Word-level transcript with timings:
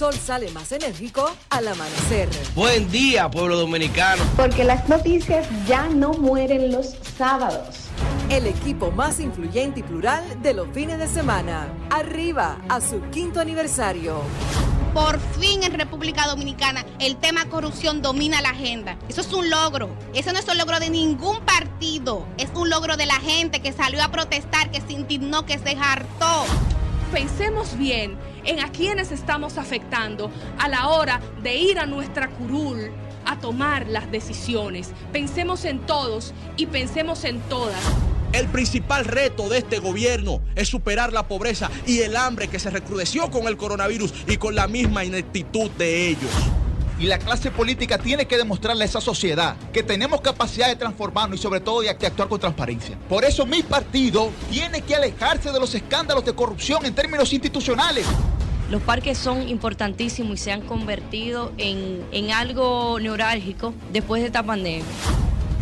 sol 0.00 0.14
sale 0.14 0.50
más 0.52 0.72
enérgico 0.72 1.30
al 1.50 1.68
amanecer. 1.68 2.26
Buen 2.54 2.90
día, 2.90 3.30
pueblo 3.30 3.58
dominicano. 3.58 4.22
Porque 4.34 4.64
las 4.64 4.88
noticias 4.88 5.46
ya 5.68 5.90
no 5.90 6.14
mueren 6.14 6.72
los 6.72 6.96
sábados. 7.18 7.90
El 8.30 8.46
equipo 8.46 8.90
más 8.90 9.20
influyente 9.20 9.80
y 9.80 9.82
plural 9.82 10.24
de 10.40 10.54
los 10.54 10.68
fines 10.72 10.98
de 10.98 11.06
semana. 11.06 11.68
Arriba 11.90 12.56
a 12.70 12.80
su 12.80 13.02
quinto 13.10 13.40
aniversario. 13.40 14.22
Por 14.94 15.20
fin 15.38 15.64
en 15.64 15.74
República 15.74 16.26
Dominicana 16.28 16.86
el 16.98 17.16
tema 17.16 17.50
corrupción 17.50 18.00
domina 18.00 18.40
la 18.40 18.52
agenda. 18.52 18.96
Eso 19.06 19.20
es 19.20 19.30
un 19.34 19.50
logro. 19.50 19.90
Eso 20.14 20.32
no 20.32 20.38
es 20.38 20.48
un 20.48 20.56
logro 20.56 20.80
de 20.80 20.88
ningún 20.88 21.40
partido. 21.40 22.26
Es 22.38 22.48
un 22.54 22.70
logro 22.70 22.96
de 22.96 23.04
la 23.04 23.20
gente 23.20 23.60
que 23.60 23.74
salió 23.74 24.02
a 24.02 24.10
protestar, 24.10 24.70
que 24.70 24.80
se 24.80 24.94
indignó, 24.94 25.44
que 25.44 25.58
se 25.58 25.76
hartó. 25.78 26.46
Pensemos 27.12 27.76
bien 27.76 28.16
en 28.44 28.60
a 28.60 28.70
quienes 28.70 29.12
estamos 29.12 29.58
afectando 29.58 30.30
a 30.58 30.68
la 30.68 30.88
hora 30.88 31.20
de 31.42 31.56
ir 31.56 31.78
a 31.78 31.86
nuestra 31.86 32.28
curul 32.28 32.90
a 33.26 33.38
tomar 33.38 33.86
las 33.88 34.10
decisiones. 34.10 34.90
Pensemos 35.12 35.64
en 35.64 35.80
todos 35.80 36.34
y 36.56 36.66
pensemos 36.66 37.24
en 37.24 37.40
todas. 37.42 37.80
El 38.32 38.46
principal 38.46 39.04
reto 39.04 39.48
de 39.48 39.58
este 39.58 39.80
gobierno 39.80 40.40
es 40.54 40.68
superar 40.68 41.12
la 41.12 41.26
pobreza 41.26 41.68
y 41.86 42.00
el 42.00 42.16
hambre 42.16 42.48
que 42.48 42.60
se 42.60 42.70
recrudeció 42.70 43.30
con 43.30 43.48
el 43.48 43.56
coronavirus 43.56 44.14
y 44.28 44.36
con 44.36 44.54
la 44.54 44.68
misma 44.68 45.04
ineptitud 45.04 45.70
de 45.72 46.08
ellos. 46.08 46.30
Y 47.00 47.06
la 47.06 47.18
clase 47.18 47.50
política 47.50 47.98
tiene 47.98 48.26
que 48.26 48.36
demostrarle 48.36 48.84
a 48.84 48.86
esa 48.86 49.00
sociedad 49.00 49.56
que 49.72 49.82
tenemos 49.82 50.20
capacidad 50.20 50.68
de 50.68 50.76
transformarnos 50.76 51.40
y 51.40 51.42
sobre 51.42 51.60
todo 51.60 51.80
de 51.80 51.90
actuar 51.90 52.28
con 52.28 52.38
transparencia. 52.38 52.96
Por 53.08 53.24
eso 53.24 53.46
mi 53.46 53.62
partido 53.62 54.30
tiene 54.50 54.82
que 54.82 54.94
alejarse 54.94 55.50
de 55.50 55.58
los 55.58 55.74
escándalos 55.74 56.24
de 56.24 56.34
corrupción 56.34 56.84
en 56.84 56.94
términos 56.94 57.32
institucionales. 57.32 58.06
Los 58.70 58.82
parques 58.82 59.18
son 59.18 59.48
importantísimos 59.48 60.34
y 60.34 60.36
se 60.36 60.52
han 60.52 60.60
convertido 60.60 61.52
en, 61.58 62.04
en 62.12 62.30
algo 62.30 63.00
neurálgico 63.00 63.74
después 63.92 64.20
de 64.20 64.26
esta 64.28 64.44
pandemia 64.44 64.84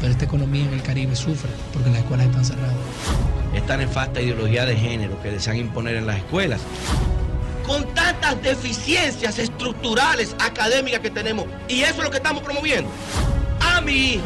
pero 0.00 0.12
esta 0.12 0.24
economía 0.24 0.64
en 0.64 0.74
el 0.74 0.82
Caribe 0.82 1.16
sufre 1.16 1.50
porque 1.72 1.90
las 1.90 2.00
escuelas 2.00 2.26
están 2.26 2.44
cerradas. 2.44 2.76
Esta 3.54 3.76
nefasta 3.76 4.20
ideología 4.20 4.66
de 4.66 4.76
género 4.76 5.20
que 5.22 5.30
desean 5.30 5.56
imponer 5.56 5.96
en 5.96 6.06
las 6.06 6.18
escuelas. 6.18 6.60
Con 7.68 7.86
tantas 7.94 8.42
deficiencias 8.42 9.38
estructurales 9.38 10.34
académicas 10.40 10.98
que 10.98 11.10
tenemos, 11.10 11.46
y 11.68 11.82
eso 11.82 11.98
es 11.98 12.04
lo 12.04 12.10
que 12.10 12.16
estamos 12.16 12.42
promoviendo. 12.42 12.90
A 13.60 13.80
mi 13.80 14.14
hijo, 14.14 14.24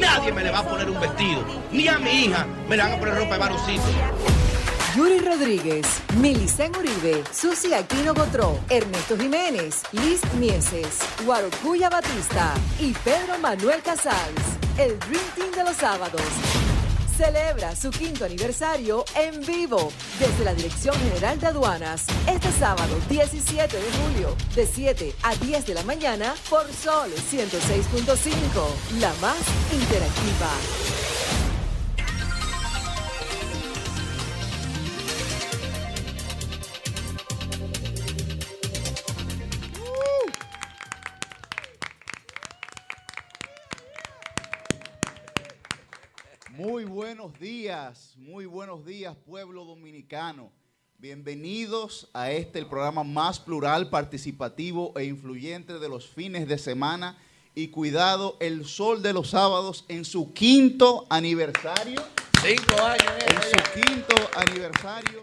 nadie 0.00 0.32
me 0.32 0.42
le 0.42 0.50
va 0.50 0.60
a 0.60 0.66
poner 0.66 0.88
un 0.88 0.98
vestido, 0.98 1.44
ni 1.70 1.86
a 1.88 1.98
mi 1.98 2.10
hija 2.10 2.46
me 2.66 2.78
le 2.78 2.82
van 2.82 2.92
a 2.92 2.98
poner 2.98 3.16
ropa 3.16 3.34
de 3.34 3.38
varoncito. 3.38 3.82
Yuri 4.96 5.18
Rodríguez, 5.18 5.86
Milicen 6.16 6.72
Uribe, 6.74 7.22
Susi 7.30 7.74
Aquino 7.74 8.14
Gotró, 8.14 8.58
Ernesto 8.70 9.18
Jiménez, 9.18 9.82
Liz 9.92 10.22
Mieses, 10.38 11.00
Guarocuya 11.26 11.90
Batista 11.90 12.54
y 12.80 12.94
Pedro 13.04 13.38
Manuel 13.38 13.82
Casals 13.82 14.56
el 14.78 14.98
Dream 14.98 15.24
Team 15.34 15.50
de 15.52 15.64
los 15.64 15.76
sábados. 15.76 16.75
Celebra 17.16 17.74
su 17.74 17.90
quinto 17.90 18.26
aniversario 18.26 19.02
en 19.14 19.40
vivo 19.40 19.90
desde 20.18 20.44
la 20.44 20.52
Dirección 20.52 20.94
General 20.96 21.40
de 21.40 21.46
Aduanas 21.46 22.04
este 22.28 22.52
sábado 22.52 22.94
17 23.08 23.74
de 23.74 23.90
julio 23.92 24.36
de 24.54 24.66
7 24.66 25.14
a 25.22 25.34
10 25.34 25.64
de 25.64 25.74
la 25.74 25.82
mañana 25.84 26.34
por 26.50 26.70
Sol 26.70 27.10
106.5, 27.10 29.00
la 29.00 29.14
más 29.22 29.38
interactiva. 29.72 31.35
Buenos 46.96 47.38
días, 47.38 48.14
muy 48.16 48.46
buenos 48.46 48.86
días 48.86 49.14
pueblo 49.26 49.66
dominicano. 49.66 50.50
Bienvenidos 50.96 52.08
a 52.14 52.30
este, 52.30 52.58
el 52.58 52.68
programa 52.68 53.04
más 53.04 53.38
plural, 53.38 53.90
participativo 53.90 54.94
e 54.96 55.04
influyente 55.04 55.78
de 55.78 55.90
los 55.90 56.08
fines 56.08 56.48
de 56.48 56.56
semana. 56.56 57.18
Y 57.54 57.68
cuidado, 57.68 58.38
el 58.40 58.64
sol 58.64 59.02
de 59.02 59.12
los 59.12 59.28
sábados 59.28 59.84
en 59.88 60.06
su 60.06 60.32
quinto 60.32 61.06
aniversario. 61.10 62.02
Cinco 62.42 62.82
años. 62.82 63.12
Eh, 63.20 63.26
en 63.28 63.42
su 63.42 63.82
quinto 63.82 64.16
aniversario. 64.34 65.20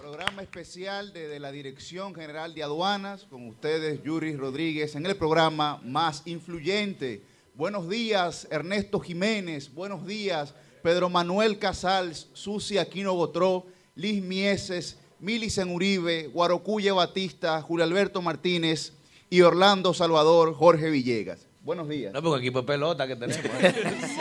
Programa 0.00 0.42
especial 0.42 1.12
desde 1.12 1.40
la 1.40 1.50
Dirección 1.50 2.14
General 2.14 2.54
de 2.54 2.62
Aduanas, 2.62 3.24
con 3.24 3.48
ustedes, 3.48 4.04
Yuri 4.04 4.36
Rodríguez, 4.36 4.94
en 4.94 5.04
el 5.06 5.16
programa 5.16 5.80
más 5.82 6.22
influyente 6.26 7.24
Buenos 7.56 7.88
días, 7.88 8.46
Ernesto 8.50 9.00
Jiménez. 9.00 9.72
Buenos 9.72 10.06
días, 10.06 10.52
Pedro 10.82 11.08
Manuel 11.08 11.58
Casals, 11.58 12.28
Susi 12.32 12.78
Aquino 12.78 13.14
Gotró, 13.14 13.66
Liz 13.94 14.22
Mieses, 14.22 14.98
Milicen 15.18 15.70
Uribe, 15.70 16.28
Guarocuya 16.28 16.92
Batista, 16.92 17.60
Julio 17.62 17.84
Alberto 17.84 18.20
Martínez 18.22 18.92
y 19.30 19.40
Orlando 19.40 19.94
Salvador, 19.94 20.54
Jorge 20.54 20.90
Villegas. 20.90 21.46
Buenos 21.66 21.88
días. 21.88 22.12
No, 22.12 22.22
porque 22.22 22.46
equipo 22.46 22.60
de 22.60 22.66
pelota 22.68 23.08
que 23.08 23.16
tenemos. 23.16 23.42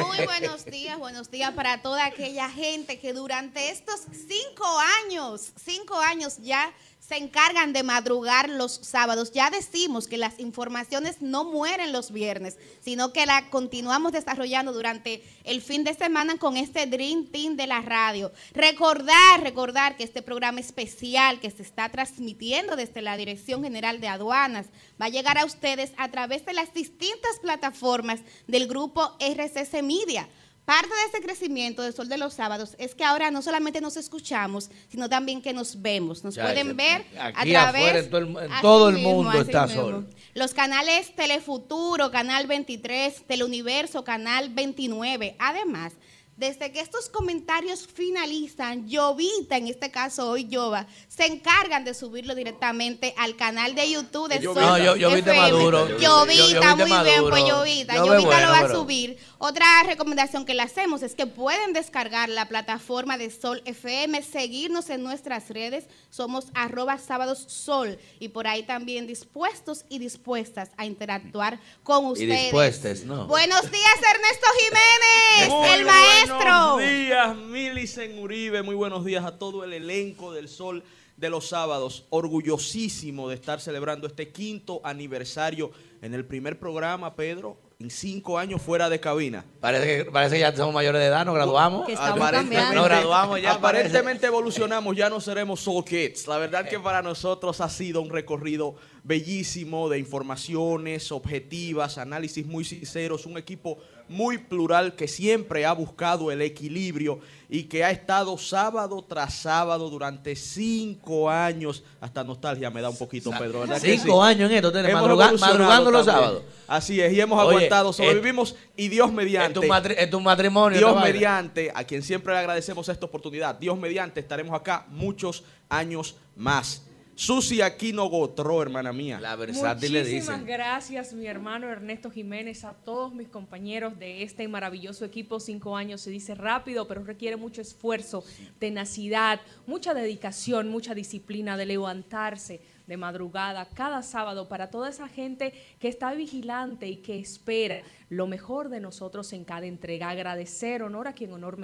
Muy 0.08 0.26
buenos 0.26 0.66
días, 0.66 0.98
buenos 0.98 1.30
días 1.30 1.54
para 1.54 1.80
toda 1.84 2.04
aquella 2.04 2.50
gente 2.50 2.98
que 3.00 3.14
durante 3.14 3.70
estos 3.70 4.02
cinco 4.28 4.66
años, 5.06 5.52
cinco 5.64 5.96
años 5.96 6.38
ya 6.42 6.74
se 7.08 7.18
encargan 7.18 7.72
de 7.72 7.84
madrugar 7.84 8.50
los 8.50 8.80
sábados. 8.82 9.32
Ya 9.32 9.52
decimos 9.52 10.08
que 10.08 10.18
las 10.18 10.40
informaciones 10.40 11.22
no 11.22 11.44
mueren 11.44 11.92
los 11.92 12.12
viernes, 12.12 12.58
sino 12.82 13.14
que 13.14 13.26
la 13.26 13.50
continuamos 13.50 14.12
desarrollando 14.12 14.74
durante 14.74 15.24
el 15.44 15.62
fin 15.62 15.84
de 15.84 15.94
semana 15.94 16.38
con 16.38 16.58
este 16.58 16.88
Dream 16.88 17.28
Team 17.28 17.58
de 17.58 17.68
la 17.68 17.82
radio. 17.82 18.32
Recordar, 18.54 19.42
recordar 19.42 19.98
que 19.98 20.04
este 20.04 20.24
programa 20.24 20.60
especial 20.60 21.40
que 21.40 21.52
se 21.52 21.62
está 21.62 21.90
transmitiendo 21.90 22.76
desde 22.76 23.02
la 23.02 23.18
Dirección 23.18 23.64
General 23.64 24.02
de 24.02 24.08
Aduanas 24.08 24.68
va 25.00 25.06
a 25.06 25.10
llegar 25.10 25.38
a 25.38 25.46
ustedes 25.46 25.92
a 25.98 26.10
través 26.10 26.46
de 26.46 26.54
las 26.54 26.74
distintas 26.74 27.40
plataformas 27.42 28.22
del 28.48 28.68
grupo 28.68 29.16
RCC 29.20 29.84
Media. 29.84 30.28
Parte 30.66 30.90
de 30.90 31.03
ese 31.09 31.22
crecimiento 31.22 31.84
de 31.84 31.92
Sol 31.92 32.09
de 32.09 32.18
los 32.18 32.34
Sábados 32.34 32.76
es 32.80 32.96
que 32.96 33.03
ahora 33.03 33.30
no 33.30 33.44
solamente 33.44 33.81
nos 33.81 33.98
escuchamos, 33.98 34.72
sino 34.90 35.08
también 35.08 35.42
que 35.42 35.53
nos 35.53 35.80
vemos. 35.81 36.24
Nos 36.24 36.36
pueden 36.36 36.76
ver 36.76 37.06
a 37.20 37.46
través. 37.46 38.09
todo 38.09 38.20
el, 38.20 38.50
todo 38.62 38.90
el 38.90 38.98
mundo 38.98 39.40
está 39.40 39.68
Sol. 39.68 40.08
Los 40.34 40.54
canales 40.56 41.16
Telefuturo, 41.16 42.09
Canal 42.09 42.48
23, 42.48 43.25
Teleuniverso, 43.28 44.04
Canal 44.04 44.50
29. 44.50 45.36
Además, 45.38 45.94
desde 46.38 46.72
que 46.73 46.81
estos 46.81 47.07
comentarios 47.07 47.88
finalizan, 47.88 48.88
Llovita, 48.90 49.56
en 49.56 49.68
este 49.68 49.90
caso 49.90 50.29
hoy 50.29 50.50
Jova, 50.51 50.85
se 51.07 51.25
encargan 51.25 51.85
de 51.85 51.94
subirlo 51.94 52.35
directamente 52.35 53.13
al 53.18 53.38
canal 53.38 53.73
de 53.73 53.90
YouTube 53.90 54.28
de 54.28 54.44
Sol 54.44 54.56
No, 54.56 54.78
yo, 54.78 54.97
Llovita 54.97 55.34
maduro. 55.34 55.98
Llovita, 55.98 56.75
muy 56.75 56.92
bien, 57.04 57.24
pues 57.30 57.44
Llovita. 57.45 57.95
Llovita 57.95 58.42
lo 58.42 58.50
va 58.50 58.60
a 58.60 58.69
subir. 58.69 59.18
Otra 59.38 59.65
recomendación 59.83 60.45
que 60.45 60.54
le 60.54 60.63
hacemos 60.63 61.04
es 61.04 61.15
que 61.15 61.25
pueden 61.25 61.71
descargar 61.71 62.27
la 62.27 62.50
plataforma 62.50 63.18
de 63.18 63.31
Sol 63.31 63.62
FM, 63.63 64.21
seguirnos 64.21 64.89
en 64.89 65.04
nuestras 65.04 65.50
redes, 65.50 65.86
somos 66.10 66.48
arroba 66.54 66.98
sábados 66.98 67.45
sol 67.48 67.98
y 68.19 68.30
por 68.30 68.48
ahí 68.48 68.63
también 68.63 69.07
dispuestos 69.07 69.86
y 69.88 70.00
dispuestas 70.00 70.71
a 70.75 70.86
interactuar 70.86 71.60
con 71.83 72.06
ustedes. 72.06 72.39
Y 72.39 72.44
dispuestas, 72.44 73.04
¿no? 73.04 73.27
Buenos 73.27 73.62
días, 73.71 73.95
Ernesto 74.13 74.48
Jiménez, 74.60 75.75
el 75.77 75.86
maestro. 75.86 76.25
Buenos 76.27 76.80
días, 76.80 77.36
Milicen 77.36 78.18
Uribe. 78.18 78.63
Muy 78.63 78.74
buenos 78.74 79.06
días 79.06 79.24
a 79.24 79.38
todo 79.38 79.63
el 79.63 79.74
elenco 79.74 80.33
del 80.33 80.50
Sol 80.50 80.83
de 81.18 81.30
los 81.30 81.50
Sábados. 81.50 82.06
Orgullosísimo 82.10 83.30
de 83.30 83.36
estar 83.36 83.62
celebrando 83.62 84.07
este 84.07 84.30
quinto 84.30 84.81
aniversario 84.83 85.69
en 86.01 86.16
el 86.16 86.25
primer 86.25 86.57
programa, 86.57 87.16
Pedro, 87.16 87.57
en 87.80 87.92
cinco 87.92 88.39
años 88.39 88.60
fuera 88.60 88.89
de 88.89 89.00
cabina. 89.00 89.45
Parece 89.60 89.86
que, 89.86 90.12
parece 90.12 90.36
que 90.36 90.42
ya 90.42 90.56
somos 90.56 90.74
mayores 90.74 91.00
de 91.01 91.07
edad, 91.07 91.25
nos 91.25 91.36
graduamos. 91.36 91.88
Aparentemente, 91.95 92.75
nos 92.75 92.86
graduamos 92.86 93.42
ya. 93.42 93.51
Aparentemente 93.54 94.25
evolucionamos, 94.25 94.95
ya 94.95 95.12
no 95.12 95.22
seremos 95.22 95.60
Soul 95.60 95.86
Kids. 95.86 96.27
La 96.27 96.39
verdad 96.39 96.68
que 96.68 96.80
para 96.80 97.04
nosotros 97.04 97.62
ha 97.62 97.69
sido 97.69 98.01
un 98.01 98.10
recorrido 98.10 98.75
bellísimo 99.06 99.88
de 99.88 100.00
informaciones 100.00 101.12
objetivas, 101.12 102.00
análisis 102.00 102.46
muy 102.46 102.66
sinceros, 102.66 103.28
un 103.28 103.38
equipo 103.38 103.78
muy 104.07 104.40
plural 104.40 104.96
que 104.96 105.07
siempre 105.07 105.66
ha 105.66 105.74
buscado 105.74 106.31
el 106.31 106.42
equilibrio 106.42 107.19
y 107.48 107.63
que 107.63 107.84
ha 107.84 107.92
estado 107.92 108.36
sábado 108.38 109.04
tras 109.07 109.36
sábado 109.36 109.92
durante 109.92 110.36
cinco 110.36 111.30
años. 111.30 111.84
Hasta 112.02 112.24
nostalgia 112.24 112.72
me 112.72 112.81
da 112.81 112.90
un 112.90 112.98
poquito, 112.98 113.30
Pedro. 113.31 113.62
¿verdad 113.62 113.80
cinco 113.80 114.24
años 114.24 114.50
en 114.50 114.57
esto, 114.57 114.72
madrugando 114.92 115.92
los 115.92 116.06
sábados. 116.06 116.44
Así 116.68 117.00
es, 117.00 117.13
y 117.13 117.22
hemos 117.22 117.40
aguantado, 117.40 117.94
sobrevivimos 117.94 118.56
y 118.75 118.88
Dios 118.88 119.13
mediante. 119.13 119.60
Es 119.60 120.10
tu, 120.10 120.19
matrimonio. 120.19 120.80
Dios 120.80 121.04
mediante, 121.04 121.72
a 121.74 121.84
quien 121.84 122.01
siempre 122.01 122.34
le 122.34 122.40
agradecemos 122.40 122.90
esta 122.90 123.06
oportunidad. 123.06 123.54
Dios 123.54 123.78
mediante, 123.78 124.19
estaremos 124.19 124.60
acá 124.60 124.88
muchos 124.90 125.44
años 125.69 126.16
más. 126.36 126.81
Susi 127.15 127.62
Aquino 127.62 128.09
Gotró, 128.09 128.62
hermana 128.62 128.91
mía. 128.91 129.21
La 129.21 129.38
versátil 129.38 129.94
le 129.94 130.03
Muchísimas 130.03 130.44
gracias, 130.44 131.13
mi 131.13 131.27
hermano 131.27 131.69
Ernesto 131.69 132.12
Jiménez, 132.12 132.65
a 132.65 132.73
todos 132.73 133.13
mis 133.13 133.29
compañeros 133.29 133.97
de 133.97 134.21
este 134.23 134.45
maravilloso 134.50 135.06
equipo. 135.06 135.39
Cinco 135.39 135.77
años 135.77 136.01
se 136.01 136.09
dice 136.09 136.35
rápido, 136.35 136.89
pero 136.89 137.06
requiere 137.06 137.38
mucho 137.38 137.62
esfuerzo, 137.62 138.25
tenacidad, 138.59 139.39
mucha 139.65 139.94
dedicación, 139.94 140.67
mucha 140.67 140.94
disciplina 140.94 141.56
de 141.56 141.65
levantarse 141.65 142.59
de 142.88 142.98
madrugada 142.98 143.68
cada 143.74 144.02
sábado 144.04 144.48
para 144.48 144.70
toda 144.70 144.90
esa 144.90 145.08
gente 145.08 145.54
que 145.80 145.88
está 145.88 146.14
vigilante 146.14 146.88
y 146.88 146.98
que 146.98 147.20
espera 147.20 147.82
lo 148.10 148.28
mejor 148.28 148.70
de 148.70 148.80
nosotros 148.80 149.34
en 149.34 149.44
cada 149.44 149.66
entrega. 149.66 150.10
Agradecer, 150.10 150.84
honor 150.84 151.08
a 151.08 151.14
quien 151.14 151.32
honor, 151.34 151.58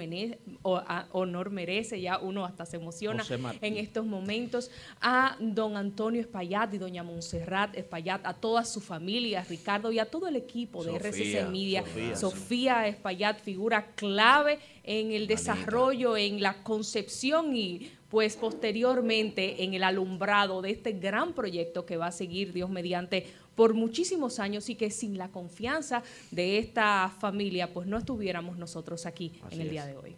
merece, 1.50 2.00
ya 2.00 2.18
uno 2.18 2.44
hasta 2.44 2.66
se 2.66 2.76
emociona 2.76 3.24
en 3.60 3.76
estos 3.76 4.04
momentos, 4.04 4.70
a 5.00 5.36
don 5.40 5.76
Antonio 5.76 6.20
Espaillat 6.20 6.74
y 6.74 6.78
doña 6.78 7.02
Montserrat 7.02 7.76
Espaillat, 7.76 8.26
a 8.26 8.34
toda 8.34 8.64
su 8.64 8.80
familia, 8.80 9.40
a 9.40 9.44
Ricardo 9.44 9.92
y 9.92 9.98
a 9.98 10.06
todo 10.06 10.28
el 10.28 10.36
equipo 10.36 10.84
de 10.84 10.92
Sofía, 10.92 11.10
RCC 11.10 11.50
Media. 11.50 11.82
Sofía, 11.82 12.16
Sofía 12.16 12.86
Espaillat, 12.88 13.40
figura 13.40 13.92
clave 13.94 14.58
en 14.82 15.12
el 15.12 15.26
desarrollo, 15.26 16.16
en 16.16 16.42
la 16.42 16.62
concepción 16.62 17.54
y 17.54 17.92
pues 18.12 18.36
posteriormente 18.36 19.64
en 19.64 19.72
el 19.72 19.82
alumbrado 19.82 20.60
de 20.60 20.70
este 20.70 20.92
gran 20.92 21.32
proyecto 21.32 21.86
que 21.86 21.96
va 21.96 22.08
a 22.08 22.12
seguir 22.12 22.52
Dios 22.52 22.68
mediante 22.68 23.24
por 23.54 23.72
muchísimos 23.72 24.38
años 24.38 24.68
y 24.68 24.74
que 24.74 24.90
sin 24.90 25.16
la 25.16 25.28
confianza 25.28 26.02
de 26.30 26.58
esta 26.58 27.10
familia 27.20 27.72
pues 27.72 27.86
no 27.86 27.96
estuviéramos 27.96 28.58
nosotros 28.58 29.06
aquí 29.06 29.32
en 29.50 29.62
el 29.62 29.70
día 29.70 29.86
de 29.86 29.96
hoy. 29.96 30.14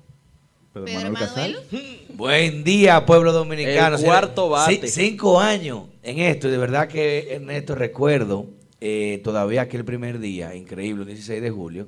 Pedro 0.73 1.13
Manuel. 1.13 1.57
Buen 2.15 2.65
día, 2.65 3.07
pueblo 3.07 3.33
dominicano. 3.33 3.97
El 3.97 4.03
cuarto 4.05 4.49
bate. 4.49 4.81
ci- 4.83 4.89
cinco 4.89 5.39
años 5.39 5.85
en 6.03 6.19
esto, 6.19 6.49
y 6.49 6.51
de 6.51 6.59
verdad 6.59 6.89
que, 6.89 7.33
Ernesto, 7.35 7.77
recuerdo 7.77 8.47
eh, 8.81 9.21
todavía 9.23 9.63
aquel 9.63 9.85
primer 9.85 10.19
día, 10.19 10.53
increíble, 10.57 11.03
el 11.03 11.09
16 11.11 11.41
de 11.41 11.51
julio. 11.51 11.87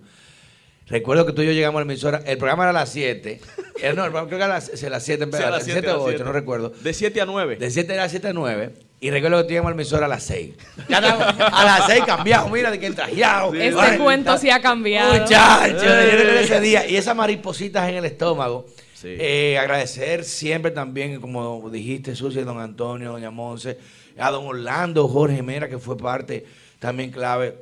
Recuerdo 0.89 1.27
que 1.27 1.33
tú 1.33 1.43
y 1.43 1.47
yo 1.47 1.53
llegamos 1.53 1.81
a 1.81 1.85
la 1.85 1.91
emisora, 1.93 2.23
el 2.27 2.39
programa 2.39 2.63
era 2.65 2.71
a 2.71 2.73
las 2.73 2.91
7. 2.91 3.41
Era, 3.83 3.93
no, 3.93 4.05
el 4.07 4.11
programa 4.11 4.29
creo 4.29 4.39
que 4.39 4.45
era 4.45 4.55
a 4.57 4.59
las, 4.61 4.83
a 4.85 4.89
las 4.89 5.03
7, 5.05 5.25
en 5.25 5.33
Sí, 5.33 5.43
a 5.43 5.51
las 5.51 5.65
7 5.65 5.81
siete, 5.81 5.89
a 5.91 5.95
o 5.95 5.97
las 5.97 6.03
8, 6.05 6.09
siete. 6.13 6.25
no 6.25 6.33
recuerdo. 6.33 6.71
De 6.71 6.95
7 6.95 7.21
a 7.21 7.27
9. 7.27 7.57
De 7.57 7.71
7 7.71 7.93
era 7.93 8.09
7 8.09 8.29
a 8.29 8.33
9. 8.33 8.71
Y 9.01 9.11
recuerdo 9.11 9.37
que 9.39 9.43
tú 9.45 9.49
llegamos 9.51 9.69
a 9.69 9.75
la 9.75 9.83
emisora 9.83 10.07
a 10.07 10.09
las 10.09 10.23
6. 10.23 10.55
Ya 10.89 10.97
a 11.53 11.65
las 11.65 11.87
6 11.87 12.05
cambiado, 12.07 12.49
mira, 12.49 12.71
de 12.71 12.79
que 12.81 12.87
el 12.87 12.95
trajeado. 12.95 13.53
Este 13.53 13.79
Ay, 13.79 13.99
cuento 13.99 14.31
está- 14.31 14.41
sí 14.41 14.49
ha 14.49 14.63
cambiado. 14.63 15.13
Muchachos, 15.13 15.83
yo 15.83 15.91
Eh. 15.93 16.11
recuerdo 16.17 16.41
ese 16.41 16.61
día. 16.61 16.89
Y 16.89 16.97
esas 16.97 17.15
maripositas 17.15 17.87
en 17.91 17.97
el 17.97 18.05
estómago. 18.07 18.65
Sí. 18.95 19.09
Eh, 19.21 19.59
agradecer 19.59 20.25
siempre 20.25 20.71
también, 20.71 21.21
como 21.21 21.69
dijiste, 21.69 22.15
Susi, 22.17 22.41
don 22.41 22.59
Antonio, 22.59 23.13
doña 23.13 23.31
Monse, 23.31 23.77
a 24.17 24.31
don 24.31 24.47
Orlando, 24.47 25.07
Jorge 25.07 25.43
Mera, 25.43 25.69
que 25.69 25.77
fue 25.79 25.99
parte 25.99 26.47
también 26.79 27.11
clave 27.11 27.55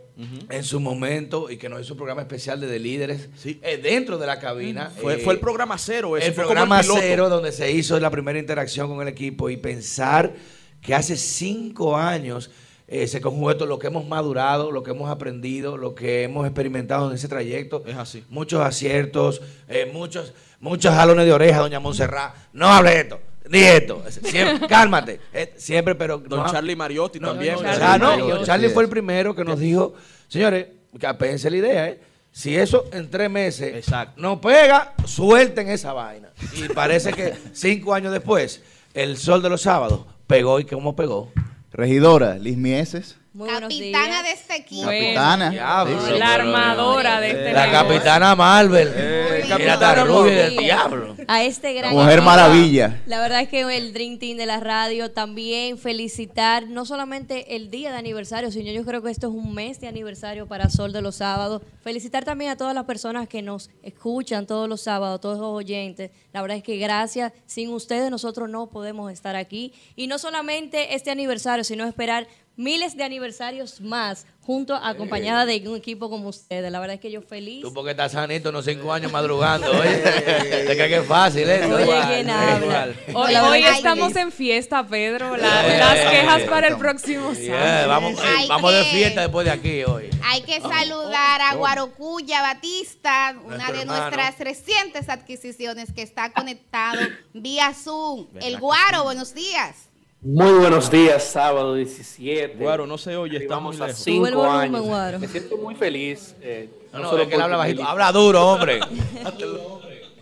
en 0.49 0.63
su 0.65 0.79
momento 0.79 1.51
y 1.51 1.57
que 1.57 1.69
nos 1.69 1.81
hizo 1.81 1.95
un 1.95 1.99
programa 1.99 2.23
especial 2.23 2.61
de, 2.61 2.67
de 2.69 2.79
líderes 2.79 3.29
Sí. 3.37 3.59
eh, 3.63 3.79
dentro 3.79 4.17
de 4.19 4.27
la 4.27 4.39
cabina. 4.39 4.91
Fue, 5.01 5.15
Eh, 5.15 5.19
fue 5.19 5.35
el 5.35 5.41
programa 5.41 5.77
cero. 5.79 6.17
Ese 6.17 6.29
el 6.29 6.35
fue 6.35 6.45
programa 6.45 6.81
cero 6.83 7.29
donde 7.29 7.51
se 7.53 7.71
hizo 7.73 7.99
la 7.99 8.11
primera 8.11 8.39
interacción 8.39 8.89
con 8.89 9.03
el 9.03 9.09
equipo 9.09 9.51
y 9.51 9.57
pensar 9.57 10.33
que 10.81 10.95
hace 10.95 11.17
cinco 11.17 11.97
años 11.97 12.51
eh, 12.87 13.07
se 13.09 13.21
conjugó 13.21 13.55
lo 13.55 13.79
que 13.79 13.87
hemos 13.87 14.07
madurado, 14.07 14.71
lo 14.71 14.83
que 14.83 14.91
hemos 14.91 15.11
aprendido, 15.11 15.77
lo 15.79 15.95
que 15.95 16.23
hemos 16.25 16.45
experimentado 16.47 17.09
en 17.09 17.17
ese 17.17 17.27
trayecto. 17.29 17.83
Es 17.87 17.97
así. 17.97 18.23
Muchos 18.29 18.61
aciertos, 18.61 19.41
eh, 19.69 19.91
muchos, 19.93 20.35
muchos 20.61 20.95
jalones 20.95 21.25
de 21.25 21.33
oreja, 21.33 21.61
doña 21.61 21.81
Montserrat. 21.81 22.35
No 22.53 22.69
hable 22.69 22.91
de 22.91 23.01
esto, 23.01 23.21
ni 23.49 23.59
esto. 23.59 24.03
Siempre, 24.09 24.67
cálmate. 24.69 25.21
Eh, 25.33 25.55
siempre, 25.57 25.95
pero. 25.95 26.19
Don 26.19 26.41
no- 26.41 26.51
Charlie 26.51 26.77
Mariotti 26.77 27.21
no, 27.21 27.29
también. 27.29 27.55
no, 27.55 27.63
Charlie 27.63 27.83
ah, 27.85 27.99
no, 27.99 28.11
Mariotti. 28.11 28.31
don 28.33 28.45
Charlie 28.45 28.69
fue 28.71 28.85
el 28.85 28.89
primero 28.89 29.35
que 29.35 29.45
nos 29.45 29.59
dijo, 29.59 29.95
señores, 30.29 30.67
que 30.99 31.07
apense 31.07 31.51
la 31.51 31.57
idea, 31.57 31.89
¿eh? 31.89 32.01
Si 32.31 32.57
eso 32.57 32.87
en 32.93 33.09
tres 33.11 33.31
meses 33.31 33.75
Exacto. 33.77 34.21
no 34.21 34.41
pega, 34.41 34.95
suelten 35.05 35.69
esa 35.71 35.93
vaina. 35.93 36.31
Y 36.57 36.69
parece 36.73 37.13
que 37.13 37.33
cinco 37.53 37.95
años 37.95 38.13
después, 38.13 38.61
el 38.93 39.17
sol 39.17 39.41
de 39.41 39.51
los 39.51 39.63
sábados 39.63 40.01
pegó 40.27 40.59
y 40.59 40.65
cómo 40.65 40.97
pegó. 40.97 41.31
Regidora, 41.73 42.35
Liz 42.37 42.57
Mieses. 42.57 43.17
Muy 43.35 43.49
Capitana 43.49 44.23
de 44.23 44.31
este 44.31 44.55
equipo. 44.55 44.85
Bueno. 44.85 45.01
Capitana. 45.07 45.51
Diablo. 45.51 46.01
Sí, 46.01 46.13
sí. 46.13 46.19
La 46.21 46.35
armadora 46.35 47.21
de 47.21 47.31
este 47.33 47.53
La 47.53 47.67
negocio. 47.67 47.89
capitana 47.89 48.37
Marvel. 48.37 48.93
Eh, 48.95 49.45
Mira, 49.59 49.77
tan 49.77 50.07
rubia 50.07 50.45
del 50.45 50.57
diablo. 50.57 51.17
A 51.27 51.43
este 51.43 51.75
gran 51.75 51.93
Mujer 51.93 52.11
equipo. 52.13 52.25
maravilla. 52.27 53.03
La 53.07 53.19
verdad 53.19 53.41
es 53.41 53.49
que 53.49 53.63
el 53.63 53.93
Dream 53.93 54.21
Team 54.21 54.37
de 54.39 54.47
la 54.47 54.61
radio 54.61 55.11
también 55.11 55.79
felicitar 55.79 56.69
no 56.69 56.85
solamente 56.85 57.57
el 57.57 57.71
día 57.71 57.91
de 57.91 57.99
aniversario, 57.99 58.53
sino 58.53 58.71
yo 58.71 58.85
creo 58.85 59.03
que 59.03 59.11
esto 59.11 59.27
es 59.27 59.35
un 59.35 59.53
mes 59.53 59.81
de 59.81 59.89
aniversario 59.89 60.47
para 60.47 60.71
Sol 60.71 60.93
de 60.93 61.03
los 61.03 61.17
Sábados. 61.17 61.63
Felicitar 61.83 62.25
también 62.25 62.53
a 62.53 62.57
todas 62.57 62.73
las 62.75 62.85
personas 62.85 63.27
que 63.27 63.43
nos 63.43 63.69
escuchan 63.83 64.47
todos 64.47 64.69
los 64.69 64.81
sábados, 64.83 65.21
todos 65.21 65.41
los 65.41 65.49
oyentes. 65.51 66.13
La 66.33 66.41
verdad 66.41 66.59
es 66.59 66.63
que 66.63 66.77
gracias. 66.77 67.33
Sin 67.47 67.71
ustedes 67.71 68.13
nosotros 68.13 68.49
no 68.49 68.69
podemos 68.69 69.11
estar 69.13 69.35
aquí. 69.35 69.73
Y 69.97 70.07
no 70.07 70.19
solamente 70.19 70.95
este 70.95 71.11
aniversario, 71.11 71.65
sino 71.65 71.85
esperar 71.85 72.29
miles 72.57 72.97
de 72.97 73.05
aniversarios 73.05 73.81
más 73.81 74.27
junto 74.43 74.75
acompañada 74.75 75.47
de 75.47 75.67
un 75.67 75.77
equipo 75.77 76.11
como 76.11 76.29
ustedes. 76.29 76.71
La 76.71 76.79
verdad 76.79 76.95
es 76.97 77.01
que 77.01 77.11
yo 77.11 77.23
feliz. 77.23 77.63
Tú 77.63 77.73
porque 77.73 77.93
estás 77.93 78.13
sanito, 78.13 78.51
unos 78.51 78.65
cinco 78.67 78.93
años 78.93 79.11
madrugando, 79.11 79.71
oye. 79.71 79.97
¿Te 80.67 80.77
crees 80.77 80.89
que 80.89 80.97
es 80.99 81.07
fácil 81.07 81.49
esto? 81.49 81.75
Oye, 81.75 82.01
¿quién 82.09 82.31
habla? 82.31 82.89
Hoy, 83.15 83.35
hoy 83.35 83.65
estamos 83.65 84.15
en 84.17 84.31
fiesta, 84.31 84.87
Pedro. 84.87 85.37
La- 85.37 85.67
Eh, 85.75 85.79
las 85.79 86.11
quejas 86.11 86.43
eh, 86.43 86.47
para 86.49 86.69
el 86.69 86.77
próximo 86.77 87.33
Yeah, 87.33 87.59
sábado. 87.59 87.89
vamos 87.89 88.21
Hay 88.23 88.49
vamos 88.49 88.73
de 88.73 88.85
fiesta 88.85 89.21
después 89.23 89.45
de 89.47 89.51
aquí 89.51 89.83
hoy. 89.85 90.11
Hay 90.25 90.43
que 90.43 90.61
saludar 90.61 91.41
a 91.41 91.55
Guarocuya 91.55 92.43
Batista, 92.43 93.35
una 93.45 93.57
Nuestro 93.57 93.75
de 93.77 93.81
hermano. 93.83 94.01
nuestras 94.01 94.39
recientes 94.41 95.09
adquisiciones 95.09 95.93
que 95.93 96.03
está 96.03 96.33
conectado 96.33 97.01
vía 97.33 97.73
Zoom. 97.73 98.27
El 98.43 98.59
Guaro, 98.59 99.05
buenos 99.05 99.35
días. 99.35 99.89
Muy 100.25 100.53
buenos 100.53 100.91
días, 100.91 101.23
sábado 101.23 101.75
17. 101.75 102.57
Guaro, 102.59 102.87
no 102.87 102.97
se 102.97 103.15
oye, 103.15 103.37
Arribamos 103.37 103.79
a 103.81 103.89
lejos. 103.89 104.01
Sube 104.03 104.15
el 104.15 104.25
cinco 104.27 104.39
volumen, 104.39 104.61
años. 104.75 104.83
Guaro. 104.87 105.19
Me 105.19 105.29
siento 105.29 105.57
muy 105.59 105.75
feliz. 105.75 106.35
eh, 106.41 106.71
No, 106.95 107.01
no, 107.01 107.11
solo 107.11 107.23
es 107.25 107.29
que 107.29 107.35
él 107.35 107.43
habla 107.43 107.57
bajito. 107.59 107.85
Habla 107.85 108.11
duro, 108.13 108.47
hombre. 108.47 108.81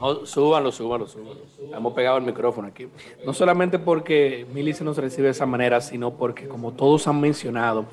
No, 0.01 0.27
súbanlo, 0.27 0.73
súbanlo, 0.73 1.07
súbanlo. 1.07 1.43
Hemos 1.73 1.93
pegado 1.95 2.19
el 2.19 2.25
micrófono 2.25 2.67
aquí. 2.67 2.89
No 3.25 3.33
solamente 3.33 3.79
porque 3.79 4.45
Mili 4.53 4.73
se 4.73 4.83
nos 4.83 4.97
recibe 4.97 5.27
de 5.27 5.31
esa 5.31 5.47
manera, 5.47 5.81
sino 5.81 6.11
porque, 6.15 6.49
como 6.49 6.73
todos 6.73 7.07
han 7.07 7.21
mencionado, 7.21 7.85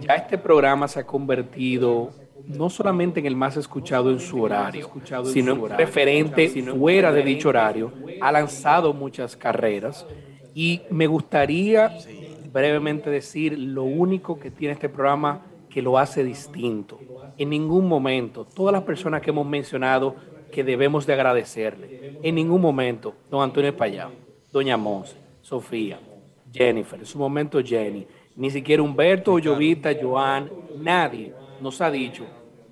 ya 0.00 0.14
este 0.14 0.36
programa 0.36 0.88
se 0.88 0.98
ha 0.98 1.06
convertido 1.06 2.10
no 2.48 2.68
solamente 2.70 3.20
en 3.20 3.26
el 3.26 3.36
más 3.36 3.56
escuchado 3.56 4.10
en 4.10 4.18
su 4.18 4.42
horario, 4.42 4.90
sino 5.32 5.52
en 5.52 5.68
referente 5.78 6.48
fuera 6.76 7.12
de 7.12 7.22
dicho 7.22 7.50
horario. 7.50 7.92
Ha 8.20 8.32
lanzado 8.32 8.92
muchas 8.92 9.36
carreras 9.36 10.04
y 10.54 10.82
me 10.90 11.06
gustaría 11.06 11.96
brevemente 12.52 13.10
decir 13.10 13.58
lo 13.58 13.82
único 13.82 14.38
que 14.38 14.50
tiene 14.50 14.74
este 14.74 14.88
programa 14.88 15.42
que 15.68 15.82
lo 15.82 15.98
hace 15.98 16.22
distinto. 16.22 17.00
En 17.36 17.50
ningún 17.50 17.88
momento, 17.88 18.44
todas 18.44 18.72
las 18.72 18.84
personas 18.84 19.20
que 19.20 19.30
hemos 19.30 19.46
mencionado 19.46 20.14
que 20.52 20.62
debemos 20.62 21.04
de 21.04 21.14
agradecerle, 21.14 22.18
en 22.22 22.34
ningún 22.36 22.60
momento, 22.60 23.14
don 23.28 23.42
Antonio 23.42 23.70
Espallá, 23.70 24.08
doña 24.52 24.76
Monse, 24.76 25.16
Sofía, 25.42 25.98
Jennifer, 26.52 27.00
en 27.00 27.06
su 27.06 27.18
momento 27.18 27.60
Jenny, 27.60 28.06
ni 28.36 28.50
siquiera 28.50 28.82
Humberto, 28.82 29.38
Llovita, 29.40 29.90
Joan, 30.00 30.48
nadie 30.78 31.34
nos 31.60 31.80
ha 31.80 31.90
dicho, 31.90 32.24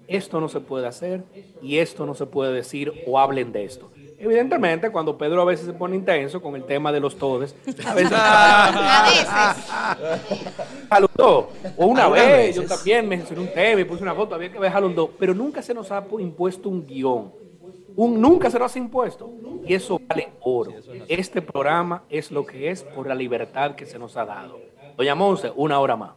esto 0.06 0.40
no 0.40 0.48
se 0.48 0.60
puede 0.60 0.86
hacer 0.86 1.24
y 1.60 1.78
esto 1.78 2.06
no 2.06 2.14
se 2.14 2.26
puede 2.26 2.52
decir 2.52 2.92
o 3.06 3.18
hablen 3.18 3.50
de 3.50 3.64
esto. 3.64 3.90
Evidentemente, 4.24 4.88
cuando 4.90 5.18
Pedro 5.18 5.42
a 5.42 5.44
veces 5.44 5.66
se 5.66 5.72
pone 5.72 5.96
intenso 5.96 6.40
con 6.40 6.54
el 6.54 6.64
tema 6.64 6.92
de 6.92 7.00
los 7.00 7.16
todes, 7.16 7.54
a 7.86 7.94
veces 7.94 8.12
A 8.14 9.04
veces. 9.08 10.54
saludó. 10.88 11.50
O 11.76 11.86
una 11.86 12.04
Algunas 12.04 12.26
vez, 12.28 12.56
yo 12.56 12.66
también 12.66 13.08
mencioné 13.08 13.42
un 13.42 13.52
tema 13.52 13.80
y 13.80 13.84
puse 13.84 14.02
una 14.02 14.14
foto, 14.14 14.34
había 14.34 14.52
que 14.52 14.60
dejarlo 14.60 14.88
en 14.88 14.94
dos. 14.94 15.10
Pero 15.18 15.34
nunca 15.34 15.60
se 15.62 15.74
nos 15.74 15.90
ha 15.90 16.06
pu- 16.06 16.20
impuesto 16.20 16.68
un 16.68 16.86
guion. 16.86 17.32
Un, 17.96 18.20
nunca 18.20 18.48
se 18.50 18.58
nos 18.58 18.74
ha 18.74 18.78
impuesto. 18.78 19.28
Y 19.66 19.74
eso 19.74 20.00
vale 20.08 20.28
oro. 20.40 20.72
Este 21.08 21.42
programa 21.42 22.04
es 22.08 22.30
lo 22.30 22.46
que 22.46 22.70
es 22.70 22.82
por 22.84 23.06
la 23.06 23.14
libertad 23.14 23.74
que 23.74 23.86
se 23.86 23.98
nos 23.98 24.16
ha 24.16 24.24
dado. 24.24 24.60
Doña 24.96 25.14
Monse, 25.14 25.52
una 25.56 25.80
hora 25.80 25.96
más. 25.96 26.12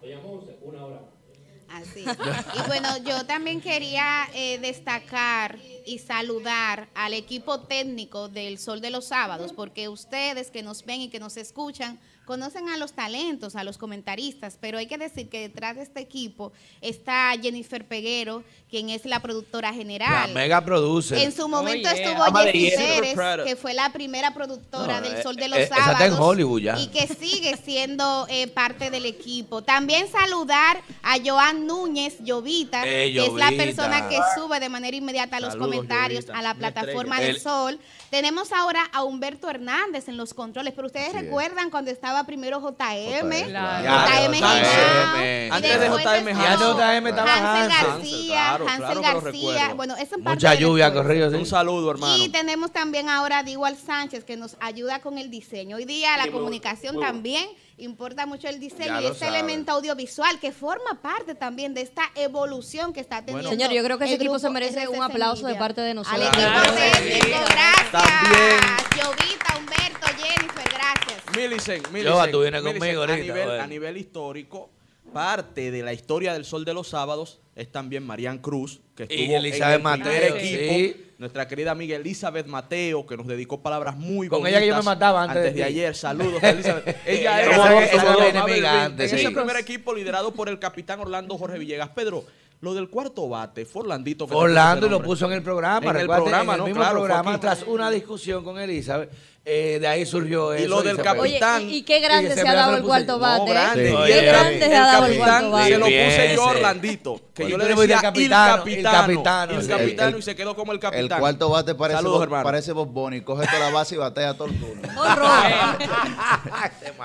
Así. 1.69 2.01
Y 2.05 2.67
bueno, 2.67 2.87
yo 3.03 3.25
también 3.25 3.59
quería 3.59 4.27
eh, 4.33 4.57
destacar 4.59 5.57
y 5.85 5.99
saludar 5.99 6.87
al 6.95 7.13
equipo 7.13 7.59
técnico 7.61 8.27
del 8.27 8.57
Sol 8.57 8.81
de 8.81 8.89
los 8.89 9.05
Sábados, 9.05 9.53
porque 9.53 9.89
ustedes 9.89 10.51
que 10.51 10.63
nos 10.63 10.83
ven 10.85 11.01
y 11.01 11.09
que 11.09 11.19
nos 11.19 11.37
escuchan 11.37 11.99
conocen 12.25 12.69
a 12.69 12.77
los 12.77 12.93
talentos, 12.93 13.55
a 13.55 13.63
los 13.63 13.77
comentaristas, 13.77 14.57
pero 14.59 14.79
hay 14.79 14.87
que 14.87 14.97
decir 14.97 15.29
que 15.29 15.41
detrás 15.41 15.75
de 15.75 15.83
este 15.83 15.99
equipo 15.99 16.51
está 16.81 17.31
Jennifer 17.39 17.87
Peguero, 17.87 18.43
quien 18.67 18.89
es 18.89 19.05
la 19.05 19.19
productora 19.19 19.71
general. 19.73 20.29
La 20.29 20.33
mega 20.33 20.65
producer. 20.65 21.19
En 21.19 21.31
su 21.31 21.47
momento 21.47 21.87
Oh, 21.87 21.93
yeah. 21.93 22.03
estuvo 22.03 22.41
Jessie. 22.41 22.71
Pérez, 23.15 23.45
que 23.45 23.55
fue 23.55 23.75
la 23.75 23.91
primera 23.93 24.33
productora 24.33 25.01
No, 25.01 25.07
del 25.07 25.19
eh, 25.19 25.23
Sol 25.23 25.35
de 25.35 25.47
los 25.49 25.59
eh, 25.59 25.67
Sábados. 25.67 25.91
está 25.93 26.05
en 26.07 26.13
Hollywood 26.13 26.61
ya. 26.61 26.79
Y 26.79 26.87
que 26.87 27.05
sigue 27.07 27.57
siendo 27.57 28.25
eh, 28.27 28.47
parte 28.47 28.89
del 28.89 29.05
equipo. 29.05 29.61
También 29.61 30.07
saludar 30.11 30.81
a 31.03 31.17
Joan 31.23 31.67
Núñez 31.67 32.17
Llovita, 32.23 32.87
Eh, 32.87 33.13
que 33.13 33.25
es 33.27 33.33
la 33.33 33.51
persona 33.51 34.09
que 34.09 34.17
sube 34.35 34.59
de 34.59 34.69
manera 34.69 34.97
inmediata 34.97 35.39
los 35.39 35.53
Saludos, 35.53 35.69
comentarios 35.75 36.25
a 36.29 36.41
la 36.41 36.53
plataforma 36.55 37.19
del 37.19 37.35
El- 37.35 37.41
Sol. 37.41 37.79
Tenemos 38.09 38.51
ahora 38.53 38.83
a 38.93 39.03
Humberto 39.03 39.49
Hernández 39.49 40.07
en 40.07 40.17
los 40.17 40.33
controles, 40.33 40.73
pero 40.75 40.87
ustedes 40.87 41.09
Así 41.09 41.17
es. 41.17 41.23
recuerdan 41.23 41.69
cuando 41.69 41.91
estaba 41.91 42.23
primero 42.25 42.59
JM, 42.61 43.45
Claro. 43.49 43.83
JM 43.83 44.37
Claro, 44.37 44.67
JM. 44.67 45.51
Antes 45.51 45.79
de 45.79 45.87
JM 45.87 47.07
estaba 47.09 47.33
Hansel 47.33 47.71
Hansel. 47.71 47.87
García, 47.87 48.53
Hansel 48.55 48.77
claro 48.77 49.01
García, 49.01 49.73
bueno, 49.75 49.95
en 49.97 50.07
parte 50.23 50.29
Mucha 50.45 50.53
lluvia 50.55 50.93
corrido. 50.93 51.29
sí. 51.29 51.35
Un 51.35 51.45
saludo, 51.45 51.91
hermano. 51.91 52.23
Y 52.23 52.29
tenemos 52.29 52.71
también 52.71 53.09
ahora 53.09 53.39
a 53.39 53.43
Digual 53.43 53.75
Sánchez 53.77 54.23
que 54.23 54.37
nos 54.37 54.55
ayuda 54.59 54.99
con 55.01 55.17
el 55.17 55.29
diseño. 55.29 55.75
Hoy 55.77 55.85
día 55.85 56.15
la 56.17 56.31
comunicación 56.31 56.99
también 56.99 57.47
importa 57.77 58.25
mucho 58.25 58.47
el 58.47 58.59
diseño 58.59 59.01
y 59.01 59.05
este 59.05 59.19
sabe. 59.25 59.37
elemento 59.39 59.71
audiovisual 59.73 60.39
que 60.39 60.51
forma 60.51 61.01
parte 61.01 61.35
también 61.35 61.73
de 61.73 61.81
esta 61.81 62.03
evolución 62.15 62.93
que 62.93 63.01
está 63.01 63.23
teniendo. 63.25 63.49
Señor, 63.49 63.71
yo 63.71 63.83
creo 63.83 63.97
que 63.97 64.05
ese 64.05 64.15
equipo 64.15 64.39
se 64.39 64.49
merece 64.49 64.83
RCC 64.85 64.95
un 64.97 65.03
aplauso 65.03 65.45
de 65.47 65.55
parte 65.55 65.81
de 65.81 65.93
nosotros. 65.93 66.21
Al 66.21 66.27
equipo 66.27 66.41
Claro, 66.47 66.73
técnico, 66.73 67.27
gracias. 67.49 67.91
También. 67.91 68.59
Jovita, 69.03 69.57
Humberto, 69.57 70.07
Jennifer, 70.17 70.69
gracias. 70.73 71.35
Millicent, 71.35 71.85
Yo, 71.85 71.91
Millicent, 71.91 72.31
tú 72.31 72.41
vienes 72.41 72.63
Millicent, 72.63 72.79
conmigo 72.79 73.01
a 73.01 73.05
ahorita, 73.05 73.23
nivel, 73.33 73.47
bueno. 73.47 73.63
a 73.63 73.67
nivel 73.67 73.97
histórico, 73.97 74.69
parte 75.13 75.71
de 75.71 75.83
la 75.83 75.93
historia 75.93 76.33
del 76.33 76.45
Sol 76.45 76.63
de 76.65 76.73
los 76.73 76.87
Sábados 76.89 77.39
es 77.55 77.71
también 77.71 78.05
Marian 78.05 78.37
Cruz, 78.39 78.81
que 78.95 79.07
Y 79.09 79.21
estuvo 79.23 79.37
Elizabeth 79.37 79.79
en 79.79 79.87
el 79.87 79.99
primer 80.01 80.21
Mateo, 80.31 80.35
equipo. 80.35 80.73
sí. 80.73 81.01
Nuestra 81.17 81.47
querida 81.47 81.71
amiga 81.71 81.95
Elizabeth 81.95 82.45
Mateo, 82.47 83.05
que 83.07 83.15
nos 83.15 83.25
dedicó 83.27 83.61
palabras 83.61 83.95
muy 83.95 84.27
Con 84.27 84.39
bonitas. 84.39 84.61
ella 84.61 84.65
que 84.65 84.67
yo 84.67 84.75
me 84.77 84.83
mataba 84.83 85.23
antes 85.23 85.41
de 85.43 85.51
de 85.53 85.63
ayer. 85.63 85.95
Saludos, 85.95 86.43
Elizabeth. 86.43 86.97
ella 87.05 87.41
era 87.41 87.51
esa- 87.55 87.83
esa 87.83 87.95
esa- 87.95 88.03
era 88.03 88.15
mi 88.15 88.27
esa- 88.27 88.29
enemiga 88.29 88.73
en 88.73 88.79
antes, 88.91 89.13
ese 89.13 89.25
sí. 89.27 89.33
primer 89.33 89.55
equipo 89.55 89.93
liderado 89.93 90.33
por 90.33 90.49
el 90.49 90.59
capitán 90.59 90.99
Orlando 90.99 91.37
Jorge 91.37 91.57
Villegas. 91.57 91.89
Pedro, 91.91 92.25
lo 92.59 92.73
del 92.73 92.89
cuarto 92.89 93.29
bate 93.29 93.65
fue 93.65 93.83
Orlandito. 93.83 94.25
que 94.25 94.29
te 94.29 94.33
puso 94.33 94.43
Orlando 94.43 94.87
ese 94.87 94.91
lo 94.91 95.01
puso 95.01 95.25
en 95.27 95.31
el 95.33 95.41
programa. 95.41 95.89
En 95.91 95.95
el 95.97 96.05
programa, 96.07 96.43
en 96.43 96.49
el 96.51 96.57
¿no? 96.57 96.65
mismo 96.65 96.81
Claro, 96.81 96.97
programa, 96.99 97.39
tras 97.39 97.63
una 97.63 97.89
discusión 97.89 98.43
con 98.43 98.59
Elizabeth. 98.59 99.09
Eh, 99.47 99.77
de 99.79 99.87
ahí 99.87 100.05
surgió 100.07 100.55
Y 100.55 100.61
eso. 100.63 100.69
lo 100.69 100.81
del. 100.81 100.95
Oye, 100.99 101.03
capitán. 101.39 101.61
y, 101.69 101.75
y 101.77 101.81
qué 101.83 101.99
grande 101.99 102.31
Y 102.31 102.33
se 102.33 102.47
ha 102.47 102.53
dado 102.53 102.75
el 102.77 102.81
lo 102.81 102.87
cuarto 102.87 103.17
puse- 103.17 103.21
bate. 103.21 103.39
No, 103.39 103.45
grande. 103.45 103.89
Sí. 103.89 103.93
Y 103.93 104.05
Qué 104.07 104.19
el, 104.19 104.25
grande 104.25 104.53
el 104.55 104.59
se 104.59 104.75
ha 104.75 104.81
dado 104.85 105.05
el 105.05 105.11
capitán 105.11 105.49
cuarto 105.49 105.51
bate. 105.51 105.69
se 105.71 105.77
lo 105.77 105.85
puse 105.85 106.35
yo 106.35 106.43
a. 106.43 106.49
Orlandito. 106.49 107.21
Que 107.35 107.49
yo 107.49 107.57
le 107.57 107.65
decía 107.65 107.83
el 107.83 108.01
capitano, 108.01 108.55
capitano. 108.57 108.89
el 108.89 109.01
capitano, 109.01 109.59
El 109.59 109.67
capitano 109.67 110.09
El- 110.09 110.19
y 110.19 110.21
se 110.23 110.35
quedó 110.35 110.55
como 110.55 110.71
el 110.71 110.77
El 110.77 110.81
capitán. 110.81 111.19
cuarto 111.19 111.49
bate 111.49 111.75
parece, 111.75 111.97
Saludos, 111.97 112.17
Bob- 112.19 112.23
hermano. 112.23 112.43
parece 112.43 112.71
Bob. 112.71 112.93
Coge 113.23 113.45
toda 113.47 113.59
la 113.59 113.69
base 113.71 113.95
y 113.95 113.97
batea 113.99 114.33
todo 114.35 114.47
el 114.47 114.59
turno. 114.59 114.81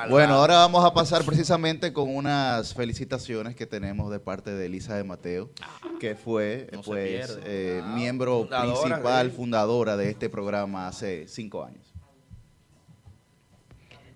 Bueno, 0.09 0.35
ahora 0.35 0.56
vamos 0.59 0.85
a 0.85 0.92
pasar 0.94 1.25
precisamente 1.25 1.92
con 1.92 2.14
unas 2.14 2.75
felicitaciones 2.75 3.54
que 3.54 3.66
tenemos 3.66 4.11
de 4.11 4.20
parte 4.20 4.52
de 4.52 4.66
Elisa 4.66 4.97
de 4.97 5.04
Mateo, 5.04 5.50
que 5.99 6.14
fue 6.14 6.68
No 6.73 6.82
se 6.82 6.90
pues 6.90 7.38
eh, 7.44 7.82
miembro 7.94 8.40
Fundadora, 8.42 8.80
principal, 8.82 9.30
sí. 9.30 9.37
fundadora 9.37 9.97
de 9.97 10.11
este 10.11 10.28
programa 10.28 10.88
hace 10.88 11.26
cinco 11.28 11.64
años. 11.64 11.89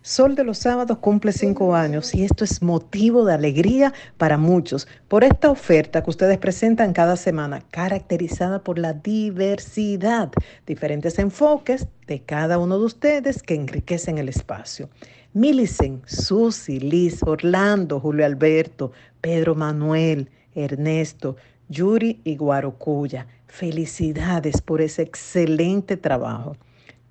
Sol 0.06 0.34
de 0.34 0.44
los 0.44 0.58
Sábados 0.58 0.98
cumple 0.98 1.32
cinco 1.32 1.74
años 1.74 2.14
y 2.14 2.24
esto 2.24 2.44
es 2.44 2.60
motivo 2.60 3.24
de 3.24 3.32
alegría 3.32 3.94
para 4.18 4.36
muchos 4.36 4.86
por 5.08 5.24
esta 5.24 5.50
oferta 5.50 6.02
que 6.02 6.10
ustedes 6.10 6.36
presentan 6.36 6.92
cada 6.92 7.16
semana, 7.16 7.62
caracterizada 7.70 8.62
por 8.62 8.78
la 8.78 8.92
diversidad, 8.92 10.30
diferentes 10.66 11.18
enfoques 11.18 11.88
de 12.06 12.20
cada 12.20 12.58
uno 12.58 12.78
de 12.78 12.84
ustedes 12.84 13.42
que 13.42 13.54
enriquecen 13.54 14.18
el 14.18 14.28
espacio. 14.28 14.90
Millicent, 15.32 16.06
Susi, 16.06 16.80
Liz, 16.80 17.22
Orlando, 17.22 17.98
Julio 17.98 18.26
Alberto, 18.26 18.92
Pedro 19.22 19.54
Manuel, 19.54 20.28
Ernesto, 20.54 21.36
Yuri 21.70 22.20
y 22.24 22.36
Guarocuya. 22.36 23.26
Felicidades 23.46 24.60
por 24.60 24.82
ese 24.82 25.00
excelente 25.00 25.96
trabajo. 25.96 26.58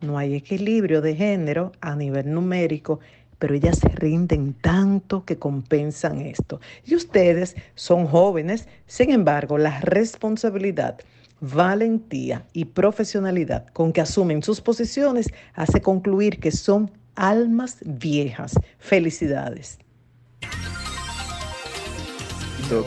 No 0.04 0.18
hay 0.18 0.36
equilibrio 0.36 1.02
de 1.02 1.16
género 1.16 1.72
a 1.80 1.96
nivel 1.96 2.34
numérico, 2.34 3.00
pero 3.40 3.56
ellas 3.56 3.80
se 3.80 3.88
rinden 3.88 4.54
tanto 4.54 5.24
que 5.24 5.40
compensan 5.40 6.20
esto. 6.20 6.60
Y 6.86 6.96
ustedes 6.96 7.56
son 7.76 8.06
jóvenes, 8.06 8.68
sin 8.86 9.12
embargo, 9.12 9.58
la 9.58 9.80
responsabilidad, 9.80 11.00
valentía 11.40 12.46
y 12.52 12.66
profesionalidad 12.66 13.68
con 13.68 13.94
que 13.94 14.02
asumen 14.02 14.44
sus 14.44 14.60
posiciones 14.60 15.28
hace 15.54 15.82
concluir 15.82 16.42
que 16.42 16.52
son 16.52 16.92
almas 17.16 17.78
viejas. 17.86 18.60
Felicidades. 18.80 19.80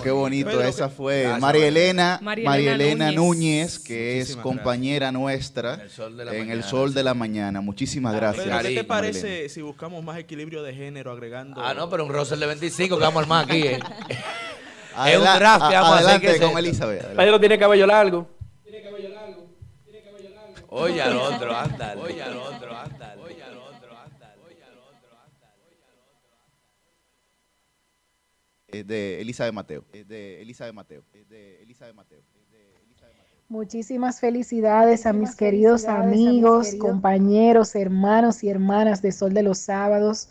Qué 0.02 0.10
bonito, 0.10 0.50
Pedro, 0.50 0.62
esa 0.62 0.88
fue 0.88 1.22
Gracias, 1.22 1.40
María 1.40 1.66
Elena, 1.68 2.18
María 2.22 2.72
Elena 2.74 3.12
Núñez. 3.12 3.78
Que 3.78 4.20
es 4.20 4.36
compañera 4.36 5.12
nuestra 5.12 5.74
En 5.74 5.80
el 5.82 5.90
sol 5.90 6.16
de 6.16 6.24
la 6.24 6.32
en 6.32 6.38
el 6.40 6.46
mañana, 6.48 6.62
sol 6.68 6.94
de 6.94 7.00
sí. 7.00 7.04
la 7.04 7.14
mañana. 7.14 7.60
Muchísimas 7.60 8.14
gracias. 8.14 8.44
Pedro, 8.46 8.58
¿qué 8.62 8.74
te 8.74 8.84
parece 8.84 9.48
si 9.48 9.62
buscamos 9.62 10.02
más 10.02 10.18
equilibrio 10.18 10.62
de 10.62 10.74
género 10.74 11.12
agregando? 11.12 11.60
Ah, 11.62 11.74
no, 11.74 11.88
pero 11.88 12.04
un 12.04 12.12
Russell 12.12 12.38
de 12.40 12.46
25 12.46 12.96
que 12.96 13.02
vamos 13.02 13.18
a 13.20 13.22
armar 13.22 13.44
aquí. 13.44 13.62
eh. 13.66 13.78
Adela- 14.96 15.32
un 15.34 15.38
draft 15.38 15.68
que 15.68 15.74
vamos 15.74 15.90
a 15.90 15.94
hacer, 15.94 16.04
adelante 16.06 16.26
¿qué 16.26 16.32
es 16.32 16.38
con 16.40 16.48
esto? 16.48 16.58
Elizabeth. 16.58 17.00
adelante. 17.00 17.22
Pedro 17.24 17.40
tiene 17.40 17.58
cabello 17.58 17.86
largo. 17.86 18.28
Oye 20.68 21.00
al 21.00 21.16
otro, 21.16 21.56
ándale. 21.56 22.00
Oye 22.02 22.22
al 22.22 22.36
otro, 22.36 22.76
ándale. 22.76 23.22
Oye 23.22 23.42
al 23.42 23.56
otro, 23.56 23.96
ándale. 23.96 24.42
Oye 24.46 24.62
al 24.64 24.76
otro, 24.78 25.16
ándale. 25.24 25.52
Eh, 28.80 28.84
de 28.84 29.20
Elizabeth 29.20 29.54
Mateo. 29.54 29.84
eh, 29.92 30.04
De 30.08 30.42
Elizabeth 30.42 30.74
Mateo. 30.74 31.02
eh, 31.14 31.24
De 31.28 31.62
Elizabeth 31.62 31.94
Mateo. 31.94 32.20
Muchísimas 33.48 34.18
felicidades 34.20 35.06
a 35.06 35.12
mis 35.12 35.36
queridos 35.36 35.84
amigos, 35.86 36.74
compañeros, 36.80 37.74
hermanos 37.76 38.42
y 38.42 38.48
hermanas 38.48 39.02
de 39.02 39.12
Sol 39.12 39.32
de 39.34 39.42
los 39.44 39.58
Sábados. 39.58 40.30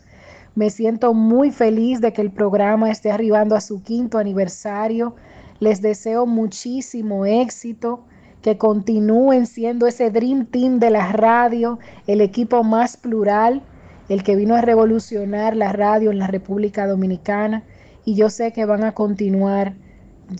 Me 0.54 0.70
siento 0.70 1.14
muy 1.14 1.50
feliz 1.50 2.00
de 2.00 2.12
que 2.12 2.20
el 2.22 2.30
programa 2.30 2.90
esté 2.90 3.10
arribando 3.10 3.56
a 3.56 3.60
su 3.60 3.82
quinto 3.82 4.18
aniversario. 4.18 5.14
Les 5.60 5.80
deseo 5.80 6.26
muchísimo 6.26 7.24
éxito, 7.24 8.04
que 8.42 8.58
continúen 8.58 9.46
siendo 9.46 9.86
ese 9.86 10.10
Dream 10.10 10.46
Team 10.46 10.78
de 10.78 10.90
la 10.90 11.10
radio, 11.12 11.78
el 12.06 12.20
equipo 12.20 12.62
más 12.64 12.96
plural, 12.98 13.62
el 14.08 14.22
que 14.22 14.36
vino 14.36 14.54
a 14.54 14.60
revolucionar 14.60 15.56
la 15.56 15.72
radio 15.72 16.10
en 16.10 16.18
la 16.18 16.26
República 16.26 16.86
Dominicana. 16.86 17.64
Y 18.06 18.14
yo 18.14 18.30
sé 18.30 18.52
que 18.52 18.64
van 18.64 18.84
a 18.84 18.92
continuar 18.92 19.74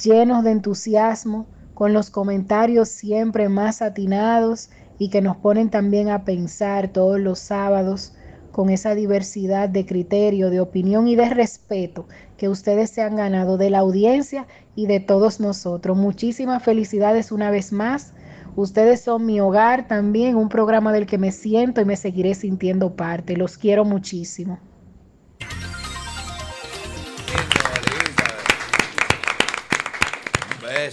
llenos 0.02 0.44
de 0.44 0.52
entusiasmo, 0.52 1.46
con 1.74 1.92
los 1.92 2.10
comentarios 2.10 2.88
siempre 2.88 3.50
más 3.50 3.82
atinados 3.82 4.70
y 4.98 5.10
que 5.10 5.20
nos 5.20 5.36
ponen 5.36 5.68
también 5.68 6.08
a 6.08 6.24
pensar 6.24 6.88
todos 6.88 7.20
los 7.20 7.40
sábados 7.40 8.14
con 8.52 8.70
esa 8.70 8.94
diversidad 8.94 9.68
de 9.68 9.84
criterio, 9.84 10.48
de 10.48 10.60
opinión 10.60 11.08
y 11.08 11.16
de 11.16 11.28
respeto 11.28 12.06
que 12.38 12.48
ustedes 12.48 12.90
se 12.90 13.02
han 13.02 13.16
ganado 13.16 13.58
de 13.58 13.68
la 13.68 13.80
audiencia 13.80 14.46
y 14.76 14.86
de 14.86 15.00
todos 15.00 15.40
nosotros. 15.40 15.98
Muchísimas 15.98 16.62
felicidades 16.62 17.32
una 17.32 17.50
vez 17.50 17.72
más. 17.72 18.14
Ustedes 18.54 19.02
son 19.02 19.26
mi 19.26 19.40
hogar 19.40 19.88
también, 19.88 20.36
un 20.36 20.48
programa 20.48 20.92
del 20.92 21.04
que 21.06 21.18
me 21.18 21.32
siento 21.32 21.80
y 21.80 21.84
me 21.84 21.96
seguiré 21.96 22.34
sintiendo 22.34 22.94
parte. 22.94 23.36
Los 23.36 23.58
quiero 23.58 23.84
muchísimo. 23.84 24.60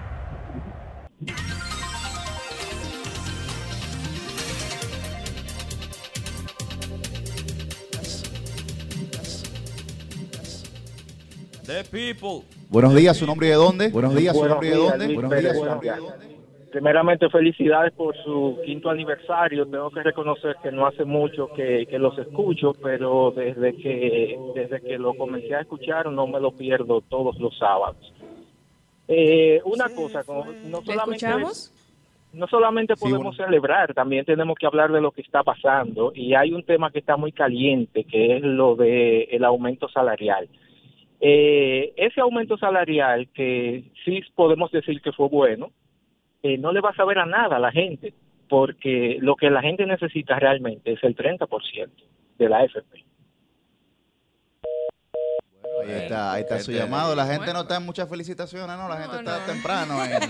The 11.66 11.84
people. 11.92 12.46
Buenos 12.70 12.96
días, 12.96 13.18
¿su 13.18 13.26
nombre 13.26 13.48
y 13.48 13.50
de 13.50 13.56
dónde? 13.56 13.90
Buenos 13.90 14.16
días, 14.16 14.36
¿su 14.36 14.46
nombre 14.46 14.68
y 14.68 14.72
de 14.72 14.78
dónde? 14.78 15.14
Buenos 15.14 15.40
días, 15.40 15.58
¿su 15.58 15.66
nombre 15.66 15.88
y 15.88 15.92
de 15.92 15.98
dónde? 15.98 16.39
Primeramente, 16.72 17.30
felicidades 17.30 17.94
por 17.94 18.16
su 18.24 18.60
quinto 18.64 18.90
aniversario. 18.92 19.66
Tengo 19.66 19.90
que 19.90 20.04
reconocer 20.04 20.56
que 20.62 20.72
no 20.72 20.86
hace 20.86 21.04
mucho 21.04 21.48
que, 21.48 21.88
que 21.88 21.98
los 21.98 22.18
escucho, 22.20 22.74
pero 22.82 23.32
desde 23.36 23.76
que 23.76 24.38
desde 24.54 24.80
que 24.82 25.00
lo 25.00 25.16
comencé 25.16 25.56
a 25.56 25.62
escuchar 25.62 26.12
no 26.12 26.28
me 26.28 26.40
lo 26.40 26.52
pierdo 26.52 27.02
todos 27.02 27.40
los 27.40 27.58
sábados. 27.58 28.14
Eh, 29.08 29.60
una 29.66 29.90
cosa, 29.90 30.24
como- 30.24 30.46
no 30.46 30.80
¿Le 30.82 30.86
solamente 30.86 31.26
escuchamos? 31.26 31.74
no 32.34 32.46
solamente 32.46 32.96
podemos 32.96 33.36
celebrar, 33.36 33.92
también 33.96 34.24
tenemos 34.24 34.56
que 34.56 34.68
hablar 34.68 34.92
de 34.92 35.02
lo 35.02 35.10
que 35.10 35.22
está 35.22 35.42
pasando 35.42 36.12
y 36.14 36.36
hay 36.36 36.54
un 36.54 36.62
tema 36.62 36.92
que 36.92 37.00
está 37.00 37.18
muy 37.18 37.32
caliente, 37.32 38.04
que 38.04 38.38
es 38.38 38.44
lo 38.44 38.76
de 38.76 39.24
el 39.32 39.44
aumento 39.44 39.90
salarial. 39.90 40.48
Eh, 41.20 41.92
ese 41.98 42.22
aumento 42.22 42.56
salarial 42.58 43.28
que 43.34 43.84
sí 44.06 44.22
podemos 44.36 44.72
decir 44.72 45.02
que 45.02 45.12
fue 45.12 45.28
bueno, 45.28 45.72
eh, 46.44 46.58
no 46.58 46.72
le 46.72 46.82
va 46.82 46.90
a 46.90 46.96
saber 46.96 47.20
a 47.20 47.26
nada 47.26 47.58
a 47.58 47.60
la 47.60 47.72
gente, 47.72 48.14
porque 48.48 49.18
lo 49.22 49.36
que 49.36 49.50
la 49.50 49.62
gente 49.62 49.86
necesita 49.86 50.40
realmente 50.40 50.94
es 50.94 51.04
el 51.04 51.16
30% 51.16 51.90
de 52.38 52.50
la 52.50 52.60
AFP. 52.60 53.09
Ahí 55.82 55.92
está, 55.92 56.34
ahí 56.34 56.42
está 56.42 56.60
su 56.60 56.72
llamado. 56.72 57.16
La 57.16 57.26
gente 57.26 57.52
no 57.54 57.62
está 57.62 57.78
en 57.78 57.86
muchas 57.86 58.08
felicitaciones, 58.10 58.78
¿no? 58.78 58.88
La 58.90 58.98
gente 58.98 59.18
está 59.18 59.46
temprano. 59.46 60.04
en- 60.04 60.12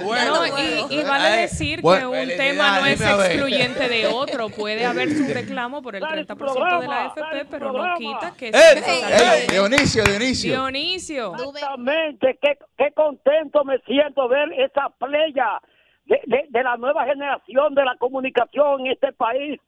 No, 0.00 0.46
y, 0.46 0.94
y 0.94 1.02
vale 1.02 1.34
Eh, 1.38 1.40
decir 1.42 1.80
bueno, 1.80 2.10
que 2.12 2.22
un 2.22 2.28
tema 2.36 2.80
no 2.80 2.86
es 2.86 3.00
excluyente 3.00 3.88
de 3.88 4.06
otro. 4.12 4.48
Puede 4.48 4.84
haber 4.86 5.10
su 5.10 5.32
reclamo 5.32 5.82
por 5.82 5.96
el 5.96 6.02
30% 6.02 6.80
de 6.80 6.88
la 6.88 7.04
AFP, 7.06 7.44
pero 7.50 7.72
no 7.72 7.94
quita 7.96 8.32
que 8.36 8.48
¡Eh! 8.48 8.52
sea 8.52 8.72
¡Eh! 8.72 8.74
necesario. 8.76 9.52
Dionisio, 9.52 10.04
Dionisio. 10.04 10.52
Dionisio. 10.52 11.34
Exactamente, 11.34 12.38
qué, 12.40 12.58
qué 12.76 12.92
contento 12.92 13.64
me 13.64 13.78
siento 13.80 14.28
ver 14.28 14.52
esa 14.52 14.88
playa 14.98 15.60
de, 16.06 16.20
de, 16.26 16.46
de 16.48 16.62
la 16.62 16.76
nueva 16.76 17.04
generación 17.04 17.74
de 17.74 17.84
la 17.84 17.96
comunicación 17.98 18.80
en 18.86 18.92
este 18.92 19.12
país. 19.12 19.60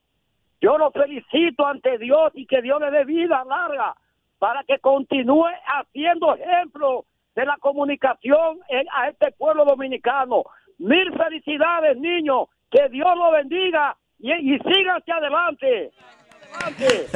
Yo 0.61 0.77
lo 0.77 0.90
felicito 0.90 1.66
ante 1.66 1.98
Dios 1.98 2.33
y 2.35 2.46
que 2.46 2.61
Dios 2.62 2.81
le 2.81 2.90
dé 2.90 3.05
vida 3.05 3.44
larga 3.44 3.94
para 4.38 4.62
que 4.64 4.79
continúe 4.81 5.46
haciendo 5.66 6.35
ejemplo 6.35 7.05
de 7.35 7.44
la 7.46 7.57
comunicación 7.61 8.59
en- 8.68 8.87
a 8.94 9.09
este 9.09 9.33
pueblo 9.33 9.64
dominicano. 9.64 10.42
Mil 10.79 11.12
felicidades, 11.16 11.96
niños, 11.98 12.48
que 12.70 12.88
Dios 12.90 13.09
lo 13.16 13.31
bendiga 13.33 13.96
y, 14.18 14.33
y 14.33 14.59
síganse 14.59 15.12
adelante. 15.12 15.90
Adelante. 16.53 17.07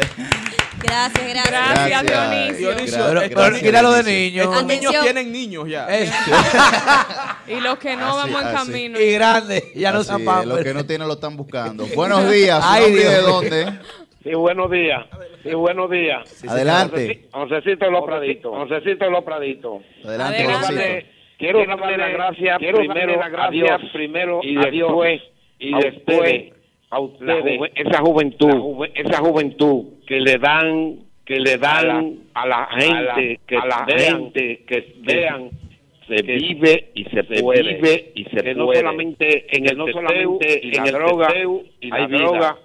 Gracias, 0.82 1.28
gracias. 1.28 1.88
Gracias, 1.88 2.02
Dionisio. 2.02 2.68
Dionisio, 2.70 3.04
Pero- 3.06 3.20
pero 3.34 3.50
ni- 3.50 3.60
quítalo 3.60 3.92
de 3.92 4.02
niños. 4.02 4.46
Estos 4.46 4.64
niños 4.64 4.92
tienen 5.02 5.32
niños 5.32 5.68
ya. 5.68 5.86
Y 7.46 7.60
los 7.60 7.76
que 7.78 7.96
no 7.96 8.18
Así, 8.18 8.32
vamos 8.32 8.42
en 8.50 8.54
camino. 8.56 9.00
Y 9.00 9.12
grande, 9.12 9.72
ya 9.74 9.90
no. 9.92 9.98
Los 10.44 10.60
que 10.62 10.74
no 10.74 10.84
tienen 10.86 11.06
lo 11.08 11.14
están 11.14 11.36
buscando. 11.36 11.84
Buenos 11.94 12.28
días, 12.30 12.62
¿su 12.64 12.70
Ay, 12.70 12.84
y 12.84 12.92
de 12.94 13.00
Dios. 13.10 13.26
dónde? 13.26 13.80
Sí, 14.22 14.34
buenos 14.34 14.70
días. 14.70 15.04
Sí, 15.42 15.54
buenos 15.54 15.90
días. 15.90 16.44
Adelante. 16.48 17.22
Oncecito 17.32 17.90
Los 17.90 18.04
Praditos. 18.04 18.52
Oncecito 18.54 19.10
Los 19.10 19.24
Praditos. 19.24 19.82
Adelante, 20.04 20.36
Quiero 20.36 20.60
darle, 20.60 21.06
quiero 21.38 21.58
darle 21.58 21.96
las 21.96 22.12
gracias 22.12 22.58
primero 22.58 23.20
a 23.22 23.50
Dios, 23.50 23.80
primero 23.92 24.40
y 24.42 24.54
después 24.54 25.22
y 25.58 25.74
después 25.74 26.52
a 26.90 27.00
ustedes 27.00 27.60
esa 27.74 27.98
juventud, 28.00 28.86
esa 28.94 29.18
juventud 29.18 29.84
que 30.06 30.20
le 30.20 30.38
dan 30.38 30.98
que 31.24 31.40
le 31.40 31.56
dan 31.56 32.18
a 32.34 32.46
la, 32.46 32.68
gente 32.78 33.40
que 33.46 33.56
a 33.56 33.66
la 33.66 33.86
gente 33.86 34.64
que 34.66 34.94
vean 35.00 35.50
se 36.06 36.22
vive 36.22 36.90
y 36.94 37.04
se, 37.04 37.24
puede 37.24 37.62
vive 37.62 38.12
y 38.14 38.24
se 38.24 38.54
no 38.54 38.72
solamente 38.72 39.56
en 39.56 39.68
el 39.68 39.78
no 39.78 39.86
solamente 39.88 40.66
en 40.66 40.86
el 40.86 40.92
droga 40.92 41.28
y 41.80 41.88
la 41.88 42.06
droga 42.08 42.58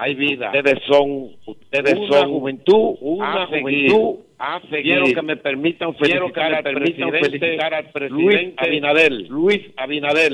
hay 0.00 0.14
vida. 0.14 0.46
Ustedes 0.54 0.78
son, 0.86 1.28
ustedes 1.46 1.98
son 2.08 2.30
juventud, 2.30 2.96
una 3.00 3.46
juventud. 3.46 4.16
a 4.38 4.60
seguir. 4.70 4.82
Quiero 4.82 5.04
que 5.14 5.22
me 5.22 5.36
permitan 5.36 5.94
felicitar, 5.96 6.54
al, 6.54 6.62
presidente 6.74 7.18
felicitar 7.20 7.74
al 7.74 7.84
presidente 7.90 8.22
Luis 8.22 8.54
Abinader, 8.56 9.12
Luis 9.28 9.60
Abinader, 9.76 10.32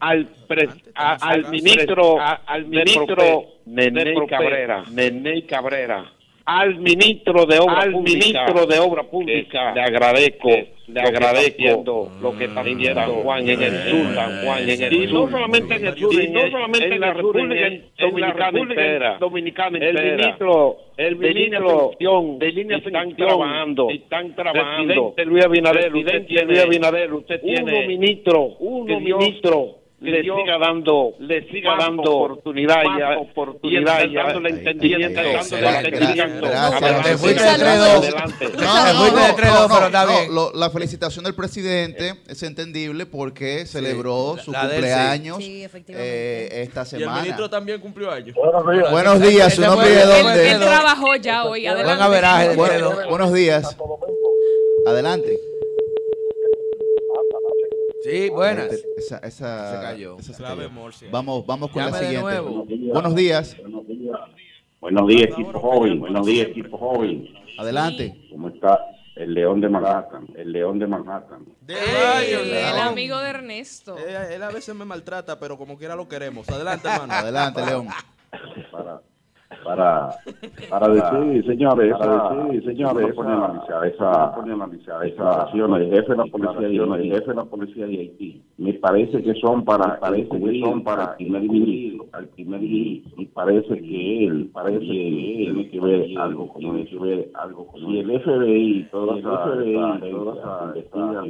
al, 0.00 0.26
pre- 0.46 0.68
a- 0.94 1.14
al 1.30 1.50
ministro, 1.50 2.20
a- 2.20 2.42
al 2.46 2.66
ministro 2.66 3.44
Nene 3.66 4.14
Cabrera, 4.28 4.84
Nene 4.92 5.42
Cabrera, 5.46 6.12
al 6.48 6.78
ministro 6.78 7.44
de 7.44 7.58
obra 7.58 7.82
al 7.82 7.94
ministro 7.94 8.64
de 8.64 8.78
obra 8.78 9.02
pública. 9.02 9.74
le 9.74 9.82
agradezco 9.82 10.48
le 10.86 11.00
agradezco 11.02 12.10
lo 12.22 12.38
que 12.38 12.44
está 12.46 12.62
haciendo 12.62 12.94
San 12.94 13.12
Juan 13.22 13.48
en 13.50 13.62
el 13.62 13.90
sur 13.90 14.14
San 14.14 14.42
Juan 14.42 14.68
en 14.70 14.82
el 14.82 14.94
y 14.94 15.12
no 15.12 15.30
solamente 15.30 15.74
en 15.74 15.86
el 15.86 15.98
sur 15.98 16.14
y 16.14 16.28
no 16.28 16.40
solamente 16.50 16.94
en 16.94 17.00
la 17.02 17.12
República 17.12 17.70
Dominicana 17.98 18.58
entera. 18.58 19.18
Dominicana 19.18 19.78
el 19.78 20.16
ministro 20.16 20.76
el 20.96 21.16
ministro 21.16 21.90
de 22.38 22.52
línea 22.52 22.78
están 22.78 23.14
trabajando. 23.14 23.90
están 23.90 24.34
trabajando. 24.34 25.14
Luis 25.26 25.44
Abinader 25.44 25.94
usted 25.94 26.26
tiene 26.26 26.44
Luis 26.46 26.60
Abinader 26.60 27.12
usted 27.12 27.42
tiene 27.42 27.78
uno 27.78 27.86
ministro 27.86 28.42
uno 28.58 28.98
ministro 28.98 29.76
le 30.00 30.22
siga 30.22 30.58
dando 30.60 31.14
le 31.18 31.48
siga 31.50 31.74
dando 31.76 32.02
oportunidad 32.02 32.82
oportunidad 33.18 34.04
y 34.04 34.14
dándole 34.14 34.50
entendimiento 34.50 35.20
dándole 35.20 35.88
entendimiento 35.88 36.46
Gracias. 36.46 37.02
Te 37.02 37.16
fuiste 37.18 37.40
Adelante. 37.42 37.48
de 37.50 37.58
tres 37.58 37.78
dos. 37.78 38.04
Adelante. 38.04 38.46
Te 38.48 38.94
fuiste 38.94 39.20
de 39.26 39.32
tres 39.32 39.52
dos, 39.52 39.66
pero 39.72 39.86
está 39.86 40.06
bien. 40.06 40.34
lo- 40.34 40.52
la 40.54 40.70
felicitación 40.70 41.24
del 41.24 41.34
presidente 41.34 42.14
es 42.28 42.42
entendible 42.44 43.06
porque 43.06 43.66
celebró 43.66 44.36
su 44.38 44.52
cumpleaños 44.52 45.38
Sí, 45.38 45.66
eh, 45.88 46.48
esta 46.62 46.80
Y 46.80 46.82
el 46.82 46.86
semana. 47.00 47.20
ministro 47.22 47.50
también 47.50 47.80
cumplió 47.80 48.10
años. 48.12 48.36
Buenos 48.92 49.20
días, 49.20 49.52
su 49.52 49.62
nombre 49.62 49.88
de 49.88 50.02
él- 50.02 50.08
dónde. 50.08 50.50
Él 50.52 50.60
trabajó 50.60 51.16
ya 51.16 51.44
hoy. 51.44 51.66
Adelante. 51.66 52.54
buenos 53.08 53.32
días. 53.32 53.76
Adelante. 54.86 55.36
Sí, 58.10 58.28
buenas. 58.30 58.72
Esa, 58.96 59.18
esa, 59.18 59.74
Se 59.76 59.82
cayó. 59.82 60.18
esa 60.18 60.32
se 60.32 60.38
Clave 60.38 60.64
cayó. 60.64 60.70
Morse. 60.70 61.08
Vamos, 61.10 61.46
vamos 61.46 61.70
con 61.70 61.82
la 61.82 61.90
Llame 61.90 61.98
de 62.00 62.06
siguiente. 62.06 62.30
nuevo. 62.30 62.66
Buenos 62.92 63.14
días. 63.14 63.56
Buenos 64.80 65.06
días, 65.08 65.30
equipo 65.30 65.58
joven. 65.60 66.00
Buenos 66.00 66.26
días, 66.26 66.48
equipo 66.48 66.78
joven. 66.78 67.28
Adelante. 67.58 68.14
¿Cómo 68.30 68.48
está 68.48 68.78
el 69.16 69.34
león 69.34 69.60
de 69.60 69.68
Manhattan? 69.68 70.26
El 70.36 70.52
león 70.52 70.78
de 70.78 70.86
Manhattan. 70.86 71.44
Ay, 71.68 72.32
El 72.32 72.78
amigo 72.78 73.18
de 73.18 73.28
Ernesto. 73.30 73.96
Él 73.98 74.42
a 74.42 74.48
veces 74.50 74.74
me 74.74 74.84
maltrata, 74.84 75.38
pero 75.40 75.58
como 75.58 75.76
quiera 75.76 75.96
lo 75.96 76.08
queremos. 76.08 76.48
Adelante, 76.48 76.88
hermano. 76.88 77.12
Adelante, 77.12 77.66
León. 77.66 77.88
Para, 78.70 79.00
para, 79.64 80.10
para 80.70 80.88
decir, 80.88 81.44
señores, 81.46 81.94
para 81.98 82.44
decir, 82.44 82.64
señores, 82.64 83.14
ponen 83.14 83.32
a 83.32 83.44
analizar 83.46 83.84
esa, 83.86 84.34
ponen 84.34 84.52
a 84.52 84.64
analizar 84.64 85.06
esa 85.06 85.42
acción 85.42 85.72
del 85.72 85.90
jefe 85.90 86.12
de 86.12 86.16
la 86.16 86.26
policía 86.26 86.68
y 86.68 86.76
el 86.78 87.12
jefe 87.12 87.26
de 87.26 87.34
la 87.34 87.44
policía 87.44 87.86
de 87.86 87.98
Haití. 87.98 88.42
Me 88.58 88.74
parece 88.74 89.22
que 89.22 89.34
son 89.34 89.64
para, 89.64 89.98
parece 90.00 90.28
que 90.28 90.60
son 90.60 90.82
para 90.82 91.04
el 91.04 91.16
primer 91.16 91.42
ministro, 91.42 92.06
al 92.12 92.26
primer 92.28 92.60
ministro, 92.60 93.12
y 93.16 93.26
parece 93.26 93.80
que 93.80 94.26
él, 94.26 94.50
parece 94.52 94.80
que 94.80 95.46
él 95.46 95.54
tiene 95.54 95.70
que 95.70 95.80
ver 95.80 96.18
algo, 96.18 96.48
como 96.48 96.58
tiene 96.58 96.86
que 96.86 96.98
ver 96.98 97.30
algo, 97.34 97.66
como 97.66 97.90
si 97.90 97.98
el 97.98 98.20
FBI, 98.20 98.88
todas 98.90 99.20
FBI, 99.20 100.10
todas 100.10 100.76
investigan, 100.76 101.26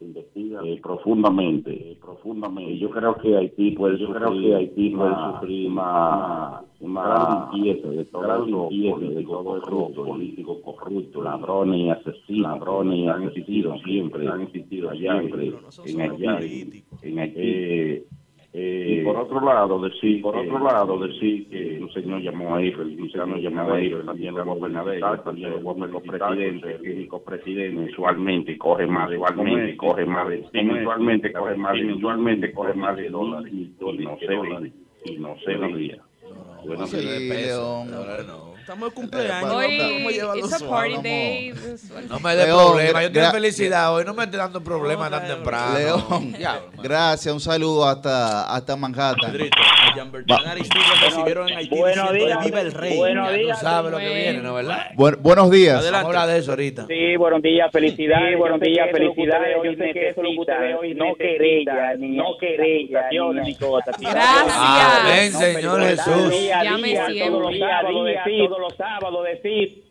investigan 0.00 0.66
eh, 0.66 0.80
profundamente, 0.82 1.98
profundamente. 2.00 2.78
Yo 2.78 2.90
creo 2.90 3.14
que 3.16 3.36
Haití 3.36 3.72
puede, 3.72 3.98
yo 3.98 4.12
creo 4.12 4.30
que 4.32 4.54
Haití 4.54 4.90
puede 4.90 5.14
sufrir 5.14 5.70
más 5.70 6.62
una 6.80 7.50
limpieza 7.80 7.90
de 7.90 8.04
todo 8.06 8.70
limpieza 8.70 9.18
de 9.18 9.24
todo 9.24 9.56
el 9.56 9.62
grupo 9.62 10.04
político 10.04 10.60
corrupto, 10.62 11.22
ladrones 11.22 11.80
y 11.80 11.90
asesinos, 11.90 12.52
ladrones 12.52 12.98
y 12.98 13.08
han 13.08 13.22
existido 13.24 13.78
siempre, 13.78 14.28
han 14.28 14.42
existido 14.42 14.90
allá 14.90 15.20
siempre 15.20 15.52
en 15.86 16.00
Haití, 16.00 16.84
en 17.02 17.18
Haití. 17.18 18.06
Eh, 18.52 18.96
y 18.98 19.04
por 19.04 19.16
otro 19.16 19.40
lado 19.42 19.80
decir 19.80 20.20
por 20.20 20.36
otro 20.36 20.58
lado 20.58 20.98
decir 20.98 21.48
que 21.48 21.78
un 21.80 21.88
señor 21.92 22.20
llamó 22.20 22.56
ahí 22.56 22.72
Feliciano 22.72 23.36
llamó 23.36 23.74
ahí 23.74 23.94
también 24.04 24.34
los 24.34 24.44
gobernadores 24.44 25.00
también 25.22 25.52
los 25.62 26.02
presidentes 26.02 26.80
el 26.82 27.08
presidente 27.24 27.80
mensualmente 27.80 28.58
coge 28.58 28.88
más 28.88 29.08
mensualmente 29.08 29.76
coge 29.76 30.04
más 30.04 30.26
mensualmente 30.52 31.32
coge 31.32 31.54
más 31.54 31.74
mensualmente 31.74 32.52
coge 32.52 32.74
más 32.74 32.96
de 32.96 33.08
dólares 33.08 33.52
y 33.52 33.72
no 33.78 34.18
se 34.18 34.72
y 35.12 35.16
no 35.18 35.36
se 35.44 35.54
veía 35.54 36.02
bueno, 36.64 36.86
sí, 36.86 36.96
León. 36.96 37.90
Estamos 38.60 38.90
de 38.90 38.94
cumpleaños. 38.94 39.52
Hoy 39.52 40.18
es 40.44 40.62
party 40.62 40.96
day. 41.02 41.54
No 42.08 42.20
me 42.20 42.36
dé 42.36 42.44
problema. 42.46 43.02
Yo 43.02 43.12
tengo 43.12 43.30
felicidad 43.30 43.94
hoy. 43.94 44.04
No 44.04 44.14
me 44.14 44.24
esté 44.24 44.36
dando 44.36 44.62
problemas 44.62 45.10
tan 45.10 45.26
temprano. 45.26 45.78
León, 45.78 46.36
gracias. 46.82 47.32
Un 47.32 47.40
saludo 47.40 47.86
hasta, 47.86 48.54
hasta 48.54 48.76
Manhattan. 48.76 49.32
Buenos 51.70 52.12
días. 52.12 52.44
Viva 52.44 52.60
el 52.60 52.72
rey. 52.72 52.96
Buenos 52.96 53.32
días. 53.32 53.58
Tú 53.58 53.66
sabes 53.66 53.92
lo 53.92 53.98
que 53.98 54.14
viene, 54.14 54.40
¿no 54.40 54.54
verdad? 54.54 54.86
buenos 54.94 55.50
días. 55.50 55.82
Vamos 55.82 55.94
a 55.94 56.06
hablar 56.06 56.28
de 56.28 56.38
eso 56.38 56.52
ahorita. 56.52 56.86
Sí, 56.86 57.16
buenos 57.16 57.42
días. 57.42 57.70
Felicidades. 57.72 58.38
buenos 58.38 58.60
días. 58.60 58.88
Felicidades. 58.92 59.56
Yo 59.64 59.72
sé 59.72 59.92
que 59.92 60.08
eso 60.10 60.22
lo 60.22 60.30
que 60.30 60.38
usted 60.38 60.76
hoy 60.78 60.94
no 60.94 61.14
querella, 61.14 61.94
ni 61.96 62.16
no 62.16 62.36
querella, 62.38 63.08
ni 63.42 63.54
cosas. 63.54 63.96
Gracias. 63.98 64.54
Amén, 64.54 65.32
Señor 65.32 65.82
Jesús. 65.82 66.34
Ya 66.46 66.76
me 66.76 67.06
siento 67.06 67.30
todos 67.30 67.42
los 67.42 67.58
sábados 67.58 68.59
decir 69.22 69.90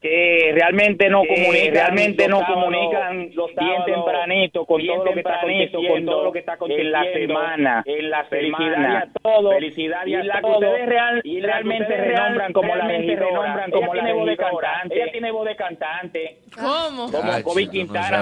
que 0.00 0.52
realmente 0.54 1.08
no 1.08 1.22
comunican, 1.24 1.72
realmente 1.72 2.28
no 2.28 2.44
comunican 2.46 3.30
los 3.34 3.50
bien 3.54 3.84
tempranito 3.86 4.66
con 4.66 4.84
todo 4.84 5.04
lo 5.04 5.12
que 5.12 5.20
está 5.20 5.40
con 5.40 6.04
todo 6.04 6.24
lo 6.24 6.32
que 6.32 6.38
está 6.40 6.56
en 6.68 6.92
la 6.92 7.04
semana, 7.12 7.82
en 7.86 8.10
la 8.10 8.28
semana, 8.28 8.98
a 8.98 9.20
todos, 9.22 9.54
felicidades 9.54 10.08
y 10.08 10.26
la 10.26 10.40
que 10.40 10.46
ustedes 10.46 10.86
real, 10.86 11.20
y 11.24 11.40
realmente 11.40 11.96
renombran 11.96 12.52
como 12.52 12.76
la 12.76 12.86
renombran 12.86 13.70
como 13.70 13.94
la 13.94 14.02
tiene 14.02 14.12
voz 14.12 14.26
de 14.26 14.36
cantante, 14.36 14.94
ella 14.96 15.12
tiene 15.12 15.30
voz 15.30 15.46
de 15.46 15.56
cantante. 15.56 16.38
¿Cómo? 16.54 17.10
Como 17.10 17.42
Kobe 17.42 17.68
Quintana, 17.68 18.20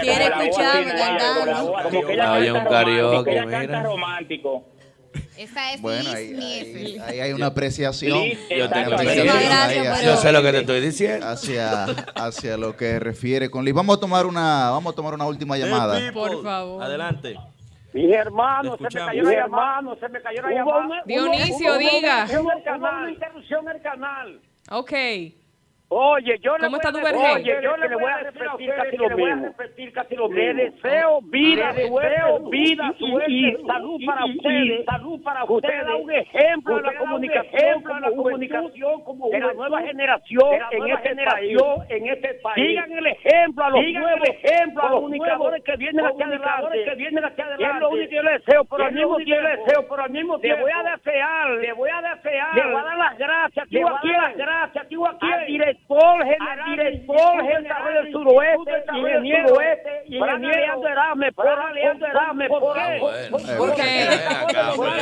quiere 0.00 0.24
escucharme 0.24 0.92
cantando. 0.92 1.72
Como 1.84 2.02
que 2.02 2.12
ella 3.32 3.46
canta 3.46 3.82
romántico. 3.82 4.64
Esa 5.36 5.72
es 5.72 5.80
bueno, 5.80 6.10
ahí, 6.10 6.34
ahí, 6.34 6.98
ahí 6.98 7.20
hay 7.20 7.32
una 7.32 7.46
apreciación. 7.46 8.18
Yo, 8.50 8.68
tengo 8.68 8.90
gracias, 8.90 10.04
yo 10.04 10.16
sé 10.16 10.32
lo 10.32 10.42
que 10.42 10.52
te 10.52 10.58
estoy 10.58 10.80
diciendo. 10.80 11.26
Hacia, 11.26 11.84
hacia 12.14 12.56
lo 12.56 12.76
que 12.76 13.00
refiere 13.00 13.50
con 13.50 13.64
Liz. 13.64 13.74
Vamos 13.74 13.96
a 13.96 14.00
tomar 14.00 14.26
una, 14.26 14.70
vamos 14.70 14.92
a 14.92 14.96
tomar 14.96 15.14
una 15.14 15.26
última 15.26 15.56
llamada. 15.56 15.98
Por 16.12 16.42
favor. 16.42 16.82
Adelante. 16.82 17.36
Mi 17.92 18.12
hermano, 18.12 18.76
se 18.76 18.84
me 18.84 19.06
cayó 19.06 19.22
la 19.22 19.32
llamada, 19.32 19.96
se 19.98 20.08
me 20.08 20.22
cayó 20.22 20.42
la 20.42 20.50
llamada. 20.50 21.02
Dionisio, 21.06 21.78
diga. 21.78 22.26
Una 22.76 23.10
interrupción 23.10 23.68
el 23.68 23.82
canal. 23.82 24.40
Ok. 24.70 24.92
Oye, 25.92 26.38
yo 26.40 26.56
le 26.56 26.68
¿Cómo 26.68 26.78
voy 26.78 28.10
a 28.10 28.14
a 28.14 28.18
repetir 28.20 28.72
casi 29.92 30.14
lo 30.14 30.28
mismo. 30.28 30.54
Le 30.54 30.54
deseo 30.54 31.20
vida, 31.22 31.72
le 31.72 31.90
deseo 31.90 32.48
vida, 32.48 32.94
suerte 32.96 33.32
y 33.32 33.56
salud 33.66 34.00
para 34.06 34.24
ustedes. 34.24 34.84
Salud 34.84 35.22
para 35.24 35.44
ustedes. 35.44 35.80
Usted 35.80 35.86
da 35.88 35.96
un 35.96 36.12
ejemplo 36.12 36.76
a 36.76 36.80
la 36.82 36.94
comunicación, 36.96 37.90
a 37.90 38.00
la 38.00 38.10
comunicación 38.12 39.02
como 39.02 39.30
de 39.30 39.40
la 39.40 39.52
nueva 39.52 39.82
generación 39.82 40.48
en 40.70 40.86
este 40.90 41.14
país. 41.24 41.58
En 41.88 42.06
este 42.06 42.34
país. 42.34 42.66
Sigan 42.68 42.92
el 42.92 43.06
ejemplo 43.08 43.64
a 43.64 43.70
los 43.70 43.84
nuevos 43.84 44.28
ejemplo 44.28 44.82
a 44.82 44.90
los 44.90 45.00
comunicadores 45.00 45.64
que 45.64 45.76
vienen 45.76 46.06
aquí 46.06 46.22
adelante. 46.22 46.84
Que 46.84 46.94
vienen 46.94 47.24
aquí 47.24 47.40
adelante. 47.40 47.64
Es 47.64 47.80
lo 47.80 47.90
único 47.90 48.08
que 48.08 48.14
yo 48.14 48.22
le 48.22 48.32
deseo, 48.38 48.64
pero 48.64 48.84
al 48.84 48.92
mismo 48.92 49.16
tiempo 49.16 49.42
le 49.42 49.56
deseo, 49.56 49.88
pero 49.88 50.02
al 50.04 50.10
mismo 50.10 50.38
tiempo 50.38 50.56
le 50.56 50.62
voy 50.62 50.72
a 50.72 50.96
desear, 50.96 51.50
le 51.50 51.72
voy 51.72 51.90
a 51.90 52.14
desear, 52.14 52.54
le 52.54 52.64
voy 52.64 52.80
a 52.80 52.84
dar 52.84 52.96
las 52.96 53.18
gracias, 53.18 53.70
le 53.72 53.82
voy 53.82 53.90
a 53.90 53.94
dar 53.94 54.22
las 54.22 54.36
gracias, 54.36 54.86
al 55.20 55.46
director 55.88 56.24
general, 56.24 56.70
director 56.76 57.42
general 57.42 57.94
del 57.94 58.12
suroeste, 58.12 58.84
ingeniero 58.94 59.54
y 60.06 60.16
ingeniero 60.16 60.88
Erasme, 60.88 61.32
por 61.32 61.46
Erasme, 61.46 62.48
¿por? 62.48 62.60
¿Por? 63.56 63.80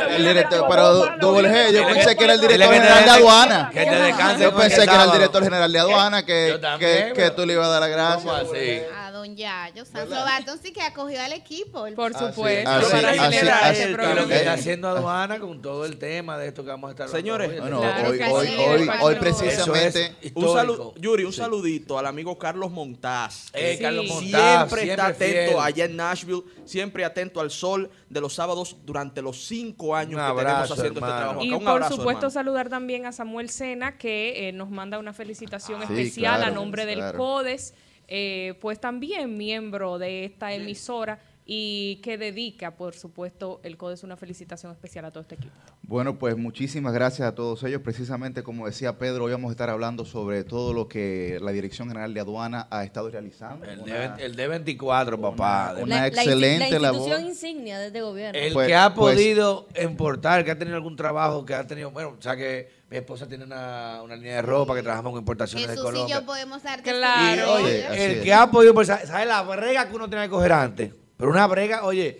El 0.09 0.25
director, 0.25 0.65
pero 0.69 0.93
doble 1.17 1.49
G, 1.49 1.71
yo 1.73 1.85
pensé 1.87 2.15
que- 2.15 2.23
era 2.23 2.33
el 2.33 2.41
director 2.41 2.73
general 2.73 3.03
de 3.05 3.11
aduana. 3.11 3.69
que 3.71 3.85
te 3.85 3.95
descanse 3.95 4.43
Yo 4.43 4.55
pensé 4.55 4.81
el 4.83 4.89
que 4.89 4.95
era 4.95 5.03
el 5.03 5.11
director 5.11 5.43
general 5.43 5.71
de 5.71 5.79
aduana, 5.79 6.25
que, 6.25 6.59
que, 6.79 7.13
que 7.15 7.31
tú 7.31 7.45
le 7.45 7.53
ibas 7.53 7.67
a 7.67 7.71
dar 7.71 7.81
la 7.81 7.87
gracia. 7.87 8.15
¿Cómo 8.31 8.33
así? 8.33 8.81
A 9.19 9.25
don 9.25 9.35
Yayo 9.35 9.83
Sanz 9.85 10.09
Lobato 10.09 10.55
sí 10.63 10.71
que 10.71 10.81
acogió 10.81 11.21
al 11.21 11.33
equipo. 11.33 11.85
El- 11.85 11.93
Por 11.93 12.13
supuesto. 12.13 12.69
así, 12.69 12.89
para 12.91 13.09
así, 13.09 13.19
celebrar 13.37 13.63
así, 13.63 13.81
este 13.81 14.01
así. 14.01 14.11
Y 14.11 14.15
lo 14.21 14.27
que 14.27 14.35
está 14.37 14.53
haciendo 14.53 14.87
aduana 14.87 15.39
con 15.39 15.61
todo 15.61 15.85
el 15.85 15.97
tema 15.97 16.37
de 16.37 16.47
esto 16.47 16.63
que 16.63 16.69
vamos 16.69 16.87
a 16.87 16.91
estar 16.91 17.07
hablando 17.07 17.17
Señores, 17.19 17.49
hoy. 17.51 17.59
Bueno, 17.59 17.79
Claro 17.81 18.09
hoy, 18.09 18.19
hoy, 18.21 18.47
sí, 18.47 18.55
hoy, 18.57 18.89
hoy 19.01 19.15
precisamente. 19.15 20.15
Es 20.21 20.31
Un 20.35 20.53
saludo, 20.53 20.93
Yuri, 20.97 21.23
un 21.25 21.33
saludito 21.33 21.99
al 21.99 22.05
amigo 22.05 22.37
Carlos 22.37 22.71
Montaz. 22.71 23.49
Eh, 23.53 23.75
Sí. 23.77 23.83
Carlos 23.83 24.05
Montaz, 24.07 24.69
siempre 24.69 24.91
está 24.91 25.05
siempre 25.05 25.29
atento 25.41 25.51
fiel. 25.51 25.59
allá 25.63 25.85
en 25.85 25.95
Nashville, 25.97 26.43
siempre 26.65 27.05
atento 27.05 27.41
al 27.41 27.51
sol 27.51 27.89
de 28.09 28.21
los 28.21 28.33
sábados 28.33 28.77
durante 28.85 29.21
los 29.21 29.45
cinco 29.45 29.95
años 29.95 30.13
Un 30.13 30.19
que 30.27 30.41
tenemos 30.41 30.41
abrazo, 30.53 30.73
haciendo 30.75 30.99
hermano. 30.99 31.13
este 31.13 31.23
trabajo. 31.23 31.43
Y 31.43 31.47
acá. 31.49 31.57
Un 31.57 31.63
por 31.63 31.71
abrazo, 31.73 31.95
supuesto 31.95 32.17
hermano. 32.27 32.29
saludar 32.31 32.69
también 32.69 33.05
a 33.05 33.11
Samuel 33.11 33.49
Sena 33.49 33.97
que 33.97 34.47
eh, 34.47 34.51
nos 34.53 34.69
manda 34.69 34.97
una 34.97 35.13
felicitación 35.13 35.81
Ah, 35.83 35.87
sí, 35.87 35.93
especial 35.93 36.35
a 36.35 36.37
claro, 36.37 36.55
nombre 36.55 36.85
del 36.85 36.99
claro. 36.99 37.17
CODES, 37.17 37.73
eh, 38.09 38.55
pues 38.59 38.79
también 38.81 39.37
miembro 39.37 39.97
de 39.99 40.25
esta 40.25 40.51
emisora 40.53 41.19
y 41.51 41.95
que 42.03 42.19
dedica, 42.19 42.75
por 42.75 42.93
supuesto, 42.93 43.59
el 43.63 43.75
CODES 43.75 44.03
una 44.03 44.15
felicitación 44.15 44.71
especial 44.71 45.05
a 45.05 45.09
todo 45.11 45.21
este 45.21 45.33
equipo. 45.33 45.55
Bueno, 45.81 46.19
pues 46.19 46.37
muchísimas 46.37 46.93
gracias 46.93 47.27
a 47.27 47.33
todos 47.33 47.63
ellos. 47.63 47.81
Precisamente 47.81 48.43
como 48.43 48.67
decía 48.67 48.99
Pedro, 48.99 49.23
hoy 49.23 49.31
vamos 49.31 49.49
a 49.49 49.53
estar 49.53 49.67
hablando 49.71 50.05
sobre 50.05 50.43
todo 50.43 50.73
lo 50.73 50.87
que 50.87 51.39
la 51.41 51.51
Dirección 51.51 51.87
General 51.87 52.13
de 52.13 52.19
Aduana 52.19 52.67
ha 52.69 52.83
estado 52.83 53.09
realizando. 53.09 53.65
El, 53.65 53.79
Una- 53.79 54.15
D, 54.15 54.25
el 54.25 54.35
D24, 54.37 55.19
papá. 55.19 55.75
una 55.81 56.01
la 56.01 56.07
excelente 56.07 56.71
la 56.73 56.79
labor. 56.79 56.99
institución 56.99 57.27
insignia 57.27 57.79
de 57.79 57.87
este 57.87 58.01
gobierno. 58.01 58.39
El 58.39 58.53
Pues- 58.53 58.67
que 58.67 58.75
ha 58.75 58.93
pues- 58.93 59.15
podido 59.15 59.67
importar, 59.81 60.45
que 60.45 60.51
ha 60.51 60.57
tenido 60.59 60.77
algún 60.77 60.95
trabajo, 60.95 61.43
que 61.47 61.55
ha 61.55 61.65
tenido, 61.65 61.89
bueno, 61.89 62.15
o 62.19 62.21
sea 62.21 62.35
que 62.35 62.77
mi 62.89 62.97
esposa 62.97 63.27
tiene 63.27 63.43
una, 63.45 64.01
una 64.03 64.15
línea 64.15 64.35
de 64.37 64.41
ropa 64.41 64.73
que 64.75 64.81
trabajamos 64.81 65.11
con 65.11 65.19
importaciones 65.19 65.67
de 65.67 65.73
Jesús 65.73 65.89
y 65.89 65.91
Colombia. 65.91 66.19
yo 66.19 66.25
podemos 66.25 66.63
dar 66.63 66.81
Claro. 66.81 67.59
Y, 67.59 67.63
oye, 67.63 67.85
así 67.87 68.01
el 68.01 68.11
es. 68.13 68.21
que 68.23 68.33
ha 68.33 68.49
podido, 68.49 68.73
pues, 68.73 68.87
¿sabes 68.87 69.27
la 69.27 69.41
brega 69.43 69.87
que 69.87 69.95
uno 69.95 70.09
tiene 70.09 70.25
que 70.25 70.29
coger 70.31 70.51
antes? 70.53 70.91
Pero 71.17 71.29
una 71.29 71.45
brega, 71.47 71.83
oye, 71.85 72.19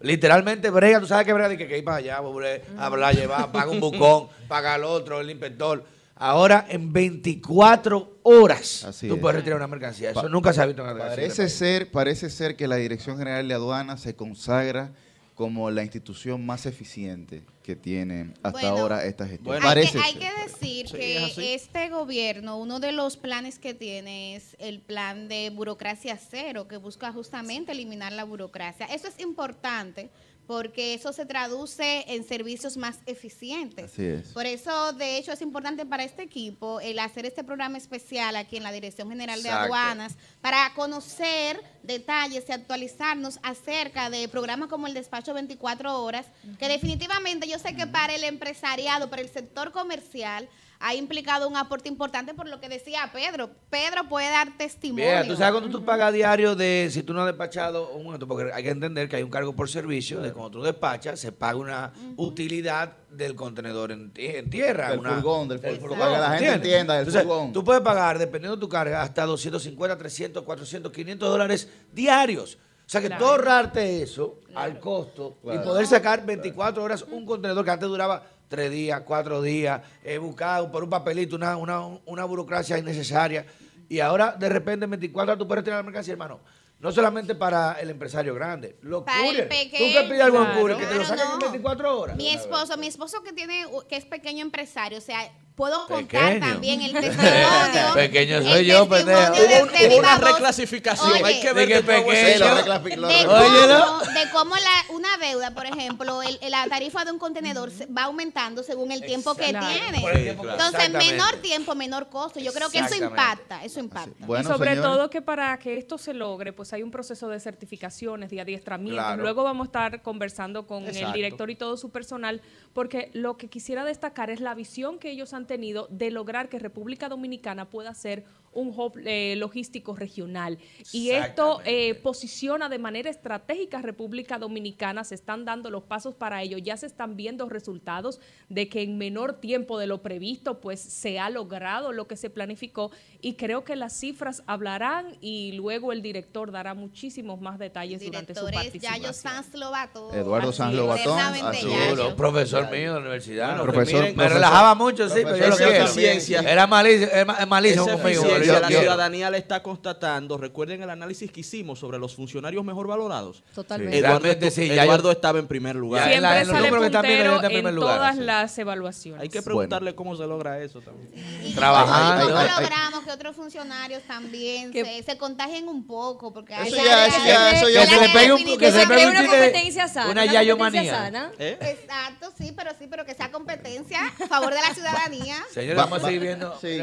literalmente 0.00 0.70
brega, 0.70 1.00
tú 1.00 1.06
sabes 1.06 1.26
que 1.26 1.32
brega, 1.32 1.54
que, 1.56 1.66
que 1.68 1.78
ir 1.78 1.84
para 1.84 1.98
allá, 1.98 2.20
volver 2.20 2.64
hablar, 2.78 3.14
llevar, 3.14 3.50
paga 3.52 3.70
un 3.70 3.80
bucón, 3.80 4.28
paga 4.48 4.74
al 4.74 4.84
otro, 4.84 5.20
el 5.20 5.30
inspector. 5.30 5.84
Ahora, 6.18 6.64
en 6.70 6.94
24 6.94 8.20
horas, 8.22 8.84
Así 8.84 9.06
tú 9.08 9.16
es. 9.16 9.20
puedes 9.20 9.36
retirar 9.36 9.58
una 9.58 9.66
mercancía. 9.66 10.12
Eso 10.12 10.22
Pa- 10.22 10.28
nunca 10.30 10.52
se 10.54 10.62
ha 10.62 10.66
visto 10.66 10.80
en 10.88 10.96
la 10.96 11.08
Parece 11.08 11.48
ser, 11.50 11.90
parece 11.90 12.30
ser 12.30 12.56
que 12.56 12.66
la 12.68 12.76
Dirección 12.76 13.18
General 13.18 13.46
de 13.46 13.52
Aduanas 13.52 14.00
se 14.00 14.16
consagra 14.16 14.92
como 15.34 15.70
la 15.70 15.82
institución 15.82 16.46
más 16.46 16.64
eficiente 16.64 17.42
que 17.66 17.74
tiene 17.74 18.32
hasta 18.44 18.50
Bueno, 18.50 18.68
ahora 18.68 19.04
esta 19.04 19.26
gestión. 19.26 19.56
Bueno. 19.56 19.68
Hay, 19.68 19.88
que, 19.90 19.98
hay 19.98 20.12
ser. 20.12 20.20
que 20.20 20.42
decir 20.44 20.88
Sí, 20.88 20.96
que 20.96 21.26
es 21.26 21.36
este 21.36 21.88
gobierno, 21.88 22.58
uno 22.58 22.78
de 22.78 22.92
los 22.92 23.16
planes 23.16 23.58
que 23.58 23.74
tiene 23.74 24.36
es 24.36 24.54
el 24.60 24.80
plan 24.80 25.26
de 25.26 25.50
burocracia 25.50 26.16
cero, 26.16 26.68
que 26.68 26.76
busca 26.76 27.12
justamente 27.12 27.72
eliminar 27.72 28.12
la 28.12 28.22
burocracia. 28.22 28.86
Eso 28.86 29.08
es 29.08 29.18
importante 29.18 30.10
porque 30.46 30.94
eso 30.94 31.12
se 31.12 31.26
traduce 31.26 32.04
en 32.06 32.22
servicios 32.22 32.76
más 32.76 32.98
eficientes. 33.06 33.86
Así 33.92 34.04
es. 34.04 34.28
Por 34.28 34.46
eso, 34.46 34.92
de 34.92 35.18
hecho, 35.18 35.32
es 35.32 35.42
importante 35.42 35.84
para 35.84 36.04
este 36.04 36.22
equipo 36.22 36.80
el 36.80 37.00
hacer 37.00 37.26
este 37.26 37.42
programa 37.42 37.78
especial 37.78 38.36
aquí 38.36 38.56
en 38.56 38.62
la 38.62 38.72
Dirección 38.72 39.08
General 39.08 39.42
de. 39.42 39.56
Aduanas 39.56 40.16
para 40.40 40.72
conocer 40.74 41.60
detalles 41.82 42.44
y 42.48 42.52
actualizarnos 42.52 43.40
acerca 43.42 44.10
de 44.10 44.28
programas 44.28 44.68
como 44.68 44.86
el 44.86 44.94
despacho 44.94 45.34
24 45.34 46.02
horas, 46.02 46.26
que 46.58 46.68
definitivamente 46.68 47.48
yo 47.48 47.56
yo 47.56 47.62
sé 47.62 47.74
que 47.74 47.86
para 47.86 48.14
el 48.14 48.24
empresariado, 48.24 49.08
para 49.08 49.22
el 49.22 49.30
sector 49.30 49.72
comercial, 49.72 50.46
ha 50.80 50.94
implicado 50.94 51.48
un 51.48 51.56
aporte 51.56 51.88
importante 51.88 52.34
por 52.34 52.48
lo 52.48 52.60
que 52.60 52.68
decía 52.68 53.10
Pedro. 53.12 53.50
Pedro 53.70 54.08
puede 54.08 54.30
dar 54.30 54.56
testimonio. 54.58 55.06
Mira, 55.06 55.26
tú 55.26 55.36
sabes 55.36 55.52
cuando 55.60 55.70
tú 55.78 55.84
pagas 55.84 56.12
diario 56.12 56.54
de 56.54 56.88
si 56.90 57.02
tú 57.02 57.12
no 57.14 57.20
has 57.22 57.26
despachado 57.26 57.90
un 57.92 58.04
momento, 58.04 58.26
porque 58.28 58.52
hay 58.52 58.62
que 58.62 58.70
entender 58.70 59.08
que 59.08 59.16
hay 59.16 59.22
un 59.22 59.30
cargo 59.30 59.54
por 59.54 59.68
servicio, 59.68 60.20
de 60.20 60.32
cuando 60.32 60.50
tú 60.58 60.62
despachas, 60.62 61.18
se 61.18 61.32
paga 61.32 61.56
una 61.58 61.92
utilidad 62.16 62.92
del 63.10 63.34
contenedor 63.34 63.92
en, 63.92 64.12
ti- 64.12 64.26
en 64.26 64.50
tierra. 64.50 64.90
Del 64.90 64.98
una- 65.00 65.14
furgón, 65.14 65.48
del 65.48 65.58
furgón. 65.60 65.98
Para 65.98 66.12
que 66.14 66.20
la 66.20 66.28
gente 66.30 66.44
¿entiendes? 66.46 66.54
entienda, 66.70 66.94
del 66.94 67.06
Entonces, 67.06 67.22
furgón. 67.22 67.52
Tú 67.52 67.64
puedes 67.64 67.82
pagar, 67.82 68.18
dependiendo 68.18 68.56
de 68.56 68.60
tu 68.60 68.68
carga, 68.68 69.02
hasta 69.02 69.24
250, 69.24 69.96
300, 69.96 70.42
400, 70.42 70.92
500 70.92 71.28
dólares 71.28 71.68
diarios. 71.92 72.58
O 72.86 72.88
sea 72.88 73.00
que 73.00 73.10
tú 73.10 73.24
ahorrarte 73.24 74.00
eso 74.02 74.38
al 74.54 74.78
costo 74.78 75.38
y 75.42 75.58
poder 75.58 75.86
sacar 75.88 76.24
24 76.24 76.82
horas 76.84 77.04
un 77.10 77.26
contenedor 77.26 77.64
que 77.64 77.70
antes 77.72 77.88
duraba 77.88 78.22
tres 78.48 78.70
días, 78.70 79.00
cuatro 79.04 79.42
días, 79.42 79.80
eh, 80.04 80.18
buscar 80.18 80.70
por 80.70 80.84
un 80.84 80.90
papelito 80.90 81.36
una, 81.36 81.56
una, 81.56 81.80
una 82.06 82.24
burocracia 82.24 82.78
innecesaria. 82.78 83.46
Y 83.88 84.00
ahora, 84.00 84.32
de 84.38 84.48
repente, 84.48 84.84
en 84.84 84.90
24 84.90 85.32
horas 85.32 85.38
tú 85.38 85.46
puedes 85.46 85.64
tirar 85.64 85.78
la 85.78 85.82
mercancía, 85.84 86.12
hermano. 86.12 86.40
No 86.78 86.92
solamente 86.92 87.34
para 87.34 87.72
el 87.80 87.88
empresario 87.88 88.34
grande, 88.34 88.76
los 88.82 89.02
Para 89.04 89.20
el 89.20 89.24
couriers. 89.26 89.48
pequeño. 89.48 89.86
Tú 89.86 89.98
que 89.98 90.08
pides 90.08 90.20
algo 90.22 90.38
en 90.38 90.44
Claro. 90.44 90.60
courier, 90.60 90.78
que 90.78 90.86
te 90.86 90.94
lo 90.94 91.00
Claro, 91.04 91.16
saquen 91.16 91.32
en 91.32 91.38
no. 91.38 91.50
24 91.52 92.00
horas. 92.00 92.16
Mi 92.16 92.28
esposo, 92.28 92.76
mi 92.76 92.86
esposo 92.86 93.22
que 93.22 93.32
tiene, 93.32 93.64
que 93.88 93.96
es 93.96 94.04
pequeño 94.04 94.42
empresario, 94.42 94.98
o 94.98 95.00
sea, 95.00 95.20
puedo 95.56 95.86
contar 95.86 96.34
Pequeño. 96.34 96.52
también 96.52 96.82
el 96.82 96.92
testimonio. 96.92 97.32
Pequeño 97.94 98.36
el 98.38 98.44
soy 98.44 98.66
yo, 98.66 98.88
pendejo. 98.88 99.32
Hubo, 99.32 99.86
hubo 99.88 99.98
una 99.98 100.18
reclasificación. 100.18 101.12
Oye, 101.12 101.24
Hay 101.24 101.40
que 101.40 101.52
ver 101.52 101.66
que 101.68 101.82
pequeño. 101.82 102.54
de 102.56 103.24
cómo, 103.24 103.98
de 103.98 104.30
cómo 104.32 104.54
la, 104.56 104.94
una 104.94 105.16
deuda, 105.18 105.52
por 105.52 105.66
ejemplo, 105.66 106.22
el, 106.22 106.38
la 106.50 106.66
tarifa 106.68 107.04
de 107.04 107.12
un 107.12 107.18
contenedor 107.18 107.70
se- 107.70 107.86
va 107.86 108.04
aumentando 108.04 108.62
según 108.62 108.92
el 108.92 109.04
tiempo 109.04 109.34
que 109.34 109.46
tiene. 109.46 110.04
Entonces, 110.30 110.90
menor 110.90 111.36
tiempo, 111.42 111.74
menor 111.74 112.08
costo. 112.08 112.38
Yo 112.38 112.52
creo 112.52 112.70
que 112.70 112.78
eso 112.78 112.94
impacta, 112.94 113.64
eso 113.64 113.80
impacta. 113.80 114.26
Bueno, 114.26 114.48
y 114.48 114.52
sobre 114.52 114.76
todo 114.76 115.10
que 115.10 115.22
para 115.22 115.58
que 115.58 115.78
esto 115.78 115.98
se 115.98 116.12
logre, 116.14 116.52
pues 116.52 116.72
hay 116.72 116.82
un 116.82 116.90
proceso 116.90 117.28
de 117.28 117.40
certificaciones, 117.40 118.30
de 118.30 118.40
adiestramiento. 118.40 119.00
Claro. 119.02 119.22
Luego 119.22 119.42
vamos 119.42 119.64
a 119.64 119.68
estar 119.68 120.02
conversando 120.02 120.66
con 120.66 120.84
el 120.86 121.12
director 121.12 121.50
y 121.50 121.56
todo 121.56 121.76
su 121.76 121.90
personal, 121.90 122.42
porque 122.72 123.10
lo 123.14 123.36
que 123.36 123.48
quisiera 123.48 123.84
destacar 123.84 124.30
es 124.30 124.40
la 124.40 124.54
visión 124.54 124.98
que 124.98 125.10
ellos 125.10 125.32
han 125.32 125.45
tenido 125.46 125.88
de 125.90 126.10
lograr 126.10 126.48
que 126.48 126.58
República 126.58 127.08
Dominicana 127.08 127.70
pueda 127.70 127.94
ser 127.94 128.24
un 128.56 128.68
hub 128.76 128.94
eh, 129.04 129.34
logístico 129.36 129.94
regional. 129.94 130.58
Y 130.92 131.10
esto 131.10 131.60
eh, 131.64 131.94
posiciona 131.94 132.68
de 132.68 132.78
manera 132.78 133.10
estratégica 133.10 133.78
a 133.78 133.82
República 133.82 134.38
Dominicana, 134.38 135.04
se 135.04 135.14
están 135.14 135.44
dando 135.44 135.70
los 135.70 135.84
pasos 135.84 136.14
para 136.14 136.42
ello, 136.42 136.58
ya 136.58 136.76
se 136.76 136.86
están 136.86 137.16
viendo 137.16 137.48
resultados 137.48 138.18
de 138.48 138.68
que 138.68 138.82
en 138.82 138.98
menor 138.98 139.34
tiempo 139.34 139.78
de 139.78 139.86
lo 139.86 140.02
previsto, 140.02 140.60
pues 140.60 140.80
se 140.80 141.18
ha 141.18 141.30
logrado 141.30 141.92
lo 141.92 142.06
que 142.08 142.16
se 142.16 142.30
planificó 142.30 142.90
y 143.20 143.34
creo 143.34 143.62
que 143.64 143.76
las 143.76 143.92
cifras 143.92 144.42
hablarán 144.46 145.16
y 145.20 145.52
luego 145.52 145.92
el 145.92 146.00
director 146.02 146.50
dará 146.50 146.74
muchísimos 146.74 147.40
más 147.40 147.58
detalles 147.58 148.02
durante 148.04 148.34
su 148.34 148.46
Yayo 148.46 148.54
participación. 148.54 149.14
Sanz 149.14 149.54
Lobato. 149.54 150.14
Eduardo 150.14 150.52
Sanz 150.52 150.74
Lobatón. 150.74 151.20
Seguro, 151.54 152.16
profesor 152.16 152.70
mío 152.70 152.94
de 152.94 152.94
la 152.94 152.98
universidad. 153.00 153.48
Bueno, 153.56 153.64
¿no? 153.66 153.72
profesor- 153.72 154.14
me 154.16 154.28
relajaba 154.28 154.74
mucho, 154.74 155.08
sí, 155.08 155.20
pero 155.22 155.36
yo 155.36 155.48
lo 155.48 155.56
eficiencia. 155.58 156.40
Era 156.40 156.66
malísimo, 156.66 157.10
era 157.12 157.24
ma- 157.24 157.46
malísimo 157.46 157.86
conmigo. 157.86 158.22
Yo 158.46 158.60
la 158.60 158.66
quiero. 158.68 158.82
ciudadanía 158.82 159.30
le 159.30 159.38
está 159.38 159.62
constatando. 159.62 160.38
Recuerden 160.38 160.82
el 160.82 160.90
análisis 160.90 161.30
que 161.30 161.40
hicimos 161.40 161.78
sobre 161.78 161.98
los 161.98 162.14
funcionarios 162.14 162.64
mejor 162.64 162.86
valorados. 162.86 163.42
Totalmente. 163.54 163.98
Eduardo, 163.98 164.18
Realmente 164.20 164.50
sí, 164.50 164.68
ya 164.68 164.84
Eduardo 164.84 165.04
yo- 165.08 165.12
estaba 165.12 165.38
en 165.38 165.46
primer 165.46 165.76
lugar. 165.76 166.02
Ya, 166.02 166.08
Siempre 166.10 166.20
la- 166.22 166.40
en 166.40 166.46
sale 166.46 166.56
que 166.62 166.68
puntero 166.70 166.86
está 166.86 166.98
en 166.98 167.42
primer 167.52 167.66
en 167.70 167.74
lugar, 167.76 167.96
todas 167.96 168.16
sí. 168.16 168.22
las 168.22 168.58
evaluaciones. 168.58 169.22
Hay 169.22 169.28
que 169.28 169.42
preguntarle 169.42 169.94
cómo 169.94 170.16
se 170.16 170.26
logra 170.26 170.60
eso 170.60 170.80
también. 170.80 171.10
Y 171.44 171.52
Trabajando. 171.54 172.26
¿Cómo 172.28 172.42
logramos 172.42 173.04
que 173.04 173.10
otros 173.12 173.36
funcionarios 173.36 174.02
también 174.04 174.72
Que- 174.72 174.84
se, 174.84 175.02
se 175.02 175.18
contagien 175.18 175.68
un 175.68 175.86
poco? 175.86 176.32
Porque 176.32 176.54
hay 176.54 176.68
Eso 176.68 176.76
que- 176.76 176.84
ya, 176.84 177.06
eso 177.06 177.18
ya, 177.26 177.50
eso 177.50 177.66
Que 177.66 177.72
ya. 177.72 177.86
se 177.86 178.00
le 178.00 178.08
pegue 178.10 178.32
un- 178.32 178.58
que 178.58 178.72
se 178.72 178.86
pegue 178.86 179.06
una 179.06 179.26
competencia 179.26 179.88
sana. 179.88 180.10
una 180.10 180.24
yayomanía. 180.24 181.10
¿Eh? 181.38 181.58
Exacto, 181.60 182.32
sí, 182.36 182.52
pero 182.56 182.70
sí, 182.78 182.86
pero 182.88 183.04
que 183.04 183.14
sea 183.14 183.30
competencia 183.30 184.00
a 184.22 184.26
favor 184.26 184.52
de 184.54 184.60
la 184.60 184.74
ciudadanía. 184.74 185.36
Señores, 185.52 185.78
Va- 185.78 185.84
vamos 185.84 186.02
a 186.02 186.06
seguir 186.06 186.20
viendo. 186.20 186.58
Sí. 186.60 186.80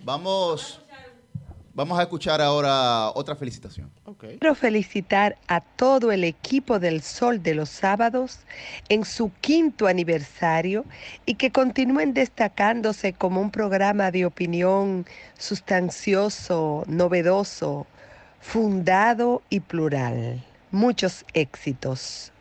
Vamos, 0.00 0.80
vamos 1.74 1.98
a 1.98 2.02
escuchar 2.02 2.40
ahora 2.40 3.10
otra 3.14 3.34
felicitación. 3.36 3.90
Quiero 4.18 4.54
felicitar 4.54 5.36
a 5.48 5.60
todo 5.60 6.12
el 6.12 6.24
equipo 6.24 6.78
del 6.78 7.02
Sol 7.02 7.42
de 7.42 7.54
los 7.54 7.70
Sábados 7.70 8.40
en 8.88 9.04
su 9.04 9.32
quinto 9.40 9.86
aniversario 9.86 10.84
y 11.26 11.34
que 11.34 11.50
continúen 11.50 12.14
destacándose 12.14 13.12
como 13.12 13.40
un 13.40 13.50
programa 13.50 14.10
de 14.10 14.26
opinión 14.26 15.06
sustancioso, 15.38 16.84
novedoso, 16.86 17.86
fundado 18.40 19.42
y 19.50 19.60
plural. 19.60 20.42
Muchos 20.70 21.24
éxitos. 21.34 22.32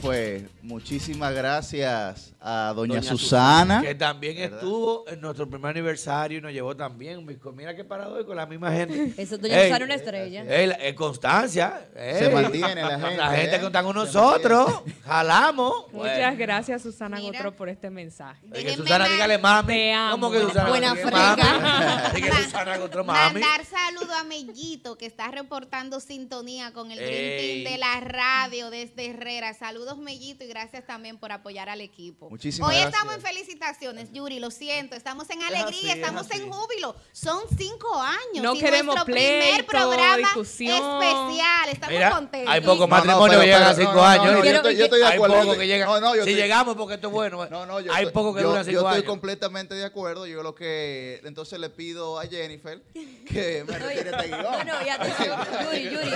Pues 0.00 0.44
muchísimas 0.64 1.34
gracias 1.34 2.32
a 2.40 2.72
doña, 2.74 2.94
Doña 2.96 3.02
Susana. 3.08 3.82
Que 3.82 3.94
también 3.94 4.36
¿Verdad? 4.36 4.58
estuvo 4.58 5.04
en 5.08 5.20
nuestro 5.20 5.48
primer 5.48 5.70
aniversario 5.70 6.38
y 6.38 6.40
nos 6.40 6.52
llevó 6.52 6.74
también. 6.76 7.24
Mico. 7.24 7.52
Mira 7.52 7.76
qué 7.76 7.84
parado 7.84 8.14
hoy 8.16 8.24
con 8.24 8.36
la 8.36 8.46
misma 8.46 8.70
gente. 8.72 9.14
Eso, 9.22 9.38
doña 9.38 9.60
Ey, 9.60 9.68
Susana, 9.68 9.84
una 9.84 9.94
estrella. 9.94 10.44
ey, 10.48 10.66
la- 10.66 10.74
eh, 10.80 10.94
constancia. 10.94 11.88
Se 11.94 12.26
ey. 12.26 12.34
mantiene 12.34 12.82
la 12.82 12.98
gente, 12.98 13.16
La 13.16 13.30
gente 13.30 13.56
¿eh? 13.56 13.60
que 13.60 13.66
está 13.66 13.82
con 13.82 13.92
Se 13.92 13.98
nosotros. 14.00 14.82
Jalamos. 15.04 15.92
Muchas 15.92 16.18
Bueno. 16.18 16.36
gracias, 16.38 16.82
Susana 16.82 17.16
Mira. 17.18 17.38
Gotro, 17.38 17.56
por 17.56 17.68
este 17.68 17.90
mensaje. 17.90 18.46
Que 18.52 18.74
Susana, 18.74 19.08
dígale 19.08 19.38
mami. 19.38 19.68
Te 19.68 19.92
amo. 19.92 20.12
¿Cómo 20.12 20.30
que 20.32 20.40
Susana? 20.40 20.68
Buena 20.70 20.94
frega. 20.94 22.10
Dígale 22.14 22.44
Susana 22.44 22.74
con 22.76 22.82
otro 22.86 23.04
mami. 23.04 23.40
Mandar 23.40 23.64
saludo 23.66 24.14
a 24.14 24.24
Mellito, 24.24 24.96
que 24.96 25.06
está 25.06 25.28
reportando 25.28 26.00
sintonía 26.00 26.72
con 26.72 26.90
el 26.90 26.98
Ey. 26.98 27.62
Team 27.64 27.72
de 27.72 27.78
la 27.78 28.00
radio 28.00 28.70
desde 28.70 29.10
Herrera. 29.10 29.52
Saludos, 29.54 29.98
Mellito, 29.98 30.44
y 30.44 30.53
gracias 30.54 30.86
también 30.86 31.18
por 31.18 31.32
apoyar 31.32 31.68
al 31.68 31.80
equipo. 31.80 32.30
Muchísimas 32.30 32.68
Hoy 32.70 32.76
gracias. 32.76 32.94
estamos 32.94 33.14
en 33.16 33.20
felicitaciones, 33.22 34.12
Yuri, 34.12 34.38
lo 34.38 34.50
siento. 34.52 34.94
Estamos 34.94 35.28
en 35.30 35.42
alegría, 35.42 35.66
así, 35.66 35.90
estamos 35.90 36.30
en 36.30 36.48
júbilo. 36.50 36.94
Son 37.12 37.40
cinco 37.58 37.92
años. 38.00 38.42
No 38.42 38.54
y 38.54 38.60
queremos 38.60 38.94
nuestro 38.94 39.12
primer 39.12 39.42
pleito, 39.66 39.66
programa 39.66 40.16
discusión. 40.16 41.02
especial. 41.02 41.68
Estamos 41.70 41.92
Mira, 41.94 42.10
contentos. 42.10 42.54
hay 42.54 42.60
pocos 42.60 42.88
matrimonios 42.88 43.40
que 43.40 43.46
llegan 43.46 43.62
a 43.64 43.74
cinco 43.74 44.00
años. 44.02 44.26
¿eh? 44.26 44.30
yo 44.44 44.56
estoy- 44.56 44.76
yo 44.76 44.84
estoy 44.84 45.00
de 45.00 45.06
Hay 45.06 45.14
acuerdo. 45.14 45.40
pocos 45.40 45.56
que 45.56 45.66
llegan. 45.66 45.88
No, 45.88 46.00
no, 46.00 46.14
yo 46.14 46.22
si 46.24 46.30
estoy- 46.30 46.34
llegamos, 46.42 46.76
porque 46.76 46.94
esto 46.94 47.08
es 47.08 47.12
bueno. 47.12 47.46
No, 47.50 47.66
no, 47.66 47.80
yo 47.80 47.92
hay 47.92 48.04
estoy, 48.04 48.12
pocos 48.14 48.36
que 48.36 48.42
yo- 48.42 48.48
duran 48.50 48.64
yo 48.64 48.70
cinco 48.70 48.80
estoy 48.82 48.94
años. 48.98 49.04
completamente 49.10 49.74
de 49.74 49.84
acuerdo. 49.84 50.26
Yo 50.26 50.42
lo 50.42 50.54
que 50.54 51.20
entonces 51.24 51.58
le 51.58 51.68
pido 51.68 52.20
a 52.20 52.26
Jennifer 52.26 52.80
que 53.28 53.64
me 53.66 53.76
retire 53.78 54.10
este 54.10 54.26
guion. 54.28 54.42
No, 54.42 54.64
no, 54.64 54.86
ya 54.86 54.98
te 54.98 55.08
Yuri, 55.64 55.90
Yuri. 55.90 56.10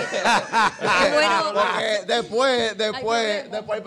Bueno. 1.13 1.53
Porque 1.53 2.01
después, 2.07 2.77
después, 2.77 3.51
después 3.51 3.77
hay 3.77 3.83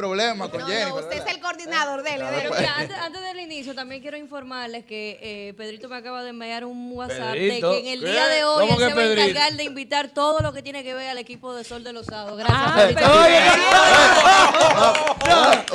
problemas 0.51 0.51
con 0.51 0.61
No, 0.61 0.67
Jennifer. 0.67 0.89
no, 0.89 0.95
usted 0.97 1.13
es 1.13 1.19
¿verdad? 1.25 1.35
el 1.35 1.41
coordinador, 1.43 2.03
dele. 2.03 2.25
Pero 2.37 2.55
mira, 2.59 2.75
antes, 2.79 2.97
antes 2.97 3.23
del 3.23 3.41
inicio, 3.41 3.75
también 3.75 4.01
quiero 4.03 4.17
informarles 4.17 4.85
que 4.85 5.19
eh, 5.23 5.55
Pedrito 5.57 5.89
me 5.89 5.97
acaba 5.97 6.23
de 6.23 6.31
enviar 6.31 6.65
un 6.65 6.93
WhatsApp 6.93 7.33
Pedrito, 7.33 7.73
de 7.73 7.83
que 7.83 7.93
en 7.93 7.99
el 7.99 8.05
¿qué? 8.05 8.11
día 8.11 8.27
de 8.29 8.45
hoy 8.45 8.67
¿Cómo 8.69 8.81
él 8.81 8.89
se 8.89 8.95
va 8.95 9.01
a 9.03 9.13
encargar 9.13 9.53
de 9.55 9.65
invitar 9.65 10.09
todo 10.11 10.41
lo 10.41 10.53
que 10.53 10.63
tiene 10.63 10.83
que 10.83 10.95
ver 10.95 11.09
al 11.11 11.19
equipo 11.19 11.55
de 11.55 11.65
Sol 11.65 11.83
de 11.85 11.93
los 11.93 12.07
Sábados. 12.07 12.39
Gracias, 12.39 12.61
Ah, 12.65 12.75
Pedrito. 12.77 13.03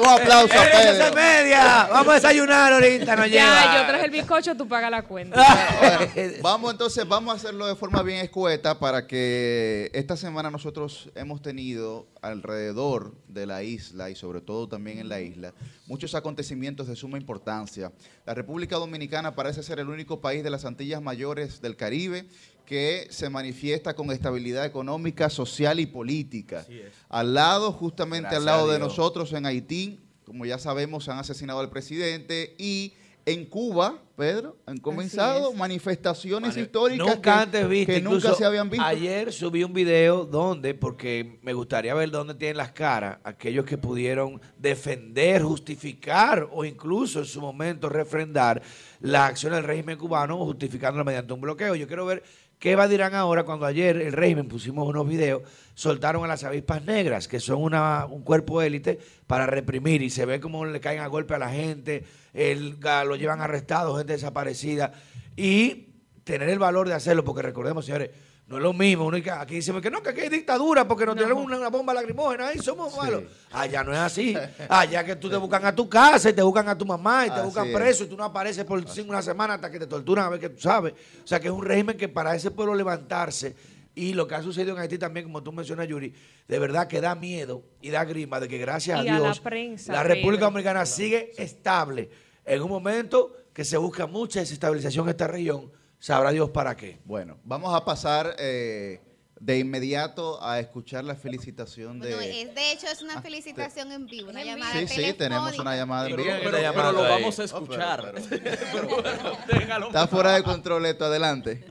Un 0.02 0.08
aplauso 0.08 0.54
a 0.60 0.66
¡Eres 0.66 0.98
Pedro. 0.98 1.14
media! 1.16 1.88
Vamos 1.92 2.08
a 2.10 2.14
desayunar 2.16 2.74
ahorita, 2.74 3.16
lleva. 3.16 3.28
Ya, 3.28 3.78
yo 3.82 3.88
traje 3.88 4.06
el 4.06 4.12
bizcocho, 4.12 4.56
tú 4.56 4.68
pagas 4.68 4.92
la 4.92 5.04
cuenta. 5.04 5.42
Vamos 6.42 6.72
entonces, 6.72 7.08
vamos 7.08 7.34
a 7.34 7.38
hacerlo 7.38 7.66
de 7.68 7.76
forma 7.76 8.02
bien 8.04 8.20
escueta 8.20 8.80
para 8.80 9.08
que 9.08 9.90
esta 9.94 10.16
semana 10.18 10.50
nosotros 10.52 11.10
hemos 11.16 11.42
tenido 11.42 12.08
alrededor 12.32 13.16
de 13.28 13.46
la 13.46 13.64
isla 13.64 14.10
y 14.10 14.16
sobre 14.16 14.42
todo 14.42 14.68
también 14.68 15.00
en 15.00 15.10
la 15.10 15.22
isla 15.22 15.54
muchos 15.88 16.16
acontecimientos 16.16 16.88
de 16.88 16.96
suma 16.96 17.18
importancia. 17.18 17.92
La 18.26 18.34
República 18.34 18.76
Dominicana 18.78 19.36
parece 19.36 19.64
ser 19.64 19.80
el 19.80 19.90
único 19.90 20.22
país 20.22 20.44
de 20.44 20.50
las 20.50 20.66
Antillas 20.66 21.02
Mayores 21.02 21.62
del 21.62 21.76
Caribe 21.76 22.28
que 22.66 23.08
se 23.10 23.30
manifiesta 23.30 23.96
con 23.96 24.12
estabilidad 24.12 24.66
económica, 24.66 25.30
social 25.30 25.80
y 25.80 25.86
política. 25.86 26.66
Al 27.08 27.34
lado, 27.34 27.72
justamente 27.72 28.30
Gracias 28.30 28.40
al 28.40 28.46
lado 28.46 28.72
de 28.72 28.80
nosotros 28.80 29.32
en 29.32 29.46
Haití, 29.46 30.00
como 30.26 30.46
ya 30.46 30.60
sabemos, 30.60 31.08
han 31.08 31.18
asesinado 31.18 31.62
al 31.62 31.70
presidente 31.70 32.56
y 32.58 32.94
en 33.28 33.44
Cuba, 33.44 34.00
Pedro, 34.16 34.56
han 34.66 34.78
comenzado 34.78 35.52
manifestaciones 35.52 36.56
históricas 36.56 37.06
Nunca 37.06 37.22
que, 37.22 37.30
antes 37.30 37.70
visto. 37.70 37.94
que 37.94 38.02
nunca 38.02 38.34
se 38.34 38.46
habían 38.46 38.70
visto. 38.70 38.86
Ayer 38.86 39.34
subí 39.34 39.66
un 39.66 39.74
video 39.74 40.24
donde, 40.24 40.74
porque 40.74 41.38
me 41.42 41.52
gustaría 41.52 41.94
ver 41.94 42.10
dónde 42.10 42.36
tienen 42.36 42.56
las 42.56 42.72
caras 42.72 43.18
aquellos 43.26 43.66
que 43.66 43.78
pudieron 43.78 44.40
defender, 44.58 45.44
justificar 45.44 46.48
o 46.54 46.64
incluso 46.64 47.20
en 47.20 47.26
su 47.26 47.42
momento 47.42 47.90
refrendar 47.90 48.62
la 49.02 49.26
acción 49.26 49.52
del 49.52 49.66
régimen 49.66 49.98
cubano 49.98 50.38
justificándola 50.46 51.04
mediante 51.04 51.34
un 51.34 51.42
bloqueo. 51.42 51.76
Yo 51.76 51.86
quiero 51.86 52.06
ver 52.06 52.24
qué 52.60 52.78
va 52.78 52.88
dirán 52.88 53.14
ahora 53.14 53.44
cuando 53.44 53.66
ayer 53.66 53.98
el 53.98 54.14
régimen 54.14 54.48
pusimos 54.48 54.88
unos 54.88 55.08
videos, 55.08 55.44
soltaron 55.76 56.24
a 56.24 56.28
las 56.28 56.44
avispas 56.44 56.84
negras, 56.86 57.28
que 57.28 57.40
son 57.40 57.62
una, 57.62 58.06
un 58.06 58.24
cuerpo 58.24 58.62
élite 58.62 59.00
para 59.28 59.46
reprimir 59.46 60.02
y 60.02 60.10
se 60.10 60.26
ve 60.26 60.40
cómo 60.40 60.66
le 60.66 60.80
caen 60.80 61.02
a 61.02 61.08
golpe 61.08 61.36
a 61.36 61.40
la 61.40 61.50
gente, 61.50 62.06
el, 62.38 62.78
lo 62.80 63.16
llevan 63.16 63.42
arrestado, 63.42 63.98
gente 63.98 64.14
desaparecida 64.14 64.92
y 65.36 65.88
tener 66.24 66.50
el 66.50 66.60
valor 66.60 66.88
de 66.88 66.94
hacerlo, 66.94 67.24
porque 67.24 67.42
recordemos, 67.42 67.86
señores, 67.86 68.12
no 68.48 68.58
es 68.58 68.64
lo 68.64 68.72
mismo. 68.74 69.06
Uno 69.06 69.22
que- 69.22 69.32
aquí 69.32 69.56
dicen 69.56 69.82
que 69.82 69.90
no, 69.92 70.02
que 70.02 70.10
aquí 70.12 70.22
hay 70.22 70.30
dictadura 70.30 70.88
porque 70.88 71.06
nos 71.06 71.16
tiraron 71.16 71.38
una, 71.40 71.58
una 71.58 71.70
bomba 71.70 71.94
lacrimógena 71.94 72.54
y 72.54 72.60
somos 72.60 72.96
malos. 72.96 73.24
Allá 73.52 73.84
no 73.84 73.92
es 73.92 74.00
así. 74.00 74.36
Allá 74.70 75.04
que 75.04 75.16
tú 75.18 75.30
te 75.30 75.36
buscan 75.36 75.66
a 75.66 75.76
tu 75.76 75.90
casa 75.90 76.30
y 76.30 76.34
te 76.34 76.42
buscan 76.42 76.70
a 76.70 76.78
tu 76.78 76.86
mamá 76.86 77.26
y 77.26 77.30
te 77.30 77.36
Así 77.36 77.46
buscan 77.46 77.68
es. 77.68 77.74
preso 77.76 78.04
y 78.06 78.08
tú 78.08 78.16
no 78.16 78.24
apareces 78.24 78.64
por 78.64 78.80
una 79.06 79.22
semana 79.22 79.56
hasta 79.56 79.70
que 79.70 79.80
te 79.80 79.88
torturan 79.88 80.26
a 80.26 80.30
ver 80.30 80.40
qué 80.40 80.50
tú 80.50 80.62
sabes. 80.62 80.94
O 81.24 81.28
sea 81.28 81.40
que 81.42 81.48
es 81.48 81.54
un 81.54 81.66
régimen 81.66 81.98
que 81.98 82.08
para 82.08 82.36
ese 82.36 82.52
pueblo 82.52 82.74
levantarse 82.76 83.54
y 83.96 84.14
lo 84.14 84.28
que 84.28 84.36
ha 84.36 84.44
sucedido 84.44 84.76
en 84.76 84.82
Haití 84.82 84.98
también, 85.00 85.26
como 85.26 85.42
tú 85.44 85.52
mencionas, 85.52 85.88
Yuri, 85.88 86.14
de 86.48 86.60
verdad 86.60 86.88
que 86.88 87.02
da 87.02 87.16
miedo 87.16 87.64
y 87.82 87.90
da 87.90 88.06
grima 88.06 88.40
de 88.40 88.48
que 88.48 88.60
gracias 88.60 89.04
Y 89.04 89.08
a 89.10 89.16
a 89.16 89.18
la 89.18 89.24
Dios 89.26 89.40
prensa, 89.40 89.92
la 89.92 90.04
República. 90.04 90.46
Dominicana 90.46 90.86
sigue 90.86 91.32
estable 91.38 92.10
en 92.48 92.62
un 92.62 92.70
momento 92.70 93.34
que 93.54 93.64
se 93.66 93.78
busca 93.78 94.08
mucha 94.08 94.40
desestabilización 94.40 95.06
en 95.06 95.10
esta 95.12 95.28
región. 95.28 95.72
Sabrá 96.00 96.32
Dios 96.32 96.50
para 96.52 96.76
qué. 96.78 97.00
Bueno, 97.06 97.38
vamos 97.44 97.74
a 97.76 97.84
pasar 97.84 98.36
eh, 98.38 99.02
de 99.40 99.58
inmediato 99.60 100.42
a 100.44 100.60
escuchar 100.60 101.04
la 101.04 101.16
felicitación 101.16 102.00
de... 102.00 102.14
Bueno, 102.16 102.22
es, 102.32 102.54
de 102.56 102.72
hecho, 102.72 102.88
es 102.88 103.02
una 103.02 103.20
felicitación 103.22 103.92
en 103.92 104.06
vivo, 104.06 104.30
una 104.30 104.44
llamada 104.44 104.74
Sí, 104.74 104.88
sí, 104.88 105.14
tenemos 105.14 105.58
una 105.58 105.76
llamada 105.76 106.08
en 106.08 106.16
Pero- 106.16 106.24
vivo. 106.24 106.36
pero- 106.40 106.52
pero 106.52 106.62
llamando 106.64 107.04
lo 107.04 107.10
vamos 107.10 107.40
a 107.40 107.44
Oh, 107.44 107.66
pero- 107.66 108.14
escuchar. 108.14 108.14
pero- 108.30 109.88
Está 109.88 110.08
fuera 110.08 110.34
de 110.34 110.44
control 110.44 110.86
esto, 110.86 111.06
adelante. 111.06 111.66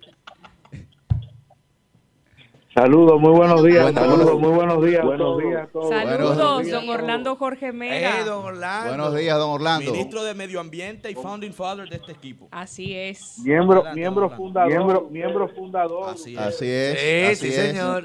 Saludos, 2.77 3.19
muy 3.19 3.31
buenos 3.31 3.65
días. 3.65 3.85
Buenos- 3.85 4.03
Saludos, 4.05 4.39
muy 4.39 4.51
buenos 4.51 4.85
días. 4.85 5.03
Buenos 5.03 5.35
Buenos 5.35 5.51
días. 5.51 5.63
a 5.63 5.73
todos. 5.73 5.89
Saludos, 5.89 6.37
Buenos 6.37 6.63
días. 6.63 6.73
don 6.83 6.89
Orlando 6.91 7.37
Jorge 7.37 7.73
Mera. 7.73 8.21
Eh, 8.21 8.25
don 8.25 8.45
Orlando. 8.45 8.89
Buenos 8.89 9.17
días, 9.17 9.39
don 9.39 9.51
Orlando. 9.51 9.91
Ministro 9.93 10.23
de 10.23 10.35
Medio 10.35 10.61
Ambiente 10.61 11.11
y 11.11 11.15
founding 11.15 11.53
father 11.55 11.89
de 11.89 11.97
este 11.97 12.13
equipo. 12.13 12.49
Así 12.51 12.95
es. 12.95 13.39
Miembro, 13.43 13.77
Adelante, 13.79 13.99
miembro 14.01 14.25
Orlando. 14.27 14.45
fundador. 14.45 14.69
Miembro, 14.71 15.09
miembro 15.11 15.49
fundador. 15.49 16.11
Así 16.11 16.35
es. 16.35 16.39
Así 16.39 16.67
es. 16.69 16.99
Sí, 17.01 17.25
así 17.47 17.53
sí, 17.55 17.61
es. 17.61 17.67
señor. 17.69 18.05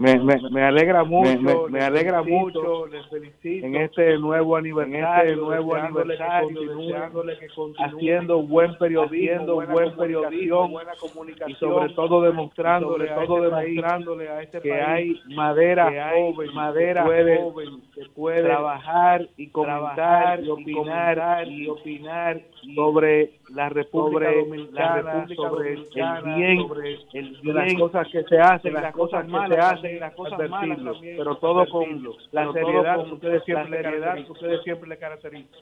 Me, 0.00 0.18
me, 0.18 0.50
me 0.50 0.62
alegra 0.62 1.04
mucho, 1.04 1.68
me- 1.68 1.80
alegra 1.84 2.22
felicito, 2.24 2.62
mucho 2.62 2.86
les 2.86 3.06
felicito 3.08 3.66
en 3.66 3.76
este 3.76 4.16
nuevo 4.16 4.56
aniversario, 4.56 5.32
este 5.32 5.36
nuevo 5.44 5.74
que 5.74 5.80
aniversario, 5.80 6.48
que 6.48 7.48
continúen 7.48 7.76
haciendo 7.78 8.42
buen 8.42 8.78
periodismo, 8.78 9.04
haciendo 9.26 9.54
buena 9.56 9.72
buen 9.74 9.90
comunicación, 9.90 10.30
periodismo, 10.30 10.68
buena 10.70 10.92
comunicación 10.96 11.50
y 11.50 11.54
sobre 11.56 11.92
todo 11.94 12.22
demostrándole 12.22 13.10
a 13.10 13.14
todo 13.26 13.36
este 13.44 13.50
país 13.50 13.74
demostrándole 13.76 14.28
a 14.30 14.42
este 14.42 14.60
que 14.62 14.70
país 14.70 15.20
hay 15.26 15.34
madera 15.34 15.90
que 15.90 16.00
hay 16.00 16.32
joven, 16.32 16.54
madera 16.54 17.02
que 17.02 17.08
puede, 17.08 17.36
joven, 17.36 17.68
que 17.94 18.04
puede 18.14 18.42
trabajar 18.42 19.28
y 19.36 19.46
comentar 19.48 20.40
y 20.40 20.46
y 20.46 20.48
opinar 20.50 21.48
y 21.48 21.68
opinar 21.68 22.40
sobre 22.74 23.32
la 23.50 23.68
República 23.68 24.26
sobre 24.26 24.40
Dominicana, 24.40 25.02
la 25.02 25.12
República 25.12 25.42
sobre 25.42 25.74
Dominicana, 25.74 26.18
el 26.18 26.34
bien, 26.36 26.68
sobre 26.68 26.94
el 27.12 27.40
de 27.42 27.52
las 27.52 27.64
bien 27.66 27.78
cosas 27.78 28.08
que 28.12 28.22
se 28.24 28.38
hacen, 28.38 28.72
las 28.72 28.82
las 28.82 28.92
cosas 28.92 29.10
cosas 29.10 29.26
que 29.26 29.32
malas 29.32 29.58
se 29.58 29.64
hacen, 29.64 30.00
las 30.00 30.14
cosas 30.14 30.50
malas 30.50 30.78
también, 30.84 31.16
pero 31.16 31.36
todo 31.36 31.68
con 31.68 32.02
la 32.32 32.52
seriedad 32.52 32.96
con 32.96 33.06
que 33.08 33.14
ustedes 33.14 33.44
siempre 33.44 33.70
la 33.70 33.76
le 33.76 33.82
seriedad 33.82 34.06
caracterizan. 34.06 34.24
que 34.24 34.32
ustedes 34.32 34.62
siempre 34.62 34.88
le 34.88 34.98
caracterizan. 34.98 35.60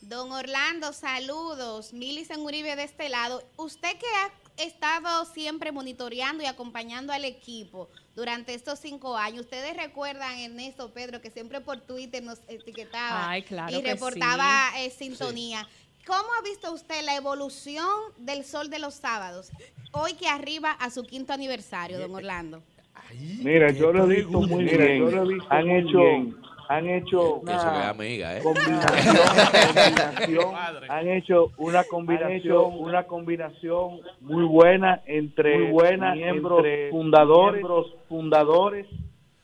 Don 0.00 0.32
Orlando, 0.32 0.92
saludos. 0.92 1.92
Milicen 1.92 2.40
Uribe 2.40 2.76
de 2.76 2.84
este 2.84 3.08
lado. 3.08 3.42
Usted 3.56 3.90
que 3.98 4.06
ha 4.06 4.64
estado 4.64 5.24
siempre 5.26 5.70
monitoreando 5.70 6.42
y 6.42 6.46
acompañando 6.46 7.12
al 7.12 7.24
equipo 7.24 7.88
durante 8.16 8.54
estos 8.54 8.78
cinco 8.78 9.16
años, 9.16 9.42
ustedes 9.42 9.76
recuerdan, 9.76 10.38
Ernesto, 10.38 10.92
Pedro, 10.92 11.20
que 11.20 11.30
siempre 11.30 11.60
por 11.60 11.80
Twitter 11.82 12.22
nos 12.22 12.40
etiquetaba 12.48 13.30
Ay, 13.30 13.42
claro 13.42 13.76
y 13.76 13.82
que 13.82 13.92
reportaba 13.92 14.70
sí. 14.72 14.86
eh, 14.86 14.90
sintonía. 14.90 15.68
¿Cómo 16.08 16.30
ha 16.38 16.42
visto 16.42 16.72
usted 16.72 17.04
la 17.04 17.16
evolución 17.16 17.84
del 18.16 18.42
Sol 18.42 18.70
de 18.70 18.78
los 18.78 18.94
Sábados? 18.94 19.52
Hoy 19.92 20.14
que 20.14 20.26
arriba 20.26 20.70
a 20.70 20.88
su 20.88 21.04
quinto 21.04 21.34
aniversario, 21.34 21.98
don 21.98 22.14
Orlando. 22.14 22.62
Mira, 23.42 23.70
yo 23.72 23.92
lo 23.92 24.10
he 24.10 24.16
visto 24.16 24.40
muy 24.40 24.64
Mira, 24.64 24.86
bien. 24.86 25.00
yo 25.00 25.10
lo 25.10 25.24
he 25.24 25.34
visto 25.34 25.46
han 25.50 25.66
muy 25.66 25.76
hecho, 25.76 25.98
bien. 25.98 26.36
han 26.70 26.88
hecho 26.88 27.34
una 27.34 27.88
amiga, 27.90 28.38
¿eh? 28.38 28.42
combinación, 28.42 29.16
combinación, 29.66 30.54
han 30.88 31.08
hecho 31.08 31.52
una 31.58 31.84
combinación, 31.84 32.64
una 32.78 33.02
combinación 33.02 34.00
muy 34.22 34.44
buena 34.44 35.02
entre 35.04 35.58
Muy 35.58 35.72
buena 35.72 36.14
miembros 36.14 36.60
entre 36.60 36.90
fundadores, 36.90 37.52
miembros 37.52 37.94
fundadores 38.08 38.86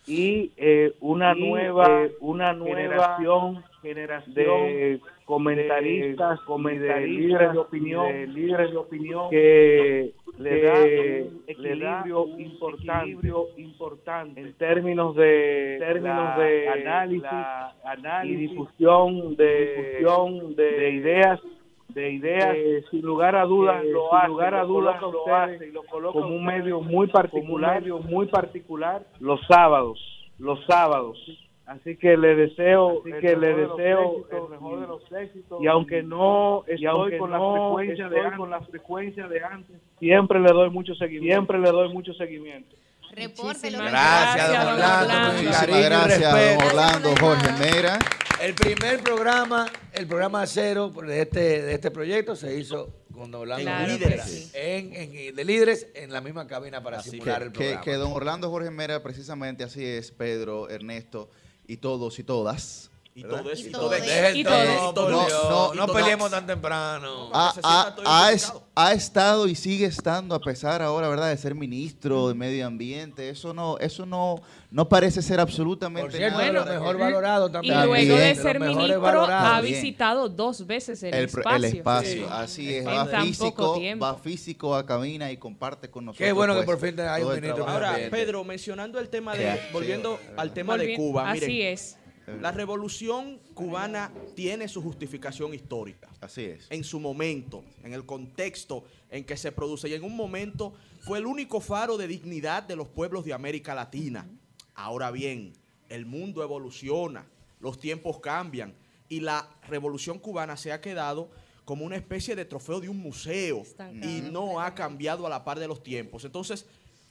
y 0.06 0.50
eh, 0.56 0.94
una 1.00 1.36
y, 1.36 1.46
nueva, 1.46 2.04
eh, 2.04 2.12
una 2.20 2.54
nueva 2.54 3.16
generación, 3.18 3.64
generación 3.82 4.34
de 4.34 5.00
comentaristas, 5.24 6.38
de 6.40 6.46
comentaristas, 6.46 7.08
líderes 7.08 7.52
de 7.52 7.58
opinión, 7.58 8.08
de 8.08 8.26
líderes 8.26 8.70
de 8.70 8.76
opinión 8.76 9.30
que 9.30 10.12
le 10.38 10.62
da 10.62 10.74
un 10.74 11.42
equilibrio 11.46 12.22
un 12.24 12.40
importante, 12.40 13.02
equilibrio 13.04 13.46
importante. 13.56 14.40
En 14.40 14.52
términos 14.54 15.16
de 15.16 15.76
términos 15.78 16.38
la 16.38 16.38
de 16.38 16.68
análisis, 16.68 17.22
la 17.22 18.24
y 18.24 18.34
difusión 18.34 19.36
de, 19.36 19.76
difusión 19.76 20.54
de, 20.56 20.64
de 20.64 20.90
ideas 20.90 21.40
de 21.88 22.10
ideas 22.10 22.56
sin 22.90 23.02
lugar 23.02 23.36
a 23.36 23.44
dudas 23.44 23.84
lo 23.84 24.08
sin 24.08 24.18
hace, 24.18 24.28
lugar 24.28 24.54
a 24.54 24.64
dudas 24.64 25.00
lo 25.00 25.34
hace 25.34 25.68
y 25.68 25.70
lo 25.70 25.84
coloca 25.84 26.18
como 26.18 26.34
un 26.34 26.44
medio 26.44 26.80
muy 26.80 27.06
particular, 27.06 27.80
medio 27.80 27.98
muy 28.00 28.26
particular 28.26 29.06
los 29.20 29.40
sábados, 29.46 29.98
los 30.38 30.64
sábados. 30.66 31.18
Así 31.66 31.96
que 31.96 32.16
le 32.18 32.34
deseo, 32.36 33.00
Así 33.00 33.10
el 33.10 33.20
que 33.20 33.36
le 33.36 33.54
mejor 33.54 33.56
de 33.56 33.62
los 33.66 33.76
deseo 33.78 34.16
éxitos 34.18 34.44
el 34.44 34.50
mejor 34.50 34.80
de 34.80 34.86
los 34.86 35.12
éxitos 35.12 35.62
y 35.62 35.66
aunque 35.66 36.02
no 36.02 36.64
y 36.68 36.72
estoy 36.72 36.86
aunque 36.86 37.18
con 37.18 37.30
no 37.30 37.38
la 37.38 37.70
frecuencia 37.70 38.04
de 38.08 38.16
estoy 38.16 38.24
antes, 38.26 38.38
con 38.38 38.50
la 38.50 38.60
frecuencia 38.60 39.28
de 39.28 39.44
antes 39.44 39.76
siempre 39.98 40.40
le 40.40 40.52
doy 40.52 40.68
mucho 40.70 40.94
seguimiento. 40.94 41.34
siempre 41.34 41.58
le 41.58 41.70
doy 41.70 41.88
mucho 41.92 42.12
seguimiento 42.14 42.76
Repórtelo. 43.12 43.78
Gracias, 43.78 44.48
don 44.64 44.72
Orlando. 44.74 45.50
Cariño 45.52 45.78
gracias, 45.84 46.32
don 46.58 46.66
Orlando 46.66 47.14
Jorge 47.20 47.52
Mera. 47.60 47.98
El 48.42 48.54
primer 48.54 49.00
programa, 49.04 49.66
el 49.92 50.06
programa 50.08 50.44
cero 50.46 50.88
de 50.90 51.22
este, 51.22 51.62
de 51.62 51.74
este 51.74 51.90
proyecto 51.92 52.34
se 52.34 52.58
hizo 52.58 52.92
con 53.12 53.30
don 53.30 53.42
Orlando 53.42 53.62
Claro 53.64 53.82
Jorge 53.92 53.98
que 54.00 54.08
Mera, 54.10 54.24
sí. 54.24 54.50
en, 54.54 54.94
en- 54.94 55.34
de 55.36 55.44
líderes 55.44 55.86
en 55.94 56.12
la 56.12 56.20
misma 56.20 56.46
cabina 56.48 56.82
para 56.82 57.00
simular 57.00 57.42
el 57.44 57.52
que, 57.52 57.58
programa. 57.58 57.80
que 57.82 57.92
don 57.94 58.12
Orlando 58.12 58.50
Jorge 58.50 58.70
Mera, 58.72 59.00
precisamente 59.02 59.62
así 59.64 59.84
es, 59.86 60.10
Pedro, 60.10 60.68
Ernesto 60.68 61.30
y 61.66 61.78
todos 61.78 62.18
y 62.18 62.24
todas. 62.24 62.90
Y 63.16 63.22
todo 63.22 63.48
es, 63.52 63.60
Y 63.60 63.68
y 63.68 63.70
todo 63.70 63.94
es. 63.94 64.34
Y 64.34 64.42
No, 64.42 64.92
no, 64.92 65.28
no, 65.28 65.74
no, 65.74 65.86
peleemos 65.92 66.32
tan 66.32 66.44
temprano. 66.48 67.30
Ha, 67.32 67.48
ha- 67.50 67.52
sienta 67.52 67.94
todo 67.94 68.04
ha 68.08 68.32
es- 68.32 68.42
identificado. 68.42 68.64
ha 68.74 68.92
estado 68.92 69.46
y 69.46 69.54
sigue 69.54 69.86
estando 69.86 70.34
a 70.34 70.40
pesar 70.40 70.82
ahora, 70.82 71.08
¿verdad?, 71.08 71.28
de 71.28 71.36
ser 71.36 71.54
ministro 71.54 72.26
de 72.26 72.34
Medio 72.34 72.66
Ambiente. 72.66 73.28
Eso 73.28 73.54
no, 73.54 73.78
eso 73.78 74.04
no, 74.04 74.42
no 74.72 74.88
parece 74.88 75.22
ser 75.22 75.38
absolutamente 75.38 76.08
Por 76.10 76.16
cierto, 76.16 76.38
nada. 76.38 76.50
Bueno, 76.50 76.72
mejor 76.72 76.98
valorado 76.98 77.48
Y 77.48 77.52
también. 77.52 77.74
luego 77.84 77.94
También. 77.94 78.18
de 78.18 78.34
ser 78.34 78.58
ministro, 78.58 79.00
valorados. 79.00 79.52
ha 79.52 79.60
visitado 79.60 80.28
dos 80.28 80.66
veces 80.66 81.00
el, 81.04 81.14
espacio. 81.14 81.56
el 81.56 81.64
espacio, 81.66 82.12
Sí. 82.26 82.26
así 82.28 82.74
es, 82.74 82.84
va 82.84 83.06
físico, 83.06 83.80
va 84.02 84.14
físico 84.16 84.74
a 84.74 84.84
cabina 84.84 85.30
y 85.30 85.36
comparte 85.36 85.88
con 85.88 86.06
nosotros. 86.06 86.26
Qué 86.26 86.32
bueno 86.32 86.54
que 86.54 86.64
pues, 86.64 86.78
por 86.80 86.88
fin 86.88 86.98
hay 86.98 87.22
un 87.22 87.32
ministro. 87.36 87.68
Ahora. 87.68 87.96
Pedro, 88.10 88.42
mencionando 88.42 88.98
el 88.98 89.08
tema 89.08 89.36
de, 89.36 89.60
volviendo 89.72 90.18
al 90.36 90.52
tema 90.52 90.76
de 90.76 90.96
Cuba, 90.96 91.30
Así 91.30 91.62
es. 91.62 91.96
La 92.26 92.52
revolución 92.52 93.38
cubana 93.54 94.12
tiene 94.34 94.68
su 94.68 94.82
justificación 94.82 95.54
histórica. 95.54 96.08
Así 96.20 96.44
es. 96.44 96.66
en 96.70 96.84
su 96.84 96.98
momento, 97.00 97.64
en 97.82 97.92
el 97.92 98.06
contexto 98.06 98.84
en 99.10 99.24
que 99.24 99.36
se 99.36 99.52
produce. 99.52 99.88
Y 99.88 99.94
en 99.94 100.04
un 100.04 100.16
momento 100.16 100.74
fue 101.00 101.18
el 101.18 101.26
único 101.26 101.60
faro 101.60 101.96
de 101.96 102.08
dignidad 102.08 102.62
de 102.62 102.76
los 102.76 102.88
pueblos 102.88 103.24
de 103.24 103.34
América 103.34 103.74
Latina. 103.74 104.26
Ahora 104.74 105.10
bien, 105.10 105.52
el 105.88 106.06
mundo 106.06 106.42
evoluciona, 106.42 107.26
los 107.60 107.78
tiempos 107.78 108.20
cambian 108.20 108.74
y 109.08 109.20
la 109.20 109.48
revolución 109.68 110.18
cubana 110.18 110.56
se 110.56 110.72
ha 110.72 110.80
quedado 110.80 111.30
como 111.64 111.84
una 111.84 111.96
especie 111.96 112.36
de 112.36 112.44
trofeo 112.44 112.80
de 112.80 112.88
un 112.88 112.98
museo 112.98 113.62
y 114.02 114.20
no 114.20 114.60
ha 114.60 114.74
cambiado 114.74 115.26
a 115.26 115.30
la 115.30 115.44
par 115.44 115.58
de 115.58 115.68
los 115.68 115.82
tiempos. 115.82 116.24
Entonces, 116.24 116.66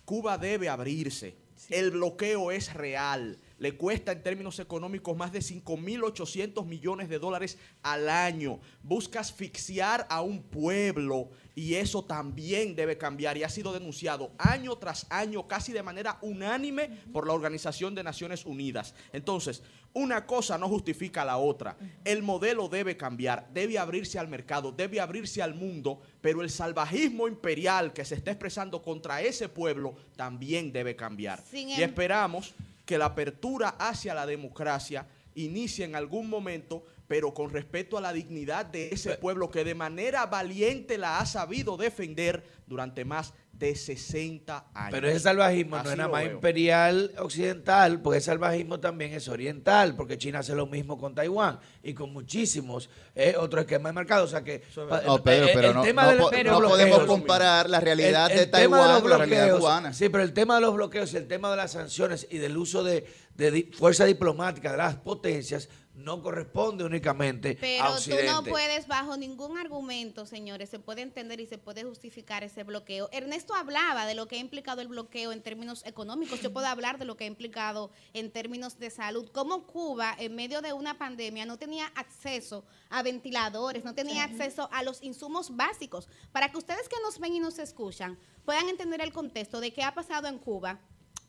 Cuba 0.05 0.37
debe 0.37 0.69
abrirse. 0.69 1.35
El 1.69 1.91
bloqueo 1.91 2.51
es 2.51 2.73
real. 2.73 3.39
Le 3.63 3.77
cuesta 3.77 4.11
en 4.11 4.21
términos 4.21 4.59
económicos 4.59 5.15
más 5.15 5.31
de 5.31 5.39
5.800 5.39 6.65
millones 6.65 7.07
de 7.07 7.17
dólares 7.17 7.57
al 7.81 8.09
año. 8.09 8.59
Busca 8.81 9.21
asfixiar 9.21 10.05
a 10.09 10.21
un 10.21 10.43
pueblo 10.43 11.29
y 11.55 11.75
eso 11.75 12.03
también 12.03 12.75
debe 12.75 12.97
cambiar 12.97 13.37
y 13.37 13.43
ha 13.43 13.47
sido 13.47 13.71
denunciado 13.71 14.33
año 14.37 14.75
tras 14.75 15.07
año, 15.09 15.47
casi 15.47 15.71
de 15.71 15.81
manera 15.81 16.17
unánime 16.21 16.89
por 17.13 17.25
la 17.25 17.31
Organización 17.31 17.95
de 17.95 18.03
Naciones 18.03 18.45
Unidas. 18.45 18.95
Entonces, 19.13 19.63
una 19.93 20.25
cosa 20.25 20.57
no 20.57 20.67
justifica 20.67 21.23
la 21.23 21.37
otra. 21.37 21.77
El 22.03 22.21
modelo 22.21 22.67
debe 22.67 22.97
cambiar, 22.97 23.47
debe 23.53 23.79
abrirse 23.79 24.19
al 24.19 24.27
mercado, 24.27 24.73
debe 24.73 24.99
abrirse 24.99 25.41
al 25.41 25.53
mundo, 25.53 26.01
pero 26.19 26.41
el 26.41 26.49
salvajismo 26.49 27.29
imperial 27.29 27.93
que 27.93 28.03
se 28.03 28.15
está 28.15 28.31
expresando 28.31 28.81
contra 28.81 29.21
ese 29.21 29.47
pueblo 29.47 29.95
también 30.17 30.73
debe 30.73 30.97
cambiar. 30.97 31.41
Sin 31.49 31.69
y 31.69 31.75
em- 31.75 31.83
esperamos 31.83 32.53
que 32.85 32.97
la 32.97 33.05
apertura 33.05 33.69
hacia 33.79 34.13
la 34.13 34.25
democracia 34.25 35.07
inicie 35.35 35.85
en 35.85 35.95
algún 35.95 36.29
momento, 36.29 36.83
pero 37.07 37.33
con 37.33 37.49
respeto 37.49 37.97
a 37.97 38.01
la 38.01 38.13
dignidad 38.13 38.65
de 38.65 38.89
ese 38.89 39.17
pueblo 39.17 39.49
que 39.49 39.63
de 39.63 39.75
manera 39.75 40.25
valiente 40.25 40.97
la 40.97 41.19
ha 41.19 41.25
sabido 41.25 41.77
defender 41.77 42.43
durante 42.67 43.05
más 43.05 43.33
de 43.67 43.75
60 43.75 44.65
años. 44.73 44.89
Pero 44.91 45.07
ese 45.07 45.19
salvajismo 45.21 45.77
no 45.81 45.89
es 45.89 45.97
nada 45.97 46.09
más 46.09 46.23
veo. 46.23 46.33
imperial 46.33 47.11
occidental, 47.17 48.01
porque 48.01 48.17
ese 48.19 48.25
salvajismo 48.25 48.79
también 48.79 49.13
es 49.13 49.27
oriental, 49.27 49.95
porque 49.95 50.17
China 50.17 50.39
hace 50.39 50.53
lo 50.55 50.65
mismo 50.67 50.97
con 50.97 51.15
Taiwán 51.15 51.59
y 51.81 51.93
con 51.93 52.11
muchísimos 52.11 52.89
eh, 53.15 53.35
otros 53.37 53.61
esquemas 53.61 53.91
de 53.91 53.93
mercado. 53.95 54.25
O 54.25 54.27
sea 54.27 54.43
que 54.43 54.63
No, 55.05 55.23
Pedro, 55.23 55.45
eh, 55.47 55.51
pero 55.53 55.67
el 55.69 55.73
no, 55.75 55.81
tema 55.83 56.03
no 56.03 56.09
de 56.11 56.15
los- 56.17 56.29
po- 56.29 56.35
de 56.35 56.43
no 56.43 56.59
podemos 56.61 57.05
comparar 57.05 57.69
la 57.69 57.79
realidad 57.79 58.29
el- 58.31 58.37
de 58.37 58.43
el 58.43 58.51
Taiwán 58.51 59.01
con 59.01 59.09
la 59.09 59.17
realidad 59.17 59.57
cubana. 59.57 59.93
Sí, 59.93 60.09
pero 60.09 60.23
el 60.23 60.33
tema 60.33 60.55
de 60.55 60.61
los 60.61 60.73
bloqueos 60.73 61.13
y 61.13 61.17
el 61.17 61.27
tema 61.27 61.49
de 61.51 61.57
las 61.57 61.71
sanciones 61.71 62.27
y 62.29 62.37
del 62.39 62.57
uso 62.57 62.83
de, 62.83 63.05
de 63.35 63.51
di- 63.51 63.63
fuerza 63.73 64.05
diplomática 64.05 64.71
de 64.71 64.77
las 64.77 64.95
potencias 64.95 65.69
no 65.95 66.21
corresponde 66.23 66.83
únicamente 66.83 67.57
Pero 67.59 67.83
a 67.83 67.87
tú 67.89 67.93
Occidente. 67.95 68.25
no 68.25 68.43
puedes, 68.43 68.87
bajo 68.87 69.15
ningún 69.15 69.57
argumento, 69.57 70.25
señores, 70.25 70.69
se 70.69 70.79
puede 70.79 71.01
entender 71.01 71.39
y 71.39 71.45
se 71.45 71.57
puede 71.57 71.83
justificar 71.83 72.43
ese 72.43 72.63
bloqueo. 72.63 73.09
Ernesto 73.11 73.53
hablaba 73.53 74.05
de 74.05 74.15
lo 74.15 74.27
que 74.27 74.37
ha 74.37 74.39
implicado 74.39 74.81
el 74.81 74.87
bloqueo 74.87 75.31
en 75.31 75.41
términos 75.41 75.85
económicos. 75.85 76.41
Yo 76.41 76.51
puedo 76.51 76.67
hablar 76.67 76.97
de 76.97 77.05
lo 77.05 77.15
que 77.15 77.25
ha 77.25 77.27
implicado 77.27 77.91
en 78.13 78.31
términos 78.31 78.79
de 78.79 78.89
salud. 78.89 79.29
Cómo 79.31 79.67
Cuba, 79.67 80.15
en 80.17 80.35
medio 80.35 80.61
de 80.61 80.73
una 80.73 80.97
pandemia, 80.97 81.45
no 81.45 81.57
tenía 81.57 81.87
acceso 81.95 82.65
a 82.89 83.03
ventiladores, 83.03 83.83
no 83.83 83.93
tenía 83.93 84.23
acceso 84.23 84.69
a 84.71 84.83
los 84.83 85.01
insumos 85.03 85.55
básicos. 85.55 86.07
Para 86.31 86.49
que 86.49 86.57
ustedes 86.57 86.89
que 86.89 86.97
nos 87.03 87.19
ven 87.19 87.35
y 87.35 87.39
nos 87.39 87.59
escuchan 87.59 88.17
puedan 88.45 88.67
entender 88.67 89.01
el 89.01 89.13
contexto 89.13 89.59
de 89.59 89.71
qué 89.71 89.83
ha 89.83 89.93
pasado 89.93 90.27
en 90.27 90.39
Cuba. 90.39 90.79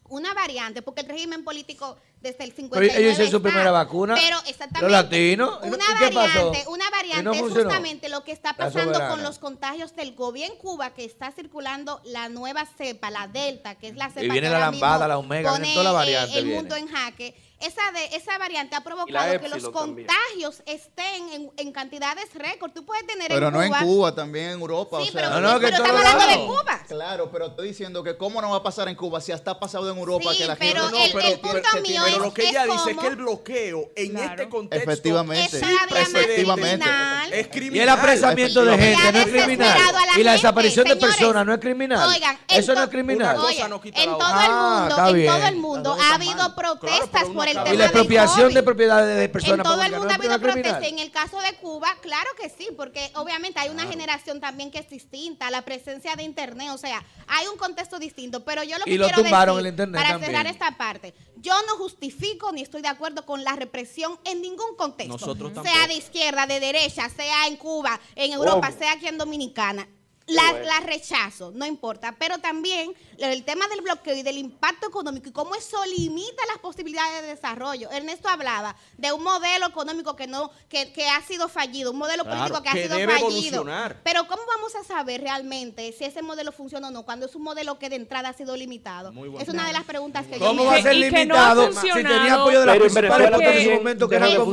Una 0.09 0.35
variante, 0.35 0.83
porque 0.83 1.01
el 1.01 1.09
régimen 1.09 1.45
político 1.45 1.97
desde 2.21 2.45
el 2.45 2.53
59 2.53 2.89
Pero 2.89 3.01
ellos 3.01 3.13
hicieron 3.13 3.33
su 3.33 3.43
primera 3.43 3.71
vacuna. 3.71 4.15
Pero 4.15 4.39
exactamente. 4.47 4.81
Los 4.83 4.91
latinos. 4.91 5.59
¿Y 5.63 5.69
no- 5.69 5.75
Una 5.75 5.85
y 5.85 5.99
qué 5.99 6.15
pasó? 6.15 6.51
variante, 6.51 6.69
una 6.69 6.85
¿Y 6.87 6.91
variante 6.91 7.23
no 7.25 7.33
es 7.33 7.41
justamente 7.53 8.09
lo 8.09 8.25
que 8.25 8.33
está 8.33 8.51
La 8.51 8.57
pasando 8.57 9.09
con 9.09 9.23
los 9.23 9.39
contagios 9.39 9.97
del 9.97 10.15
en 10.37 10.57
Cuba, 10.57 10.91
que 10.95 11.05
está 11.05 11.33
circulando 11.33 12.01
la 12.05 12.29
nueva 12.29 12.67
cepa, 12.67 13.11
la 13.11 13.29
Delta, 13.29 13.77
que 13.77 13.89
es 13.89 13.97
la 13.97 14.09
cepa 14.09 14.25
Y 14.25 14.29
viene 14.31 14.47
que 14.49 14.53
la 14.53 14.59
lambada, 14.59 15.09
la 15.09 15.19
omega, 15.19 15.51
pone, 15.53 15.75
todas 15.75 15.85
las 15.85 15.93
eh, 15.93 15.97
variantes, 15.97 16.37
el 16.37 16.47
mundo 16.47 16.77
en 16.77 16.89
jaque. 16.89 17.35
Esa, 17.67 17.93
de, 17.93 18.17
esa 18.17 18.37
variante 18.39 18.75
ha 18.77 18.81
Y 18.81 18.83
provocado 18.83 19.41
que 19.41 19.49
los 19.49 19.63
también. 19.73 20.07
contagios 20.07 20.63
estén 20.67 21.29
en, 21.33 21.51
en 21.57 21.73
cantidades 21.73 22.33
récord. 22.35 22.73
Tú 22.73 22.85
puedes 22.85 23.07
tener 23.07 23.29
Pero 23.29 23.49
en 23.49 23.53
no 23.55 23.61
Cuba... 23.67 23.79
en 23.81 23.85
Cuba, 23.87 24.15
también 24.15 24.45
en 24.51 24.61
Europa. 24.61 24.99
Sí, 25.03 25.09
o 25.09 25.13
sea, 25.13 25.23
pero- 25.31 25.41
No, 25.41 25.53
no, 25.53 25.61
que 25.61 25.67
pero 25.67 25.77
estamos 25.85 26.05
hablando 26.05 26.27
de. 26.27 26.47
Cuba. 26.47 26.81
Claro, 26.89 27.31
pero 27.33 27.47
estoy 27.47 27.69
diciendo 27.69 28.03
que 28.05 28.17
cómo 28.17 28.41
no 28.43 28.51
va 28.51 28.57
a 28.59 28.63
pasar 28.63 28.89
en 28.89 28.95
Cuba 28.97 29.21
si 29.21 29.33
hasta 29.33 29.53
ha 29.53 29.59
pasado 29.61 29.91
en 29.91 29.97
Europa 29.99 30.33
Sí, 30.33 30.39
que 30.39 30.47
la 30.47 30.57
pero 30.57 30.89
gente 30.89 31.19
el- 31.19 31.33
el 31.33 31.41
punto 31.41 31.59
que 31.73 31.81
mío 31.81 32.03
Pero 32.05 32.17
es- 32.17 32.23
lo 32.23 32.35
que 32.35 32.43
es 32.43 32.49
ella 32.51 32.65
dice 32.67 32.91
es 32.91 32.99
que 32.99 33.07
el 33.07 33.17
bloqueo 33.17 33.91
en 33.97 34.17
este 34.19 34.49
contexto 34.49 34.91
Efectivamente. 34.91 35.59
precedente, 35.59 36.01
efectivamente. 36.01 36.87
es 37.33 37.47
Y 37.47 37.51
criminal. 37.51 37.83
el 37.83 37.89
apresamiento 37.89 38.65
de 38.65 38.75
Y 38.75 38.79
gente 38.79 39.13
no 39.13 39.19
es 39.21 39.27
criminal. 39.27 39.79
la 39.93 40.21
Y 40.21 40.23
la 40.23 40.33
desaparición 40.33 40.87
de 40.87 40.97
personas 40.97 41.47
no 41.47 41.55
es 41.55 41.61
criminal. 41.61 42.09
Oigan, 42.09 42.39
Eso 42.49 42.73
no 42.73 42.79
to- 42.81 42.85
es 42.85 42.91
criminal. 42.91 43.37
Oye, 43.39 43.61
en 43.63 44.11
todo 44.11 44.23
Ah, 44.23 44.45
el 44.47 44.53
mundo, 44.53 45.17
en 45.17 45.27
todo 45.27 45.47
el 45.49 45.57
mundo 45.57 45.97
ha 46.01 46.15
habido 46.15 46.55
protestas 46.55 47.25
por 47.35 47.49
el 47.49 47.54
tema 47.63 47.75
Y 47.75 47.77
la 47.77 47.85
expropiación 47.85 48.55
de 48.55 48.63
propiedades 48.63 49.17
de 49.17 49.25
En 49.25 49.33
personas 49.33 49.65
todo 49.65 49.83
el 49.83 49.93
mundo 49.93 50.09
ha 50.11 50.15
habido 50.15 50.39
protestas. 50.41 50.83
En 50.85 50.99
el 50.99 51.11
caso 51.11 51.41
de 51.41 51.55
Cuba, 51.57 51.89
claro 52.03 52.29
que 52.41 52.49
sí, 52.49 52.69
porque 52.77 53.11
obviamente 53.15 53.61
hay 53.61 53.71
una 53.71 53.87
generación 53.87 54.41
también 54.41 54.71
que 54.71 54.79
es 54.79 54.89
distinta, 54.89 55.51
la 55.51 55.63
presencia 55.63 56.17
de 56.17 56.23
Internet, 56.23 56.69
o 56.73 56.79
sea, 56.79 57.03
hay 57.27 57.47
un 57.47 57.57
contexto 57.57 57.99
distinto. 57.99 58.45
Pero 58.45 58.63
yo 58.65 58.79
lo 58.79 58.85
que 58.85 58.91
Y 58.93 58.99
lo 58.99 59.07
quiero 59.07 59.23
tumbaron 59.23 59.57
decir, 59.57 59.67
el 59.67 59.73
Internet 59.73 60.01
para 60.01 60.11
también. 60.11 60.33
cerrar 60.33 60.47
esta 60.47 60.77
parte, 60.77 61.15
yo 61.37 61.55
no 61.67 61.77
justifico 61.77 62.53
ni 62.53 62.63
estoy 62.63 62.83
de 62.83 62.89
acuerdo 62.89 63.25
con 63.27 63.45
la 63.45 63.55
represión 63.57 64.19
en 64.25 64.41
ningún 64.41 64.77
contexto. 64.77 65.13
Nosotros 65.15 65.53
sea 65.53 65.63
tampoco. 65.63 65.89
de 65.89 65.95
izquierda, 65.95 66.47
de 66.47 66.61
derecha, 66.61 67.09
sea 67.11 67.47
en 67.47 67.57
Cuba, 67.57 68.01
en 68.17 68.33
Europa, 68.33 68.69
¿Cómo? 68.69 68.79
sea 68.79 68.93
aquí 68.93 69.07
en 69.09 69.19
Dominicana. 69.19 69.87
La, 70.27 70.43
bueno. 70.53 70.67
la 70.67 70.81
rechazo, 70.81 71.53
no 71.55 71.67
importa. 71.67 72.15
Pero 72.19 72.39
también 72.39 72.95
el 73.19 73.45
tema 73.45 73.69
del 73.69 73.83
bloqueo 73.83 74.15
y 74.17 74.23
del 74.23 74.39
impacto 74.39 74.89
económico 74.89 75.29
y 75.29 75.33
cómo 75.33 75.55
eso 75.55 75.77
limita 75.99 76.43
las 76.49 76.59
posibilidades 76.59 77.21
de 77.23 77.29
desarrollo. 77.29 77.91
Ernesto 77.91 78.29
hablaba 78.31 78.75
de 78.97 79.13
un 79.13 79.23
modelo 79.23 79.67
económico 79.67 80.17
que 80.17 80.27
no 80.27 80.51
que, 80.71 80.93
que 80.95 81.07
ha 81.09 81.21
sido 81.23 81.49
fallido, 81.49 81.91
un 81.91 81.99
modelo 81.99 82.25
Claro, 82.25 82.39
político 82.39 82.63
que, 82.63 82.71
que 82.71 82.79
ha 82.81 82.83
sido 82.85 82.97
debe 82.97 83.13
fallido. 83.13 83.29
evolucionar. 83.29 84.01
Pero 84.03 84.27
¿cómo 84.27 84.43
vamos 84.47 84.75
a 84.77 84.83
saber 84.85 85.21
realmente 85.21 85.93
si 85.93 86.05
ese 86.05 86.23
modelo 86.23 86.53
funciona 86.53 86.89
o 86.89 86.91
no 86.91 87.03
cuando 87.05 87.27
es 87.27 87.35
un 87.35 87.43
modelo 87.43 87.79
que 87.79 87.91
de 87.91 87.97
entrada 87.97 88.31
ha 88.31 88.33
sido 88.33 88.57
limitado? 88.57 89.13
Es 89.39 89.49
una 89.51 89.67
de 89.67 89.75
las 89.75 89.85
preguntas 89.85 90.25
que 90.27 90.39
yo 90.39 90.47
¿Cómo 90.47 90.65
va 90.65 90.77
a 90.77 90.83
ser 90.83 90.95
limitado 90.95 91.71
si 91.73 91.91
tenía 91.93 92.35
apoyo 92.35 92.61
de 92.61 92.67
las 92.67 92.79
principales 92.79 93.31
potencias 93.31 93.57
en 93.57 93.65
su 93.65 93.71
momento 93.77 94.09
que 94.09 94.17
eran 94.17 94.31
de. 94.31 94.37
Con 94.39 94.53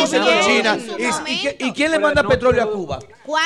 Rusia 0.00 0.40
China. 0.40 0.78
¿Y, 1.26 1.32
y, 1.32 1.40
qué- 1.42 1.56
y 1.60 1.72
quién 1.72 1.90
le 1.90 1.98
manda 1.98 2.22
petróleo 2.26 2.62
a 2.64 2.70
Cuba? 2.72 2.98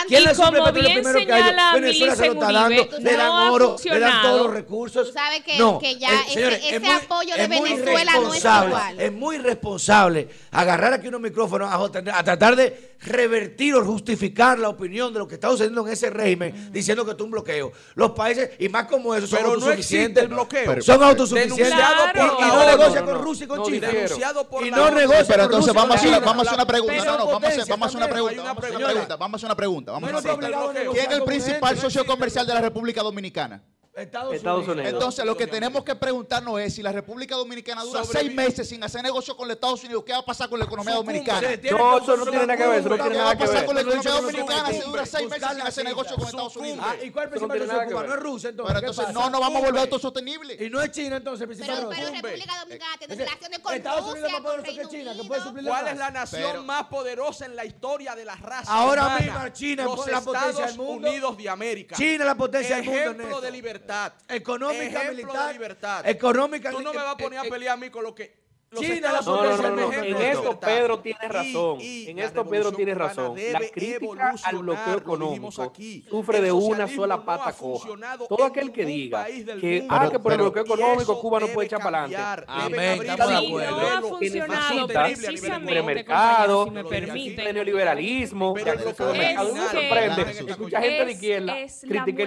¿Quién 0.07 0.23
le 0.25 0.35
suple 0.35 0.63
petróleo 0.63 0.93
primero 1.03 1.32
Venezuela 1.75 2.17
se 2.17 2.27
lo 2.27 2.33
está 2.35 2.53
dando, 2.53 2.89
le 2.99 3.17
dan 3.17 3.31
oro, 3.51 3.77
le 3.85 3.99
dan 4.01 4.23
todos 4.23 4.43
los 4.47 4.53
recursos. 4.55 5.07
Tú 5.09 5.13
sabes 5.13 5.43
que, 5.43 5.59
no, 5.59 5.79
que 5.79 5.97
ya 5.99 6.09
eh, 6.13 6.17
ese, 6.27 6.35
señores, 6.35 6.59
ese 6.65 6.77
es 6.77 6.83
muy- 6.83 6.91
apoyo 6.91 7.35
de 7.37 7.43
es 7.43 7.49
muy 7.49 7.71
Venezuela 7.71 8.13
no 8.13 8.19
es 8.19 8.25
responsable, 8.25 8.69
igual. 8.69 9.01
Es 9.01 9.13
muy 9.13 9.39
responsable 9.39 10.29
agarrar 10.51 10.93
aquí 10.95 11.09
unos 11.09 11.21
micrófonos 11.21 11.71
a, 11.73 12.19
a 12.19 12.25
tratar 12.25 12.57
de 12.57 12.92
revertir 13.05 13.75
o 13.75 13.85
justificar 13.85 14.59
la 14.59 14.69
opinión 14.69 15.13
de 15.13 15.19
lo 15.19 15.27
que 15.29 15.35
está 15.35 15.49
sucediendo 15.51 15.87
en 15.87 15.93
ese 15.93 16.11
régimen 16.11 16.71
diciendo 16.73 17.05
que 17.05 17.11
esto 17.13 17.25
es 17.25 17.27
un 17.27 17.31
bloqueo. 17.33 17.73
Los 17.95 18.13
países, 18.13 18.51
y 18.59 18.69
más 18.69 18.87
como 18.87 19.15
eso, 19.15 19.27
son 19.27 19.39
Pero 19.39 19.49
no 19.49 19.55
autosuficientes. 19.55 20.09
existe 20.09 20.21
el 20.23 20.29
bloqueo. 20.29 20.83
Son 20.83 21.03
autosuficientes. 21.03 21.69
Y- 21.69 21.71
por 21.71 21.77
y, 21.77 22.41
la 22.41 22.47
no 22.49 22.55
ONU. 22.55 22.67
negocia 22.67 23.01
No, 23.01 23.07
con 23.07 23.15
no, 23.15 23.23
Rusia 23.23 23.45
y 23.45 23.49
con 23.49 23.59
no, 23.59 23.65
China. 23.67 23.89
y 23.91 24.71
no 24.71 24.83
ONU. 24.87 24.95
negocia 24.97 25.25
Pero 25.27 25.43
con 25.43 25.45
entonces 25.45 25.75
vamos 25.75 25.97
a, 25.97 25.99
con 25.99 26.09
una, 26.09 26.17
China. 26.17 26.19
vamos 26.21 26.39
a 26.47 26.51
hacer 26.51 26.55
una 26.55 26.67
pregunta. 26.67 27.05
No, 27.05 27.19
no, 27.19 27.27
vamos 27.27 27.45
a 27.45 27.49
hacer, 27.49 27.61
una 27.63 27.67
también. 27.67 28.13
pregunta. 28.13 28.43
Vamos 28.43 28.63
a 28.63 28.67
hacer 28.67 28.77
una 28.77 28.87
pregunta. 28.87 29.17
Vamos 29.17 29.35
a 29.35 29.37
hacer 29.37 29.47
una 29.47 29.57
pregunta. 29.57 29.93
Vamos 29.93 30.09
a 30.09 30.13
No 30.13 30.19
hacer 30.19 30.31
una 30.31 30.33
está 30.33 30.47
obligado 30.47 30.65
a 30.69 30.73
pregunta. 30.73 30.81
negociar 30.81 31.07
¿Quién 31.09 31.13
es 31.13 31.19
el 31.19 31.25
principal 31.25 31.79
socio 31.79 32.07
comercial 32.07 32.47
de 32.47 32.55
la 32.55 32.61
República 32.61 33.03
Dominicana? 33.03 33.63
Estados, 33.95 34.35
Estados 34.35 34.67
Unidos. 34.67 34.91
Entonces, 34.91 35.23
lo 35.25 35.37
que 35.37 35.47
tenemos 35.47 35.85
que 35.85 35.95
preguntarnos 35.95 36.59
es 36.61 36.75
si 36.75 36.83
la 36.83 36.93
República 36.93 37.35
Dominicana 37.37 37.83
dura 37.85 38.03
seis 38.05 38.33
meses 38.35 38.67
sin 38.67 38.83
hacer 38.83 39.03
negocio 39.03 39.37
con 39.37 39.47
los 39.49 39.55
Estados 39.57 39.85
Unidos, 39.85 40.03
¿qué 40.07 40.13
va 40.13 40.21
a 40.21 40.25
pasar 40.25 40.49
con 40.49 40.59
la 40.59 40.65
economía 40.65 40.95
dominicana? 40.95 41.41
No, 41.71 41.99
eso 41.99 42.17
no 42.17 42.25
tiene 42.25 42.47
nada 42.47 42.57
que 42.57 42.67
ver, 42.67 42.81
eso 42.81 42.89
no 42.89 42.97
¿Qué 42.97 43.03
tiene 43.03 43.17
va 43.19 43.23
nada 43.25 43.31
a 43.33 43.37
que 43.37 43.41
pasar 43.45 43.57
ver. 43.57 43.67
con 43.67 43.75
la 43.75 43.81
economía 43.83 44.13
dominicana 44.13 44.73
si 44.73 44.81
dura 44.81 45.05
seis 45.07 45.29
meses 45.29 45.49
sin 45.51 45.61
hacer 45.61 45.85
negocio 45.85 46.17
con 46.17 46.27
Estados 46.27 46.57
Unidos? 46.57 46.79
Ah, 46.83 46.97
¿y 47.03 47.11
cuál 47.11 47.27
no 47.27 47.31
principal 47.49 47.59
que 47.61 47.67
Cuba? 47.93 48.01
ver. 48.01 48.09
No 48.09 48.15
es 48.17 48.21
Rusia, 48.23 48.49
entonces. 48.49 48.75
Pero 48.75 48.81
¿qué 48.81 48.91
entonces 48.91 49.15
no 49.15 49.31
nos 49.31 49.41
vamos 49.41 49.47
a 49.47 49.59
volver 49.59 49.67
Sucumbe. 49.67 49.81
autosostenibles. 49.81 50.61
Y 50.63 50.71
no 50.71 50.81
es 50.81 50.91
China 50.91 51.17
entonces 51.17 51.47
principal 51.47 51.77
Pero. 51.77 51.91
República 51.91 52.59
Dominicana 52.61 52.97
tiene 52.99 53.13
Es 53.15 53.19
relaciones 53.21 53.59
con 53.59 53.75
Estados 53.75 54.11
Unidos 54.11 54.33
más 54.33 54.41
con 54.41 54.51
poderoso 54.57 54.89
que 54.89 54.97
China, 54.97 55.15
que 55.15 55.25
puede 55.25 55.43
suplir 55.43 55.65
¿Cuál 55.69 55.89
es 55.89 55.97
la 55.99 56.11
nación 56.11 56.43
Pero- 56.51 56.63
más 56.63 56.85
poderosa 56.85 57.45
en 57.45 57.57
la 57.57 57.65
historia 57.67 58.15
de 58.15 58.25
la 58.25 58.37
raza 58.37 58.73
Ahora 58.73 59.03
humana? 59.07 59.21
mismo 59.21 59.49
China 59.51 59.83
es 59.83 60.07
la 60.07 60.21
potencia 60.23 60.49
Estados 60.51 60.67
del 60.67 60.77
mundo. 60.79 61.09
Unidos 61.09 61.37
de 61.37 61.49
América. 61.51 61.95
China 61.95 62.25
es 62.25 62.27
la 62.27 62.35
potencia 62.37 62.77
del 62.77 62.85
mundo, 62.87 63.01
Ejemplo 63.03 63.41
de 63.43 63.51
libertad. 63.51 63.82
Económica, 64.29 64.85
Ejemplo 64.85 65.11
militar, 65.13 65.47
de 65.49 65.53
libertad. 65.53 66.09
económica, 66.09 66.71
Tú 66.71 66.81
no 66.81 66.93
me 66.93 66.99
vas 66.99 67.15
a 67.15 67.17
poner 67.17 67.39
a 67.39 67.43
eh, 67.43 67.47
eh, 67.47 67.51
pelear 67.51 67.75
a 67.75 67.77
mí 67.77 67.91
con 67.91 68.03
lo 68.05 68.15
que... 68.15 68.42
China, 68.81 69.13
la 69.13 69.21
No, 69.21 69.57
no, 69.57 69.71
no, 69.77 69.93
En 69.93 70.17
esto. 70.17 70.59
Pedro 70.61 70.99
tiene 71.01 71.19
Y- 71.23 71.29
razón. 71.29 71.79
y 71.81 72.09
En 72.11 72.17
la 72.17 72.25
esto 72.25 72.47
Pedro 72.47 72.73
tiene 72.73 72.95
razón. 72.95 73.37
La 73.53 73.61
crítica 73.71 74.35
al 74.45 74.59
bloqueo 74.59 74.99
económico 74.99 75.63
aquí. 75.63 76.05
sufre 76.09 76.41
de 76.41 76.53
una 76.53 76.89
sola 76.89 77.17
no 77.17 77.25
pata 77.25 77.53
coja. 77.53 77.89
Todo 78.29 78.47
en 78.47 78.51
aquel 78.51 78.73
que 78.73 78.85
diga 78.85 79.27
que, 79.61 79.87
ah, 79.89 80.09
que 80.11 80.19
por 80.19 80.33
el 80.33 80.39
bloqueo 80.39 80.63
y 80.63 80.67
económico 80.67 81.21
Cuba 81.21 81.41
no 81.41 81.49
puede 81.49 81.67
echar 81.67 81.83
para 81.83 82.05
adelante. 82.05 82.45
Amén, 82.49 83.03
estamos 83.03 83.29
de 83.41 83.47
acuerdo. 83.47 83.71
no 83.71 83.87
ha 83.87 84.01
modelo 84.01 84.19
que 84.19 84.27
funcionado 84.27 84.75
necesita 84.87 85.03
precisamente, 85.05 85.75
libre 85.75 85.81
compañeros, 85.81 85.87
mercado, 85.87 86.65
si 86.65 86.71
me 86.71 86.83
Lo 86.83 86.89
dije 86.91 87.01
aquí. 87.01 87.07
permiten. 87.13 87.47
el 87.47 87.55
neoliberalismo, 87.55 88.49
no 88.49 88.55
que- 88.55 88.63
sorprende 88.73 90.25
que 90.47 90.57
mucha 90.57 90.81
gente 90.81 91.05
de 91.05 91.13
izquierda 91.13 91.57
critique 91.83 92.23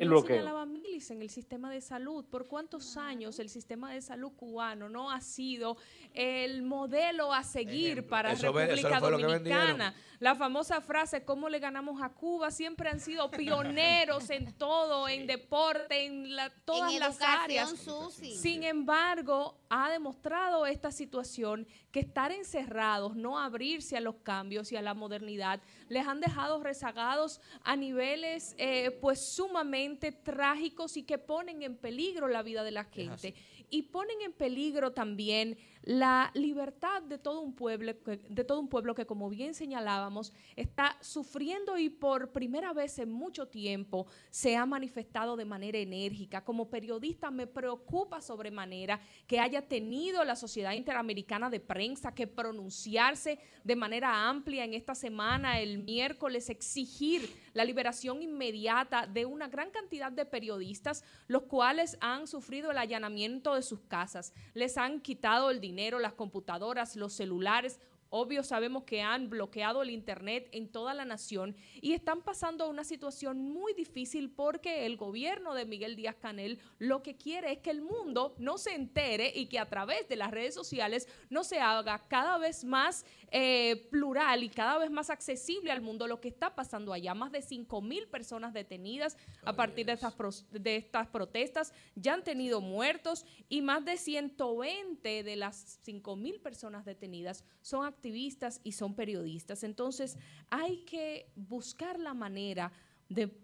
el, 0.00 0.08
bloqueo. 0.08 0.66
Señalaba 1.00 1.08
Millicent. 1.08 1.08
crisis 1.08 1.10
en 1.10 1.22
el 1.22 1.30
sistema 1.30 1.70
de 1.70 1.80
salud. 1.80 2.24
¿Por 2.24 2.46
cuántos 2.46 2.96
años 2.96 3.38
el 3.38 3.48
sistema 3.48 3.92
de 3.92 4.00
salud 4.02 4.32
cubano 4.36 4.88
no 4.88 5.10
ha 5.10 5.20
sido 5.20 5.76
el 6.14 6.62
modelo 6.62 7.32
a 7.32 7.42
seguir 7.42 8.06
para 8.06 8.32
Eso 8.32 8.52
ve- 8.52 8.64
eso 8.64 8.88
República 8.88 9.00
fue 9.00 9.10
lo 9.10 9.16
que 9.18 9.22
Dominicana? 9.24 9.94
La 10.20 10.34
famosa 10.34 10.80
frase, 10.80 11.24
¿cómo 11.24 11.48
le 11.48 11.60
ganamos 11.60 12.02
a 12.02 12.08
Cuba? 12.08 12.50
Siempre 12.50 12.88
han 12.90 12.98
sido 12.98 13.30
pioneros 13.30 14.30
en 14.30 14.52
todo, 14.58 15.08
en 15.08 15.28
deporte, 15.28 16.06
en 16.06 16.34
la- 16.34 16.50
todas 16.64 16.92
En 16.92 16.98
las 16.98 17.20
áreas. 17.22 17.70
Susi. 17.70 18.34
Sin 18.36 18.64
embargo, 18.64 19.60
ha 19.70 19.90
demostrado 19.90 20.66
esta 20.66 20.90
situación 20.90 21.68
que 21.92 22.00
estar 22.00 22.32
encerrados, 22.32 23.14
no 23.14 23.38
abrirse 23.38 23.96
a 23.96 24.00
los 24.00 24.16
cambios 24.16 24.72
y 24.72 24.76
a 24.76 24.82
la 24.82 24.92
modernidad, 24.94 25.60
les 25.88 26.06
han 26.06 26.20
dejado 26.20 26.62
rezagados 26.62 27.40
a 27.62 27.76
niveles 27.76 28.54
eh, 28.58 28.90
pues 29.00 29.20
sumamente 29.24 30.10
trágicos 30.10 30.96
y 30.96 31.04
que 31.04 31.18
ponen 31.18 31.62
en 31.62 31.76
peligro 31.76 32.26
la 32.26 32.42
vida 32.42 32.64
de 32.64 32.72
la 32.72 32.84
gente 32.84 33.34
y 33.70 33.82
ponen 33.82 34.20
en 34.22 34.32
peligro 34.32 34.92
también 34.92 35.58
la 35.82 36.30
libertad 36.34 37.02
de 37.02 37.18
todo 37.18 37.40
un 37.40 37.54
pueblo 37.54 37.92
de 38.28 38.44
todo 38.44 38.60
un 38.60 38.68
pueblo 38.68 38.94
que 38.94 39.06
como 39.06 39.28
bien 39.30 39.54
señalábamos 39.54 40.32
está 40.56 40.96
sufriendo 41.00 41.78
y 41.78 41.88
por 41.88 42.32
primera 42.32 42.72
vez 42.72 42.98
en 42.98 43.10
mucho 43.10 43.48
tiempo 43.48 44.06
se 44.30 44.56
ha 44.56 44.66
manifestado 44.66 45.36
de 45.36 45.44
manera 45.44 45.78
enérgica. 45.78 46.44
Como 46.44 46.68
periodista 46.68 47.30
me 47.30 47.46
preocupa 47.46 48.20
sobremanera 48.20 49.00
que 49.26 49.40
haya 49.40 49.62
tenido 49.62 50.24
la 50.24 50.36
Sociedad 50.36 50.72
Interamericana 50.72 51.50
de 51.50 51.60
Prensa 51.60 52.14
que 52.14 52.26
pronunciarse 52.26 53.38
de 53.64 53.76
manera 53.76 54.28
amplia 54.28 54.64
en 54.64 54.74
esta 54.74 54.94
semana 54.94 55.60
el 55.60 55.78
miércoles 55.78 56.50
exigir 56.50 57.28
la 57.54 57.64
liberación 57.64 58.22
inmediata 58.22 59.06
de 59.06 59.26
una 59.26 59.48
gran 59.48 59.70
cantidad 59.70 60.12
de 60.12 60.24
periodistas 60.24 61.04
los 61.26 61.42
cuales 61.42 61.96
han 62.00 62.26
sufrido 62.26 62.70
el 62.70 62.78
allanamiento 62.78 63.54
de 63.54 63.62
sus 63.62 63.80
casas. 63.80 64.32
Les 64.54 64.76
han 64.78 65.00
quitado 65.00 65.50
el 65.50 65.60
dinero, 65.68 65.98
las 65.98 66.14
computadoras, 66.14 66.96
los 66.96 67.12
celulares. 67.12 67.78
Obvio, 68.10 68.42
sabemos 68.42 68.84
que 68.84 69.02
han 69.02 69.28
bloqueado 69.28 69.82
el 69.82 69.90
Internet 69.90 70.48
en 70.52 70.68
toda 70.72 70.94
la 70.94 71.04
nación 71.04 71.54
y 71.74 71.92
están 71.92 72.22
pasando 72.22 72.68
una 72.68 72.84
situación 72.84 73.38
muy 73.38 73.74
difícil 73.74 74.30
porque 74.30 74.86
el 74.86 74.96
gobierno 74.96 75.52
de 75.52 75.66
Miguel 75.66 75.94
Díaz 75.94 76.16
Canel 76.16 76.58
lo 76.78 77.02
que 77.02 77.16
quiere 77.16 77.52
es 77.52 77.58
que 77.58 77.70
el 77.70 77.82
mundo 77.82 78.34
no 78.38 78.56
se 78.56 78.74
entere 78.74 79.30
y 79.34 79.46
que 79.46 79.58
a 79.58 79.68
través 79.68 80.08
de 80.08 80.16
las 80.16 80.30
redes 80.30 80.54
sociales 80.54 81.06
no 81.28 81.44
se 81.44 81.60
haga 81.60 82.06
cada 82.08 82.38
vez 82.38 82.64
más 82.64 83.04
eh, 83.30 83.88
plural 83.90 84.42
y 84.42 84.48
cada 84.48 84.78
vez 84.78 84.90
más 84.90 85.10
accesible 85.10 85.70
al 85.70 85.82
mundo 85.82 86.06
lo 86.06 86.18
que 86.20 86.28
está 86.28 86.54
pasando 86.54 86.94
allá. 86.94 87.12
Más 87.12 87.30
de 87.30 87.42
5 87.42 87.82
mil 87.82 88.08
personas 88.08 88.54
detenidas 88.54 89.18
a 89.44 89.54
partir 89.54 89.84
de 89.84 89.92
estas, 89.92 90.14
de 90.50 90.76
estas 90.76 91.08
protestas, 91.08 91.74
ya 91.94 92.14
han 92.14 92.24
tenido 92.24 92.62
muertos 92.62 93.26
y 93.50 93.60
más 93.60 93.84
de 93.84 93.98
120 93.98 95.22
de 95.22 95.36
las 95.36 95.78
5 95.82 96.16
mil 96.16 96.40
personas 96.40 96.86
detenidas 96.86 97.44
son 97.60 97.84
activistas 97.98 98.60
y 98.62 98.72
son 98.72 98.94
periodistas. 98.94 99.64
Entonces 99.64 100.16
hay 100.50 100.84
que 100.84 101.30
buscar 101.34 101.98
la 101.98 102.14
manera 102.14 102.72
de 103.08 103.36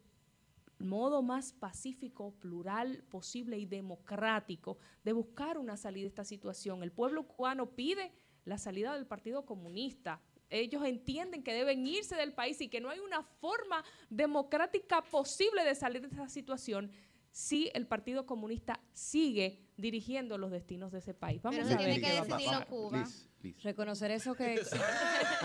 modo 0.78 1.22
más 1.22 1.52
pacífico, 1.52 2.34
plural 2.38 3.02
posible 3.10 3.58
y 3.58 3.66
democrático 3.66 4.78
de 5.02 5.12
buscar 5.12 5.58
una 5.58 5.76
salida 5.76 6.04
de 6.04 6.08
esta 6.08 6.24
situación. 6.24 6.82
El 6.82 6.92
pueblo 6.92 7.26
cubano 7.26 7.70
pide 7.70 8.12
la 8.44 8.58
salida 8.58 8.94
del 8.94 9.06
Partido 9.06 9.44
Comunista. 9.44 10.20
Ellos 10.50 10.84
entienden 10.84 11.42
que 11.42 11.52
deben 11.52 11.86
irse 11.86 12.14
del 12.14 12.32
país 12.32 12.60
y 12.60 12.68
que 12.68 12.80
no 12.80 12.90
hay 12.90 13.00
una 13.00 13.22
forma 13.22 13.82
democrática 14.10 15.02
posible 15.02 15.64
de 15.64 15.74
salir 15.74 16.02
de 16.02 16.08
esta 16.08 16.28
situación 16.28 16.90
si 17.32 17.70
el 17.74 17.86
Partido 17.88 18.26
Comunista 18.26 18.78
sigue 18.92 19.58
dirigiendo 19.76 20.38
los 20.38 20.52
destinos 20.52 20.92
de 20.92 20.98
ese 20.98 21.14
país. 21.14 21.42
Vamos 21.42 21.58
Pero 21.58 21.74
a 21.74 21.78
ver 21.78 21.78
tiene 21.78 22.00
que 22.00 22.18
a 22.18 22.22
decidirlo 22.22 22.66
Reconocer 23.62 24.10
eso 24.10 24.34
que 24.34 24.60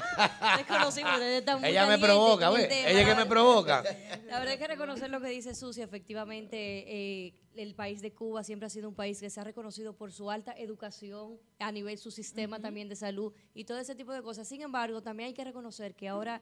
desconocimos, 0.58 1.14
ustedes 1.14 1.40
están 1.40 1.60
muy 1.60 1.70
Ella 1.70 1.86
me 1.86 1.98
provoca, 1.98 2.50
¿ves? 2.50 2.70
Ella 2.72 3.06
que 3.06 3.16
me 3.16 3.26
provoca. 3.26 3.84
La 4.28 4.40
verdad 4.40 4.54
es 4.54 4.60
que 4.60 4.68
reconocer 4.68 5.10
lo 5.10 5.22
que 5.22 5.30
dice 5.30 5.54
Susi, 5.56 5.82
efectivamente, 5.82 6.58
eh, 6.58 7.34
el 7.56 7.76
país 7.76 8.02
de 8.02 8.14
Cuba 8.14 8.44
siempre 8.44 8.68
ha 8.68 8.70
sido 8.70 8.90
un 8.90 8.96
país 8.96 9.20
que 9.20 9.30
se 9.30 9.40
ha 9.40 9.44
reconocido 9.44 9.94
por 9.94 10.12
su 10.12 10.32
alta 10.32 10.54
educación 10.54 11.38
a 11.60 11.72
nivel 11.72 11.98
su 11.98 12.12
sistema 12.12 12.60
también 12.60 12.90
de 12.90 12.96
salud 12.96 13.34
y 13.54 13.66
todo 13.66 13.80
ese 13.80 13.96
tipo 13.96 14.14
de 14.14 14.22
cosas. 14.22 14.48
Sin 14.48 14.62
embargo, 14.62 15.02
también 15.02 15.28
hay 15.28 15.34
que 15.34 15.44
reconocer 15.44 15.96
que 15.96 16.08
ahora 16.08 16.42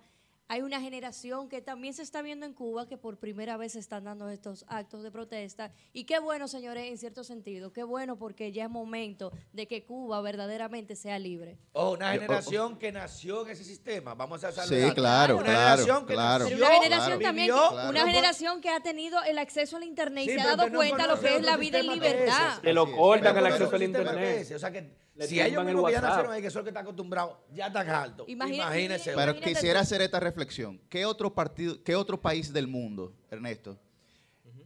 hay 0.50 0.62
una 0.62 0.80
generación 0.80 1.50
que 1.50 1.62
también 1.62 1.94
se 1.94 2.02
está 2.02 2.22
viendo 2.22 2.46
en 2.46 2.54
Cuba 2.54 2.88
que 2.88 2.98
por 2.98 3.18
primera 3.18 3.58
vez 3.58 3.74
se 3.74 3.80
están 3.80 4.06
dando 4.06 4.30
estos 4.30 4.64
actos 4.70 5.04
de 5.04 5.12
protesta. 5.12 5.72
Y 5.92 6.06
qué 6.06 6.20
bueno, 6.20 6.48
señores, 6.48 6.90
en 6.90 6.98
cierto 6.98 7.24
sentido, 7.26 7.74
qué 7.74 7.84
bueno 7.84 8.18
porque 8.18 8.52
ya 8.54 8.64
es 8.66 8.70
momento 8.70 9.32
de 9.52 9.68
que 9.68 9.84
Cuba 9.84 10.22
verdaderamente 10.22 10.96
sea 10.96 11.20
libre. 11.20 11.58
Oh, 11.74 11.92
una 11.94 12.16
Yo- 12.16 12.22
generación 12.22 12.78
que 12.78 12.92
nació 12.92 13.44
en 13.46 13.52
ese 13.52 13.64
sistema. 13.66 14.14
Vamos 14.16 14.44
a 14.46 14.52
Sí, 14.52 14.58
saludar. 14.62 14.94
claro, 14.96 15.36
una 15.36 15.44
claro, 15.46 15.60
generación 15.60 16.06
que 16.08 16.14
claro. 16.14 16.44
nació, 16.46 16.58
Pero 16.58 16.68
una 16.70 16.76
generación 16.84 17.20
también, 17.22 17.48
que- 17.48 17.54
Claro. 17.54 17.90
una 17.90 18.06
generación 18.06 18.62
que 18.62 18.70
ha 18.70 18.80
tenido 18.80 19.24
el 19.24 19.38
acceso 19.40 19.78
al 19.78 19.84
internet 19.84 20.24
y 20.28 20.30
Sí, 20.30 20.36
se 20.36 20.42
ha 20.42 20.46
dado 20.48 20.64
que 20.66 20.70
no 20.72 20.78
cuenta 20.80 20.98
lo 21.08 21.16
conoce 21.16 21.28
que 21.28 21.36
es 21.36 21.44
la 21.44 21.58
vida 21.58 21.80
en 21.80 21.88
que 21.88 21.94
libertad. 21.94 22.62
Te 22.62 22.74
lo 22.74 22.90
cortan 22.96 23.38
el 23.38 23.46
acceso 23.48 23.72
al 23.72 23.80
que 23.80 23.86
internet. 23.86 24.52
O 24.56 24.60
sea 24.60 24.72
que 24.72 25.07
Le 25.18 25.28
si 25.28 25.40
el 25.40 25.66
mismos 25.66 25.86
que 25.88 25.92
ya 25.94 26.02
nacieron 26.02 26.32
ahí, 26.32 26.42
que 26.42 26.52
son 26.52 26.60
los 26.60 26.66
que 26.66 26.70
están 26.70 26.84
acostumbrados, 26.84 27.38
ya 27.54 27.72
están. 27.72 28.26
Imagínate- 28.28 28.56
Imagínese. 28.56 29.14
Pero 29.16 29.36
quisiera 29.40 29.80
hacer 29.80 30.02
esta 30.02 30.20
reflexión. 30.20 30.80
¿Qué 30.90 31.06
otro 31.06 31.34
partido, 31.34 31.84
qué 31.84 31.96
otro 31.96 32.22
país 32.22 32.54
del 32.54 32.68
mundo, 32.68 33.14
Ernesto, 33.32 33.80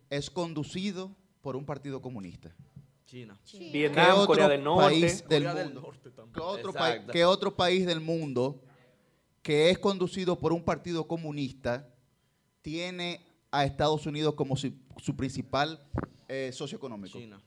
es 0.09 0.29
conducido 0.29 1.15
por 1.41 1.55
un 1.55 1.65
partido 1.65 2.01
comunista? 2.01 2.53
China. 3.05 3.39
Vietnam, 3.71 4.05
¿Qué 4.05 4.11
otro 4.11 4.27
Corea 4.27 4.47
del 4.49 4.63
Norte. 4.63 4.83
país 4.89 5.27
del 5.27 5.43
Corea 5.43 5.53
del 5.55 5.65
mundo? 5.73 5.81
Norte 5.81 6.09
también. 6.11 6.33
¿Qué 6.33 6.41
otro, 7.25 7.51
qué 7.51 7.57
país 7.57 7.85
del 7.85 7.99
mundo 7.99 8.61
que 9.41 9.69
es 9.69 9.79
conducido 9.79 10.37
por 10.37 10.53
un 10.53 10.63
partido 10.63 11.07
comunista 11.07 11.87
tiene 12.61 13.25
a 13.51 13.65
Estados 13.65 14.05
Unidos 14.05 14.33
como 14.35 14.55
su, 14.55 14.71
su 14.97 15.15
principal 15.15 15.81
eh, 16.27 16.51
socio 16.53 16.77
económico? 16.77 17.17
China. 17.17 17.41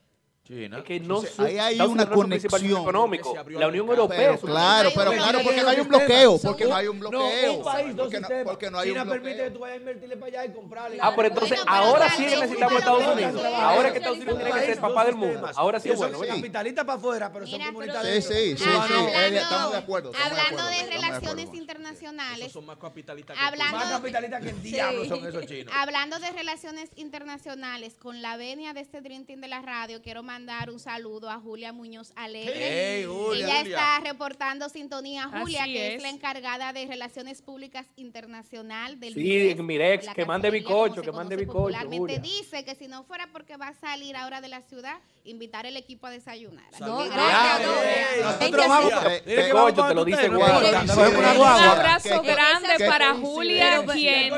China. 0.45 0.77
Es 0.77 0.83
que 0.83 0.99
no 0.99 1.05
Entonces, 1.15 1.35
su- 1.35 1.41
ahí 1.41 1.57
hay 1.57 1.79
una 1.81 2.07
conexión. 2.07 2.81
económico. 2.81 3.33
La 3.49 3.67
Unión. 3.67 3.87
Europea. 3.89 4.17
Pero 4.17 4.39
claro, 4.39 4.89
pero 4.95 5.11
claro, 5.11 5.39
porque 5.43 5.61
no 5.61 5.69
hay 5.69 5.79
un 5.79 5.87
bloqueo, 5.87 6.37
porque 6.39 6.65
no 6.65 6.75
hay 6.75 6.87
un 6.87 6.99
No, 6.99 7.09
bloqueo. 7.09 7.53
un 7.53 7.63
país, 7.63 7.95
dos 7.95 8.05
porque, 8.05 8.19
no, 8.19 8.27
porque 8.43 8.71
no 8.71 8.77
hay 8.79 8.89
China 8.89 9.01
un 9.01 9.07
bloqueo. 9.09 9.23
permite 9.23 9.43
que 9.45 9.51
tú 9.51 9.59
vayas 9.59 9.75
a 9.75 9.79
invertirle 9.79 10.17
para 10.17 10.27
allá 10.41 10.45
y 10.45 10.53
comprarle. 10.55 10.97
Ah, 11.01 11.13
pero 11.15 11.27
entonces 11.29 11.57
Bueno, 11.57 11.71
pero 11.71 11.85
ahora 11.87 12.09
sí 12.09 12.25
que 12.25 12.35
necesitamos 12.35 12.79
Estados 12.79 13.07
Unidos. 13.15 13.45
Ahora 13.55 13.91
que 13.91 13.97
Estados 13.97 14.17
Unidos 14.17 14.35
tiene 14.37 14.51
que 14.53 14.59
ser 14.65 14.75
Dos 14.81 14.89
papá 14.89 15.05
del 15.05 15.15
mundo. 15.15 15.49
Ahora 15.55 15.79
sí 15.79 15.89
es 15.89 15.97
bueno. 15.97 16.19
¿verdad? 16.19 16.35
capitalistas 16.35 16.85
para 16.85 16.97
afuera, 16.99 17.33
pero 17.33 17.47
son 17.47 17.57
Mira, 17.59 17.65
comunitarios. 17.71 18.25
Sí, 18.25 18.33
sí, 18.33 18.57
sí, 18.57 18.63
sí. 18.63 18.69
Hablando- 18.69 19.37
estamos 19.39 19.71
de 19.71 19.77
acuerdo. 19.77 20.11
Hablando 20.23 20.65
de 20.67 20.83
relaciones 20.85 21.53
internacionales, 21.53 22.51
son 22.51 22.65
más 22.67 22.77
capitalistas 22.77 23.35
Más 23.35 23.89
capitalistas 23.91 24.41
que 24.43 24.49
el 24.49 24.61
diablo 24.61 25.05
son 25.05 25.25
esos 25.25 25.45
chinos. 25.47 25.73
Hablando 25.75 26.19
de 26.19 26.31
relaciones 26.31 26.89
internacionales, 26.95 27.95
con 27.97 28.21
la 28.21 28.37
venia 28.37 28.73
de 28.73 28.81
este 28.81 29.01
Dream 29.01 29.25
Team 29.25 29.41
de 29.41 29.47
la 29.47 29.61
radio, 29.63 30.01
quiero 30.03 30.21
mandar 30.21 30.34
un 30.69 30.79
saludo 30.79 31.29
a 31.29 31.39
Julia 31.39 31.71
Muñoz 31.71 32.11
Alegre. 32.15 32.53
Hey, 32.57 33.05
Julia. 33.07 33.45
Ella 33.45 33.59
Julia. 33.59 33.61
está 33.77 33.99
reportando 34.01 34.67
sintonía, 34.67 35.29
Julia, 35.29 35.63
Así 35.63 35.73
que 35.73 35.87
es. 35.87 35.95
es. 35.95 36.01
la 36.01 36.09
encargada 36.09 36.73
de 36.73 36.85
Relaciones 36.87 37.41
Públicas 37.41 37.85
Internacional 37.95 38.99
del 38.99 39.13
Sí, 39.13 39.21
MIREX, 39.21 39.61
Mirex, 39.63 40.09
que 40.09 40.25
mande 40.25 40.51
se 40.51 40.61
que 41.05 41.11
mande 41.13 41.35
conoce 41.35 41.35
bizcocho, 41.37 41.53
popularmente. 41.53 41.97
Julia. 42.17 42.19
Dice 42.19 42.65
que 42.65 42.75
si 42.75 42.87
no 42.89 43.03
fuera 43.05 43.29
porque 43.31 43.55
va 43.55 43.69
a 43.69 43.73
salir 43.75 44.15
ahora 44.17 44.41
de 44.41 44.49
la 44.49 44.61
ciudad, 44.61 44.97
invitar 45.25 45.65
el 45.65 45.75
equipo 45.77 46.07
a 46.07 46.11
desayunar. 46.11 46.65
Así 46.73 46.83
No, 46.83 47.03
que 47.03 47.09
gracias. 47.09 47.61
Ey, 47.61 48.21
Nosotros 48.21 48.67
vamos. 48.67 48.91
Eh, 48.93 49.23
eh, 49.25 49.53
te 49.87 49.93
lo 49.93 50.05
dice. 50.05 50.29
Un 50.29 50.41
abrazo 50.41 52.21
grande 52.21 52.87
para. 52.87 53.15
Julia, 53.15 53.83
quien 53.91 54.33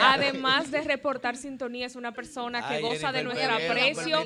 además 0.00 0.70
de 0.70 0.80
reportar 0.82 1.36
sintonía 1.36 1.86
es 1.86 1.96
una 1.96 2.12
persona 2.12 2.68
que 2.68 2.80
goza 2.80 3.12
de 3.12 3.24
nuestro 3.24 3.52
aprecio, 3.54 4.24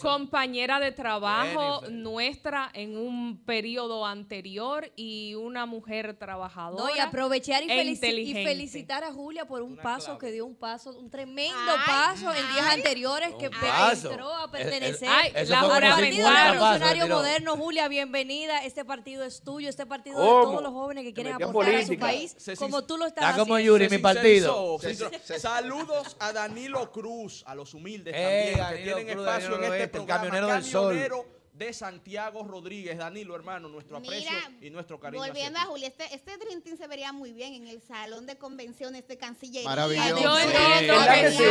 compañera 0.00 0.80
de 0.80 0.92
trabajo 0.92 1.82
nuestra 1.88 2.70
en 2.74 2.96
un 2.96 3.44
periodo 3.44 4.06
anterior 4.06 4.90
y 4.96 5.34
una 5.34 5.66
mujer 5.66 6.16
trabajadora. 6.18 6.84
No, 6.84 6.94
y 6.94 6.98
aprovechar 6.98 7.62
y, 7.62 7.70
e 7.70 7.84
y 7.84 8.34
felicitar 8.44 9.04
a 9.04 9.12
Julia 9.12 9.46
por 9.46 9.62
un 9.62 9.76
paso 9.76 10.18
que 10.18 10.30
dio 10.32 10.46
un 10.46 10.56
paso, 10.56 10.90
un 10.90 11.10
tremendo 11.10 11.56
paso 11.86 12.32
en 12.34 12.52
días 12.52 12.66
anteriores 12.72 13.34
que 13.34 13.46
entró 13.46 14.32
a 14.34 14.48
El- 14.54 14.95
pertenecer 14.98 15.08
Ay, 15.36 15.42
Eso 15.42 15.52
la 15.52 15.60
fue 15.60 15.68
como. 15.68 15.80
Partido 15.96 16.10
50 16.16 16.32
pasos, 16.34 16.52
Revolucionario 16.54 17.02
tiró. 17.04 17.16
Moderno. 17.16 17.56
Julia, 17.56 17.88
bienvenida. 17.88 18.64
Este 18.64 18.84
partido 18.84 19.24
es 19.24 19.42
tuyo, 19.42 19.68
este 19.68 19.86
partido 19.86 20.20
de 20.20 20.26
¿Cómo? 20.26 20.42
todos 20.42 20.62
los 20.62 20.72
jóvenes 20.72 21.04
que 21.04 21.12
quieren 21.14 21.36
en 21.36 21.42
aportar 21.44 21.74
a 21.74 21.80
su 21.80 21.86
política. 21.86 22.06
país, 22.06 22.34
Se- 22.38 22.56
como 22.56 22.84
tú 22.84 22.96
lo 22.96 23.06
estás 23.06 23.24
Está 23.30 23.38
como 23.40 23.54
haciendo. 23.54 23.72
Yuri, 23.74 23.88
Se 23.88 23.96
mi 23.96 24.02
partido. 24.02 24.78
sincerizó, 24.78 24.78
se 25.10 25.10
sincerizó. 25.18 25.38
Saludos 25.48 26.16
a 26.20 26.32
Danilo 26.32 26.90
Cruz, 26.92 27.42
a 27.46 27.54
los 27.54 27.74
humildes 27.74 28.14
Eh, 28.16 28.22
también, 28.22 28.54
que 28.54 28.60
Danilo 28.60 28.96
tienen 28.96 29.14
Cruz, 29.14 29.26
espacio 29.26 29.48
Danilo 29.50 29.56
en 29.56 29.62
este 29.62 29.70
Oeste, 29.82 29.84
el 29.84 29.90
programa. 30.04 30.16
camionero 30.24 30.46
del 30.54 30.64
sol. 30.64 30.82
Camionero 30.88 31.35
de 31.56 31.72
Santiago 31.72 32.44
Rodríguez. 32.44 32.98
Danilo, 32.98 33.34
hermano, 33.34 33.68
nuestro 33.68 33.96
aprecio 33.96 34.30
y 34.60 34.70
nuestro 34.70 35.00
cariño. 35.00 35.22
Volviendo 35.24 35.58
a 35.58 35.62
Julia, 35.62 35.88
este, 35.88 36.14
este 36.14 36.36
Dream 36.36 36.60
Team 36.60 36.76
se 36.76 36.86
vería 36.86 37.12
muy 37.12 37.32
bien 37.32 37.54
en 37.54 37.66
el 37.66 37.80
salón 37.82 38.26
de 38.26 38.36
convenciones 38.36 39.06
de 39.08 39.16
Cancillería. 39.16 39.68
Maravilloso. 39.68 40.22
Yo 40.22 40.36
sí, 40.36 41.36
sí? 41.36 41.44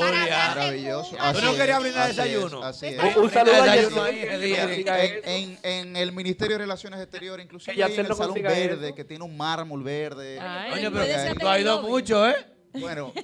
Maravilloso. 0.00 1.16
Yo 1.16 1.40
no 1.40 1.54
quería 1.56 1.78
brindar 1.78 2.08
desayuno. 2.08 2.62
Así 2.62 2.86
es. 2.86 3.16
Un, 3.16 3.24
un 3.24 3.30
saludo 3.30 3.54
a 3.54 4.10
en, 4.10 5.22
en, 5.24 5.58
en, 5.62 5.96
el 5.96 6.12
Ministerio 6.12 6.54
de 6.54 6.64
Relaciones 6.64 7.00
Exteriores, 7.00 7.44
inclusive 7.44 7.74
en 7.74 8.06
el 8.06 8.14
salón 8.14 8.34
verde, 8.34 8.86
eso. 8.86 8.94
que 8.94 9.04
tiene 9.04 9.24
un 9.24 9.36
mármol 9.36 9.82
verde. 9.82 10.40
Oye, 10.72 10.90
pero 10.90 11.58
ido 11.58 11.82
mucho, 11.82 12.28
¿eh? 12.28 12.36
Bueno. 12.72 13.12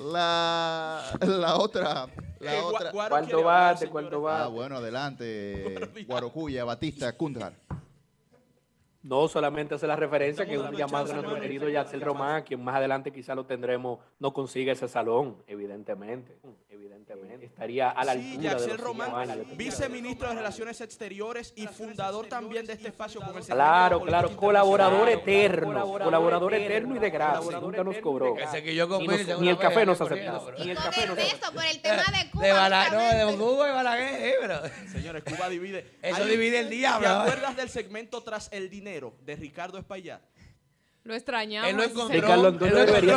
Eh, 0.00 0.04
la, 0.04 1.18
la 1.22 1.56
otra 1.56 2.08
la 2.40 2.64
otra. 2.64 2.90
¿Cuánto 2.90 3.42
¿Cuánto 3.90 4.22
bate? 4.22 4.44
Ah, 4.44 4.48
bueno, 4.48 4.76
adelante. 4.76 6.04
Guarocuya, 6.06 6.64
Batista, 6.64 7.16
Kundar. 7.16 7.52
No, 9.02 9.28
solamente 9.28 9.74
hace 9.74 9.86
la 9.86 9.96
referencia 9.96 10.44
Estamos 10.44 10.68
que 10.68 10.74
un 10.74 10.76
llamado 10.76 11.06
de 11.06 11.14
nuestro 11.14 11.40
querido 11.40 11.68
Yacel 11.68 12.00
Román, 12.00 12.42
quien 12.42 12.62
más 12.62 12.76
adelante 12.76 13.12
quizá 13.12 13.34
lo 13.34 13.46
tendremos, 13.46 14.00
no 14.18 14.32
consigue 14.32 14.72
ese 14.72 14.88
salón, 14.88 15.42
evidentemente. 15.46 16.36
Eh, 16.78 16.84
evidentemente 16.84 17.46
estaría 17.46 17.90
a 17.90 18.04
la 18.04 18.12
sí, 18.14 18.18
altura 18.18 18.42
Jackson 18.42 18.68
de 18.68 18.76
los 18.76 18.80
Román, 18.80 19.44
viceministro 19.56 20.28
de 20.28 20.34
Relaciones 20.34 20.80
Exteriores 20.80 21.52
y 21.56 21.66
fundador 21.66 22.26
también 22.26 22.66
de 22.66 22.74
este 22.74 22.88
espacio 22.88 23.20
comercial. 23.20 23.56
Claro, 23.56 24.02
claro, 24.02 24.36
colaborador 24.36 25.08
eterno, 25.08 25.66
colaborador, 25.66 26.02
colaborador 26.04 26.54
eterno 26.54 26.96
y 26.96 26.98
de 26.98 27.10
gracia, 27.10 27.60
nunca 27.60 27.84
nos 27.84 27.98
cobró. 27.98 28.34
Que 28.34 28.74
yo 28.74 28.86
nos, 28.86 29.40
ni 29.40 29.48
el 29.48 29.58
café 29.58 29.86
nos 29.86 30.00
aceptaba. 30.00 30.52
Ni 30.58 30.70
el 30.70 30.76
café 30.76 31.06
nos 31.06 31.18
por 31.52 31.64
el 31.64 31.80
tema 31.80 32.04
de 32.04 32.30
Cuba. 32.32 32.44
De 32.44 32.52
Bala, 32.52 32.88
no, 32.90 33.32
de 33.32 33.36
Cuba 33.36 33.68
y 33.68 33.72
Balaguer, 33.72 34.22
eh, 34.22 34.34
pero. 34.40 34.60
Señores, 34.90 35.24
Cuba 35.24 35.48
divide. 35.48 35.98
Eso 36.02 36.24
divide 36.24 36.60
el 36.60 36.70
diablo. 36.70 37.08
¿Te 37.08 37.14
acuerdas 37.14 37.56
del 37.56 37.68
segmento 37.68 38.22
Tras 38.22 38.48
el 38.52 38.70
Dinero 38.70 39.14
de 39.24 39.36
Ricardo 39.36 39.78
Espaillat? 39.78 40.20
Lo 41.08 41.14
extrañamos. 41.14 41.70
Él 41.70 41.76
lo 41.78 41.84
encontró. 41.84 42.28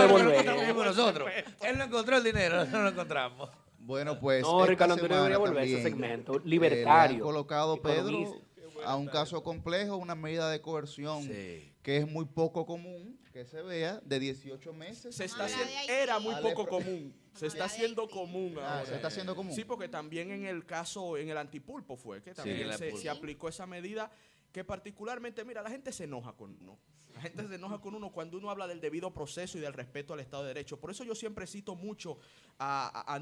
Volver. 0.08 1.46
Él 1.62 1.78
no 1.78 1.84
encontró 1.84 2.16
el 2.16 2.24
dinero, 2.24 2.56
nosotros 2.56 2.84
lo 2.84 2.90
encontramos. 2.90 3.50
Bueno, 3.80 4.18
pues. 4.18 4.44
No, 4.44 4.66
Ricardo 4.66 4.94
Antonio 4.94 5.18
debería 5.18 5.38
volver 5.38 5.64
ese 5.66 5.84
segmento 5.84 6.38
eh, 6.38 6.42
libertario. 6.46 7.22
Colocado. 7.22 7.82
Pedro 7.82 8.42
a 8.86 8.96
un 8.96 9.08
caso 9.08 9.44
complejo, 9.44 9.98
una 9.98 10.16
medida 10.16 10.50
de 10.50 10.62
coerción 10.62 11.28
que 11.28 11.98
es 11.98 12.08
muy 12.08 12.24
poco 12.24 12.66
común 12.66 13.20
que 13.34 13.44
se 13.46 13.62
vea 13.62 14.00
de 14.06 14.20
18 14.20 14.72
meses. 14.72 15.14
Se 15.14 15.26
está 15.26 15.44
ah, 15.44 15.46
haciendo, 15.48 15.94
era 15.94 16.20
muy 16.20 16.34
ah, 16.34 16.42
poco 16.42 16.68
común. 16.68 17.14
Se 17.34 17.48
está 17.48 17.66
haciendo 17.66 18.08
común 18.08 18.56
ah, 18.62 18.84
se 18.86 18.96
está 18.96 19.10
haciendo 19.10 19.36
común. 19.36 19.54
Sí, 19.54 19.66
porque 19.66 19.90
también 19.90 20.32
en 20.32 20.46
el 20.46 20.66
caso, 20.66 21.18
en 21.18 21.28
el 21.28 21.38
antipulpo 21.38 21.98
fue 21.98 22.22
que 22.22 22.34
también 22.34 22.70
se 22.78 23.10
aplicó 23.10 23.50
esa 23.50 23.66
medida 23.66 24.10
que 24.52 24.64
particularmente, 24.64 25.46
mira, 25.46 25.62
la 25.62 25.70
gente 25.70 25.92
se 25.92 26.04
enoja 26.06 26.34
con 26.34 26.58
uno. 26.62 26.78
La 27.14 27.22
gente 27.22 27.48
se 27.48 27.56
enoja 27.56 27.80
con 27.80 27.94
uno 27.94 28.12
cuando 28.12 28.38
uno 28.38 28.50
habla 28.50 28.68
del 28.68 28.80
debido 28.80 29.14
proceso 29.14 29.58
y 29.58 29.62
del 29.62 29.74
respeto 29.74 30.14
al 30.14 30.22
Estado 30.22 30.44
de 30.44 30.50
Derecho. 30.50 30.80
Por 30.80 30.92
eso 30.92 31.04
yo 31.04 31.14
siempre 31.14 31.46
cito 31.46 31.76
mucho 31.76 32.18
a, 32.58 33.14
a, 33.14 33.16
a 33.16 33.22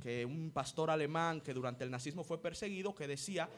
que 0.00 0.24
un 0.24 0.50
pastor 0.52 0.90
alemán 0.90 1.40
que 1.40 1.52
durante 1.52 1.84
el 1.84 1.90
nazismo 1.90 2.24
fue 2.24 2.40
perseguido, 2.40 2.94
que 2.94 3.06
decía 3.06 3.48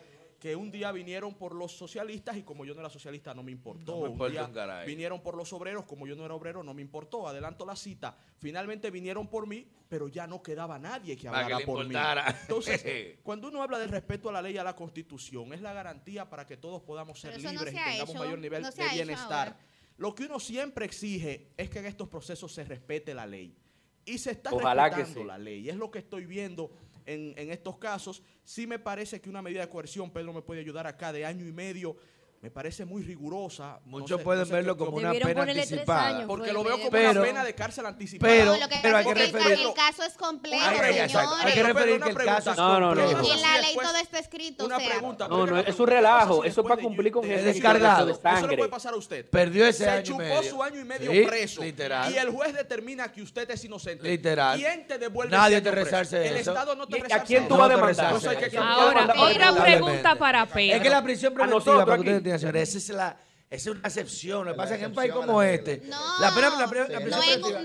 que 0.43 0.57
un 0.57 0.73
día 0.73 0.91
vinieron 0.91 1.35
por 1.35 1.55
los 1.55 1.71
socialistas 1.71 2.37
y 2.37 2.43
como 2.43 2.65
yo 2.65 2.75
no 2.75 2.81
era 2.81 2.91
socialista 2.91 3.33
no 3.33 3.45
me 3.45 3.53
importó. 3.53 3.99
Un 3.99 4.19
día 4.29 4.51
vinieron 4.85 5.23
por 5.23 5.37
los 5.37 5.53
obreros, 5.53 5.85
como 5.85 6.05
yo 6.05 6.17
no 6.17 6.25
era 6.25 6.35
obrero 6.35 6.65
no 6.65 6.75
me 6.75 6.83
importó. 6.83 7.29
Adelanto 7.29 7.65
la 7.65 7.77
cita. 7.77 8.17
Finalmente 8.39 8.91
vinieron 8.91 9.29
por 9.29 9.47
mí, 9.47 9.69
pero 9.89 10.09
ya 10.09 10.27
no 10.27 10.43
quedaba 10.43 10.81
nadie 10.81 11.17
que 11.17 11.29
hablara 11.29 11.59
que 11.59 11.65
por 11.65 11.87
mí. 11.87 11.95
Entonces, 12.41 12.85
cuando 13.23 13.47
uno 13.47 13.63
habla 13.63 13.79
del 13.79 13.91
respeto 13.91 14.31
a 14.31 14.33
la 14.33 14.43
ley 14.43 14.55
y 14.55 14.59
a 14.59 14.65
la 14.65 14.75
constitución, 14.75 15.53
es 15.53 15.61
la 15.61 15.73
garantía 15.73 16.29
para 16.29 16.45
que 16.45 16.57
todos 16.57 16.83
podamos 16.83 17.21
ser 17.21 17.41
libres 17.41 17.63
y 17.63 17.77
tengamos 17.77 18.11
hecho, 18.11 18.19
mayor 18.19 18.39
nivel 18.41 18.65
de 18.65 18.89
bienestar. 18.95 19.57
Lo 19.97 20.13
que 20.13 20.25
uno 20.25 20.41
siempre 20.41 20.87
exige 20.87 21.53
es 21.57 21.71
que 21.71 21.79
en 21.79 21.87
estos 21.87 22.09
procesos 22.09 22.53
se 22.53 22.65
respete 22.65 23.15
la 23.15 23.27
ley. 23.27 23.57
Y 24.05 24.19
se 24.19 24.33
está 24.33 24.51
Ojalá 24.53 24.89
respetando 24.89 25.15
que 25.15 25.21
sí. 25.21 25.25
la 25.25 25.39
ley. 25.39 25.69
Es 25.69 25.77
lo 25.77 25.89
que 25.93 26.01
estoy 26.01 26.27
viendo 26.27 26.73
en, 27.07 27.51
estos 27.51 27.79
casos. 27.79 28.23
Sí 28.45 28.67
me 28.67 28.79
parece 28.79 29.21
que 29.21 29.31
una 29.31 29.43
medida 29.43 29.61
de 29.61 29.69
coerción, 29.69 30.11
Pedro 30.11 30.33
me 30.33 30.43
puede 30.43 30.61
ayudar 30.61 30.87
acá, 30.87 31.13
de 31.13 31.25
año 31.25 31.47
y 31.47 31.53
medio 31.53 31.97
me 32.43 32.51
parece 32.51 32.85
muy 32.85 33.05
rigurosa. 33.05 33.79
Muchos 33.85 34.11
no 34.11 34.19
sé, 34.19 34.25
pueden 34.25 34.41
no 34.41 34.47
sé 34.47 34.53
verlo 34.53 34.77
como 34.77 34.97
una 34.97 35.13
pena 35.13 35.43
anticipada. 35.43 36.09
Años, 36.09 36.25
porque 36.27 36.53
lo 36.53 36.65
veo 36.65 36.77
como 36.77 36.91
pero, 36.91 37.11
una 37.13 37.23
pena 37.23 37.45
de 37.45 37.55
cárcel 37.55 37.87
anticipada. 37.87 38.33
Pero, 38.35 38.55
pero, 38.55 38.81
pero 38.83 38.97
hay 38.97 39.05
que 39.05 39.15
referir. 39.15 39.67
El 39.69 39.75
caso 39.75 40.03
es 40.03 40.15
complejo, 40.15 40.65
Hay 40.67 41.55
que 41.55 41.63
referir 41.63 42.01
que 42.01 42.11
el 42.11 42.17
caso 42.17 42.51
es 42.51 42.57
no, 42.57 42.81
no, 42.81 42.95
no, 42.97 43.23
Y 43.23 43.31
en 43.31 43.43
la 43.43 43.59
ley 43.59 43.77
todo 43.81 43.97
está 43.97 44.19
escrito. 44.19 44.65
Una 44.65 44.79
pregunta. 44.79 45.29
No, 45.29 45.47
no, 45.47 45.57
es 45.57 45.79
un 45.79 45.87
relajo. 45.87 46.43
Eso 46.43 46.63
es 46.63 46.67
para 46.67 46.83
cumplir 46.83 47.13
con 47.13 47.31
el 47.31 47.45
descargado. 47.45 48.11
Eso 48.11 48.47
le 48.49 48.57
puede 48.57 48.71
pasar 48.71 48.95
a 48.95 48.97
usted. 48.97 49.31
Perdió 49.31 49.65
ese 49.65 49.85
Se 49.85 50.03
chupó 50.03 50.43
su 50.43 50.61
año 50.65 50.81
y 50.81 50.85
medio 50.85 51.29
preso. 51.29 51.63
Literal. 51.63 52.13
Y 52.13 52.19
el 52.19 52.31
juez 52.31 52.55
determina 52.55 53.13
que 53.13 53.23
usted 53.23 53.49
es 53.53 53.65
inocente. 53.65 54.09
Literal. 54.09 54.59
¿Quién 54.59 54.89
te 54.89 54.99
devuelve 54.99 55.31
Nadie 55.31 55.61
te 55.61 55.71
resarce 55.71 56.27
El 56.27 56.39
Estado 56.39 56.75
no 56.75 56.89
te 56.89 56.97
resarce 56.97 57.15
¿A 57.15 57.23
quién 57.23 57.47
tú 57.47 57.57
vas 57.57 57.71
a 57.71 57.77
demandar? 57.77 58.15
Ahora, 58.57 59.15
otra 59.17 59.63
pregunta 59.63 60.17
para 60.17 60.45
Pedro. 60.47 60.75
Es 60.75 60.83
que 60.83 60.91
la 60.91 61.05
prisión 61.05 61.33
preventiva, 61.33 61.87
para 61.87 62.03
que 62.03 62.17
ustedes 62.17 62.32
viajar. 62.37 62.57
Esa 62.57 62.79
es 62.79 62.89
la, 62.91 63.17
Esa 63.53 63.69
es 63.69 63.77
una 63.77 63.87
excepción. 63.87 64.47
Lo 64.47 64.53
que 64.53 64.57
pasa 64.57 64.73
es 64.73 64.79
que 64.79 64.85
en 64.87 64.93
un 64.93 64.97
país 64.97 65.13
como 65.13 65.43
este. 65.43 65.83
No, 65.85 66.19
no, 66.19 66.27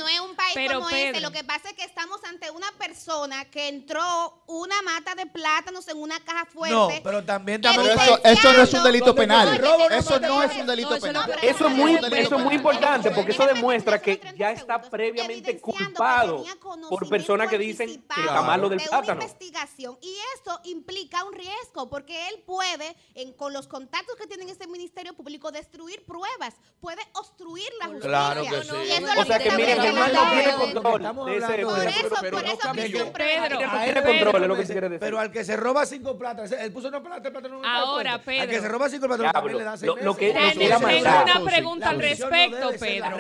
es, 0.08 0.20
un 0.20 0.36
país 0.36 0.70
como 0.70 0.90
este. 0.90 1.22
Lo 1.22 1.32
que 1.32 1.46
pasa 1.46 1.70
es 1.70 1.76
que 1.78 1.86
estamos 1.86 2.22
ante 2.26 2.52
una 2.52 2.70
persona 2.78 3.46
que 3.46 3.70
entró 3.70 4.44
una 4.48 4.82
mata 4.82 5.16
de 5.16 5.28
plátanos 5.28 5.88
en 5.88 5.96
una 5.96 6.20
caja 6.20 6.44
fuerte. 6.44 6.76
No, 6.76 6.90
pero 7.02 7.24
también 7.24 7.62
también. 7.62 7.98
Eso, 7.98 8.20
eso, 8.22 8.52
no 8.52 8.64
es 8.64 8.74
un 8.74 8.84
delito 8.84 9.16
penal. 9.16 9.62
Eso 9.92 10.20
no 10.20 10.44
es 10.44 10.58
un 10.58 10.68
delito 10.68 11.00
penal. 11.00 11.32
Eso 11.42 11.68
es 11.68 11.74
muy, 11.74 11.96
eso 11.96 12.36
es 12.36 12.44
muy 12.44 12.56
importante 12.56 13.12
porque 13.12 13.32
eso 13.32 13.46
demuestra 13.46 14.02
que 14.02 14.20
ya 14.38 14.52
está 14.52 14.82
previamente 14.82 15.58
culpado 15.62 16.44
por 16.90 17.08
personas 17.08 17.50
que 17.50 17.58
dicen 17.58 18.04
que 18.14 18.22
jamás 18.24 18.60
lo 18.60 18.68
del 18.68 18.82
plátano. 18.82 19.22
investigación. 19.22 19.98
Y 20.02 20.18
eso 20.36 20.60
implica 20.66 21.24
un 21.24 21.32
riesgo 21.32 21.90
porque 21.90 22.28
él 22.28 22.44
puede, 22.46 22.94
en, 23.16 23.32
con 23.32 23.54
los 23.54 23.68
contactos 23.68 24.18
que 24.18 24.28
tiene 24.28 24.44
en 24.44 24.50
este 24.50 24.68
Ministerio 24.68 25.14
Público, 25.14 25.50
destruir 25.50 25.77
destruir 25.78 26.04
pruebas, 26.06 26.56
puede 26.80 27.02
obstruir 27.14 27.70
la 27.80 27.86
justicia. 27.86 28.10
Claro 28.10 28.42
que 28.44 28.64
sí. 28.64 28.76
Y 28.88 28.92
eso 28.92 29.22
o 29.22 29.26
sea 29.26 29.38
que, 29.38 29.50
que 29.50 29.56
miren, 29.56 29.80
Germán 29.80 30.14
no 30.14 30.32
tiene 30.32 30.54
control. 30.54 31.02
Estamos 31.02 31.28
hablando 31.28 31.76
de 31.76 31.90
eso, 31.90 32.10
por 32.10 32.22
pero, 32.22 32.40
eso 32.40 32.72
que 32.74 32.88
siempre 32.88 33.26
Pedro, 33.26 33.62
no 33.62 33.84
tiene 33.84 34.04
control, 34.04 34.44
es 34.44 34.48
lo 34.48 34.56
que 34.56 34.66
se 34.66 34.74
quiere 34.74 34.90
decir. 34.90 35.00
Pero 35.00 35.20
al 35.20 35.32
que 35.32 35.44
se 35.44 35.56
roba 35.56 35.86
cinco 35.86 36.18
platas, 36.18 36.52
¿eh? 36.52 36.58
él 36.62 36.72
puso 36.72 36.88
una 36.88 37.02
plata, 37.02 37.32
plata 37.32 37.48
no 37.48 37.62
Ahora, 37.64 38.22
Pedro. 38.22 38.44
Al 38.44 38.50
que 38.50 38.60
se 38.60 38.68
roba 38.68 38.90
cinco 38.90 39.08
platas 39.08 39.34
también 39.34 39.58
le 39.58 39.64
da 39.64 39.78
seis 39.78 39.92
lo, 40.02 40.16
que 40.16 40.34
Tengo 40.34 40.78
una 40.78 41.46
pregunta 41.46 41.90
al 41.90 42.00
respecto, 42.00 42.72
Pedro. 42.80 43.18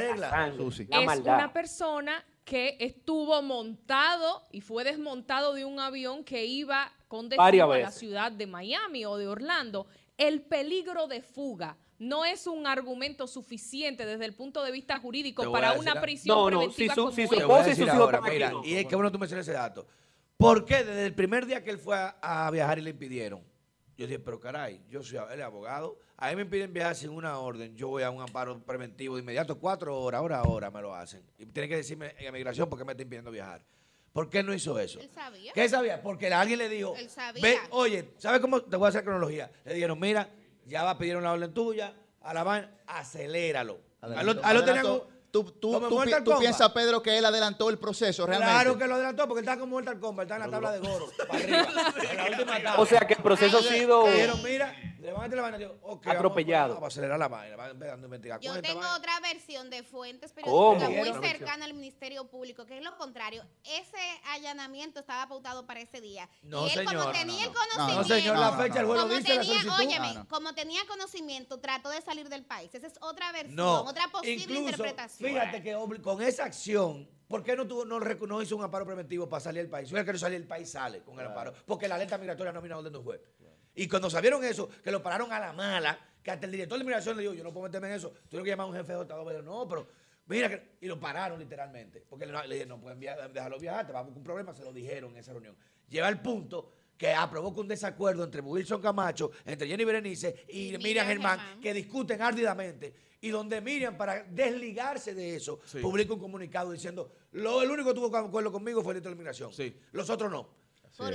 Es 0.89 1.20
una 1.20 1.53
persona 1.53 2.26
que 2.43 2.78
estuvo 2.80 3.41
montado 3.41 4.43
y 4.51 4.62
fue 4.62 4.86
desmontado 4.86 5.53
de 5.53 5.66
un 5.66 5.80
avión 5.82 6.24
que 6.24 6.45
iba 6.45 6.91
con 7.10 7.28
destino 7.28 7.72
a 7.72 7.78
la 7.78 7.91
ciudad 7.91 8.32
de 8.32 8.47
Miami 8.47 9.05
o 9.05 9.18
de 9.18 9.28
Orlando. 9.28 9.88
El 10.18 10.41
peligro 10.41 11.08
de 11.08 11.22
fuga 11.22 11.78
no 12.00 12.26
es 12.26 12.48
un 12.48 12.68
argumento 12.68 13.28
suficiente 13.28 14.06
desde 14.06 14.26
el 14.26 14.34
punto 14.34 14.64
de 14.64 14.72
vista 14.72 15.00
jurídico 15.00 15.52
para 15.52 15.74
una 15.74 15.93
a... 15.93 16.02
prisión 16.02 16.38
no, 16.38 16.50
no, 16.50 16.58
preventiva 16.60 16.93
si 16.93 16.95
su, 16.95 17.02
como 17.02 17.16
si 17.16 17.28
su 17.28 17.34
esposa 17.36 17.74
y 17.74 17.89
ahora, 17.89 18.22
mira, 18.22 18.52
Y 18.64 18.76
es 18.76 18.86
que 18.86 18.95
bueno 18.95 19.12
tú 19.12 19.20
mencionas 19.20 19.48
ese 19.48 19.58
dato. 19.58 19.88
¿Por 20.38 20.66
qué 20.66 20.84
desde 20.84 21.06
el 21.06 21.16
primer 21.16 21.48
día 21.48 21.64
que 21.64 21.72
él 21.72 21.80
fue 21.80 21.98
a, 21.98 22.50
viajar 22.52 22.78
y 22.78 22.84
le 22.84 22.91
impidieron? 22.91 23.43
Yo 23.98 24.06
dije, 24.06 24.20
pero 24.20 24.39
caray, 24.39 24.80
yo 24.88 25.02
soy 25.02 25.20
el 25.32 25.41
abogado. 25.41 25.98
A 26.16 26.30
mí 26.30 26.36
me 26.36 26.43
impiden 26.43 26.72
viajar 26.72 26.95
sin 26.95 27.10
una 27.10 27.39
orden. 27.39 27.76
Yo 27.76 27.88
voy 27.88 28.04
a 28.04 28.12
un 28.12 28.22
amparo 28.22 28.60
preventivo 28.60 29.16
de 29.16 29.24
inmediato, 29.24 29.58
cuatro 29.58 30.00
horas, 30.00 30.22
hora, 30.22 30.43
hora 30.43 30.70
me 30.70 30.82
lo 30.82 30.93
hacen. 30.93 31.24
Y 31.39 31.48
tienen 31.48 31.70
que 31.70 31.78
decirme 31.78 32.14
en 32.20 32.32
migración 32.32 32.70
por 32.70 32.78
qué 32.78 32.86
me 32.86 32.91
está 32.91 33.02
impidiendo 33.02 33.32
viajar. 33.32 33.64
¿Por 34.14 34.30
qué 34.30 34.43
no 34.43 34.54
hizo 34.54 34.80
eso? 34.80 35.00
Él 35.00 35.10
sabía. 35.10 35.54
¿Qué 35.54 35.70
sabía? 35.70 36.02
Porque 36.02 36.32
alguien 36.32 36.60
le 36.60 36.70
dijo. 36.70 36.95
Él 36.95 37.10
sabía. 37.10 37.60
Oye, 37.72 38.10
¿sabes 38.18 38.39
cómo? 38.39 38.62
Te 38.62 38.76
voy 38.76 38.86
a 38.86 38.89
hacer 38.89 39.04
cronología. 39.04 39.52
Le 39.66 39.74
dijeron, 39.74 40.00
mira, 40.00 40.30
ya 40.68 40.84
va 40.84 40.91
a 40.91 40.97
pedir 40.97 41.18
una 41.18 41.32
orden 41.32 41.53
tuya, 41.53 41.93
a 42.22 42.34
la 42.34 42.43
van, 42.43 42.70
aceléralo. 42.86 43.80
A 44.01 44.24
lo, 44.24 45.07
Tú, 45.30 45.43
tú, 45.43 45.80
tú, 46.24 46.39
piensas, 46.39 46.72
Pedro, 46.72 47.03
que 47.03 47.18
él 47.18 47.26
adelantó 47.26 47.70
el 47.70 47.78
proceso 47.78 48.26
realmente. 48.26 48.53
Claro 48.53 48.78
que 48.78 48.88
lo 48.88 48.95
adelantó 48.95 49.28
porque 49.28 49.41
está 49.41 49.59
como 49.59 49.76
Mortal 49.76 49.99
Kombat, 49.99 50.24
está 50.24 50.36
en 50.36 50.41
la 50.41 50.49
tabla 50.49 50.72
de 50.72 50.80
Goro. 50.80 51.09
en 51.34 51.51
la 51.51 52.26
última 52.30 52.53
tabla. 52.63 52.76
O 52.78 52.86
sea 52.86 53.01
que 53.01 53.15
el 53.15 53.22
proceso 53.22 53.57
ha 53.57 53.61
sido. 53.61 54.05
Le 55.08 55.14
van 55.14 55.22
a 55.22 55.24
meter 55.24 55.38
la 55.38 55.41
vaina. 55.43 55.58
Yo, 55.58 55.78
okay, 55.84 56.12
Atropellado. 56.12 56.74
Vamos, 56.74 56.84
a 56.84 56.88
acelerar 56.88 57.18
la 57.18 57.30
vaina. 57.30 57.55
Van 57.55 57.82
a 57.82 57.93
investigar. 57.95 58.41
Yo 58.41 58.62
tengo 58.62 58.82
vaina? 58.82 58.97
otra 58.97 59.18
versión 59.22 59.70
de 59.70 59.82
fuentes 59.82 60.34
periodísticas 60.34 60.89
muy 60.89 61.30
cercana 61.30 61.64
al 61.64 61.74
Ministerio 61.74 62.26
Público, 62.26 62.66
que 62.66 62.78
es 62.78 62.84
lo 62.84 62.93
contrario. 62.97 63.45
Ese 63.64 63.97
allanamiento 64.34 64.99
estaba 64.99 65.26
pautado 65.30 65.66
para 65.66 65.80
ese 65.80 66.01
día. 66.01 66.30
No, 66.41 66.68
y 66.68 66.72
él, 66.72 66.86
señor, 66.86 66.95
como 66.97 67.12
tenía 67.14 67.45
no, 67.45 67.51
el 67.51 67.55
conocimiento. 67.55 67.95
No, 67.95 68.03
señor, 68.03 68.38
la 68.38 68.51
fecha, 68.58 68.80
el 68.82 68.86
vuelo 68.86 69.08
dice 69.08 69.24
tenía, 69.24 69.38
la 69.38 69.43
solicitud. 69.45 69.80
Óyeme, 69.80 70.28
como 70.28 70.53
tenía 70.53 70.82
conocimiento, 70.89 71.58
trató 71.62 71.89
de 71.89 72.01
salir 72.01 72.28
del 72.28 72.43
país. 72.43 72.76
Esa 72.76 72.88
es 72.88 72.95
otra 72.99 73.32
versión, 73.32 73.60
otra 73.60 74.10
posible 74.10 74.43
Incluso, 74.43 74.62
interpretación. 74.62 75.30
Fíjate 75.30 75.64
que 75.64 76.01
con 76.01 76.22
esa 76.22 76.43
acción 76.43 77.08
¿Por 77.28 77.43
qué 77.43 77.58
no, 77.58 77.68
tuvo, 77.68 77.84
no, 77.84 77.99
no, 77.99 78.41
hizo 78.41 78.55
un 78.55 78.64
amparo 78.64 78.86
preventivo 78.86 79.28
para 79.28 79.41
salir 79.41 79.62
del 79.62 79.70
país? 79.70 79.89
Si 79.89 79.93
hubiera 79.93 80.05
querido 80.05 80.20
salir 80.20 80.39
del 80.39 80.47
país, 80.47 80.70
sale 80.70 81.01
con 81.03 81.20
el 81.20 81.26
amparo. 81.26 81.53
Porque 81.66 81.86
la 81.86 81.95
alerta 81.95 82.18
migratoria 82.18 82.53
no 82.53 82.62
vino 82.62 82.76
a 82.76 82.78
orden 82.78 82.93
de 82.93 82.99
un 82.99 83.03
juez. 83.03 83.22
Y 83.78 83.88
cuando 83.88 84.09
sabieron 84.09 84.43
eso, 84.43 84.69
que 84.84 84.91
lo 84.91 85.01
pararon 85.01 85.32
a 85.32 85.39
la 85.39 85.53
mala, 85.53 85.97
que 86.21 86.32
hasta 86.32 86.45
el 86.45 86.51
director 86.51 86.78
de 86.78 86.84
migración 86.84 87.15
le 87.15 87.21
dijo, 87.21 87.34
yo 87.34 87.43
no 87.43 87.53
puedo 87.53 87.63
meterme 87.67 87.88
en 87.88 87.93
eso, 87.93 88.09
tuvieron 88.28 88.43
que 88.43 88.49
llamar 88.51 88.65
a 88.65 88.69
un 88.71 88.75
jefe 88.75 88.93
de 88.93 89.01
Estado, 89.03 89.23
pero 89.25 89.41
no, 89.41 89.67
pero 89.67 89.88
mira, 90.25 90.49
que, 90.49 90.78
y 90.82 90.88
lo 90.88 90.99
pararon 90.99 91.39
literalmente. 91.39 92.03
Porque 92.09 92.25
le, 92.25 92.34
le 92.34 92.55
dijeron, 92.55 92.69
no 92.69 92.82
pueden 92.82 92.99
viajar, 92.99 93.32
dejarlo 93.32 93.57
viajar, 93.59 93.88
te 93.88 93.93
vamos 93.93 94.09
con 94.09 94.17
un 94.17 94.23
problema, 94.23 94.53
se 94.53 94.63
lo 94.63 94.73
dijeron 94.73 95.11
en 95.11 95.17
esa 95.17 95.32
reunión. 95.32 95.55
Lleva 95.88 96.07
al 96.07 96.21
punto 96.21 96.73
que 96.97 97.13
provoca 97.30 97.61
un 97.61 97.67
desacuerdo 97.67 98.23
entre 98.23 98.41
Wilson 98.41 98.82
Camacho, 98.82 99.32
entre 99.45 99.67
Jenny 99.67 99.86
Berenice 99.86 100.45
y 100.49 100.63
Miriam, 100.71 100.82
Miriam 100.82 101.07
Germán, 101.07 101.39
Germán. 101.39 101.61
que 101.61 101.73
discuten 101.73 102.21
árdidamente. 102.21 102.93
Y 103.21 103.30
donde 103.30 103.61
Miriam, 103.61 103.95
para 103.95 104.23
desligarse 104.23 105.13
de 105.13 105.36
eso, 105.36 105.59
Sí. 105.65 105.80
publica 105.80 106.13
un 106.13 106.19
comunicado 106.19 106.71
diciendo, 106.71 107.11
lo, 107.34 107.61
el 107.61 107.69
único 107.69 107.89
que 107.89 107.95
tuvo 107.95 108.15
acuerdo 108.17 108.51
conmigo 108.51 108.82
fue 108.82 108.93
el 108.93 108.95
director 109.01 109.11
de 109.13 109.17
migración. 109.17 109.51
Los 109.91 110.09
otros 110.09 110.32
no. 110.32 110.49
No 111.00 111.06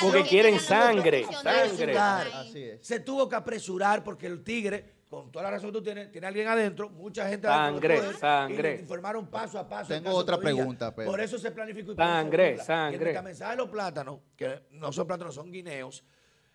Porque 0.00 0.22
quieren 0.24 0.58
sangre, 0.60 1.24
sangre. 1.42 1.98
Así 1.98 2.62
es. 2.64 2.86
Se 2.86 3.00
tuvo 3.00 3.28
que 3.28 3.36
apresurar 3.36 4.02
porque 4.02 4.26
el 4.26 4.42
tigre, 4.42 4.84
con 5.08 5.30
toda 5.30 5.44
la 5.44 5.50
razón 5.52 5.70
que 5.70 5.78
tú 5.78 5.82
tienes, 5.84 6.10
tiene 6.10 6.26
alguien 6.26 6.48
adentro, 6.48 6.90
mucha 6.90 7.28
gente 7.28 7.46
Sangre, 7.46 7.98
adentro 7.98 8.18
sangre. 8.18 8.76
Informaron 8.80 9.26
paso 9.28 9.58
a 9.58 9.68
paso. 9.68 9.88
Tengo 9.88 10.10
otra 10.10 10.36
Todavía. 10.36 10.56
pregunta, 10.56 10.94
Pedro. 10.94 11.10
Por 11.12 11.20
eso 11.20 11.38
se 11.38 11.50
planificó. 11.52 11.92
y 11.92 11.96
Sangre, 11.96 12.58
sangre. 12.58 12.96
Y 12.96 13.00
el 13.02 13.06
metamensaje 13.10 13.50
de 13.52 13.56
los 13.58 13.68
plátanos, 13.68 14.18
que 14.36 14.62
no 14.72 14.92
son 14.92 15.06
plátanos, 15.06 15.34
son 15.34 15.52
guineos, 15.52 16.04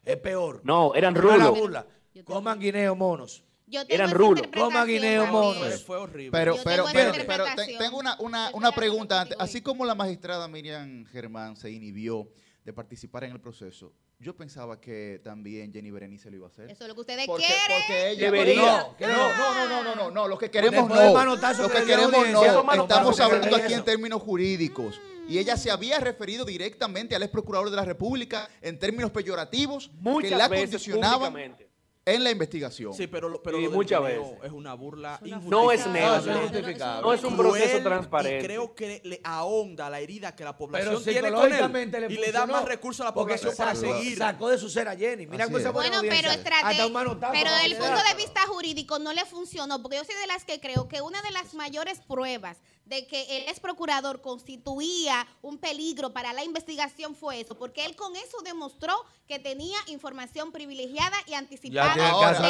es 0.04 0.18
peor. 0.18 0.60
No, 0.64 0.94
eran 0.94 1.14
No 1.14 1.22
rulos. 1.22 1.58
burla. 1.58 1.86
Coman 2.26 2.60
guineos 2.60 2.98
monos. 2.98 3.46
Yo 3.70 3.86
tengo 3.86 3.95
Eran 4.03 4.11
rulos. 4.11 4.47
Coman 4.53 4.88
guineo. 4.88 5.53
Fue 5.86 5.97
horrible. 5.97 6.32
Pero, 6.32 6.55
Yo 6.57 6.63
pero, 6.63 6.86
tengo 6.86 6.89
esa 6.89 6.93
pero, 6.93 7.26
pero 7.28 7.43
te- 7.43 7.49
interpretación. 7.51 7.78
tengo 7.80 7.97
una, 7.99 8.15
una, 8.20 8.49
una 8.53 8.72
pregunta 8.72 9.22
antes. 9.22 9.38
Así 9.39 9.61
como 9.61 9.86
la 9.86 9.95
magistrada 9.95 10.47
Miriam 10.47 11.05
Germán 11.05 11.55
se 11.55 11.70
inhibió 11.72 12.28
de 12.65 12.74
participar 12.74 13.24
en 13.24 13.32
el 13.32 13.39
proceso, 13.39 13.93
yo 14.20 14.36
pensaba 14.36 14.82
que 14.82 15.22
también 15.24 15.72
Jenny 15.72 15.91
Berenice 15.91 16.30
lo 16.30 16.36
iba 16.36 16.47
a 16.47 16.49
hacer. 16.49 16.70
Eso 16.70 16.84
es 16.84 16.88
lo 16.89 16.93
que 16.95 17.01
ustedes 17.01 17.26
Porque, 17.26 17.45
quieren. 17.45 17.78
porque 17.78 18.09
ella 18.11 18.26
Debería. 18.26 18.78
No, 18.80 18.97
que 18.97 19.07
no, 19.07 19.13
no, 19.13 19.38
no, 19.38 19.67
no, 19.70 19.84
no, 19.84 19.95
no, 19.95 20.11
no, 20.11 20.28
lo 20.28 20.38
que 20.38 20.51
queremos 20.51 20.76
Después 20.82 20.99
del 20.99 21.09
no. 21.09 21.13
manotazo 21.17 21.61
Lo 21.63 21.67
que 21.70 21.74
que 21.76 21.80
le 21.80 21.86
dio 21.86 21.95
queremos 21.95 22.15
audiencia, 22.20 22.51
no. 22.51 22.63
manotazos 22.65 23.11
Estamos 23.11 23.15
que 23.15 23.24
le 23.24 23.36
hablando 23.47 23.55
aquí 23.65 23.74
en 23.74 23.84
términos 23.86 24.22
jurídicos. 24.22 24.99
Y 25.30 25.38
ella 25.38 25.55
se 25.55 25.70
había 25.72 25.99
referido 25.99 26.43
directamente 26.43 27.15
al 27.15 27.22
ex 27.24 27.32
procurador 27.32 27.70
de 27.70 27.76
la 27.78 27.86
República 27.86 28.49
en 28.61 28.78
términos 28.80 29.11
peyorativos 29.11 29.88
que 29.88 29.93
Muchas 30.01 30.32
la 30.32 30.47
veces 30.47 30.70
condicionaban 30.72 31.32
públicamente. 31.32 31.68
En 32.06 32.24
la 32.24 32.32
investigación. 32.32 32.93
Sí, 32.93 33.06
pero, 33.08 33.30
lo- 33.30 33.43
pero 33.43 33.58
Sí, 33.58 33.64
lo 33.66 33.70
del 33.70 33.78
muchas 33.78 34.02
veces. 34.02 34.28
es 34.43 34.52
una 34.52 34.74
burla 34.74 35.20
No 35.43 35.72
es 35.72 35.86
neutro. 35.86 37.02
No 37.02 37.14
es 37.14 37.24
un 37.24 37.38
proceso 37.38 37.68
Cruel, 37.68 37.84
transparente. 37.84 38.39
Y 38.39 38.47
creo 38.47 38.74
que 38.74 39.02
le 39.04 39.22
ahonda 39.24 39.89
la 39.89 40.00
herida 40.00 40.36
que 40.36 40.43
la 40.43 40.58
población 40.58 40.95
Pero 40.95 41.02
tiene 41.04 41.20
con 41.22 41.28
él. 41.28 41.36
psicológicamente 41.52 42.00
le 42.00 42.08
Y 42.08 42.18
le 42.18 42.32
da 42.32 42.39
funcionó, 42.41 42.54
más 42.54 42.66
recursos 42.66 43.02
a 43.02 43.10
la 43.10 43.14
porque 43.14 43.36
población 43.36 43.56
para 43.58 43.76
sacó- 43.76 43.93
seguir. 44.00 44.18
Sacó 44.18 44.50
de 44.50 44.58
su 44.58 44.70
ser 44.70 44.88
a 44.88 44.95
Jenny. 44.95 45.28
Mira 45.28 45.45
cómo 45.45 45.58
es. 45.58 45.64
buena 45.72 45.72
Bueno, 45.72 45.97
pero, 46.02 46.16
audiencia. 46.30 46.34
estrate- 46.34 46.66
Hasta 46.66 46.88
un 46.88 46.93
manotazo 46.93 47.34
pero 47.34 47.52
desde 47.52 47.66
el 47.68 47.76
punto 47.78 48.02
de 48.04 48.16
vista 48.16 48.41
jurídico 48.47 48.97
no 49.00 49.14
le 49.14 49.26
funcionó, 49.26 49.82
porque 49.82 49.97
yo 49.97 50.04
soy 50.04 50.16
de 50.16 50.28
las 50.28 50.45
que 50.45 50.60
creo 50.60 50.88
que 50.88 51.02
una 51.02 51.22
de 51.22 51.32
las 51.32 51.54
mayores 51.54 52.00
pruebas 52.08 52.58
de 52.90 53.06
que 53.06 53.38
el 53.38 53.44
ex 53.48 53.60
procurador 53.60 54.20
constituía 54.20 55.28
un 55.44 55.60
peligro 55.60 56.12
para 56.12 56.34
la 56.34 56.44
investigación 56.44 57.14
fue 57.16 57.42
eso, 57.42 57.56
porque 57.56 57.86
él 57.86 57.96
con 57.96 58.16
eso 58.16 58.40
demostró 58.44 59.06
que 59.28 59.38
tenía 59.38 59.78
información 59.88 60.52
privilegiada 60.52 61.16
y 61.28 61.36
anticipada 61.36 62.10
Ahora, 62.10 62.32
hacer 62.32 62.46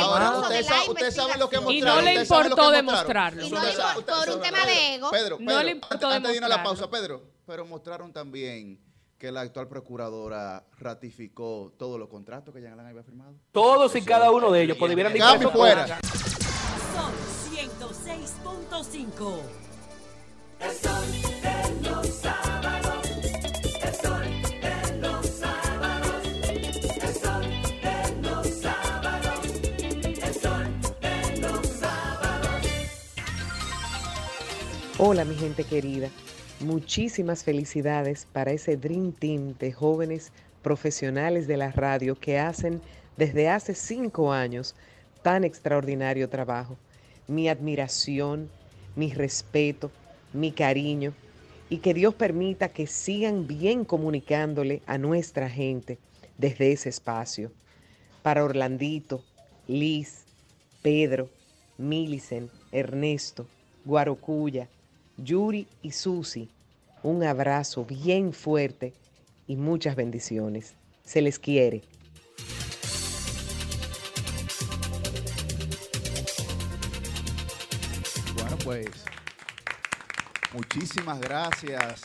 del 0.49 0.65
de 0.65 0.71
la 1.27 1.37
lo 1.37 1.49
que 1.49 1.57
investigación. 1.57 1.71
Y 1.71 1.81
no 1.81 2.01
le 2.01 2.13
importó 2.15 2.71
demostrarlo. 2.71 3.45
Y 3.45 3.51
no 3.51 3.61
le 3.61 3.71
importó 3.71 4.13
por 4.17 4.29
un 4.29 4.41
tema 4.41 4.65
de 4.65 4.95
ego. 4.95 5.11
Pedro, 5.11 5.37
No 5.41 5.61
le 5.61 5.71
importó 5.71 6.07
antes, 6.07 6.15
antes 6.15 6.31
de 6.31 6.37
ir 6.37 6.43
a 6.43 6.47
la 6.47 6.63
pausa, 6.63 6.89
Pedro, 6.89 7.21
pero 7.45 7.65
mostraron 7.65 8.13
también 8.13 8.79
que 9.17 9.33
la 9.33 9.41
actual 9.41 9.67
procuradora 9.67 10.65
ratificó 10.77 11.73
todos 11.77 11.99
los 11.99 12.07
contratos 12.07 12.55
que 12.55 12.61
ya 12.61 12.71
había 12.71 13.03
firmado. 13.03 13.35
Todos 13.51 13.93
y 13.97 14.01
cada 14.03 14.31
uno 14.31 14.51
de 14.51 14.63
ellos 14.63 14.77
pues, 14.77 14.87
debieran 14.89 15.11
fuera. 15.51 15.99
Sol 16.95 17.11
106.5. 17.53 19.68
Hola 35.01 35.23
mi 35.23 35.33
gente 35.35 35.63
querida, 35.63 36.09
muchísimas 36.59 37.45
felicidades 37.45 38.27
para 38.33 38.51
ese 38.51 38.75
Dream 38.75 39.13
Team 39.13 39.55
de 39.57 39.71
jóvenes 39.71 40.33
profesionales 40.61 41.47
de 41.47 41.55
la 41.55 41.71
radio 41.71 42.19
que 42.19 42.37
hacen 42.37 42.81
desde 43.15 43.47
hace 43.47 43.75
cinco 43.75 44.33
años 44.33 44.75
tan 45.21 45.45
extraordinario 45.45 46.27
trabajo. 46.27 46.77
Mi 47.27 47.47
admiración, 47.47 48.49
mi 48.97 49.13
respeto, 49.13 49.89
mi 50.33 50.51
cariño 50.51 51.13
y 51.69 51.77
que 51.77 51.93
Dios 51.93 52.15
permita 52.15 52.69
que 52.69 52.87
sigan 52.87 53.47
bien 53.47 53.85
comunicándole 53.85 54.81
a 54.87 54.97
nuestra 54.97 55.49
gente 55.49 55.99
desde 56.37 56.71
ese 56.71 56.89
espacio. 56.89 57.51
Para 58.23 58.43
Orlandito, 58.43 59.23
Liz, 59.67 60.25
Pedro, 60.81 61.29
Milicen, 61.77 62.49
Ernesto, 62.71 63.47
Guarocuya, 63.85 64.67
Yuri 65.17 65.67
y 65.81 65.91
Susi, 65.91 66.49
un 67.03 67.23
abrazo 67.23 67.85
bien 67.85 68.33
fuerte 68.33 68.93
y 69.47 69.55
muchas 69.55 69.95
bendiciones. 69.95 70.73
Se 71.03 71.21
les 71.21 71.39
quiere. 71.39 71.81
Bueno, 78.35 78.57
pues 78.63 79.08
muchísimas 80.53 81.19
gracias 81.19 82.01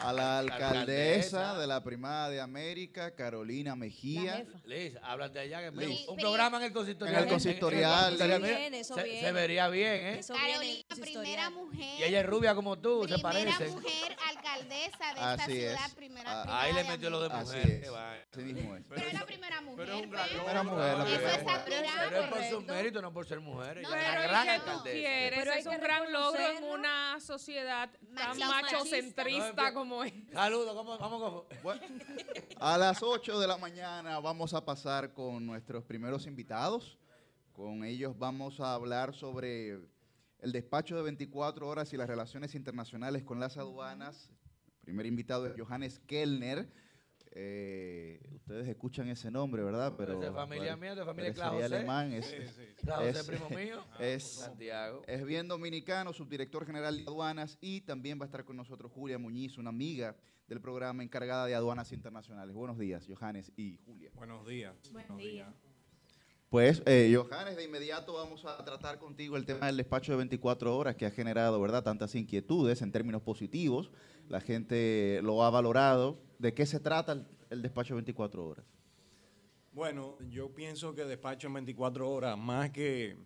a 0.00 0.12
la 0.12 0.38
alcaldesa 0.38 0.70
alcaldesa. 0.80 1.58
de 1.58 1.66
la 1.66 1.82
Primada 1.82 2.28
de 2.30 2.40
América, 2.40 3.14
Carolina 3.14 3.74
Mejía. 3.76 4.44
Liz, 4.64 4.94
háblate 5.02 5.38
allá 5.38 5.60
que 5.62 5.70
me- 5.70 5.86
Liz. 5.86 6.06
un 6.08 6.16
programa 6.16 6.58
en 6.58 6.64
el 6.64 6.72
consistorial. 6.72 7.16
En 7.16 7.22
el 7.24 7.28
consistorial, 7.28 8.14
En 8.14 8.20
el 8.22 8.30
consistorial, 8.30 8.58
Bien, 8.60 8.74
eso 8.74 8.94
se, 8.94 9.02
bien. 9.04 9.24
se 9.24 9.32
vería 9.32 9.68
bien, 9.68 9.92
¿eh? 10.06 10.18
Eso 10.18 10.34
Carolina, 10.34 10.84
primera 11.00 11.50
mujer. 11.50 12.00
Y 12.00 12.02
ella 12.04 12.20
es 12.20 12.26
rubia 12.26 12.54
como 12.54 12.78
tú, 12.78 13.02
se 13.08 13.14
primera 13.14 13.22
parecen. 13.22 13.70
mujer 13.74 14.16
alcaldesa 14.28 15.14
de 15.14 15.20
Así 15.20 15.32
esta 15.42 15.46
ciudad, 15.46 15.86
es. 15.86 15.94
primera, 15.94 16.30
Ah, 16.30 16.42
primera 16.42 16.60
Ahí 16.62 16.72
le 16.72 16.84
metió 16.84 17.10
lo 17.10 17.20
de 17.22 17.28
mujer. 17.28 17.84
Así 18.32 18.42
mismo 18.42 18.76
es. 18.76 18.84
Pero 18.88 19.06
es 19.06 19.14
la 19.14 19.24
primera 19.26 19.60
mujer. 19.60 19.76
Pero 19.86 19.98
es 19.98 20.04
un 20.04 20.10
gran 20.10 20.26
Pedro. 20.28 20.38
Primera 20.44 20.62
mujer, 20.62 20.98
la 20.98 21.04
Eso 21.04 21.04
primera 21.16 21.34
es 21.34 21.46
admirable. 21.48 22.08
Pero 22.10 22.20
es 22.22 22.28
por 22.30 22.44
su 22.44 22.60
mérito, 22.62 23.02
no 23.02 23.12
por 23.12 23.26
ser 23.26 23.40
mujer. 23.40 23.78
Ella 23.78 23.88
No, 23.88 23.94
es 23.94 24.02
pero 24.04 24.12
una 24.12 24.24
¿y 24.24 24.28
gran 24.28 24.48
alcaldesa. 24.48 24.82
quieres? 24.96 25.38
Pero 25.38 25.52
es 25.52 25.66
un 25.66 25.80
gran 25.80 26.12
logro 26.12 26.48
en 26.48 26.64
una 26.64 27.20
sociedad 27.20 27.90
tan 28.14 28.38
machocentrista 28.38 29.72
como 29.72 29.85
es. 30.04 30.12
Saludos, 30.32 30.74
¿cómo-. 30.98 31.46
Bueno, 31.62 31.82
a 32.58 32.76
las 32.76 33.02
8 33.02 33.38
de 33.38 33.46
la 33.46 33.56
mañana 33.56 34.18
vamos 34.20 34.52
a 34.54 34.64
pasar 34.64 35.12
con 35.12 35.46
nuestros 35.46 35.84
primeros 35.84 36.26
invitados. 36.26 36.98
Con 37.52 37.84
ellos 37.84 38.18
vamos 38.18 38.60
a 38.60 38.74
hablar 38.74 39.14
sobre 39.14 39.78
el 40.40 40.52
despacho 40.52 40.96
de 40.96 41.02
24 41.02 41.66
horas 41.66 41.92
y 41.92 41.96
las 41.96 42.08
relaciones 42.08 42.54
internacionales 42.54 43.22
con 43.24 43.40
las 43.40 43.56
aduanas. 43.56 44.30
El 44.80 44.82
primer 44.82 45.06
invitado 45.06 45.46
es 45.46 45.54
Johannes 45.56 46.00
Kellner. 46.06 46.68
Eh, 47.38 48.18
ustedes 48.34 48.66
escuchan 48.66 49.08
ese 49.08 49.30
nombre, 49.30 49.62
¿verdad? 49.62 49.92
Pero 49.98 50.14
es 50.14 50.20
de 50.20 50.32
familia 50.32 50.74
mía, 50.74 50.94
de 50.94 51.04
familia 51.04 51.34
Claudio 51.34 51.58
es 51.58 51.64
José. 51.66 51.76
alemán, 51.76 52.12
es, 52.14 52.24
Sí, 52.24 52.36
sí. 52.46 52.86
José, 52.86 53.24
primo 53.24 53.50
mío. 53.50 53.84
es, 54.00 54.22
Santiago. 54.22 55.02
es 55.06 55.22
bien 55.22 55.46
dominicano, 55.46 56.14
subdirector 56.14 56.64
general 56.64 56.96
de 56.96 57.02
aduanas 57.02 57.58
y 57.60 57.82
también 57.82 58.18
va 58.18 58.22
a 58.24 58.26
estar 58.26 58.46
con 58.46 58.56
nosotros 58.56 58.90
Julia 58.90 59.18
Muñiz, 59.18 59.58
una 59.58 59.68
amiga 59.68 60.16
del 60.48 60.62
programa 60.62 61.02
encargada 61.02 61.44
de 61.44 61.54
aduanas 61.54 61.92
internacionales. 61.92 62.54
Buenos 62.54 62.78
días, 62.78 63.06
Johannes 63.06 63.52
y 63.54 63.76
Julia. 63.84 64.10
Buenos 64.14 64.46
días. 64.46 64.74
Buenos 64.90 65.18
días. 65.18 65.54
Pues, 66.48 66.82
eh, 66.86 67.14
Johannes, 67.14 67.56
de 67.56 67.64
inmediato 67.64 68.14
vamos 68.14 68.46
a 68.46 68.64
tratar 68.64 68.98
contigo 68.98 69.36
el 69.36 69.44
tema 69.44 69.66
del 69.66 69.76
despacho 69.76 70.12
de 70.12 70.18
24 70.18 70.74
horas 70.74 70.96
que 70.96 71.04
ha 71.04 71.10
generado, 71.10 71.60
¿verdad?, 71.60 71.82
tantas 71.82 72.14
inquietudes 72.14 72.80
en 72.80 72.92
términos 72.92 73.20
positivos. 73.20 73.90
La 74.30 74.40
gente 74.40 75.20
lo 75.22 75.44
ha 75.44 75.50
valorado. 75.50 76.24
¿De 76.38 76.52
qué 76.54 76.66
se 76.66 76.80
trata 76.80 77.12
el, 77.12 77.24
el 77.50 77.62
despacho 77.62 77.94
de 77.94 78.02
24 78.02 78.46
horas? 78.46 78.64
Bueno, 79.72 80.16
yo 80.30 80.54
pienso 80.54 80.94
que 80.94 81.04
despacho 81.04 81.48
en 81.48 81.54
24 81.54 82.10
horas, 82.10 82.38
más 82.38 82.70
que, 82.70 83.16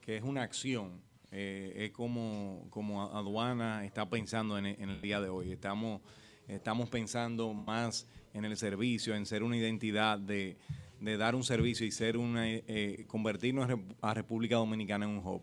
que 0.00 0.16
es 0.16 0.22
una 0.22 0.42
acción, 0.42 1.00
eh, 1.32 1.72
es 1.76 1.90
como, 1.90 2.66
como 2.70 3.02
aduana 3.02 3.84
está 3.84 4.08
pensando 4.08 4.56
en, 4.56 4.66
el 4.66 5.00
día 5.00 5.20
de 5.20 5.28
hoy. 5.28 5.50
Estamos, 5.52 6.00
estamos 6.46 6.88
pensando 6.88 7.52
más 7.52 8.06
en 8.34 8.44
el 8.44 8.56
servicio, 8.56 9.16
en 9.16 9.26
ser 9.26 9.42
una 9.42 9.56
identidad 9.56 10.18
de, 10.18 10.56
de 11.00 11.16
dar 11.16 11.34
un 11.34 11.42
servicio 11.42 11.84
y 11.84 11.90
ser 11.90 12.16
una, 12.16 12.48
eh, 12.48 13.04
convertirnos 13.08 13.68
a 14.00 14.14
República 14.14 14.56
Dominicana 14.56 15.06
en 15.06 15.12
un 15.12 15.26
hub. 15.26 15.42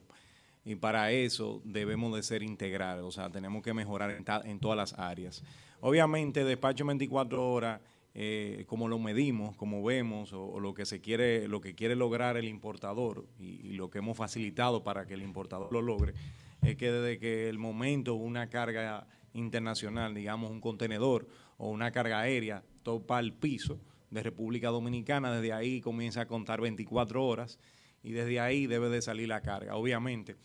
Y 0.66 0.76
para 0.76 1.12
eso 1.12 1.62
debemos 1.66 2.16
de 2.16 2.24
ser 2.24 2.42
integrales, 2.42 3.04
o 3.04 3.12
sea, 3.12 3.30
tenemos 3.30 3.62
que 3.62 3.74
mejorar 3.74 4.12
en, 4.12 4.24
ta- 4.24 4.44
en 4.46 4.60
todas 4.62 4.78
las 4.78 4.98
áreas. 4.98 5.44
Obviamente, 5.86 6.46
despacho 6.46 6.86
24 6.86 7.52
horas, 7.52 7.82
eh, 8.14 8.64
como 8.68 8.88
lo 8.88 9.00
medimos, 9.00 9.54
como 9.58 9.84
vemos, 9.84 10.32
o, 10.32 10.58
lo 10.62 10.74
que 10.74 10.86
se 10.86 11.02
quiere, 11.02 11.50
lo 11.50 11.60
que 11.60 11.76
quiere 11.76 11.98
lograr 11.98 12.38
el 12.38 12.48
importador 12.48 13.26
y, 13.38 13.68
y 13.68 13.74
lo 13.74 13.90
que 13.90 13.98
hemos 13.98 14.16
facilitado 14.16 14.82
para 14.82 15.06
que 15.06 15.16
el 15.16 15.22
importador 15.22 15.74
lo 15.74 15.82
logre, 15.82 16.14
es 16.62 16.78
que 16.78 16.90
desde 16.90 17.20
que 17.20 17.50
el 17.50 17.60
momento 17.60 18.14
una 18.14 18.48
carga 18.50 19.08
internacional, 19.34 20.14
digamos 20.14 20.52
un 20.52 20.62
contenedor 20.62 21.28
o 21.58 21.68
una 21.68 21.92
carga 21.92 22.22
aérea, 22.22 22.64
topa 22.84 23.20
el 23.20 23.34
piso 23.34 23.78
de 24.10 24.24
República 24.24 24.70
Dominicana, 24.70 25.34
desde 25.34 25.52
ahí 25.52 25.82
comienza 25.82 26.22
a 26.22 26.28
contar 26.28 26.62
24 26.62 27.26
horas 27.26 27.60
y 28.04 28.14
desde 28.14 28.40
ahí 28.40 28.68
debe 28.68 28.88
de 28.88 29.02
salir 29.02 29.28
la 29.28 29.42
carga. 29.42 29.76
Obviamente, 29.76 30.38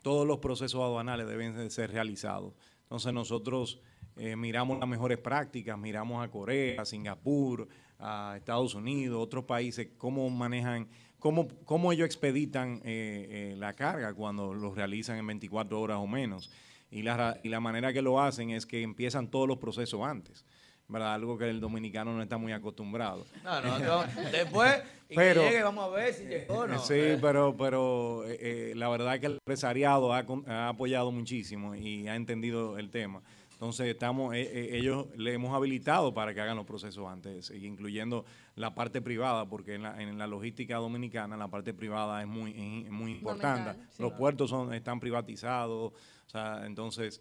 todos 0.00 0.26
los 0.26 0.38
procesos 0.38 0.80
aduanales 0.80 1.26
deben 1.26 1.54
de 1.54 1.68
ser 1.68 1.90
realizados. 1.90 2.54
Entonces 2.84 3.12
nosotros 3.12 3.78
eh, 4.16 4.36
miramos 4.36 4.78
las 4.78 4.88
mejores 4.88 5.18
prácticas, 5.18 5.78
miramos 5.78 6.24
a 6.24 6.30
Corea, 6.30 6.80
a 6.82 6.84
Singapur, 6.84 7.68
a 7.98 8.34
Estados 8.36 8.74
Unidos, 8.74 9.18
otros 9.22 9.44
países, 9.44 9.88
cómo 9.98 10.28
manejan, 10.30 10.88
cómo, 11.18 11.48
cómo 11.64 11.92
ellos 11.92 12.06
expeditan 12.06 12.80
eh, 12.84 13.52
eh, 13.52 13.54
la 13.56 13.74
carga 13.74 14.14
cuando 14.14 14.54
lo 14.54 14.74
realizan 14.74 15.18
en 15.18 15.26
24 15.26 15.80
horas 15.80 15.98
o 15.98 16.06
menos. 16.06 16.50
Y 16.90 17.02
la, 17.02 17.38
y 17.44 17.48
la 17.48 17.60
manera 17.60 17.92
que 17.92 18.02
lo 18.02 18.20
hacen 18.20 18.50
es 18.50 18.66
que 18.66 18.82
empiezan 18.82 19.28
todos 19.28 19.46
los 19.46 19.58
procesos 19.58 20.00
antes. 20.02 20.44
¿verdad? 20.90 21.14
Algo 21.14 21.38
que 21.38 21.48
el 21.48 21.60
dominicano 21.60 22.12
no 22.12 22.20
está 22.20 22.36
muy 22.36 22.50
acostumbrado. 22.52 23.24
No, 23.44 23.60
no, 23.60 23.78
no, 23.78 24.04
después, 24.32 24.82
y 25.04 25.10
que 25.10 25.14
Pero- 25.14 25.42
llegue, 25.42 25.62
vamos 25.62 25.84
a 25.84 25.88
ver 25.94 26.12
si 26.12 26.24
llegó 26.24 26.54
o 26.54 26.66
no. 26.66 26.78
Sí, 26.80 27.00
pero, 27.20 27.56
pero 27.56 28.24
eh, 28.26 28.38
eh, 28.40 28.72
la 28.74 28.88
verdad 28.88 29.14
es 29.14 29.20
que 29.20 29.26
el 29.26 29.34
empresariado 29.34 30.12
ha, 30.12 30.26
ha 30.48 30.68
apoyado 30.68 31.12
muchísimo 31.12 31.76
y 31.76 32.08
ha 32.08 32.16
entendido 32.16 32.76
el 32.76 32.90
tema. 32.90 33.22
Entonces 33.60 33.88
estamos, 33.88 34.34
eh, 34.34 34.40
eh, 34.40 34.78
ellos 34.78 35.08
le 35.18 35.34
hemos 35.34 35.54
habilitado 35.54 36.14
para 36.14 36.32
que 36.32 36.40
hagan 36.40 36.56
los 36.56 36.64
procesos 36.64 37.06
antes, 37.06 37.50
y 37.50 37.66
incluyendo 37.66 38.24
la 38.56 38.74
parte 38.74 39.02
privada, 39.02 39.46
porque 39.46 39.74
en 39.74 39.82
la, 39.82 40.00
en 40.00 40.16
la 40.16 40.26
logística 40.26 40.76
dominicana 40.76 41.36
la 41.36 41.48
parte 41.48 41.74
privada 41.74 42.22
es 42.22 42.26
muy, 42.26 42.50
es 42.86 42.90
muy 42.90 43.12
importante. 43.12 43.78
Sí. 43.90 44.02
Los 44.02 44.12
puertos 44.14 44.48
son, 44.48 44.72
están 44.72 44.98
privatizados, 44.98 45.92
o 45.92 46.30
sea, 46.30 46.64
entonces 46.64 47.20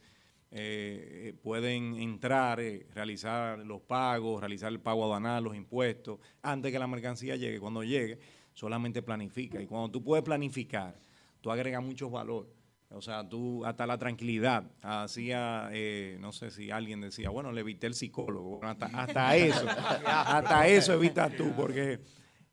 eh, 0.52 1.28
eh, 1.28 1.34
pueden 1.44 1.96
entrar, 1.98 2.60
eh, 2.60 2.88
realizar 2.96 3.60
los 3.60 3.82
pagos, 3.82 4.40
realizar 4.40 4.72
el 4.72 4.80
pago 4.80 5.04
aduanal, 5.04 5.44
los 5.44 5.56
impuestos, 5.56 6.20
antes 6.42 6.72
que 6.72 6.80
la 6.80 6.88
mercancía 6.88 7.36
llegue. 7.36 7.60
Cuando 7.60 7.84
llegue, 7.84 8.18
solamente 8.54 9.04
planifica. 9.04 9.62
Y 9.62 9.68
cuando 9.68 9.92
tú 9.92 10.04
puedes 10.04 10.24
planificar, 10.24 11.00
tú 11.42 11.52
agregas 11.52 11.84
mucho 11.84 12.10
valor. 12.10 12.48
O 12.92 13.02
sea, 13.02 13.28
tú, 13.28 13.64
hasta 13.66 13.86
la 13.86 14.00
tranquilidad, 14.00 14.64
hacía, 14.82 15.70
eh, 15.72 16.18
no 16.20 16.32
sé 16.32 16.50
si 16.50 16.72
alguien 16.72 17.02
decía, 17.02 17.30
bueno, 17.30 17.52
le 17.52 17.62
evité 17.62 17.86
el 17.86 17.94
psicólogo. 17.94 18.58
Bueno, 18.58 18.70
hasta, 18.70 18.88
hasta 18.88 19.36
eso, 19.36 19.68
hasta 20.06 20.68
eso 20.68 20.94
evitas 20.94 21.36
tú, 21.36 21.54
porque, 21.56 21.94
eh, 21.94 22.00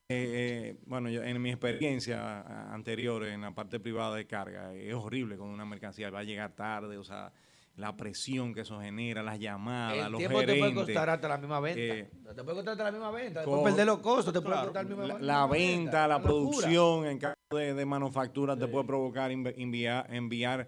eh, 0.09 0.77
bueno, 0.85 1.09
yo, 1.09 1.23
en 1.23 1.41
mi 1.41 1.51
experiencia 1.51 2.43
anterior 2.71 3.25
en 3.25 3.41
la 3.41 3.55
parte 3.55 3.81
privada 3.81 4.15
de 4.15 4.27
carga, 4.27 4.75
es 4.75 4.93
horrible 4.93 5.39
cuando 5.39 5.55
una 5.55 5.65
mercancía 5.65 6.11
va 6.11 6.19
a 6.19 6.25
llegar 6.25 6.53
tarde, 6.53 6.99
o 6.99 7.05
sea, 7.05 7.33
la 7.77 7.97
presión 7.97 8.55
que 8.55 8.63
eso 8.63 8.81
genera, 8.81 9.23
las 9.23 9.39
llamadas, 9.39 10.07
El 10.07 10.13
los 10.13 10.19
tiempo 10.19 10.39
te 10.41 10.47
puede 10.47 10.59
gerentes. 10.61 10.85
costar 10.87 11.11
hasta 11.11 11.29
la 11.29 11.39
misma 11.39 11.61
venta. 11.61 11.81
eh, 11.81 12.11
te 12.35 12.43
puede 12.43 12.57
costar 12.57 12.73
hasta 12.73 12.85
la 12.85 12.91
misma 12.93 13.11
venta. 13.11 13.41
Después 13.41 13.63
perder 13.63 13.87
los 13.87 13.99
costos, 13.99 14.33
te 14.33 14.41
puede 14.41 14.55
Claro, 14.55 14.67
costar 14.69 14.85
la 14.85 14.89
misma 14.89 15.07
la, 15.07 15.19
la 15.21 15.47
venta, 15.47 16.09
la 16.09 16.17
locura. 16.17 16.23
producción 16.23 17.07
en 17.07 17.19
caso 17.19 17.35
de, 17.51 17.75
de 17.75 17.85
manufactura 17.87 18.57
te 18.57 18.67
puede 18.67 18.85
provocar 18.87 19.31
enviar, 19.31 20.07
enviar 20.13 20.67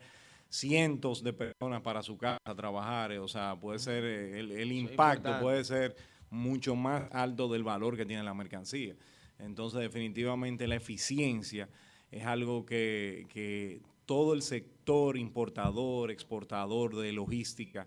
cientos 0.51 1.23
de 1.23 1.33
personas 1.33 1.81
para 1.83 2.03
su 2.03 2.17
casa 2.19 2.39
a 2.45 2.55
trabajar. 2.55 3.13
eh, 3.13 3.19
O 3.19 3.29
sea, 3.29 3.57
puede 3.59 3.79
ser 3.79 4.05
eh, 4.05 4.41
el, 4.41 4.51
el 4.53 4.73
impacto 4.73 5.39
puede 5.41 5.65
ser 5.65 5.97
mucho 6.31 6.77
más 6.77 7.05
alto 7.13 7.49
del 7.49 7.65
valor 7.65 7.97
que 7.97 8.05
tiene 8.05 8.23
la 8.23 8.35
mercancía. 8.35 8.95
Entonces, 9.39 9.81
definitivamente 9.81 10.67
la 10.67 10.75
eficiencia 10.75 11.69
es 12.11 12.25
algo 12.25 12.65
que, 12.65 13.27
que 13.29 13.81
todo 14.07 14.33
el 14.35 14.43
sector 14.43 15.17
importador, 15.17 16.11
exportador 16.11 16.97
de 16.97 17.13
logística 17.13 17.87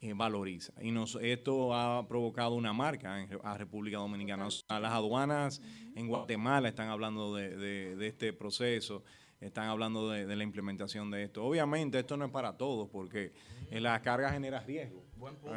eh, 0.00 0.12
valoriza. 0.14 0.72
Y 0.80 0.90
nos, 0.90 1.16
esto 1.20 1.74
ha 1.74 2.06
provocado 2.06 2.54
una 2.54 2.72
marca 2.72 3.22
en 3.22 3.28
a 3.42 3.56
República 3.58 3.96
Dominicana. 3.98 4.46
O 4.46 4.50
sea, 4.50 4.78
las 4.78 4.92
aduanas 4.92 5.60
en 5.94 6.06
Guatemala 6.06 6.68
están 6.68 6.88
hablando 6.88 7.34
de, 7.34 7.56
de- 7.56 7.96
de 7.96 8.06
este 8.06 8.32
proceso, 8.32 9.02
están 9.40 9.68
hablando 9.68 10.08
de, 10.10 10.26
de 10.26 10.36
la 10.36 10.44
implementación 10.44 11.10
de 11.10 11.24
esto. 11.24 11.44
Obviamente 11.44 11.98
esto 11.98 12.16
no 12.16 12.26
es 12.26 12.30
para 12.30 12.56
todos 12.56 12.88
porque 12.88 13.32
eh, 13.70 13.80
la 13.80 14.00
carga 14.02 14.30
genera 14.30 14.60
riesgo. 14.60 15.02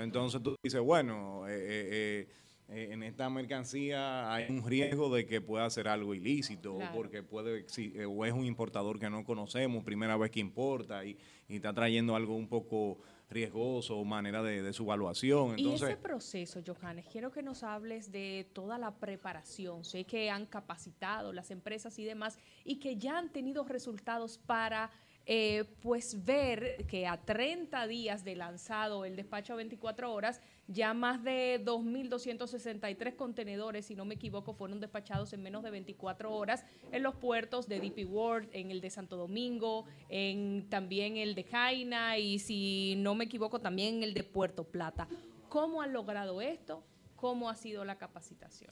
Entonces 0.02 0.42
tú 0.42 0.56
dices, 0.64 0.82
bueno, 0.82 1.48
eh, 1.48 1.52
eh, 1.60 2.28
eh, 2.72 2.90
en 2.92 3.04
esta 3.04 3.30
mercancía 3.30 4.34
hay 4.34 4.46
un 4.50 4.66
riesgo 4.66 5.14
de 5.14 5.26
que 5.26 5.42
pueda 5.42 5.66
hacer 5.66 5.88
algo 5.88 6.14
ilícito 6.14 6.76
Claro. 6.78 6.92
o 6.92 6.96
porque 6.96 7.24
puede 7.24 7.66
eh, 7.78 8.06
o 8.06 8.26
es 8.26 8.34
un 8.34 8.46
importador 8.46 9.00
que 9.00 9.10
no 9.10 9.24
conocemos, 9.24 9.84
primera 9.84 10.18
vez 10.18 10.32
que 10.32 10.40
importa 10.40 11.04
y, 11.06 11.18
y 11.48 11.56
está 11.58 11.74
trayendo 11.74 12.16
algo 12.16 12.36
un 12.36 12.48
poco 12.48 13.00
riesgoso 13.30 13.98
o 13.98 14.04
manera 14.06 14.42
de, 14.42 14.62
de 14.64 14.74
su 14.74 14.84
evaluación. 14.84 15.58
y 15.58 15.62
Entonces, 15.64 15.90
ese 15.90 15.98
proceso, 15.98 16.62
Johannes, 16.66 17.06
quiero 17.12 17.32
que 17.32 17.44
nos 17.44 17.62
hables 17.64 18.12
de 18.12 18.48
toda 18.54 18.78
la 18.80 18.96
preparación. 18.96 19.86
Sé 19.86 20.04
que 20.06 20.30
han 20.32 20.46
capacitado 20.48 21.32
las 21.32 21.52
empresas 21.52 21.98
y 22.00 22.06
demás 22.06 22.40
y 22.66 22.78
que 22.78 22.98
ya 22.98 23.18
han 23.20 23.30
tenido 23.30 23.64
resultados 23.66 24.40
para 24.40 24.90
eh, 25.28 25.64
pues 25.82 26.26
ver 26.26 26.86
que 26.88 27.06
a 27.06 27.18
30 27.18 27.86
días 27.86 28.24
de 28.24 28.36
lanzado 28.36 29.06
el 29.06 29.16
despacho 29.16 29.54
a 29.54 29.58
24 29.58 30.12
horas, 30.12 30.42
ya 30.70 30.94
más 30.94 31.24
de 31.24 31.60
2.263 31.66 33.16
contenedores, 33.16 33.88
si 33.88 33.96
no 33.96 34.06
me 34.06 34.14
equivoco, 34.14 34.54
fueron 34.54 34.80
despachados 34.80 35.34
en 35.34 35.42
menos 35.42 35.64
de 35.64 35.72
24 35.72 36.32
horas 36.32 36.64
en 36.92 37.02
los 37.02 37.16
puertos 37.16 37.68
de 37.68 37.80
DP 37.80 38.08
World, 38.08 38.50
en 38.54 38.70
el 38.70 38.80
de 38.80 38.92
Santo 38.92 39.18
Domingo, 39.18 39.86
en 40.10 40.70
también 40.70 41.18
el 41.18 41.34
de 41.34 41.44
Jaina 41.44 42.20
y 42.20 42.38
si 42.38 42.94
no 42.98 43.16
me 43.16 43.26
equivoco 43.26 43.60
también 43.60 44.04
el 44.04 44.14
de 44.14 44.24
Puerto 44.24 44.64
Plata. 44.64 45.08
¿Cómo 45.50 45.82
han 45.82 45.92
logrado 45.92 46.40
esto? 46.40 46.84
¿Cómo 47.16 47.50
ha 47.50 47.56
sido 47.56 47.84
la 47.84 47.98
capacitación? 47.98 48.72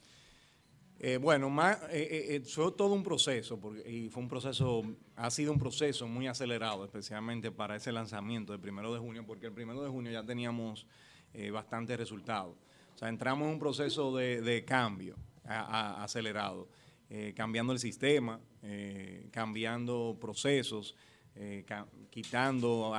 Eh, 1.00 1.16
bueno, 1.16 1.50
más, 1.50 1.80
eh, 1.90 2.36
eh, 2.36 2.40
fue 2.40 2.72
todo 2.72 2.92
un 2.94 3.02
proceso, 3.02 3.58
porque, 3.58 3.88
y 3.88 4.08
fue 4.08 4.22
un 4.22 4.28
proceso, 4.28 4.82
ha 5.16 5.30
sido 5.30 5.52
un 5.52 5.58
proceso 5.58 6.06
muy 6.06 6.28
acelerado, 6.28 6.84
especialmente 6.84 7.50
para 7.50 7.76
ese 7.76 7.90
lanzamiento 7.92 8.52
del 8.52 8.60
primero 8.60 8.92
de 8.92 9.00
junio, 9.00 9.24
porque 9.26 9.46
el 9.46 9.52
primero 9.52 9.82
de 9.82 9.88
junio 9.90 10.10
ya 10.10 10.24
teníamos 10.24 10.86
eh, 11.34 11.50
bastantes 11.50 11.96
resultados. 11.98 12.56
O 12.94 12.98
sea, 12.98 13.08
entramos 13.08 13.46
en 13.46 13.54
un 13.54 13.58
proceso 13.58 14.14
de, 14.16 14.40
de 14.40 14.64
cambio 14.64 15.16
a- 15.44 15.60
a- 16.00 16.04
acelerado, 16.04 16.68
eh, 17.10 17.32
cambiando 17.36 17.72
el 17.72 17.78
sistema, 17.78 18.40
eh, 18.62 19.28
cambiando 19.30 20.16
procesos, 20.20 20.94
eh, 21.36 21.64
ca- 21.66 21.86
quitando, 22.10 22.92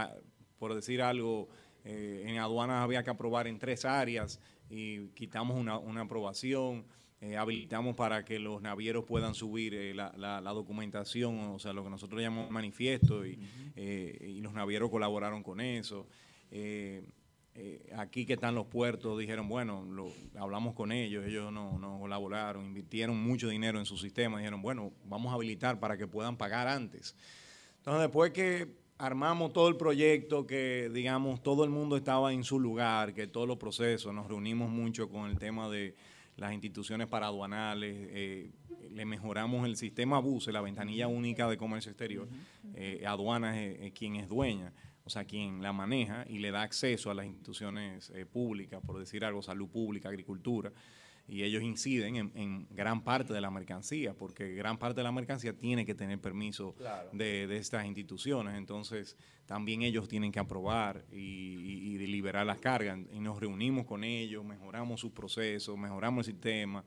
por 0.58 0.74
decir 0.74 1.02
algo, 1.02 1.48
en 1.84 2.38
aduanas 2.38 2.84
había 2.84 3.04
que 3.04 3.10
aprobar 3.10 3.48
en 3.48 3.58
tres 3.58 3.84
áreas 3.86 4.40
y 4.70 5.08
quitamos 5.10 5.58
una, 5.58 5.78
una 5.80 6.02
aprobación, 6.02 6.86
eh, 7.22 7.36
habilitamos 7.36 7.96
para 7.96 8.24
que 8.24 8.38
los 8.38 8.62
navieros 8.62 9.06
puedan 9.06 9.34
subir 9.34 9.74
eh, 9.74 9.94
la, 9.94 10.14
la- 10.16 10.40
la 10.40 10.52
documentación, 10.52 11.38
o 11.40 11.60
sea, 11.60 11.74
lo 11.74 11.84
que 11.84 11.90
nosotros 11.90 12.22
llamamos 12.22 12.52
manifiesto, 12.52 13.26
y, 13.26 13.40
eh, 13.76 14.18
y 14.38 14.42
los 14.42 14.54
navieros 14.54 14.90
colaboraron 14.92 15.42
con 15.44 15.60
eso. 15.62 16.06
Eh, 17.62 17.92
aquí 17.98 18.26
que 18.26 18.34
están 18.34 18.56
los 18.56 18.68
puertos 18.68 19.20
dijeron, 19.20 19.50
bueno, 19.50 19.84
lo- 19.84 20.14
hablamos 20.40 20.74
con 20.76 20.94
ellos, 20.94 21.26
ellos 21.28 21.52
nos 21.52 21.78
no 21.78 22.00
colaboraron, 22.00 22.66
invirtieron 22.66 23.22
mucho 23.22 23.50
dinero 23.50 23.80
en 23.80 23.86
su 23.86 23.98
sistema, 23.98 24.38
dijeron, 24.38 24.62
bueno, 24.62 24.94
vamos 25.04 25.32
a 25.34 25.36
habilitar 25.36 25.78
para 25.78 25.98
que 25.98 26.08
puedan 26.08 26.38
pagar 26.38 26.70
antes. 26.70 27.18
Entonces, 27.80 28.04
después 28.04 28.32
que 28.32 28.78
armamos 28.98 29.52
todo 29.52 29.68
el 29.68 29.76
proyecto, 29.76 30.48
que 30.48 30.90
digamos 30.94 31.44
todo 31.44 31.66
el 31.66 31.70
mundo 31.70 31.98
estaba 31.98 32.32
en 32.32 32.46
su 32.46 32.62
lugar, 32.62 33.14
que 33.14 33.28
todos 33.28 33.46
los 33.48 33.58
procesos, 33.58 34.14
nos 34.14 34.28
reunimos 34.28 34.70
mucho 34.70 35.10
con 35.10 35.30
el 35.30 35.38
tema 35.38 35.70
de 35.70 35.96
las 36.38 36.54
instituciones 36.54 37.08
paraduanales, 37.08 37.94
eh, 38.12 38.52
le 38.92 39.04
mejoramos 39.04 39.66
el 39.68 39.76
sistema 39.76 40.20
BUSE, 40.20 40.54
la 40.54 40.62
ventanilla 40.62 41.08
única 41.08 41.50
de 41.50 41.58
comercio 41.58 41.92
exterior. 41.92 42.30
Eh, 42.74 43.04
aduanas 43.06 43.58
es 43.58 43.92
quien 43.92 44.16
es 44.16 44.30
dueña, 44.30 44.72
o 45.10 45.12
sea, 45.12 45.26
quien 45.26 45.64
la 45.64 45.74
maneja 45.74 46.24
y 46.30 46.38
le 46.38 46.52
da 46.52 46.62
acceso 46.62 47.10
a 47.10 47.16
las 47.16 47.26
instituciones 47.26 48.12
eh, 48.12 48.28
públicas, 48.28 48.80
por 48.86 49.00
decir 49.00 49.26
algo, 49.26 49.42
salud 49.42 49.68
pública, 49.68 50.08
agricultura 50.08 50.72
y 51.28 51.42
ellos 51.42 51.64
inciden 51.64 52.16
en, 52.16 52.32
en 52.36 52.68
gran 52.70 53.04
parte 53.04 53.34
de 53.34 53.42
la 53.42 53.50
mercancía, 53.50 54.14
porque 54.14 54.54
gran 54.54 54.78
parte 54.78 55.00
de 55.00 55.04
la 55.04 55.12
mercancía 55.12 55.52
tiene 55.54 55.84
que 55.84 55.96
tener 55.96 56.20
permiso 56.20 56.76
Claro. 56.76 57.10
de, 57.12 57.48
de 57.48 57.58
estas 57.58 57.86
instituciones, 57.88 58.56
entonces 58.56 59.18
también 59.48 59.82
ellos 59.82 60.08
tienen 60.08 60.32
que 60.32 60.40
aprobar 60.40 61.04
y, 61.12 61.18
y- 61.18 61.94
y 61.94 61.98
deliberar 61.98 62.46
las 62.46 62.60
cargas, 62.60 63.00
y 63.12 63.20
nos 63.20 63.40
reunimos 63.40 63.88
con 63.88 64.04
ellos, 64.04 64.46
mejoramos 64.46 65.00
sus 65.02 65.12
procesos, 65.12 65.76
mejoramos 65.76 66.28
el 66.28 66.34
sistema. 66.36 66.84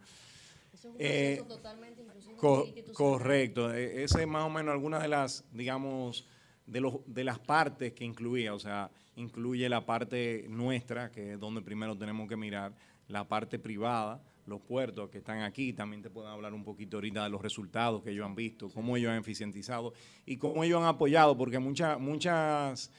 Eso 0.73 0.89
es 0.89 0.95
un 0.95 1.01
Eh, 1.01 1.35
proceso 1.39 1.57
totalmente 1.57 2.03
inclusivo 2.03 2.37
Co- 2.37 2.65
institucional. 2.67 2.95
correcto, 2.95 3.75
E- 3.75 4.05
ese 4.05 4.23
es 4.23 4.29
más 4.29 4.45
o 4.45 4.51
menos 4.51 4.73
algunas 4.73 5.03
de 5.03 5.09
las, 5.09 5.45
digamos, 5.53 6.27
de, 6.73 6.81
los, 6.81 6.95
de 7.07 7.25
las 7.25 7.39
partes 7.39 7.93
que 7.93 8.05
incluía, 8.05 8.55
o 8.55 8.59
sea, 8.59 8.91
incluye 9.17 9.69
la 9.69 9.85
parte 9.85 10.47
nuestra, 10.49 11.11
que 11.11 11.35
es 11.35 11.41
donde 11.41 11.61
primero 11.61 11.97
tenemos 11.97 12.29
que 12.29 12.37
mirar, 12.37 12.73
la 13.09 13.29
parte 13.29 13.59
privada, 13.59 14.23
los 14.47 14.61
puertos 14.61 15.11
que 15.11 15.19
están 15.19 15.43
aquí, 15.43 15.73
también 15.73 16.03
te 16.03 16.11
pueden 16.11 16.31
hablar 16.31 16.55
un 16.55 16.65
poquito 16.65 16.97
ahorita 16.97 17.25
de 17.25 17.31
los 17.31 17.43
resultados 17.43 18.03
que 18.03 18.11
ellos 18.11 18.25
han 18.25 18.35
visto, 18.35 18.71
cómo 18.71 18.97
ellos 18.97 19.11
han 19.11 19.19
eficientizado 19.19 19.93
y 20.25 20.37
cómo 20.37 20.65
ellos 20.65 20.81
han 20.81 20.89
apoyado, 20.89 21.37
porque 21.37 21.59
muchas, 21.59 22.01
muchas, 22.01 22.91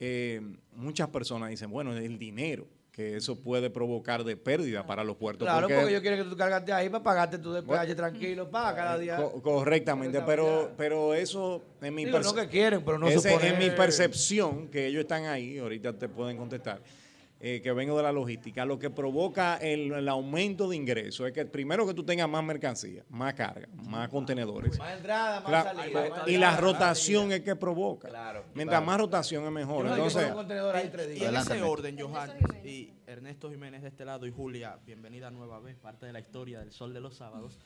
eh, 0.00 0.40
muchas 0.74 1.08
personas 1.10 1.50
dicen, 1.50 1.70
bueno, 1.70 1.94
es 1.94 2.04
el 2.04 2.18
dinero 2.18 2.66
que 2.98 3.16
eso 3.16 3.36
puede 3.36 3.70
provocar 3.70 4.24
de 4.24 4.36
pérdida 4.36 4.84
para 4.84 5.04
los 5.04 5.14
puertos. 5.14 5.46
Claro, 5.46 5.68
porque, 5.68 5.88
ellos 5.88 6.00
quieren 6.00 6.24
que 6.24 6.28
tú 6.28 6.36
cargaste 6.36 6.72
ahí 6.72 6.88
para 6.88 7.04
pagarte 7.04 7.38
tu 7.38 7.52
despegue 7.52 7.94
tranquilo, 7.94 8.50
paga 8.50 8.74
cada 8.74 8.98
día. 8.98 9.16
correctamente, 9.40 10.20
pero, 10.26 10.72
pero 10.76 11.14
eso 11.14 11.62
en 11.80 11.94
mi 11.94 12.06
Digo, 12.06 12.18
no 12.18 12.34
que 12.34 12.48
quieren, 12.48 12.82
pero 12.84 12.98
no 12.98 13.06
en 13.08 13.58
mi 13.60 13.70
percepción 13.70 14.66
que 14.66 14.88
ellos 14.88 15.02
están 15.02 15.26
ahí, 15.26 15.58
ahorita 15.58 15.92
te 15.92 16.08
pueden 16.08 16.36
contestar 16.36 16.80
eh, 17.40 17.60
que 17.62 17.72
vengo 17.72 17.96
de 17.96 18.02
la 18.02 18.10
logística, 18.10 18.64
lo 18.64 18.80
que 18.80 18.90
provoca 18.90 19.58
el, 19.58 20.08
aumento 20.08 20.68
de 20.68 20.74
ingresos 20.74 21.28
es 21.28 21.32
que 21.32 21.44
primero 21.46 21.86
que 21.86 21.94
tú 21.94 22.04
tengas 22.04 22.28
más 22.28 22.42
mercancía, 22.42 23.04
más 23.10 23.34
carga, 23.34 23.68
más 23.74 24.08
contenedores. 24.08 24.76
Más 24.76 24.96
entrada, 24.96 25.40
más 25.42 25.64
salida. 25.64 26.24
y 26.26 26.36
la 26.36 26.56
rotación 26.56 27.30
es 27.30 27.42
que 27.42 27.54
provoca. 27.54 28.42
Mientras 28.54 28.84
más 28.84 28.98
rotación 28.98 29.44
es 29.44 29.52
mejor. 29.52 29.86
Entonces, 29.86 30.32
y 31.16 31.24
en 31.24 31.36
ese 31.36 31.62
orden, 31.62 31.96
Johan 31.96 32.32
y 32.64 32.92
Ernesto 33.06 33.48
Jiménez 33.50 33.82
de 33.82 33.88
este 33.88 34.04
lado 34.04 34.26
y 34.26 34.32
Julia, 34.32 34.76
bienvenida 34.84 35.30
nueva 35.30 35.60
vez, 35.60 35.76
parte 35.76 36.06
de 36.06 36.12
la 36.12 36.18
historia 36.18 36.58
del 36.58 36.72
Sol 36.72 36.92
de 36.92 37.00
los 37.00 37.14
Sábados. 37.14 37.56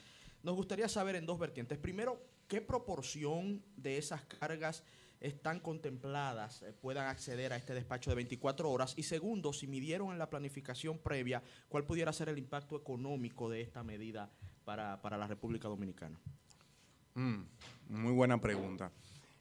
Nos 0.42 0.54
gustaría 0.54 0.88
saber 0.88 1.16
en 1.16 1.24
dos 1.24 1.38
vertientes. 1.38 1.78
Primero, 1.78 2.20
¿qué 2.46 2.60
proporción 2.60 3.62
de 3.76 3.96
esas 3.96 4.22
cargas 4.24 4.84
están 5.22 5.60
contempladas 5.60 6.62
eh, 6.62 6.72
puedan 6.72 7.06
acceder 7.06 7.52
a 7.52 7.56
este 7.56 7.74
despacho 7.74 8.10
de 8.10 8.16
24 8.16 8.70
horas? 8.70 8.94
Y 8.96 9.04
segundo, 9.04 9.52
si 9.52 9.66
midieron 9.66 10.12
en 10.12 10.18
la 10.18 10.28
planificación 10.28 10.98
previa, 10.98 11.42
¿cuál 11.68 11.84
pudiera 11.84 12.12
ser 12.12 12.28
el 12.28 12.38
impacto 12.38 12.76
económico 12.76 13.48
de 13.48 13.62
esta 13.62 13.82
medida 13.82 14.30
para, 14.64 14.98
la 15.02 15.26
República 15.26 15.68
Dominicana? 15.68 16.18
Mm, 17.14 17.42
muy 17.88 18.12
buena 18.12 18.40
pregunta. 18.40 18.90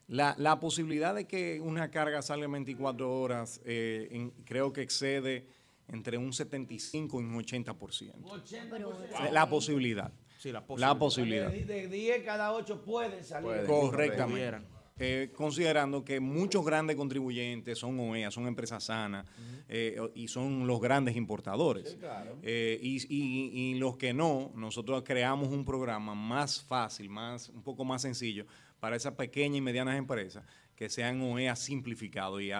La, 0.07 0.59
posibilidad 0.59 1.15
de 1.15 1.25
que 1.25 1.59
una 1.61 1.89
carga 1.89 2.21
salga 2.21 2.45
en 2.45 2.51
24 2.51 3.11
horas 3.11 3.61
eh, 3.63 4.31
creo 4.45 4.73
que 4.73 4.81
excede 4.81 5.47
entre 5.87 6.17
un 6.17 6.33
75 6.33 7.21
y 7.21 7.23
un 7.23 7.41
80%. 7.41 9.31
La 9.31 9.49
posibilidad. 9.49 10.11
Sí, 10.37 10.51
la 10.51 10.65
posibilidad. 10.65 10.93
La 10.93 10.99
posibilidad. 10.99 11.51
De 11.51 11.87
10 11.87 12.23
cada 12.23 12.53
8 12.53 12.83
pueden 12.83 13.23
salir. 13.23 13.65
Correctamente. 13.65 14.80
Eh, 15.03 15.31
considerando 15.33 16.05
que 16.05 16.19
muchos 16.19 16.63
grandes 16.63 16.95
contribuyentes 16.95 17.79
son 17.79 17.99
OEA, 17.99 18.29
son 18.29 18.45
empresas 18.45 18.83
sanas 18.83 19.25
eh, 19.67 19.99
y 20.13 20.27
son 20.27 20.67
los 20.67 20.79
grandes 20.79 21.15
importadores. 21.15 21.97
Eh, 22.43 22.79
y, 22.81 23.73
los 23.79 23.97
que 23.97 24.13
no, 24.13 24.51
nosotros 24.55 25.01
creamos 25.03 25.49
un 25.49 25.65
programa 25.65 26.13
más 26.13 26.61
fácil, 26.61 27.09
más, 27.09 27.49
un 27.49 27.63
poco 27.63 27.83
más 27.83 28.03
sencillo 28.03 28.45
para 28.79 28.95
esas 28.95 29.13
pequeñas 29.13 29.57
y 29.57 29.61
medianas 29.61 29.97
empresas 29.97 30.43
que 30.75 30.89
sean 30.89 31.21
OEA 31.21 31.55
simplificados 31.55 32.41
y, 32.41 32.51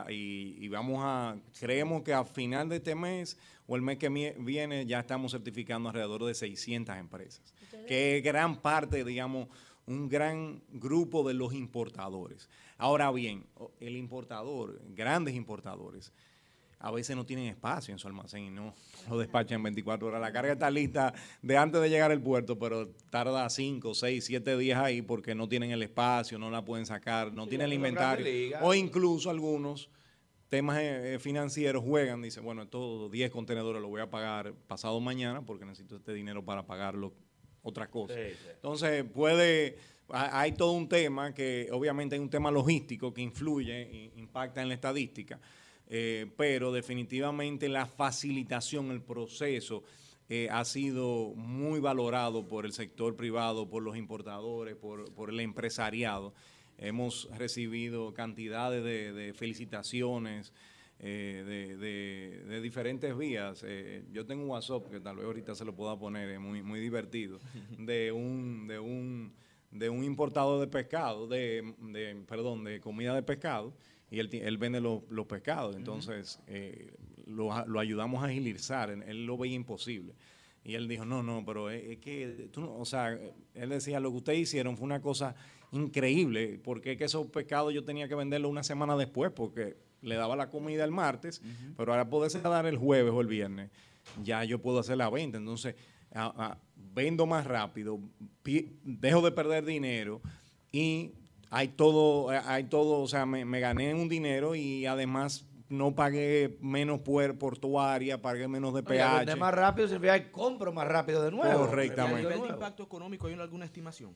y, 0.60 0.68
vamos 0.68 1.00
a, 1.02 1.36
creemos 1.60 2.02
que 2.04 2.14
a 2.14 2.24
final 2.24 2.70
de 2.70 2.78
este 2.78 2.96
mes 2.96 3.38
o 3.68 3.76
el 3.76 3.82
mes 3.82 3.98
que 3.98 4.10
viene 4.10 4.86
ya 4.86 5.00
estamos 5.00 5.32
certificando 5.32 5.90
alrededor 5.90 6.26
de 6.26 6.34
600 6.34 6.98
empresas, 6.98 7.54
que 7.88 8.18
es 8.18 8.24
gran 8.24 8.62
parte, 8.62 9.04
digamos, 9.04 9.48
un 9.88 10.10
gran 10.10 10.62
grupo 10.70 11.28
de 11.28 11.34
los 11.34 11.54
importadores. 11.54 12.50
Ahora 12.78 13.12
bien, 13.12 13.46
el 13.80 13.98
importador, 13.98 14.82
grandes 14.96 15.36
importadores, 15.36 16.14
a 16.82 16.92
veces 16.92 17.16
no 17.16 17.26
tienen 17.26 17.46
espacio 17.46 17.94
en 17.94 18.00
su 18.00 18.08
almacén 18.08 18.46
y 18.46 18.50
no 18.50 18.74
lo 19.10 19.20
despachan 19.20 19.58
en 19.58 19.64
24 19.64 20.08
horas. 20.08 20.22
La 20.22 20.32
carga 20.32 20.54
está 20.54 20.70
lista 20.72 21.14
de 21.42 21.58
antes 21.58 21.80
de 21.80 21.90
llegar 21.90 22.12
al 22.12 22.22
puerto, 22.22 22.58
pero 22.58 22.90
tarda 23.10 23.48
5, 23.50 23.94
6, 23.94 24.26
7 24.26 24.58
días 24.58 24.80
ahí 24.80 25.02
porque 25.02 25.36
no 25.36 25.48
tienen 25.48 25.72
el 25.72 25.84
espacio, 25.84 26.40
no 26.40 26.50
la 26.50 26.66
pueden 26.66 26.86
sacar, 26.86 27.34
no 27.34 27.48
tienen 27.48 27.68
el 27.68 27.74
inventario. 27.74 28.58
O 28.62 28.74
incluso 28.74 29.30
algunos 29.30 29.90
temas 30.50 30.80
eh, 30.80 31.14
eh, 31.14 31.20
financieros 31.20 31.84
juegan, 31.84 32.22
dicen, 32.22 32.44
bueno, 32.44 32.64
estos 32.64 33.12
10 33.12 33.32
contenedores 33.32 33.82
los 33.82 33.90
voy 33.90 34.02
a 34.02 34.10
pagar 34.10 34.54
pasado 34.68 35.00
mañana 35.00 35.46
porque 35.46 35.66
necesito 35.66 35.96
este 35.96 36.14
dinero 36.14 36.44
para 36.44 36.66
pagarlo 36.66 37.14
otra 37.64 37.90
cosa. 37.90 38.16
Entonces, 38.18 39.04
puede, 39.04 39.78
hay 40.10 40.54
todo 40.54 40.72
un 40.74 40.88
tema 40.88 41.34
que 41.34 41.70
obviamente 41.72 42.16
hay 42.16 42.22
un 42.22 42.30
tema 42.30 42.52
logístico 42.52 43.14
que 43.14 43.22
influye, 43.22 43.82
e 43.82 44.12
impacta 44.16 44.62
en 44.62 44.70
la 44.70 44.74
estadística, 44.74 45.40
eh, 45.88 46.32
pero 46.38 46.72
definitivamente 46.72 47.68
la 47.70 47.86
facilitación, 47.86 48.92
el 48.92 49.02
proceso 49.02 49.84
eh, 50.30 50.48
ha 50.50 50.64
sido 50.64 51.34
muy 51.36 51.80
valorado 51.80 52.48
por 52.48 52.66
el 52.66 52.74
sector 52.74 53.16
privado, 53.16 53.70
por 53.70 53.84
los 53.84 53.98
importadores, 53.98 54.76
por, 54.76 55.30
el 55.30 55.40
empresariado. 55.40 56.34
Hemos 56.78 57.30
recibido 57.38 58.14
cantidades 58.14 58.84
de 58.84 59.34
felicitaciones, 59.36 60.54
eh, 61.04 62.46
de, 62.48 62.62
diferentes 62.62 63.18
vías. 63.18 63.64
Eh, 63.68 64.04
yo 64.12 64.24
tengo 64.28 64.44
un 64.44 64.50
WhatsApp 64.50 64.88
que 64.88 65.00
tal 65.00 65.16
vez 65.16 65.26
ahorita 65.26 65.56
se 65.56 65.66
lo 65.66 65.76
pueda 65.76 65.98
poner, 65.98 66.30
es 66.30 66.40
muy, 66.40 66.62
muy 66.62 66.80
divertido, 66.80 67.40
de 67.80 68.12
un, 68.12 68.68
de 68.68 68.78
un, 68.78 69.34
de 69.72 69.90
un 69.90 70.04
importador 70.04 70.60
de 70.60 70.68
pescado, 70.68 71.28
de, 71.28 71.74
perdón, 72.28 72.64
de 72.64 72.80
comida 72.80 73.16
de 73.16 73.24
pescado, 73.24 73.74
y 74.12 74.20
él, 74.20 74.30
él 74.32 74.58
vende 74.60 74.80
los, 74.80 75.02
pescados. 75.28 75.76
Entonces, 75.76 76.40
eh, 76.46 76.94
lo, 77.26 77.52
ayudamos 77.80 78.22
a 78.24 78.28
agilizar, 78.28 78.92
él 78.92 79.26
lo 79.26 79.38
veía 79.38 79.56
imposible. 79.56 80.14
Y 80.64 80.76
él 80.76 80.88
dijo, 80.88 81.04
no, 81.06 81.24
no, 81.24 81.44
pero 81.44 81.72
es, 81.72 81.98
que, 81.98 82.48
tú 82.52 82.64
o 82.70 82.86
sea, 82.86 83.18
él 83.56 83.70
decía, 83.70 84.00
lo 84.00 84.12
que 84.12 84.18
ustedes 84.18 84.40
hicieron 84.40 84.78
fue 84.78 84.86
una 84.86 85.02
cosa 85.02 85.34
increíble, 85.72 86.60
porque 86.64 86.92
es 86.92 86.98
que 87.00 87.06
esos 87.06 87.26
pescados 87.28 87.74
yo 87.74 87.84
tenía 87.84 88.08
que 88.08 88.14
venderlo 88.14 88.50
una 88.50 88.62
semana 88.62 88.96
después, 88.96 89.32
porque 89.32 89.78
le 90.02 90.16
daba 90.16 90.36
la 90.36 90.50
comida 90.50 90.84
el 90.84 90.92
martes, 90.92 91.42
pero 91.78 91.94
ahora 91.94 92.10
poderse 92.10 92.42
dar 92.42 92.66
el 92.66 92.78
jueves 92.78 93.12
o 93.14 93.22
el 93.22 93.28
viernes, 93.28 93.70
ya 94.24 94.44
yo 94.44 94.62
puedo 94.62 94.80
hacer 94.80 94.98
la 94.98 95.10
venta. 95.10 95.38
Entonces, 95.38 95.76
vendo 96.76 97.26
más 97.26 97.46
rápido, 97.46 98.00
dejo 98.84 99.22
de 99.22 99.32
perder 99.32 99.66
dinero 99.66 100.22
y 100.72 101.14
hay 101.50 101.70
todo, 101.70 102.30
hay 102.30 102.66
todo, 102.66 103.02
o 103.02 103.08
sea, 103.08 103.26
me, 103.26 103.60
gané 103.60 103.94
un 103.94 104.10
dinero 104.10 104.56
y 104.56 104.86
además 104.86 105.46
no 105.70 105.96
pagué 105.96 106.58
menos 106.62 107.00
por 107.00 107.38
portuaria, 107.38 108.22
pagué 108.22 108.48
menos 108.48 108.74
de 108.74 108.84
peaje. 108.84 109.26
Oye, 109.26 109.36
más 109.36 109.54
rápido 109.54 109.88
significa 109.88 110.32
compro 110.32 110.74
más 110.74 110.88
rápido 110.88 111.24
de 111.24 111.32
nuevo. 111.32 111.68
Correctamente. 111.68 112.34
¿El 112.34 112.46
impacto 112.46 112.84
económico 112.84 113.28
hay 113.28 113.34
alguna 113.34 113.66
estimación? 113.66 114.16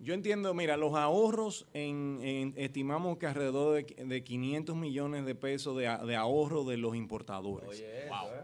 Yo 0.00 0.14
entiendo, 0.14 0.54
mira, 0.54 0.76
los 0.76 0.94
ahorros, 0.94 1.66
en, 1.74 2.54
estimamos 2.56 3.18
que 3.18 3.26
alrededor 3.26 3.84
de, 3.84 4.22
500 4.22 4.76
millones 4.76 5.26
de 5.26 5.34
pesos 5.34 5.76
de, 5.76 6.16
ahorro 6.16 6.62
de 6.62 6.76
los 6.76 6.94
importadores. 6.94 7.84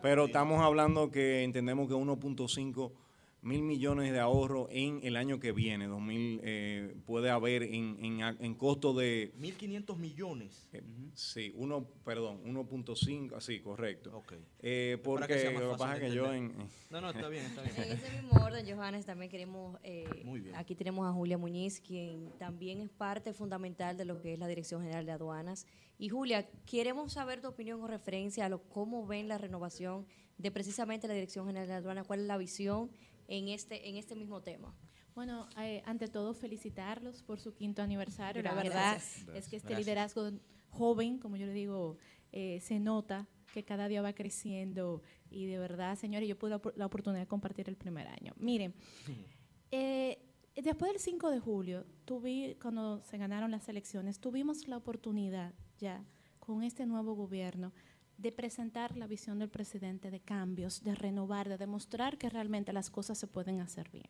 Pero 0.03 0.25
estamos 0.25 0.61
hablando 0.63 1.13
que 1.13 1.45
entendemos 1.45 1.87
que 1.87 1.95
1.5 1.95 2.91
mil 3.45 3.63
millones 3.63 4.11
de 4.11 4.19
ahorro 4.21 4.69
en 4.71 5.01
el 5.03 5.17
año 5.17 5.39
que 5.39 5.53
viene, 5.53 5.87
2000 5.87 6.41
eh, 6.43 6.97
puede 7.05 7.29
haber 7.31 7.63
en, 7.63 7.99
en, 8.03 8.21
en, 8.41 8.55
costo 8.55 8.95
de... 8.95 9.35
1.500 9.39 9.97
millones. 9.99 10.69
Eh, 10.73 10.83
sí, 11.15 11.53
uno, 11.55 11.87
perdón, 12.05 12.43
1.5, 12.45 13.41
sí, 13.41 13.61
correcto. 13.61 14.17
Okay. 14.17 14.39
Eh, 14.61 14.99
porque 15.05 15.53
lo 15.53 15.73
que 15.73 15.77
pasa 15.77 15.97
es 15.97 16.01
que 16.01 16.15
yo 16.15 16.33
en... 16.33 16.55
No, 16.89 17.03
no, 17.03 17.11
está 17.11 17.29
bien, 17.29 17.45
está 17.45 17.61
bien. 17.61 17.75
En 17.77 17.93
ese 17.93 18.11
mismo 18.11 18.43
orden, 18.43 18.67
Johannes, 18.67 19.05
también 19.05 19.31
queremos... 19.31 19.79
Eh, 19.83 20.23
Muy 20.25 20.41
bien. 20.41 20.57
Aquí 20.57 20.75
tenemos 20.75 21.07
a 21.07 21.13
Julia 21.13 21.37
Muñiz, 21.37 21.83
quien 21.83 22.31
también 22.39 22.81
es 22.81 22.89
parte 22.89 23.35
fundamental 23.35 23.99
de 23.99 24.07
lo 24.07 24.23
que 24.23 24.33
es 24.33 24.39
la 24.39 24.49
Dirección 24.49 24.81
General 24.81 25.05
de 25.05 25.13
Aduanas. 25.13 25.67
Y 25.99 26.09
Julia, 26.09 26.49
queremos 26.65 27.13
saber 27.13 27.43
tu 27.43 27.49
opinión 27.49 27.79
con 27.79 27.91
referencia 27.91 28.47
a 28.47 28.49
lo, 28.49 28.63
cómo 28.63 29.07
ven 29.07 29.29
la 29.29 29.37
renovación 29.37 30.07
de 30.39 30.51
precisamente 30.51 31.07
la 31.09 31.15
Dirección 31.15 31.47
General 31.47 31.69
de 31.69 31.75
Aduanas, 31.75 32.07
cuál 32.07 32.21
es 32.21 32.27
la 32.27 32.39
visión 32.39 32.91
en 33.29 33.49
este, 33.49 33.89
en 33.89 33.97
este 33.97 34.15
mismo 34.15 34.43
tema. 34.43 34.75
Bueno, 35.15 35.49
eh, 35.59 35.83
ante 35.87 36.09
todo 36.09 36.35
felicitarlos 36.35 37.23
por 37.23 37.39
su 37.39 37.55
quinto 37.55 37.83
aniversario. 37.83 38.43
La 38.43 38.55
verdad 38.55 39.01
es 39.35 39.49
que 39.49 39.57
este 39.57 39.77
liderazgo 39.77 40.31
joven, 40.71 41.19
como 41.19 41.37
yo 41.37 41.47
le 41.47 41.53
digo, 41.53 41.99
eh, 42.33 42.59
se 42.61 42.81
nota 42.81 43.29
que 43.53 43.65
cada 43.65 43.87
día 43.87 44.03
va 44.03 44.13
creciendo 44.13 45.03
y 45.31 45.47
de 45.47 45.59
verdad, 45.59 45.97
señores, 45.97 46.29
yo 46.29 46.37
pude 46.37 46.59
la 46.75 46.87
oportunidad 46.87 47.23
de 47.23 47.29
compartir 47.29 47.69
el 47.69 47.77
primer 47.77 48.09
año. 48.09 48.35
Miren, 48.37 48.75
eh, 49.71 50.19
después 50.57 50.91
del 50.91 51.01
5 51.01 51.31
de 51.31 51.39
julio, 51.39 51.87
tuve, 52.05 52.57
cuando 52.61 53.01
se 53.05 53.17
ganaron 53.17 53.53
las 53.53 53.69
elecciones, 53.69 54.19
tuvimos 54.19 54.67
la 54.67 54.77
oportunidad 54.77 55.55
ya 55.79 56.05
con 56.41 56.65
este 56.65 56.87
nuevo 56.87 57.15
gobierno 57.15 57.73
de 58.17 58.33
presentar 58.33 58.97
la 58.97 59.07
visión 59.07 59.39
del 59.39 59.49
presidente 59.49 60.11
de 60.11 60.21
cambios, 60.21 60.83
de 60.83 60.95
renovar, 60.95 61.49
de 61.49 61.59
demostrar 61.59 62.19
que 62.19 62.31
realmente 62.31 62.73
las 62.73 62.91
cosas 62.91 63.19
se 63.19 63.27
pueden 63.27 63.61
hacer 63.61 63.91
bien. 63.91 64.09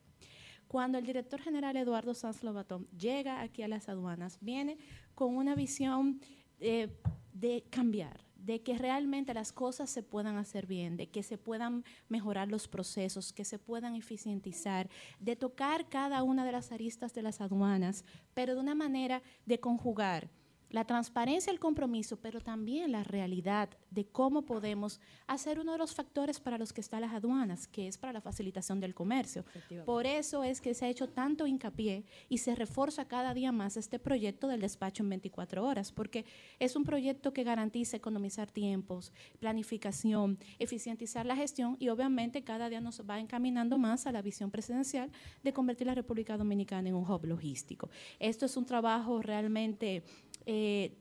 Cuando 0.69 0.99
el 0.99 1.07
director 1.07 1.41
general 1.41 1.77
Eduardo 1.77 2.15
Sanz 2.15 2.43
Lobatón 2.43 2.89
llega 2.91 3.41
aquí 3.41 3.63
a 3.63 3.69
las 3.69 3.89
aduanas, 3.89 4.39
viene 4.41 4.79
con 5.15 5.37
una 5.37 5.55
visión 5.55 6.21
eh, 6.61 6.89
de 7.33 7.65
cambiar, 7.71 8.25
de 8.37 8.63
que 8.63 8.77
realmente 8.77 9.33
las 9.33 9.53
cosas 9.53 9.89
se 9.89 10.03
puedan 10.03 10.37
hacer 10.37 10.67
bien, 10.67 10.97
de 10.97 11.09
que 11.09 11.23
se 11.23 11.39
puedan 11.39 11.85
mejorar 12.09 12.49
los 12.49 12.69
procesos, 12.69 13.33
que 13.33 13.45
se 13.45 13.59
puedan 13.59 13.95
eficientizar, 13.95 14.91
de 15.19 15.35
tocar 15.37 15.89
cada 15.89 16.23
una 16.23 16.45
de 16.45 16.53
las 16.53 16.73
aristas 16.73 17.15
de 17.15 17.23
las 17.23 17.41
aduanas, 17.41 18.05
pero 18.35 18.55
de 18.55 18.61
una 18.61 18.75
manera 18.75 19.23
de 19.47 19.61
conjugar 19.61 20.31
la 20.75 20.85
transparencia, 20.85 21.53
el 21.53 21.61
compromiso, 21.61 22.17
pero 22.17 22.41
también 22.41 22.91
la 22.91 23.05
realidad 23.05 23.69
de 23.93 24.07
cómo 24.07 24.43
podemos 24.43 25.01
hacer 25.29 25.61
uno 25.61 25.71
de 25.71 25.79
los 25.79 25.95
factores 25.95 26.41
para 26.41 26.59
los 26.59 26.73
que 26.73 26.81
están 26.81 27.03
las 27.03 27.13
aduanas, 27.13 27.69
que 27.69 27.87
es 27.87 27.97
para 27.97 28.13
la 28.13 28.21
facilitación 28.21 28.81
del 28.81 28.93
comercio. 28.93 29.45
Por 29.87 30.05
eso 30.05 30.43
es 30.43 30.61
que 30.61 30.75
se 30.75 30.85
ha 30.85 30.89
hecho 30.89 31.09
tanto 31.09 31.47
hincapié 31.47 32.05
y 32.29 32.39
se 32.39 32.57
refuerza 32.57 33.07
cada 33.07 33.35
día 33.35 33.53
más 33.53 33.77
este 33.77 34.01
proyecto 34.01 34.49
del 34.49 34.63
despacho 34.63 35.05
en 35.05 35.11
24 35.11 35.65
horas, 35.65 35.93
porque 35.93 36.25
es 36.59 36.75
un 36.75 36.83
proyecto 36.83 37.33
que 37.33 37.45
garantiza 37.45 37.97
economizar 37.97 38.51
tiempos, 38.51 39.13
planificación, 39.39 40.41
eficientizar 40.59 41.25
la 41.25 41.37
gestión 41.37 41.77
y 41.79 41.89
obviamente 41.91 42.43
cada 42.43 42.69
día 42.69 42.81
nos 42.81 43.01
va 43.09 43.21
encaminando 43.21 43.79
más 43.79 44.09
a 44.09 44.13
la 44.13 44.23
visión 44.23 44.51
presidencial 44.51 45.13
de 45.45 45.53
convertir 45.53 45.87
la 45.87 45.95
República 45.95 46.37
Dominicana 46.37 46.89
en 46.89 46.97
un 46.97 47.09
hub 47.09 47.25
logístico. 47.27 47.91
Esto 48.19 48.47
es 48.47 48.57
un 48.57 48.67
trabajo 48.67 49.23
realmente 49.23 50.03
eh, 50.47 50.93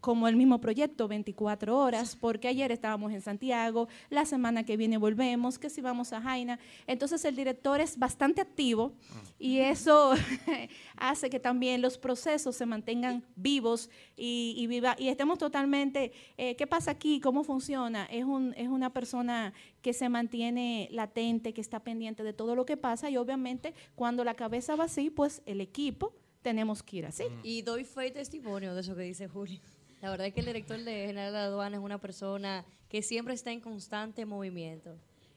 como 0.00 0.28
el 0.28 0.36
mismo 0.36 0.60
proyecto, 0.60 1.08
24 1.08 1.76
horas, 1.76 2.16
porque 2.16 2.48
ayer 2.48 2.72
estábamos 2.72 3.12
en 3.12 3.20
Santiago, 3.20 3.88
la 4.08 4.24
semana 4.24 4.64
que 4.64 4.76
viene 4.76 4.96
volvemos, 4.96 5.58
que 5.58 5.70
si 5.70 5.80
vamos 5.80 6.12
a 6.12 6.20
Jaina. 6.20 6.58
Entonces 6.86 7.24
el 7.24 7.36
director 7.36 7.80
es 7.80 7.98
bastante 7.98 8.40
activo 8.40 8.92
y 9.38 9.58
eso 9.58 10.12
hace 10.96 11.30
que 11.30 11.38
también 11.38 11.82
los 11.82 11.98
procesos 11.98 12.56
se 12.56 12.66
mantengan 12.66 13.24
vivos 13.36 13.90
y, 14.16 14.66
viva, 14.66 14.96
y 14.98 15.08
estemos 15.08 15.38
totalmente, 15.38 16.12
eh, 16.36 16.56
¿qué 16.56 16.66
pasa 16.66 16.92
aquí? 16.92 17.20
¿Cómo 17.20 17.44
funciona? 17.44 18.06
Es, 18.06 18.24
un, 18.24 18.54
es 18.56 18.68
una 18.68 18.92
persona 18.92 19.52
que 19.82 19.92
se 19.92 20.08
mantiene 20.08 20.88
latente, 20.90 21.52
que 21.52 21.60
está 21.60 21.80
pendiente 21.80 22.22
de 22.22 22.32
todo 22.32 22.54
lo 22.54 22.64
que 22.64 22.76
pasa 22.76 23.10
y 23.10 23.16
obviamente 23.16 23.74
cuando 23.94 24.24
la 24.24 24.34
cabeza 24.34 24.76
va 24.76 24.84
así, 24.84 25.10
pues 25.10 25.42
el 25.46 25.60
equipo 25.60 26.14
tenemos 26.42 26.82
que 26.82 26.96
ir 26.98 27.06
así. 27.06 27.24
Y 27.42 27.62
doy 27.62 27.84
fe 27.84 28.08
y 28.08 28.10
testimonio 28.10 28.74
de 28.74 28.80
eso 28.80 28.94
que 28.94 29.02
dice 29.02 29.28
Julio. 29.28 29.60
La 30.00 30.10
verdad 30.10 30.26
es 30.26 30.34
que 30.34 30.40
el 30.40 30.46
director 30.46 30.78
de 30.78 31.06
General 31.06 31.32
de 31.32 31.38
Aduana 31.38 31.76
es 31.76 31.82
una 31.82 31.98
persona 31.98 32.64
que 32.88 33.02
siempre 33.02 33.34
está 33.34 33.52
en 33.52 33.60
constante 33.60 34.24
movimiento. 34.24 34.96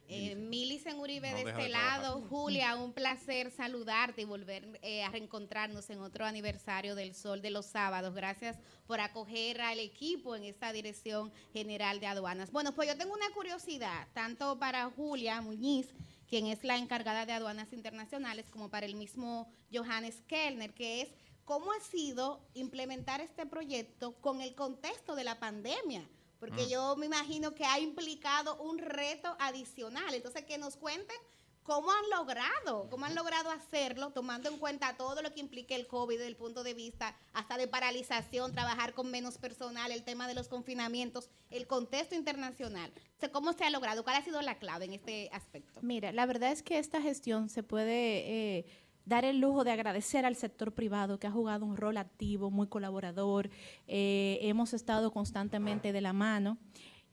Eh, 0.09 0.35
Milicen 0.35 0.99
Uribe 0.99 1.33
de 1.33 1.41
este 1.41 1.69
lado, 1.69 2.21
Julia, 2.29 2.75
un 2.75 2.93
placer 2.93 3.51
saludarte 3.51 4.21
y 4.21 4.25
volver 4.25 4.79
eh, 4.81 5.03
a 5.03 5.09
reencontrarnos 5.09 5.89
en 5.89 6.01
otro 6.01 6.25
aniversario 6.25 6.93
del 6.93 7.15
Sol 7.15 7.41
de 7.41 7.49
los 7.49 7.65
Sábados. 7.65 8.13
Gracias 8.13 8.59
por 8.85 8.99
acoger 8.99 9.61
al 9.61 9.79
equipo 9.79 10.35
en 10.35 10.43
esta 10.43 10.73
Dirección 10.73 11.31
General 11.53 11.99
de 11.99 12.07
Aduanas. 12.07 12.51
Bueno, 12.51 12.73
pues 12.75 12.89
yo 12.89 12.97
tengo 12.97 13.13
una 13.13 13.29
curiosidad, 13.33 14.07
tanto 14.13 14.59
para 14.59 14.89
Julia 14.91 15.41
Muñiz, 15.41 15.87
quien 16.27 16.47
es 16.47 16.63
la 16.63 16.77
encargada 16.77 17.25
de 17.25 17.33
aduanas 17.33 17.73
internacionales, 17.73 18.45
como 18.49 18.69
para 18.69 18.85
el 18.85 18.95
mismo 18.95 19.47
Johannes 19.71 20.21
Kellner, 20.27 20.73
que 20.73 21.01
es 21.01 21.09
cómo 21.45 21.71
ha 21.71 21.79
sido 21.79 22.41
implementar 22.53 23.21
este 23.21 23.45
proyecto 23.45 24.13
con 24.21 24.41
el 24.41 24.55
contexto 24.55 25.15
de 25.15 25.23
la 25.23 25.39
pandemia. 25.39 26.07
Porque 26.39 26.65
mm. 26.65 26.69
yo 26.69 26.95
me 26.97 27.05
imagino 27.05 27.55
que 27.55 27.65
ha 27.65 27.79
implicado 27.79 28.61
un 28.61 28.77
reto 28.77 29.35
adicional. 29.39 30.13
Entonces, 30.13 30.43
que 30.43 30.57
nos 30.57 30.75
cuenten 30.75 31.15
¿Cómo 31.63 31.91
han 31.91 32.09
logrado? 32.09 32.89
¿Cómo 32.89 33.05
han 33.05 33.15
logrado 33.15 33.49
hacerlo 33.49 34.11
tomando 34.11 34.49
en 34.49 34.57
cuenta 34.57 34.95
todo 34.97 35.21
lo 35.21 35.33
que 35.33 35.39
implica 35.39 35.75
el 35.75 35.87
COVID 35.87 36.15
desde 36.15 36.27
el 36.27 36.35
punto 36.35 36.63
de 36.63 36.73
vista 36.73 37.15
hasta 37.33 37.57
de 37.57 37.67
paralización, 37.67 38.51
trabajar 38.51 38.93
con 38.93 39.09
menos 39.09 39.37
personal, 39.37 39.91
el 39.91 40.03
tema 40.03 40.27
de 40.27 40.33
los 40.33 40.49
confinamientos, 40.49 41.29
el 41.49 41.65
contexto 41.65 42.15
internacional? 42.15 42.91
¿Cómo 43.31 43.53
se 43.53 43.63
ha 43.63 43.69
logrado? 43.69 44.03
¿Cuál 44.03 44.17
ha 44.17 44.21
sido 44.23 44.41
la 44.41 44.59
clave 44.59 44.85
en 44.85 44.93
este 44.93 45.29
aspecto? 45.31 45.79
Mira, 45.81 46.11
la 46.11 46.25
verdad 46.25 46.51
es 46.51 46.63
que 46.63 46.79
esta 46.79 47.01
gestión 47.01 47.49
se 47.49 47.63
puede... 47.63 48.57
Eh, 48.59 48.65
dar 49.05 49.25
el 49.25 49.39
lujo 49.39 49.65
de 49.65 49.71
agradecer 49.71 50.25
al 50.25 50.37
sector 50.37 50.71
privado 50.73 51.19
que 51.19 51.27
ha 51.27 51.31
jugado 51.31 51.65
un 51.65 51.75
rol 51.75 51.97
activo, 51.97 52.51
muy 52.51 52.67
colaborador. 52.67 53.49
Eh, 53.85 54.39
hemos 54.41 54.73
estado 54.73 55.11
constantemente 55.11 55.91
de 55.91 55.99
la 55.99 56.13
mano 56.13 56.57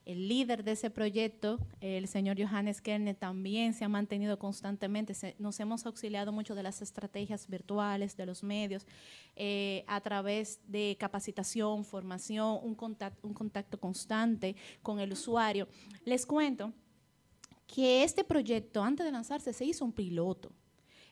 el 0.05 0.28
líder 0.28 0.64
de 0.64 0.72
ese 0.72 0.90
proyecto, 0.90 1.59
el 1.80 2.09
señor 2.09 2.36
Johannes 2.40 2.80
Kerne, 2.80 3.14
también 3.14 3.74
se 3.74 3.84
ha 3.84 3.88
mantenido 3.88 4.38
constantemente. 4.38 5.14
nos 5.38 5.61
hemos 5.61 5.86
auxiliado 5.86 6.32
mucho 6.32 6.55
de 6.55 6.62
las 6.62 6.82
estrategias 6.82 7.46
virtuales, 7.48 8.16
de 8.16 8.26
los 8.26 8.42
medios, 8.42 8.86
eh, 9.36 9.84
a 9.86 10.01
través 10.01 10.61
de 10.66 10.96
capacitación, 10.98 11.84
formación, 11.84 12.59
un 12.62 12.74
contacto, 12.74 13.26
un 13.26 13.34
contacto 13.34 13.78
constante 13.78 14.57
con 14.82 15.01
el 15.01 15.12
usuario. 15.12 15.68
Les 16.05 16.26
cuento 16.26 16.72
que 17.66 18.03
este 18.03 18.24
proyecto, 18.24 18.82
antes 18.82 19.07
de 19.07 19.12
lanzarse, 19.12 19.53
se 19.53 19.64
hizo 19.64 19.84
un 19.84 19.92
piloto. 19.92 20.53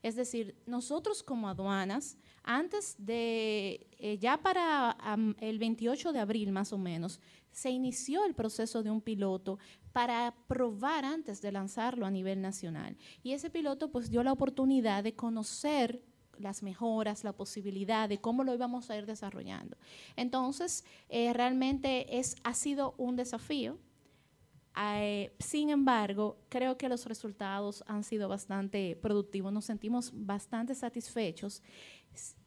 Es 0.03 0.17
decir, 0.17 0.57
nosotros 0.67 1.23
como 1.23 1.49
aduanas, 1.49 2.17
antes 2.43 2.95
de, 2.99 3.87
eh, 3.99 4.19
ya 4.19 4.39
para 4.39 4.97
el 5.41 5.59
28 5.59 6.13
de 6.13 6.21
abril 6.21 6.53
más 6.53 6.73
o 6.73 6.79
menos, 6.79 7.21
se 7.51 7.71
inició 7.71 8.25
el 8.25 8.35
proceso 8.35 8.83
de 8.83 8.91
un 8.91 9.01
piloto 9.01 9.59
para 9.93 10.35
probar 10.47 11.05
antes 11.05 11.43
de 11.43 11.53
lanzarlo 11.53 12.07
a 12.07 12.11
nivel 12.11 12.41
nacional. 12.41 12.97
Y 13.23 13.33
ese 13.33 13.51
piloto 13.51 13.91
pues 13.91 14.11
dio 14.11 14.23
la 14.23 14.33
oportunidad 14.33 15.03
de 15.03 15.15
conocer 15.15 16.03
las 16.39 16.63
mejoras, 16.63 17.25
la 17.25 17.33
posibilidad 17.33 18.09
de 18.09 18.21
cómo 18.21 18.45
lo 18.45 18.55
íbamos 18.55 18.91
a 18.91 18.97
ir 18.97 19.07
desarrollando. 19.07 19.77
Entonces, 20.17 20.85
eh, 21.09 21.33
realmente 21.33 22.19
es, 22.19 22.37
ha 22.45 22.55
sido 22.55 22.95
un 22.97 23.17
desafío. 23.17 23.79
Eh, 24.81 25.33
sin 25.39 25.70
embargo, 25.70 26.39
creo 26.49 26.79
que 26.79 26.89
los 26.89 27.07
resultados 27.07 27.83
han 27.87 28.05
sido 28.05 28.29
bastante 28.29 28.97
productivos, 28.97 29.53
nos 29.53 29.64
sentimos 29.64 30.12
bastante 30.14 30.74
satisfechos, 30.74 31.62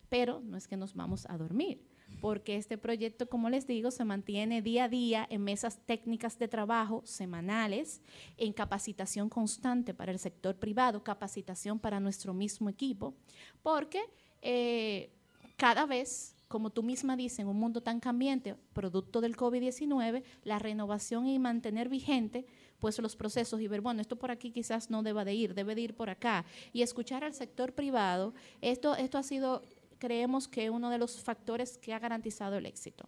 pero 0.09 0.39
no 0.41 0.57
es 0.57 0.67
que 0.67 0.77
nos 0.77 0.93
vamos 0.93 1.25
a 1.29 1.37
dormir 1.37 1.91
porque 2.19 2.57
este 2.57 2.77
proyecto, 2.77 3.29
como 3.29 3.49
les 3.49 3.67
digo, 3.67 3.89
se 3.91 4.03
mantiene 4.03 4.61
día 4.61 4.85
a 4.85 4.89
día 4.89 5.27
en 5.29 5.43
mesas 5.43 5.79
técnicas 5.85 6.37
de 6.37 6.47
trabajo 6.47 7.01
semanales, 7.05 8.01
en 8.37 8.53
capacitación 8.53 9.29
constante 9.29 9.93
para 9.93 10.11
el 10.11 10.19
sector 10.19 10.57
privado, 10.57 11.03
capacitación 11.03 11.79
para 11.79 11.99
nuestro 11.99 12.33
mismo 12.33 12.69
equipo, 12.69 13.15
porque 13.63 14.01
eh, 14.41 15.11
cada 15.55 15.85
vez 15.85 16.35
como 16.51 16.69
tú 16.69 16.83
misma 16.83 17.15
dices, 17.15 17.39
en 17.39 17.47
un 17.47 17.57
mundo 17.57 17.81
tan 17.81 17.99
cambiante, 17.99 18.55
producto 18.73 19.21
del 19.21 19.37
COVID-19, 19.37 20.21
la 20.43 20.59
renovación 20.59 21.25
y 21.25 21.39
mantener 21.39 21.87
vigente 21.89 22.45
pues 22.79 22.99
los 22.99 23.15
procesos 23.15 23.61
y 23.61 23.67
ver, 23.67 23.81
bueno, 23.81 24.01
esto 24.01 24.17
por 24.17 24.31
aquí 24.31 24.51
quizás 24.51 24.89
no 24.89 25.01
deba 25.01 25.23
de 25.23 25.33
ir, 25.33 25.53
debe 25.53 25.75
de 25.75 25.81
ir 25.81 25.95
por 25.95 26.09
acá. 26.09 26.45
Y 26.73 26.81
escuchar 26.81 27.23
al 27.23 27.33
sector 27.33 27.73
privado, 27.73 28.33
esto, 28.59 28.95
esto 28.95 29.17
ha 29.17 29.23
sido 29.23 29.61
creemos 29.97 30.47
que 30.47 30.69
uno 30.69 30.89
de 30.89 30.97
los 30.97 31.21
factores 31.21 31.77
que 31.77 31.93
ha 31.93 31.99
garantizado 31.99 32.57
el 32.57 32.65
éxito. 32.65 33.07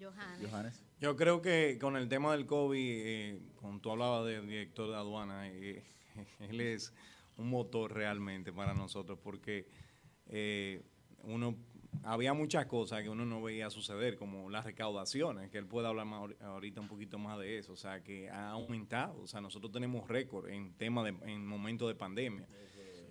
Johannes. 0.00 0.82
Yo 0.98 1.14
creo 1.14 1.42
que 1.42 1.78
con 1.78 1.94
el 1.96 2.08
tema 2.08 2.32
del 2.32 2.46
COVID, 2.46 2.78
eh, 2.80 3.40
cuando 3.60 3.80
tú 3.80 3.90
hablabas 3.90 4.26
del 4.26 4.46
director 4.46 4.90
de 4.90 4.96
aduana, 4.96 5.48
eh, 5.48 5.84
él 6.40 6.60
es 6.60 6.92
un 7.36 7.50
motor 7.50 7.92
realmente 7.92 8.52
para 8.52 8.72
nosotros 8.72 9.18
porque 9.22 9.68
eh, 10.26 10.82
uno 11.22 11.54
había 12.02 12.32
muchas 12.34 12.66
cosas 12.66 13.02
que 13.02 13.08
uno 13.08 13.24
no 13.24 13.42
veía 13.42 13.70
suceder, 13.70 14.16
como 14.16 14.50
las 14.50 14.64
recaudaciones, 14.64 15.50
que 15.50 15.58
él 15.58 15.66
puede 15.66 15.88
hablar 15.88 16.06
ahorita 16.40 16.80
un 16.80 16.88
poquito 16.88 17.18
más 17.18 17.38
de 17.38 17.58
eso, 17.58 17.72
o 17.72 17.76
sea, 17.76 18.02
que 18.02 18.28
ha 18.30 18.50
aumentado, 18.50 19.20
o 19.22 19.26
sea, 19.26 19.40
nosotros 19.40 19.72
tenemos 19.72 20.08
récord 20.08 20.48
en 20.48 20.74
tema 20.74 21.02
de, 21.04 21.14
en 21.26 21.46
momentos 21.46 21.88
de 21.88 21.94
pandemia. 21.94 22.46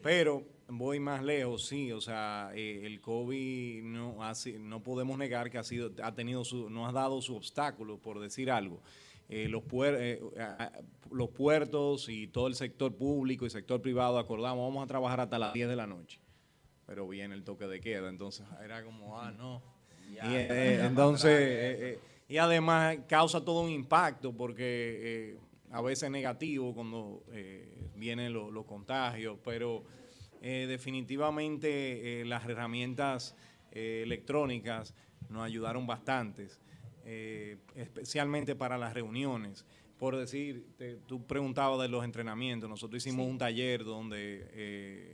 Pero 0.01 0.43
voy 0.67 0.99
más 0.99 1.23
lejos, 1.23 1.65
sí, 1.65 1.91
o 1.91 1.99
sea, 1.99 2.51
eh, 2.53 2.85
el 2.85 3.01
COVID 3.01 3.83
no, 3.83 4.17
no 4.59 4.83
podemos 4.83 5.17
negar 5.17 5.49
que 5.49 5.57
ha, 5.57 5.63
sido, 5.63 5.91
ha 6.03 6.13
tenido 6.13 6.45
su, 6.45 6.69
no 6.69 6.87
ha 6.87 6.91
dado 6.91 7.21
su 7.21 7.35
obstáculo, 7.35 7.97
por 7.97 8.19
decir 8.19 8.51
algo. 8.51 8.81
Eh, 9.27 9.47
los, 9.49 9.63
eh, 9.73 10.21
los 11.09 11.29
puertos 11.29 12.09
y 12.09 12.27
todo 12.27 12.45
el 12.45 12.53
sector 12.53 12.95
público 12.95 13.47
y 13.47 13.49
sector 13.49 13.81
privado 13.81 14.19
acordamos, 14.19 14.67
vamos 14.67 14.83
a 14.83 14.87
trabajar 14.87 15.21
hasta 15.21 15.39
las 15.39 15.53
10 15.53 15.69
de 15.69 15.75
la 15.75 15.87
noche. 15.87 16.19
Pero 16.85 17.07
viene 17.07 17.33
el 17.35 17.43
toque 17.43 17.65
de 17.67 17.81
queda, 17.81 18.09
entonces 18.09 18.45
era 18.63 18.83
como, 18.83 19.19
ah, 19.19 19.31
no. 19.31 19.61
y, 20.09 20.17
entonces, 20.19 21.99
y 22.27 22.37
además 22.37 22.97
causa 23.07 23.43
todo 23.43 23.61
un 23.61 23.71
impacto 23.71 24.31
porque 24.33 25.37
a 25.71 25.81
veces 25.81 26.11
negativo 26.11 26.73
cuando 26.75 27.23
vienen 27.95 28.33
los 28.33 28.65
contagios, 28.65 29.39
pero 29.43 29.83
eh, 30.47 30.67
definitivamente 30.67 32.21
eh, 32.21 32.25
las 32.25 32.45
herramientas 32.47 33.35
eh, 33.71 34.01
electrónicas 34.03 34.93
nos 35.27 35.43
ayudaron 35.43 35.87
bastantes, 35.87 36.59
especialmente 37.75 38.55
para 38.55 38.77
las 38.77 38.93
reuniones. 38.93 39.65
Por 39.97 40.15
decir, 40.15 40.67
tú 41.07 41.25
preguntabas 41.25 41.81
de 41.81 41.87
los 41.87 42.03
entrenamientos, 42.03 42.69
nosotros 42.69 43.03
hicimos 43.05 43.27
un 43.27 43.39
taller 43.39 43.83
donde 43.83 44.41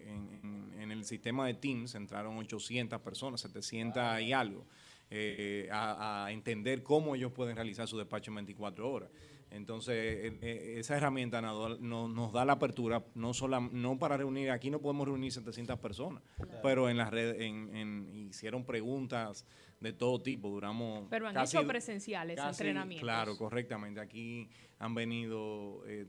en, 0.05 0.39
en 0.43 0.70
el 0.91 1.03
sistema 1.05 1.47
de 1.47 1.55
Teams 1.55 1.95
entraron 1.95 2.37
800 2.37 3.01
personas, 3.01 3.41
700 3.41 4.21
y 4.21 4.33
algo, 4.33 4.65
eh, 5.09 5.67
a, 5.71 6.25
a 6.25 6.31
entender 6.31 6.83
cómo 6.83 7.15
ellos 7.15 7.31
pueden 7.31 7.55
realizar 7.55 7.87
su 7.87 7.97
despacho 7.97 8.31
en 8.31 8.35
24 8.35 8.89
horas. 8.91 9.09
Entonces, 9.49 9.93
eh, 9.95 10.37
eh, 10.41 10.75
esa 10.77 10.95
herramienta 10.95 11.41
nos, 11.41 12.31
da 12.31 12.45
la 12.45 12.53
apertura, 12.53 13.03
no 13.15 13.33
sola, 13.33 13.59
no 13.59 13.99
para 13.99 14.15
reunir, 14.15 14.49
aquí 14.49 14.69
no 14.69 14.79
podemos 14.79 15.05
reunir 15.05 15.33
700 15.33 15.77
personas, 15.79 16.23
pero 16.63 16.89
en 16.89 16.95
las 16.95 17.09
redes, 17.11 17.41
en, 17.41 17.75
en- 17.75 18.15
hicieron 18.29 18.63
preguntas 18.63 19.45
de 19.81 19.91
todo 19.91 20.21
tipo, 20.21 20.47
duramos 20.47 21.05
Pero 21.09 21.27
han 21.27 21.33
casi- 21.33 21.57
hecho 21.57 21.67
presenciales, 21.67 22.37
casi- 22.37 22.63
entrenamientos. 22.63 23.03
Claro, 23.03 23.37
correctamente. 23.37 23.99
Aquí 23.99 24.47
han 24.79 24.95
venido 24.95 25.83
eh, 25.85 26.07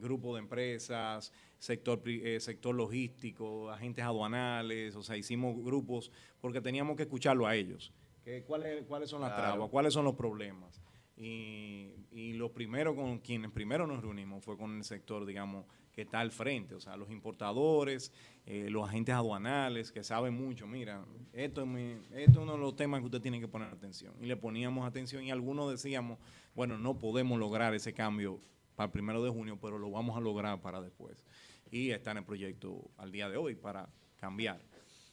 grupos 0.00 0.34
de 0.34 0.40
empresas, 0.40 1.32
sector, 1.58 2.02
eh, 2.06 2.38
sector 2.40 2.74
logístico, 2.74 3.70
agentes 3.70 4.04
aduanales, 4.04 4.94
o 4.96 5.02
sea, 5.02 5.16
hicimos 5.16 5.56
grupos 5.62 6.10
porque 6.40 6.60
teníamos 6.60 6.96
que 6.96 7.02
escucharlo 7.04 7.46
a 7.46 7.54
ellos. 7.56 7.92
Que, 8.24 8.42
¿cuáles, 8.44 8.84
¿Cuáles 8.86 9.08
son 9.10 9.20
las 9.22 9.30
Claro. 9.34 9.52
trabas? 9.52 9.70
¿Cuáles 9.70 9.92
son 9.94 10.04
los 10.04 10.14
problemas? 10.14 10.82
Y, 11.16 11.90
y 12.12 12.34
lo 12.34 12.52
primero 12.52 12.94
con 12.94 13.18
quienes 13.18 13.50
primero 13.50 13.86
nos 13.86 14.02
reunimos 14.02 14.44
fue 14.44 14.56
con 14.56 14.76
el 14.76 14.84
sector, 14.84 15.26
digamos, 15.26 15.66
que 15.92 16.02
está 16.02 16.20
al 16.20 16.30
frente, 16.30 16.76
o 16.76 16.80
sea, 16.80 16.96
los 16.96 17.10
importadores, 17.10 18.12
eh, 18.46 18.68
los 18.70 18.88
agentes 18.88 19.16
aduanales, 19.16 19.90
que 19.90 20.04
saben 20.04 20.32
mucho, 20.34 20.68
mira, 20.68 21.04
esto 21.32 21.62
es, 21.62 21.66
mi- 21.66 21.98
esto 22.12 22.30
es 22.30 22.36
uno 22.36 22.52
de 22.52 22.58
los 22.58 22.76
temas 22.76 23.00
que 23.00 23.06
usted 23.06 23.20
tiene 23.20 23.40
que 23.40 23.48
poner 23.48 23.66
atención. 23.68 24.14
Y 24.20 24.26
le 24.26 24.36
poníamos 24.36 24.86
atención 24.86 25.24
y 25.24 25.32
algunos 25.32 25.68
decíamos, 25.72 26.18
bueno, 26.54 26.78
no 26.78 26.98
podemos 27.00 27.36
lograr 27.40 27.74
ese 27.74 27.92
cambio 27.94 28.38
para 28.78 28.86
el 28.86 28.92
primero 28.92 29.20
de 29.24 29.28
junio, 29.28 29.58
pero 29.60 29.76
lo 29.76 29.90
vamos 29.90 30.16
a 30.16 30.20
lograr 30.20 30.60
para 30.62 30.80
después. 30.80 31.24
Y 31.68 31.90
está 31.90 32.12
en 32.12 32.18
el 32.18 32.24
proyecto 32.24 32.88
al 32.96 33.10
día 33.10 33.28
de 33.28 33.36
hoy 33.36 33.56
para 33.56 33.88
cambiar. 34.20 34.60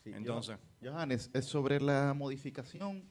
Entonces, 0.06 0.58
Jo- 0.84 0.92
Johannes, 0.92 1.32
es 1.34 1.46
sobre 1.46 1.82
la 1.82 2.14
modificación 2.14 3.04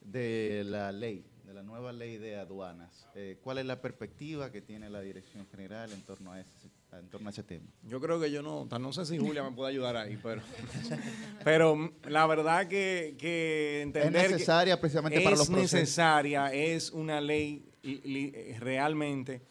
de 0.00 0.62
la 0.64 0.90
ley, 0.92 1.26
de 1.44 1.52
la 1.52 1.62
nueva 1.62 1.92
ley 1.92 2.16
de 2.16 2.36
aduanas. 2.36 3.06
Eh, 3.14 3.36
¿Cuál 3.42 3.58
es 3.58 3.66
la 3.66 3.82
perspectiva 3.82 4.50
que 4.50 4.62
tiene 4.62 4.88
la 4.88 5.02
Dirección 5.02 5.46
General 5.50 5.92
en 5.92 6.00
torno 6.00 6.32
a 6.32 6.40
ese, 6.40 6.70
en 6.92 7.10
torno 7.10 7.28
a 7.28 7.30
ese 7.32 7.42
tema? 7.42 7.66
Yo 7.82 8.00
creo 8.00 8.18
que 8.18 8.30
yo 8.30 8.40
no, 8.40 8.64
no 8.64 8.92
sé 8.94 9.04
si 9.04 9.18
Julia 9.18 9.42
me 9.44 9.52
puede 9.54 9.72
ayudar 9.72 9.94
ahí, 9.98 10.18
pero, 10.22 10.40
pero 11.44 11.92
la 12.04 12.26
verdad 12.26 12.66
que, 12.66 13.14
que 13.18 13.82
entender 13.82 14.26
que 14.28 14.32
necesaria 14.32 14.80
precisamente 14.80 15.20
para 15.20 15.34
es 15.34 15.38
los 15.38 15.48
procesos. 15.50 15.80
necesaria, 15.80 16.50
es 16.54 16.90
una 16.92 17.20
ley 17.20 17.68
li- 17.82 18.00
li- 18.04 18.30
realmente 18.58 19.42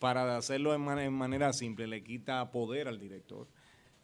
para 0.00 0.36
hacerlo 0.36 0.74
en 0.74 1.12
manera 1.12 1.52
simple 1.52 1.86
le 1.86 2.02
quita 2.02 2.50
poder 2.50 2.88
al 2.88 2.98
director 2.98 3.46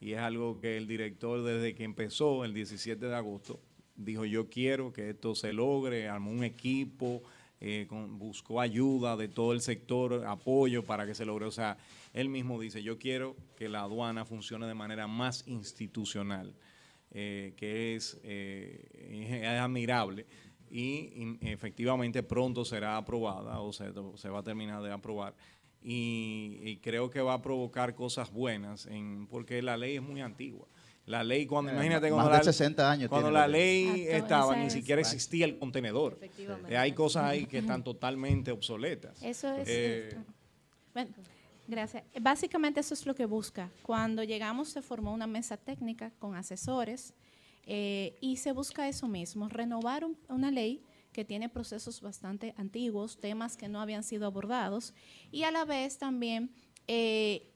y 0.00 0.12
es 0.12 0.18
algo 0.20 0.60
que 0.60 0.76
el 0.76 0.86
director 0.86 1.42
desde 1.42 1.74
que 1.74 1.82
empezó 1.82 2.44
el 2.44 2.54
17 2.54 3.04
de 3.04 3.14
agosto 3.16 3.60
dijo 3.96 4.24
yo 4.24 4.48
quiero 4.48 4.92
que 4.92 5.10
esto 5.10 5.34
se 5.34 5.52
logre, 5.52 6.08
armó 6.08 6.30
un 6.30 6.44
equipo, 6.44 7.22
eh, 7.60 7.86
buscó 7.90 8.60
ayuda 8.60 9.16
de 9.16 9.28
todo 9.28 9.52
el 9.52 9.60
sector, 9.60 10.24
apoyo 10.26 10.84
para 10.84 11.06
que 11.06 11.14
se 11.14 11.24
logre. 11.24 11.46
O 11.46 11.50
sea, 11.50 11.78
él 12.12 12.28
mismo 12.28 12.60
dice 12.60 12.82
yo 12.82 12.98
quiero 12.98 13.36
que 13.56 13.68
la 13.68 13.82
aduana 13.82 14.24
funcione 14.24 14.66
de 14.66 14.74
manera 14.74 15.06
más 15.06 15.46
institucional, 15.46 16.54
eh, 17.10 17.54
que 17.56 17.96
es, 17.96 18.20
eh, 18.22 19.46
admirable 19.58 20.26
y, 20.68 21.38
efectivamente 21.42 22.22
pronto 22.22 22.64
será 22.64 22.96
aprobada 22.96 23.60
o 23.60 23.72
se, 23.72 23.92
se 24.16 24.28
va 24.28 24.40
a 24.40 24.42
terminar 24.42 24.82
de 24.82 24.92
aprobar 24.92 25.34
y, 25.82 26.58
y 26.62 26.76
creo 26.78 27.10
que 27.10 27.20
va 27.20 27.34
a 27.34 27.42
provocar 27.42 27.94
cosas 27.94 28.32
buenas 28.32 28.86
en, 28.86 29.26
porque 29.28 29.62
la 29.62 29.76
ley 29.76 29.96
es 29.96 30.02
muy 30.02 30.20
antigua. 30.20 30.66
La 31.06 31.22
ley, 31.22 31.46
cuando 31.46 31.70
Eh, 31.70 31.74
imagínate 31.74 32.10
cuando 32.10 32.32
la, 32.32 32.42
60 32.42 32.90
años 32.90 33.08
cuando 33.08 33.30
la 33.30 33.42
la 33.42 33.48
ley 33.48 34.06
estaba, 34.08 34.56
ni 34.56 34.66
es- 34.66 34.72
siquiera 34.72 35.00
existía 35.00 35.44
el 35.44 35.56
contenedor. 35.56 36.14
Efectivamente. 36.14 36.74
Eh, 36.74 36.76
hay 36.76 36.92
cosas 36.92 37.24
ahí 37.24 37.46
que 37.46 37.58
están 37.58 37.84
totalmente 37.84 38.50
obsoletas. 38.50 39.22
Eso 39.22 39.52
es 39.52 39.68
Eh, 39.68 40.08
cierto. 40.10 40.32
Bueno, 40.92 41.10
gracias. 41.68 42.02
Básicamente 42.20 42.80
eso 42.80 42.94
es 42.94 43.06
lo 43.06 43.14
que 43.14 43.24
busca. 43.26 43.70
Cuando 43.82 44.24
llegamos 44.24 44.68
se 44.70 44.82
formó 44.82 45.12
una 45.12 45.28
mesa 45.28 45.56
técnica 45.56 46.10
con 46.18 46.34
asesores 46.34 47.14
eh, 47.68 48.16
y 48.20 48.38
se 48.38 48.50
busca 48.50 48.88
eso 48.88 49.06
mismo, 49.06 49.48
renovar 49.48 50.04
un- 50.04 50.18
una 50.28 50.50
ley 50.50 50.82
que 51.16 51.24
tiene 51.24 51.48
procesos 51.48 52.02
bastante 52.02 52.52
antiguos, 52.58 53.18
temas 53.18 53.56
que 53.56 53.70
no 53.70 53.80
habían 53.80 54.02
sido 54.02 54.26
abordados 54.26 54.92
y 55.30 55.44
a 55.44 55.50
la 55.50 55.64
vez 55.64 55.96
también 55.96 56.52
eh, 56.88 57.54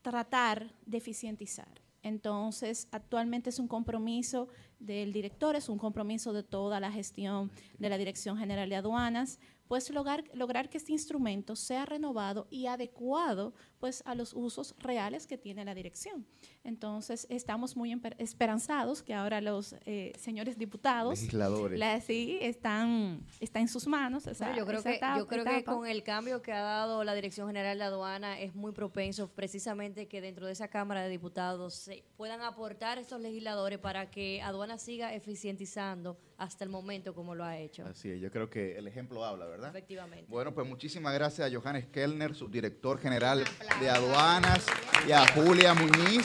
tratar 0.00 0.74
de 0.86 0.96
eficientizar. 0.96 1.82
Entonces, 2.02 2.88
actualmente 2.92 3.50
es 3.50 3.58
un 3.58 3.68
compromiso 3.68 4.48
del 4.84 5.12
director, 5.12 5.56
es 5.56 5.68
un 5.68 5.78
compromiso 5.78 6.32
de 6.32 6.42
toda 6.42 6.80
la 6.80 6.90
gestión 6.92 7.50
de 7.78 7.88
la 7.88 7.98
Dirección 7.98 8.36
General 8.38 8.68
de 8.68 8.76
Aduanas, 8.76 9.38
pues 9.68 9.88
lograr, 9.88 10.24
lograr 10.34 10.68
que 10.68 10.76
este 10.76 10.92
instrumento 10.92 11.56
sea 11.56 11.86
renovado 11.86 12.46
y 12.50 12.66
adecuado 12.66 13.54
pues 13.78 14.02
a 14.06 14.14
los 14.14 14.34
usos 14.34 14.74
reales 14.78 15.26
que 15.26 15.38
tiene 15.38 15.64
la 15.64 15.74
dirección. 15.74 16.26
Entonces, 16.64 17.26
estamos 17.30 17.74
muy 17.76 17.98
esperanzados 18.18 19.02
que 19.02 19.14
ahora 19.14 19.40
los 19.40 19.74
eh, 19.86 20.12
señores 20.18 20.58
diputados 20.58 21.18
Legisladores. 21.20 21.78
la- 21.78 22.00
sí, 22.00 22.38
están, 22.40 23.20
está 23.40 23.60
en 23.60 23.68
sus 23.68 23.86
manos. 23.86 24.26
esa- 24.26 24.46
Bueno, 24.46 24.58
yo 24.60 24.66
creo, 24.66 24.80
esa 24.80 24.90
que, 24.90 24.96
etapa- 24.96 25.18
yo 25.18 25.26
creo 25.26 25.44
que 25.44 25.56
etapa. 25.58 25.76
con 25.76 25.86
el 25.86 26.02
cambio 26.02 26.42
que 26.42 26.52
ha 26.52 26.60
dado 26.60 27.04
la 27.04 27.14
Dirección 27.14 27.46
General 27.46 27.78
de 27.78 27.84
Aduana 27.84 28.38
es 28.40 28.54
muy 28.54 28.72
propenso 28.72 29.28
precisamente 29.28 30.08
que 30.08 30.20
dentro 30.20 30.46
de 30.46 30.52
esa 30.52 30.68
Cámara 30.68 31.02
de 31.02 31.08
Diputados 31.10 31.74
se 31.74 32.04
puedan 32.16 32.40
aportar 32.42 32.98
estos 32.98 33.20
legisladores 33.20 33.78
para 33.78 34.10
que 34.10 34.40
Aduana 34.42 34.73
siga 34.78 35.14
eficientizando 35.14 36.18
hasta 36.38 36.64
el 36.64 36.70
momento 36.70 37.14
como 37.14 37.34
lo 37.34 37.44
ha 37.44 37.58
hecho. 37.58 37.84
Así 37.86 38.10
es, 38.10 38.20
yo 38.20 38.30
creo 38.30 38.50
que 38.50 38.76
el 38.76 38.86
ejemplo 38.86 39.24
habla, 39.24 39.46
¿verdad? 39.46 39.70
Efectivamente. 39.70 40.26
Bueno, 40.28 40.54
pues 40.54 40.66
muchísimas 40.66 41.14
gracias 41.14 41.50
a 41.50 41.54
Johannes 41.54 41.86
Kellner, 41.86 42.34
subdirector 42.34 42.98
general 42.98 43.44
de 43.80 43.90
aduanas, 43.90 44.66
y 45.08 45.12
a 45.12 45.26
Julia 45.32 45.74
Muñiz, 45.74 46.24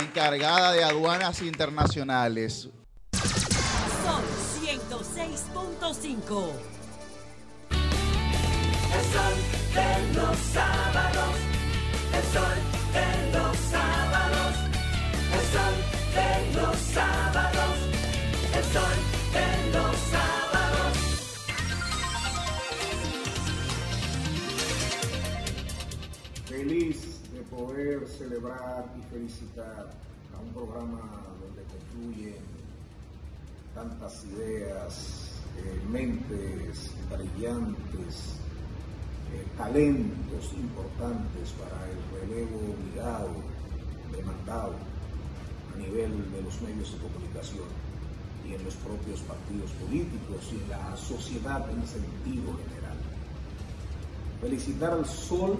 encargada 0.00 0.72
de 0.72 0.84
aduanas 0.84 1.42
internacionales. 1.42 2.70
Sol 3.12 4.24
106.5. 4.60 6.52
El 8.92 9.04
sol 9.12 9.34
de 9.74 10.14
los 10.14 10.36
sábados. 10.36 11.36
El 12.14 12.22
sol 12.24 12.71
celebrar 28.06 28.84
y 28.98 29.02
felicitar 29.12 29.90
a 30.34 30.40
un 30.40 30.52
programa 30.52 31.26
donde 31.40 31.62
confluyen 31.64 32.42
tantas 33.74 34.24
ideas, 34.24 35.32
eh, 35.58 35.82
mentes 35.90 36.92
brillantes, 37.10 38.36
eh, 39.32 39.46
talentos 39.56 40.52
importantes 40.54 41.50
para 41.58 41.90
el 41.90 42.20
relevo 42.20 42.58
obligado, 42.72 43.30
demandado 44.16 44.74
a 45.74 45.78
nivel 45.78 46.32
de 46.32 46.42
los 46.42 46.60
medios 46.62 46.92
de 46.92 46.98
comunicación 46.98 47.68
y 48.48 48.54
en 48.54 48.64
los 48.64 48.74
propios 48.76 49.20
partidos 49.20 49.70
políticos 49.72 50.50
y 50.52 50.62
en 50.62 50.68
la 50.70 50.96
sociedad 50.96 51.68
en 51.70 51.86
sentido 51.86 52.52
general. 52.64 52.98
Felicitar 54.40 54.92
al 54.92 55.06
sol 55.06 55.58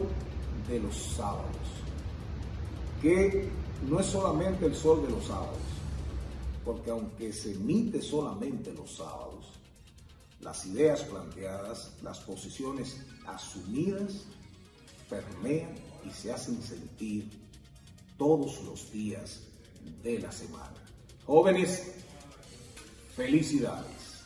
de 0.69 0.81
los 0.81 0.95
sábados, 0.95 1.82
que 3.03 3.49
no 3.89 3.99
es 3.99 4.07
solamente 4.07 4.65
el 4.65 4.77
sol 4.77 5.03
de 5.05 5.11
los 5.11 5.25
sábados, 5.25 5.59
porque 6.65 6.91
aunque 6.91 7.33
se 7.33 7.53
emite 7.53 8.01
solamente 8.01 8.73
los 8.73 8.97
sábados, 8.97 9.47
las 10.41 10.65
ideas 10.67 11.03
planteadas, 11.03 11.93
las 12.03 12.21
posiciones 12.21 13.05
asumidas, 13.27 14.25
permean 15.11 15.75
y 16.09 16.11
se 16.11 16.33
hacen 16.33 16.63
sentir 16.63 17.29
todos 18.17 18.63
los 18.63 18.91
días 18.93 19.41
de 20.03 20.21
la 20.21 20.31
semana. 20.31 20.75
Jóvenes, 21.27 21.95
felicidades. 23.17 24.23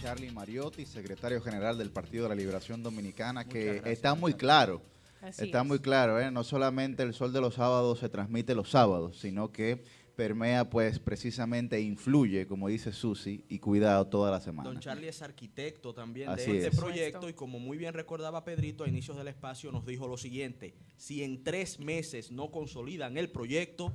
Charlie 0.00 0.30
Mariotti, 0.30 0.86
secretario 0.86 1.42
general 1.42 1.76
del 1.76 1.90
Partido 1.90 2.22
de 2.22 2.30
la 2.30 2.34
Liberación 2.34 2.82
Dominicana, 2.82 3.44
que 3.44 3.64
gracias, 3.64 3.86
está 3.86 4.14
muy 4.14 4.32
claro. 4.32 4.80
Así 5.20 5.44
está 5.44 5.60
es. 5.60 5.66
muy 5.66 5.78
claro, 5.78 6.18
¿eh? 6.18 6.30
no 6.30 6.42
solamente 6.42 7.02
el 7.02 7.12
sol 7.12 7.34
de 7.34 7.42
los 7.42 7.54
sábados 7.56 7.98
se 7.98 8.08
transmite 8.08 8.54
los 8.54 8.70
sábados, 8.70 9.18
sino 9.18 9.52
que 9.52 9.84
permea 10.20 10.68
pues 10.68 10.98
precisamente 10.98 11.80
influye, 11.80 12.46
como 12.46 12.68
dice 12.68 12.92
Susi, 12.92 13.42
y 13.48 13.58
cuidado 13.58 14.06
toda 14.06 14.30
la 14.30 14.38
semana. 14.38 14.68
Don 14.68 14.78
Charlie 14.78 15.08
es 15.08 15.22
arquitecto 15.22 15.94
también 15.94 16.28
Así 16.28 16.52
de 16.52 16.58
este 16.58 16.68
es. 16.68 16.76
proyecto 16.76 17.30
y 17.30 17.32
como 17.32 17.58
muy 17.58 17.78
bien 17.78 17.94
recordaba 17.94 18.44
Pedrito 18.44 18.84
a 18.84 18.88
inicios 18.88 19.16
del 19.16 19.28
espacio 19.28 19.72
nos 19.72 19.86
dijo 19.86 20.06
lo 20.06 20.18
siguiente, 20.18 20.74
si 20.98 21.24
en 21.24 21.42
tres 21.42 21.80
meses 21.80 22.30
no 22.30 22.50
consolidan 22.50 23.16
el 23.16 23.30
proyecto, 23.30 23.94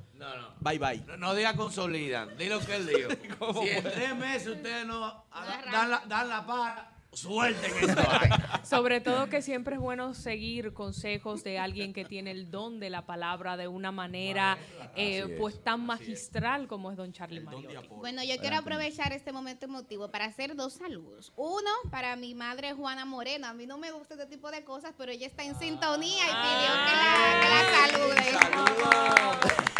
bye 0.61 0.79
bye. 0.79 1.03
No, 1.05 1.15
no 1.17 1.35
diga 1.35 1.55
consolidan, 1.55 2.35
di 2.39 2.49
lo 2.49 2.59
que 2.59 2.75
él 2.75 2.87
dijo. 2.87 3.09
¿Cómo 3.37 3.61
si 3.61 3.69
en 3.69 3.83
tres 3.83 4.15
meses 4.15 4.47
ustedes 4.47 4.87
no 4.87 5.25
dan, 5.31 5.91
la, 5.91 6.03
dan 6.07 6.27
la 6.27 6.43
para, 6.47 6.94
suelten 7.15 7.71
eso. 7.81 8.01
Sobre 8.63 9.01
todo 9.01 9.29
que 9.29 9.41
siempre 9.41 9.75
es 9.75 9.81
bueno 9.81 10.13
seguir 10.13 10.73
consejos 10.73 11.43
de 11.43 11.59
alguien 11.59 11.93
que 11.93 12.05
tiene 12.05 12.31
el 12.31 12.49
don 12.51 12.79
de 12.79 12.89
la 12.89 13.05
palabra 13.05 13.57
de 13.57 13.67
una 13.67 13.91
manera 13.91 14.57
eh, 14.95 15.35
pues 15.39 15.63
tan 15.63 15.85
magistral 15.85 16.67
como 16.67 16.91
es 16.91 16.97
don 16.97 17.13
Charlie 17.13 17.41
Mariotti. 17.41 17.87
Bueno, 17.89 18.23
yo 18.23 18.37
quiero 18.37 18.57
aprovechar 18.57 19.13
este 19.13 19.31
momento 19.31 19.65
emotivo 19.65 20.09
para 20.09 20.25
hacer 20.25 20.55
dos 20.55 20.73
saludos. 20.73 21.31
Uno, 21.35 21.69
para 21.91 22.15
mi 22.15 22.33
madre 22.33 22.73
Juana 22.73 23.05
Moreno. 23.05 23.47
A 23.47 23.53
mí 23.53 23.65
no 23.65 23.77
me 23.77 23.91
gusta 23.91 24.15
este 24.15 24.27
tipo 24.27 24.51
de 24.51 24.63
cosas, 24.63 24.93
pero 24.97 25.11
ella 25.11 25.27
está 25.27 25.43
en 25.43 25.57
sintonía 25.57 26.23
y 26.23 26.33
pidió 26.43 26.71
que 26.85 26.95
la, 26.95 27.41
que 27.41 27.49
la 27.49 27.63
salude. 27.87 29.71
Y 29.71 29.74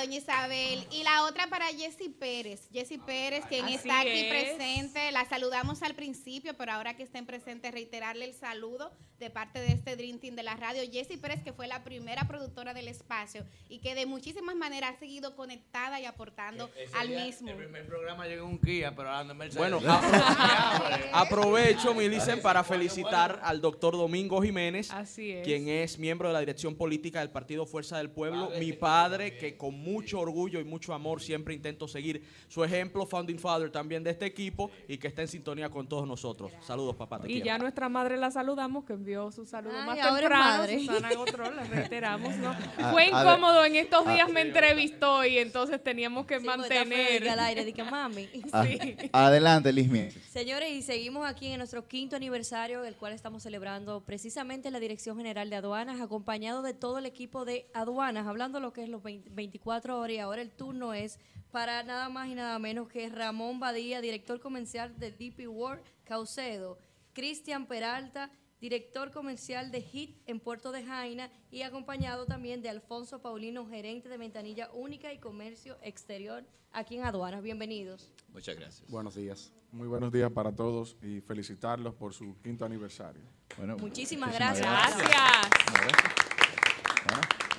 doña 0.00 0.16
Isabel. 0.18 0.86
Y 0.90 1.02
la 1.02 1.24
otra 1.24 1.46
para 1.48 1.66
Jessy 1.66 2.08
Pérez. 2.08 2.68
Jessy 2.72 2.98
Pérez, 2.98 3.44
quien 3.46 3.64
Así 3.66 3.74
está 3.74 4.00
aquí 4.00 4.10
es. 4.10 4.28
presente. 4.28 5.12
La 5.12 5.24
saludamos 5.24 5.82
al 5.82 5.94
principio, 5.94 6.56
pero 6.56 6.72
ahora 6.72 6.96
que 6.96 7.02
estén 7.02 7.26
presentes, 7.26 7.72
reiterarle 7.72 8.24
el 8.24 8.34
saludo 8.34 8.90
de 9.18 9.30
parte 9.30 9.60
de 9.60 9.68
este 9.68 9.96
Dream 9.96 10.18
Team 10.18 10.34
de 10.36 10.42
la 10.42 10.56
radio. 10.56 10.82
Jessy 10.90 11.16
Pérez, 11.16 11.42
que 11.42 11.52
fue 11.52 11.66
la 11.66 11.84
primera 11.84 12.26
productora 12.28 12.74
del 12.74 12.88
espacio 12.88 13.44
y 13.68 13.78
que 13.78 13.94
de 13.94 14.06
muchísimas 14.06 14.56
maneras 14.56 14.94
ha 14.96 14.98
seguido 14.98 15.34
conectada 15.36 16.00
y 16.00 16.04
aportando 16.04 16.70
al 16.94 17.08
día, 17.08 17.24
mismo. 17.24 17.48
El 17.50 17.56
primer 17.56 17.86
programa 17.86 18.26
llegó 18.26 18.46
un 18.46 18.58
Kia, 18.58 18.94
pero 18.94 19.10
ahora 19.10 19.32
Mercedes. 19.32 19.56
Bueno, 19.56 19.80
aprovecho, 21.12 21.94
Milicen, 21.94 22.40
para 22.42 22.62
felicitar 22.64 23.40
al 23.42 23.60
doctor 23.60 23.94
Domingo 23.94 24.42
Jiménez, 24.42 24.90
Así 24.90 25.32
es. 25.32 25.44
quien 25.44 25.68
es 25.68 25.98
miembro 25.98 26.28
de 26.28 26.34
la 26.34 26.40
dirección 26.40 26.74
política 26.74 27.20
del 27.20 27.30
Partido 27.30 27.66
Fuerza 27.66 27.98
del 27.98 28.10
Pueblo, 28.10 28.50
mi 28.58 28.72
padre, 28.72 29.36
que 29.36 29.56
con 29.76 29.82
mucho 29.94 30.18
orgullo 30.20 30.60
y 30.60 30.64
mucho 30.64 30.94
amor 30.94 31.20
siempre 31.20 31.54
intento 31.54 31.86
seguir 31.88 32.22
su 32.48 32.64
ejemplo, 32.64 33.06
founding 33.06 33.38
father 33.38 33.70
también 33.70 34.02
de 34.02 34.10
este 34.10 34.24
equipo 34.26 34.70
y 34.88 34.96
que 34.98 35.08
está 35.08 35.22
en 35.22 35.28
sintonía 35.28 35.68
con 35.70 35.86
todos 35.88 36.06
nosotros. 36.06 36.52
Saludos, 36.60 36.96
papá. 36.96 37.20
Te 37.20 37.28
Y 37.28 37.32
quiero. 37.34 37.46
ya 37.46 37.58
nuestra 37.58 37.88
madre 37.88 38.16
la 38.16 38.30
saludamos, 38.30 38.84
que 38.84 38.94
envió 38.94 39.30
su 39.32 39.44
saludo 39.44 39.74
Ay, 39.78 39.86
más 39.86 39.98
ahora 40.00 40.20
temprano, 40.20 40.44
madre. 40.58 40.78
Susana 40.80 41.14
Gotró, 41.14 41.50
la 41.50 41.64
reiteramos, 41.64 42.36
¿no? 42.36 42.54
Ah, 42.78 42.90
Fue 42.92 43.08
a 43.10 43.22
ver. 43.22 43.26
incómodo, 43.26 43.64
en 43.64 43.76
estos 43.76 44.06
Ah. 44.06 44.14
días 44.14 44.30
me 44.30 44.40
entrevistó 44.42 45.24
y 45.24 45.38
entonces 45.38 45.82
teníamos 45.82 46.26
que 46.26 46.40
Sí, 46.40 46.46
mantener... 46.46 47.28
al 47.28 47.40
aire, 47.40 47.64
di 47.64 47.72
que 47.72 47.84
mami. 47.84 48.26
Sí. 48.32 48.96
Adelante, 49.12 49.72
Mieses. 49.72 50.22
Señores, 50.24 50.70
y 50.70 50.82
seguimos 50.82 51.26
aquí 51.26 51.46
en 51.48 51.58
nuestro 51.58 51.86
quinto 51.86 52.16
aniversario, 52.16 52.84
el 52.84 52.94
cual 52.96 53.12
estamos 53.12 53.42
celebrando 53.42 54.00
precisamente 54.00 54.68
en 54.68 54.72
la 54.72 54.80
Dirección 54.80 55.16
General 55.16 55.48
de 55.50 55.56
Aduanas, 55.56 56.00
acompañado 56.00 56.62
de 56.62 56.74
todo 56.74 56.98
el 56.98 57.06
equipo 57.06 57.44
de 57.44 57.66
aduanas, 57.74 58.26
hablando 58.26 58.60
lo 58.60 58.72
que 58.72 58.82
es 58.84 58.88
los 58.88 59.02
20 59.02 59.30
24 59.30 59.65
horas 59.66 60.10
y 60.10 60.18
ahora 60.18 60.42
el 60.42 60.50
turno 60.50 60.94
es 60.94 61.18
para 61.50 61.82
nada 61.82 62.08
más 62.08 62.28
y 62.28 62.34
nada 62.34 62.58
menos 62.58 62.88
que 62.88 63.08
Ramón 63.08 63.58
Badía, 63.60 64.00
director 64.00 64.40
comercial 64.40 64.98
de 64.98 65.10
DP 65.10 65.48
World 65.48 65.82
Caucedo, 66.04 66.78
Cristian 67.12 67.66
Peralta, 67.66 68.30
director 68.60 69.10
comercial 69.10 69.70
de 69.70 69.80
HIT 69.80 70.22
en 70.26 70.40
Puerto 70.40 70.72
de 70.72 70.84
Jaina 70.84 71.30
y 71.50 71.62
acompañado 71.62 72.26
también 72.26 72.62
de 72.62 72.68
Alfonso 72.68 73.20
Paulino, 73.20 73.66
gerente 73.66 74.08
de 74.08 74.18
ventanilla 74.18 74.70
única 74.72 75.12
y 75.12 75.18
comercio 75.18 75.76
exterior 75.82 76.44
aquí 76.72 76.96
en 76.96 77.04
aduanas. 77.04 77.42
Bienvenidos. 77.42 78.12
Muchas 78.32 78.56
gracias. 78.56 78.90
Buenos 78.90 79.14
días. 79.14 79.52
Muy 79.72 79.88
buenos 79.88 80.12
días 80.12 80.30
para 80.30 80.54
todos 80.54 80.96
y 81.02 81.20
felicitarlos 81.20 81.94
por 81.94 82.14
su 82.14 82.40
quinto 82.42 82.64
aniversario. 82.64 83.22
Bueno, 83.58 83.76
Muchísimas 83.78 84.30
muchísimas 84.30 84.96
gracias. 84.98 86.25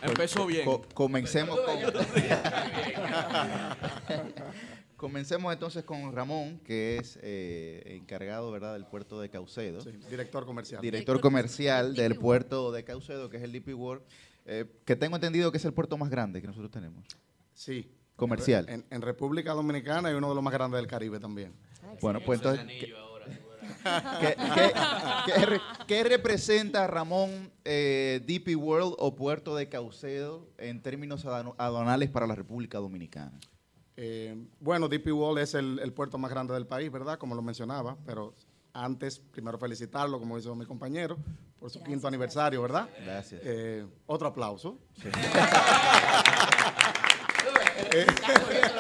Empezó 0.08 0.46
bien. 0.46 0.66
Co- 0.66 0.82
comencemos 0.94 1.60
con... 1.60 1.78
Comencemos 4.96 5.54
entonces 5.54 5.84
con 5.84 6.12
Ramón, 6.16 6.60
que 6.66 6.98
es 6.98 7.20
eh, 7.22 7.84
encargado 8.02 8.52
¿verdad? 8.52 8.74
del 8.74 8.86
puerto 8.86 9.20
de 9.22 9.30
Caucedo. 9.30 9.80
director 10.10 10.44
comercial. 10.46 10.82
Director 10.82 11.20
comercial 11.22 11.94
del 11.94 12.16
puerto 12.16 12.72
de 12.72 12.84
Caucedo, 12.84 13.30
que 13.30 13.38
es 13.38 13.44
el 13.44 13.52
DP 13.52 13.76
World, 13.76 14.02
eh, 14.48 14.66
que 14.86 14.96
tengo 14.96 15.16
entendido 15.16 15.52
que 15.52 15.58
es 15.60 15.66
el 15.66 15.74
puerto 15.74 15.98
más 16.00 16.10
grande 16.10 16.42
que 16.42 16.48
nosotros 16.48 16.72
tenemos. 16.72 17.06
Sí. 17.54 17.92
Comercial. 18.16 18.66
En, 18.70 18.86
en 18.90 19.02
República 19.04 19.54
Dominicana 19.54 20.10
y 20.10 20.16
uno 20.16 20.30
de 20.30 20.36
los 20.36 20.44
más 20.44 20.54
grandes 20.54 20.80
del 20.80 20.88
Caribe 20.88 21.20
también. 21.20 21.54
Bueno, 22.02 22.20
pues 22.26 22.40
entonces, 22.40 22.66
¿qué, 22.80 22.92
qué- 24.20 24.36
qué- 24.56 24.74
qué 25.34 25.46
re- 25.46 25.62
qué 25.88 26.04
representa 26.04 26.88
Ramón 26.88 27.52
eh, 27.66 28.22
DP 28.26 28.56
World 28.56 28.96
o 28.98 29.16
Puerto 29.16 29.56
de 29.56 29.70
Caucedo 29.70 30.48
en 30.58 30.82
términos 30.82 31.26
aduanales 31.26 32.10
para 32.10 32.28
la 32.28 32.36
República 32.36 32.78
Dominicana? 32.80 33.38
Eh, 33.96 34.36
bueno, 34.60 34.88
DP 34.88 35.12
World 35.12 35.40
es 35.40 35.54
el, 35.56 35.80
el 35.82 35.94
puerto 35.94 36.18
más 36.18 36.30
grande 36.30 36.54
del 36.54 36.68
país, 36.68 36.92
¿verdad? 36.92 37.18
Como 37.18 37.36
lo 37.36 37.42
mencionaba, 37.42 37.98
pero 38.06 38.36
antes, 38.74 39.20
primero 39.20 39.58
felicitarlo, 39.58 40.20
como 40.20 40.38
hizo 40.38 40.54
mi 40.56 40.66
compañero, 40.66 41.18
por 41.60 41.72
su 41.72 41.82
quinto 41.82 42.08
aniversario, 42.08 42.62
¿verdad? 42.62 42.88
Gracias. 43.04 43.42
Eh, 43.44 43.86
otro 44.06 44.28
aplauso. 44.28 44.78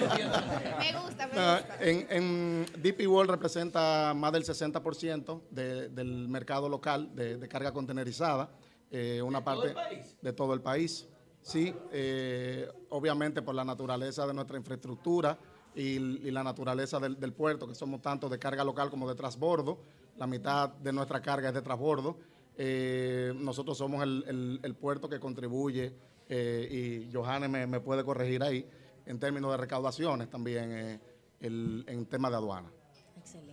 Me 0.00 0.92
gusta, 1.00 1.26
me 1.26 1.32
gusta. 1.32 1.76
en, 1.80 2.06
en 2.10 2.66
DP 2.82 3.06
World 3.08 3.30
representa 3.30 4.12
más 4.14 4.32
del 4.32 4.44
60% 4.44 5.40
de- 5.50 5.88
del 5.88 6.28
mercado 6.28 6.68
local 6.68 7.14
de, 7.14 7.36
de 7.38 7.48
carga 7.48 7.72
contenerizada. 7.72 8.50
eh, 8.90 9.22
una 9.22 9.42
parte 9.42 9.68
el 9.68 9.74
país? 9.74 10.16
de 10.20 10.32
todo 10.32 10.52
el 10.54 10.60
país. 10.60 11.08
Sí, 11.40 11.74
eh, 11.92 12.68
obviamente 12.90 13.40
por 13.42 13.54
la 13.54 13.64
naturaleza 13.64 14.26
de 14.26 14.34
nuestra 14.34 14.56
infraestructura 14.58 15.38
y, 15.74 15.96
y 15.96 16.30
la 16.30 16.44
naturaleza 16.44 17.00
del, 17.00 17.18
del 17.18 17.32
puerto, 17.32 17.66
que 17.66 17.74
somos 17.74 18.02
tanto 18.02 18.28
de 18.28 18.38
carga 18.38 18.62
local 18.64 18.90
como 18.90 19.08
de 19.08 19.14
transbordo. 19.14 19.78
La 20.18 20.26
mitad 20.26 20.68
de 20.68 20.92
nuestra 20.92 21.22
carga 21.22 21.48
es 21.48 21.54
de 21.54 21.62
transbordo. 21.62 22.18
Eh, 22.56 23.32
nosotros 23.34 23.78
somos 23.78 24.02
el, 24.02 24.24
el- 24.28 24.60
el 24.62 24.74
puerto 24.74 25.08
que 25.08 25.18
contribuye, 25.18 25.94
eh, 26.28 27.08
y 27.08 27.12
Johannes 27.14 27.48
me, 27.48 27.66
me 27.66 27.80
puede 27.80 28.04
corregir 28.04 28.42
ahí, 28.42 28.68
en 29.06 29.18
términos 29.18 29.50
de 29.50 29.56
recaudaciones 29.56 30.28
también, 30.30 30.72
eh, 30.72 31.00
el- 31.40 31.84
en 31.88 32.06
tema 32.06 32.30
de 32.30 32.36
aduana. 32.36 32.70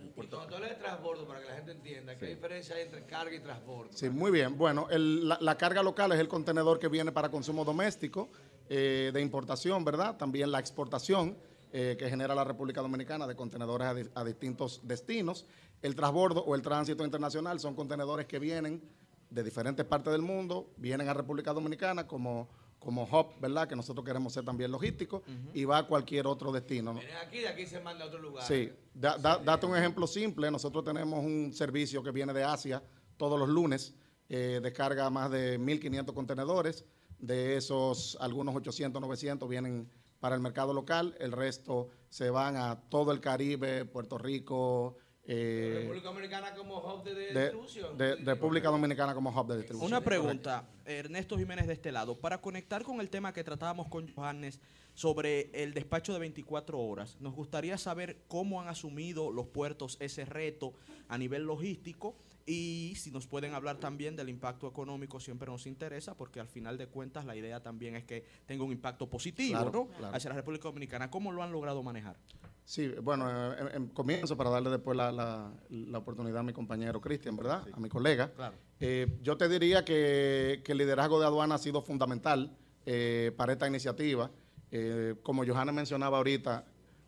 Y 0.04 0.08
cuando 0.14 0.40
hablas 0.40 0.70
de 0.70 0.76
transbordo, 0.76 1.26
para 1.26 1.40
que 1.40 1.46
la 1.48 1.54
gente 1.56 1.72
entienda, 1.72 2.16
¿qué 2.18 2.26
diferencia 2.26 2.74
hay 2.76 2.82
entre 2.82 3.04
carga 3.04 3.34
y 3.34 3.40
transbordo? 3.40 3.92
Sí, 3.92 4.10
muy 4.10 4.30
bien. 4.30 4.58
Bueno, 4.58 4.88
el- 4.90 5.28
la, 5.28 5.38
la 5.40 5.56
carga 5.56 5.82
local 5.82 6.12
es 6.12 6.18
el 6.20 6.28
contenedor 6.28 6.78
que 6.78 6.88
viene 6.88 7.12
para 7.12 7.30
consumo 7.30 7.64
doméstico, 7.64 8.28
eh, 8.68 9.10
de 9.12 9.20
importación, 9.20 9.84
¿verdad? 9.84 10.16
También 10.16 10.50
la 10.50 10.58
exportación 10.60 11.36
eh, 11.72 11.94
que 11.96 12.08
genera 12.10 12.34
la 12.34 12.42
República 12.42 12.80
Dominicana 12.82 13.28
de 13.28 13.36
contenedores 13.36 13.86
a, 13.86 13.94
di- 13.94 14.08
a 14.16 14.24
distintos 14.24 14.80
destinos. 14.82 15.46
El 15.82 15.94
transbordo 15.94 16.42
o 16.44 16.56
el 16.56 16.62
tránsito 16.62 17.04
internacional 17.04 17.60
son 17.60 17.76
contenedores 17.76 18.26
que 18.26 18.40
vienen 18.40 18.82
de 19.30 19.42
diferentes 19.44 19.86
partes 19.86 20.12
del 20.12 20.20
mundo, 20.22 20.68
vienen 20.78 21.08
a 21.08 21.14
República 21.14 21.52
Dominicana 21.52 22.08
como, 22.08 22.48
como 22.80 23.04
hub, 23.04 23.38
¿verdad? 23.40 23.68
Que 23.68 23.76
nosotros 23.76 24.04
queremos 24.04 24.32
ser 24.32 24.44
también 24.44 24.72
logísticos 24.72 25.22
y 25.54 25.64
va 25.64 25.78
a 25.78 25.86
cualquier 25.86 26.26
otro 26.26 26.50
destino. 26.50 26.92
¿no? 26.94 27.00
Aquí, 27.24 27.38
de 27.38 27.48
aquí 27.48 27.66
se 27.66 27.78
manda 27.78 28.04
a 28.04 28.08
otro 28.08 28.18
lugar. 28.18 28.44
Sí, 28.44 28.72
da- 28.92 29.16
da- 29.18 29.38
date 29.38 29.66
un 29.66 29.76
ejemplo 29.76 30.06
simple. 30.08 30.50
Nosotros 30.50 30.82
tenemos 30.84 31.22
un 31.22 31.52
servicio 31.52 32.02
que 32.02 32.10
viene 32.10 32.32
de 32.32 32.42
Asia 32.42 32.82
todos 33.16 33.38
los 33.38 33.48
lunes, 33.48 33.94
eh, 34.28 34.58
descarga 34.62 35.08
más 35.10 35.30
de 35.30 35.58
1.500 35.58 36.12
contenedores. 36.14 36.84
De 37.18 37.56
esos, 37.58 38.16
algunos 38.18 38.56
800, 38.56 39.00
900 39.02 39.46
vienen 39.48 39.88
para 40.20 40.34
el 40.34 40.40
mercado 40.40 40.72
local. 40.72 41.14
El 41.20 41.32
resto 41.32 41.88
se 42.08 42.30
van 42.30 42.56
a 42.56 42.80
todo 42.88 43.12
el 43.12 43.20
Caribe, 43.20 43.84
Puerto 43.84 44.16
Rico, 44.16 44.96
eh, 45.24 45.78
República 45.82 46.08
Dominicana 46.08 46.54
como 46.54 46.78
hub 46.78 47.04
de, 47.04 47.14
de 47.14 47.32
de, 47.32 47.40
distribución. 47.42 47.98
de- 47.98 48.16
República 48.16 48.68
Dominicana 48.70 49.14
como 49.14 49.30
hub 49.30 49.46
de 49.48 49.58
distribución. 49.58 49.92
Una 49.92 50.00
pregunta, 50.00 50.64
Ernesto 50.84 51.36
Jiménez 51.38 51.66
de 51.66 51.74
este 51.74 51.92
lado, 51.92 52.18
para 52.18 52.40
conectar 52.40 52.82
con 52.82 53.00
el 53.00 53.10
tema 53.10 53.32
que 53.32 53.44
tratábamos 53.44 53.88
con 53.88 54.12
Johannes 54.14 54.60
sobre 54.94 55.50
el 55.52 55.72
despacho 55.72 56.12
de 56.12 56.18
24 56.18 56.78
horas, 56.78 57.16
nos 57.20 57.34
gustaría 57.34 57.78
saber 57.78 58.18
cómo 58.28 58.60
han 58.60 58.68
asumido 58.68 59.30
los 59.30 59.46
puertos 59.46 59.96
ese 60.00 60.24
reto 60.24 60.72
a 61.08 61.16
nivel 61.16 61.44
logístico 61.44 62.16
y 62.50 62.94
si 62.96 63.10
nos 63.10 63.26
pueden 63.26 63.54
hablar 63.54 63.76
también 63.78 64.16
del 64.16 64.28
impacto 64.28 64.66
económico, 64.66 65.20
siempre 65.20 65.48
nos 65.48 65.66
interesa, 65.66 66.16
porque 66.16 66.40
al 66.40 66.48
final 66.48 66.76
de 66.78 66.86
cuentas 66.88 67.24
la 67.24 67.36
idea 67.36 67.62
también 67.62 67.94
es 67.96 68.04
que 68.04 68.24
tenga 68.46 68.64
un 68.64 68.72
impacto 68.72 69.08
positivo 69.08 69.60
Claro, 69.60 69.70
¿no? 69.72 69.86
claro. 69.98 70.16
hacia 70.16 70.30
la 70.30 70.36
República 70.36 70.64
Dominicana. 70.68 71.10
¿Cómo 71.10 71.30
lo 71.32 71.42
han 71.42 71.52
logrado 71.52 71.82
manejar? 71.82 72.16
Sí, 72.64 72.88
bueno, 73.02 73.28
eh, 73.52 73.56
em- 73.60 73.68
em- 73.82 73.88
comienzo 73.88 74.36
para 74.36 74.50
darle 74.50 74.70
después 74.70 74.96
la, 74.96 75.12
la- 75.12 75.52
la 75.70 75.98
oportunidad 75.98 76.38
a 76.38 76.42
mi 76.42 76.52
compañero 76.52 77.00
Cristian, 77.00 77.36
¿verdad? 77.36 77.66
A 77.72 77.78
mi 77.80 77.88
colega. 77.88 78.32
Claro. 78.32 78.54
Eh, 78.80 79.18
yo 79.22 79.36
te 79.36 79.48
diría 79.48 79.84
que, 79.84 80.62
que 80.64 80.72
el 80.72 80.78
liderazgo 80.78 81.20
de 81.20 81.26
aduana 81.26 81.54
ha 81.56 81.58
sido 81.58 81.82
fundamental 81.82 82.56
eh, 82.86 83.32
para 83.36 83.52
esta 83.52 83.66
iniciativa. 83.68 84.30
Eh, 84.72 85.14
como 85.22 85.44
Johanna 85.44 85.72
mencionaba 85.72 86.18
ahorita, 86.18 86.64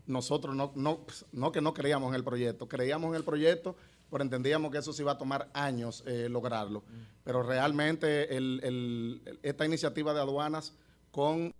nosotros 0.06 0.54
no, 0.56 0.72
no, 0.74 1.06
no 1.32 1.52
que 1.52 1.60
no 1.60 1.72
creíamos 1.74 2.08
en 2.10 2.16
el 2.16 2.24
proyecto, 2.24 2.68
creíamos 2.68 3.10
en 3.10 3.14
el 3.16 3.24
proyecto, 3.24 3.76
pero 4.12 4.22
entendíamos 4.22 4.70
que 4.70 4.78
eso 4.78 4.92
se 4.92 5.02
iba 5.02 5.12
a 5.12 5.18
tomar 5.18 5.48
años 5.54 6.04
eh, 6.06 6.28
lograrlo. 6.28 6.84
Pero 7.24 7.42
realmente 7.42 8.36
el- 8.36 8.60
el- 8.62 9.38
esta 9.42 9.64
iniciativa 9.66 10.12
de 10.14 10.20
aduanas 10.20 10.74
con 11.10 11.52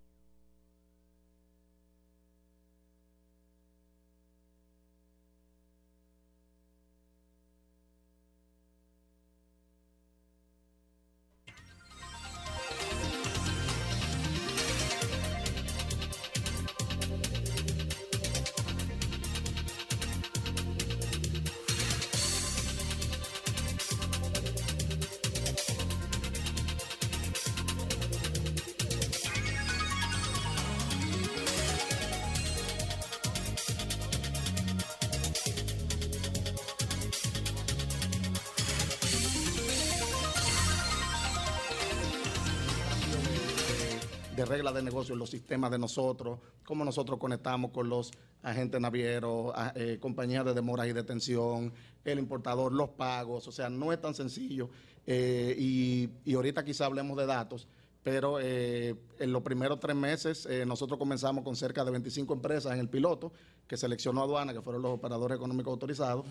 reglas 44.63 44.75
de 44.75 44.83
negocio, 44.83 45.17
los 45.17 45.29
sistemas 45.29 45.73
de 45.73 45.79
nosotros, 45.79 46.39
cómo 46.65 46.85
nosotros 46.85 47.19
conectamos 47.19 47.73
con 47.73 47.89
los 47.89 48.13
agentes 48.45 48.81
navieros, 48.81 49.53
eh, 49.75 49.99
compañías 50.01 50.45
de 50.45 50.55
demoras 50.55 50.87
y 50.87 50.93
detención, 50.93 51.73
el 52.05 52.21
importador, 52.21 52.73
los 52.73 52.91
pagos, 52.91 53.49
o 53.49 53.53
sea, 53.53 53.69
no 53.69 53.93
es 53.93 54.01
tan 54.01 54.15
sencillo. 54.15 54.71
eh, 55.05 55.57
y, 55.59 56.11
y 56.25 56.35
ahorita 56.35 56.65
quizá 56.65 56.87
hablemos 56.87 57.17
de 57.17 57.27
datos, 57.27 57.67
pero 58.05 58.39
eh, 58.41 58.95
en 59.19 59.33
los 59.33 59.43
primeros 59.43 59.81
tres 59.81 59.97
meses 59.97 60.49
nosotros 60.65 60.97
comenzamos 60.97 61.43
con 61.43 61.57
cerca 61.57 61.85
de 61.85 61.91
25 61.91 62.33
empresas 62.35 62.73
en 62.73 62.79
el 62.79 62.89
piloto 62.89 63.33
que 63.67 63.77
seleccionó 63.77 64.23
aduana, 64.23 64.53
que 64.53 64.63
fueron 64.63 64.83
los 64.83 64.93
operadores 64.93 65.37
económicos 65.37 65.73
autorizados, 65.73 66.25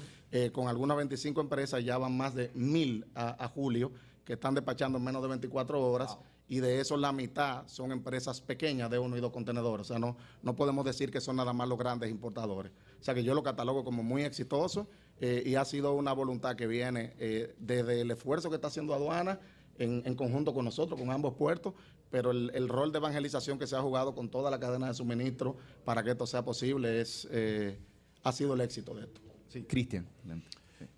con 0.53 0.70
algunas 0.70 0.95
25 0.95 1.41
empresas 1.41 1.84
ya 1.84 1.98
van 1.98 2.16
más 2.16 2.34
de 2.34 2.49
mil 2.53 3.06
a, 3.14 3.48
julio 3.49 3.91
que 4.24 4.34
están 4.34 4.53
despachando 4.53 4.98
en 4.98 5.03
menos 5.03 5.22
de 5.22 5.28
24 5.28 5.82
horas 5.82 6.18
y 6.52 6.60
de 6.60 6.82
eso 6.82 6.98
la 6.98 7.14
mitad 7.14 7.65
son 7.69 7.94
empresas 7.94 8.41
pequeñas 8.41 8.91
de 8.91 8.99
uno 8.99 9.15
y 9.15 9.22
dos 9.22 9.32
contenedores. 9.32 9.90
O 9.90 9.94
sea, 9.94 9.99
no, 9.99 10.18
no 10.44 10.53
podemos 10.53 10.84
decir 10.84 11.10
que 11.10 11.22
son 11.22 11.38
nada 11.38 11.53
más 11.53 11.69
los 11.69 11.78
grandes 11.78 12.11
importadores. 12.11 12.73
O 12.99 13.03
sea, 13.06 13.14
que 13.14 13.23
yo 13.23 13.34
lo 13.34 13.41
catalogo 13.41 13.86
como 13.86 14.03
muy 14.03 14.23
exitoso 14.23 14.90
eh, 15.22 15.44
y 15.45 15.56
ha 15.56 15.64
sido 15.64 15.94
una 15.94 16.11
voluntad 16.11 16.57
que 16.57 16.68
viene 16.68 17.14
eh, 17.19 17.56
desde 17.57 18.02
el 18.02 18.11
esfuerzo 18.11 18.49
que 18.49 18.56
está 18.56 18.68
haciendo 18.68 18.94
aduana 18.94 19.40
en, 19.80 20.03
en 20.06 20.14
conjunto 20.14 20.53
con 20.53 20.65
nosotros, 20.65 20.99
con 20.99 21.10
ambos 21.10 21.36
puertos, 21.36 21.73
pero 22.10 22.32
el, 22.32 22.52
el 22.53 22.68
rol 22.68 22.91
de 22.91 22.98
evangelización 22.98 23.57
que 23.57 23.65
se 23.65 23.78
ha 23.78 23.82
jugado 23.82 24.14
con 24.14 24.28
toda 24.28 24.52
la 24.52 24.60
cadena 24.60 24.88
de 24.88 24.94
suministro 24.94 25.56
para 25.86 26.03
que 26.03 26.11
esto 26.11 26.28
sea 26.28 26.44
posible 26.44 26.99
es, 26.99 27.30
eh, 27.32 27.80
ha 28.23 28.32
sido 28.34 28.56
el 28.56 28.60
éxito 28.60 28.94
de 28.94 29.03
esto. 29.03 29.22
Sí, 29.48 29.64
Cristian. 29.64 30.06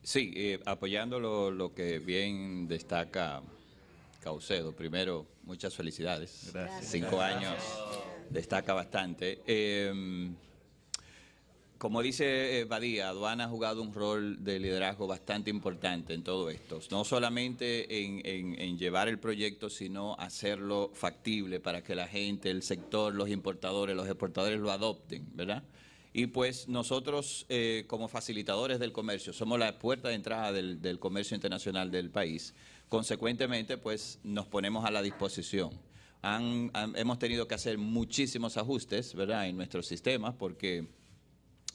Sí, 0.01 0.33
eh, 0.35 0.59
apoyando 0.65 1.19
lo, 1.19 1.51
lo 1.51 1.75
que 1.75 1.99
bien 1.99 2.67
destaca 2.67 3.43
Caucedo. 4.23 4.71
Primero, 4.71 5.27
muchas 5.43 5.75
felicidades. 5.75 6.49
Gracias. 6.53 6.91
Cinco 6.91 7.21
años 7.21 7.55
destaca 8.29 8.73
bastante. 8.73 9.41
Eh, 9.45 10.31
como 11.77 12.01
dice 12.01 12.59
eh, 12.59 12.63
Badía, 12.63 13.09
Aduana 13.09 13.43
ha 13.43 13.49
jugado 13.49 13.81
un 13.81 13.93
rol 13.93 14.41
de 14.41 14.57
liderazgo 14.57 15.05
bastante 15.05 15.49
importante 15.49 16.13
en 16.13 16.23
todo 16.23 16.49
esto. 16.49 16.79
No 16.91 17.03
solamente 17.03 18.03
en, 18.05 18.21
en- 18.25 18.57
en 18.59 18.77
llevar 18.77 19.09
el 19.09 19.19
proyecto, 19.19 19.69
sino 19.69 20.15
hacerlo 20.17 20.91
factible 20.93 21.59
para 21.59 21.83
que 21.83 21.93
la 21.93 22.07
gente, 22.07 22.49
el 22.49 22.63
sector, 22.63 23.13
los 23.13 23.27
importadores, 23.29 23.97
los 23.97 24.07
exportadores 24.07 24.61
lo 24.61 24.71
adopten, 24.71 25.27
¿verdad? 25.35 25.63
Y 26.13 26.27
pues 26.27 26.69
nosotros, 26.69 27.45
eh, 27.49 27.83
como 27.87 28.07
facilitadores 28.07 28.79
del 28.79 28.93
comercio, 28.93 29.33
somos 29.33 29.59
la 29.59 29.77
puerta 29.79 30.07
de 30.07 30.15
entrada 30.15 30.53
del, 30.53 30.79
del 30.81 30.99
comercio 30.99 31.35
internacional 31.35 31.91
del 31.91 32.11
país. 32.11 32.53
Consecuentemente, 32.97 33.79
pues 33.79 34.19
nos 34.23 34.45
ponemos 34.45 34.85
a 34.85 34.91
la 34.91 35.01
disposición. 35.01 35.71
Han- 36.21 36.69
han- 36.75 36.95
hemos 36.95 37.17
tenido 37.17 37.47
que 37.47 37.55
hacer 37.55 37.79
muchísimos 37.79 38.55
ajustes, 38.55 39.15
¿verdad?, 39.15 39.47
en 39.47 39.57
nuestros 39.57 39.87
sistemas, 39.87 40.35
porque 40.37 40.85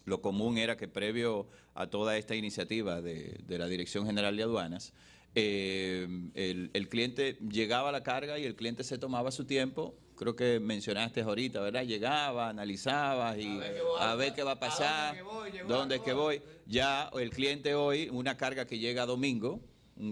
lo 0.05 0.21
común 0.23 0.59
era 0.59 0.77
que 0.77 0.87
previo 0.87 1.49
a 1.75 1.89
toda 1.89 2.17
esta 2.17 2.37
iniciativa 2.37 3.03
de, 3.03 3.37
de 3.49 3.59
la 3.59 3.67
Dirección 3.67 4.07
General 4.07 4.37
de 4.37 4.45
Aduanas, 4.45 4.93
eh, 5.35 6.07
el, 6.35 6.71
el 6.73 6.89
cliente 6.89 7.37
llegaba 7.51 7.89
a 7.89 7.93
la 7.93 8.05
carga 8.05 8.39
y 8.39 8.45
el 8.45 8.55
cliente 8.55 8.85
se 8.85 8.97
tomaba 8.97 9.33
su 9.33 9.45
tiempo. 9.45 9.97
Creo 10.15 10.37
que 10.37 10.61
mencionaste 10.61 11.23
ahorita, 11.23 11.61
¿verdad? 11.61 11.83
Llegaba, 11.85 12.49
analizaba 12.49 13.37
y 13.37 13.59
a 13.99 14.15
ver 14.15 14.35
qué 14.35 14.45
va 14.45 14.53
a 14.53 14.61
pasar, 14.61 15.17
dónde 15.67 15.97
es 15.97 16.01
que 16.03 16.13
voy. 16.13 16.41
Ya 16.67 17.11
el 17.15 17.31
cliente 17.31 17.75
hoy, 17.75 18.09
una 18.09 18.37
carga 18.37 18.67
que 18.67 18.79
llega 18.79 19.05
domingo, 19.05 19.61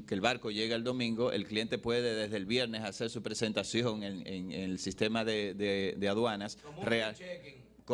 que 0.07 0.15
el 0.15 0.21
barco 0.21 0.51
llega 0.51 0.75
el 0.77 0.83
domingo, 0.85 1.31
el 1.33 1.47
cliente 1.47 1.79
puede 1.79 2.15
desde 2.15 2.37
el 2.37 2.47
viernes 2.47 2.83
hacer 2.83 3.09
su 3.11 3.23
presentación 3.23 4.03
en, 4.03 4.27
en- 4.27 4.51
en 4.53 4.71
el 4.71 4.79
sistema 4.79 5.25
de, 5.25 5.55
de- 5.55 5.95
de 5.97 6.09
aduanas 6.09 6.59
real 6.85 7.15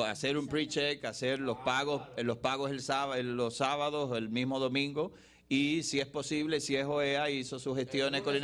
hacer 0.06 0.38
un 0.38 0.46
pre-check, 0.48 1.04
hacer 1.04 1.38
los 1.38 1.58
pagos, 1.58 2.02
los 2.22 2.38
pagos 2.38 2.70
el 2.70 2.80
sábado, 2.80 3.22
los 3.22 3.56
sábados, 3.56 4.16
el 4.16 4.30
mismo 4.30 4.58
domingo. 4.58 5.12
Y 5.54 5.82
si 5.82 6.00
es 6.00 6.06
posible, 6.06 6.60
si 6.60 6.76
es 6.76 6.86
OEA, 6.86 7.28
hizo 7.28 7.58
sus 7.58 7.76
gestiones 7.76 8.22
con 8.22 8.34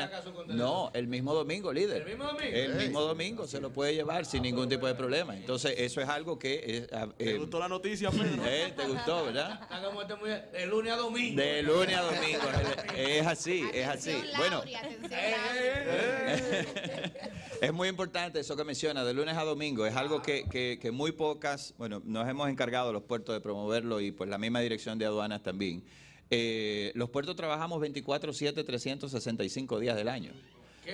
No, 0.48 0.90
el 0.92 1.06
mismo 1.06 1.32
domingo, 1.32 1.72
líder. 1.72 2.02
¿El 2.02 2.08
mismo 2.08 2.24
domingo? 2.24 2.54
El 2.54 2.74
mismo 2.74 3.00
domingo 3.00 3.46
se 3.46 3.62
lo 3.62 3.72
puede 3.72 3.94
llevar 3.94 4.26
sin 4.26 4.42
ningún 4.42 4.68
tipo 4.68 4.86
de 4.86 4.94
problema. 4.94 5.34
Entonces, 5.34 5.72
eso 5.78 6.02
es 6.02 6.08
algo 6.10 6.38
que... 6.38 6.60
eh, 6.62 6.86
ah, 6.92 7.08
¿Te 7.16 7.30
eh, 7.30 7.38
gustó 7.38 7.60
la 7.60 7.68
noticia, 7.68 8.10
Pedro? 8.10 8.42
eh, 8.46 8.74
¿Te 8.76 8.86
gustó, 8.86 9.24
verdad? 9.24 9.58
Este 9.62 10.58
De 10.58 10.66
lunes 10.66 10.92
a 10.92 10.96
domingo. 10.96 11.40
De 11.40 11.62
lunes 11.62 11.96
a 11.96 12.02
domingo. 12.02 12.42
Es 12.94 13.26
así, 13.26 13.64
es 13.72 13.88
así. 13.88 14.14
Bueno, 14.36 14.62
es 17.62 17.72
muy 17.72 17.88
importante 17.88 18.40
eso 18.40 18.54
que 18.54 18.64
menciona, 18.64 19.02
de 19.02 19.14
lunes 19.14 19.34
a 19.34 19.44
domingo. 19.44 19.86
Es 19.86 19.96
algo 19.96 20.20
que, 20.20 20.44
que- 20.44 20.78
que 20.78 20.90
muy 20.90 21.12
pocas, 21.12 21.72
bueno, 21.78 22.02
nos 22.04 22.28
hemos 22.28 22.50
encargado 22.50 22.92
los 22.92 23.02
puertos 23.02 23.34
de 23.34 23.40
promoverlo 23.40 24.02
y 24.02 24.12
pues 24.12 24.28
la 24.28 24.36
misma 24.36 24.60
dirección 24.60 24.98
de 24.98 25.06
aduanas 25.06 25.42
también. 25.42 25.82
Eh, 26.30 26.92
los 26.94 27.10
puertos 27.10 27.36
trabajamos 27.36 27.80
24/7, 27.80 28.64
365 28.64 29.78
días 29.78 29.96
del 29.96 30.08
año. 30.08 30.32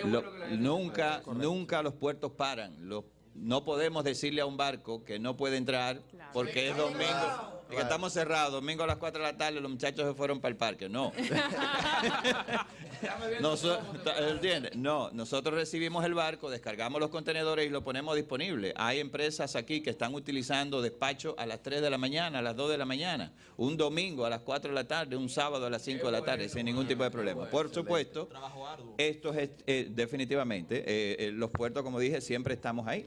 Bueno 0.03 0.23
Lo- 0.23 0.49
nunca, 0.57 1.23
nunca 1.27 1.83
los 1.83 1.95
puertos 1.95 2.33
paran. 2.33 2.89
Los- 2.89 3.05
no 3.35 3.65
podemos 3.65 4.05
decirle 4.05 4.41
a 4.41 4.47
un 4.47 4.57
barco 4.57 5.05
que 5.05 5.19
no 5.19 5.37
puede 5.37 5.57
entrar 5.57 6.01
porque 6.33 6.71
es 6.71 6.77
domingo. 6.77 7.63
que 7.71 7.77
estamos 7.81 8.13
cerrados, 8.13 8.53
domingo 8.53 8.85
a 8.85 8.87
las 8.87 8.99
4 8.99 9.25
de 9.25 9.33
la 9.33 9.37
tarde, 9.37 9.61
los 9.61 9.71
muchachos 9.71 10.07
se 10.07 10.15
fueron 10.15 10.41
para 10.41 10.51
el 10.53 10.57
parque. 10.57 10.89
No. 10.89 11.13
No, 14.75 15.11
nosotros 15.13 15.55
recibimos 15.55 16.05
el 16.05 16.15
barco, 16.15 16.51
descargamos 16.51 17.01
los 17.01 17.11
contenedores 17.11 17.67
y 17.67 17.71
lo 17.71 17.83
ponemos 17.83 18.17
disponible. 18.17 18.73
Hay 18.77 19.01
empresas 19.01 19.57
aquí 19.57 19.81
que 19.81 19.91
están 19.91 20.15
utilizando 20.15 20.83
despacho 20.83 21.35
a 21.39 21.47
las 21.47 21.63
3 21.63 21.83
de 21.83 21.91
la 21.91 21.99
mañana, 21.99 22.39
a 22.39 22.43
las 22.43 22.57
2 22.57 22.71
de 22.71 22.79
la 22.79 22.85
mañana, 22.85 23.33
un 23.57 23.77
domingo 23.77 24.25
a 24.25 24.31
las 24.31 24.41
4 24.41 24.71
de 24.71 24.75
la 24.75 24.87
tarde, 24.87 25.17
un 25.17 25.29
sábado 25.29 25.67
a 25.67 25.71
las 25.71 25.83
5 25.83 26.07
de 26.07 26.13
la 26.13 26.23
tarde, 26.23 26.49
sin 26.49 26.65
ningún 26.65 26.87
tipo 26.87 27.03
de 27.03 27.11
problema. 27.11 27.47
Por 27.51 27.73
supuesto, 27.73 28.29
esto 28.99 29.35
es 29.35 29.51
eh, 29.67 29.89
definitivamente, 29.91 30.79
eh, 30.79 31.17
eh, 31.19 31.33
los 31.33 31.51
puertos, 31.51 31.83
como 31.83 31.99
dije, 31.99 32.21
siempre 32.21 32.55
estamos 32.55 32.87
ahí. 32.87 33.07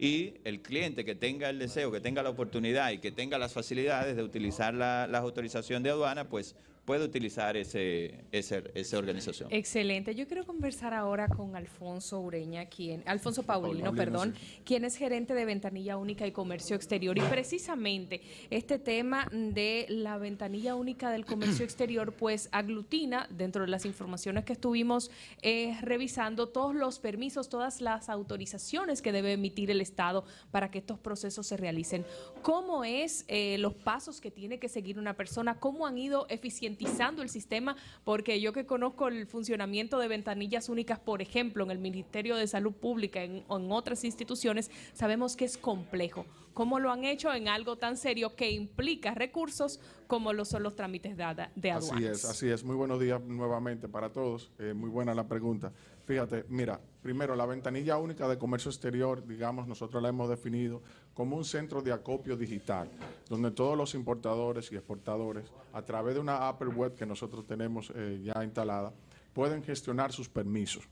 Y 0.00 0.34
el 0.44 0.62
cliente 0.62 1.04
que 1.04 1.16
tenga 1.16 1.50
el 1.50 1.58
deseo, 1.58 1.90
que 1.90 2.00
tenga 2.00 2.22
la 2.22 2.30
oportunidad 2.30 2.92
y 2.92 2.98
que 2.98 3.10
tenga 3.10 3.36
las 3.36 3.52
facilidades 3.52 4.14
de 4.14 4.22
utilizar 4.22 4.72
la, 4.72 5.08
la 5.08 5.18
autorización 5.18 5.82
de 5.82 5.90
aduana, 5.90 6.28
pues 6.28 6.54
puede 6.88 7.04
utilizar 7.04 7.54
ese, 7.58 8.24
ese- 8.32 8.70
esa 8.74 8.96
organización. 8.96 9.50
Excelente. 9.52 10.14
Yo 10.14 10.26
quiero 10.26 10.46
conversar 10.46 10.94
ahora 10.94 11.28
con 11.28 11.54
Alfonso 11.54 12.18
Ureña, 12.18 12.64
quien, 12.64 13.02
Alfonso 13.04 13.42
Paulino, 13.42 13.84
Paulino, 13.84 13.94
perdón, 13.94 14.34
quien 14.64 14.86
es 14.86 14.96
gerente 14.96 15.34
de 15.34 15.44
Ventanilla 15.44 15.98
Única 15.98 16.26
y 16.26 16.32
Comercio 16.32 16.74
Exterior. 16.76 17.18
Y 17.18 17.20
precisamente 17.20 18.22
este 18.48 18.78
tema 18.78 19.28
de 19.30 19.84
la 19.90 20.16
ventanilla 20.16 20.76
única 20.76 21.10
del 21.10 21.26
comercio 21.26 21.62
exterior, 21.66 22.14
pues 22.14 22.48
aglutina 22.52 23.28
dentro 23.30 23.60
de 23.60 23.68
las 23.68 23.84
informaciones 23.84 24.46
que 24.46 24.54
estuvimos 24.54 25.10
eh, 25.42 25.76
revisando 25.82 26.48
todos 26.48 26.74
los 26.74 27.00
permisos, 27.00 27.50
todas 27.50 27.82
las 27.82 28.08
autorizaciones 28.08 29.02
que 29.02 29.12
debe 29.12 29.34
emitir 29.34 29.70
el 29.70 29.82
Estado 29.82 30.24
para 30.50 30.70
que 30.70 30.78
estos 30.78 30.98
procesos 30.98 31.46
se 31.46 31.58
realicen. 31.58 32.06
¿Cómo 32.40 32.82
es 32.82 33.26
eh, 33.28 33.58
los 33.58 33.74
pasos 33.74 34.22
que 34.22 34.30
tiene 34.30 34.58
que 34.58 34.70
seguir 34.70 34.98
una 34.98 35.12
persona? 35.18 35.60
¿Cómo 35.60 35.86
han 35.86 35.98
ido 35.98 36.24
eficientizando 36.30 36.77
eficientizando 36.78 37.22
el 37.22 37.28
sistema, 37.28 37.76
porque 38.04 38.40
yo 38.40 38.52
que 38.52 38.66
conozco 38.66 39.08
el 39.08 39.26
funcionamiento 39.26 39.98
de 39.98 40.08
ventanillas 40.08 40.68
únicas, 40.68 40.98
por 40.98 41.20
ejemplo, 41.20 41.64
en 41.64 41.70
el 41.70 41.78
Ministerio 41.78 42.36
de 42.36 42.46
Salud 42.46 42.72
Pública 42.72 43.22
en, 43.22 43.44
o 43.48 43.58
en 43.58 43.70
otras 43.72 44.04
instituciones, 44.04 44.70
sabemos 44.92 45.36
que 45.36 45.44
es 45.44 45.58
complejo. 45.58 46.24
¿Cómo 46.54 46.80
lo 46.80 46.90
han 46.90 47.04
hecho 47.04 47.32
en 47.32 47.48
algo 47.48 47.76
tan 47.76 47.96
serio 47.96 48.34
que 48.34 48.50
implica 48.50 49.14
recursos 49.14 49.80
como 50.08 50.32
lo 50.32 50.44
son 50.44 50.64
los 50.64 50.74
trámites 50.74 51.16
de, 51.16 51.46
de 51.54 51.70
aduanas? 51.70 51.90
Así 51.90 52.04
es, 52.04 52.24
así 52.24 52.48
es. 52.48 52.64
Muy 52.64 52.74
buenos 52.74 52.98
días 52.98 53.22
nuevamente 53.22 53.88
para 53.88 54.10
todos. 54.10 54.50
Eh, 54.58 54.74
muy 54.74 54.90
buena 54.90 55.14
la 55.14 55.28
pregunta. 55.28 55.72
Fíjate, 56.04 56.46
mira, 56.48 56.80
primero, 57.02 57.36
la 57.36 57.46
ventanilla 57.46 57.98
única 57.98 58.26
de 58.28 58.38
comercio 58.38 58.70
exterior, 58.70 59.24
digamos, 59.26 59.68
nosotros 59.68 60.02
la 60.02 60.08
hemos 60.08 60.28
definido 60.28 60.82
como 61.18 61.36
un 61.36 61.44
centro 61.44 61.82
de 61.82 61.90
acopio 61.90 62.36
digital, 62.36 62.88
donde 63.28 63.50
todos 63.50 63.76
los 63.76 63.92
importadores 63.96 64.70
y 64.70 64.76
exportadores, 64.76 65.50
a 65.72 65.82
través 65.82 66.14
de 66.14 66.20
una 66.20 66.46
Apple 66.46 66.68
Web 66.68 66.94
que 66.94 67.04
nosotros 67.04 67.44
tenemos 67.44 67.92
eh, 67.96 68.20
ya 68.22 68.44
instalada, 68.44 68.92
pueden 69.34 69.60
gestionar 69.64 70.12
sus 70.12 70.28
permisos. 70.28 70.84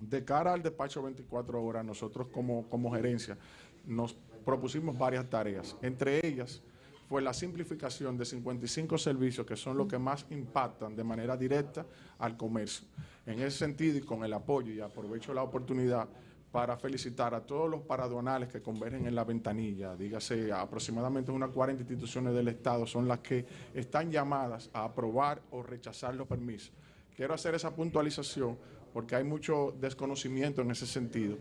De 0.00 0.24
cara 0.24 0.54
al 0.54 0.62
despacho 0.62 1.02
24 1.02 1.62
horas, 1.62 1.84
nosotros 1.84 2.28
como, 2.28 2.66
como 2.70 2.90
gerencia 2.90 3.36
nos 3.84 4.16
propusimos 4.46 4.96
varias 4.96 5.28
tareas. 5.28 5.76
Entre 5.82 6.26
ellas 6.26 6.62
fue 7.06 7.20
la 7.20 7.34
simplificación 7.34 8.16
de 8.16 8.24
55 8.24 8.96
servicios 8.96 9.46
que 9.46 9.56
son 9.56 9.76
los 9.76 9.86
que 9.88 9.98
más 9.98 10.24
impactan 10.30 10.96
de 10.96 11.04
manera 11.04 11.36
directa 11.36 11.84
al 12.18 12.34
comercio. 12.38 12.86
En 13.26 13.40
ese 13.40 13.58
sentido 13.58 13.98
y 13.98 14.00
con 14.00 14.24
el 14.24 14.32
apoyo, 14.32 14.72
y 14.72 14.80
aprovecho 14.80 15.34
la 15.34 15.42
oportunidad 15.42 16.08
para 16.56 16.78
felicitar 16.78 17.34
a 17.34 17.42
todos 17.42 17.68
los 17.68 17.82
paraduanales 17.82 18.48
que 18.48 18.62
convergen 18.62 19.06
en 19.06 19.14
la 19.14 19.24
ventanilla, 19.24 19.94
dígase 19.94 20.50
aproximadamente 20.50 21.30
unas 21.30 21.50
40 21.50 21.82
instituciones 21.82 22.32
del 22.32 22.48
Estado 22.48 22.86
son 22.86 23.06
las 23.06 23.18
que 23.18 23.44
están 23.74 24.10
llamadas 24.10 24.70
a 24.72 24.84
aprobar 24.84 25.42
o 25.50 25.62
rechazar 25.62 26.14
los 26.14 26.26
permisos. 26.26 26.72
Quiero 27.14 27.34
hacer 27.34 27.54
esa 27.54 27.76
puntualización 27.76 28.56
porque 28.94 29.16
hay 29.16 29.24
mucho 29.24 29.74
desconocimiento 29.78 30.62
en 30.62 30.70
ese 30.70 30.86
sentido, 30.86 31.36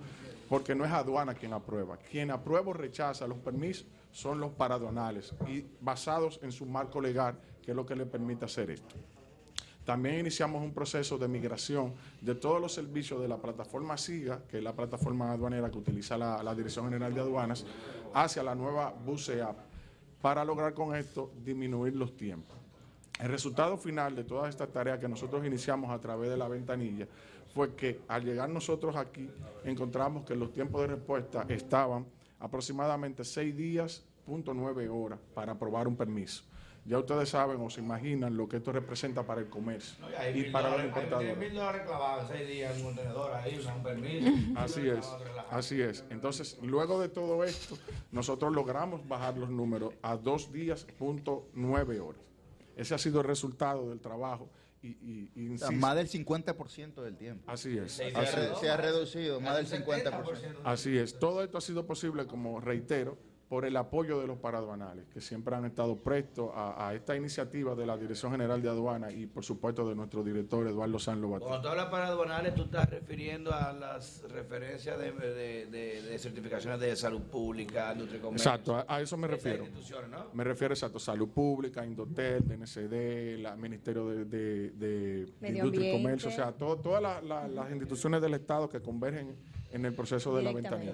porque 0.49 0.75
no 0.75 0.83
es 0.83 0.91
aduana 0.91 1.33
quien 1.33 1.53
aprueba. 1.53 1.95
Quien 1.95 2.29
aprueba 2.29 2.71
o 2.71 2.73
rechaza 2.73 3.25
los 3.25 3.37
permisos 3.37 3.87
son 4.11 4.41
los 4.41 4.51
paraduanales 4.51 5.33
y 5.47 5.63
basados 5.79 6.41
en 6.43 6.51
su 6.51 6.65
marco 6.65 6.99
legal, 6.99 7.39
que 7.61 7.71
es 7.71 7.77
lo 7.77 7.85
que 7.85 7.95
le 7.95 8.05
permite 8.05 8.43
hacer 8.43 8.69
esto. 8.69 8.97
También 9.85 10.19
iniciamos 10.19 10.63
un 10.63 10.73
proceso 10.73 11.17
de 11.19 11.27
migración 11.27 11.93
de 12.19 12.33
todos 12.33 12.59
los 12.59 12.73
servicios 12.73 13.21
de 13.21 13.27
la 13.27 13.37
plataforma 13.37 13.95
SIGA, 13.97 14.41
que 14.49 14.57
es 14.57 14.63
la 14.63 14.73
plataforma 14.73 15.31
aduanera 15.31 15.69
que 15.69 15.77
utiliza 15.77 16.17
la, 16.17 16.55
Dirección 16.55 16.85
General 16.85 17.13
de 17.13 17.21
Aduanas, 17.21 17.65
hacia 18.13 18.41
la 18.41 18.55
nueva 18.55 18.91
BUSEAP, 19.05 19.55
para 20.21 20.43
lograr 20.43 20.73
con 20.73 20.95
esto 20.95 21.31
disminuir 21.43 21.95
los 21.95 22.17
tiempos. 22.17 22.57
El 23.19 23.29
resultado 23.29 23.77
final 23.77 24.15
de 24.15 24.23
todas 24.23 24.49
estas 24.49 24.69
tareas 24.69 24.99
que 24.99 25.07
nosotros 25.07 25.45
iniciamos 25.45 25.91
a 25.91 25.99
través 25.99 26.31
de 26.31 26.37
la 26.37 26.47
ventanilla 26.47 27.07
fue 27.53 27.75
que 27.75 28.01
al 28.07 28.25
llegar 28.25 28.49
nosotros 28.49 28.95
aquí 28.95 29.29
encontramos 29.63 30.25
que 30.25 30.35
los 30.35 30.51
tiempos 30.51 30.81
de 30.81 30.87
respuesta 30.87 31.45
estaban 31.47 32.05
aproximadamente 32.39 33.23
6 33.23 33.55
días, 33.55 34.03
punto 34.25 34.53
9 34.53 34.89
horas 34.89 35.19
para 35.33 35.53
aprobar 35.53 35.87
un 35.87 35.95
permiso. 35.95 36.43
Ya 36.87 36.99
ustedes 36.99 37.29
saben 37.29 37.59
o 37.61 37.69
se 37.69 37.81
imaginan 37.81 38.37
lo 38.37 38.47
que 38.47 38.57
esto 38.57 38.71
representa 38.71 39.23
para 39.25 39.41
el 39.41 39.49
comercio 39.49 39.95
y 40.35 40.51
para 40.51 40.69
los 40.77 40.85
importadores. 40.85 41.35
mil 41.37 41.53
dólares 41.55 41.81
clavados, 41.83 42.29
seis 42.31 42.47
días 42.47 42.75
en 42.75 42.81
un 42.85 42.93
contenedor 42.93 43.33
ahí, 43.33 43.59
un 43.75 43.83
permiso. 43.83 44.31
Así 44.55 44.87
es, 44.87 45.07
así 45.49 45.81
es. 45.81 46.05
Entonces, 46.11 46.57
luego 46.61 47.01
de 47.01 47.09
todo 47.09 47.43
esto, 47.43 47.75
nosotros 48.11 48.53
logramos 48.53 49.07
bajar 49.07 49.35
los 49.35 49.49
números 49.49 49.93
a 50.03 50.15
dos 50.15 50.51
días, 50.51 50.85
punto 50.99 51.47
nueve 51.55 51.99
horas. 51.99 52.21
Ese 52.75 52.93
ha 52.93 52.97
sido 52.99 53.21
el 53.21 53.27
resultado 53.27 53.89
del 53.89 53.99
trabajo. 53.99 54.47
Y, 54.83 54.89
y- 54.89 55.31
y 55.35 55.49
O 55.55 55.57
sea, 55.57 55.69
insisto- 55.69 55.71
más 55.73 55.95
del 55.95 56.07
50% 56.07 57.01
del 57.01 57.17
tiempo. 57.17 57.43
Así 57.51 57.75
es. 57.75 57.93
Se, 57.93 58.05
Así 58.15 58.15
ha, 58.37 58.51
es. 58.53 58.59
se 58.59 58.69
ha 58.69 58.77
reducido 58.77 59.41
más 59.41 59.55
del 59.57 59.65
50%. 59.83 60.59
Así 60.63 60.95
es. 60.95 61.17
Todo 61.17 61.43
esto 61.43 61.57
ha 61.57 61.61
sido 61.61 61.87
posible, 61.87 62.27
como 62.27 62.59
reitero, 62.61 63.17
por 63.47 63.63
el 63.65 63.77
apoyo 63.77 64.19
de 64.19 64.25
los 64.25 64.39
paraduanales, 64.39 65.05
que 65.13 65.21
siempre 65.21 65.55
han 65.55 65.65
estado 65.65 65.97
prestos 65.97 66.49
a, 66.55 66.87
a 66.87 66.95
esta 66.95 67.15
iniciativa 67.15 67.75
de 67.75 67.85
la 67.85 67.95
Dirección 67.95 68.31
General 68.31 68.59
de 68.59 68.69
Aduana 68.69 69.11
y, 69.11 69.27
por 69.27 69.45
supuesto, 69.45 69.87
de 69.87 69.93
nuestro 69.93 70.23
director 70.23 70.67
Eduardo 70.67 70.97
San 70.97 71.21
Lobato. 71.21 71.45
Cuando 71.45 71.61
tú 71.61 71.67
hablas 71.69 71.85
para 71.85 72.07
aduanales, 72.07 72.55
tú 72.55 72.63
estás 72.63 72.89
refiriendo 72.89 73.53
a 73.53 73.71
las 73.71 74.23
referencias 74.29 74.97
de, 74.97 75.11
de- 75.11 75.65
de- 75.67 76.01
de 76.01 76.17
certificaciones 76.19 76.79
de 76.79 76.95
salud 76.95 77.21
pública, 77.21 77.93
Nutricomercio. 77.93 78.49
Exacto, 78.51 78.75
a, 78.77 78.85
a 78.87 79.01
eso 79.01 79.15
me 79.15 79.27
refiero. 79.27 79.63
instituciones, 79.63 80.09
¿no? 80.09 80.25
Me 80.33 80.43
refiero 80.43 80.73
exacto, 80.73 80.97
Salud 80.97 81.29
Pública, 81.29 81.85
Indotel, 81.85 82.43
DNCD, 82.47 83.37
la 83.41 83.55
Ministerio 83.55 84.07
de, 84.07 84.25
de- 84.25 84.69
de 84.71 85.33
Medio 85.39 85.57
Industria 85.65 85.89
y. 85.89 85.91
Comercio, 86.01 86.29
o 86.29 86.33
sea, 86.33 86.51
todo- 86.51 86.77
todas 86.77 87.01
la- 87.01 87.21
la- 87.21 87.47
las 87.47 87.69
instituciones 87.71 88.21
del 88.21 88.33
Estado 88.33 88.67
que 88.67 88.81
convergen 88.81 89.35
en 89.71 89.85
el 89.85 89.93
proceso 89.93 90.35
de 90.35 90.41
la 90.41 90.51
ventanilla. 90.51 90.93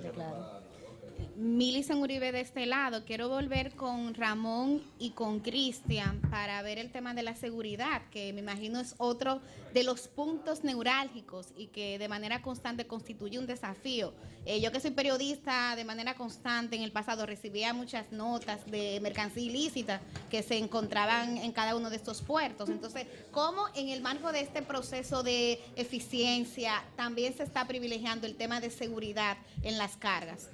Milicen 1.36 1.98
Uribe 1.98 2.32
de 2.32 2.42
este 2.42 2.66
lado. 2.66 3.06
Quiero 3.06 3.30
volver 3.30 3.76
con 3.76 4.14
Ramón 4.14 4.82
y 5.00 5.12
con 5.12 5.40
Cristian 5.40 6.22
para 6.30 6.62
ver 6.62 6.78
el 6.78 6.92
tema 6.92 7.14
de 7.14 7.24
la 7.24 7.36
seguridad, 7.36 8.02
que 8.12 8.34
me 8.34 8.42
imagino 8.42 8.80
es 8.80 8.96
otro 8.98 9.42
de 9.74 9.84
los 9.84 10.08
puntos 10.08 10.64
neurálgicos 10.64 11.48
y 11.58 11.68
que 11.68 11.98
de 12.00 12.08
manera 12.08 12.42
constante 12.42 12.88
constituye 12.88 13.40
un 13.40 13.48
desafío. 13.48 14.14
Eh, 14.46 14.60
yo 14.60 14.72
que 14.72 14.80
soy 14.80 14.92
periodista 14.92 15.76
de 15.76 15.86
manera 15.86 16.16
constante 16.16 16.76
en 16.76 16.82
el 16.82 16.92
pasado 16.92 17.26
recibía 17.26 17.74
muchas 17.74 18.12
notas 18.12 18.66
de 18.66 19.00
mercancía 19.02 19.44
ilícita 19.44 20.02
que 20.30 20.42
se 20.44 20.58
encontraban 20.58 21.38
en 21.38 21.52
cada 21.52 21.76
uno 21.76 21.90
de 21.90 21.96
estos 21.96 22.22
puertos. 22.22 22.70
Entonces, 22.70 23.06
¿cómo 23.32 23.66
en 23.76 23.90
el 23.90 24.02
marco 24.02 24.32
de 24.32 24.42
este 24.42 24.62
proceso 24.62 25.24
de 25.24 25.60
eficiencia 25.76 26.84
también 26.96 27.36
se 27.36 27.44
está 27.44 27.68
privilegiando 27.68 28.26
el 28.26 28.36
tema 28.36 28.60
de 28.60 28.70
seguridad 28.70 29.38
en 29.62 29.78
las 29.78 29.98
cargas? 29.98 30.50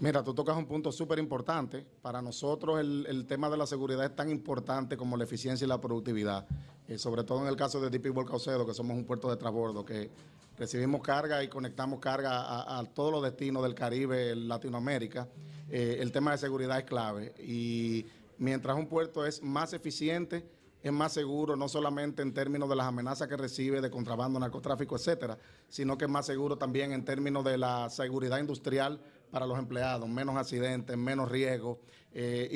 Mira, 0.00 0.22
tú 0.22 0.32
tocas 0.32 0.56
un 0.56 0.66
punto 0.66 0.92
súper 0.92 1.18
importante. 1.18 1.84
Para 2.02 2.22
nosotros 2.22 2.78
el, 2.78 3.26
tema 3.26 3.50
de 3.50 3.56
la 3.56 3.66
seguridad 3.66 4.04
es 4.04 4.14
tan 4.14 4.30
importante 4.30 4.96
como 4.96 5.16
la 5.16 5.24
eficiencia 5.24 5.64
y 5.64 5.68
la 5.68 5.80
productividad. 5.80 6.46
Eh, 6.86 6.98
sobre 6.98 7.24
todo 7.24 7.42
en 7.42 7.48
el 7.48 7.56
caso 7.56 7.80
de 7.80 7.90
DP 7.90 8.14
World 8.14 8.30
Caucedo, 8.30 8.64
que 8.64 8.74
somos 8.74 8.96
un 8.96 9.04
puerto 9.04 9.28
de 9.28 9.36
transbordo, 9.36 9.84
que 9.84 10.08
recibimos 10.56 11.02
carga 11.02 11.42
y 11.42 11.48
conectamos 11.48 11.98
carga 11.98 12.40
a, 12.40 12.78
a 12.78 12.84
todos 12.84 13.10
los 13.10 13.22
destinos 13.22 13.62
del 13.64 13.74
Caribe, 13.74 14.36
Latinoamérica. 14.36 15.28
Eh, 15.68 15.98
el 16.00 16.12
tema 16.12 16.30
de 16.30 16.38
seguridad 16.38 16.78
es 16.78 16.84
clave. 16.84 17.34
Y 17.44 18.06
mientras 18.38 18.76
un 18.76 18.86
puerto 18.86 19.26
es 19.26 19.42
más 19.42 19.72
eficiente, 19.72 20.44
es 20.82 20.92
más 20.92 21.12
seguro, 21.12 21.56
no 21.56 21.68
solamente 21.68 22.22
en 22.22 22.32
términos 22.32 22.68
de 22.68 22.76
las 22.76 22.86
amenazas 22.86 23.26
que 23.26 23.36
recibe 23.36 23.80
de 23.80 23.90
contrabando, 23.90 24.38
narcotráfico, 24.38 24.96
etcétera, 24.96 25.36
sino 25.68 25.98
que 25.98 26.04
es 26.04 26.10
más 26.10 26.26
seguro 26.26 26.56
también 26.56 26.92
en 26.92 27.04
términos 27.04 27.44
de 27.44 27.58
la 27.58 27.90
seguridad 27.90 28.38
industrial 28.38 29.00
para 29.30 29.46
los 29.46 29.58
empleados, 29.58 30.08
menos 30.08 30.36
accidentes, 30.36 30.96
menos 30.96 31.30
riesgos, 31.30 31.78
eh, 32.12 32.48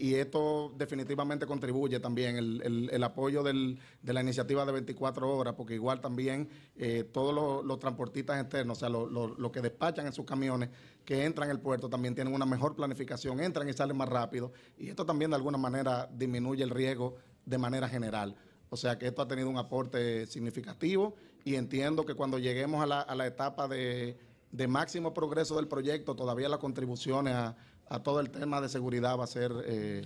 y, 0.00 0.14
esto 0.14 0.72
definitivamente 0.76 1.46
contribuye 1.46 2.00
también 2.00 2.36
el, 2.36 2.88
el- 2.90 3.04
apoyo 3.04 3.42
del- 3.42 3.78
de 4.02 4.12
la 4.12 4.22
iniciativa 4.22 4.64
de 4.64 4.72
24 4.72 5.28
horas, 5.36 5.54
porque 5.56 5.74
igual 5.74 6.00
también 6.00 6.48
eh, 6.76 7.04
todos 7.12 7.34
los, 7.34 7.64
los 7.64 7.78
transportistas 7.78 8.40
externos, 8.40 8.78
o 8.78 8.80
sea, 8.80 8.88
los 8.88 9.10
lo, 9.12 9.28
lo 9.36 9.52
que 9.52 9.60
despachan 9.60 10.06
en 10.06 10.12
sus 10.12 10.24
camiones, 10.24 10.70
que 11.04 11.24
entran 11.24 11.50
al 11.50 11.60
puerto, 11.60 11.88
también 11.90 12.14
tienen 12.14 12.32
una 12.34 12.46
mejor 12.46 12.74
planificación, 12.74 13.40
entran 13.40 13.68
y 13.68 13.74
salen 13.74 13.96
más 13.96 14.08
rápido, 14.08 14.52
y 14.78 14.88
esto 14.88 15.04
también 15.04 15.30
de 15.30 15.36
alguna 15.36 15.58
manera 15.58 16.08
disminuye 16.12 16.62
el 16.64 16.70
riesgo 16.70 17.16
de 17.44 17.58
manera 17.58 17.88
general. 17.88 18.34
O 18.70 18.76
sea 18.76 18.98
que 18.98 19.06
esto 19.06 19.22
ha 19.22 19.28
tenido 19.28 19.50
un 19.50 19.58
aporte 19.58 20.26
significativo 20.26 21.14
y 21.44 21.56
entiendo 21.56 22.04
que 22.06 22.14
cuando 22.14 22.38
lleguemos 22.38 22.82
a 22.82 22.86
la, 22.86 23.00
a 23.02 23.14
la 23.14 23.26
etapa 23.26 23.68
de, 23.68 24.16
de 24.54 24.68
máximo 24.68 25.12
progreso 25.12 25.56
del 25.56 25.66
proyecto, 25.66 26.14
todavía 26.14 26.48
las 26.48 26.60
contribuciones 26.60 27.34
a, 27.34 27.56
a 27.88 28.02
todo 28.02 28.20
el 28.20 28.30
tema 28.30 28.60
de 28.60 28.68
seguridad 28.68 29.18
va 29.18 29.24
a 29.24 29.26
ser 29.26 29.52
eh, 29.66 30.02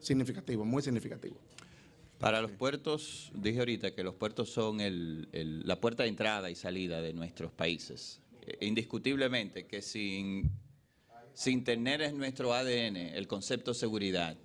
significativo, 0.00 0.64
muy 0.64 0.82
significativo. 0.82 1.36
Para 2.18 2.40
los 2.42 2.50
puertos, 2.50 3.30
dije 3.34 3.60
ahorita 3.60 3.94
que 3.94 4.02
los 4.02 4.14
puertos 4.14 4.50
son 4.50 4.80
el- 4.80 5.28
la 5.64 5.80
puerta 5.80 6.02
de 6.02 6.08
entrada 6.08 6.50
y 6.50 6.54
salida 6.56 7.00
de 7.00 7.12
nuestros 7.12 7.52
países. 7.52 8.20
Eh, 8.44 8.58
indiscutiblemente 8.66 9.66
que 9.66 9.82
sin, 9.82 10.50
sin 11.32 11.62
tener 11.62 12.02
en 12.02 12.18
nuestro 12.18 12.52
ADN 12.54 12.96
el 13.16 13.28
concepto 13.28 13.72
seguridad 13.72 14.36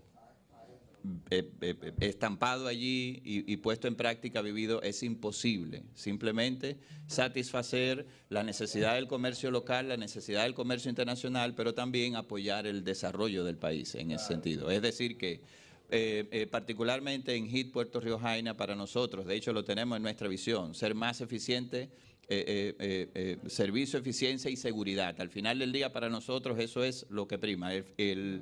eh, 1.30 1.50
eh, 1.62 1.94
estampado 2.00 2.68
allí 2.68 3.22
y, 3.24 3.58
puesto 3.58 3.88
en 3.88 3.96
práctica, 3.96 4.42
vivido, 4.42 4.82
es 4.82 5.04
imposible. 5.04 5.84
Simplemente 5.94 6.78
satisfacer 7.08 8.06
la 8.30 8.44
necesidad 8.44 8.96
del 8.96 9.08
comercio 9.08 9.52
local, 9.52 9.90
la 9.90 9.98
necesidad 9.98 10.44
del 10.44 10.54
comercio 10.54 10.90
internacional, 10.90 11.56
pero 11.56 11.74
también 11.74 12.16
apoyar 12.16 12.68
el 12.68 12.84
desarrollo 12.84 13.44
del 13.44 13.58
país 13.58 13.96
en 13.96 14.12
ese 14.12 14.26
sentido. 14.26 14.70
Es 14.70 14.82
decir, 14.82 15.18
que 15.18 15.42
eh, 15.90 16.48
particularmente 16.52 17.36
en 17.36 17.48
HIT 17.48 17.72
Puerto 17.72 18.00
Río 18.00 18.20
Jaina, 18.20 18.56
para 18.56 18.76
nosotros, 18.76 19.26
de 19.26 19.36
hecho 19.36 19.54
lo 19.54 19.64
tenemos 19.64 19.96
en 19.96 20.04
nuestra 20.04 20.28
visión, 20.28 20.74
ser 20.74 20.96
más 20.96 21.22
eficiente, 21.22 21.90
eh, 22.30 22.76
eh, 22.80 23.10
eh, 23.16 23.50
servicio, 23.50 24.00
eficiencia 24.00 24.52
y 24.52 24.58
seguridad. 24.58 25.16
Al 25.22 25.30
final 25.30 25.60
del 25.60 25.72
día, 25.72 25.94
para 25.94 26.10
nosotros, 26.10 26.60
eso 26.60 26.84
es 26.84 27.06
lo 27.10 27.28
que 27.28 27.38
prima. 27.38 27.72
El, 27.74 28.42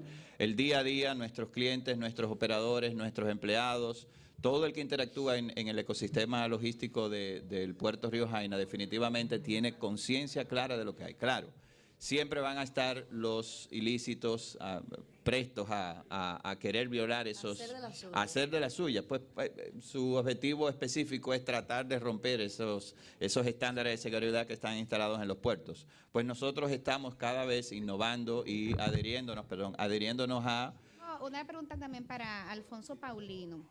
día 0.55 0.79
a 0.79 0.83
día, 0.83 1.13
nuestros 1.13 1.49
clientes, 1.49 1.97
nuestros 1.97 2.31
operadores, 2.31 2.95
nuestros 2.95 3.29
empleados, 3.29 4.07
todo 4.41 4.65
el 4.65 4.73
que 4.73 4.81
interactúa 4.81 5.37
en, 5.37 5.51
en 5.55 5.67
el 5.67 5.77
ecosistema 5.79 6.47
logístico 6.47 7.09
de- 7.09 7.41
del 7.41 7.75
puerto 7.75 8.09
Río 8.09 8.27
Jaina 8.27 8.57
definitivamente 8.57 9.39
tiene 9.39 9.77
conciencia 9.77 10.45
clara 10.45 10.77
de 10.77 10.85
lo 10.85 10.95
que 10.95 11.03
hay. 11.03 11.13
Claro, 11.13 11.47
siempre 11.97 12.41
van 12.41 12.57
a 12.57 12.63
estar 12.63 13.07
los 13.11 13.67
ilícitos 13.71 14.57
ah, 14.59 14.81
prestos 15.29 15.67
a, 15.71 16.05
a- 16.07 16.49
a 16.51 16.59
querer 16.59 16.87
violar 16.87 17.27
esos, 17.27 17.59
Hacer 17.59 17.75
de 17.75 17.81
las 17.81 17.97
suyas. 17.97 18.13
a 18.15 18.21
hacer 18.21 18.49
de 18.51 18.59
las 18.59 18.73
suyas. 18.73 19.03
Pues 19.05 19.21
eh, 19.39 19.73
su 19.81 20.13
objetivo 20.13 20.69
específico 20.69 21.33
es 21.33 21.43
tratar 21.43 21.87
de 21.87 21.97
romper 21.97 22.41
esos, 22.41 22.95
esos 23.19 23.45
estándares 23.47 23.93
de 23.93 23.97
seguridad 23.97 24.45
que 24.45 24.53
están 24.53 24.77
instalados 24.77 25.19
en 25.19 25.27
los 25.27 25.37
puertos. 25.37 25.87
Pues 26.11 26.25
nosotros 26.25 26.69
estamos 26.71 27.15
cada 27.15 27.43
vez 27.43 27.71
innovando 27.71 28.43
y 28.45 28.79
adhiriéndonos, 28.79 29.45
perdón, 29.47 29.75
adhiriéndonos 29.79 30.43
a 30.45 30.75
No, 30.99 31.25
Una 31.25 31.43
pregunta 31.45 31.75
también 31.75 32.05
para 32.05 32.49
Alfonso 32.51 32.95
Paulino, 32.97 33.65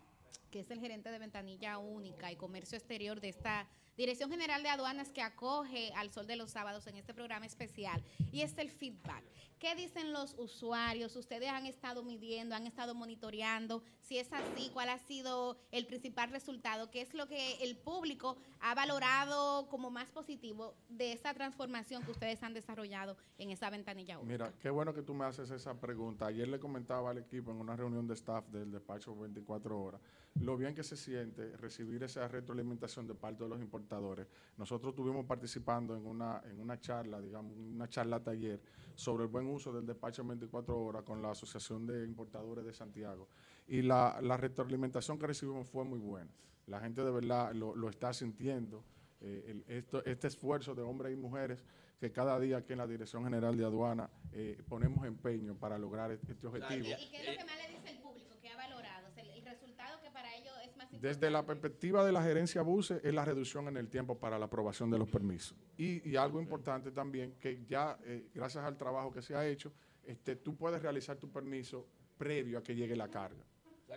que 0.50 0.58
es 0.60 0.70
el 0.72 0.80
gerente 0.80 1.10
de 1.12 1.20
Ventanilla 1.20 1.78
Única 1.78 2.32
y 2.32 2.36
Comercio 2.36 2.76
Exterior 2.76 3.20
de 3.20 3.28
esta 3.28 3.68
Dirección 3.96 4.28
General 4.28 4.60
de 4.60 4.68
Aduanas 4.70 5.12
que 5.12 5.22
acoge 5.22 5.92
al 5.94 6.10
Sol 6.10 6.26
de 6.26 6.34
los 6.34 6.50
Sábados 6.50 6.86
en 6.88 6.96
este 6.96 7.14
programa 7.14 7.46
especial. 7.46 8.02
Y 8.32 8.42
es 8.42 8.58
el 8.58 8.70
feedback. 8.70 9.22
¿Qué 9.60 9.76
dicen 9.76 10.12
los 10.12 10.34
usuarios? 10.36 11.14
¿Ustedes 11.14 11.48
han 11.48 11.64
estado 11.64 12.02
midiendo, 12.02 12.56
han 12.56 12.66
estado 12.66 12.94
monitoreando? 12.94 13.84
Si 14.02 14.18
es 14.18 14.32
así, 14.32 14.68
¿cuál 14.72 14.88
ha 14.88 14.98
sido 14.98 15.56
el 15.70 15.86
principal 15.86 16.30
resultado? 16.30 16.90
¿Qué 16.90 17.00
es 17.00 17.14
lo 17.14 17.28
que 17.28 17.62
el 17.62 17.76
público 17.76 18.36
ha 18.60 18.74
valorado 18.74 19.68
como 19.68 19.90
más 19.90 20.10
positivo 20.10 20.74
de 20.88 21.12
esa 21.12 21.32
transformación 21.32 22.02
que 22.02 22.10
ustedes 22.10 22.42
han 22.42 22.52
desarrollado 22.52 23.16
en 23.38 23.52
esa 23.52 23.70
ventanilla 23.70 24.18
única? 24.18 24.32
Mira, 24.32 24.58
qué 24.60 24.70
bueno 24.70 24.92
que 24.92 25.02
tú 25.02 25.14
me 25.14 25.24
haces 25.24 25.50
esa 25.50 25.80
pregunta. 25.80 26.26
Ayer 26.26 26.48
le 26.48 26.58
comentaba 26.58 27.10
al 27.10 27.18
equipo 27.18 27.52
en 27.52 27.58
una 27.58 27.76
reunión 27.76 28.08
de 28.08 28.14
staff 28.14 28.44
del 28.48 28.72
despacho 28.72 29.14
24 29.14 29.80
horas 29.80 30.00
lo 30.40 30.56
bien 30.56 30.74
que 30.74 30.82
se 30.82 30.96
siente 30.96 31.56
recibir 31.56 32.02
esa 32.02 32.26
retroalimentación 32.26 33.06
de 33.06 33.14
parte 33.14 33.44
de 33.44 33.50
los 33.50 33.60
importadores. 33.88 34.26
Nosotros 34.56 34.92
estuvimos 34.92 35.26
participando 35.26 35.96
en 35.96 36.06
una, 36.06 36.42
en 36.46 36.58
una 36.60 36.78
charla, 36.80 37.20
digamos, 37.20 37.56
una 37.56 37.88
charla 37.88 38.22
taller 38.22 38.60
sobre 38.94 39.24
el 39.24 39.30
buen 39.30 39.46
uso 39.46 39.72
del 39.72 39.84
despacho 39.86 40.24
24 40.24 40.76
horas 40.78 41.02
con 41.02 41.20
la 41.20 41.30
Asociación 41.30 41.86
de 41.86 42.04
Importadores 42.04 42.64
de 42.64 42.72
Santiago. 42.72 43.28
Y 43.66 43.82
la, 43.82 44.18
la 44.22 44.36
retroalimentación 44.36 45.18
que 45.18 45.26
recibimos 45.26 45.68
fue 45.68 45.84
muy 45.84 45.98
buena. 45.98 46.30
La 46.66 46.80
gente 46.80 47.02
de 47.04 47.10
verdad 47.10 47.52
lo, 47.52 47.74
lo 47.76 47.88
está 47.88 48.12
sintiendo. 48.12 48.84
eh, 49.20 49.44
el- 49.48 49.64
esto- 49.68 50.04
este 50.04 50.26
esfuerzo 50.28 50.74
de 50.74 50.82
hombres 50.82 51.12
y 51.12 51.16
mujeres 51.16 51.64
que 51.98 52.10
cada 52.12 52.38
día 52.38 52.58
aquí 52.58 52.72
en 52.72 52.78
la 52.78 52.86
Dirección 52.86 53.24
General 53.24 53.56
de 53.56 53.64
Aduana 53.64 54.10
eh, 54.32 54.60
ponemos 54.68 55.06
empeño 55.06 55.54
para 55.54 55.78
lograr 55.78 56.10
este 56.10 56.32
este 56.32 56.46
objetivo. 56.46 56.88
¿Y 56.88 57.10
qué 57.10 57.20
es 57.22 57.26
lo 57.28 57.38
que 57.38 57.44
más 57.44 57.56
le 57.56 57.74
dice 57.74 57.90
el 57.90 57.98
público 58.02 58.34
que 58.42 58.50
ha 58.50 58.56
valorado? 58.56 59.08
O 59.08 59.12
sea, 59.12 59.22
el, 59.22 59.30
el 59.30 59.44
resultado 59.44 59.98
que 60.02 60.10
para 60.10 60.34
ellos 60.36 60.52
es 60.68 60.76
más 60.76 60.90
Desde 61.04 61.30
la 61.30 61.44
perspectiva 61.44 62.02
de 62.02 62.12
la 62.12 62.22
gerencia 62.22 62.62
BUSE 62.62 62.98
es 63.04 63.12
la 63.12 63.26
reducción 63.26 63.68
en 63.68 63.76
el 63.76 63.88
tiempo 63.90 64.18
para 64.18 64.38
la 64.38 64.46
aprobación 64.46 64.90
de 64.90 64.96
los 64.98 65.06
permisos. 65.06 65.54
Y, 65.76 66.08
y 66.08 66.16
algo 66.16 66.40
importante 66.40 66.90
también, 66.92 67.34
que 67.38 67.62
ya 67.66 67.98
eh, 68.06 68.28
gracias 68.34 68.64
al 68.64 68.78
trabajo 68.78 69.12
que 69.12 69.20
se 69.20 69.34
ha 69.36 69.46
hecho, 69.46 69.70
este, 70.02 70.34
tú 70.36 70.56
puedes 70.56 70.80
realizar 70.80 71.18
tu 71.18 71.30
permiso 71.30 71.86
previo 72.16 72.56
a 72.58 72.62
que 72.62 72.74
llegue 72.74 72.96
la 72.96 73.08
carga. 73.08 73.44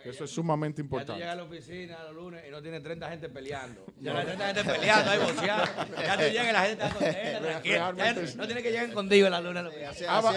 Eso 0.04 0.24
es 0.24 0.30
sumamente 0.30 0.82
Ya 0.82 0.82
tú 0.82 0.82
importante. 0.96 1.18
llegas 1.20 1.32
a 1.32 1.36
la 1.36 1.42
oficina 1.44 2.04
los 2.04 2.14
lunes 2.14 2.44
y 2.46 2.50
no 2.50 2.60
tiene 2.60 2.80
30 2.82 3.08
gente 3.08 3.28
peleando. 3.30 3.86
Ya 4.00 4.12
no 4.12 4.18
hay 4.18 4.26
30 4.26 4.46
gente 4.54 4.64
peleando, 4.64 5.10
hay 5.10 5.18
boceando. 5.18 5.64
Ya 5.96 6.14
tú 6.16 6.22
llegas 6.30 6.48
y 6.48 6.52
la 6.52 6.60
gente 6.66 6.84
está 6.84 6.94
contenta, 6.94 7.40
tranquila. 7.40 7.92
No, 8.36 8.46
tiene 8.46 8.62
que 8.62 8.70
llegar 8.70 8.92
contigo 8.92 9.26
en 9.26 9.32
la 9.32 9.40
luna. 9.40 9.60
Ha 9.60 10.20
ba- 10.20 10.28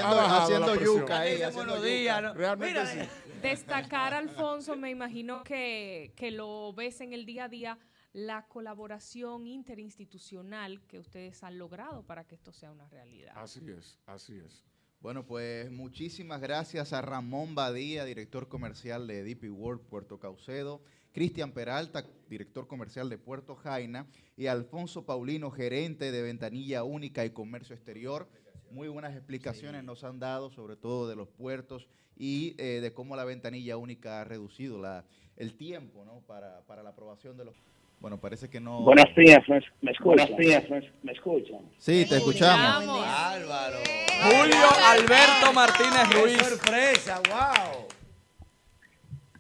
ha 0.46 0.50
la 0.58 0.74
presión. 0.74 1.54
buenos 1.54 1.84
días. 1.84 2.24
¿no? 2.24 2.34
Realmente 2.34 2.80
Mira, 2.80 2.86
sí. 2.88 3.00
Destacar, 3.42 4.14
Alfonso, 4.14 4.76
me 4.76 4.90
imagino 4.90 5.44
que, 5.44 6.14
que 6.16 6.32
lo 6.32 6.74
ves 6.74 7.02
en 7.02 7.14
el 7.14 7.26
día 7.26 7.46
a 7.46 7.50
día, 7.50 7.80
la 8.14 8.48
colaboración 8.48 9.48
interinstitucional 9.48 10.82
que 10.88 11.00
ustedes 11.00 11.44
han 11.44 11.58
logrado 11.58 12.06
para 12.06 12.26
que 12.26 12.36
esto 12.36 12.52
sea 12.52 12.72
una 12.72 12.88
realidad. 12.90 13.34
Así 13.36 13.62
es, 13.70 14.00
así 14.06 14.38
es. 14.38 14.64
Bueno, 15.02 15.26
pues 15.26 15.72
muchísimas 15.72 16.42
gracias 16.42 16.94
a 16.94 17.02
Ramón 17.02 17.56
Badía, 17.56 18.06
director 18.06 18.48
comercial 18.48 19.08
de 19.08 19.24
DP 19.24 19.50
World 19.50 19.82
Puerto 19.82 20.20
Caucedo, 20.20 20.84
Cristian 21.12 21.54
Peralta, 21.54 22.06
director 22.30 22.68
comercial 22.68 23.10
de 23.10 23.18
Puerto 23.18 23.56
Jaina, 23.56 24.06
y 24.38 24.46
Alfonso 24.46 25.04
Paulino, 25.04 25.50
gerente 25.50 26.12
de 26.12 26.22
Ventanilla 26.22 26.84
Única 26.84 27.26
y 27.26 27.32
Comercio 27.32 27.76
Exterior. 27.76 28.30
Muy 28.72 28.88
buenas 28.88 29.14
explicaciones 29.14 29.84
nos 29.84 30.04
han 30.04 30.20
dado, 30.20 30.50
sobre 30.50 30.78
todo 30.78 31.10
de 31.10 31.16
los 31.16 31.28
puertos 31.28 31.88
y 32.18 32.56
eh, 32.58 32.80
de 32.82 32.94
cómo 32.94 33.16
la 33.16 33.26
ventanilla 33.26 33.76
única 33.76 34.22
ha 34.22 34.24
reducido 34.24 34.80
la, 34.80 35.04
el 35.36 35.58
tiempo 35.58 36.06
¿no? 36.06 36.22
para, 36.26 36.62
para 36.62 36.82
la 36.82 36.92
aprobación 36.92 37.36
de 37.38 37.46
los... 37.46 37.56
Bueno, 38.00 38.20
parece 38.20 38.50
que 38.50 38.60
no... 38.60 38.82
Buenos 38.82 39.14
días, 39.16 39.40
¿me, 39.50 39.62
me 39.82 39.92
escuchan? 39.92 40.28
Buenos 40.28 40.38
días, 40.38 40.70
¿me, 40.70 40.92
me 41.04 41.12
escuchan? 41.12 41.60
Sí, 41.78 42.06
te 42.08 42.16
escuchamos. 42.16 43.06
Álvaro. 43.06 43.78
Julio 44.24 44.68
Alberto 44.86 45.54
Martínez 45.54 46.08
¡Qué 46.10 46.22
Ruiz. 46.22 46.38
sorpresa! 46.38 47.22
¡Wow! 47.30 47.88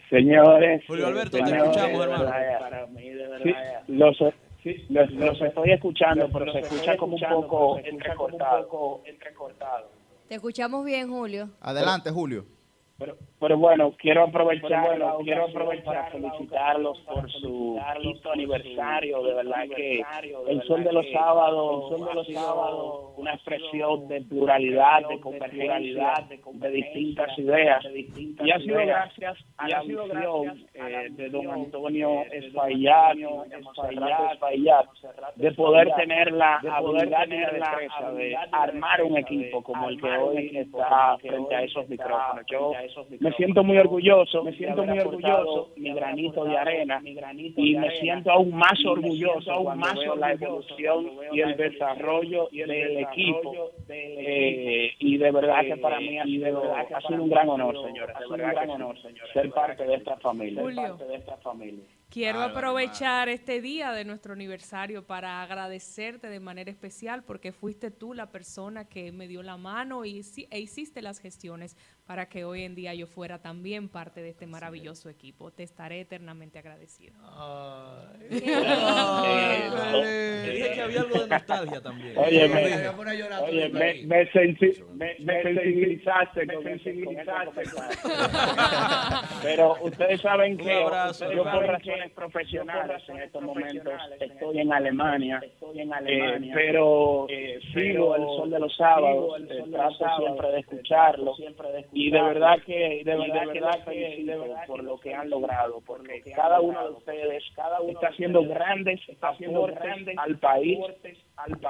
Señores. 0.10 0.84
Julio 0.88 1.08
Alberto, 1.08 1.38
te 1.38 1.56
escuchamos, 1.58 2.03
hermano. 2.03 2.26
Para 2.60 2.86
mí, 2.88 3.10
de 3.10 3.28
verdad. 3.28 3.84
Sí, 3.88 3.94
los, 3.94 4.18
sí, 4.64 4.86
los, 4.90 5.12
los 5.12 5.42
estoy 5.42 5.72
escuchando, 5.72 6.30
pero 6.32 6.52
se 6.52 6.60
escucha 6.60 6.98
como 6.98 7.16
un 7.16 7.22
poco 7.22 7.78
entrecortado. 7.78 9.02
entrecortado. 9.06 9.90
Te 10.28 10.36
escuchamos 10.36 10.86
bien, 10.86 11.10
Julio. 11.10 11.50
Adelante, 11.60 12.10
Julio. 12.12 12.46
Pero, 13.02 13.18
pero 13.40 13.57
bueno, 13.57 13.95
quiero 13.98 14.26
aprovechar, 14.26 14.95
quiero 15.23 15.45
aprovechar 15.45 15.84
para 15.84 16.11
felicitarlos 16.11 16.99
por 16.99 17.32
su 17.32 17.82
quinto 17.99 18.32
aniversario. 18.32 19.23
De 19.23 19.34
verdad 19.34 19.64
que 19.76 20.03
el 20.48 20.61
Sol 20.68 20.84
de 20.84 20.94
los 20.94 21.10
Sábados, 21.11 21.91
el 21.91 21.98
Sol 21.98 22.07
de 22.07 22.14
los 22.14 22.28
Sábados, 22.28 23.14
una 23.18 23.34
expresión 23.34 24.07
de 24.07 24.22
pluralidad, 24.22 25.07
de 25.10 25.19
convergencia, 25.19 26.14
de 26.30 26.69
distintas 26.69 27.40
ideas. 27.40 27.84
Y 27.95 28.52
ha 28.52 28.60
sido 28.60 28.86
gracias 28.86 29.38
a 29.57 29.68
la 29.68 29.82
visión 29.82 30.68
eh, 30.76 31.07
de 31.10 31.30
don 31.30 31.49
Antonio 31.49 32.22
Espaillat, 32.32 33.15
de 35.38 35.52
poder 35.53 35.91
tener 35.95 36.34
la 36.34 36.57
habilidad 36.57 37.28
de 37.28 38.38
armar 38.52 39.02
un 39.02 39.18
equipo 39.18 39.64
como 39.64 39.90
el 39.90 39.99
que 39.99 40.07
hoy 40.07 40.52
está 40.56 41.18
frente 41.18 41.56
a 41.56 41.64
esos 41.64 41.90
micrófonos. 41.90 42.45
Yo 42.48 42.73
me 43.19 43.31
siento 43.34 43.63
muy 43.63 43.77
orgulloso, 43.77 44.43
me 44.43 44.53
siento 44.53 44.84
muy 44.84 44.99
orgulloso, 44.99 45.69
mi 45.76 45.93
granito 45.93 46.45
de 46.45 46.57
arena, 46.57 47.01
y 47.03 47.76
me 47.76 47.99
siento 47.99 48.31
aún 48.31 48.51
más 48.51 48.84
orgulloso, 48.85 49.51
aún 49.51 49.77
más 49.77 49.95
veo 49.95 50.15
la 50.15 50.34
evolución 50.34 51.07
y 51.31 51.41
el 51.41 51.55
desarrollo 51.57 52.49
del 52.51 52.97
equipo. 52.97 53.72
Eh, 53.89 54.93
y 54.99 55.18
de 55.18 55.31
verdad 55.31 55.61
que 55.63 55.77
para 55.77 55.99
mí 55.99 56.18
ha 56.18 56.23
sido, 56.23 56.73
ha 56.73 57.01
sido 57.01 57.23
un 57.23 57.30
gran 57.30 57.49
honor, 57.49 57.76
señores, 57.84 58.15
de 58.19 58.38
verdad 58.38 58.93
que 58.93 59.09
sí, 59.09 59.15
ser 59.34 59.49
parte 59.51 59.84
de 59.84 59.95
esta 59.95 60.18
familia, 60.18 60.61
ser 60.61 60.63
Julio. 60.63 60.81
parte 60.81 61.05
de 61.05 61.15
esta 61.15 61.38
familia. 61.38 61.84
Quiero 62.11 62.41
aprovechar 62.41 63.30
este 63.30 63.61
día 63.61 63.93
de 63.93 64.03
nuestro 64.03 64.34
aniversario 64.34 65.07
para 65.07 65.41
agradecerte 65.41 66.27
de 66.27 66.41
manera 66.41 66.69
especial 66.69 67.23
porque 67.23 67.53
fuiste 67.53 67.89
tú 67.89 68.13
la 68.13 68.34
persona 68.34 68.84
que 68.84 69.13
me 69.13 69.30
dio 69.30 69.41
la 69.43 69.55
mano 69.55 70.03
y, 70.03 70.22
e 70.49 70.59
hiciste 70.59 71.01
las 71.01 71.19
gestiones 71.19 71.77
para 72.12 72.26
que 72.26 72.44
hoy 72.44 72.64
en 72.66 72.76
día 72.76 72.94
yo 72.94 73.08
fuera 73.08 73.40
también 73.40 73.88
parte 73.88 74.22
de 74.22 74.28
este 74.32 74.46
maravilloso 74.46 75.08
equipo. 75.08 75.50
Te 75.50 75.64
estaré 75.64 76.02
eternamente 76.02 76.60
agradecido. 76.60 77.14
Te 78.30 78.36
dije 80.52 80.72
que 80.74 80.82
había 80.82 81.00
algo 81.04 81.20
de 81.22 81.28
nostalgia 81.30 81.80
también. 81.80 82.18
Oye, 82.18 82.50
me, 82.50 82.90
oye, 83.44 83.70
me, 83.70 83.94
me, 84.04 84.30
sensi- 84.34 84.84
me, 84.94 85.16
me 85.20 85.42
sensibilizaste 85.42 86.42
ese 86.42 87.02
comentario. 87.06 87.54
Pero 89.42 89.78
ustedes 89.82 90.20
saben 90.20 90.58
que 90.58 90.84
abrazo, 90.84 91.32
yo 91.32 91.44
por 91.44 91.66
razones 91.66 92.12
profesionales 92.12 93.04
en 93.08 93.22
estos 93.22 93.42
momentos 93.42 93.94
estoy 94.20 94.60
en 94.60 94.74
Alemania, 94.74 95.42
eh, 96.08 96.52
pero 96.54 97.26
eh, 97.30 97.58
sigo 97.74 98.18
el 98.18 98.24
sol 98.24 98.50
de 98.50 98.60
los 98.60 98.76
sábados, 98.76 99.40
eh, 99.50 99.64
trato 99.72 100.06
siempre 100.18 100.52
de 100.52 100.60
escucharlo 100.60 101.36
y 102.02 102.10
de 102.10 102.22
verdad 102.22 102.57
que 102.65 103.03
de 103.06 103.15
verdad 103.15 103.52
que 103.53 103.60
la 103.60 103.73
felicito 103.86 104.56
por 104.65 104.84
lo 104.84 104.99
que 104.99 105.14
han 105.14 105.30
logrado, 105.30 105.82
porque 105.86 106.23
cada 106.36 106.60
uno 106.60 106.84
de 106.84 106.94
ustedes 106.94 107.44
está 107.88 108.07
haciendo 108.07 108.44
grandes 108.44 108.99
aportes 109.22 110.18
al 110.18 110.38
país, 110.40 110.80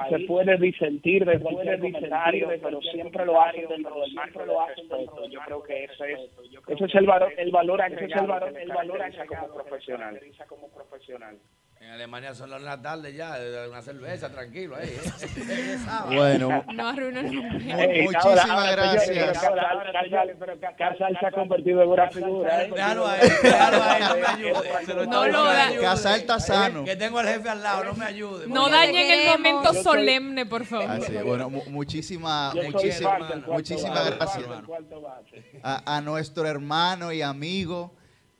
se 0.08 0.18
puede 0.20 0.56
disentir 0.56 1.26
de 1.26 1.38
cualquier 1.38 1.80
comentario, 1.80 2.48
pero 2.62 2.80
siempre 2.80 3.26
lo 3.26 3.42
hacen 3.42 3.68
dentro 3.68 4.00
del 4.00 4.14
marco 4.14 4.40
del 4.40 4.48
respeto. 4.48 5.28
Yo 5.28 5.40
creo 5.44 5.62
que 5.62 5.84
ese 5.84 6.12
es, 6.12 6.20
ese 6.68 6.84
es 6.84 6.94
el 6.94 7.06
valor, 7.06 7.32
el 7.36 7.50
valor 7.50 7.82
el 7.82 8.08
valor, 8.14 8.58
el 8.58 8.68
valor 8.68 9.02
agregado 9.02 9.52
como 9.52 9.54
profesional. 9.54 10.20
como 10.48 10.68
profesional. 10.70 11.38
En 11.84 11.90
Alemania 11.90 12.34
son 12.34 12.48
las 12.48 12.60
de 12.60 12.64
la 12.66 12.80
tarde 12.80 13.12
ya, 13.12 13.36
una 13.68 13.82
cerveza, 13.82 14.30
tranquilo 14.30 14.76
ahí. 14.76 14.88
¿eh? 14.88 15.76
Bueno, 16.14 16.64
No 16.72 16.92
muchísimas 16.92 18.72
gracias. 18.72 19.38
Casal 20.78 21.16
se 21.20 21.26
ha 21.26 21.30
convertido 21.32 21.82
en 21.82 21.88
una 21.88 22.08
figura. 22.08 22.58
Déjalo 22.58 23.06
ahí, 23.06 23.20
déjalo 23.42 23.82
ahí, 23.82 24.02
no 24.02 24.16
me 24.16 24.26
ayude. 24.26 25.06
No 25.06 25.26
lo 25.26 25.44
da-. 25.44 25.76
Casal 25.80 26.20
está 26.20 26.40
sano. 26.40 26.84
Que 26.84 26.96
tengo 26.96 27.18
al 27.18 27.26
jefe 27.28 27.48
al 27.48 27.62
lado, 27.62 27.84
no 27.84 27.94
me 27.94 28.04
ayude. 28.04 28.46
No 28.46 28.68
dañen 28.68 29.10
el 29.10 29.26
momento 29.28 29.74
solemne, 29.74 30.46
por 30.46 30.64
favor. 30.64 30.90
Así. 30.90 31.12
Bueno, 31.16 31.50
mu- 31.50 31.64
muchísimas, 31.68 32.54
muchísimas, 32.54 33.46
muchísimas 33.46 34.10
gracias 34.16 34.48
del 34.48 34.62
cuarto 34.64 35.00
base. 35.00 35.44
a, 35.62 35.96
a 35.96 36.00
nuestro 36.00 36.46
hermano 36.46 37.12
y 37.12 37.22
amigo 37.22 37.94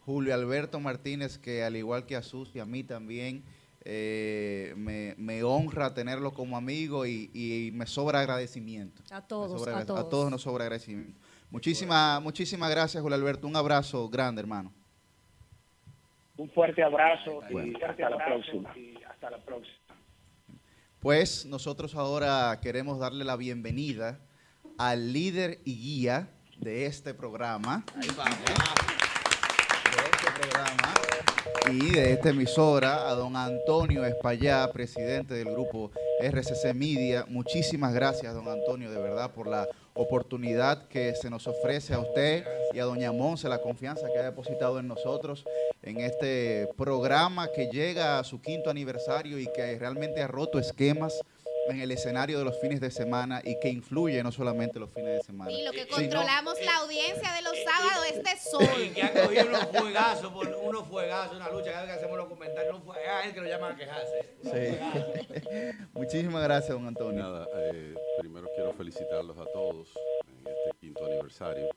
Julio 0.05 0.35
Alberto 0.35 0.81
Martínez, 0.81 1.39
que 1.39 1.62
al 1.62 1.77
igual 1.77 2.07
que 2.07 2.16
a 2.16 2.23
Sus 2.23 2.55
y 2.55 2.59
a 2.61 2.65
mí 2.66 2.83
también, 2.83 3.45
eh, 3.85 4.74
me, 4.77 5.15
me 5.16 5.43
honra 5.43 5.95
tenerlo 5.95 6.33
como 6.33 6.57
amigo 6.57 7.07
y, 7.07 7.31
y 7.35 7.70
me 7.73 7.87
sobra 7.87 8.20
agradecimiento. 8.20 9.03
A 9.11 9.20
todos, 9.23 9.61
sobra 9.61 9.79
a 9.79 9.85
todos. 10.09 10.31
nos 10.31 10.43
sobra 10.43 10.65
agradecimiento. 10.65 11.19
Muchísimas, 11.51 12.23
muchísimas 12.23 12.70
gracias, 12.70 13.03
Julio 13.03 13.16
Alberto. 13.16 13.47
Un 13.47 13.57
abrazo 13.57 14.09
grande, 14.09 14.41
hermano. 14.41 14.73
Un 16.37 16.51
fuerte 16.51 16.83
abrazo 16.83 17.41
Bueno. 17.51 17.79
y 17.79 17.83
hasta 17.83 18.09
la 18.11 18.24
próxima. 18.24 18.77
Y 18.77 18.95
hasta 19.09 19.31
la 19.31 19.39
próxima. 19.45 19.77
Pues 20.99 21.45
nosotros 21.47 21.95
ahora 21.95 22.59
queremos 22.62 22.99
darle 22.99 23.24
la 23.24 23.37
bienvenida 23.37 24.20
al 24.79 25.12
líder 25.12 25.61
y 25.65 25.77
guía 25.77 26.31
de 26.59 26.87
este 26.87 27.12
programa. 27.12 27.85
Este 28.01 29.02
programa 30.43 30.94
y 31.70 31.93
de 31.93 32.12
esta 32.12 32.31
emisora, 32.31 33.09
a 33.09 33.14
don 33.14 33.36
Antonio 33.36 34.05
Espallá, 34.05 34.69
presidente 34.73 35.35
del 35.35 35.52
grupo 35.52 35.90
RCC 36.20 36.74
Media. 36.74 37.24
Muchísimas 37.28 37.94
gracias, 37.94 38.35
don 38.35 38.48
Antonio, 38.48 38.90
de 38.90 39.01
verdad, 39.01 39.31
por 39.31 39.47
la 39.47 39.66
oportunidad 39.94 40.89
que 40.89 41.14
se 41.14 41.31
nos 41.31 41.47
ofrece 41.47 41.94
a 41.94 42.01
usted 42.01 42.44
y 42.73 42.81
a 42.81 42.85
doña 42.85 43.12
Monse, 43.12 43.48
la 43.48 43.60
confianza 43.60 44.09
que 44.12 44.19
ha 44.19 44.24
depositado 44.24 44.81
en 44.81 44.89
nosotros 44.89 45.44
en 45.82 46.01
este 46.01 46.69
programa 46.77 47.48
que 47.48 47.69
llega 47.69 48.19
a 48.19 48.24
su 48.24 48.40
quinto 48.40 48.70
aniversario 48.70 49.39
y 49.39 49.47
que 49.47 49.78
realmente 49.78 50.23
ha 50.23 50.27
roto 50.27 50.59
esquemas 50.59 51.20
en 51.68 51.80
el 51.80 51.90
escenario 51.93 52.39
de 52.39 52.44
los 52.44 52.60
fines 52.60 52.80
de 52.80 52.90
semana 52.90 53.40
y 53.44 53.59
que 53.60 53.68
influye 53.68 54.22
no 54.22 54.32
solamente 54.32 54.78
los 54.80 54.90
fines 54.90 55.18
de 55.18 55.22
semana. 55.22 55.51
Y 55.51 55.62
lo 55.64 55.72
que 55.72 55.84
sino- 55.84 55.97
controlamos 55.97 56.55
la 56.64 56.76
audiencia 56.78 57.32
de 57.34 57.43
los 57.43 57.55
sábados 57.64 58.06
es 58.10 58.16
de 58.22 58.51
sol. 58.51 58.82
Y 58.84 58.90
que 58.90 59.02
ha 59.02 59.12
cogido 59.12 59.47
unos 59.47 59.66
fuegazos, 59.66 60.32
por 60.32 60.48
unos 60.48 60.89
fuegazos, 60.89 61.36
una 61.36 61.48
lucha, 61.51 61.72
cada 61.72 61.82
vez 61.84 61.93
que 61.93 61.98
hacemos 61.98 62.16
los 62.18 62.28
comentarios, 62.28 62.74
unos 62.74 62.84
fuegazos, 62.84 63.20
es 63.22 63.26
el 63.28 63.34
que 63.34 63.40
lo 63.40 63.48
llaman 63.48 63.72
a 63.72 63.76
quejarse. 63.76 64.28
Sí. 64.43 65.76
Muchísimas 65.94 66.43
gracias, 66.43 66.70
don 66.70 66.86
Antonio. 66.86 67.22
Nada, 67.22 67.47
eh, 67.72 67.94
primero 68.20 68.48
quiero 68.55 68.72
felicitarlos 68.74 69.36
a 69.39 69.44
todos 69.52 69.89
en 70.26 70.52
este 70.52 70.70
quinto 70.80 71.05
aniversario. 71.06 71.68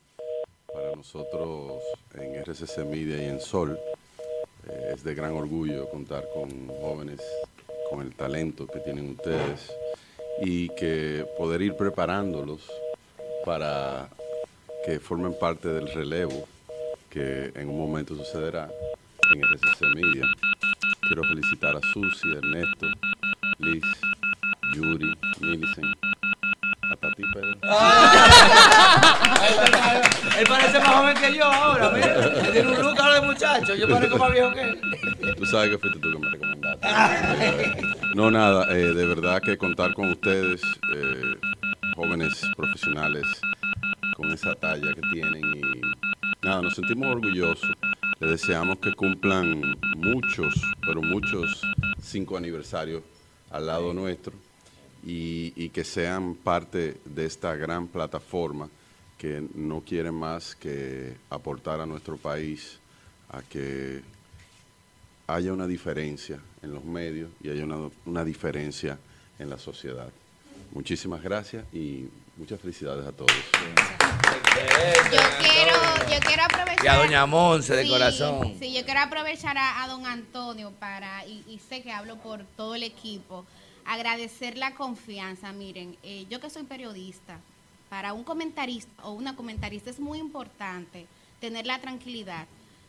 Para 0.74 0.92
nosotros 0.96 1.82
en 2.16 2.36
RCC 2.36 2.80
Media 2.80 3.18
y 3.18 3.26
en 3.30 3.40
Sol 3.40 3.80
es 4.94 5.04
de 5.04 5.16
gran 5.16 5.34
orgullo 5.34 5.90
contar 5.90 6.26
con 6.34 6.68
jóvenes 6.68 7.22
con 7.90 8.02
el 8.02 8.16
talento 8.16 8.68
que 8.68 8.80
tienen 8.80 9.12
ustedes 9.12 9.72
y 10.42 10.70
que 10.70 11.26
poder 11.38 11.62
ir 11.62 11.76
preparándolos 11.76 12.62
para 13.46 14.10
que 14.86 15.00
formen 15.00 15.38
parte 15.40 15.70
del 15.70 15.88
relevo 15.94 16.48
que 17.10 17.52
en 17.56 17.70
un 17.70 17.80
momento 17.80 18.16
sucederá 18.16 18.70
en 19.34 19.42
RCC 19.42 19.82
Media. 19.96 20.26
Quiero 21.08 21.24
felicitar 21.24 21.76
a 21.76 21.82
Susi, 21.94 22.32
Ernesto, 22.36 22.88
Liz, 23.60 23.84
Yuri, 24.76 25.16
Millicent, 25.40 25.96
hasta 26.92 27.12
ti, 27.16 27.24
Pedro. 27.34 27.58
Él 30.38 30.46
parece 30.48 30.80
más 30.80 30.90
joven 30.90 31.18
que 31.18 31.38
yo 31.38 31.46
ahora, 31.46 31.90
mira. 31.92 32.52
Tiene 32.52 32.68
un 32.68 32.82
look 32.82 33.00
ahora 33.00 33.22
de 33.22 33.28
muchacho, 33.28 33.76
yo 33.76 33.88
parezco 33.88 34.18
más 34.18 34.32
viejo 34.32 34.52
que 34.54 34.62
él. 34.62 35.36
Tú 35.38 35.46
sabes 35.46 35.70
que 35.70 35.78
fuiste 35.78 36.00
tú 36.00 36.12
que 36.12 36.20
me 36.20 36.30
recomendaste. 36.30 36.88
No, 38.16 38.30
nada, 38.32 38.68
eh, 38.76 38.94
de 38.94 39.06
verdad 39.06 39.42
que 39.42 39.58
contar 39.58 39.94
con 39.94 40.10
ustedes, 40.10 40.62
eh, 40.94 41.36
jóvenes 41.96 42.50
profesionales, 42.56 43.24
con 44.16 44.32
esa 44.32 44.56
talla 44.56 44.94
que 44.94 45.02
tienen 45.14 45.44
y 45.56 46.46
nada, 46.46 46.62
nos 46.62 46.76
sentimos 46.76 47.08
orgullosos. 47.08 47.72
Les 48.20 48.32
deseamos 48.32 48.80
que 48.80 48.94
cumplan 48.94 49.62
muchos, 49.98 50.54
pero 50.86 51.02
muchos 51.02 51.62
cinco 52.02 52.38
aniversarios 52.38 53.04
al 53.52 53.68
lado 53.68 53.94
nuestro 53.94 54.34
y, 55.06 55.54
y 55.56 55.70
que 55.70 55.84
sean 55.84 56.36
parte 56.36 56.98
de 57.06 57.26
esta 57.26 57.56
gran 57.56 57.88
plataforma 57.88 58.70
que 59.26 59.44
no 59.56 59.82
quiere 59.82 60.12
más 60.12 60.56
que 60.56 61.18
aportar 61.32 61.82
a 61.82 61.86
nuestro 61.88 62.16
país 62.16 62.78
a 63.30 63.42
que 63.42 64.04
haya 65.26 65.52
una 65.52 65.66
diferencia 65.66 66.40
en 66.62 66.72
los 66.72 66.84
medios 66.84 67.32
y 67.42 67.50
haya 67.50 67.64
una, 67.64 67.90
una 68.06 68.24
diferencia 68.24 69.00
en 69.40 69.50
la 69.50 69.58
sociedad. 69.58 70.10
Muchísimas 70.72 71.24
gracias 71.24 71.66
y 71.74 72.08
muchas 72.38 72.62
felicidades 72.62 73.08
a 73.08 73.12
todos. 73.14 73.32
Yo 75.12 75.20
quiero, 75.40 75.76
yo 76.12 76.20
quiero 76.20 76.44
aprovechar. 76.44 76.86
Y 76.86 76.88
a 76.88 76.96
doña 76.98 77.26
Monse 77.26 77.76
de 77.76 77.84
Sí, 77.84 77.90
corazón. 77.90 78.56
Sí, 78.60 78.74
yo 78.76 78.86
quiero 78.86 79.00
aprovechar 79.00 79.58
a, 79.58 79.84
a 79.84 79.88
don 79.88 80.06
Antonio 80.06 80.72
para, 80.80 81.26
y, 81.26 81.44
y 81.48 81.60
sé 81.68 81.82
que 81.82 81.92
hablo 81.92 82.18
por 82.18 82.44
todo 82.56 82.76
el 82.76 82.84
equipo, 82.84 83.44
agradecer 83.86 84.56
la 84.56 84.76
confianza. 84.76 85.52
Miren, 85.52 85.98
eh, 86.04 86.28
yo 86.30 86.40
que 86.40 86.52
soy 86.52 86.64
periodista, 86.64 87.40
para 87.96 88.12
un 88.12 88.26
comentarista 88.26 88.92
o 89.04 89.14
una 89.14 89.38
comentarista 89.38 89.90
es 89.90 90.02
muy 90.02 90.20
importante 90.20 91.08
tener 91.40 91.66
la 91.66 91.80
tranquilidad 91.80 92.46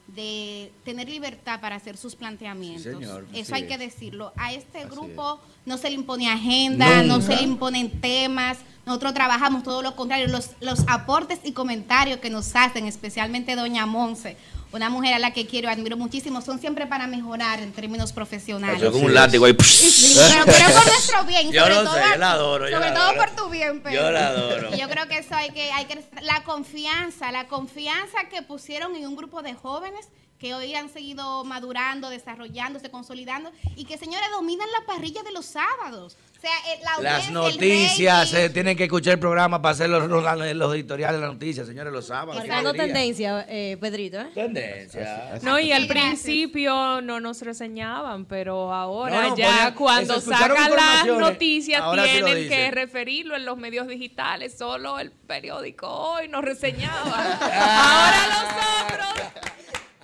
de 0.08 0.72
tener 0.84 1.08
libertad 1.08 1.60
para 1.60 1.76
hacer 1.76 1.96
sus 1.96 2.16
planteamientos. 2.16 2.82
Sí, 2.82 2.90
señor, 2.90 3.24
Eso 3.32 3.54
hay 3.54 3.68
que 3.68 3.78
decirlo. 3.78 4.32
A 4.36 4.52
este 4.52 4.84
grupo 4.86 5.38
no 5.64 5.78
se 5.78 5.90
le 5.90 5.94
impone 5.94 6.28
agenda, 6.28 7.04
no 7.04 7.20
se 7.20 7.36
le 7.36 7.42
imponen 7.44 8.00
temas. 8.00 8.58
Nosotros 8.84 9.14
trabajamos 9.14 9.62
todo 9.62 9.80
lo 9.80 9.94
contrario. 9.94 10.26
Los, 10.26 10.50
los 10.58 10.80
aportes 10.88 11.38
y 11.44 11.52
comentarios 11.52 12.18
que 12.18 12.28
nos 12.28 12.56
hacen, 12.56 12.86
especialmente 12.86 13.54
doña 13.54 13.86
Monse, 13.86 14.36
una 14.72 14.90
mujer 14.90 15.14
a 15.14 15.18
la 15.18 15.32
que 15.32 15.46
quiero 15.46 15.68
y 15.68 15.72
admiro 15.72 15.96
muchísimo, 15.96 16.40
son 16.42 16.58
siempre 16.58 16.86
para 16.86 17.06
mejorar 17.06 17.60
en 17.60 17.72
términos 17.72 18.12
profesionales. 18.12 18.80
Yo 18.80 18.92
con 18.92 19.04
un 19.04 19.14
látigo 19.14 19.44
ahí. 19.44 19.56
Sí, 19.62 20.14
pero, 20.16 20.44
pero 20.44 20.74
por 20.74 20.86
nuestro 20.86 21.24
bien. 21.24 21.50
Yo 21.50 21.62
sobre 21.62 21.74
lo 21.74 21.84
todo, 21.84 21.94
sé, 21.94 22.02
yo 22.12 22.16
la 22.18 22.32
adoro, 22.32 22.68
yo 22.68 22.76
Sobre 22.76 22.90
la 22.90 22.94
todo 22.94 23.04
adoro. 23.04 23.18
por 23.18 23.36
tu 23.36 23.48
bien, 23.50 23.80
Pedro. 23.80 23.96
Yo 23.96 24.10
la 24.10 24.28
adoro. 24.28 24.76
Yo 24.76 24.88
creo 24.88 25.08
que 25.08 25.18
eso 25.18 25.34
hay 25.34 25.50
que, 25.50 25.72
hay 25.72 25.84
que, 25.86 26.04
la 26.22 26.42
confianza, 26.44 27.32
la 27.32 27.46
confianza 27.46 28.28
que 28.30 28.42
pusieron 28.42 28.94
en 28.96 29.06
un 29.06 29.16
grupo 29.16 29.42
de 29.42 29.54
jóvenes 29.54 30.08
que 30.38 30.54
hoy 30.54 30.74
han 30.74 30.88
seguido 30.90 31.44
madurando, 31.44 32.10
desarrollándose, 32.10 32.90
consolidando 32.90 33.50
y 33.74 33.84
que, 33.84 33.96
señores, 33.98 34.28
dominan 34.32 34.68
la 34.78 34.84
parrilla 34.86 35.22
de 35.22 35.32
los 35.32 35.46
sábados. 35.46 36.16
O 36.36 36.40
sea, 36.40 36.50
eh, 36.74 36.80
la 36.84 37.02
Las 37.02 37.30
noticias, 37.30 38.30
rating. 38.32 38.44
eh, 38.44 38.50
tienen 38.50 38.76
que 38.76 38.84
escuchar 38.84 39.14
el 39.14 39.18
programa 39.18 39.62
para 39.62 39.72
hacer 39.72 39.88
los, 39.88 40.06
los, 40.06 40.22
los 40.22 40.74
editoriales 40.74 41.18
de 41.20 41.26
las 41.26 41.32
noticias, 41.34 41.66
señores, 41.66 41.90
los 41.92 42.06
sábados. 42.06 42.42
Alegría. 42.42 42.72
tendencia, 42.72 43.46
eh, 43.48 43.78
Pedrito, 43.80 44.20
¿eh? 44.20 44.28
Tendencia. 44.34 45.38
No, 45.42 45.58
y 45.58 45.72
al 45.72 45.86
principio 45.86 47.00
no 47.00 47.20
nos 47.20 47.40
reseñaban, 47.40 48.26
pero 48.26 48.72
ahora 48.74 49.22
No, 49.22 49.28
no, 49.30 49.36
ya 49.36 49.46
ponían- 49.48 49.74
cuando 49.74 50.20
sacan 50.20 50.70
las 50.76 51.06
noticias 51.06 51.82
sí 51.82 52.00
tienen 52.22 52.48
que 52.48 52.70
referirlo 52.70 53.34
en 53.36 53.46
los 53.46 53.56
medios 53.56 53.86
digitales. 53.88 54.56
Solo 54.58 54.98
el 54.98 55.12
periódico 55.12 55.88
hoy 55.88 56.28
nos 56.28 56.44
reseñaba. 56.44 57.38
ahora 57.40 58.26
nosotros 58.28 59.06
Ahora 59.16 59.55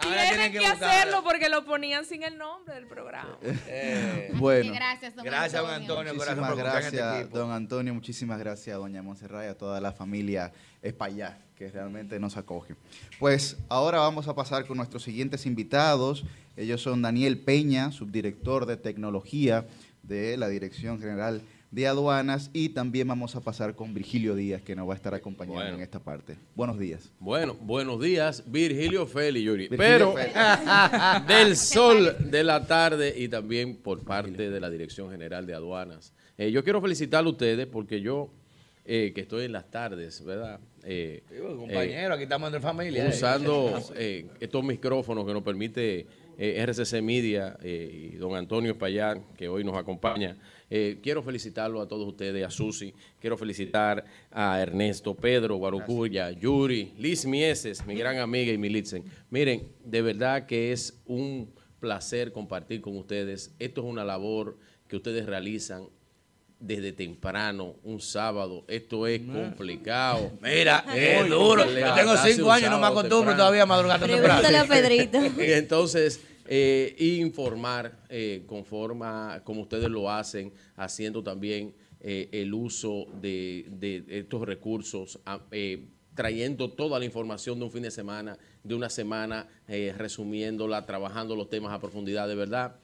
tienen 0.02 0.28
tienen 0.28 0.52
que, 0.52 0.66
hacerlo 0.66 1.22
porque 1.22 1.48
lo 1.48 1.64
ponían 1.64 2.04
sin 2.04 2.22
el 2.22 2.36
nombre 2.38 2.74
del 2.74 2.86
programa. 2.86 3.38
Eh, 3.42 4.30
Bueno. 4.34 4.72
Gracias, 4.72 5.14
don 5.14 5.24
Gracias, 5.24 5.60
don 5.62 5.70
Antonio. 5.70 6.10
Antonio, 6.10 6.14
Muchísimas 6.14 6.50
por 6.50 6.58
este 6.58 6.96
gracias, 6.96 7.30
don 7.30 7.50
Antonio. 7.50 7.94
Muchísimas 7.94 8.38
gracias, 8.38 8.76
doña 8.76 9.02
Monserrat 9.02 9.44
y 9.44 9.48
a 9.48 9.56
toda 9.56 9.80
la 9.80 9.92
familia 9.92 10.52
Espallá, 10.82 11.38
que 11.56 11.70
realmente 11.70 12.18
nos 12.18 12.36
acoge. 12.36 12.74
Pues 13.18 13.56
ahora 13.68 13.98
vamos 13.98 14.28
a 14.28 14.34
pasar 14.34 14.66
con 14.66 14.76
nuestros 14.76 15.02
siguientes 15.02 15.46
invitados. 15.46 16.24
Ellos 16.56 16.82
son 16.82 17.02
Daniel 17.02 17.38
Peña, 17.38 17.92
subdirector 17.92 18.66
de 18.66 18.76
tecnología 18.76 19.66
de 20.02 20.36
la 20.36 20.48
Dirección 20.48 21.00
General 21.00 21.42
de 21.72 21.86
Aduanas, 21.88 22.50
y 22.52 22.68
también 22.68 23.08
vamos 23.08 23.34
a 23.34 23.40
pasar 23.40 23.74
con 23.74 23.94
Virgilio 23.94 24.34
Díaz, 24.36 24.60
que 24.62 24.76
nos 24.76 24.86
va 24.88 24.92
a 24.92 24.96
estar 24.96 25.14
acompañando 25.14 25.58
Bueno. 25.62 25.76
en 25.78 25.82
esta 25.82 25.98
parte. 25.98 26.36
Buenos 26.54 26.78
días. 26.78 27.10
Bueno, 27.18 27.56
buenos 27.60 27.98
días, 28.00 28.44
Virgilio 28.46 29.06
Feli, 29.06 29.42
Yuri. 29.42 29.68
Virgilio 29.68 29.78
Pero 29.78 30.12
Feli. 30.12 30.32
del 31.26 31.56
sol 31.56 32.14
de 32.30 32.44
la 32.44 32.66
tarde 32.66 33.14
y 33.16 33.26
también 33.28 33.76
por 33.76 34.04
parte 34.04 34.50
de 34.50 34.60
la 34.60 34.68
Dirección 34.70 35.10
General 35.10 35.46
de 35.46 35.54
Aduanas. 35.54 36.12
Eh, 36.38 36.50
yo 36.52 36.62
quiero 36.62 36.80
felicitarle 36.80 37.28
a 37.28 37.32
ustedes 37.32 37.66
porque 37.66 38.00
yo, 38.02 38.30
eh, 38.84 39.12
que 39.14 39.22
estoy 39.22 39.46
en 39.46 39.52
las 39.52 39.70
tardes, 39.70 40.22
¿verdad? 40.24 40.60
Eh, 40.84 41.22
Sí, 41.30 41.36
pues, 41.40 41.54
compañero, 41.54 42.14
aquí 42.14 42.24
estamos 42.24 42.48
entre 42.48 42.60
familia. 42.60 43.06
usando 43.08 43.78
eh, 43.96 44.26
estos 44.40 44.62
micrófonos 44.62 45.26
que 45.26 45.32
nos 45.32 45.42
permite 45.42 46.06
eh, 46.36 46.64
RCC 46.66 47.00
Media 47.02 47.56
eh, 47.62 48.10
y 48.12 48.16
don 48.16 48.34
Antonio 48.34 48.72
Espallar, 48.72 49.20
que 49.36 49.48
hoy 49.48 49.64
nos 49.64 49.76
acompaña. 49.76 50.36
Eh, 50.74 51.00
quiero 51.02 51.22
felicitarlo 51.22 51.82
a 51.82 51.86
todos 51.86 52.08
ustedes, 52.08 52.46
a 52.46 52.50
Susi, 52.50 52.94
quiero 53.20 53.36
felicitar 53.36 54.06
a 54.30 54.58
Ernesto, 54.58 55.14
Pedro, 55.14 55.56
Guarucuya, 55.56 56.30
Yuri, 56.30 56.94
Liz 56.96 57.26
Mieses, 57.26 57.86
mi 57.86 57.94
gran 57.94 58.16
amiga 58.16 58.50
y 58.54 58.56
Militzen. 58.56 59.04
Miren, 59.28 59.68
de 59.84 60.00
verdad 60.00 60.46
que 60.46 60.72
es 60.72 60.98
un 61.04 61.52
placer 61.78 62.32
compartir 62.32 62.80
con 62.80 62.96
ustedes. 62.96 63.54
Esto 63.58 63.82
es 63.82 63.86
una 63.86 64.02
labor 64.02 64.56
que 64.88 64.96
ustedes 64.96 65.26
realizan 65.26 65.88
desde 66.58 66.92
temprano, 66.92 67.76
un 67.82 68.00
sábado. 68.00 68.64
Esto 68.66 69.06
es 69.06 69.20
complicado. 69.20 70.32
Mira, 70.40 70.86
es 70.96 71.28
duro. 71.28 71.66
Yo 71.70 71.92
tengo 71.92 72.16
cinco 72.16 72.50
años, 72.50 72.70
no 72.70 72.78
me 72.78 72.86
acostumbro 72.86 73.36
todavía 73.36 73.64
a 73.64 73.66
madrugar 73.66 74.00
temprano. 74.00 74.40
Pregúntale 74.40 74.56
a 74.56 74.64
Pedrito. 74.64 75.18
Y 75.42 75.52
entonces, 75.52 76.18
eh, 76.54 76.94
informar 76.98 77.98
eh, 78.10 78.42
conforme 78.46 79.06
como 79.42 79.62
ustedes 79.62 79.88
lo 79.88 80.10
hacen, 80.10 80.52
haciendo 80.76 81.22
también 81.22 81.74
eh, 81.98 82.28
el 82.30 82.52
uso 82.52 83.06
de, 83.22 84.04
estos 84.10 84.42
recursos, 84.42 85.18
a- 85.24 85.40
eh, 85.50 85.86
trayendo 86.14 86.70
toda 86.70 86.98
la 86.98 87.06
información 87.06 87.58
de 87.58 87.64
un 87.64 87.70
fin 87.70 87.84
de 87.84 87.90
semana, 87.90 88.36
de 88.62 88.74
una 88.74 88.90
semana, 88.90 89.48
resumiéndola, 89.96 90.84
trabajando 90.84 91.34
los 91.36 91.48
temas 91.48 91.72
a 91.72 91.80
profundidad. 91.80 92.28
De 92.28 92.34
verdad, 92.34 92.76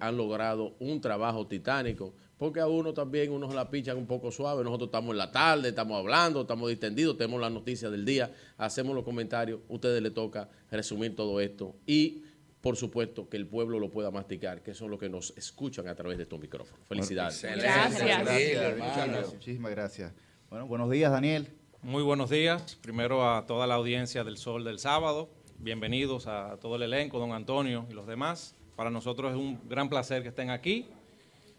han 0.00 0.16
logrado 0.18 0.74
un 0.78 1.00
trabajo 1.00 1.46
titánico. 1.46 2.12
Porque 2.36 2.60
a 2.60 2.68
uno 2.68 2.92
también, 2.94 3.32
unos 3.32 3.52
la 3.52 3.68
pichan 3.68 3.96
un 3.96 4.06
poco 4.06 4.30
suave. 4.30 4.62
Nosotros 4.62 4.88
estamos 4.88 5.10
en 5.10 5.18
la 5.18 5.32
tarde, 5.32 5.70
estamos 5.70 5.98
hablando, 5.98 6.42
estamos 6.42 6.68
distendidos, 6.68 7.16
tenemos 7.16 7.40
las 7.40 7.50
noticias 7.50 7.90
del 7.90 8.04
día, 8.04 8.32
hacemos 8.58 8.94
los 8.94 9.02
comentarios. 9.02 9.60
A 9.68 9.72
ustedes 9.72 10.00
les 10.00 10.14
toca 10.14 10.48
resumir 10.70 11.16
todo 11.16 11.40
esto. 11.40 11.74
Y, 11.86 12.22
por 12.60 12.76
supuesto, 12.76 13.28
que 13.28 13.36
el 13.36 13.46
pueblo 13.46 13.78
lo 13.78 13.90
pueda 13.90 14.10
masticar, 14.10 14.62
que 14.62 14.74
son 14.74 14.90
los 14.90 14.98
que 14.98 15.08
nos 15.08 15.32
escuchan 15.36 15.86
a 15.88 15.94
través 15.94 16.18
de 16.18 16.24
estos 16.24 16.40
micrófonos. 16.40 16.86
Felicidades. 16.88 17.42
Gracias, 17.42 18.02
hermano. 18.02 19.28
Muchísimas 19.32 19.70
gracias. 19.70 20.12
Bueno, 20.50 20.66
buenos 20.66 20.90
días, 20.90 21.12
Daniel. 21.12 21.48
Muy 21.82 22.02
buenos 22.02 22.30
días. 22.30 22.76
Primero 22.82 23.30
a 23.30 23.46
toda 23.46 23.66
la 23.66 23.74
audiencia 23.74 24.24
del 24.24 24.36
Sol 24.36 24.64
del 24.64 24.80
Sábado. 24.80 25.30
Bienvenidos 25.58 26.26
a 26.26 26.56
todo 26.60 26.76
el 26.76 26.82
elenco, 26.82 27.18
don 27.18 27.32
Antonio 27.32 27.86
y 27.88 27.92
los 27.92 28.06
demás. 28.06 28.56
Para 28.74 28.90
nosotros 28.90 29.32
es 29.32 29.36
un 29.36 29.60
gran 29.68 29.88
placer 29.88 30.22
que 30.22 30.28
estén 30.28 30.50
aquí. 30.50 30.86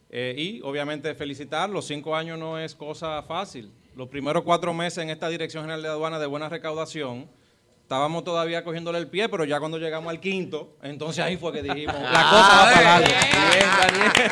Eh, 0.10 0.36
y 0.38 0.62
obviamente 0.62 1.14
felicitar, 1.16 1.70
los 1.70 1.86
cinco 1.86 2.16
años 2.16 2.38
no 2.38 2.60
es 2.60 2.76
cosa 2.76 3.22
fácil. 3.24 3.72
Los 3.96 4.10
primeros 4.10 4.44
cuatro 4.44 4.74
meses 4.74 5.04
en 5.04 5.10
esta 5.10 5.30
Dirección 5.30 5.64
General 5.64 5.82
de 5.82 5.90
Aduana 5.90 6.20
de 6.20 6.26
buena 6.26 6.50
recaudación, 6.50 7.30
estábamos 7.90 8.24
todavía 8.24 8.64
cogiéndole 8.64 9.00
el 9.00 9.08
pie, 9.08 9.28
pero 9.30 9.46
ya 9.46 9.60
cuando 9.60 9.80
llegamos 9.80 10.12
al 10.12 10.20
quinto, 10.20 10.78
entonces 10.84 11.26
ahí 11.26 11.38
fue 11.38 11.52
que 11.52 11.64
dijimos, 11.64 11.96
la 11.96 12.30
cosa 12.30 12.56
va 12.56 12.72
para 12.72 13.00
largo. 13.00 13.08
Bien, 13.08 13.68
Daniel. 13.82 14.32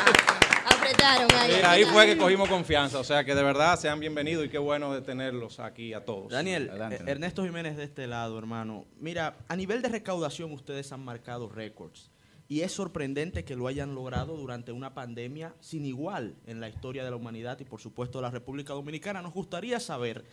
Apretaron 0.64 1.28
ahí. 1.34 1.50
Y 1.50 1.64
ahí 1.64 1.84
fue 1.86 2.06
que 2.06 2.16
cogimos 2.16 2.48
confianza. 2.48 3.00
O 3.00 3.04
sea 3.04 3.24
que 3.24 3.34
de 3.34 3.42
verdad 3.42 3.76
sean 3.76 3.98
bienvenidos 3.98 4.46
y 4.46 4.48
qué 4.48 4.58
bueno 4.58 4.94
de 4.94 5.00
tenerlos 5.00 5.58
aquí 5.58 5.92
a 5.92 6.04
todos. 6.04 6.30
Daniel, 6.30 6.70
eh, 6.72 7.00
Ernesto 7.04 7.42
Jiménez 7.42 7.76
de 7.76 7.82
este 7.82 8.06
lado, 8.06 8.38
hermano. 8.38 8.84
Mira, 9.00 9.38
a 9.48 9.56
nivel 9.56 9.82
de 9.82 9.88
recaudación 9.88 10.52
ustedes 10.52 10.92
han 10.92 11.04
marcado 11.04 11.48
récords. 11.48 12.12
Y 12.46 12.60
es 12.60 12.70
sorprendente 12.70 13.44
que 13.44 13.56
lo 13.56 13.66
hayan 13.66 13.92
logrado 13.92 14.36
durante 14.36 14.70
una 14.70 14.94
pandemia 14.94 15.52
sin 15.58 15.84
igual 15.84 16.36
en 16.46 16.60
la 16.60 16.68
historia 16.68 17.02
de 17.02 17.10
la 17.10 17.16
humanidad 17.16 17.58
y 17.58 17.64
por 17.64 17.80
supuesto 17.80 18.18
de 18.18 18.22
la 18.22 18.30
República 18.30 18.72
Dominicana. 18.72 19.20
Nos 19.20 19.34
gustaría 19.34 19.80
saber 19.80 20.24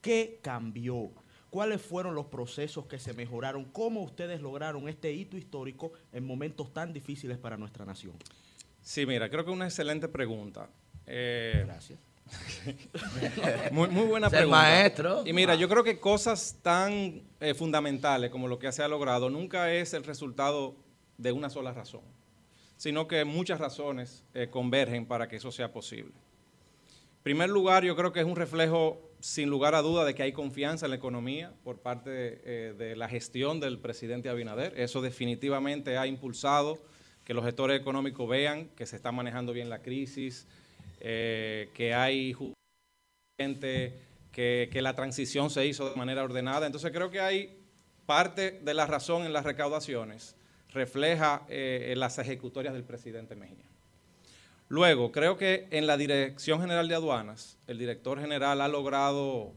qué 0.00 0.40
cambió, 0.42 1.12
cuáles 1.52 1.82
fueron 1.82 2.14
los 2.14 2.24
procesos 2.26 2.86
que 2.86 2.98
se 2.98 3.12
mejoraron, 3.12 3.66
cómo 3.66 4.00
ustedes 4.02 4.40
lograron 4.40 4.88
este 4.88 5.12
hito 5.12 5.36
histórico 5.36 5.92
en 6.10 6.24
momentos 6.24 6.72
tan 6.72 6.94
difíciles 6.94 7.36
para 7.36 7.58
nuestra 7.58 7.84
nación. 7.84 8.14
Sí, 8.80 9.04
mira, 9.04 9.28
creo 9.28 9.44
que 9.44 9.50
es 9.50 9.54
una 9.54 9.66
excelente 9.66 10.08
pregunta. 10.08 10.70
Eh, 11.06 11.64
Gracias. 11.66 11.98
muy, 13.70 13.88
muy 13.90 14.06
buena 14.06 14.30
Ser 14.30 14.38
pregunta. 14.38 14.62
maestro. 14.62 15.22
Y 15.26 15.34
mira, 15.34 15.54
yo 15.54 15.68
creo 15.68 15.84
que 15.84 16.00
cosas 16.00 16.56
tan 16.62 17.20
eh, 17.38 17.52
fundamentales 17.52 18.30
como 18.30 18.48
lo 18.48 18.58
que 18.58 18.72
se 18.72 18.82
ha 18.82 18.88
logrado 18.88 19.28
nunca 19.28 19.70
es 19.74 19.92
el 19.92 20.04
resultado 20.04 20.74
de 21.18 21.32
una 21.32 21.50
sola 21.50 21.74
razón, 21.74 22.00
sino 22.78 23.06
que 23.06 23.26
muchas 23.26 23.60
razones 23.60 24.24
eh, 24.32 24.48
convergen 24.48 25.04
para 25.04 25.28
que 25.28 25.36
eso 25.36 25.52
sea 25.52 25.70
posible. 25.70 26.14
Primer 27.22 27.50
lugar, 27.50 27.84
yo 27.84 27.94
creo 27.94 28.12
que 28.12 28.18
es 28.18 28.26
un 28.26 28.34
reflejo, 28.34 29.00
sin 29.20 29.48
lugar 29.48 29.76
a 29.76 29.82
duda, 29.82 30.04
de 30.04 30.14
que 30.14 30.24
hay 30.24 30.32
confianza 30.32 30.86
en 30.86 30.90
la 30.90 30.96
economía 30.96 31.52
por 31.62 31.78
parte 31.78 32.10
eh, 32.44 32.74
de 32.76 32.96
la 32.96 33.08
gestión 33.08 33.60
del 33.60 33.78
presidente 33.78 34.28
Abinader. 34.28 34.74
Eso 34.76 35.00
definitivamente 35.00 35.96
ha 35.96 36.08
impulsado 36.08 36.78
que 37.24 37.32
los 37.32 37.44
gestores 37.44 37.80
económicos 37.80 38.28
vean 38.28 38.68
que 38.70 38.86
se 38.86 38.96
está 38.96 39.12
manejando 39.12 39.52
bien 39.52 39.70
la 39.70 39.82
crisis, 39.82 40.48
eh, 40.98 41.70
que 41.74 41.94
hay 41.94 42.34
gente, 43.38 43.94
que, 44.32 44.68
la 44.82 44.96
transición 44.96 45.48
se 45.48 45.64
hizo 45.64 45.88
de 45.88 45.94
manera 45.94 46.24
ordenada. 46.24 46.66
Entonces 46.66 46.90
creo 46.90 47.10
que 47.10 47.20
hay 47.20 47.56
parte 48.04 48.58
de 48.64 48.74
la 48.74 48.86
razón 48.86 49.24
en 49.24 49.32
las 49.32 49.44
recaudaciones, 49.44 50.34
refleja 50.70 51.46
eh, 51.48 51.94
las 51.96 52.18
ejecutorias 52.18 52.74
del 52.74 52.82
presidente 52.82 53.36
Mejía. 53.36 53.71
Luego, 54.72 55.12
creo 55.12 55.36
que 55.36 55.68
en 55.70 55.86
la 55.86 55.98
Dirección 55.98 56.58
General 56.62 56.88
de 56.88 56.94
Aduanas, 56.94 57.58
el 57.66 57.76
director 57.76 58.18
general 58.18 58.62
ha 58.62 58.68
logrado 58.68 59.52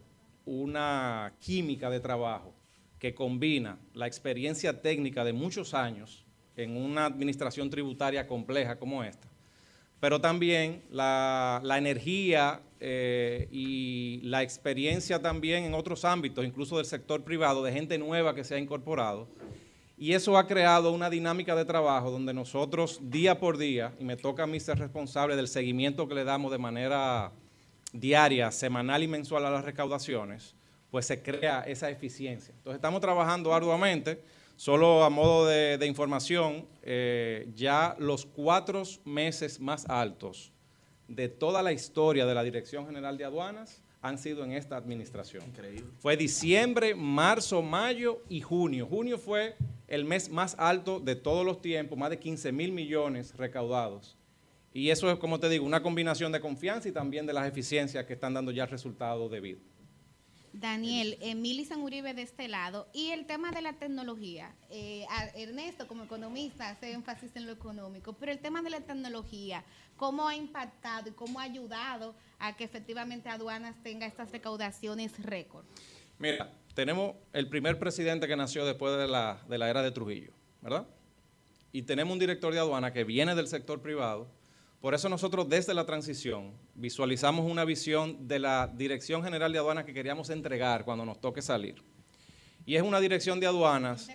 una 0.46 1.32
química 1.40 1.90
de 1.90 2.02
trabajo 2.02 2.54
que 3.00 3.16
combina 3.16 3.80
la 3.94 4.08
experiencia 4.08 4.82
técnica 4.82 5.24
de 5.24 5.32
muchos 5.32 5.74
años 5.74 6.26
en 6.58 6.76
una 6.76 7.06
administración 7.06 7.70
tributaria 7.70 8.28
compleja 8.28 8.78
como 8.78 9.06
esta, 9.06 9.30
pero 10.02 10.20
también 10.20 10.84
la, 10.92 11.62
energía 11.78 12.60
eh, 12.82 13.48
y 13.54 14.20
la 14.22 14.44
experiencia 14.44 15.22
también 15.22 15.64
en 15.64 15.76
otros 15.76 16.04
ámbitos, 16.04 16.44
incluso 16.44 16.76
del 16.76 16.88
sector 16.88 17.24
privado, 17.24 17.64
de 17.64 17.72
gente 17.72 17.98
nueva 17.98 18.36
que 18.36 18.44
se 18.44 18.56
ha 18.56 18.60
incorporado. 18.60 19.30
Y 19.97 20.13
eso 20.13 20.38
ha 20.38 20.45
creado 20.45 20.91
una 20.91 21.09
dinámica 21.09 21.55
de 21.55 21.63
trabajo 21.63 22.11
donde 22.11 22.34
nosotros 22.34 22.99
día 23.01 23.39
por 23.39 23.57
día, 23.57 23.93
y 23.99 24.03
me 24.03 24.17
toca 24.17 24.43
a 24.43 24.47
mí 24.47 24.59
ser 24.59 24.77
responsable 24.77 25.35
del 25.35 25.47
seguimiento 25.47 26.07
que 26.07 26.15
le 26.15 26.26
damos 26.26 26.51
de 26.51 26.57
manera 26.57 27.31
diaria, 27.93 28.51
semanal 28.51 29.03
y 29.03 29.07
mensual 29.07 29.45
a 29.45 29.49
las 29.49 29.63
recaudaciones, 29.63 30.53
pues 30.91 31.05
se 31.05 31.22
crea 31.22 31.61
esa 31.61 31.89
eficiencia. 31.89 32.53
Entonces 32.57 32.76
estamos 32.76 32.99
trabajando 32.99 33.53
arduamente. 33.53 34.22
Solo 34.57 35.03
a 35.03 35.09
modo 35.09 35.47
de, 35.47 35.77
de 35.77 35.85
información, 35.85 36.65
eh, 36.81 37.49
ya 37.55 37.95
los 37.99 38.26
cuatro 38.26 38.84
meses 39.03 39.59
más 39.59 39.85
altos 39.89 40.53
de 41.09 41.27
toda 41.27 41.61
la 41.61 41.73
historia 41.73 42.26
de 42.26 42.34
la 42.34 42.43
Dirección 42.43 42.85
General 42.85 43.17
de 43.17 43.26
Aduanas 43.26 43.81
han 44.01 44.17
sido 44.17 44.43
en 44.43 44.53
esta 44.53 44.77
administración. 44.77 45.43
Increíble. 45.45 45.88
Fue 45.99 46.15
diciembre, 46.15 46.95
marzo, 46.95 47.61
mayo 47.61 48.22
y 48.30 48.39
junio. 48.41 48.88
Junio 48.88 49.17
fue 49.17 49.55
el 49.95 50.05
mes 50.05 50.30
más 50.30 50.55
alto 50.59 50.99
de 50.99 51.15
todos 51.15 51.45
los 51.45 51.61
tiempos, 51.61 51.97
más 51.97 52.09
de 52.09 52.19
15 52.19 52.51
mil 52.51 52.72
millones 52.72 53.35
recaudados. 53.35 54.17
Y 54.73 54.89
eso 54.89 55.09
es, 55.09 55.17
como 55.17 55.39
te 55.39 55.47
digo, 55.47 55.65
una 55.65 55.81
combinación 55.81 56.34
de 56.34 56.41
confianza 56.41 56.89
y 56.89 56.91
también 56.91 57.26
de 57.26 57.31
las 57.31 57.47
eficiencias 57.47 58.05
que 58.05 58.13
están 58.13 58.34
dando 58.34 58.51
ya 58.51 58.65
resultados 58.65 59.31
debido. 59.31 59.59
Daniel, 60.51 61.17
Emily 61.22 61.65
San 61.65 61.81
Uribe 61.81 62.13
de 62.13 62.22
este 62.23 62.47
lado. 62.47 62.88
Y 62.93 63.11
el 63.11 63.26
tema 63.26 63.51
de 63.51 63.61
la 63.61 63.73
tecnología. 63.73 64.53
Eh, 64.69 65.05
Ernesto, 65.35 65.88
como 65.88 66.03
economista, 66.03 66.69
hace 66.69 66.91
énfasis 66.91 67.35
en 67.35 67.45
lo 67.45 67.53
económico, 67.53 68.13
pero 68.13 68.31
el 68.31 68.39
tema 68.39 68.61
de 68.61 68.69
la 68.69 68.81
tecnología, 68.81 69.63
¿cómo 69.95 70.27
ha 70.27 70.35
impactado 70.35 71.09
y 71.09 71.13
cómo 71.13 71.39
ha 71.39 71.43
ayudado 71.43 72.15
a 72.39 72.55
que 72.55 72.65
efectivamente 72.65 73.30
aduanas 73.30 73.76
tenga 73.81 74.05
estas 74.05 74.31
recaudaciones 74.31 75.22
récord? 75.23 75.65
Mira, 76.19 76.51
tenemos 76.76 77.15
el 77.34 77.47
primer 77.47 77.80
presidente 77.80 78.27
que 78.27 78.35
nació 78.35 78.65
después 78.65 78.95
de 78.97 79.07
la, 79.07 79.41
de 79.49 79.57
la 79.57 79.69
era 79.69 79.81
de 79.81 79.91
Trujillo, 79.91 80.34
¿verdad? 80.61 80.85
Y 81.72 81.84
tenemos 81.84 82.14
un 82.14 82.19
director 82.19 82.53
de 82.53 82.60
aduana 82.60 82.91
que 82.93 83.03
viene 83.03 83.34
del 83.34 83.47
sector 83.47 83.81
privado. 83.81 84.27
Por 84.81 84.93
eso 84.93 85.10
nosotros 85.10 85.49
desde 85.49 85.73
la 85.73 85.85
transición 85.85 86.53
visualizamos 86.76 87.49
una 87.49 87.65
visión 87.65 88.27
de 88.27 88.39
la 88.39 88.68
Dirección 88.68 89.23
General 89.23 89.52
de 89.52 89.57
Aduanas 89.57 89.85
que 89.85 89.93
queríamos 89.93 90.30
entregar 90.30 90.85
cuando 90.85 91.06
nos 91.06 91.19
toque 91.19 91.41
salir. 91.41 91.81
Y 92.66 92.76
es 92.76 92.82
una 92.82 93.00
dirección 93.00 93.40
de 93.40 93.48
aduanas 93.48 94.08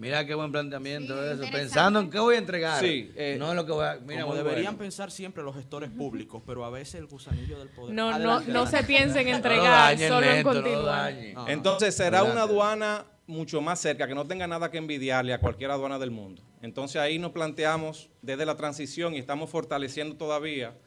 Mira 0.00 0.24
qué 0.24 0.34
buen 0.34 0.50
planteamiento 0.50 1.30
eso. 1.30 1.42
Pensando 1.52 2.00
en 2.00 2.08
qué 2.08 2.18
voy 2.18 2.36
a 2.36 2.38
entregar. 2.38 2.80
Sí, 2.80 3.12
eh, 3.16 3.36
no 3.38 3.50
en 3.50 3.56
lo 3.56 3.66
que 3.66 3.72
voy 3.72 3.84
a. 3.84 3.98
Mira, 4.02 4.22
Como 4.22 4.34
deberían 4.34 4.64
bueno. 4.64 4.78
pensar 4.78 5.10
siempre 5.10 5.42
los 5.42 5.54
gestores 5.54 5.90
públicos, 5.90 6.42
pero 6.46 6.64
a 6.64 6.70
veces 6.70 6.94
el 6.94 7.06
gusanillo 7.06 7.58
del 7.58 7.68
poder. 7.68 7.94
No, 7.94 8.10
no, 8.10 8.14
Adelante, 8.14 8.50
no 8.50 8.66
se 8.66 8.82
piensen 8.84 9.26
en 9.26 9.32
No 9.32 9.36
entregar, 9.36 9.64
dañen, 9.64 10.08
solo 10.08 10.26
en 10.26 10.42
no 10.42 10.52
continuar. 10.52 11.14
Entonces 11.48 11.94
será 11.94 12.20
Adelante. 12.20 12.32
una 12.32 12.42
aduana 12.50 13.04
mucho 13.26 13.60
más 13.60 13.78
cerca, 13.78 14.08
que 14.08 14.14
no 14.14 14.26
tenga 14.26 14.46
nada 14.46 14.70
que 14.70 14.78
envidiarle 14.78 15.34
a 15.34 15.38
cualquier 15.38 15.70
aduana 15.70 15.98
del 15.98 16.10
mundo. 16.10 16.42
Entonces 16.62 16.96
ahí 16.96 17.18
nos 17.18 17.32
planteamos 17.32 18.08
desde 18.22 18.46
la 18.46 18.56
transición 18.56 19.14
y 19.14 19.18
estamos 19.18 19.50
fortaleciendo 19.50 20.16
todavía 20.16 20.78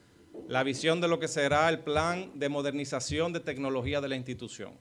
la 0.47 0.63
visión 0.63 1.01
de 1.01 1.07
lo 1.07 1.19
que 1.19 1.27
será 1.27 1.69
el 1.69 1.81
plan 1.81 2.31
de 2.33 2.49
modernización 2.49 3.31
de 3.31 3.41
tecnología 3.41 4.01
de 4.01 4.09
la 4.09 4.15
institución. 4.15 4.73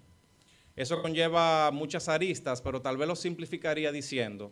Eso 0.83 1.01
conlleva 1.01 1.71
muchas 1.71 2.09
aristas, 2.09 2.61
pero 2.61 2.83
tal 2.83 2.97
vez 2.97 3.07
lo 3.07 3.15
simplificaría 3.15 3.93
diciendo 3.93 4.51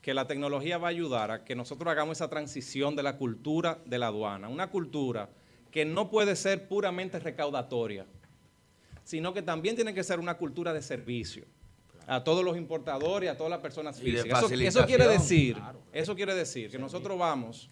que 0.00 0.14
la 0.14 0.28
tecnología 0.28 0.78
va 0.78 0.86
a 0.86 0.90
ayudar 0.90 1.32
a 1.32 1.44
que 1.44 1.56
nosotros 1.56 1.90
hagamos 1.90 2.18
esa 2.18 2.30
transición 2.30 2.94
de 2.94 3.02
la 3.02 3.16
cultura 3.16 3.80
de 3.84 3.98
la 3.98 4.06
aduana, 4.06 4.48
una 4.48 4.70
cultura 4.70 5.28
que 5.72 5.84
no 5.84 6.08
puede 6.08 6.36
ser 6.36 6.68
puramente 6.68 7.18
recaudatoria, 7.18 8.06
sino 9.02 9.34
que 9.34 9.42
también 9.42 9.74
tiene 9.74 9.92
que 9.92 10.04
ser 10.04 10.20
una 10.20 10.36
cultura 10.36 10.72
de 10.72 10.82
servicio 10.82 11.46
a 12.06 12.22
todos 12.22 12.44
los 12.44 12.56
importadores, 12.56 13.28
a 13.28 13.36
todas 13.36 13.50
las 13.50 13.60
personas 13.60 13.98
Y 14.00 14.04
físicas. 14.04 14.44
Eso, 14.52 14.86
quiere 14.86 15.08
decir, 15.08 15.56
eso 15.92 16.14
quiere 16.14 16.36
decir 16.36 16.70
que 16.70 16.78
nosotros 16.78 17.18
vamos 17.18 17.70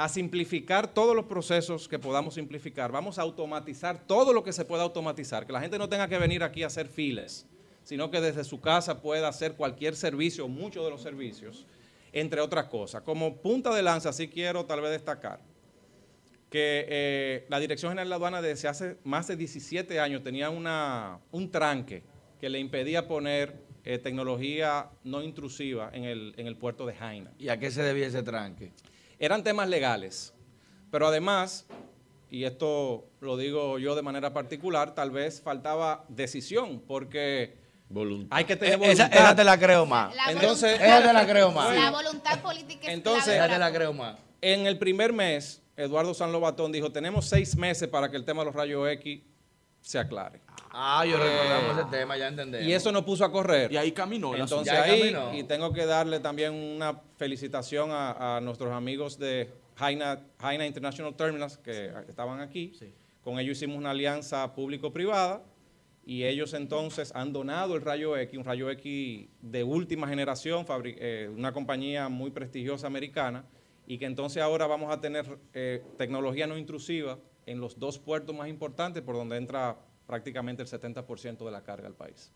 a 0.00 0.08
simplificar 0.08 0.94
todos 0.94 1.14
los 1.14 1.26
procesos 1.26 1.86
que 1.86 1.98
podamos 1.98 2.32
simplificar, 2.32 2.90
vamos 2.90 3.18
a 3.18 3.22
automatizar 3.22 4.06
todo 4.06 4.32
lo 4.32 4.42
que 4.42 4.50
se 4.50 4.64
pueda 4.64 4.82
automatizar, 4.82 5.46
que 5.46 5.52
la 5.52 5.60
gente 5.60 5.76
no 5.76 5.90
tenga 5.90 6.08
que 6.08 6.16
venir 6.16 6.42
aquí 6.42 6.62
a 6.62 6.68
hacer 6.68 6.88
files, 6.88 7.46
sino 7.82 8.10
que 8.10 8.22
desde 8.22 8.44
su 8.44 8.62
casa 8.62 9.02
pueda 9.02 9.28
hacer 9.28 9.56
cualquier 9.56 9.94
servicio, 9.94 10.48
muchos 10.48 10.86
de 10.86 10.90
los 10.90 11.02
servicios, 11.02 11.66
entre 12.14 12.40
otras 12.40 12.68
cosas. 12.68 13.02
Como 13.02 13.42
punta 13.42 13.74
de 13.74 13.82
lanza, 13.82 14.10
sí 14.14 14.28
quiero 14.28 14.64
tal 14.64 14.80
vez 14.80 14.90
destacar 14.92 15.40
que 16.48 16.86
eh, 16.88 17.46
la 17.50 17.60
Dirección 17.60 17.90
General 17.90 18.08
de 18.08 18.14
Aduana 18.14 18.40
desde 18.40 18.68
hace 18.68 18.96
más 19.04 19.28
de 19.28 19.36
17 19.36 20.00
años 20.00 20.22
tenía 20.22 20.48
una, 20.48 21.18
un 21.30 21.50
tranque 21.50 22.04
que 22.40 22.48
le 22.48 22.58
impedía 22.58 23.06
poner 23.06 23.54
eh, 23.84 23.98
tecnología 23.98 24.88
no 25.04 25.22
intrusiva 25.22 25.90
en 25.92 26.04
el, 26.04 26.32
en 26.38 26.46
el 26.46 26.56
puerto 26.56 26.86
de 26.86 26.94
Jaina. 26.94 27.32
¿Y 27.38 27.50
a 27.50 27.58
qué 27.58 27.70
se 27.70 27.82
debía 27.82 28.06
ese 28.06 28.22
tranque? 28.22 28.72
Eran 29.20 29.44
temas 29.44 29.68
legales, 29.68 30.32
pero 30.90 31.06
además, 31.06 31.66
y 32.30 32.44
esto 32.44 33.06
lo 33.20 33.36
digo 33.36 33.78
yo 33.78 33.94
de 33.94 34.02
manera 34.02 34.32
particular, 34.32 34.94
tal 34.94 35.10
vez 35.10 35.42
faltaba 35.42 36.04
decisión, 36.08 36.80
porque 36.88 37.58
hay 38.30 38.44
que 38.46 38.56
tener 38.56 38.74
Eh, 38.82 38.92
esa- 38.92 39.04
voluntad. 39.04 39.20
esa 39.26 39.36
te 39.36 39.44
la 39.44 39.58
creo 39.58 39.84
más. 39.84 40.14
La 40.16 40.32
Entonces, 40.32 40.72
voluntad- 40.78 40.98
Esa 40.98 41.06
te 41.06 41.12
la 41.12 41.26
creo 41.26 41.52
más. 41.52 41.76
La 41.76 41.90
voluntad 41.90 42.40
política 42.40 42.86
es 42.88 42.94
Entonces, 42.94 43.34
Esa 43.34 43.48
te 43.48 43.58
la 43.58 43.70
creo 43.72 43.92
más. 43.92 44.16
En 44.40 44.66
el 44.66 44.78
primer 44.78 45.12
mes, 45.12 45.62
Eduardo 45.76 46.14
San 46.14 46.32
Lobatón 46.32 46.72
dijo, 46.72 46.90
tenemos 46.90 47.26
seis 47.28 47.54
meses 47.56 47.88
para 47.88 48.10
que 48.10 48.16
el 48.16 48.24
tema 48.24 48.40
de 48.40 48.46
los 48.46 48.54
rayos 48.54 48.88
X 48.88 49.20
se 49.82 49.98
aclare. 49.98 50.40
Ah, 50.72 51.04
yo 51.04 51.16
Eh, 51.16 51.20
recordamos 51.20 51.78
ese 51.78 51.90
tema, 51.90 52.16
ya 52.16 52.28
entendemos. 52.28 52.66
Y 52.68 52.72
eso 52.72 52.92
nos 52.92 53.04
puso 53.04 53.24
a 53.24 53.32
correr. 53.32 53.72
Y 53.72 53.76
ahí 53.76 53.92
caminó. 53.92 54.34
el 54.34 54.42
Entonces 54.42 54.72
Ya 54.72 54.82
ahí, 54.84 55.12
caminó. 55.12 55.34
y 55.34 55.42
tengo 55.44 55.72
que 55.72 55.84
darle 55.86 56.20
también 56.20 56.52
una 56.54 57.00
felicitación 57.16 57.90
a, 57.90 58.36
a 58.36 58.40
nuestros 58.40 58.72
amigos 58.72 59.18
de 59.18 59.50
Jaina, 59.76 60.20
Jaina 60.38 60.66
International 60.66 61.14
Terminals 61.16 61.58
que 61.58 61.92
estaban 62.08 62.40
aquí. 62.40 62.72
Con 63.22 63.38
ellos 63.38 63.56
hicimos 63.58 63.76
una 63.76 63.90
alianza 63.90 64.54
público-privada 64.54 65.42
y 66.06 66.24
ellos 66.24 66.54
entonces 66.54 67.12
han 67.14 67.32
donado 67.32 67.74
el 67.76 67.82
rayo 67.82 68.16
X, 68.16 68.38
un 68.38 68.44
rayo 68.44 68.70
X 68.70 69.28
de 69.42 69.64
última 69.64 70.08
generación, 70.08 70.64
eh, 70.84 71.30
una 71.36 71.52
compañía 71.52 72.08
muy 72.08 72.30
prestigiosa 72.30 72.86
americana, 72.86 73.44
y 73.86 73.98
que 73.98 74.06
entonces 74.06 74.42
ahora 74.42 74.66
vamos 74.66 74.92
a 74.92 75.00
tener 75.00 75.38
eh, 75.52 75.82
tecnología 75.98 76.46
no 76.46 76.56
intrusiva 76.56 77.18
en 77.46 77.60
los 77.60 77.78
dos 77.78 77.98
puertos 77.98 78.34
más 78.34 78.48
importantes 78.48 79.02
por 79.02 79.16
donde 79.16 79.36
entra 79.36 79.76
prácticamente 80.10 80.60
el 80.60 80.68
70% 80.68 81.44
de 81.44 81.50
la 81.52 81.62
carga 81.62 81.86
al 81.86 81.94
país. 81.94 82.32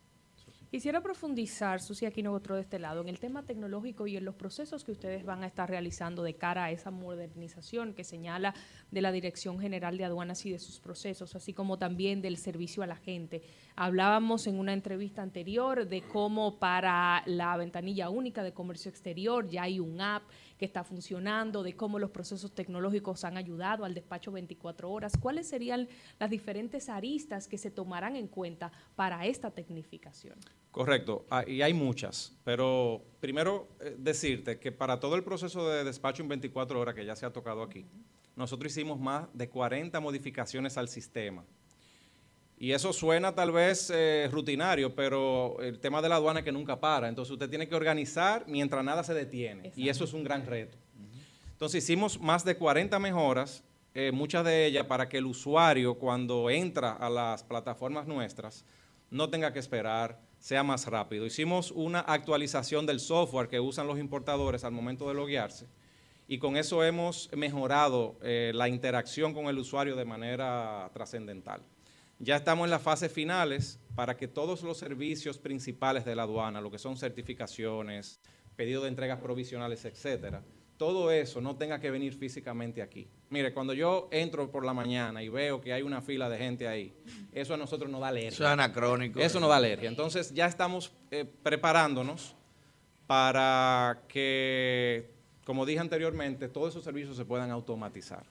Quisiera 0.70 1.00
profundizar, 1.00 1.80
Susi 1.80 2.06
Aquino 2.06 2.32
otro 2.32 2.54
de 2.54 2.60
este 2.60 2.78
lado, 2.78 3.00
en 3.00 3.08
el 3.08 3.18
tema 3.18 3.44
tecnológico 3.44 4.06
y 4.06 4.16
en 4.16 4.24
los 4.24 4.36
procesos 4.36 4.84
que 4.84 4.92
ustedes 4.92 5.24
van 5.24 5.42
a 5.42 5.48
estar 5.48 5.68
realizando 5.68 6.22
de 6.22 6.34
cara 6.34 6.64
a 6.64 6.70
esa 6.70 6.92
modernización 6.92 7.94
que 7.94 8.04
señala 8.04 8.54
de 8.92 9.02
la 9.02 9.10
Dirección 9.10 9.58
General 9.58 9.96
de 9.96 10.04
Aduanas 10.04 10.46
y 10.46 10.52
de 10.52 10.60
sus 10.60 10.78
procesos, 10.78 11.34
así 11.34 11.52
como 11.52 11.78
también 11.78 12.22
del 12.22 12.36
servicio 12.36 12.84
a 12.84 12.86
la 12.86 12.96
gente. 12.96 13.42
Hablábamos 13.76 14.46
en 14.46 14.60
una 14.60 14.72
entrevista 14.72 15.20
anterior 15.20 15.88
de 15.88 16.02
cómo 16.02 16.60
para 16.60 17.24
la 17.26 17.56
ventanilla 17.56 18.08
única 18.08 18.44
de 18.44 18.52
comercio 18.52 18.88
exterior 18.88 19.48
ya 19.48 19.64
hay 19.64 19.80
un 19.80 20.00
app 20.00 20.22
que 20.56 20.64
está 20.64 20.84
funcionando, 20.84 21.64
de 21.64 21.74
cómo 21.74 21.98
los 21.98 22.10
procesos 22.10 22.54
tecnológicos 22.54 23.24
han 23.24 23.36
ayudado 23.36 23.84
al 23.84 23.92
despacho 23.92 24.30
24 24.30 24.88
horas. 24.88 25.14
¿Cuáles 25.20 25.48
serían 25.48 25.88
las 26.20 26.30
diferentes 26.30 26.88
aristas 26.88 27.48
que 27.48 27.58
se 27.58 27.72
tomarán 27.72 28.14
en 28.14 28.28
cuenta 28.28 28.70
para 28.94 29.26
esta 29.26 29.50
tecnificación? 29.50 30.38
Correcto, 30.70 31.26
ah, 31.30 31.42
y 31.44 31.62
hay 31.62 31.74
muchas, 31.74 32.36
pero 32.44 33.02
primero 33.18 33.66
eh, 33.80 33.96
decirte 33.98 34.60
que 34.60 34.70
para 34.70 35.00
todo 35.00 35.16
el 35.16 35.24
proceso 35.24 35.68
de 35.68 35.82
despacho 35.82 36.22
en 36.22 36.28
24 36.28 36.78
horas 36.78 36.94
que 36.94 37.04
ya 37.04 37.16
se 37.16 37.26
ha 37.26 37.32
tocado 37.32 37.62
aquí, 37.64 37.86
nosotros 38.36 38.70
hicimos 38.70 39.00
más 39.00 39.26
de 39.32 39.48
40 39.48 39.98
modificaciones 39.98 40.78
al 40.78 40.88
sistema. 40.88 41.44
Y 42.64 42.72
eso 42.72 42.94
suena 42.94 43.34
tal 43.34 43.52
vez 43.52 43.92
eh, 43.94 44.26
rutinario, 44.32 44.94
pero 44.94 45.60
el 45.60 45.80
tema 45.80 46.00
de 46.00 46.08
la 46.08 46.14
aduana 46.14 46.40
es 46.40 46.46
que 46.46 46.50
nunca 46.50 46.80
para. 46.80 47.10
Entonces 47.10 47.30
usted 47.30 47.50
tiene 47.50 47.68
que 47.68 47.74
organizar 47.74 48.44
mientras 48.46 48.82
nada 48.82 49.04
se 49.04 49.12
detiene. 49.12 49.70
Y 49.76 49.90
eso 49.90 50.04
es 50.04 50.14
un 50.14 50.24
gran 50.24 50.46
reto. 50.46 50.78
Entonces 51.52 51.84
hicimos 51.84 52.18
más 52.18 52.42
de 52.42 52.56
40 52.56 52.98
mejoras, 52.98 53.62
eh, 53.92 54.12
muchas 54.12 54.46
de 54.46 54.64
ellas 54.64 54.86
para 54.86 55.10
que 55.10 55.18
el 55.18 55.26
usuario 55.26 55.98
cuando 55.98 56.48
entra 56.48 56.92
a 56.92 57.10
las 57.10 57.44
plataformas 57.44 58.06
nuestras 58.06 58.64
no 59.10 59.28
tenga 59.28 59.52
que 59.52 59.58
esperar, 59.58 60.18
sea 60.38 60.62
más 60.62 60.86
rápido. 60.86 61.26
Hicimos 61.26 61.70
una 61.70 62.00
actualización 62.00 62.86
del 62.86 62.98
software 62.98 63.48
que 63.48 63.60
usan 63.60 63.86
los 63.86 63.98
importadores 63.98 64.64
al 64.64 64.72
momento 64.72 65.06
de 65.06 65.12
loguearse 65.12 65.66
y 66.26 66.38
con 66.38 66.56
eso 66.56 66.82
hemos 66.82 67.28
mejorado 67.36 68.16
eh, 68.22 68.52
la 68.54 68.70
interacción 68.70 69.34
con 69.34 69.48
el 69.48 69.58
usuario 69.58 69.96
de 69.96 70.06
manera 70.06 70.90
trascendental. 70.94 71.60
Ya 72.18 72.36
estamos 72.36 72.64
en 72.64 72.70
las 72.70 72.82
fases 72.82 73.12
finales 73.12 73.80
para 73.94 74.16
que 74.16 74.28
todos 74.28 74.62
los 74.62 74.78
servicios 74.78 75.38
principales 75.38 76.04
de 76.04 76.14
la 76.14 76.22
aduana, 76.22 76.60
lo 76.60 76.70
que 76.70 76.78
son 76.78 76.96
certificaciones, 76.96 78.20
pedido 78.56 78.82
de 78.82 78.88
entregas 78.88 79.20
provisionales, 79.20 79.84
etcétera, 79.84 80.42
todo 80.76 81.10
eso 81.10 81.40
no 81.40 81.56
tenga 81.56 81.78
que 81.78 81.90
venir 81.90 82.14
físicamente 82.14 82.82
aquí. 82.82 83.08
Mire, 83.30 83.52
cuando 83.52 83.72
yo 83.74 84.08
entro 84.10 84.50
por 84.50 84.64
la 84.64 84.74
mañana 84.74 85.22
y 85.22 85.28
veo 85.28 85.60
que 85.60 85.72
hay 85.72 85.82
una 85.82 86.00
fila 86.00 86.28
de 86.28 86.38
gente 86.38 86.66
ahí, 86.68 86.94
eso 87.32 87.54
a 87.54 87.56
nosotros 87.56 87.90
nos 87.90 88.00
da 88.00 88.08
alergia. 88.08 88.30
Eso 88.30 88.44
es 88.44 88.50
anacrónico. 88.50 89.20
Eso 89.20 89.40
nos 89.40 89.48
da 89.48 89.56
alergia. 89.56 89.88
Entonces 89.88 90.32
ya 90.34 90.46
estamos 90.46 90.92
eh, 91.10 91.24
preparándonos 91.24 92.34
para 93.06 94.02
que, 94.08 95.10
como 95.44 95.64
dije 95.64 95.80
anteriormente, 95.80 96.48
todos 96.48 96.70
esos 96.70 96.84
servicios 96.84 97.16
se 97.16 97.24
puedan 97.24 97.50
automatizar. 97.50 98.24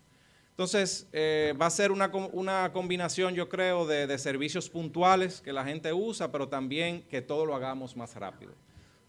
Entonces, 0.54 1.08
eh, 1.14 1.56
va 1.60 1.66
a 1.66 1.70
ser 1.72 1.92
una, 1.92 2.12
una 2.32 2.72
combinación, 2.74 3.34
yo 3.34 3.50
creo, 3.50 3.88
de, 3.88 4.06
de 4.06 4.20
servicios 4.20 4.70
puntuales 4.70 5.42
que 5.42 5.52
la 5.52 5.66
gente 5.66 5.92
usa, 5.94 6.32
pero 6.32 6.48
también 6.48 7.02
que 7.10 7.24
todo 7.24 7.48
lo 7.48 7.56
hagamos 7.56 7.98
más 7.98 8.16
rápido. 8.16 8.54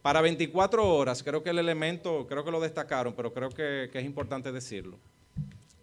Para 0.00 0.22
24 0.22 0.88
horas, 0.88 1.22
creo 1.22 1.42
que 1.42 1.50
el 1.50 1.58
elemento, 1.58 2.26
creo 2.26 2.46
que 2.46 2.50
lo 2.50 2.60
destacaron, 2.60 3.12
pero 3.12 3.34
creo 3.34 3.50
que, 3.50 3.90
que 3.92 3.98
es 3.98 4.06
importante 4.06 4.52
decirlo. 4.52 4.98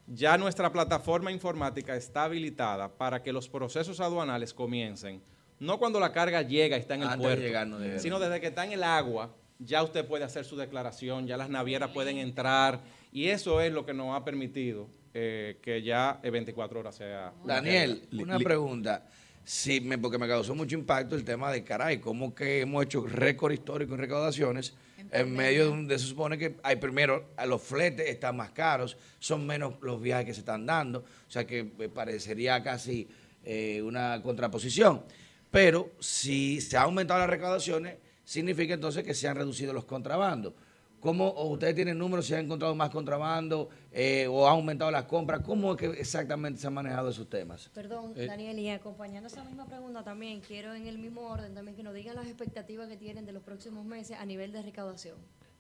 Ya 0.08 0.36
nuestra 0.36 0.72
plataforma 0.72 1.32
informática 1.32 1.96
está 1.96 2.24
habilitada 2.24 2.90
para 2.90 3.22
que 3.22 3.32
los 3.32 3.48
procesos 3.48 4.00
aduanales 4.00 4.56
comiencen, 4.56 5.22
no 5.60 5.78
cuando 5.78 6.00
la 6.00 6.12
carga 6.12 6.42
llega 6.42 6.76
y 6.76 6.80
está 6.80 6.96
en 6.96 7.02
el 7.04 7.08
Antes 7.08 7.20
de 7.20 7.24
puerto, 7.28 7.44
llegar, 7.44 7.68
no 7.68 7.78
debe. 7.78 8.00
sino 8.00 8.20
desde 8.20 8.42
que 8.42 8.48
está 8.48 8.66
en 8.66 8.72
el 8.72 8.84
agua, 8.84 9.30
ya 9.60 9.84
usted 9.84 10.08
puede 10.08 10.24
hacer 10.24 10.44
su 10.44 10.58
declaración, 10.58 11.28
ya 11.28 11.38
las 11.38 11.50
navieras 11.50 11.92
pueden 11.92 12.18
entrar, 12.18 12.82
y 13.12 13.28
eso 13.28 13.62
es 13.62 13.72
lo 13.72 13.86
que 13.86 13.94
nos 13.94 14.16
ha 14.16 14.26
permitido 14.26 14.88
eh, 15.14 15.58
que 15.62 15.82
ya 15.82 16.20
eh, 16.24 16.30
24 16.30 16.80
horas 16.80 16.96
sea... 16.96 17.34
Daniel, 17.46 18.08
una 18.14 18.40
pregunta. 18.40 19.08
Sí, 19.44 19.82
me, 19.82 19.98
porque 19.98 20.18
me 20.18 20.28
causó 20.28 20.54
mucho 20.54 20.76
impacto 20.76 21.16
el 21.16 21.24
tema 21.24 21.52
de 21.52 21.64
caray, 21.64 22.00
cómo 22.00 22.34
que 22.36 22.62
hemos 22.62 22.84
hecho 22.86 23.06
récord 23.06 23.52
histórico 23.52 23.94
en 23.94 24.00
recaudaciones 24.00 24.76
en 25.12 25.34
medio 25.34 25.64
de 25.64 25.70
donde 25.70 26.00
se 26.00 26.06
supone 26.06 26.38
que 26.38 26.58
hay 26.64 26.76
primero 26.76 27.32
a 27.36 27.46
los 27.46 27.62
fletes 27.62 28.08
están 28.08 28.38
más 28.38 28.52
caros, 28.52 28.98
son 29.20 29.46
menos 29.46 29.74
los 29.82 30.02
viajes 30.02 30.26
que 30.26 30.34
se 30.34 30.40
están 30.42 30.66
dando, 30.66 31.00
o 31.00 31.32
sea 31.32 31.46
que 31.46 31.64
me 31.64 31.90
parecería 31.90 32.62
casi 32.64 33.08
eh, 33.44 33.82
una 33.82 34.22
contraposición. 34.22 35.04
Pero 35.50 35.92
si 36.00 36.62
se 36.62 36.78
han 36.78 36.84
aumentado 36.84 37.20
las 37.20 37.30
recaudaciones, 37.30 37.98
significa 38.24 38.74
entonces 38.74 39.04
que 39.04 39.14
se 39.14 39.28
han 39.28 39.36
reducido 39.36 39.74
los 39.74 39.86
contrabandos. 39.86 40.54
¿Cómo 41.02 41.28
o 41.30 41.50
ustedes 41.50 41.74
tienen 41.76 41.98
números 41.98 42.28
si 42.28 42.34
han 42.36 42.46
encontrado 42.46 42.76
más 42.76 42.92
contrabando 42.92 43.70
eh, 43.92 44.28
o 44.30 44.48
han 44.48 44.54
aumentado 44.54 44.92
las 44.92 45.06
compras? 45.06 45.42
¿Cómo 45.44 45.72
es 45.74 45.78
que 45.80 45.86
exactamente 46.00 46.62
se 46.62 46.68
han 46.68 46.74
manejado 46.76 47.10
esos 47.10 47.28
temas? 47.28 47.70
Perdón, 47.74 48.14
Eh. 48.16 48.28
Daniel, 48.28 48.58
y 48.60 48.70
acompañando 48.70 49.28
esa 49.28 49.44
misma 49.44 49.66
pregunta 49.66 50.04
también, 50.04 50.42
quiero 50.42 50.74
en 50.76 50.86
el 50.88 51.00
mismo 51.00 51.22
orden 51.28 51.54
también 51.56 51.76
que 51.76 51.82
nos 51.84 51.96
digan 51.96 52.16
las 52.16 52.28
expectativas 52.28 52.88
que 52.88 52.98
tienen 52.98 53.26
de 53.26 53.32
los 53.34 53.42
próximos 53.44 53.84
meses 53.84 54.16
a 54.18 54.26
nivel 54.26 54.52
de 54.52 54.62
recaudación. 54.62 55.18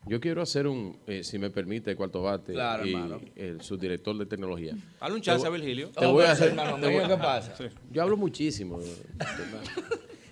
Yo 0.07 0.19
quiero 0.19 0.41
hacer 0.41 0.65
un, 0.67 0.97
eh, 1.05 1.23
si 1.23 1.37
me 1.37 1.49
permite, 1.51 1.95
Cuarto 1.95 2.21
Bate 2.23 2.53
Claro, 2.53 2.85
y 2.85 2.93
hermano. 2.93 3.19
el 3.35 3.61
subdirector 3.61 4.17
de 4.17 4.25
tecnología. 4.27 4.75
Dale 4.99 5.13
un 5.15 5.21
chance 5.21 5.41
Te 5.41 5.47
a 5.47 5.49
voy- 5.49 5.59
Virgilio. 5.59 5.89
Te 5.89 6.05
voy 6.07 6.25
a 6.25 6.31
hacer, 6.31 6.49
hermano 6.49 6.75
te 6.79 6.85
voy- 6.87 6.95
mío, 6.97 7.07
¿qué 7.07 7.17
pasa? 7.17 7.55
Sí. 7.57 7.65
Yo 7.91 8.01
hablo 8.03 8.15
muchísimo. 8.17 8.79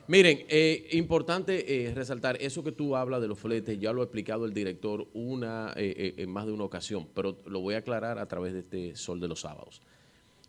Miren, 0.10 0.44
eh, 0.49 0.90
importante 0.94 1.86
eh, 1.88 1.94
resaltar 1.94 2.41
eso 2.41 2.64
que 2.64 2.72
tú 2.72 2.95
hablas 2.95 3.22
de 3.22 3.27
los 3.27 3.38
fletes, 3.38 3.80
ya 3.80 3.94
lo 3.94 4.02
ha 4.02 4.06
explicado 4.06 4.45
el 4.45 4.56
director 4.56 5.07
una, 5.14 5.72
eh, 5.76 5.94
eh, 5.95 6.14
en 6.18 6.31
más 6.31 6.48
de 6.48 6.52
una 6.52 6.64
ocasión, 6.64 7.07
pero 7.14 7.38
lo 7.45 7.60
voy 7.60 7.76
a 7.76 7.77
aclarar 7.77 8.18
a 8.18 8.27
través 8.27 8.53
de 8.53 8.60
este 8.61 8.95
Sol 8.95 9.19
de 9.19 9.27
los 9.27 9.41
Sábados. 9.41 9.84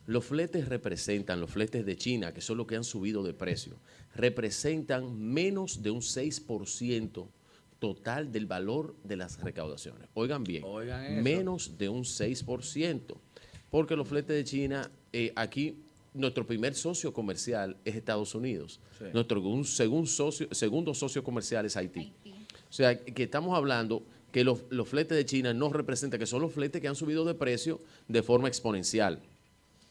Los 0.07 0.24
fletes 0.24 0.66
representan, 0.66 1.41
los 1.43 1.51
fletes 1.51 1.85
de 1.85 1.95
China, 1.95 2.32
que 2.32 2.41
son 2.41 2.57
los 2.57 2.66
que 2.66 2.77
han 2.77 2.85
subido 2.85 3.23
de 3.23 3.35
precio, 3.35 3.77
representan 4.15 5.20
menos 5.20 5.82
de 5.82 5.91
un 5.91 6.01
6% 6.01 7.28
total 7.78 8.32
del 8.32 8.47
valor 8.47 8.97
de 9.05 9.16
las 9.19 9.43
recaudaciones. 9.43 10.09
Oigan 10.15 10.43
bien, 10.43 10.65
Oigan 10.65 11.23
menos 11.23 11.77
de 11.77 11.91
un 11.91 12.05
6%, 12.05 13.15
porque 13.69 13.95
los 13.95 14.09
fletes 14.09 14.35
de 14.35 14.45
China, 14.45 14.91
eh, 15.12 15.35
aquí 15.37 15.77
nuestro 16.15 16.47
primer 16.47 16.74
socio 16.74 17.12
comercial 17.12 17.77
es 17.85 17.95
Estados 17.97 18.35
Unidos, 18.35 18.81
Sí. 18.99 19.05
nuestro 19.12 19.41
un 19.43 19.65
segun 19.65 20.07
socio- 20.07 20.49
segundo 20.53 20.95
socio 20.95 21.23
comercial 21.23 21.66
es 21.66 21.77
Haití. 21.77 22.12
O 22.69 22.73
sea, 22.73 22.99
que 22.99 23.23
estamos 23.24 23.57
hablando 23.57 24.03
que 24.32 24.45
los, 24.45 24.62
los 24.70 24.89
fletes 24.89 25.16
de 25.16 25.24
China 25.24 25.53
no 25.55 25.73
representan, 25.73 26.20
que 26.20 26.27
son 26.27 26.41
los 26.43 26.53
fletes 26.53 26.81
que 26.81 26.89
han 26.89 26.95
subido 26.97 27.24
de 27.24 27.35
precio 27.35 27.81
de 28.09 28.23
forma 28.23 28.49
exponencial. 28.49 29.20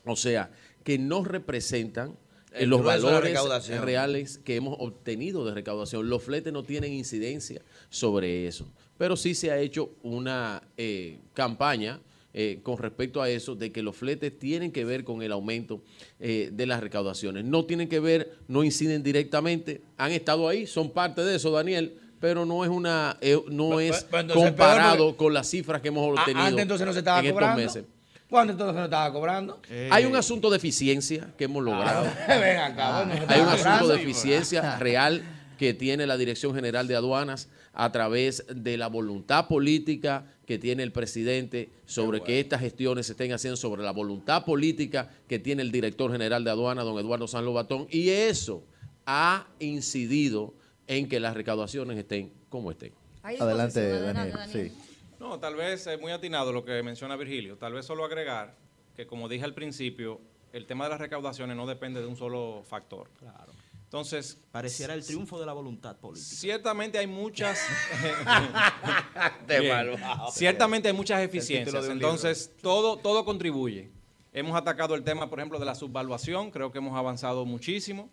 O 0.05 0.15
sea, 0.15 0.49
que 0.83 0.97
no 0.97 1.23
representan 1.25 2.15
eh, 2.53 2.65
los 2.65 2.81
valores 2.83 3.37
reales 3.81 4.37
que 4.39 4.55
hemos 4.55 4.75
obtenido 4.79 5.45
de 5.45 5.53
recaudación. 5.53 6.09
Los 6.09 6.23
fletes 6.23 6.51
no 6.53 6.63
tienen 6.63 6.93
incidencia 6.93 7.61
sobre 7.89 8.47
eso. 8.47 8.65
Pero 8.97 9.15
sí 9.17 9.35
se 9.35 9.51
ha 9.51 9.59
hecho 9.59 9.91
una 10.03 10.63
eh, 10.77 11.19
campaña 11.33 11.99
eh, 12.33 12.59
con 12.63 12.77
respecto 12.77 13.21
a 13.21 13.29
eso, 13.29 13.55
de 13.55 13.71
que 13.71 13.81
los 13.81 13.95
fletes 13.95 14.37
tienen 14.37 14.71
que 14.71 14.85
ver 14.85 15.03
con 15.03 15.21
el 15.21 15.31
aumento 15.31 15.81
eh, 16.19 16.49
de 16.53 16.65
las 16.65 16.79
recaudaciones. 16.81 17.43
No 17.45 17.65
tienen 17.65 17.89
que 17.89 17.99
ver, 17.99 18.35
no 18.47 18.63
inciden 18.63 19.01
directamente, 19.03 19.81
han 19.97 20.11
estado 20.11 20.47
ahí, 20.47 20.67
son 20.67 20.91
parte 20.91 21.21
de 21.23 21.35
eso, 21.35 21.51
Daniel, 21.51 21.95
pero 22.19 22.45
no 22.45 22.63
es 22.63 22.69
una, 22.69 23.17
eh, 23.21 23.39
no 23.49 23.79
es 23.79 24.05
entonces 24.11 24.35
comparado 24.35 25.05
peor, 25.07 25.15
con 25.15 25.33
las 25.33 25.49
cifras 25.49 25.81
que 25.81 25.87
hemos 25.87 26.05
Ah, 26.17 26.21
obtenido 26.21 26.45
Antes 26.45 26.61
entonces 26.61 26.85
no 26.85 26.93
se 26.93 26.99
estaba 26.99 27.19
en 27.19 27.25
estos 27.27 27.39
cobrando. 27.39 27.61
meses. 27.63 27.83
¿Cuándo 28.29 28.53
entonces 28.53 28.75
no 28.75 28.83
estaba 28.83 29.11
cobrando? 29.11 29.59
Hay 29.89 30.05
un 30.05 30.15
asunto 30.15 30.51
de 30.51 30.57
eficiencia 30.57 31.29
que 31.35 31.45
hemos 31.45 31.63
logrado. 31.63 32.05
Ven 32.27 32.57
acá, 32.57 33.03
bueno, 33.05 33.21
no 33.21 33.27
se 33.27 33.33
Hay 33.33 33.39
un 33.41 33.47
asunto 33.47 33.63
cobrando. 33.63 33.87
de 33.87 33.95
eficiencia 34.03 34.77
real 34.77 35.23
que 35.57 35.73
tiene 35.73 36.05
la 36.05 36.15
Dirección 36.15 36.53
General 36.53 36.87
de 36.87 36.95
Aduanas 36.95 37.49
a 37.73 37.91
través 37.91 38.45
de 38.53 38.77
la 38.77 38.87
voluntad 38.87 39.47
política 39.47 40.25
que 40.45 40.57
tiene 40.57 40.83
el 40.83 40.91
presidente 40.91 41.69
sobre 41.85 42.21
que 42.21 42.39
estas 42.39 42.61
gestiones 42.61 43.05
se 43.05 43.13
estén 43.13 43.31
haciendo, 43.31 43.55
sobre 43.55 43.83
la 43.83 43.91
voluntad 43.91 44.45
política 44.45 45.09
que 45.27 45.39
tiene 45.39 45.61
el 45.61 45.71
director 45.71 46.11
general 46.11 46.43
de 46.43 46.51
aduanas, 46.51 46.85
don 46.85 46.97
Eduardo 46.97 47.27
San 47.27 47.45
Lobatón, 47.45 47.87
y 47.89 48.09
eso 48.09 48.63
ha 49.05 49.47
incidido 49.59 50.53
en 50.87 51.07
que 51.07 51.19
las 51.19 51.35
recaudaciones 51.35 51.97
estén 51.97 52.31
como 52.49 52.71
estén. 52.71 52.93
Adelante, 53.21 53.99
Daniel. 53.99 54.33
Sí. 54.51 54.71
No, 55.19 55.39
tal 55.39 55.55
vez 55.55 55.85
es 55.85 55.99
muy 55.99 56.11
atinado 56.11 56.51
lo 56.51 56.63
que 56.63 56.81
menciona 56.81 57.15
Virgilio. 57.15 57.57
Tal 57.57 57.73
vez 57.73 57.85
solo 57.85 58.05
agregar 58.05 58.55
que, 58.95 59.05
como 59.05 59.27
dije 59.27 59.43
al 59.43 59.53
principio, 59.53 60.21
el 60.53 60.65
tema 60.65 60.85
de 60.85 60.91
las 60.91 60.99
recaudaciones 60.99 61.55
no 61.55 61.67
depende 61.67 62.01
de 62.01 62.07
un 62.07 62.15
solo 62.15 62.63
factor. 62.67 63.09
Claro. 63.19 63.51
Entonces. 63.89 64.37
Pareciera 64.51 64.93
el 64.93 65.03
triunfo 65.03 65.39
de 65.39 65.47
la 65.47 65.53
voluntad 65.53 65.97
política. 65.97 66.35
Ciertamente 66.35 66.99
hay 66.99 67.07
muchas. 67.07 67.59
Bien. 69.47 69.97
Ciertamente 70.31 70.89
hay 70.89 70.93
muchas 70.93 71.21
eficiencias. 71.23 71.89
Entonces, 71.89 72.51
todo, 72.61 72.97
todo 72.97 73.25
contribuye. 73.25 73.89
Hemos 74.31 74.55
atacado 74.55 74.93
el 74.93 75.03
tema, 75.03 75.27
por 75.27 75.39
ejemplo, 75.39 75.57
de 75.57 75.65
la 75.65 75.73
subvaluación. 75.73 76.51
Creo 76.51 76.71
que 76.71 76.77
hemos 76.77 76.95
avanzado 76.95 77.47
muchísimo. 77.47 78.11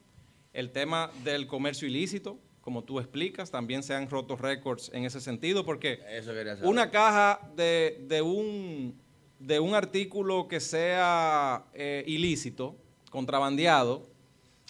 El 0.54 0.70
tema 0.70 1.10
del 1.24 1.46
comercio 1.46 1.86
ilícito, 1.86 2.38
como 2.62 2.82
tú 2.82 2.98
explicas, 2.98 3.50
también 3.50 3.82
se 3.82 3.92
han 3.92 4.08
roto 4.08 4.34
récords 4.34 4.90
en 4.94 5.04
ese 5.04 5.20
sentido, 5.20 5.66
porque 5.66 6.00
Eso 6.08 6.32
una 6.62 6.90
caja 6.90 7.50
de, 7.54 8.02
de 8.08 8.22
un, 8.22 8.98
de 9.38 9.60
un 9.60 9.74
artículo 9.74 10.48
que 10.48 10.58
sea 10.58 11.66
eh, 11.74 12.02
ilícito, 12.06 12.78
contrabandeado, 13.10 14.15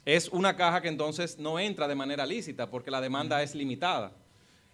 es 0.07 0.29
una 0.31 0.57
caja 0.57 0.81
que 0.81 0.89
entonces 0.89 1.39
no 1.39 1.59
entra 1.59 1.87
de 1.87 1.95
manera 1.95 2.25
lícita 2.25 2.71
porque 2.71 2.91
la 2.91 3.03
demanda 3.03 3.43
es 3.43 3.55
limitada. 3.55 4.13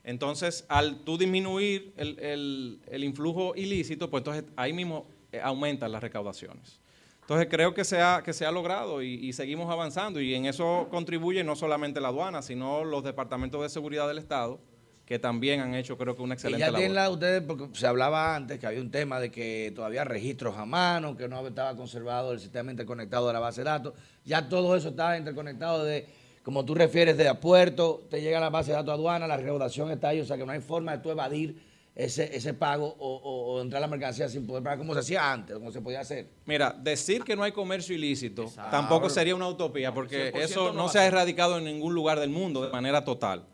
Entonces, 0.05 0.65
al 0.69 0.99
tú 1.05 1.17
disminuir 1.19 1.93
el, 1.97 2.19
el- 2.21 2.81
el 2.89 3.03
influjo 3.05 3.55
ilícito, 3.57 4.09
pues 4.11 4.21
entonces 4.21 4.45
ahí 4.57 4.73
mismo 4.73 5.07
eh, 5.33 5.41
aumentan 5.43 5.91
las 5.93 6.03
recaudaciones. 6.03 6.81
Entonces, 7.21 7.47
creo 7.49 7.73
que 7.73 7.85
se 7.85 8.01
ha, 8.03 8.21
que 8.25 8.33
se 8.33 8.45
ha 8.45 8.51
logrado 8.51 9.01
y, 9.01 9.15
y 9.15 9.33
seguimos 9.33 9.71
avanzando 9.71 10.21
y 10.21 10.35
en 10.35 10.47
eso 10.47 10.89
contribuye 10.91 11.45
no 11.45 11.55
solamente 11.57 12.01
la 12.01 12.09
aduana, 12.09 12.43
sino 12.43 12.85
los 12.85 13.05
departamentos 13.05 13.63
de 13.63 13.69
seguridad 13.69 14.09
del 14.09 14.19
Estado, 14.19 14.59
que 15.05 15.19
también 15.19 15.61
han 15.61 15.75
hecho 15.75 15.99
creo 15.99 16.15
que 16.17 16.23
una 16.23 16.35
Y 16.35 16.37
excelente 16.37 16.61
ya 16.61 16.67
labor. 16.67 16.79
tienen 16.79 16.95
la 16.95 17.11
ustedes, 17.11 17.43
porque 17.43 17.69
se 17.73 17.87
hablaba 17.87 18.35
antes 18.37 18.59
que 18.59 18.67
había 18.67 18.81
un 18.81 18.91
tema 18.91 19.21
de 19.21 19.31
que 19.31 19.73
todavía 19.75 20.05
registros 20.05 20.57
a 20.57 20.65
mano, 20.65 21.17
que 21.17 21.29
no 21.29 21.47
estaba 21.47 21.77
conservado 21.77 22.33
el 22.33 22.41
sistema 22.41 22.71
interconectado 22.71 23.27
de 23.27 23.33
la 23.33 23.41
base 23.41 23.61
de 23.61 23.65
datos. 23.65 23.95
Ya 24.25 24.49
todo 24.49 24.75
eso 24.77 24.91
está 24.91 25.19
interconectado 25.19 25.85
de, 25.85 26.07
como 26.43 26.65
tú 26.65 26.75
refieres, 26.75 27.17
de 27.19 27.29
a 27.29 27.41
puerto, 27.41 28.07
te 28.11 28.21
llega 28.23 28.41
la 28.41 28.49
base 28.51 28.71
de 28.71 28.77
datos 28.77 28.95
aduana, 28.95 29.27
la 29.27 29.37
recaudación 29.37 29.91
está 29.91 30.09
ahí, 30.09 30.21
o 30.21 30.25
sea 30.25 30.37
que 30.39 30.47
no 30.47 30.53
hay 30.53 30.61
forma 30.61 30.93
de 30.97 31.03
tú 31.03 31.11
evadir 31.11 31.73
ese, 31.95 32.35
ese 32.35 32.55
pago 32.55 32.87
o, 32.99 33.17
o- 33.17 33.53
o 33.55 33.61
entrar 33.61 33.81
la 33.83 33.87
mercancía 33.89 34.27
sin 34.29 34.47
poder 34.47 34.63
pagar 34.63 34.79
como 34.79 34.95
se 34.95 35.01
hacía 35.01 35.31
antes, 35.31 35.55
como 35.57 35.71
se 35.71 35.83
podía 35.83 36.01
hacer. 36.01 36.27
Mira, 36.47 36.75
decir 36.81 37.23
que 37.23 37.37
no 37.37 37.43
hay 37.43 37.53
comercio 37.53 37.95
ilícito 37.95 38.51
tampoco 38.71 39.11
sería 39.11 39.35
una 39.35 39.47
utopía, 39.49 39.93
porque 39.93 40.33
100% 40.33 40.43
eso 40.43 40.73
no 40.73 40.89
se 40.89 41.01
a 41.01 41.03
ha 41.03 41.07
erradicado 41.07 41.59
en 41.59 41.65
ningún 41.65 41.93
lugar 41.93 42.19
del 42.19 42.31
mundo 42.31 42.63
de 42.63 42.71
manera 42.73 43.05
total. 43.05 43.45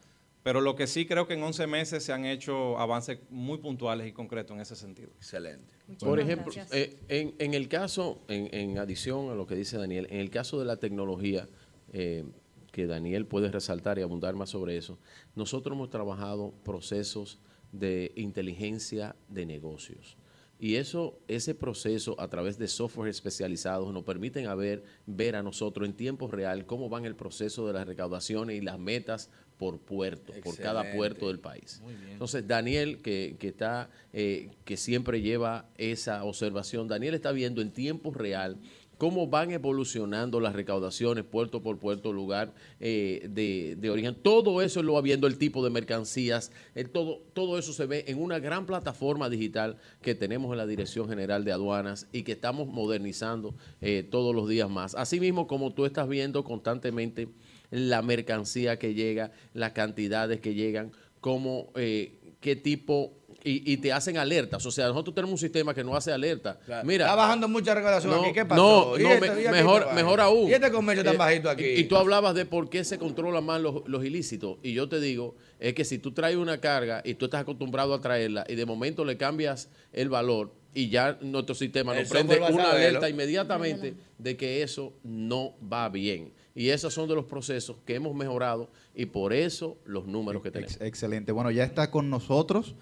Pero 0.42 0.60
lo 0.60 0.76
que 0.76 0.86
sí 0.86 1.06
creo 1.06 1.26
que 1.26 1.34
en 1.34 1.42
11 1.42 1.66
meses 1.66 2.04
se 2.04 2.12
han 2.12 2.24
hecho 2.24 2.78
avances 2.78 3.18
muy 3.28 3.58
puntuales 3.58 4.06
y 4.06 4.12
concretos 4.12 4.54
en 4.54 4.60
ese 4.60 4.76
sentido. 4.76 5.10
Excelente. 5.16 5.74
Por 5.98 6.20
ejemplo, 6.20 6.52
eh, 6.72 6.98
en, 7.08 7.34
en 7.38 7.54
el 7.54 7.68
caso, 7.68 8.22
en, 8.28 8.48
en 8.54 8.78
adición 8.78 9.30
a 9.30 9.34
lo 9.34 9.46
que 9.46 9.56
dice 9.56 9.76
Daniel, 9.78 10.06
en 10.10 10.20
el 10.20 10.30
caso 10.30 10.58
de 10.58 10.64
la 10.64 10.76
tecnología, 10.76 11.48
eh, 11.92 12.24
que 12.72 12.86
Daniel 12.86 13.26
puede 13.26 13.50
resaltar 13.50 13.98
y 13.98 14.02
abundar 14.02 14.34
más 14.36 14.50
sobre 14.50 14.76
eso, 14.76 14.98
nosotros 15.34 15.74
hemos 15.74 15.90
trabajado 15.90 16.54
procesos 16.64 17.40
de 17.72 18.12
inteligencia 18.14 19.16
de 19.28 19.46
negocios. 19.46 20.16
Y 20.60 20.74
eso, 20.74 21.20
ese 21.28 21.54
proceso 21.54 22.20
a 22.20 22.28
través 22.28 22.58
de 22.58 22.66
software 22.66 23.08
especializados 23.08 23.92
nos 23.92 24.02
permiten 24.02 24.48
a 24.48 24.56
ver, 24.56 24.82
ver 25.06 25.36
a 25.36 25.42
nosotros 25.42 25.88
en 25.88 25.94
tiempo 25.94 26.26
real 26.26 26.66
cómo 26.66 26.88
van 26.88 27.04
el 27.04 27.14
proceso 27.14 27.66
de 27.66 27.74
las 27.74 27.86
recaudaciones 27.86 28.56
y 28.56 28.60
las 28.60 28.78
metas 28.78 29.30
por 29.58 29.78
puerto, 29.78 30.32
por 30.42 30.56
cada 30.56 30.92
puerto 30.92 31.28
del 31.28 31.40
país. 31.40 31.80
Muy 31.82 31.94
bien. 31.94 32.12
Entonces, 32.12 32.46
Daniel, 32.46 33.02
que, 33.02 33.36
que 33.38 33.48
está, 33.48 33.90
eh, 34.12 34.50
que 34.64 34.76
siempre 34.76 35.20
lleva 35.20 35.66
esa 35.76 36.24
observación, 36.24 36.88
Daniel 36.88 37.14
está 37.14 37.32
viendo 37.32 37.60
en 37.60 37.72
tiempo 37.72 38.12
real 38.12 38.58
cómo 38.98 39.28
van 39.28 39.52
evolucionando 39.52 40.40
las 40.40 40.54
recaudaciones 40.54 41.24
puerto 41.24 41.62
por 41.62 41.78
puerto, 41.78 42.12
lugar 42.12 42.52
eh, 42.80 43.26
de, 43.30 43.76
de 43.78 43.90
origen. 43.90 44.16
Todo 44.20 44.60
eso 44.60 44.82
lo 44.82 44.94
va 44.94 45.00
viendo 45.00 45.26
el 45.26 45.38
tipo 45.38 45.64
de 45.64 45.70
mercancías, 45.70 46.52
todo, 46.92 47.22
todo 47.32 47.58
eso 47.58 47.72
se 47.72 47.86
ve 47.86 48.04
en 48.08 48.20
una 48.20 48.40
gran 48.40 48.66
plataforma 48.66 49.30
digital 49.30 49.78
que 50.02 50.14
tenemos 50.14 50.50
en 50.50 50.58
la 50.58 50.66
Dirección 50.66 51.08
General 51.08 51.44
de 51.44 51.52
Aduanas 51.52 52.08
y 52.12 52.24
que 52.24 52.32
estamos 52.32 52.66
modernizando 52.66 53.54
eh, 53.80 54.06
todos 54.08 54.34
los 54.34 54.48
días 54.48 54.68
más. 54.68 54.94
Asimismo, 54.96 55.46
como 55.46 55.72
tú 55.72 55.86
estás 55.86 56.08
viendo 56.08 56.42
constantemente 56.42 57.28
la 57.70 58.02
mercancía 58.02 58.78
que 58.78 58.94
llega, 58.94 59.30
las 59.54 59.72
cantidades 59.72 60.40
que 60.40 60.54
llegan, 60.54 60.92
cómo, 61.20 61.72
eh, 61.76 62.14
qué 62.40 62.56
tipo, 62.56 63.14
y, 63.44 63.72
y 63.72 63.76
te 63.76 63.92
hacen 63.92 64.16
alertas. 64.18 64.64
O 64.66 64.70
sea, 64.70 64.88
nosotros 64.88 65.14
tenemos 65.14 65.32
un 65.32 65.38
sistema 65.38 65.72
que 65.72 65.84
nos 65.84 65.94
hace 65.94 66.10
alerta. 66.12 66.58
Mira, 66.84 67.04
Está 67.04 67.14
bajando 67.14 67.46
mucha 67.48 67.74
recaudación 67.74 68.12
no, 68.12 68.22
aquí. 68.22 68.32
¿Qué 68.32 68.42
No, 68.42 68.48
pasó? 68.48 68.98
¿Y 68.98 69.02
no, 69.04 69.08
me- 69.20 69.26
¿Y 69.26 69.30
aquí 69.46 69.48
mejor, 69.50 69.94
mejor 69.94 70.20
aún. 70.20 70.50
¿Y 70.50 70.54
este 70.54 70.70
comercio 70.72 71.04
tan 71.04 71.14
Eh, 71.14 71.18
bajito 71.18 71.48
aquí? 71.48 71.64
Y, 71.64 71.80
y 71.80 71.84
tú 71.84 71.96
hablabas 71.96 72.34
de 72.34 72.46
por 72.46 72.68
qué 72.68 72.82
se 72.84 72.98
controlan 72.98 73.44
más 73.44 73.60
los, 73.60 73.86
los 73.88 74.04
ilícitos. 74.04 74.58
Y 74.62 74.72
yo 74.72 74.88
te 74.88 75.00
digo, 75.00 75.36
es 75.60 75.74
que 75.74 75.84
si 75.84 75.98
tú 75.98 76.12
traes 76.12 76.36
una 76.36 76.58
carga 76.60 77.00
y 77.04 77.14
tú 77.14 77.26
estás 77.26 77.42
acostumbrado 77.42 77.94
a 77.94 78.00
traerla 78.00 78.44
y 78.48 78.54
de 78.56 78.66
momento 78.66 79.04
le 79.04 79.16
cambias 79.16 79.68
el 79.92 80.08
valor 80.08 80.52
y 80.74 80.90
ya 80.90 81.16
nuestro 81.22 81.54
sistema 81.54 81.94
nos 81.94 82.08
prende 82.08 82.38
una 82.40 82.72
alerta 82.72 83.08
inmediatamente 83.08 83.94
de 84.18 84.36
que 84.36 84.62
eso 84.62 84.92
no 85.04 85.54
va 85.72 85.88
bien. 85.88 86.32
Y 86.58 86.70
esos 86.70 86.92
son 86.92 87.08
de 87.08 87.14
los 87.14 87.24
procesos 87.24 87.76
que 87.86 87.94
hemos 87.94 88.14
mejorado 88.16 88.68
y 88.94 89.06
por 89.06 89.32
eso 89.32 89.76
los 89.84 90.06
números 90.06 90.42
que 90.42 90.50
tenemos. 90.50 90.74
Ex- 90.74 90.82
excelente. 90.84 91.30
Bueno, 91.30 91.50
ya 91.52 91.62
está 91.62 91.90
con 91.92 92.10
nosotros 92.10 92.74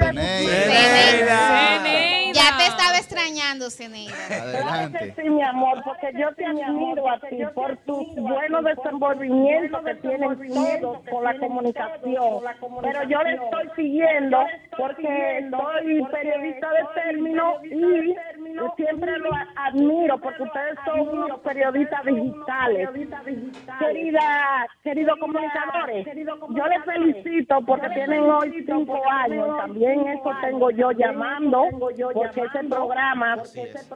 Ya 2.34 2.56
te 2.58 2.66
estaba 2.66 2.96
extrañando, 2.98 3.70
Ceneida. 3.70 4.12
Que 4.98 5.14
sí, 5.14 5.30
mi 5.30 5.42
amor, 5.42 5.82
porque 5.84 6.10
yo 6.18 6.34
te 6.34 6.44
admiro 6.44 7.08
a 7.08 7.20
ti 7.20 7.38
por 7.54 7.76
tu 7.78 8.04
buenos 8.16 8.64
desenvolvimientos 8.64 9.84
que 9.84 9.94
tienen 9.94 10.36
todos 10.80 10.98
con 11.08 11.24
la 11.24 11.38
comunicación. 11.38 12.40
Pero 12.82 13.02
yo 13.04 13.22
le 13.22 13.34
estoy 13.34 13.70
siguiendo 13.76 14.44
porque 14.76 15.48
soy 15.48 16.04
periodista 16.10 16.70
de 16.72 17.02
término 17.02 17.64
y 17.64 18.16
siempre 18.76 19.18
lo 19.18 19.30
admiro 19.56 20.18
porque 20.18 20.42
ustedes 20.42 20.74
son 20.84 21.08
unos 21.08 21.40
periodistas 21.40 22.04
digitales. 22.04 22.88
Querida, 23.78 24.66
queridos 24.82 25.18
yo 26.50 26.66
les 26.66 26.84
felicito 26.84 27.60
porque 27.66 27.88
tienen 27.90 28.22
hoy 28.22 28.64
cinco 28.66 29.00
años. 29.10 29.56
También 29.58 30.06
eso 30.08 30.30
tengo 30.40 30.70
yo 30.70 30.90
llamando 30.92 31.64
porque 32.12 32.42
ese 32.42 32.64
programa 32.68 33.36
es 33.42 33.90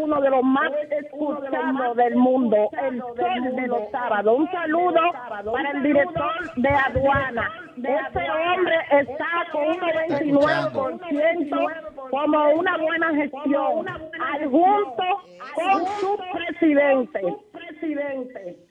uno 0.00 0.20
de 0.20 0.30
los 0.30 0.42
más 0.42 0.72
escuchados 0.90 1.96
del 1.96 2.16
mundo, 2.16 2.70
el 2.82 3.00
sol 3.00 3.56
de 3.56 3.66
los 3.66 3.90
sábados. 3.90 4.38
Un 4.38 4.50
saludo 4.50 5.00
para 5.28 5.70
el 5.70 5.82
director 5.82 6.54
de 6.56 6.68
aduana. 6.68 7.50
Ese 7.76 8.30
hombre 8.30 8.76
está 8.90 9.46
con 9.52 9.68
un 9.68 9.78
99% 9.78 11.88
como 12.10 12.50
una 12.50 12.76
buena 12.78 13.14
gestión, 13.14 13.86
adjunto 13.88 15.04
con 15.54 15.86
su 16.00 16.18
presidente. 16.32 17.20
presidente. 17.52 18.67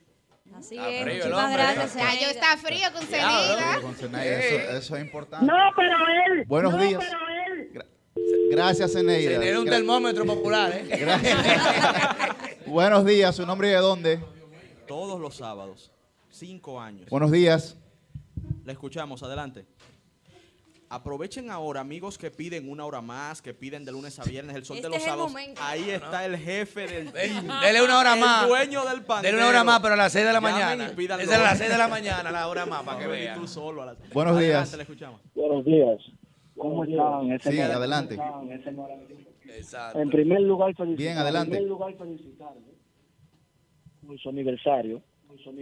Así 0.58 0.76
es, 0.78 0.84
es, 0.86 1.04
frío 1.04 1.28
gracias. 1.28 1.96
está 2.32 2.58
frío 2.58 2.88
con 2.94 3.02
Ceneida. 3.04 3.82
Con 3.82 3.92
Eso, 3.94 4.78
eso 4.78 4.96
es 4.98 5.04
importante. 5.04 5.46
No, 5.46 5.54
pero 5.76 5.98
él. 6.34 6.46
Buenos 6.48 6.74
no, 6.74 6.82
días. 6.82 7.04
pero 7.06 7.20
él. 7.54 7.86
Gracias, 8.52 8.94
Zeneida. 8.94 9.32
Zeneida, 9.34 9.60
un 9.60 9.68
Gra- 9.68 9.72
termómetro 9.72 10.26
popular, 10.26 10.72
¿eh? 10.74 11.08
Buenos 12.66 13.06
días, 13.06 13.36
¿su 13.36 13.46
nombre 13.46 13.68
y 13.70 13.72
de 13.72 13.78
dónde? 13.78 14.20
Todos 14.88 15.20
los 15.20 15.36
sábados, 15.36 15.92
cinco 16.30 16.82
años. 16.82 17.10
Buenos 17.10 17.32
días. 17.32 17.78
La 18.66 18.72
escuchamos, 18.74 19.22
adelante. 19.24 19.66
Aprovechen 20.90 21.52
ahora, 21.52 21.82
amigos 21.82 22.18
que 22.18 22.32
piden 22.32 22.70
una 22.70 22.86
hora 22.86 23.02
más, 23.02 23.42
que 23.42 23.54
piden 23.54 23.84
de 23.84 23.92
lunes 23.92 24.18
a 24.20 24.24
viernes 24.24 24.56
el 24.56 24.64
sol 24.64 24.78
Este 24.78 24.88
de 24.88 24.94
los 24.94 24.98
es 25.00 25.04
el 25.04 25.10
sábados. 25.10 25.34
Ahí 25.60 25.90
está 25.90 26.26
el 26.26 26.38
jefe 26.38 26.88
del 26.88 27.12
team. 27.12 27.46
Dele 27.62 27.82
una 27.84 28.00
hora 28.00 28.14
el 28.14 28.20
más. 28.22 28.48
dueño 28.48 28.86
del 28.86 29.02
pandero. 29.02 29.36
Dele 29.36 29.38
una 29.50 29.50
hora 29.50 29.64
más, 29.66 29.82
pero 29.82 29.96
a 29.96 29.98
las 29.98 30.14
6 30.14 30.26
de 30.26 30.32
la 30.32 30.40
Llamen 30.40 30.54
mañana. 30.54 30.86
es 31.22 31.32
a 31.32 31.38
las 31.40 31.58
6 31.58 31.70
de 31.70 31.78
la 31.78 31.88
mañana, 31.90 32.32
la 32.32 32.48
hora 32.48 32.66
más, 32.66 32.84
para 32.84 33.00
que 33.00 33.08
vean. 33.08 33.38
tú 33.38 33.48
solo 33.50 33.82
a 33.82 33.88
las- 33.88 33.98
Buenos 34.14 34.38
Adelante, 34.38 34.78
días. 34.78 35.18
Buenos 35.36 35.66
días. 35.66 35.98
¿Cómo 36.56 36.84
están? 36.86 37.32
Ese 37.34 37.52
Sí, 37.52 37.60
adelante. 37.60 38.18
Exacto. 39.50 40.00
En 40.00 40.10
primer 40.10 40.42
lugar, 40.42 40.74
felicitarle. 40.74 41.04
Bien, 41.06 41.18
adelante. 41.18 41.48
En 41.58 41.64
primer 41.64 41.70
lugar, 41.70 41.94
felicitarle 41.98 42.62
por 44.06 44.18
su 44.20 44.30
aniversario. 44.30 45.02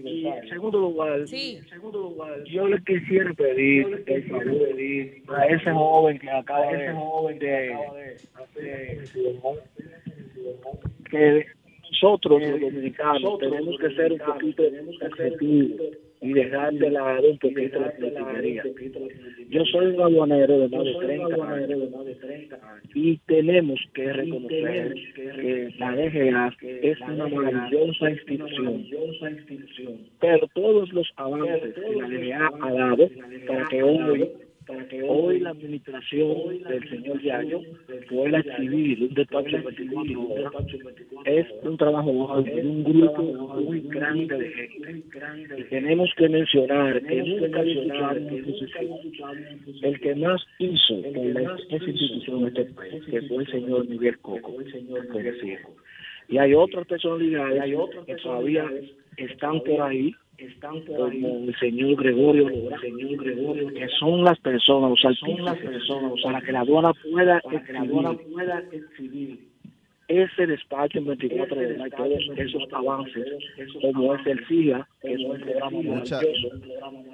Y 0.10 0.26
en 0.28 0.50
segundo 0.50 0.80
lugar, 0.80 1.26
en 1.58 1.64
segundo 1.66 2.00
lugar, 2.02 2.44
yo 2.46 2.68
le 2.68 2.82
quisiera 2.84 3.34
pedir 3.34 4.04
el 4.08 4.24
favor 4.30 5.38
a 5.38 5.46
ese 5.48 5.72
joven 5.72 6.20
que 6.20 6.30
acaba 6.30 6.72
de, 6.72 6.78
de- 7.40 7.76
de- 8.56 9.06
que 11.10 11.46
nosotros 11.92 12.42
los 12.42 12.60
dominicanos 12.60 13.38
tenemos 13.40 13.78
que 13.80 13.90
ser 13.96 14.12
un 14.14 14.20
poquito 14.20 14.64
objetivos 15.06 15.82
y 16.22 16.34
dejar 16.34 16.74
de 16.74 16.90
lado 16.90 17.30
un 17.30 17.38
poquito 17.38 17.80
la 17.80 17.92
politiquería. 17.92 18.64
Yo 19.50 19.66
soy 19.66 19.88
un 19.88 20.02
aduanero 20.02 20.60
de 20.60 20.70
más 20.70 20.86
de 20.86 20.96
30 20.96 21.36
años. 21.54 22.92
y 22.94 23.18
tenemos 23.26 23.80
que 23.94 24.14
reconocer 24.14 24.96
que 25.16 25.74
la 25.78 25.92
DGA 25.92 26.56
es 26.62 27.00
una 27.02 27.28
maravillosa 27.28 28.10
institución, 28.12 28.86
pero 30.20 30.48
todos 30.54 30.92
los 30.94 31.08
avances 31.18 31.74
que 31.74 31.96
la 31.96 32.08
DGA 32.08 32.52
ha 32.62 32.74
dado 32.74 33.10
para 33.48 33.66
que 33.66 33.84
hoy 33.84 34.32
para 34.66 34.88
que 34.88 35.02
hoy 35.04 35.40
la 35.40 35.52
administración 35.52 36.64
del 36.68 36.90
señor 36.90 37.22
Yayo 37.22 37.62
pueda 38.10 38.40
exhibir 38.40 39.04
un 39.04 39.14
despacho 39.14 39.58
de 39.58 39.64
24 39.64 40.22
horas 40.22 40.54
es 41.26 41.48
un 41.64 41.78
trabajo 41.78 42.42
de 42.42 42.62
un 42.62 42.84
grupo 42.84 43.24
muy 43.24 43.82
grande 43.82 44.38
de 44.38 44.50
gente. 44.52 45.04
Y 45.58 45.64
tenemos 45.66 46.10
que 46.18 46.30
mencionar 46.30 47.02
que 47.04 47.16
nunca 47.24 47.62
el 49.82 50.00
que 50.00 50.16
más 50.16 50.42
hizo 50.60 51.02
por 51.02 51.26
la 51.26 51.58
institución 51.70 52.42
en 52.42 52.48
este 52.48 52.66
país, 52.66 53.04
que 53.06 53.22
fue 53.24 53.44
el 53.44 53.52
señor 53.52 53.88
Miguel 53.88 54.18
Coco, 54.20 54.54
por 54.54 55.24
decir. 55.24 55.60
Y 56.28 56.38
hay 56.38 56.54
otras 56.54 56.88
personalidades 56.88 57.64
que 58.06 58.16
todavía 58.16 58.70
están 59.18 59.62
por 59.62 59.82
ahí, 59.82 60.14
están 60.38 60.82
como 60.86 61.08
el 61.08 61.56
señor 61.60 61.96
Gregorio, 61.96 62.48
el 62.50 62.80
señor 62.82 63.24
Gregorio, 63.24 63.68
que 63.70 63.88
son 64.00 64.24
las 64.24 64.38
personas, 64.40 64.92
o 64.92 64.96
sea, 64.98 65.12
son 65.14 65.44
las 65.46 65.58
personas 65.58 66.14
para 66.24 66.42
que 66.42 66.52
la 66.52 66.60
aduana 66.62 66.94
pueda 66.94 67.42
exhibir 68.72 69.48
ese 70.08 70.46
despacho 70.46 71.00
en 71.00 71.06
24 71.08 71.58
horas 71.58 71.88
y 71.88 71.90
todos 71.90 72.38
esos 72.38 72.64
avances, 72.74 73.26
como 73.82 74.14
es 74.16 74.28
el 74.28 74.46
CIA, 74.48 74.88
que 75.02 75.14
es 75.14 75.20
un 75.22 75.40
programa 75.40 75.82
Mucha- 75.82 76.20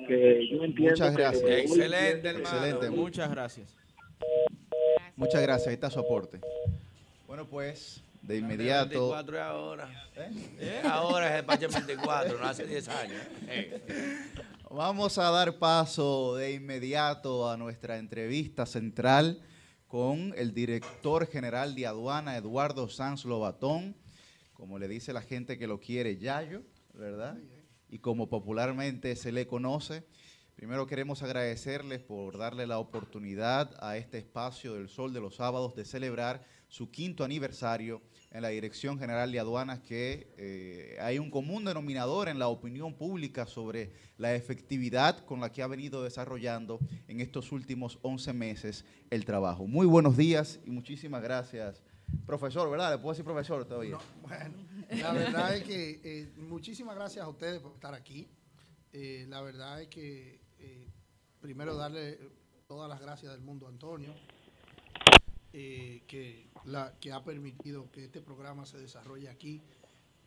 que 0.07 0.47
yo 0.51 0.63
entiendo 0.63 0.91
Muchas 0.91 1.15
que- 1.15 1.21
gracias. 1.21 1.49
Excelente, 1.49 2.27
hermano. 2.27 2.43
Excelente. 2.65 2.89
Muchas 2.89 3.31
gracias. 3.31 3.77
Muchas 5.15 5.41
gracias, 5.41 5.67
ahí 5.67 5.73
está 5.75 5.89
su 5.89 5.99
aporte. 5.99 6.39
Bueno, 7.27 7.45
pues, 7.49 8.03
de 8.23 8.39
inmediato. 8.39 8.89
24 8.89 9.37
es 9.37 9.41
ahora. 9.41 9.89
¿Eh? 10.59 10.81
Ahora 10.83 11.20
es 11.41 11.49
el 11.49 11.59
despacho 11.59 11.65
en 11.65 11.87
24, 11.87 12.39
no 12.39 12.45
hace 12.45 12.67
10 12.67 12.87
años. 12.89 13.21
¿eh? 13.47 13.81
Vamos 14.69 15.17
a 15.17 15.29
dar 15.31 15.57
paso 15.57 16.35
de 16.35 16.53
inmediato 16.53 17.49
a 17.49 17.57
nuestra 17.57 17.97
entrevista 17.97 18.65
central 18.65 19.41
con 19.87 20.33
el 20.37 20.53
director 20.53 21.27
general 21.27 21.75
de 21.75 21.87
aduana, 21.87 22.37
Eduardo 22.37 22.87
Sanz 22.87 23.25
Lobatón, 23.25 23.95
como 24.53 24.79
le 24.79 24.87
dice 24.87 25.11
la 25.11 25.21
gente 25.21 25.57
que 25.57 25.67
lo 25.67 25.79
quiere, 25.79 26.17
Yayo, 26.17 26.63
¿verdad? 26.93 27.37
Y 27.89 27.99
como 27.99 28.29
popularmente 28.29 29.15
se 29.15 29.31
le 29.31 29.47
conoce. 29.47 30.05
Primero 30.55 30.85
queremos 30.85 31.23
agradecerles 31.23 31.99
por 31.99 32.37
darle 32.37 32.67
la 32.67 32.77
oportunidad 32.77 33.75
a 33.83 33.97
este 33.97 34.19
espacio 34.19 34.75
del 34.75 34.87
Sol 34.87 35.11
de 35.11 35.19
los 35.19 35.35
Sábados 35.35 35.75
de 35.75 35.85
celebrar 35.85 36.45
su 36.67 36.91
quinto 36.91 37.23
aniversario 37.23 38.01
en 38.31 38.41
la 38.41 38.49
Dirección 38.49 38.97
General 38.97 39.29
de 39.29 39.39
Aduanas, 39.39 39.79
que 39.81 40.33
eh, 40.37 40.97
hay 41.01 41.19
un 41.19 41.29
común 41.29 41.65
denominador 41.65 42.29
en 42.29 42.39
la 42.39 42.47
opinión 42.47 42.93
pública 42.93 43.45
sobre 43.45 43.91
la 44.17 44.33
efectividad 44.33 45.25
con 45.25 45.41
la 45.41 45.51
que 45.51 45.61
ha 45.61 45.67
venido 45.67 46.01
desarrollando 46.01 46.79
en 47.09 47.19
estos 47.19 47.51
últimos 47.51 47.99
11 48.01 48.31
meses 48.33 48.85
el 49.09 49.25
trabajo. 49.25 49.67
Muy 49.67 49.85
buenos 49.85 50.15
días 50.15 50.59
y 50.65 50.71
muchísimas 50.71 51.21
gracias. 51.21 51.83
Profesor, 52.25 52.69
¿verdad? 52.71 52.91
¿Le 52.91 52.97
puedo 52.99 53.11
decir 53.11 53.25
profesor 53.25 53.65
todavía? 53.65 53.97
Bueno, 54.21 54.55
la 54.89 55.11
verdad 55.11 55.55
es 55.55 55.63
que 55.63 55.99
eh, 56.03 56.31
muchísimas 56.37 56.95
gracias 56.95 57.25
a 57.25 57.29
ustedes 57.29 57.59
por 57.59 57.73
estar 57.73 57.93
aquí. 57.93 58.29
Eh, 58.93 59.25
la 59.27 59.41
verdad 59.41 59.81
es 59.81 59.87
que 59.89 60.39
primero 61.41 61.75
darle 61.75 62.19
todas 62.67 62.87
las 62.87 63.01
gracias 63.01 63.31
del 63.31 63.41
mundo 63.41 63.65
a 63.65 63.69
Antonio, 63.69 64.13
que, 65.51 66.50
la, 66.65 66.93
que 66.99 67.11
ha 67.11 67.23
permitido 67.23 67.89
que 67.91 68.05
este 68.05 68.21
programa 68.21 68.65
se 68.65 68.77
desarrolle 68.77 69.29
aquí, 69.29 69.61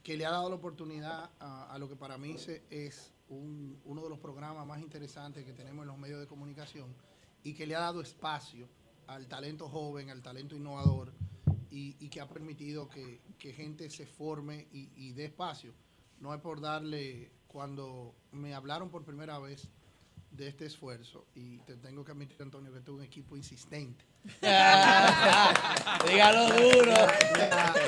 que 0.02 0.16
le 0.16 0.26
ha 0.26 0.30
dado 0.30 0.48
la 0.50 0.56
oportunidad 0.56 1.30
a, 1.40 1.76
lo 1.78 1.88
que 1.88 1.96
para 1.96 2.18
mí 2.18 2.36
se- 2.38 2.62
es 2.70 3.12
un- 3.28 3.80
uno 3.84 4.02
de 4.02 4.08
los 4.10 4.18
programas 4.18 4.66
más 4.66 4.80
interesantes 4.80 5.44
que 5.44 5.52
tenemos 5.52 5.82
en 5.84 5.88
los 5.88 5.98
medios 5.98 6.20
de 6.20 6.26
comunicación 6.26 6.94
y 7.42 7.54
que 7.54 7.66
le 7.66 7.74
ha 7.74 7.80
dado 7.80 8.00
espacio 8.02 8.68
al 9.06 9.26
talento 9.28 9.68
joven, 9.68 10.10
al 10.10 10.22
talento 10.22 10.56
innovador 10.56 11.12
y, 11.70 11.96
y 11.98 12.08
que 12.08 12.20
ha 12.20 12.28
permitido 12.28 12.88
que, 12.88 13.20
que 13.38 13.52
gente 13.52 13.88
se 13.90 14.06
forme 14.06 14.66
y, 14.72 14.90
y 14.96 15.12
dé 15.12 15.26
espacio. 15.26 15.72
No 16.20 16.32
es 16.34 16.40
por 16.40 16.60
darle, 16.60 17.30
cuando 17.48 18.14
me 18.32 18.54
hablaron 18.54 18.90
por 18.90 19.04
primera 19.04 19.38
vez 19.38 19.68
de 20.36 20.48
este 20.48 20.66
esfuerzo 20.66 21.26
y 21.34 21.58
te 21.60 21.76
tengo 21.76 22.04
que 22.04 22.12
admitir, 22.12 22.36
Antonio, 22.42 22.72
que 22.72 22.78
es 22.80 22.88
un 22.88 23.02
equipo 23.02 23.36
insistente. 23.36 24.04
Dígalo 26.06 26.46
duro, 26.54 26.94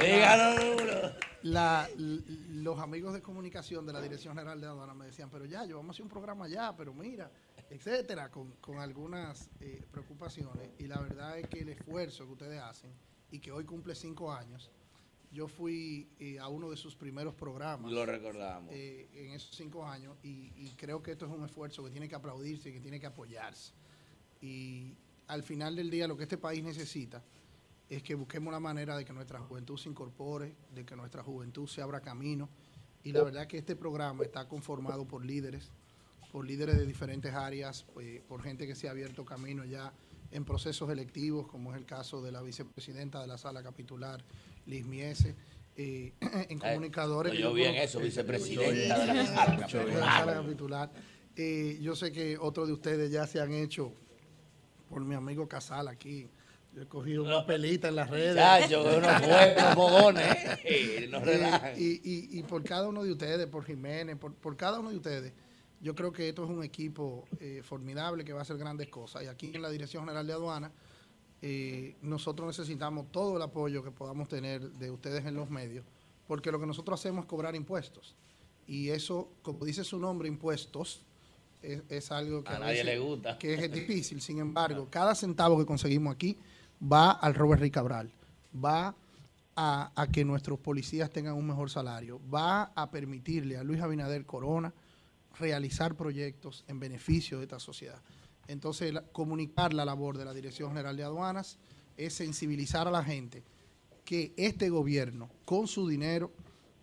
dígalo 0.00 0.76
duro. 0.76 1.12
La- 1.42 1.88
los 1.96 2.78
amigos 2.78 3.14
de 3.14 3.22
comunicación 3.22 3.86
de 3.86 3.92
la 3.92 4.00
Dirección 4.00 4.34
General 4.34 4.60
de 4.60 4.66
Aduana 4.66 4.94
me 4.94 5.06
decían, 5.06 5.30
pero 5.30 5.44
ya, 5.44 5.64
yo 5.64 5.76
vamos 5.76 5.90
a 5.90 5.92
hacer 5.96 6.02
un 6.04 6.08
programa 6.10 6.48
ya, 6.48 6.74
pero 6.76 6.92
mira, 6.94 7.30
etcétera, 7.70 8.30
con, 8.30 8.52
con 8.60 8.78
algunas 8.78 9.48
eh, 9.60 9.84
preocupaciones. 9.90 10.70
Y 10.78 10.86
la 10.86 10.98
verdad 11.00 11.38
es 11.38 11.48
que 11.48 11.60
el 11.60 11.68
esfuerzo 11.70 12.26
que 12.26 12.32
ustedes 12.32 12.60
hacen 12.60 12.92
y 13.30 13.38
que 13.38 13.52
hoy 13.52 13.64
cumple 13.64 13.94
cinco 13.94 14.32
años, 14.32 14.70
yo 15.32 15.48
fui 15.48 16.08
eh, 16.18 16.38
a 16.38 16.48
uno 16.48 16.70
de 16.70 16.76
sus 16.76 16.94
primeros 16.94 17.34
programas. 17.34 17.90
Lo 17.92 18.06
recordamos. 18.06 18.72
eh, 18.72 19.08
en 19.12 19.32
esos 19.32 19.54
cinco 19.54 19.84
años 19.86 20.16
y, 20.22 20.52
y 20.56 20.74
creo 20.76 21.02
que 21.02 21.12
esto 21.12 21.26
es 21.26 21.32
un 21.32 21.44
esfuerzo 21.44 21.84
que 21.84 21.90
tiene 21.90 22.08
que 22.08 22.14
aplaudirse 22.14 22.70
y 22.70 22.72
que 22.72 22.80
tiene 22.80 22.98
que 23.00 23.06
apoyarse. 23.06 23.72
Y 24.40 24.96
al 25.26 25.42
final 25.42 25.76
del 25.76 25.90
día 25.90 26.06
lo 26.06 26.16
que 26.16 26.22
este 26.22 26.38
país 26.38 26.62
necesita 26.62 27.22
es 27.88 28.02
que 28.02 28.14
busquemos 28.14 28.52
la 28.52 28.60
manera 28.60 28.96
de 28.96 29.04
que 29.04 29.12
nuestra 29.12 29.40
juventud 29.40 29.76
se 29.76 29.88
incorpore, 29.88 30.56
de 30.74 30.84
que 30.84 30.96
nuestra 30.96 31.22
juventud 31.22 31.66
se 31.68 31.82
abra 31.82 32.00
camino. 32.00 32.48
Y 33.04 33.12
la 33.12 33.22
verdad 33.22 33.46
que 33.46 33.58
este 33.58 33.76
programa 33.76 34.24
está 34.24 34.48
conformado 34.48 35.06
por 35.06 35.24
líderes, 35.24 35.70
por 36.32 36.44
líderes 36.44 36.76
de 36.76 36.84
diferentes 36.86 37.32
áreas, 37.32 37.84
pues, 37.94 38.20
por 38.22 38.42
gente 38.42 38.66
que 38.66 38.74
se 38.74 38.88
ha 38.88 38.90
abierto 38.90 39.24
camino 39.24 39.64
ya 39.64 39.92
en 40.32 40.44
procesos 40.44 40.90
electivos, 40.90 41.46
como 41.46 41.70
es 41.72 41.78
el 41.78 41.86
caso 41.86 42.20
de 42.20 42.32
la 42.32 42.42
vicepresidenta 42.42 43.20
de 43.20 43.28
la 43.28 43.38
sala 43.38 43.62
capitular, 43.62 44.24
Liz 44.66 44.84
Miese, 44.84 45.34
eh, 45.76 46.12
en 46.48 46.58
comunicadores. 46.58 47.32
que 47.32 47.38
yo 47.38 47.52
bien 47.52 47.72
conozco- 47.74 47.84
eso, 47.84 48.00
vicepresidenta 48.00 48.98
de 48.98 49.14
la 49.14 49.26
sala 49.26 50.34
capitular. 50.34 50.90
Eh, 51.36 51.78
yo 51.82 51.94
sé 51.94 52.12
que 52.12 52.38
otros 52.38 52.66
de 52.66 52.72
ustedes 52.72 53.10
ya 53.10 53.26
se 53.26 53.40
han 53.40 53.52
hecho 53.52 53.92
por 54.88 55.02
mi 55.04 55.14
amigo 55.14 55.46
Casal 55.48 55.88
aquí. 55.88 56.28
Yo 56.74 56.82
he 56.82 56.86
cogido 56.86 57.22
una 57.24 57.44
pelita 57.46 57.88
en 57.88 57.96
las 57.96 58.10
redes. 58.10 58.36
Chacho, 58.36 58.82
unos 58.82 59.22
unos 59.22 59.74
fogones, 59.74 60.36
eh, 60.64 61.08
no 61.10 61.18
Eh, 61.24 61.74
y, 61.78 61.84
y- 62.36 62.38
y 62.38 62.42
por 62.42 62.62
cada 62.64 62.88
uno 62.88 63.02
de 63.02 63.12
ustedes, 63.12 63.46
por 63.46 63.64
Jiménez, 63.64 64.16
por, 64.16 64.34
por 64.34 64.56
cada 64.56 64.80
uno 64.80 64.90
de 64.90 64.96
ustedes, 64.96 65.32
yo 65.80 65.94
creo 65.94 66.12
que 66.12 66.28
esto 66.30 66.44
es 66.44 66.50
un 66.50 66.62
equipo 66.64 67.26
formidable 67.62 68.24
que 68.24 68.32
va 68.32 68.40
a 68.40 68.42
hacer 68.42 68.56
grandes 68.58 68.88
cosas. 68.88 69.22
Y 69.22 69.26
aquí 69.26 69.50
en 69.54 69.62
la 69.62 69.70
Dirección 69.70 70.04
General 70.04 70.26
de 70.26 70.32
Aduana, 70.34 70.70
eh, 71.42 71.96
nosotros 72.02 72.46
necesitamos 72.46 73.10
todo 73.12 73.36
el 73.36 73.42
apoyo 73.42 73.82
que 73.84 73.90
podamos 73.90 74.28
tener 74.28 74.60
de 74.72 74.90
ustedes 74.90 75.24
en 75.26 75.34
los 75.34 75.50
medios, 75.50 75.84
porque 76.26 76.50
lo 76.50 76.58
que 76.58 76.66
nosotros 76.66 76.98
hacemos 76.98 77.24
es 77.24 77.28
cobrar 77.28 77.54
impuestos. 77.54 78.14
Y 78.66 78.88
eso, 78.90 79.28
como 79.42 79.64
dice 79.64 79.84
su 79.84 79.98
nombre, 79.98 80.28
impuestos, 80.28 81.02
es, 81.62 81.82
es 81.88 82.10
algo 82.10 82.42
que 82.42 82.52
A 82.52 82.58
nadie 82.58 82.84
le 82.84 82.98
gusta. 82.98 83.38
que 83.38 83.54
es 83.54 83.72
difícil. 83.72 84.20
Sin 84.20 84.38
embargo, 84.38 84.88
cada 84.90 85.14
centavo 85.14 85.58
que 85.58 85.66
conseguimos 85.66 86.14
aquí 86.14 86.36
va 86.80 87.12
al 87.12 87.34
Robert 87.34 87.60
Rick 87.60 87.74
Cabral, 87.74 88.10
va 88.64 88.94
a, 89.54 89.92
a 89.94 90.06
que 90.08 90.24
nuestros 90.24 90.58
policías 90.58 91.10
tengan 91.10 91.34
un 91.34 91.46
mejor 91.46 91.70
salario, 91.70 92.20
va 92.32 92.72
a 92.74 92.90
permitirle 92.90 93.56
a 93.56 93.62
Luis 93.64 93.80
Abinader 93.80 94.26
Corona 94.26 94.72
realizar 95.38 95.94
proyectos 95.94 96.64
en 96.66 96.80
beneficio 96.80 97.38
de 97.38 97.44
esta 97.44 97.58
sociedad. 97.58 98.00
Entonces, 98.48 98.92
la- 98.92 99.02
comunicar 99.02 99.74
la 99.74 99.84
labor 99.84 100.16
de 100.18 100.24
la 100.24 100.32
Dirección 100.34 100.70
General 100.70 100.96
de 100.96 101.02
Aduanas 101.04 101.58
es 101.96 102.14
sensibilizar 102.14 102.86
a 102.86 102.90
la 102.90 103.02
gente 103.02 103.42
que 104.04 104.32
este 104.36 104.68
gobierno, 104.70 105.28
con 105.44 105.66
su 105.66 105.88
dinero, 105.88 106.30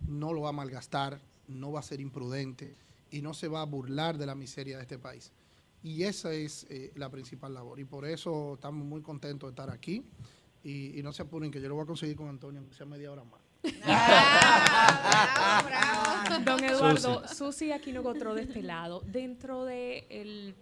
no 0.08 0.34
lo 0.34 0.42
va 0.42 0.50
a 0.50 0.54
malgastar, 0.54 1.22
no 1.48 1.72
va 1.72 1.80
a 1.80 1.84
ser 1.84 2.02
imprudente 2.02 2.76
y 3.12 3.22
no 3.22 3.34
se 3.34 3.48
va 3.48 3.62
a 3.62 3.66
burlar 3.66 4.18
de 4.18 4.26
la 4.26 4.36
miseria 4.36 4.76
de 4.78 4.84
este 4.84 4.98
país. 5.00 5.32
Y 5.82 6.04
esa 6.04 6.34
es 6.34 6.66
eh, 6.70 6.92
la 6.96 7.10
principal 7.10 7.54
labor. 7.54 7.80
Y 7.80 7.86
por 7.86 8.06
eso 8.06 8.56
estamos 8.56 8.86
muy 8.86 9.02
contentos 9.02 9.48
de 9.48 9.52
estar 9.52 9.70
aquí. 9.70 10.04
Y, 10.64 10.98
y 10.98 11.04
no 11.04 11.12
se 11.12 11.22
apuren, 11.24 11.52
que 11.52 11.62
yo 11.62 11.68
lo 11.68 11.76
voy 11.76 11.84
a 11.84 11.88
conseguir 11.88 12.16
con 12.16 12.30
Antonio, 12.30 12.60
aunque 12.62 12.74
sea 12.76 12.86
media 12.86 13.12
hora 13.12 13.24
más. 13.26 13.42
Don 16.46 16.64
Eduardo, 16.64 17.28
Susi 17.28 17.72
Aquino 17.72 18.02
Gotró 18.02 18.34
de 18.34 18.44
este 18.44 18.62
lado. 18.64 19.02
Dentro 19.06 19.66
de 19.66 20.08
el 20.10 20.56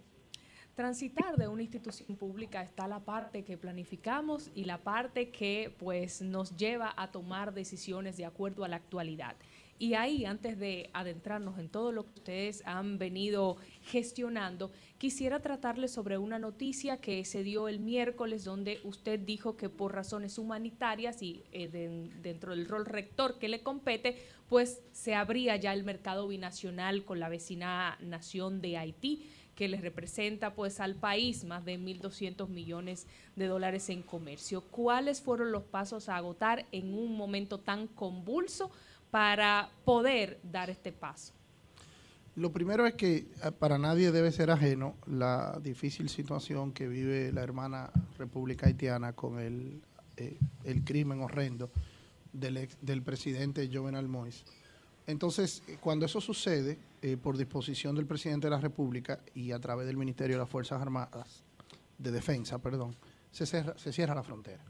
transitar 0.74 1.36
de 1.36 1.48
una 1.48 1.62
institución 1.62 2.16
pública 2.16 2.62
está 2.62 2.88
la 2.88 3.00
parte 3.00 3.44
que 3.44 3.58
planificamos 3.58 4.50
y 4.54 4.64
la 4.64 4.78
parte 4.78 5.30
que 5.30 5.74
pues 5.78 6.22
nos 6.22 6.56
lleva 6.56 6.94
a 6.96 7.10
tomar 7.10 7.52
decisiones 7.52 8.16
de 8.16 8.24
acuerdo 8.24 8.64
a 8.64 8.68
la 8.68 8.76
actualidad. 8.76 9.36
Y 9.78 9.94
ahí, 9.94 10.24
antes 10.26 10.58
de 10.60 10.90
adentrarnos 10.92 11.58
en 11.58 11.68
todo 11.68 11.90
lo 11.90 12.04
que 12.04 12.12
ustedes 12.20 12.62
han 12.66 12.98
venido 12.98 13.56
gestionando, 13.82 14.70
quisiera 14.96 15.40
tratarles 15.40 15.90
sobre 15.90 16.18
una 16.18 16.38
noticia 16.38 16.98
que 16.98 17.24
se 17.24 17.42
dio 17.42 17.66
el 17.66 17.80
miércoles, 17.80 18.44
donde 18.44 18.78
usted 18.84 19.18
dijo 19.18 19.56
que 19.56 19.68
por 19.68 19.92
razones 19.92 20.38
humanitarias 20.38 21.20
y 21.20 21.42
eh, 21.50 21.66
de- 21.66 22.10
dentro 22.22 22.54
del 22.54 22.68
rol 22.68 22.86
rector 22.86 23.40
que 23.40 23.48
le 23.48 23.64
compete, 23.64 24.18
pues 24.48 24.82
se 24.92 25.16
abría 25.16 25.56
ya 25.56 25.72
el 25.72 25.82
mercado 25.82 26.28
binacional 26.28 27.04
con 27.04 27.18
la 27.18 27.28
vecina 27.28 27.98
nación 28.00 28.60
de 28.60 28.78
Haití 28.78 29.26
que 29.54 29.68
les 29.68 29.80
representa 29.82 30.54
pues 30.54 30.80
al 30.80 30.94
país 30.94 31.44
más 31.44 31.64
de 31.64 31.78
1.200 31.78 32.48
millones 32.48 33.06
de 33.36 33.46
dólares 33.46 33.88
en 33.90 34.02
comercio. 34.02 34.62
¿Cuáles 34.62 35.20
fueron 35.20 35.52
los 35.52 35.62
pasos 35.62 36.08
a 36.08 36.16
agotar 36.16 36.66
en 36.72 36.94
un 36.94 37.16
momento 37.16 37.58
tan 37.58 37.86
convulso 37.86 38.70
para 39.10 39.68
poder 39.84 40.40
dar 40.42 40.70
este 40.70 40.90
paso? 40.92 41.32
Lo 42.34 42.50
primero 42.50 42.86
es 42.86 42.94
que 42.94 43.16
eh, 43.44 43.52
para 43.58 43.76
nadie 43.76 44.10
debe 44.10 44.32
ser 44.32 44.50
ajeno 44.50 44.94
la 45.06 45.58
difícil 45.62 46.08
situación 46.08 46.72
que 46.72 46.88
vive 46.88 47.30
la 47.30 47.42
hermana 47.42 47.90
República 48.16 48.66
Haitiana 48.68 49.12
con 49.12 49.38
el, 49.38 49.82
eh, 50.16 50.38
el 50.64 50.82
crimen 50.82 51.20
horrendo 51.20 51.70
del, 52.32 52.56
ex- 52.56 52.78
del 52.80 53.02
presidente 53.02 53.68
Jovenel 53.70 54.08
Moïse. 54.08 54.44
Entonces, 55.06 55.62
eh, 55.66 55.78
cuando 55.80 56.06
eso 56.06 56.20
sucede, 56.20 56.78
eh, 57.02 57.16
por 57.16 57.36
disposición 57.36 57.96
del 57.96 58.06
presidente 58.06 58.46
de 58.46 58.52
la 58.52 58.60
República 58.60 59.20
y 59.34 59.50
a 59.50 59.58
través 59.58 59.86
del 59.86 59.96
Ministerio 59.96 60.36
de 60.36 60.40
las 60.40 60.48
Fuerzas 60.48 60.80
Armadas, 60.80 61.42
de 61.98 62.10
Defensa, 62.12 62.58
perdón, 62.58 62.94
se 63.30 63.46
cierra, 63.46 63.76
se 63.76 63.92
cierra 63.92 64.14
la 64.14 64.22
frontera. 64.22 64.64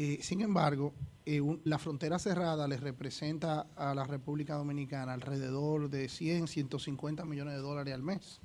Eh, 0.00 0.20
sin 0.22 0.42
embargo, 0.42 0.94
eh, 1.26 1.42
la 1.64 1.76
frontera 1.76 2.20
cerrada 2.20 2.68
le 2.68 2.76
representa 2.76 3.66
a 3.74 3.96
la 3.96 4.04
República 4.04 4.54
Dominicana 4.54 5.12
alrededor 5.12 5.90
de 5.90 6.08
100, 6.08 6.46
150 6.46 7.24
millones 7.24 7.54
de 7.54 7.60
dólares 7.60 7.92
al 7.92 8.04
mes 8.04 8.40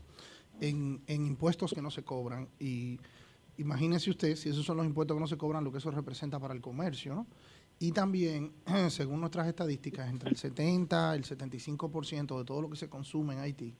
en, 0.60 1.04
en 1.06 1.28
impuestos 1.28 1.72
que 1.72 1.84
no 1.84 1.92
se 1.92 2.02
cobran. 2.02 2.50
Y 2.60 3.00
imagínese 3.60 4.10
usted, 4.10 4.36
si 4.36 4.50
esos 4.50 4.66
son 4.66 4.78
los 4.78 4.88
impuestos 4.88 5.16
que 5.16 5.22
no 5.22 5.28
se 5.28 5.38
cobran, 5.38 5.64
lo 5.64 5.72
que 5.72 5.78
eso 5.78 5.92
representa 5.92 6.40
para 6.40 6.56
el 6.56 6.62
comercio. 6.62 7.14
¿no? 7.14 7.28
Y 7.84 7.92
también, 7.92 8.54
según 8.90 9.20
nuestras 9.20 9.46
estadísticas, 9.46 10.10
entre 10.10 10.30
el 10.30 10.38
70 10.38 11.16
y 11.16 11.20
el 11.20 11.26
75% 11.26 12.38
de 12.38 12.46
todo 12.46 12.62
lo 12.62 12.70
que 12.70 12.78
se 12.78 12.88
consume 12.88 13.34
en 13.34 13.42
Haití 13.42 13.76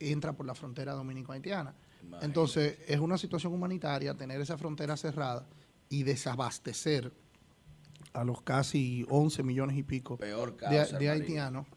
entra 0.00 0.32
por 0.32 0.44
la 0.44 0.54
frontera 0.56 0.94
dominico-haitiana. 0.94 1.76
Entonces, 2.22 2.76
es 2.88 2.98
una 2.98 3.16
situación 3.16 3.52
humanitaria 3.52 4.14
tener 4.14 4.40
esa 4.40 4.58
frontera 4.58 4.96
cerrada 4.96 5.46
y 5.88 6.02
desabastecer 6.02 7.12
a 8.14 8.24
los 8.24 8.42
casi 8.42 9.06
11 9.08 9.44
millones 9.44 9.76
y 9.76 9.84
pico 9.84 10.16
Peor 10.16 10.50
de, 10.50 10.56
causa, 10.56 10.98
de 10.98 11.08
haitianos 11.08 11.68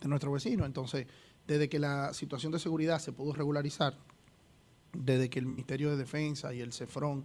de 0.00 0.08
nuestro 0.08 0.32
vecino. 0.32 0.66
Entonces, 0.66 1.06
desde 1.46 1.68
que 1.68 1.78
la 1.78 2.12
situación 2.12 2.50
de 2.50 2.58
seguridad 2.58 2.98
se 2.98 3.12
pudo 3.12 3.34
regularizar, 3.34 3.96
desde 4.92 5.30
que 5.30 5.38
el 5.38 5.46
Ministerio 5.46 5.90
de 5.90 5.96
Defensa 5.96 6.52
y 6.52 6.60
el 6.60 6.72
CEFRON, 6.72 7.24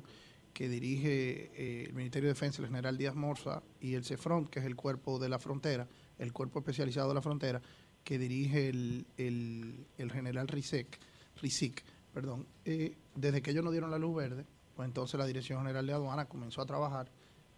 que 0.53 0.69
dirige 0.69 1.51
eh, 1.55 1.85
el 1.87 1.93
Ministerio 1.93 2.27
de 2.29 2.33
Defensa, 2.35 2.61
el 2.61 2.67
general 2.67 2.97
Díaz 2.97 3.15
Morza, 3.15 3.63
y 3.81 3.95
el 3.95 4.05
CEFRON, 4.05 4.47
que 4.47 4.59
es 4.59 4.65
el 4.65 4.75
cuerpo 4.75 5.17
de 5.19 5.27
la 5.29 5.39
frontera, 5.39 5.87
el 6.19 6.31
cuerpo 6.31 6.59
especializado 6.59 7.09
de 7.09 7.15
la 7.15 7.21
frontera, 7.21 7.61
que 8.03 8.17
dirige 8.19 8.69
el, 8.69 9.05
el- 9.17 10.11
general 10.11 10.47
Rizek, 10.47 10.99
Rizik, 11.41 11.83
perdón, 12.13 12.45
eh, 12.65 12.95
desde 13.15 13.41
que 13.41 13.51
ellos 13.51 13.63
nos 13.63 13.71
dieron 13.73 13.89
la 13.89 13.97
luz 13.97 14.15
verde, 14.15 14.45
pues 14.75 14.87
entonces 14.87 15.17
la 15.17 15.25
Dirección 15.25 15.59
General 15.59 15.85
de 15.87 15.93
Aduana 15.93 16.25
comenzó 16.25 16.61
a 16.61 16.65
trabajar 16.65 17.09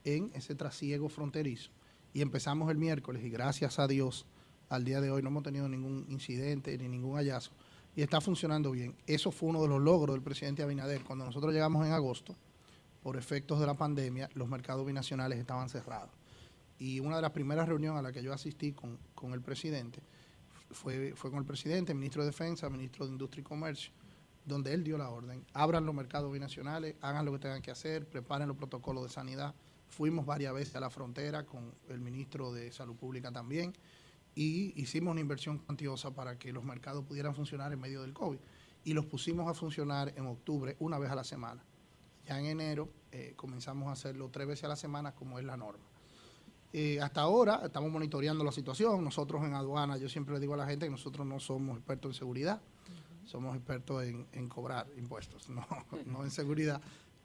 en 0.04 0.32
ese 0.34 0.56
trasiego 0.56 1.10
fronterizo. 1.10 1.72
Y 2.14 2.22
empezamos 2.22 2.70
el 2.72 2.78
miércoles 2.78 3.24
y 3.26 3.30
gracias 3.30 3.80
a 3.80 3.88
Dios 3.88 4.26
al 4.70 4.84
día 4.86 5.02
de 5.02 5.12
hoy 5.12 5.22
no 5.22 5.30
hemos 5.30 5.44
tenido 5.44 5.68
ningún 5.68 6.06
incidente 6.10 6.78
ni 6.78 6.88
ningún 6.88 7.16
hallazgo 7.18 7.54
y 7.96 8.02
está 8.02 8.22
funcionando 8.22 8.72
bien. 8.72 8.96
Eso 9.08 9.32
fue 9.32 9.50
uno 9.50 9.62
de 9.62 9.68
los 9.68 9.82
logros 9.82 10.16
del 10.16 10.24
presidente 10.24 10.64
Abinader. 10.64 11.04
Cuando 11.04 11.26
nosotros 11.26 11.54
llegamos 11.54 11.86
en 11.86 11.92
agosto, 11.94 12.36
por 13.06 13.18
efectos 13.18 13.60
de 13.60 13.68
la 13.68 13.76
pandemia, 13.76 14.32
los 14.34 14.49
mercados 14.49 14.84
binacionales 14.84 15.38
estaban 15.38 15.69
cerrados. 15.69 16.10
Y 16.80 16.99
una 16.99 17.18
de 17.18 17.22
las 17.22 17.30
primeras 17.30 17.69
reuniones 17.69 17.99
a 17.99 18.02
la 18.02 18.11
que 18.11 18.23
yo 18.23 18.34
asistí 18.34 18.72
con, 18.72 18.98
con 19.14 19.32
el 19.34 19.41
presidente 19.41 20.02
fue, 20.72 21.14
fue 21.15 21.30
con 21.30 21.38
el 21.38 21.45
presidente, 21.45 21.94
ministro 21.94 22.23
de 22.23 22.30
Defensa, 22.32 22.68
ministro 22.68 23.06
de 23.06 23.11
Industria 23.11 23.41
y 23.41 23.44
Comercio, 23.44 23.91
donde 24.44 24.73
él 24.73 24.84
dio 24.84 24.98
la 24.98 25.11
orden, 25.11 25.45
abran 25.53 25.86
los 25.86 25.94
mercados 25.94 26.34
binacionales, 26.34 26.95
hagan 26.99 27.26
lo 27.26 27.34
que 27.34 27.38
tengan 27.38 27.61
que 27.61 27.69
hacer, 27.69 28.10
preparen 28.10 28.48
los 28.48 28.57
protocolos 28.57 29.03
de 29.03 29.10
sanidad. 29.10 29.53
Fuimos 29.88 30.26
varias 30.26 30.56
veces 30.56 30.76
a 30.76 30.80
la 30.80 30.90
frontera 30.90 31.45
con 31.45 31.76
el 31.90 31.99
ministro 31.99 32.53
de 32.53 32.72
Salud 32.72 32.95
Pública 32.95 33.32
también 33.32 33.72
y 34.34 34.73
hicimos 34.82 35.11
una 35.11 35.22
inversión 35.22 35.60
cuantiosa 35.60 36.10
para 36.10 36.40
que 36.40 36.52
los 36.52 36.64
mercados 36.64 37.06
pudieran 37.06 37.36
funcionar 37.36 37.72
en 37.72 37.80
medio 37.80 38.02
del 38.02 38.14
COVID. 38.14 38.40
y 38.84 38.94
los 38.94 39.06
pusimos 39.06 39.48
a 39.48 39.53
funcionar 39.53 40.11
en 40.15 40.26
octubre 40.26 40.76
una 40.80 40.98
vez 40.98 41.11
a 41.11 41.15
la 41.15 41.23
semana. 41.23 41.64
Ya 42.26 42.39
en 42.39 42.45
enero 42.45 42.89
eh, 43.11 43.34
comenzamos 43.35 43.88
a 43.88 43.91
hacerlo 43.91 44.30
tres 44.30 44.47
veces 44.47 44.65
a 44.65 44.69
la 44.69 44.76
semana 44.76 45.14
como 45.14 45.39
es 45.39 45.45
la 45.45 45.56
norma. 45.56 45.84
Eh, 46.73 46.99
hasta 46.99 47.22
ahora 47.22 47.61
estamos 47.64 47.91
monitoreando 47.91 48.43
la 48.43 48.52
situación. 48.52 49.03
Nosotros 49.03 49.43
en 49.43 49.53
aduana, 49.53 49.97
yo 49.97 50.10
siempre 50.10 50.34
le 50.34 50.39
digo 50.39 50.56
a 50.56 50.57
la 50.57 50.68
gente 50.68 50.85
que 50.85 50.91
nosotros 50.91 51.26
no 51.26 51.39
somos 51.39 51.77
expertos 51.77 52.10
en 52.10 52.14
seguridad, 52.15 52.61
somos 53.26 53.56
expertos 53.56 54.03
en, 54.03 54.27
en 54.34 54.49
cobrar 54.49 54.88
impuestos, 54.97 55.49
no, 55.52 55.65
no 56.06 56.23
en 56.23 56.31
seguridad. 56.31 56.81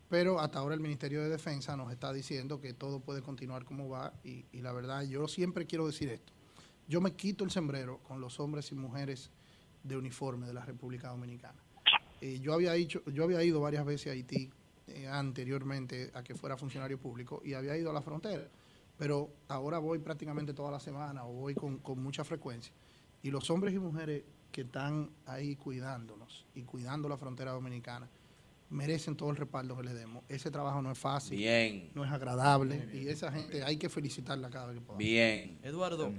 Pero 0.08 0.40
hasta 0.40 0.58
ahora 0.58 0.74
el 0.74 0.80
Ministerio 0.80 1.22
de 1.22 1.28
Defensa 1.28 1.76
nos 1.76 1.90
está 1.92 2.12
diciendo 2.12 2.60
que 2.60 2.74
todo 2.74 3.00
puede 3.00 3.22
continuar 3.22 3.64
como 3.64 3.88
va 3.88 4.12
y, 4.24 4.44
y 4.52 4.60
la 4.60 4.72
verdad 4.72 5.02
yo 5.02 5.26
siempre 5.28 5.66
quiero 5.66 5.86
decir 5.86 6.08
esto. 6.10 6.32
Yo 6.88 7.00
me 7.00 7.12
quito 7.12 7.44
el 7.44 7.50
sombrero 7.50 7.98
con 7.98 8.20
los 8.20 8.40
hombres 8.40 8.72
y 8.72 8.74
mujeres 8.74 9.30
de 9.82 9.96
uniforme 9.96 10.46
de 10.46 10.54
la 10.54 10.64
República 10.64 11.08
Dominicana. 11.08 11.62
Eh, 12.20 12.38
yo, 12.40 12.52
había 12.52 12.72
dicho, 12.74 13.02
yo 13.06 13.24
había 13.24 13.42
ido 13.42 13.60
varias 13.60 13.84
veces 13.84 14.08
a 14.08 14.10
Haití 14.10 14.50
eh, 14.90 15.08
anteriormente 15.08 16.10
a 16.14 16.22
que 16.22 16.34
fuera 16.34 16.56
funcionario 16.56 16.98
público 16.98 17.40
y 17.44 17.54
había 17.54 17.76
ido 17.76 17.90
a 17.90 17.92
la 17.92 18.02
frontera, 18.02 18.46
pero 18.98 19.30
ahora 19.48 19.78
voy 19.78 19.98
prácticamente 19.98 20.52
toda 20.52 20.70
la 20.70 20.80
semana 20.80 21.24
o 21.24 21.32
voy 21.32 21.54
con, 21.54 21.78
con 21.78 22.02
mucha 22.02 22.24
frecuencia. 22.24 22.72
Y 23.22 23.30
los 23.30 23.50
hombres 23.50 23.74
y 23.74 23.78
mujeres 23.78 24.22
que 24.50 24.62
están 24.62 25.10
ahí 25.26 25.56
cuidándonos 25.56 26.46
y 26.54 26.62
cuidando 26.62 27.08
la 27.08 27.16
frontera 27.16 27.52
dominicana 27.52 28.08
merecen 28.70 29.16
todo 29.16 29.30
el 29.30 29.36
respaldo 29.36 29.76
que 29.76 29.82
les 29.82 29.94
demos. 29.94 30.24
Ese 30.28 30.50
trabajo 30.50 30.80
no 30.80 30.90
es 30.90 30.98
fácil, 30.98 31.36
Bien. 31.36 31.90
no 31.94 32.04
es 32.04 32.10
agradable 32.10 32.88
y 32.92 33.08
esa 33.08 33.30
gente 33.32 33.62
hay 33.64 33.76
que 33.76 33.88
felicitarla 33.88 34.48
cada 34.48 34.66
vez 34.66 34.76
que 34.76 34.80
podamos. 34.80 34.98
Bien. 34.98 35.58
Eduardo, 35.62 36.12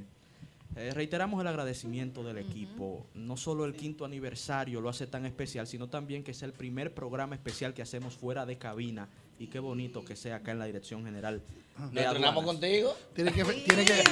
eh, 0.75 0.91
reiteramos 0.93 1.41
el 1.41 1.47
agradecimiento 1.47 2.23
del 2.23 2.37
equipo. 2.37 3.05
No 3.13 3.35
solo 3.35 3.65
el 3.65 3.73
quinto 3.73 4.05
aniversario 4.05 4.79
lo 4.79 4.89
hace 4.89 5.07
tan 5.07 5.25
especial, 5.25 5.67
sino 5.67 5.89
también 5.89 6.23
que 6.23 6.31
es 6.31 6.43
el 6.43 6.53
primer 6.53 6.93
programa 6.93 7.35
especial 7.35 7.73
que 7.73 7.81
hacemos 7.81 8.15
fuera 8.15 8.45
de 8.45 8.57
cabina. 8.57 9.09
Y 9.37 9.47
qué 9.47 9.59
bonito 9.59 10.05
que 10.05 10.15
sea 10.15 10.37
acá 10.37 10.51
en 10.51 10.59
la 10.59 10.65
Dirección 10.65 11.03
General. 11.03 11.41
¿Nos 11.77 11.91
entrenamos 11.91 12.45
contigo? 12.45 12.95
Tienen 13.13 13.33
que, 13.33 13.43
tienen 13.43 13.85
que, 13.85 14.03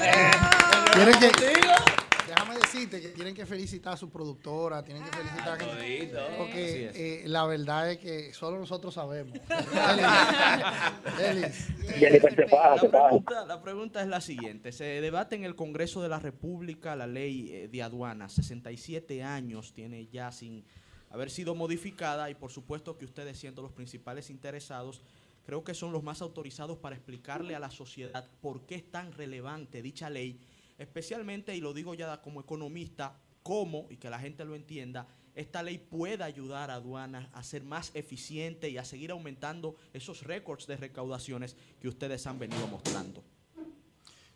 tienen 0.93 1.19
que, 1.19 1.98
déjame 2.29 2.55
decirte 2.57 3.01
que 3.01 3.09
tienen 3.09 3.33
que 3.35 3.45
felicitar 3.45 3.93
a 3.93 3.97
su 3.97 4.09
productora, 4.09 4.83
tienen 4.83 5.03
que 5.03 5.11
felicitar 5.11 5.53
a 5.53 5.57
todito. 5.57 6.19
porque 6.37 6.89
Así 6.89 6.99
eh, 7.01 7.23
la 7.25 7.45
verdad 7.45 7.91
es 7.91 7.97
que 7.97 8.33
solo 8.33 8.59
nosotros 8.59 8.93
sabemos. 8.93 9.37
Elis, 11.19 11.67
La 12.01 12.75
pregunta, 12.75 13.45
la 13.45 13.61
pregunta 13.61 14.01
es 14.01 14.07
la 14.07 14.21
siguiente. 14.21 14.71
Se 14.71 14.85
debate 15.01 15.35
en 15.35 15.43
el 15.43 15.55
Congreso 15.55 16.01
de 16.01 16.09
la 16.09 16.19
República 16.19 16.95
la 16.95 17.07
ley 17.07 17.51
eh, 17.51 17.67
de 17.67 17.83
aduanas. 17.83 18.33
67 18.33 19.23
años 19.23 19.73
tiene 19.73 20.07
ya 20.07 20.31
sin 20.31 20.65
haber 21.09 21.29
sido 21.29 21.55
modificada 21.55 22.29
y 22.29 22.35
por 22.35 22.51
supuesto 22.51 22.97
que 22.97 23.05
ustedes 23.05 23.37
siendo 23.39 23.61
los 23.61 23.71
principales 23.71 24.29
interesados, 24.29 25.01
creo 25.45 25.63
que 25.63 25.73
son 25.73 25.91
los 25.91 26.03
más 26.03 26.21
autorizados 26.21 26.77
para 26.77 26.95
explicarle 26.95 27.55
a 27.55 27.59
la 27.59 27.71
sociedad 27.71 28.29
por 28.41 28.65
qué 28.65 28.75
es 28.75 28.91
tan 28.91 29.11
relevante 29.13 29.81
dicha 29.81 30.09
ley, 30.09 30.39
especialmente, 30.79 31.55
y 31.55 31.61
lo 31.61 31.73
digo 31.73 31.93
ya 31.93 32.21
como 32.21 32.41
economista, 32.41 33.15
cómo, 33.43 33.85
y 33.89 33.97
que 33.97 34.09
la 34.09 34.19
gente 34.19 34.45
lo 34.45 34.55
entienda, 34.55 35.07
esta 35.35 35.61
ley 35.61 35.77
puede 35.77 36.23
ayudar 36.23 36.71
a 36.71 36.75
aduanas 36.75 37.29
a 37.33 37.43
ser 37.43 37.63
más 37.63 37.91
eficiente 37.93 38.69
y 38.69 38.77
a 38.77 38.85
seguir 38.85 39.11
aumentando 39.11 39.75
esos 39.93 40.23
récords 40.23 40.67
de 40.67 40.77
recaudaciones 40.77 41.55
que 41.79 41.87
ustedes 41.87 42.25
han 42.27 42.39
venido 42.39 42.67
mostrando. 42.67 43.23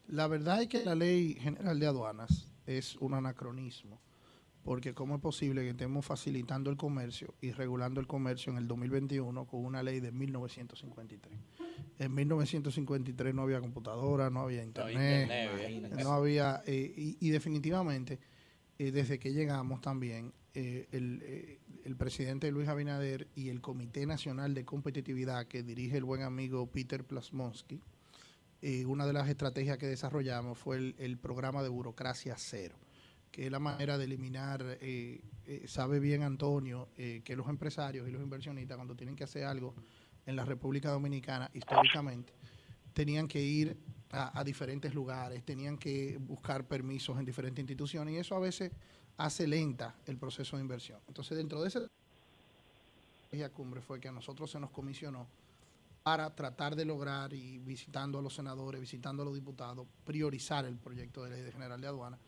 La 0.07 0.27
verdad 0.27 0.61
es 0.61 0.67
que 0.67 0.85
la 0.85 0.95
ley 0.95 1.35
general 1.35 1.79
de 1.79 1.87
aduanas 1.87 2.47
es 2.65 2.95
un 2.97 3.13
anacronismo, 3.13 3.99
porque 4.63 4.93
cómo 4.93 5.15
es 5.15 5.21
posible 5.21 5.61
que 5.61 5.71
estemos 5.71 6.05
facilitando 6.05 6.69
el 6.69 6.77
comercio 6.77 7.33
y 7.41 7.51
regulando 7.51 7.99
el 7.99 8.07
comercio 8.07 8.51
en 8.51 8.57
el 8.57 8.67
2021 8.67 9.45
con 9.45 9.65
una 9.65 9.83
ley 9.83 9.99
de 9.99 10.11
1953. 10.11 11.37
En 11.99 12.13
1953 12.13 13.35
no 13.35 13.41
había 13.43 13.59
computadora, 13.59 14.29
no 14.29 14.41
había 14.41 14.63
internet, 14.63 15.29
internet, 15.69 16.03
no 16.03 16.13
había, 16.13 16.63
eh, 16.65 16.93
y, 16.95 17.17
y 17.19 17.29
definitivamente 17.29 18.19
eh, 18.79 18.91
desde 18.91 19.19
que 19.19 19.33
llegamos 19.33 19.81
también 19.81 20.33
eh, 20.53 20.87
el, 20.91 21.59
el 21.83 21.95
presidente 21.97 22.49
Luis 22.51 22.69
Abinader 22.69 23.27
y 23.35 23.49
el 23.49 23.59
Comité 23.59 24.05
Nacional 24.05 24.53
de 24.53 24.63
Competitividad 24.63 25.45
que 25.47 25.61
dirige 25.61 25.97
el 25.97 26.05
buen 26.05 26.21
amigo 26.21 26.67
Peter 26.67 27.03
Plasmonsky, 27.03 27.81
una 28.85 29.05
de 29.05 29.11
las 29.11 29.27
estrategias 29.27 29.77
que 29.77 29.87
desarrollamos 29.87 30.57
fue 30.57 30.77
el, 30.77 30.95
el 30.97 31.17
programa 31.17 31.61
de 31.63 31.67
burocracia 31.67 32.35
cero, 32.37 32.77
que 33.33 33.47
es 33.47 33.51
la 33.51 33.57
manera 33.57 33.97
de 33.97 34.05
eliminar, 34.05 34.77
eh, 34.79 35.19
eh, 35.47 35.65
sabe 35.67 35.99
bien 35.99 36.21
Antonio, 36.21 36.89
eh, 36.95 37.23
que 37.25 37.35
los 37.35 37.49
empresarios 37.49 38.07
y 38.07 38.11
los 38.11 38.21
inversionistas 38.21 38.77
cuando 38.77 38.95
tienen 38.95 39.15
que 39.15 39.23
hacer 39.23 39.45
algo 39.45 39.73
en 40.27 40.35
la 40.35 40.45
República 40.45 40.91
Dominicana 40.91 41.49
históricamente, 41.51 42.31
tenían 42.93 43.27
que 43.27 43.41
ir 43.41 43.75
a, 44.11 44.43
diferentes 44.43 44.93
lugares, 44.93 45.43
tenían 45.43 45.79
que 45.79 46.19
buscar 46.19 46.67
permisos 46.67 47.17
en 47.17 47.25
diferentes 47.25 47.63
instituciones 47.63 48.13
y 48.13 48.17
eso 48.17 48.35
a 48.35 48.39
veces 48.39 48.71
hace 49.17 49.47
lenta 49.47 49.95
el 50.05 50.17
proceso 50.17 50.55
de 50.55 50.61
inversión. 50.61 50.99
Entonces, 51.07 51.35
dentro 51.35 51.59
de 51.59 51.69
esa 51.69 51.89
cumbre 53.49 53.81
fue 53.81 53.99
que 53.99 54.09
a 54.09 54.11
nosotros 54.11 54.51
se 54.51 54.59
nos 54.59 54.69
comisionó 54.69 55.27
para 56.03 56.35
tratar 56.35 56.75
de 56.75 56.85
lograr 56.85 57.33
y 57.33 57.57
visitando 57.57 58.19
a 58.19 58.21
los 58.21 58.35
senadores, 58.35 58.79
visitando 58.79 59.23
a 59.23 59.25
los 59.25 59.33
diputados, 59.33 59.87
priorizar 60.05 60.65
el 60.65 60.77
proyecto 60.77 61.23
de 61.23 61.31
ley 61.31 61.41
de 61.41 61.51
general 61.51 61.81
de 61.81 61.87
aduana, 61.87 62.19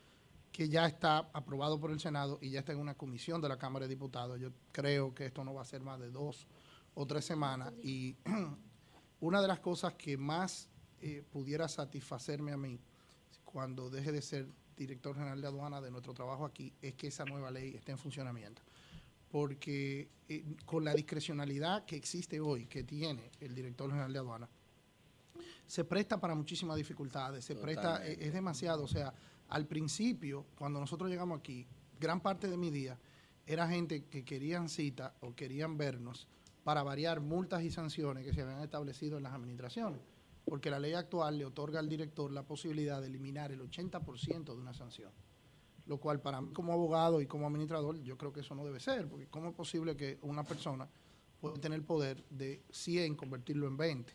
que 0.55 0.69
ya 0.69 0.85
está 0.85 1.17
aprobado 1.33 1.77
por 1.81 1.91
el 1.91 1.99
Senado 1.99 2.39
y 2.41 2.51
ya 2.51 2.59
está 2.59 2.71
en 2.71 2.79
una 2.79 2.93
comisión 2.93 3.41
de 3.41 3.49
la 3.49 3.57
Cámara 3.57 3.87
de 3.87 3.89
Diputados. 3.89 4.39
Yo 4.39 4.51
creo 4.71 5.13
que 5.13 5.25
esto 5.25 5.43
no 5.43 5.53
va 5.53 5.63
a 5.63 5.65
ser 5.65 5.81
más 5.81 5.99
de 5.99 6.09
dos 6.09 6.47
o 6.93 7.05
tres 7.05 7.25
semanas 7.25 7.73
y 7.83 8.15
una 9.19 9.41
de 9.41 9.49
las 9.49 9.59
cosas 9.59 9.95
que 9.95 10.15
más 10.15 10.69
eh, 11.01 11.25
pudiera 11.29 11.67
satisfacerme 11.67 12.53
a 12.53 12.57
mí 12.57 12.79
cuando 13.43 13.89
deje 13.89 14.13
de 14.13 14.21
ser 14.21 14.47
director 14.77 15.13
general 15.17 15.41
de 15.41 15.47
aduana 15.47 15.81
de 15.81 15.91
nuestro 15.91 16.13
trabajo 16.13 16.45
aquí 16.45 16.71
es 16.81 16.93
que 16.93 17.07
esa 17.07 17.25
nueva 17.25 17.51
ley 17.51 17.75
esté 17.75 17.91
en 17.91 17.97
funcionamiento. 17.97 18.61
Porque 19.29 20.07
eh, 20.29 20.55
con 20.65 20.85
la 20.85 20.93
discrecionalidad 20.93 21.83
que 21.83 21.97
existe 21.97 22.39
hoy, 22.39 22.65
que 22.67 22.83
tiene 22.83 23.29
el 23.41 23.53
director 23.53 23.89
general 23.89 24.13
de 24.13 24.19
aduana, 24.19 24.49
se 25.67 25.83
presta 25.83 26.17
para 26.17 26.33
muchísimas 26.33 26.77
dificultades, 26.77 27.43
se 27.43 27.55
presta, 27.55 28.07
eh, 28.07 28.19
es 28.21 28.31
demasiado. 28.31 28.83
O 28.83 28.87
sea, 28.87 29.13
al 29.49 29.67
principio, 29.67 30.45
cuando 30.57 30.79
nosotros 30.79 31.09
llegamos 31.09 31.39
aquí, 31.39 31.67
gran 31.99 32.21
parte 32.21 32.47
de 32.47 32.57
mi 32.57 32.71
día 32.71 32.97
era 33.45 33.67
gente 33.67 34.05
que 34.05 34.25
querían 34.25 34.69
cita 34.69 35.15
o 35.21 35.35
querían 35.35 35.77
vernos 35.77 36.27
para 36.63 36.81
variar 36.81 37.21
multas 37.21 37.63
y 37.63 37.69
sanciones 37.69 38.25
que 38.25 38.33
se 38.33 38.41
habían 38.41 38.61
establecido 38.61 39.17
en 39.17 39.23
las 39.23 39.33
administraciones. 39.33 40.01
Porque 40.45 40.69
la 40.69 40.79
ley 40.79 40.93
actual 40.93 41.37
le 41.37 41.45
otorga 41.45 41.79
al 41.79 41.89
director 41.89 42.31
la 42.31 42.43
posibilidad 42.43 43.01
de 43.01 43.07
eliminar 43.07 43.51
el 43.51 43.61
80% 43.61 44.45
de 44.45 44.59
una 44.59 44.73
sanción. 44.73 45.11
Lo 45.85 45.99
cual 45.99 46.21
para 46.21 46.41
mí 46.41 46.51
como 46.53 46.73
abogado 46.73 47.21
y 47.21 47.27
como 47.27 47.45
administrador, 47.45 48.01
yo 48.01 48.17
creo 48.17 48.33
que 48.33 48.39
eso 48.39 48.55
no 48.55 48.65
debe 48.65 48.79
ser, 48.79 49.07
porque 49.07 49.27
¿cómo 49.27 49.49
es 49.49 49.55
posible 49.55 49.95
que 49.95 50.17
una 50.23 50.43
persona 50.43 50.89
pueda 51.39 51.55
tener 51.59 51.77
el 51.77 51.85
poder 51.85 52.25
de 52.31 52.63
100 52.71 53.15
convertirlo 53.15 53.67
en 53.67 53.77
20? 53.77 54.13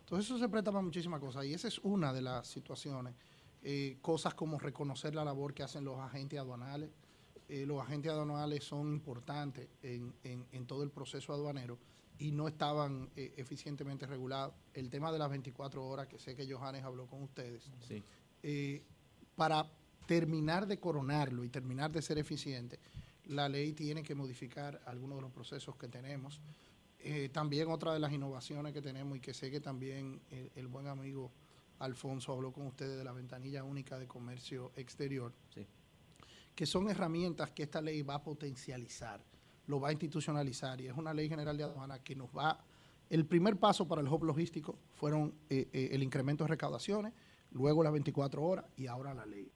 Entonces 0.00 0.26
eso 0.26 0.38
se 0.38 0.48
presta 0.48 0.70
para 0.70 0.82
muchísimas 0.82 1.20
cosas 1.20 1.46
y 1.46 1.54
esa 1.54 1.68
es 1.68 1.78
una 1.78 2.12
de 2.12 2.22
las 2.22 2.46
situaciones. 2.46 3.14
Eh, 3.62 3.98
cosas 4.00 4.34
como 4.34 4.58
reconocer 4.58 5.14
la 5.14 5.24
labor 5.24 5.52
que 5.54 5.62
hacen 5.62 5.84
los 5.84 5.98
agentes 5.98 6.38
aduanales. 6.38 6.90
Eh, 7.48 7.64
los 7.66 7.80
agentes 7.80 8.12
aduanales 8.12 8.62
son 8.64 8.88
importantes 8.92 9.68
en, 9.82 10.14
en- 10.22 10.46
en 10.52 10.66
todo 10.66 10.82
el 10.82 10.90
proceso 10.90 11.32
aduanero 11.32 11.78
y 12.18 12.30
no 12.32 12.46
estaban 12.48 13.08
eh, 13.16 13.32
eficientemente 13.36 14.06
regulados. 14.06 14.54
El 14.74 14.90
tema 14.90 15.10
de 15.10 15.18
las 15.18 15.30
24 15.30 15.84
horas, 15.86 16.06
que 16.08 16.18
sé 16.18 16.36
que 16.36 16.50
Johannes 16.52 16.84
habló 16.84 17.06
con 17.06 17.22
ustedes, 17.22 17.68
Sí. 18.42 18.82
para 19.36 19.66
terminar 20.06 20.66
de 20.66 20.78
coronarlo 20.78 21.44
y 21.44 21.48
terminar 21.48 21.90
de 21.92 22.02
ser 22.02 22.18
eficiente, 22.18 22.78
la 23.26 23.48
ley 23.48 23.72
tiene 23.72 24.02
que 24.02 24.14
modificar 24.14 24.80
algunos 24.86 25.18
de 25.18 25.22
los 25.22 25.32
procesos 25.32 25.76
que 25.76 25.88
tenemos. 25.88 26.40
También 27.32 27.68
otra 27.70 27.92
de 27.92 28.00
las 28.00 28.12
innovaciones 28.12 28.72
que 28.72 28.82
tenemos 28.82 29.16
y 29.16 29.20
que 29.20 29.32
sé 29.34 29.50
que 29.50 29.60
también 29.60 30.20
el, 30.30 30.50
el 30.56 30.66
buen 30.66 30.86
amigo 30.88 31.30
Alfonso 31.80 32.32
habló 32.32 32.52
con 32.52 32.66
ustedes 32.66 32.96
de 32.96 33.04
la 33.04 33.12
ventanilla 33.12 33.62
única 33.62 33.98
de 33.98 34.06
comercio 34.06 34.72
exterior, 34.76 35.32
que 36.54 36.66
son 36.66 36.90
herramientas 36.90 37.50
que 37.52 37.62
esta 37.62 37.80
ley 37.80 38.02
va 38.02 38.14
a 38.14 38.22
potencializar, 38.22 39.20
lo 39.66 39.80
va 39.80 39.88
a 39.88 39.92
institucionalizar 39.92 40.80
y 40.80 40.88
es 40.88 40.96
una 40.96 41.14
ley 41.14 41.28
general 41.28 41.56
de 41.56 41.64
aduana 41.64 41.98
que 42.00 42.16
nos 42.16 42.30
va... 42.30 42.58
El 43.10 43.24
primer 43.24 43.56
paso 43.56 43.88
para 43.88 44.02
el 44.02 44.08
hub 44.08 44.24
logístico 44.24 44.76
fueron 44.96 45.32
eh, 45.48 45.68
eh, 45.72 45.88
el 45.92 46.02
incremento 46.02 46.44
de 46.44 46.48
recaudaciones, 46.48 47.14
luego 47.52 47.82
las 47.82 47.92
24 47.92 48.42
horas 48.42 48.66
y 48.76 48.86
ahora 48.86 49.14
la 49.14 49.24
ley. 49.24 49.50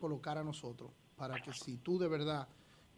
Colocar 0.00 0.38
a 0.38 0.44
nosotros 0.44 0.90
para 1.14 1.42
que 1.42 1.52
si 1.52 1.76
tú 1.78 1.98
de 1.98 2.08
verdad 2.08 2.48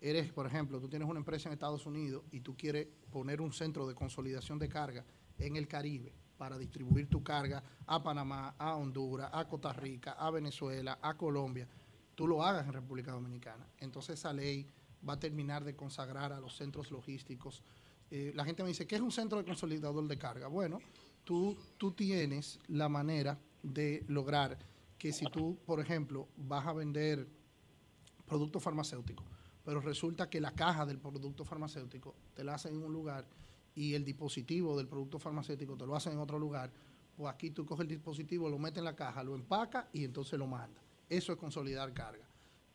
eres, 0.01 0.31
por 0.33 0.47
ejemplo, 0.47 0.79
tú 0.79 0.89
tienes 0.89 1.09
una 1.09 1.19
empresa 1.19 1.49
en 1.49 1.55
Estados 1.55 1.85
Unidos 1.87 2.23
y 2.31 2.41
tú 2.41 2.57
quieres 2.57 2.87
poner 3.11 3.41
un 3.41 3.53
centro 3.53 3.89
de 3.89 3.95
consolidación 3.95 4.59
de 4.59 4.69
carga 4.69 5.05
en 5.39 5.57
el 5.57 5.67
Caribe 5.67 6.13
para 6.39 6.57
distribuir 6.57 7.11
tu 7.11 7.23
carga 7.23 7.63
a 7.87 8.03
Panamá, 8.03 8.55
a 8.57 8.77
Honduras, 8.77 9.29
a 9.33 9.47
Costa 9.47 9.73
Rica, 9.73 10.13
a 10.13 10.31
Venezuela, 10.31 10.99
a 11.03 11.17
Colombia, 11.17 11.69
tú 12.15 12.27
lo 12.27 12.43
hagas 12.43 12.67
en 12.67 12.73
República 12.73 13.13
Dominicana. 13.13 13.67
Entonces 13.79 14.19
esa 14.19 14.33
ley 14.33 14.67
va 15.07 15.15
a 15.15 15.21
terminar 15.21 15.65
de 15.65 15.77
consagrar 15.77 16.33
a 16.33 16.41
los 16.41 16.57
centros 16.57 16.91
logísticos. 16.91 17.63
Eh, 18.11 18.33
la 18.35 18.45
gente 18.45 18.63
me 18.63 18.69
dice, 18.69 18.87
¿qué 18.87 18.97
es 18.97 19.03
un 19.03 19.13
centro 19.13 19.39
de 19.39 19.45
consolidador 19.45 20.07
de 20.07 20.17
carga? 20.17 20.49
Bueno, 20.49 20.81
tú, 21.25 21.57
tú 21.77 21.93
tienes 21.93 22.59
la 22.69 22.89
manera 22.89 23.39
de 23.63 24.05
lograr 24.09 24.59
que 24.97 25.13
si 25.13 25.27
tú, 25.27 25.59
por 25.67 25.81
ejemplo, 25.81 26.29
vas 26.37 26.67
a 26.67 26.73
vender 26.73 27.29
producto 28.27 28.61
farmacéutico, 28.61 29.25
pero 29.65 29.81
resulta 29.81 30.29
que 30.31 30.41
la 30.41 30.53
caja 30.53 30.87
del 30.87 30.99
producto 30.99 31.45
farmacéutico 31.45 32.15
te 32.35 32.45
la 32.45 32.55
hacen 32.55 32.75
en 32.75 32.83
un 32.83 32.93
lugar 32.93 33.27
y 33.79 33.95
el 33.95 34.05
dispositivo 34.05 34.77
del 34.77 34.89
producto 34.89 35.21
farmacéutico 35.21 35.77
te 35.77 35.87
lo 35.87 35.95
hacen 35.95 36.15
en 36.15 36.19
otro 36.19 36.37
lugar, 36.37 36.73
pues 37.17 37.33
aquí 37.33 37.53
tú 37.53 37.65
coges 37.65 37.83
el 37.83 37.89
dispositivo, 37.89 38.49
lo 38.49 38.59
metes 38.59 38.79
en 38.79 38.85
la 38.85 38.97
caja, 38.97 39.23
lo 39.23 39.37
empaca 39.37 39.89
y 39.93 40.03
entonces 40.03 40.37
lo 40.37 40.49
manda. 40.49 40.83
Eso 41.09 41.33
es 41.33 41.39
consolidar 41.39 41.95
carga. 41.95 42.29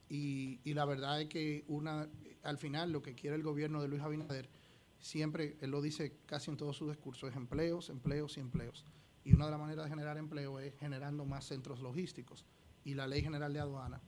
Y, 0.08 0.62
la 0.74 0.86
verdad 0.86 1.20
es 1.20 1.28
que 1.28 1.66
una, 1.68 2.08
al 2.44 2.58
final 2.58 2.94
lo 2.94 3.02
que 3.02 3.16
quiere 3.16 3.36
el 3.36 3.44
gobierno 3.44 3.82
de 3.82 3.90
Luis 3.90 4.02
Abinader, 4.02 4.48
siempre, 5.02 5.58
él 5.60 5.72
lo 5.72 5.82
dice 5.82 6.16
casi 6.26 6.52
en 6.52 6.56
todos 6.56 6.78
sus 6.78 6.88
discursos, 6.88 7.30
es 7.30 7.36
empleos, 7.36 7.90
empleos 7.90 8.38
y 8.38 8.40
empleos. 8.40 8.86
Y 9.26 9.34
una 9.34 9.46
de 9.46 9.52
las 9.52 9.60
maneras 9.60 9.86
de 9.86 9.90
generar 9.90 10.18
empleo 10.18 10.58
es 10.62 10.74
generando 10.80 11.26
más 11.26 11.44
centros 11.44 11.82
logísticos. 11.82 12.46
Y 12.86 12.94
la 12.94 13.08
Ley 13.08 13.22
General 13.22 13.52
de 13.52 13.60
Aduana 13.60 14.02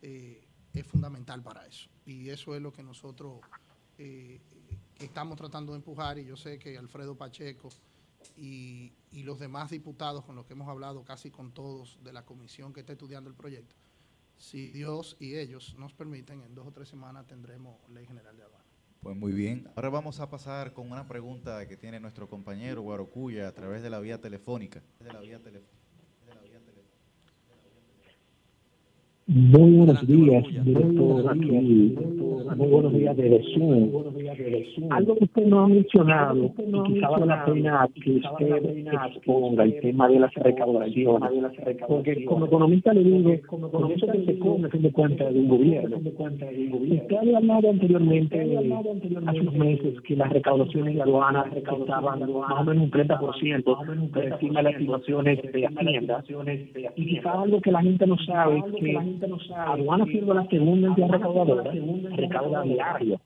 eh, 0.00 0.46
es 0.72 0.86
fundamental 0.86 1.42
para 1.42 1.66
eso. 1.66 1.88
Y 2.04 2.28
eso 2.28 2.54
es 2.54 2.62
lo 2.62 2.72
que 2.72 2.84
nosotros 2.84 3.40
eh, 3.98 4.40
estamos 4.98 5.36
tratando 5.36 5.72
de 5.72 5.78
empujar. 5.78 6.18
Y 6.18 6.24
yo 6.24 6.36
sé 6.36 6.58
que 6.58 6.76
Alfredo 6.78 7.16
Pacheco 7.16 7.68
y, 8.36 8.92
y 9.12 9.22
los 9.22 9.38
demás 9.38 9.70
diputados 9.70 10.24
con 10.24 10.36
los 10.36 10.46
que 10.46 10.54
hemos 10.54 10.68
hablado, 10.68 11.04
casi 11.04 11.30
con 11.30 11.52
todos 11.52 11.98
de 12.02 12.12
la 12.12 12.24
comisión 12.24 12.72
que 12.72 12.80
está 12.80 12.92
estudiando 12.92 13.30
el 13.30 13.36
proyecto, 13.36 13.74
si 14.38 14.68
Dios 14.68 15.16
y 15.18 15.36
ellos 15.36 15.74
nos 15.78 15.94
permiten, 15.94 16.42
en 16.42 16.54
dos 16.54 16.66
o 16.66 16.72
tres 16.72 16.88
semanas 16.88 17.26
tendremos 17.26 17.76
Ley 17.88 18.06
General 18.06 18.36
de 18.36 18.42
Aduana. 18.42 18.64
Pues 19.00 19.16
muy 19.16 19.32
bien. 19.32 19.70
Ahora 19.76 19.88
vamos 19.88 20.20
a 20.20 20.28
pasar 20.28 20.72
con 20.72 20.90
una 20.90 21.06
pregunta 21.06 21.66
que 21.68 21.76
tiene 21.76 22.00
nuestro 22.00 22.28
compañero 22.28 22.82
Guarocuya 22.82 23.46
a 23.46 23.52
través 23.52 23.82
de 23.82 23.90
la 23.90 24.00
vía 24.00 24.20
telefónica. 24.20 24.82
De 24.98 25.12
la 25.12 25.20
vía 25.20 25.40
telefónica. 25.40 25.75
Muy 29.28 29.72
buenos 29.72 30.06
días, 30.06 30.44
director 30.64 31.28
aquí. 31.28 31.96
Muy 32.56 32.68
buenos 32.68 32.92
días 32.92 33.16
de 33.16 33.42
Zoom. 33.54 33.90
Algo 34.90 35.16
que 35.16 35.24
usted 35.24 35.46
no 35.46 35.60
ha 35.60 35.68
mencionado, 35.68 36.44
y 36.44 36.82
quizá 36.84 37.08
vale 37.08 37.26
la 37.26 37.44
pena 37.44 37.88
que 37.92 38.12
usted 38.12 38.86
exponga 39.04 39.64
el 39.64 39.80
tema 39.80 40.08
de 40.08 40.20
las 40.20 40.32
recaudaciones. 40.34 41.30
Porque 41.88 42.24
como 42.24 42.46
economista 42.46 42.94
le 42.94 43.02
digo, 43.02 43.32
con 43.48 43.90
eso 43.90 44.06
que 44.06 44.24
se 44.26 44.38
come, 44.38 44.68
a 44.68 44.70
fin 44.70 44.82
de 44.82 44.92
cuentas, 44.92 45.34
de 45.34 45.40
un 45.40 45.48
gobierno. 45.48 45.96
Usted 45.96 47.16
había 47.16 47.38
hablado 47.38 47.70
anteriormente, 47.70 48.40
hace 49.26 49.40
unos 49.40 49.54
meses, 49.54 50.00
que 50.02 50.14
las 50.14 50.32
recaudaciones 50.32 50.94
de 50.94 51.02
aduanas 51.02 51.46
estaban 51.56 52.20
más 52.20 52.60
o 52.60 52.64
menos 52.64 52.84
un 52.84 52.90
30% 52.92 53.64
por 53.64 54.24
encima 54.24 54.60
de 54.60 54.62
las 54.62 54.72
estimaciones 54.74 55.42
de 55.52 55.66
Hacienda. 55.66 56.24
Y 56.94 57.06
quizá 57.06 57.42
algo 57.42 57.60
que 57.60 57.72
la 57.72 57.82
gente 57.82 58.06
no 58.06 58.16
sabe 58.18 58.58
es 58.58 58.74
que 58.76 59.15
Aduana 59.56 60.04
siendo 60.06 60.34
la 60.34 60.46
segunda 60.46 60.88
entidad 60.88 61.08
recaudadora, 61.08 61.72
recauda 62.12 62.62
diario, 62.62 63.20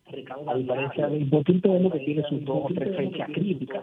a 0.46 0.54
diferencia 0.54 1.08
de 1.08 1.80
lo 1.80 1.90
que 1.90 1.98
tiene 2.00 2.22
sus 2.28 2.44
dos 2.44 2.64
o 2.64 2.68
tres 2.74 2.96
fechas 2.96 3.28
críticas. 3.32 3.82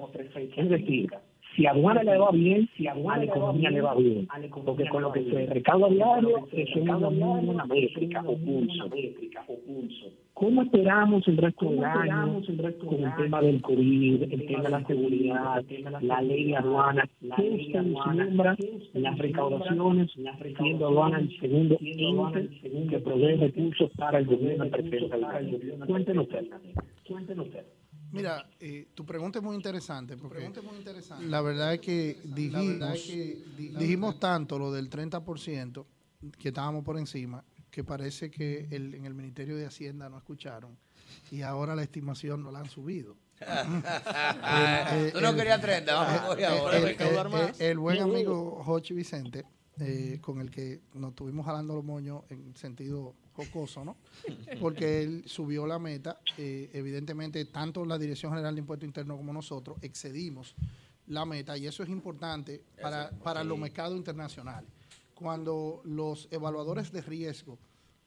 Es 0.55 0.69
decir, 0.69 1.09
si 1.57 1.65
a 1.65 1.71
aduana 1.71 2.03
le 2.03 2.17
va 2.19 2.29
bien, 2.31 2.69
si 2.77 2.85
a 2.85 2.93
la 2.93 3.23
economía 3.23 3.71
le 3.71 3.81
va 3.81 3.95
bien, 3.95 4.27
porque 4.63 4.87
con 4.89 5.01
lo 5.01 5.11
que 5.11 5.23
se 5.23 5.47
recauda 5.47 5.89
diario, 5.89 6.47
es 6.51 6.75
una, 6.75 7.65
métrica 7.65 8.23
o 8.27 8.37
pulso. 8.37 8.89
¿Cómo 10.35 10.61
esperamos 10.61 11.27
el 11.27 11.37
resto 11.37 11.67
del 11.71 11.83
año 11.83 12.41
con 12.85 13.03
el 13.03 13.15
tema 13.15 13.41
del 13.41 13.59
COVID, 13.61 14.21
el 14.31 14.45
tema 14.45 14.61
de 14.61 14.69
la 14.69 14.85
seguridad, 14.85 15.65
la 16.01 16.21
ley 16.21 16.53
aduana? 16.53 17.09
¿Qué 17.35 17.49
usted 17.49 17.83
vislumbra 17.83 18.55
las 18.93 19.17
recaudaciones, 19.17 20.11
siendo 20.59 20.87
aduana 20.87 21.19
el 21.19 21.39
segundo 21.39 21.79
ente 21.81 22.87
que 22.87 22.99
provee 22.99 23.35
recursos 23.37 23.89
para 23.97 24.19
el 24.19 24.27
gobierno 24.27 24.67
presente? 24.69 25.09
Cuéntenos 25.87 26.25
usted. 26.27 26.45
Cuéntenos 27.07 27.47
usted. 27.47 27.65
Mira, 28.11 28.49
eh, 28.59 28.87
tu 28.93 29.05
pregunta 29.05 29.39
es 29.39 29.43
muy 29.45 29.55
interesante 29.55 30.15
porque 30.17 30.39
la 31.21 31.41
verdad 31.41 31.73
es 31.73 31.79
que 31.81 32.21
dijimos, 32.23 32.97
dijimos 33.79 34.19
tanto 34.19 34.57
lo 34.59 34.71
del 34.71 34.89
30% 34.89 35.85
que 36.39 36.47
estábamos 36.49 36.83
por 36.83 36.97
encima 36.97 37.43
que 37.69 37.83
parece 37.83 38.31
que 38.31 38.67
el- 38.71 38.95
en 38.95 39.05
el 39.05 39.13
Ministerio 39.13 39.55
de 39.57 39.65
Hacienda 39.65 40.09
no 40.09 40.17
escucharon 40.17 40.77
y 41.31 41.41
ahora 41.41 41.75
la 41.75 41.83
estimación 41.83 42.41
no 42.43 42.51
la 42.51 42.59
han 42.59 42.69
subido. 42.69 43.17
Tú 45.13 45.21
no 45.21 45.35
querías 45.35 45.61
30, 45.61 45.93
vamos 45.93 46.21
a 46.21 46.27
coger 46.27 46.45
ahora. 46.45 46.79
el 47.59 47.77
buen 47.77 47.97
amigo 48.01 48.63
Jochi 48.63 48.93
Vicente, 48.93 49.45
eh, 49.79 50.17
con 50.21 50.39
el 50.41 50.49
que 50.49 50.81
nos 50.95 51.09
estuvimos 51.11 51.45
jalando 51.45 51.75
los 51.75 51.83
moños 51.83 52.23
en 52.29 52.55
sentido 52.55 53.15
jocoso, 53.37 53.85
¿no? 53.85 53.95
Porque 54.59 55.03
él 55.03 55.23
subió 55.27 55.65
la 55.65 55.79
meta. 55.79 56.19
eh, 56.37 56.69
evidentemente, 56.73 57.45
tanto 57.45 57.85
la 57.85 57.97
Dirección 57.97 58.31
General 58.33 58.53
de 58.53 58.59
Impuestos 58.61 58.85
Internos 58.85 59.17
como 59.17 59.31
nosotros 59.31 59.77
excedimos 59.81 60.55
la 61.07 61.23
meta 61.25 61.57
y 61.57 61.65
eso 61.67 61.83
es 61.83 61.89
importante 61.89 62.63
para, 62.81 63.09
para 63.23 63.43
los 63.45 63.57
mercados 63.59 63.95
internacionales. 63.95 64.69
Cuando 65.15 65.81
los 65.85 66.27
evaluadores 66.31 66.91
de 66.91 67.01
riesgo 67.01 67.57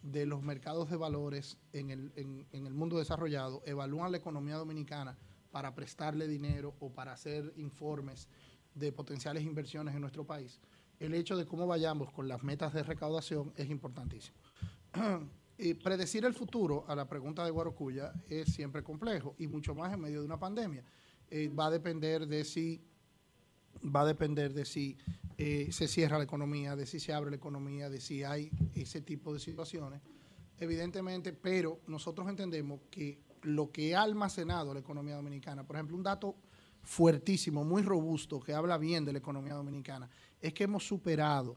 de 0.02 0.26
los 0.26 0.42
mercados 0.42 0.90
de 0.90 0.96
valores 0.96 1.56
en 1.72 1.90
el, 1.90 2.12
en- 2.16 2.46
en 2.52 2.66
el 2.66 2.72
mundo 2.74 2.98
desarrollado 2.98 3.62
evalúan 3.66 4.12
la 4.12 4.18
economía 4.18 4.56
dominicana 4.56 5.16
para 5.50 5.74
prestarle 5.74 6.28
dinero 6.28 6.74
o 6.80 6.90
para 6.90 7.12
hacer 7.12 7.52
informes 7.56 8.28
de 8.74 8.92
potenciales 8.92 9.42
inversiones 9.42 9.94
en 9.94 10.00
nuestro 10.00 10.24
país, 10.24 10.60
el 11.00 11.12
hecho 11.14 11.36
de 11.36 11.44
cómo 11.44 11.66
vayamos 11.66 12.12
con 12.12 12.28
las 12.28 12.42
metas 12.44 12.72
de 12.72 12.82
recaudación 12.84 13.52
es 13.56 13.68
importantísimo. 13.68 14.36
Predecir 15.82 16.24
el 16.24 16.32
futuro, 16.32 16.84
a 16.88 16.94
la 16.94 17.06
pregunta 17.06 17.44
de 17.44 17.50
Guarocuya, 17.50 18.14
es 18.28 18.54
siempre 18.54 18.82
complejo 18.82 19.34
y 19.38 19.46
mucho 19.46 19.74
más 19.74 19.92
en 19.92 20.00
medio 20.00 20.20
de 20.20 20.26
una 20.26 20.38
pandemia. 20.38 20.82
Eh, 21.30 21.48
va 21.48 21.66
a 21.66 21.70
depender 21.70 22.26
de 22.26 22.44
si 22.44 22.82
va 23.84 24.00
a 24.00 24.06
depender 24.06 24.52
de 24.54 24.64
si 24.64 24.96
eh, 25.36 25.68
se 25.70 25.86
cierra 25.86 26.18
la 26.18 26.24
economía, 26.24 26.76
de 26.76 26.86
si 26.86 26.98
se 26.98 27.12
abre 27.12 27.30
la 27.30 27.36
economía, 27.36 27.90
de 27.90 28.00
si 28.00 28.24
hay 28.24 28.50
ese 28.74 29.02
tipo 29.02 29.34
de 29.34 29.40
situaciones. 29.40 30.00
Evidentemente, 30.58 31.32
pero 31.32 31.80
nosotros 31.86 32.28
entendemos 32.28 32.80
que 32.90 33.20
lo 33.42 33.70
que 33.70 33.94
ha 33.94 34.02
almacenado 34.02 34.72
la 34.72 34.80
economía 34.80 35.16
dominicana, 35.16 35.66
por 35.66 35.76
ejemplo, 35.76 35.96
un 35.96 36.02
dato 36.02 36.36
fuertísimo, 36.82 37.64
muy 37.64 37.82
robusto, 37.82 38.40
que 38.40 38.54
habla 38.54 38.78
bien 38.78 39.04
de 39.04 39.12
la 39.12 39.18
economía 39.18 39.54
dominicana, 39.54 40.08
es 40.40 40.54
que 40.54 40.64
hemos 40.64 40.86
superado 40.86 41.56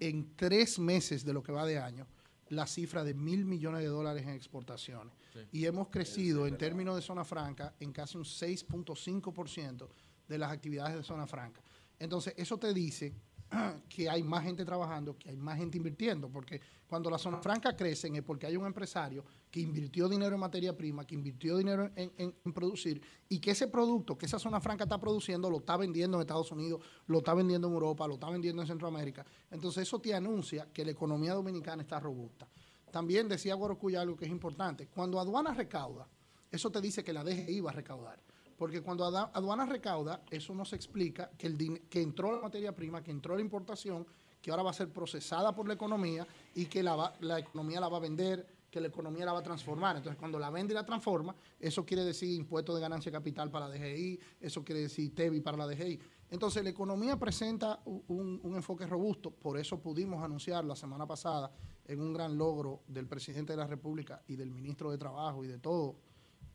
en 0.00 0.36
tres 0.36 0.78
meses 0.78 1.24
de 1.24 1.32
lo 1.32 1.42
que 1.42 1.52
va 1.52 1.66
de 1.66 1.78
año 1.78 2.06
la 2.50 2.66
cifra 2.66 3.04
de 3.04 3.14
mil 3.14 3.44
millones 3.44 3.82
de 3.82 3.88
dólares 3.88 4.22
en 4.22 4.30
exportaciones. 4.30 5.14
Y 5.52 5.66
hemos 5.66 5.88
crecido 5.88 6.46
en 6.46 6.56
términos 6.56 6.96
de 6.96 7.02
zona 7.02 7.24
franca 7.24 7.74
en 7.80 7.92
casi 7.92 8.16
un 8.16 8.24
6.5% 8.24 9.88
de 10.26 10.38
las 10.38 10.52
actividades 10.52 10.96
de 10.96 11.02
zona 11.02 11.26
franca. 11.26 11.60
Entonces, 11.98 12.34
eso 12.36 12.58
te 12.58 12.72
dice 12.72 13.14
que 13.88 14.08
hay 14.08 14.22
más 14.22 14.44
gente 14.44 14.64
trabajando, 14.64 15.16
que 15.16 15.30
hay 15.30 15.36
más 15.36 15.56
gente 15.56 15.76
invirtiendo, 15.76 16.28
porque 16.28 16.60
cuando 16.86 17.10
las 17.10 17.20
zonas 17.20 17.42
francas 17.42 17.74
crecen 17.76 18.16
es 18.16 18.22
porque 18.22 18.46
hay 18.46 18.56
un 18.56 18.66
empresario 18.66 19.24
que 19.50 19.60
invirtió 19.60 20.08
dinero 20.08 20.34
en 20.34 20.40
materia 20.40 20.76
prima, 20.76 21.06
que 21.06 21.14
invirtió 21.14 21.56
dinero 21.56 21.90
en, 21.94 22.34
producir 22.52 23.00
y 23.28 23.38
que 23.38 23.50
ese 23.50 23.68
producto 23.68 24.16
que 24.16 24.26
esa 24.26 24.38
zona 24.38 24.60
franca 24.60 24.84
está 24.84 24.98
produciendo 24.98 25.50
lo 25.50 25.58
está 25.58 25.76
vendiendo 25.76 26.16
en 26.16 26.22
Estados 26.22 26.50
Unidos, 26.50 26.82
lo 27.06 27.18
está 27.18 27.34
vendiendo 27.34 27.68
en 27.68 27.74
Europa, 27.74 28.06
lo 28.06 28.14
está 28.14 28.30
vendiendo 28.30 28.62
en 28.62 28.68
Centroamérica. 28.68 29.24
Entonces 29.50 29.82
eso 29.82 29.98
te 30.00 30.14
anuncia 30.14 30.68
que 30.72 30.84
la 30.84 30.92
economía 30.92 31.34
dominicana 31.34 31.82
está 31.82 32.00
robusta. 32.00 32.48
También 32.90 33.28
decía 33.28 33.54
Guarocuya 33.54 34.00
algo 34.00 34.16
que 34.16 34.24
es 34.24 34.30
importante. 34.30 34.86
Cuando 34.88 35.20
aduana 35.20 35.52
recauda, 35.52 36.08
eso 36.50 36.70
te 36.70 36.80
dice 36.80 37.04
que 37.04 37.12
la 37.12 37.22
DGI 37.22 37.60
va 37.60 37.70
a 37.70 37.74
recaudar. 37.74 38.18
Porque 38.58 38.82
cuando 38.82 39.04
ada- 39.04 39.30
aduana 39.32 39.64
recauda, 39.64 40.20
eso 40.30 40.52
nos 40.54 40.72
explica 40.72 41.30
que, 41.38 41.46
el 41.46 41.80
que 41.88 42.02
entró 42.02 42.32
la 42.32 42.42
materia 42.42 42.74
prima, 42.74 43.02
que 43.02 43.12
entró 43.12 43.36
la 43.36 43.40
importación, 43.40 44.04
que 44.42 44.50
ahora 44.50 44.64
va 44.64 44.70
a 44.70 44.74
ser 44.74 44.92
procesada 44.92 45.54
por 45.54 45.66
la 45.68 45.74
economía 45.74 46.26
y 46.54 46.66
que 46.66 46.82
la, 46.82 47.14
la 47.20 47.38
economía 47.38 47.80
la 47.80 47.88
va 47.88 47.96
a 47.98 48.00
vender, 48.00 48.46
que 48.70 48.80
la 48.80 48.88
economía 48.88 49.24
la 49.24 49.32
va 49.32 49.38
a 49.38 49.42
transformar. 49.42 49.96
Entonces, 49.96 50.18
cuando 50.18 50.38
la 50.38 50.50
vende 50.50 50.74
y 50.74 50.74
la 50.74 50.84
transforma, 50.84 51.34
eso 51.58 51.86
quiere 51.86 52.04
decir 52.04 52.30
impuesto 52.38 52.74
de 52.74 52.80
ganancia 52.80 53.10
capital 53.12 53.50
para 53.50 53.68
la 53.68 53.74
DGI, 53.74 54.20
eso 54.40 54.64
quiere 54.64 54.82
decir 54.82 55.14
TEBI 55.14 55.40
para 55.40 55.56
la 55.56 55.66
DGI. 55.66 55.98
Entonces, 56.30 56.62
la 56.62 56.70
economía 56.70 57.16
presenta 57.16 57.80
un, 57.84 58.40
un 58.42 58.56
enfoque 58.56 58.86
robusto, 58.86 59.30
por 59.30 59.56
eso 59.58 59.80
pudimos 59.80 60.22
anunciar 60.22 60.64
la 60.64 60.76
semana 60.76 61.06
pasada 61.06 61.50
en 61.86 62.00
un 62.00 62.12
gran 62.12 62.36
logro 62.36 62.82
del 62.88 63.06
presidente 63.06 63.54
de 63.54 63.56
la 63.56 63.66
República 63.66 64.22
y 64.28 64.36
del 64.36 64.50
ministro 64.50 64.90
de 64.90 64.98
Trabajo 64.98 65.42
y 65.44 65.48
de 65.48 65.58
todo 65.58 65.96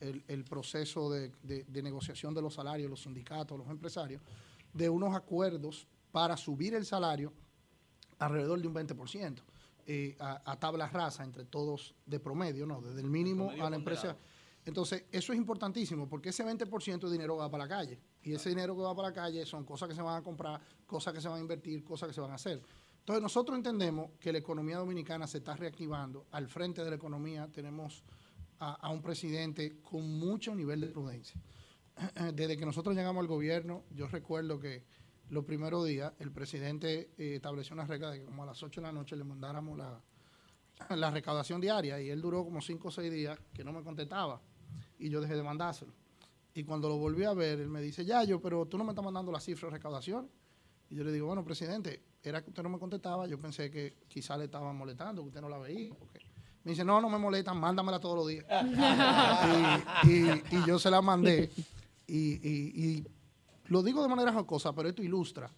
el, 0.03 0.23
el 0.27 0.43
proceso 0.43 1.09
de, 1.09 1.31
de- 1.43 1.63
de 1.63 1.81
negociación 1.81 2.33
de 2.33 2.41
los 2.41 2.53
salarios, 2.53 2.89
los 2.89 3.01
sindicatos, 3.03 3.57
los 3.57 3.69
empresarios, 3.69 4.21
de 4.73 4.89
unos 4.89 5.15
acuerdos 5.15 5.87
para 6.11 6.35
subir 6.37 6.73
el 6.75 6.85
salario 6.85 7.31
alrededor 8.19 8.61
de 8.61 8.67
un 8.67 8.73
20%. 8.75 9.41
eh, 9.85 10.15
a, 10.19 10.41
a 10.51 10.57
tabla 10.59 10.87
rasa 10.87 11.23
entre 11.25 11.43
todos 11.45 11.93
de 12.05 12.17
promedio, 12.19 12.65
¿no? 12.65 12.79
Desde 12.81 13.01
el 13.01 13.09
mínimo 13.09 13.49
a 13.51 13.69
la 13.69 13.75
empresa. 13.75 14.01
ponderado. 14.13 14.33
Entonces, 14.65 15.03
eso 15.11 15.33
es 15.33 15.37
importantísimo 15.37 16.07
porque 16.07 16.29
ese 16.29 16.45
20% 16.45 16.99
de 17.01 17.11
dinero 17.11 17.35
va 17.35 17.49
para 17.51 17.65
la 17.65 17.69
calle. 17.69 17.99
Y 18.23 18.33
ese 18.33 18.47
dinero 18.47 18.75
que 18.77 18.81
va 18.81 18.95
para 18.95 19.09
la 19.09 19.13
calle 19.13 19.45
son 19.45 19.65
cosas 19.65 19.89
que 19.89 19.95
se 19.95 20.01
van 20.01 20.15
a 20.15 20.23
comprar, 20.23 20.61
cosas 20.87 21.13
que 21.13 21.19
se 21.19 21.27
van 21.27 21.39
a 21.39 21.41
invertir, 21.41 21.83
cosas 21.83 22.07
que 22.07 22.13
se 22.15 22.21
van 22.21 22.31
a 22.31 22.35
hacer. 22.35 22.61
Entonces, 22.99 23.21
nosotros 23.21 23.57
entendemos 23.57 24.11
que 24.21 24.31
la 24.31 24.37
economía 24.37 24.77
dominicana 24.77 25.27
se 25.27 25.39
está 25.39 25.53
reactivando. 25.57 26.27
Al 26.31 26.47
frente 26.47 26.81
de 26.81 26.89
la 26.89 26.95
economía 26.95 27.49
tenemos 27.51 28.03
a, 28.59 28.89
un 28.89 29.01
presidente 29.01 29.81
con 29.81 30.19
mucho 30.19 30.55
nivel 30.55 30.81
de 30.81 30.87
prudencia. 30.87 31.39
Desde 32.33 32.57
que 32.57 32.65
nosotros 32.65 32.95
llegamos 32.95 33.21
al 33.21 33.27
gobierno, 33.27 33.83
yo 33.91 34.07
recuerdo 34.07 34.59
que 34.59 34.83
los 35.29 35.45
primeros 35.45 35.85
días 35.85 36.13
el 36.19 36.31
presidente 36.31 37.11
eh, 37.17 37.35
estableció 37.35 37.73
una 37.73 37.85
regla 37.85 38.11
de 38.11 38.19
que 38.19 38.25
como 38.25 38.43
a 38.43 38.45
las 38.45 38.61
8 38.61 38.81
de 38.81 38.87
la 38.87 38.93
noche 38.93 39.15
le 39.15 39.23
mandáramos 39.23 39.77
la, 39.77 40.01
la 40.95 41.11
recaudación 41.11 41.61
diaria 41.61 42.01
y 42.01 42.09
él 42.09 42.21
duró 42.21 42.43
como 42.43 42.61
5 42.61 42.87
o 42.87 42.91
6 42.91 43.11
días 43.11 43.39
que 43.53 43.63
no 43.63 43.71
me 43.71 43.83
contestaba 43.83 44.41
y 44.99 45.09
yo 45.09 45.21
dejé 45.21 45.35
de 45.35 45.43
mandárselo. 45.43 45.93
Y 46.53 46.63
cuando 46.63 46.87
lo 46.87 46.97
volví 46.97 47.23
a 47.23 47.33
ver, 47.33 47.59
él 47.59 47.69
me 47.69 47.81
dice, 47.81 48.05
ya 48.05 48.23
yo, 48.23 48.39
pero 48.39 48.65
tú 48.67 48.77
no 48.77 48.83
me 48.83 48.91
estás 48.91 49.03
mandando 49.03 49.31
la 49.31 49.39
cifra 49.39 49.69
de 49.69 49.75
recaudación. 49.75 50.29
Y 50.89 50.95
yo 50.95 51.03
le 51.03 51.11
digo, 51.11 51.25
bueno, 51.25 51.43
presidente, 51.43 52.03
era 52.21 52.43
que 52.43 52.51
usted 52.51 52.61
no 52.61 52.69
me 52.69 52.77
contestaba, 52.77 53.25
yo 53.27 53.39
pensé 53.39 53.71
que 53.71 53.97
quizá 54.07 54.37
le 54.37 54.45
estaba 54.45 54.71
molestando, 54.71 55.23
que 55.23 55.29
usted 55.29 55.41
no 55.41 55.49
la 55.49 55.57
veía. 55.57 55.93
porque-". 55.95 56.32
Me 56.63 56.71
dice, 56.71 56.85
no, 56.85 57.01
no 57.01 57.09
me 57.09 57.17
molestan, 57.17 57.59
mándamela 57.59 57.99
todos 57.99 58.15
los 58.15 58.27
días. 58.27 58.45
y, 60.05 60.09
y- 60.09 60.43
y 60.51 60.65
yo 60.65 60.79
se 60.79 60.89
la 60.89 61.01
mandé. 61.01 61.49
Y, 62.07 63.03
lo 63.67 63.81
digo 63.81 64.01
de 64.03 64.09
manera 64.09 64.31
jocosa, 64.33 64.73
pero 64.73 64.89
esto 64.89 65.01
ilustra 65.01 65.49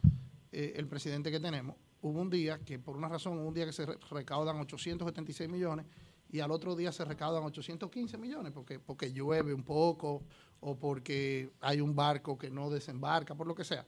eh, 0.52 0.74
el 0.78 0.88
presidente 0.88 1.32
que 1.32 1.40
tenemos. 1.40 1.76
Hubo 2.02 2.22
un 2.22 2.30
día 2.30 2.60
que, 2.60 2.78
por 2.80 2.96
una 2.96 3.10
razón, 3.10 3.38
hubo 3.40 3.48
un 3.48 3.54
día 3.54 3.66
que 3.66 3.74
se 3.74 3.86
re- 3.86 3.98
recaudan 4.12 4.58
876 4.60 5.50
millones 5.50 5.86
y 6.32 6.40
al 6.40 6.52
otro 6.52 6.76
día 6.76 6.92
se 6.92 7.04
recaudan 7.04 7.44
815 7.44 8.18
millones 8.18 8.52
porque, 8.54 8.80
porque 8.80 9.12
llueve 9.12 9.54
un 9.54 9.64
poco 9.64 10.24
o 10.60 10.78
porque 10.78 11.52
hay 11.62 11.82
un 11.82 11.96
barco 11.96 12.38
que 12.38 12.50
no 12.52 12.70
desembarca, 12.70 13.34
por 13.36 13.48
lo 13.48 13.56
que 13.56 13.64
sea. 13.64 13.86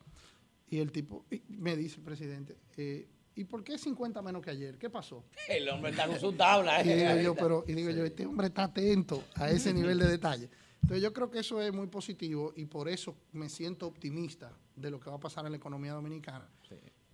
Y 0.70 0.80
el 0.80 0.92
tipo, 0.92 1.26
y 1.30 1.42
me 1.58 1.76
dice 1.78 1.98
el 1.98 2.04
presidente, 2.04 2.58
eh, 2.76 3.08
¿y 3.38 3.44
por 3.44 3.64
qué 3.64 3.78
50 3.78 4.22
menos 4.22 4.42
que 4.42 4.50
ayer? 4.50 4.78
¿Qué 4.78 4.90
pasó? 4.90 5.24
El 5.48 5.70
hombre 5.70 5.92
está 5.92 6.08
con 6.08 6.20
su 6.20 6.34
tabla. 6.34 6.84
Y 6.84 6.90
digo 6.90 7.12
eh. 7.12 7.24
yo, 7.24 7.36
pero, 7.36 7.64
y 7.68 7.74
digo 7.74 7.92
yo, 7.92 8.04
este 8.04 8.26
hombre 8.26 8.48
está 8.48 8.64
atento 8.64 9.24
a 9.36 9.50
ese 9.50 9.74
nivel 9.74 10.00
de 10.00 10.08
detalle. 10.10 10.50
Entonces 10.82 11.04
yo 11.04 11.14
creo 11.14 11.30
que 11.30 11.40
eso 11.40 11.62
es 11.62 11.72
muy 11.72 11.88
positivo 11.88 12.54
y 12.56 12.66
por 12.66 12.90
eso 12.90 13.16
me 13.34 13.48
siento 13.50 13.88
optimista 13.88 14.52
de 14.76 14.90
lo 14.90 15.00
que 15.00 15.10
va 15.10 15.18
a 15.18 15.20
pasar 15.20 15.46
en 15.46 15.52
la 15.52 15.58
economía 15.58 15.94
dominicana. 15.94 16.50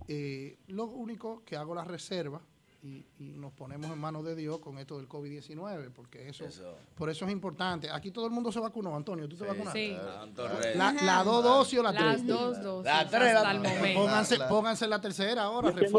Eh, 0.08 0.58
lo 0.68 0.86
único 0.86 1.44
que 1.46 1.56
hago 1.56 1.76
la 1.76 1.84
reserva 1.84 2.42
y, 2.84 3.06
y 3.18 3.30
nos 3.38 3.54
ponemos 3.54 3.90
en 3.90 3.98
manos 3.98 4.26
de 4.26 4.36
Dios 4.36 4.60
con 4.60 4.78
esto 4.78 4.98
del 4.98 5.08
COVID-19, 5.08 5.90
porque 5.94 6.28
eso, 6.28 6.44
Eso. 6.46 6.78
por 6.96 7.10
eso 7.10 7.26
es 7.26 7.32
importante. 7.32 7.90
Aquí 7.90 8.12
todo 8.12 8.26
el 8.26 8.32
mundo 8.32 8.52
se 8.52 8.60
vacunó, 8.60 8.94
Antonio, 8.96 9.28
¿tú 9.30 9.38
te 9.38 9.46
vacunaste? 9.46 9.88
Sí. 9.92 9.96
Santo 9.96 10.48
Rey. 10.50 10.78
La, 10.78 10.92
la 10.92 11.24
dos 11.24 11.44
dosis 11.44 11.80
o 11.80 11.84
la 11.84 11.92
Las 11.94 12.18
tres. 12.18 12.28
dos 12.28 12.62
dosis 12.62 12.86
La 12.92 13.08
tres, 13.10 13.36
hasta 13.36 13.52
el 13.52 13.60
momento. 13.62 14.00
Pónganse, 14.02 14.38
pónganse 14.50 14.88
la 14.88 15.00
tercera 15.02 15.44
ahora, 15.44 15.70
sí, 15.72 15.76
que 15.80 15.90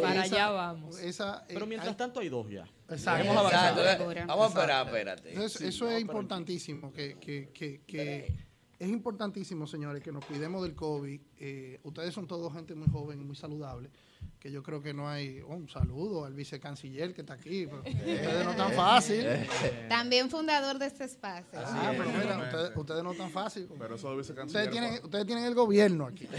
Para 0.00 0.14
esa- 0.14 0.22
allá 0.22 0.50
vamos. 0.50 0.98
esa, 1.00 1.38
eh, 1.48 1.54
Pero 1.54 1.66
mientras 1.66 1.90
hay- 1.92 1.96
tanto 1.96 2.20
hay 2.20 2.28
dos 2.28 2.48
ya. 2.50 2.64
Exacto. 2.88 3.30
Avanzado. 3.30 3.80
Exacto. 3.82 4.26
Vamos 4.26 4.44
a 4.44 4.48
esperar, 4.48 4.86
espérate. 4.86 5.28
Entonces, 5.30 5.58
Sí, 5.58 5.66
eso 5.66 5.88
es 5.88 6.00
importantísimo, 6.00 6.92
que, 6.92 7.18
que, 7.18 7.50
que, 7.54 7.80
que 7.86 8.34
es 8.78 8.88
importantísimo, 8.88 9.66
señores, 9.66 10.02
que 10.02 10.12
nos 10.12 10.24
cuidemos 10.24 10.62
del 10.62 10.74
COVID. 10.74 11.20
Eh, 11.38 11.80
ustedes 11.84 12.12
son 12.12 12.26
todos 12.26 12.52
gente 12.52 12.74
muy 12.74 12.88
joven 12.88 13.20
y 13.20 13.24
muy 13.24 13.36
saludable, 13.36 13.90
que 14.42 14.50
yo 14.50 14.64
creo 14.64 14.82
que 14.82 14.92
no 14.92 15.08
hay 15.08 15.40
oh, 15.46 15.54
un 15.54 15.68
saludo 15.68 16.24
al 16.24 16.34
vicecanciller 16.34 17.14
que 17.14 17.20
está 17.20 17.34
aquí. 17.34 17.68
pero 17.68 17.82
ustedes 17.82 18.44
no 18.44 18.56
tan 18.56 18.72
fácil. 18.72 19.24
También 19.88 20.28
fundador 20.30 20.80
de 20.80 20.86
este 20.86 21.04
espacio. 21.04 21.60
Ah, 21.64 21.92
pero 21.96 22.10
mira, 22.10 22.38
ustedes, 22.38 22.76
ustedes 22.76 23.04
no 23.04 23.14
tan 23.14 23.30
fácil. 23.30 23.68
Pero 23.78 23.94
eso 23.94 24.16
vicecanciller. 24.16 24.64
Ustedes 24.64 24.70
tienen, 24.70 25.04
ustedes 25.04 25.26
tienen 25.26 25.44
el 25.44 25.54
gobierno 25.54 26.06
aquí. 26.06 26.26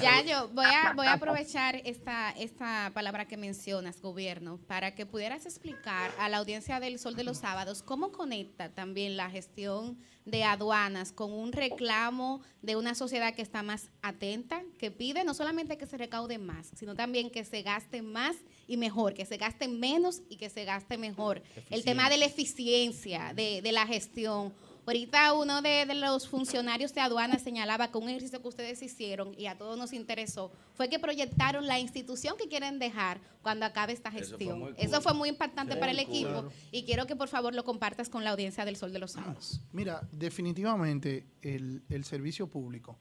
Ya 0.00 0.22
yo 0.22 0.48
voy 0.48 0.66
a, 0.66 0.92
voy 0.94 1.06
a 1.06 1.14
aprovechar 1.14 1.76
esta, 1.84 2.30
esta 2.30 2.90
palabra 2.94 3.26
que 3.26 3.36
mencionas, 3.36 4.00
gobierno, 4.00 4.58
para 4.66 4.94
que 4.94 5.04
pudieras 5.06 5.46
explicar 5.46 6.12
a 6.18 6.28
la 6.28 6.38
audiencia 6.38 6.78
del 6.80 6.98
Sol 6.98 7.16
de 7.16 7.24
los 7.24 7.38
Sábados 7.38 7.82
cómo 7.82 8.12
conecta 8.12 8.68
también 8.72 9.16
la 9.16 9.30
gestión 9.30 9.98
de 10.24 10.44
aduanas 10.44 11.12
con 11.12 11.32
un 11.32 11.52
reclamo 11.52 12.42
de 12.62 12.76
una 12.76 12.94
sociedad 12.94 13.34
que 13.34 13.42
está 13.42 13.62
más 13.62 13.90
atenta, 14.02 14.62
que 14.78 14.90
pide 14.90 15.24
no 15.24 15.34
solamente 15.34 15.76
que 15.76 15.86
se 15.86 15.96
recaude 15.96 16.38
más, 16.38 16.70
sino 16.74 16.94
también 16.94 17.30
que 17.30 17.44
se 17.44 17.62
gaste 17.62 18.02
más 18.02 18.36
y 18.68 18.76
mejor, 18.76 19.14
que 19.14 19.26
se 19.26 19.36
gaste 19.36 19.68
menos 19.68 20.22
y 20.28 20.36
que 20.36 20.48
se 20.48 20.64
gaste 20.64 20.96
mejor. 20.96 21.42
El 21.70 21.84
tema 21.84 22.08
de 22.08 22.18
la 22.18 22.26
eficiencia 22.26 23.32
de, 23.34 23.62
de 23.62 23.72
la 23.72 23.86
gestión. 23.86 24.52
Ahorita 24.84 25.32
uno 25.34 25.62
de, 25.62 25.86
de 25.86 25.94
los 25.94 26.26
funcionarios 26.28 26.92
de 26.92 27.00
aduanas 27.00 27.42
señalaba 27.42 27.92
que 27.92 27.98
un 27.98 28.08
ejercicio 28.08 28.42
que 28.42 28.48
ustedes 28.48 28.82
hicieron 28.82 29.32
y 29.38 29.46
a 29.46 29.56
todos 29.56 29.78
nos 29.78 29.92
interesó 29.92 30.50
fue 30.74 30.88
que 30.88 30.98
proyectaron 30.98 31.66
la 31.68 31.78
institución 31.78 32.36
que 32.36 32.48
quieren 32.48 32.80
dejar 32.80 33.20
cuando 33.42 33.64
acabe 33.64 33.92
esta 33.92 34.08
Eso 34.08 34.18
fue 34.18 34.28
gestión. 34.38 34.58
muy 34.58 34.74
Eso 34.76 34.94
cool. 34.94 35.02
fue 35.02 35.14
muy 35.14 35.28
impactante 35.28 35.74
Sí, 35.74 35.78
para 35.80 35.92
el 35.92 36.00
equipo 36.00 36.30
Claro. 36.30 36.52
y 36.72 36.82
quiero 36.84 37.06
que 37.06 37.14
por 37.14 37.28
favor 37.28 37.54
lo 37.54 37.62
compartas 37.64 38.08
con 38.08 38.24
la 38.24 38.30
audiencia 38.30 38.64
del 38.64 38.74
Sol 38.76 38.92
de 38.92 38.98
los 38.98 39.12
Sábados. 39.12 39.60
Mira, 39.72 40.08
definitivamente 40.10 41.26
el, 41.42 41.82
el 41.88 42.04
servicio 42.04 42.48
público 42.48 42.98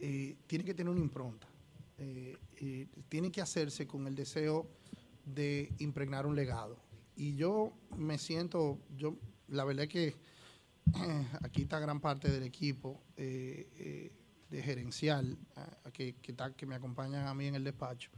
eh, 0.00 0.36
tiene 0.46 0.64
que 0.64 0.72
tener 0.74 0.90
una 0.90 1.00
impronta. 1.00 1.46
Eh, 1.98 2.36
eh, 2.56 2.88
tiene 3.08 3.30
que 3.30 3.40
hacerse 3.40 3.86
con 3.86 4.06
el 4.06 4.14
deseo 4.14 4.66
de 5.26 5.70
impregnar 5.78 6.26
un 6.26 6.34
legado. 6.34 6.76
Y 7.14 7.36
yo 7.36 7.72
me 7.96 8.16
siento, 8.18 8.78
yo 8.96 9.14
la 9.48 9.64
verdad 9.64 9.84
es 9.84 9.90
que 9.90 10.16
aquí 11.42 11.62
está 11.62 11.78
gran 11.78 12.00
parte 12.00 12.30
del 12.30 12.42
equipo 12.42 13.02
eh, 13.16 13.68
eh, 13.78 14.12
de 14.50 14.62
gerencial 14.62 15.38
ah, 15.56 15.90
que, 15.92 16.14
me 16.66 16.74
acompañan 16.74 17.26
a 17.26 17.34
mí 17.34 17.46
en 17.46 17.54
el 17.54 17.64
despacho. 17.64 18.10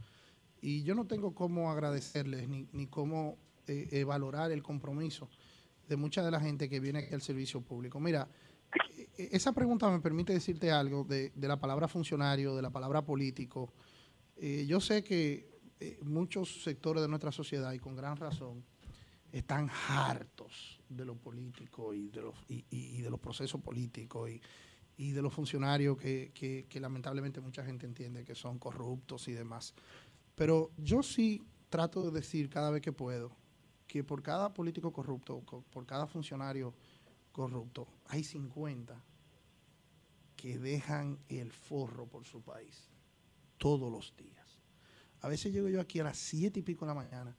Y 0.61 0.83
yo 0.83 0.95
no 0.95 1.05
tengo 1.05 1.33
cómo 1.33 1.71
agradecerles 1.71 2.47
ni, 2.49 2.87
cómo 2.87 3.37
eh, 3.67 4.03
valorar 4.03 4.51
el 4.51 4.63
compromiso 4.63 5.29
de 5.87 5.95
mucha 5.95 6.23
de 6.23 6.31
la 6.31 6.39
gente 6.39 6.67
que 6.67 6.79
viene 6.79 6.99
aquí 6.99 7.13
al 7.13 7.21
servicio 7.21 7.61
público. 7.61 7.99
Mira, 7.99 8.27
eh, 8.97 9.29
esa 9.31 9.53
pregunta 9.53 9.89
me 9.89 9.99
permite 9.99 10.33
decirte 10.33 10.71
algo 10.71 11.03
de, 11.03 11.31
la 11.35 11.59
palabra 11.59 11.87
funcionario, 11.87 12.55
de 12.55 12.61
la 12.61 12.71
palabra 12.71 13.03
político. 13.03 13.71
Yo 14.67 14.81
sé 14.81 15.01
que 15.01 15.49
muchos 16.01 16.63
sectores 16.63 17.01
de 17.01 17.07
nuestra 17.07 17.31
sociedad, 17.31 17.71
y 17.71 17.79
con 17.79 17.95
gran 17.95 18.17
razón, 18.17 18.65
están 19.31 19.69
hartos 19.87 20.74
de 20.89 21.05
lo 21.05 21.15
político 21.15 21.93
y 21.93 22.09
de 22.09 22.21
los, 22.21 22.35
y, 22.47 22.65
y- 22.69 23.01
de 23.01 23.09
los 23.09 23.19
procesos 23.19 23.61
políticos 23.61 24.29
y, 24.29 24.41
y 24.97 25.11
de 25.11 25.21
los 25.21 25.33
funcionarios 25.33 25.97
que, 25.97 26.31
que- 26.33 26.65
que 26.69 26.79
lamentablemente 26.79 27.41
mucha 27.41 27.63
gente 27.65 27.85
entiende 27.85 28.23
que 28.23 28.35
son 28.35 28.59
corruptos 28.59 29.27
y 29.27 29.33
demás. 29.33 29.73
Pero 30.35 30.71
yo 30.77 31.03
sí 31.03 31.43
trato 31.69 32.03
de 32.03 32.11
decir 32.11 32.49
cada 32.49 32.69
vez 32.71 32.81
que 32.81 32.91
puedo 32.93 33.31
que 33.87 34.03
por 34.03 34.21
cada 34.23 34.53
político 34.53 34.91
corrupto, 34.91 35.41
co- 35.45 35.63
por 35.71 35.85
cada 35.85 36.07
funcionario 36.07 36.73
corrupto, 37.31 37.87
hay 38.07 38.23
50 38.23 39.03
que 40.35 40.57
dejan 40.59 41.17
el 41.29 41.51
forro 41.51 42.07
por 42.07 42.25
su 42.25 42.41
país 42.41 42.89
todos 43.57 43.91
los 43.91 44.15
días. 44.17 44.59
A 45.21 45.27
veces 45.27 45.53
llego 45.53 45.69
yo 45.69 45.81
aquí 45.81 45.99
a 45.99 46.03
las 46.03 46.17
siete 46.17 46.59
y 46.59 46.63
pico 46.63 46.85
de 46.85 46.89
la 46.89 46.95
mañana 47.01 47.35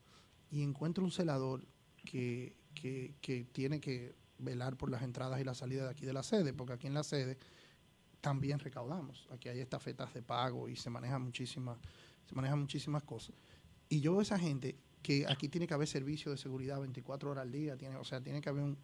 y 0.51 0.63
encuentro 0.63 1.05
un 1.05 1.11
celador 1.13 1.67
que, 2.05 2.57
que- 2.81 3.15
que 3.21 3.45
tiene 3.53 3.81
que 3.81 4.15
velar 4.39 4.77
por 4.77 4.91
las 4.91 5.03
entradas 5.03 5.41
y 5.41 5.45
las 5.45 5.59
salidas 5.59 5.87
de 5.87 5.91
aquí 5.91 6.07
de 6.07 6.13
la 6.13 6.23
sede, 6.23 6.53
porque 6.53 6.75
aquí 6.75 6.87
en 6.87 6.95
la 6.95 7.03
sede 7.03 7.39
también 8.21 8.59
recaudamos. 8.59 9.27
Aquí 9.31 9.49
hay 9.49 9.61
estafetas 9.61 10.13
de 10.15 10.23
pago 10.23 10.69
y 10.69 10.77
se 10.77 10.91
manejan 10.91 11.23
muchísimas, 11.23 11.79
se 12.29 12.35
manejan 12.35 12.61
muchísimas 12.61 13.03
cosas. 13.03 13.35
Y 13.89 14.01
yo 14.01 14.13
veo 14.13 14.21
esa 14.21 14.39
gente 14.39 14.77
que 15.03 15.27
aquí 15.29 15.49
tiene 15.49 15.67
que 15.67 15.75
haber 15.75 15.87
servicio 15.89 16.31
de 16.33 16.37
seguridad 16.37 16.81
24 16.81 17.31
horas 17.31 17.43
al 17.43 17.53
día, 17.53 17.77
tiene, 17.77 17.97
o 17.97 18.05
sea, 18.05 18.21
tiene 18.21 18.41
que 18.41 18.49
haber 18.49 18.63
un... 18.65 18.79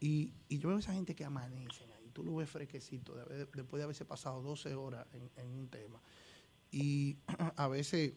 Y, 0.00 0.32
y 0.48 0.58
yo 0.58 0.68
veo 0.70 0.78
esa 0.78 0.94
gente 0.94 1.14
que 1.14 1.24
amanecen 1.24 1.90
ahí, 1.92 2.10
tú 2.12 2.24
lo 2.24 2.34
ves 2.36 2.48
fresquecito, 2.50 3.14
de 3.14 3.22
haber- 3.22 3.50
después 3.52 3.78
de 3.78 3.84
haberse 3.84 4.04
pasado 4.04 4.42
12 4.42 4.74
horas 4.74 5.06
en, 5.36 5.46
un 5.46 5.68
tema. 5.68 6.00
Y 6.70 7.18
a 7.56 7.68
veces, 7.68 8.14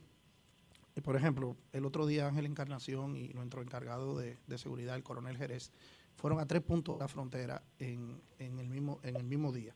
por 1.01 1.15
ejemplo, 1.15 1.57
el 1.74 1.85
otro 1.85 2.06
día 2.07 2.27
Ángel 2.27 2.45
Encarnación 2.45 3.17
y 3.17 3.30
nuestro 3.33 3.61
encargado 3.61 4.17
de, 4.17 4.38
de 4.48 4.57
seguridad, 4.57 4.95
el 4.95 5.03
coronel 5.03 5.38
Jerez, 5.38 5.72
fueron 6.15 6.40
a 6.40 6.45
tres 6.45 6.61
puntos 6.61 6.95
de 6.95 6.99
la 6.99 7.07
frontera 7.07 7.61
en, 7.80 8.22
en 8.40 8.59
el, 8.59 8.69
mismo, 8.69 8.99
en 9.03 9.17
el 9.17 9.24
mismo 9.25 9.51
día. 9.51 9.75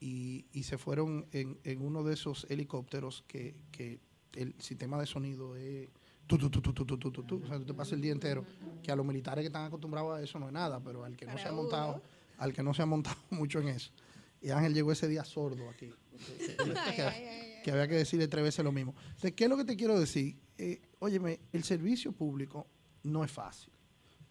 Y, 0.00 0.46
y 0.52 0.62
se 0.62 0.78
fueron 0.78 1.26
en, 1.32 1.58
en 1.64 1.82
uno 1.82 2.02
de 2.02 2.14
esos 2.14 2.46
helicópteros 2.48 3.24
que, 3.26 3.56
que 3.70 4.00
el 4.34 4.54
sistema 4.58 4.98
de 4.98 5.06
sonido 5.06 5.56
es... 5.56 5.88
Tu, 6.26 6.36
tu, 6.36 6.50
tu, 6.50 6.60
tu, 6.60 6.72
tu, 6.72 6.84
tu, 6.84 6.98
tu, 6.98 7.10
tu. 7.10 7.42
O 7.42 7.46
sea, 7.46 7.58
tú 7.58 7.64
te 7.64 7.74
pasas 7.74 7.94
el 7.94 8.02
día 8.02 8.12
entero, 8.12 8.44
que 8.82 8.92
a 8.92 8.96
los 8.96 9.04
militares 9.04 9.42
que 9.42 9.46
están 9.46 9.64
acostumbrados 9.64 10.18
a 10.18 10.22
eso 10.22 10.38
no 10.38 10.46
es 10.46 10.52
nada, 10.52 10.78
pero 10.78 11.02
al 11.02 11.16
que 11.16 11.24
no 11.24 11.38
se 11.38 11.48
ha 11.48 11.52
montado, 11.52 12.02
al 12.36 12.52
que 12.52 12.62
no 12.62 12.74
se 12.74 12.82
ha 12.82 12.86
montado 12.86 13.16
mucho 13.30 13.60
en 13.60 13.68
eso. 13.68 13.90
Y 14.42 14.50
Ángel 14.50 14.74
llegó 14.74 14.92
ese 14.92 15.08
día 15.08 15.24
sordo 15.24 15.70
aquí. 15.70 15.90
Que- 17.62 17.70
había 17.70 17.88
que 17.88 17.94
decirle 17.96 18.28
tres 18.28 18.44
veces 18.44 18.64
lo 18.64 18.72
mismo. 18.72 18.94
¿qué 19.36 19.44
es 19.44 19.50
lo 19.50 19.56
que 19.56 19.64
te 19.64 19.76
quiero 19.76 19.98
decir? 19.98 20.36
eh, 20.58 20.80
óyeme, 20.98 21.38
el 21.52 21.62
servicio 21.64 22.12
público 22.12 22.66
no 23.04 23.22
es 23.24 23.30
fácil, 23.30 23.72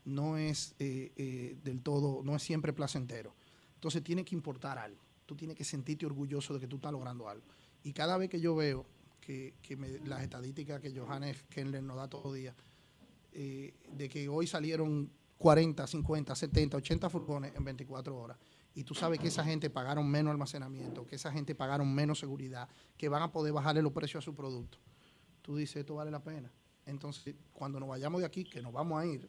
no 0.06 0.38
es 0.38 0.76
eh, 0.80 1.12
eh, 1.16 1.58
del 1.64 1.82
todo, 1.82 2.22
no 2.24 2.36
es 2.36 2.44
siempre 2.44 2.74
placentero. 2.74 3.34
Entonces 3.76 4.04
tiene 4.04 4.26
que 4.26 4.36
importar 4.36 4.78
algo. 4.78 5.02
Tú 5.26 5.36
tienes 5.36 5.56
que 5.56 5.64
sentirte 5.64 6.06
orgulloso 6.06 6.54
de 6.54 6.60
que 6.60 6.68
tú 6.68 6.78
estás 6.78 6.92
logrando 6.92 7.30
algo. 7.30 7.46
Y 7.84 7.94
cada 7.94 8.18
vez 8.18 8.30
que 8.30 8.40
yo 8.42 8.56
veo 8.56 8.86
que, 9.22 9.54
las 10.06 10.24
estadísticas 10.24 10.80
que 10.82 10.98
Johannes 10.98 11.44
Kendler 11.50 11.84
nos 11.84 11.98
da 11.98 12.10
todos 12.10 12.26
los 12.26 12.36
días, 12.36 12.56
eh, 13.34 13.74
de 13.94 14.10
que 14.10 14.28
hoy 14.30 14.48
salieron 14.48 15.12
40, 15.38 15.86
50, 15.86 16.36
70, 16.36 16.78
80 16.78 17.10
furgones 17.10 17.54
en 17.56 17.64
24 17.64 18.18
horas. 18.18 18.38
Y 18.78 18.84
tú 18.84 18.94
sabes 18.94 19.20
que 19.20 19.30
esa 19.30 19.44
gente 19.44 19.72
pagaron 19.72 20.08
menos 20.08 20.30
almacenamiento, 20.30 21.04
que 21.08 21.16
esa 21.16 21.32
gente 21.32 21.56
pagaron 21.56 21.92
menos 21.96 22.20
seguridad, 22.20 22.70
que 22.96 23.10
van 23.10 23.24
a 23.24 23.32
poder 23.32 23.52
bajarle 23.52 23.82
los 23.82 23.92
precios 23.92 24.24
a 24.24 24.24
su 24.24 24.36
producto. 24.36 24.78
Tú 25.42 25.58
dices, 25.58 25.78
esto 25.78 25.96
vale 25.96 26.12
la 26.12 26.22
pena. 26.24 26.52
Entonces, 26.86 27.34
cuando 27.54 27.80
nos 27.80 27.90
vayamos 27.90 28.22
de 28.22 28.28
aquí, 28.28 28.44
que 28.44 28.62
nos 28.62 28.72
vamos 28.72 29.02
a 29.02 29.06
ir, 29.08 29.28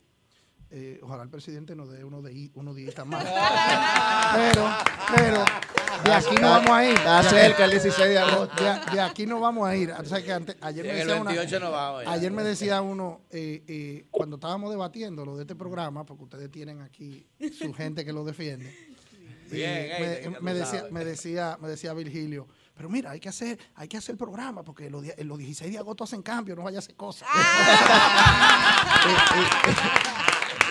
eh, 0.68 1.00
ojalá 1.02 1.22
el 1.22 1.30
presidente 1.30 1.74
nos 1.74 1.90
dé 1.90 2.04
unos, 2.04 2.24
de, 2.24 2.50
unos 2.52 2.76
días 2.76 2.94
más. 3.06 3.24
pero, 4.34 4.68
pero, 5.16 5.44
de 6.04 6.12
aquí 6.12 6.34
no 6.34 6.50
vamos 6.50 6.70
a 6.70 6.84
ir. 6.84 6.94
Está 6.98 7.22
cerca 7.22 7.64
el 7.64 7.70
16 7.70 8.06
de 8.06 8.18
agosto. 8.18 8.62
De, 8.62 8.96
de 8.96 9.00
aquí 9.00 9.24
no 9.24 9.40
vamos 9.40 9.66
a 9.66 9.74
ir. 9.74 9.94
Tú 9.94 10.04
sabes 10.04 10.24
que 10.24 10.32
antes- 10.34 10.56
ayer 10.60 10.84
me 10.84 10.92
decía 10.92 11.22
una- 11.22 11.30
28 11.30 11.60
no 11.60 11.70
vamos 11.70 12.04
ya. 12.04 12.12
Ayer 12.12 12.32
me 12.32 12.42
decía 12.44 12.82
uno, 12.82 13.22
eh, 13.30 13.64
eh, 13.66 14.06
cuando 14.10 14.36
estábamos 14.36 14.68
debatiendo 14.68 15.24
lo 15.24 15.36
de 15.36 15.44
este 15.44 15.56
programa, 15.56 16.04
porque 16.04 16.24
ustedes 16.24 16.50
tienen 16.50 16.82
aquí 16.82 17.26
su 17.58 17.72
gente 17.72 18.04
que 18.04 18.12
lo 18.12 18.24
defiende. 18.24 18.97
Bien, 19.50 19.88
eh, 19.90 20.30
me, 20.40 20.54
decía, 20.54 20.84
me 20.90 21.04
decía, 21.04 21.58
me 21.60 21.68
decía 21.68 21.92
Virgilio, 21.94 22.46
pero 22.76 22.88
mira, 22.88 23.10
hay 23.12 23.20
que 23.20 23.28
hacer, 23.28 23.58
hay 23.74 23.88
que 23.88 23.96
hacer 23.96 24.12
el 24.14 24.18
programa, 24.18 24.62
porque 24.62 24.88
los, 24.90 25.02
los 25.18 25.38
16 25.38 25.72
de 25.72 25.78
agosto 25.78 26.04
hacen 26.04 26.22
cambio, 26.22 26.54
no 26.56 26.62
vaya 26.62 26.78
a 26.78 26.80
hacer 26.80 26.94
cosas. 26.96 27.28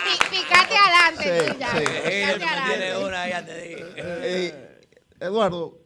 Pi- 0.03 0.37
Picate 0.37 0.75
adelante, 0.77 1.23
Sí, 1.23 1.51
tú 1.53 1.59
ya. 1.59 1.71
sí. 1.71 1.77
Picate 1.79 2.09
adelante. 2.45 2.77
Tiene 2.77 2.97
una, 3.05 3.27
ya 3.29 3.45
te 3.45 3.61
dije. 3.61 3.85
Eh, 3.97 4.79
Eduardo, 5.19 5.79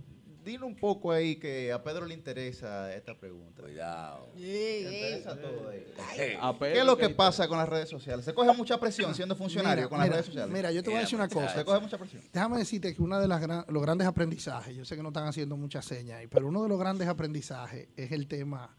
dile 0.44 0.66
un 0.66 0.76
poco 0.76 1.12
ahí 1.12 1.36
que 1.38 1.72
a 1.72 1.82
Pedro 1.84 2.06
le 2.06 2.14
interesa 2.14 2.94
esta 2.96 3.18
pregunta. 3.18 3.62
Cuidado. 3.62 4.32
Le 4.36 4.82
interesa 4.82 5.40
todo 5.40 5.70
ahí. 5.70 5.86
A 6.42 6.56
¿Qué 6.60 6.80
es 6.80 6.86
lo 6.86 6.98
que 6.98 7.08
que- 7.10 7.14
pasa 7.16 7.48
con 7.48 7.58
las 7.58 7.68
redes 7.70 7.90
sociales? 7.90 8.26
¿Se 8.26 8.34
coge 8.34 8.52
mucha 8.56 8.80
presión 8.80 9.14
siendo 9.16 9.36
funcionario 9.36 9.84
Mira, 9.84 9.90
con 9.90 9.98
las 10.00 10.08
mira, 10.08 10.16
redes 10.16 10.26
sociales? 10.28 10.54
Mira, 10.54 10.72
yo 10.72 10.84
te 10.84 10.90
voy 10.90 10.98
a 10.98 11.02
decir 11.02 11.16
una 11.18 11.28
cosa. 11.30 11.54
Se 11.54 11.66
coge 11.66 11.80
mucha 11.80 11.98
presión. 11.98 12.24
Déjame 12.34 12.58
decirte 12.58 12.94
que 12.96 13.02
uno 13.02 13.20
de 13.20 13.28
las 13.28 13.42
gran- 13.42 13.66
los 13.68 13.82
grandes 13.82 14.08
aprendizajes, 14.08 14.76
yo 14.76 14.86
sé 14.86 14.96
que 14.96 15.04
no 15.04 15.10
están 15.10 15.28
haciendo 15.28 15.58
muchas 15.58 15.86
señas 15.86 16.20
ahí, 16.20 16.28
pero 16.28 16.48
uno 16.48 16.64
de 16.64 16.70
los 16.70 16.80
grandes 16.80 17.08
aprendizajes 17.08 17.90
es 17.96 18.12
el 18.12 18.28
tema 18.28 18.76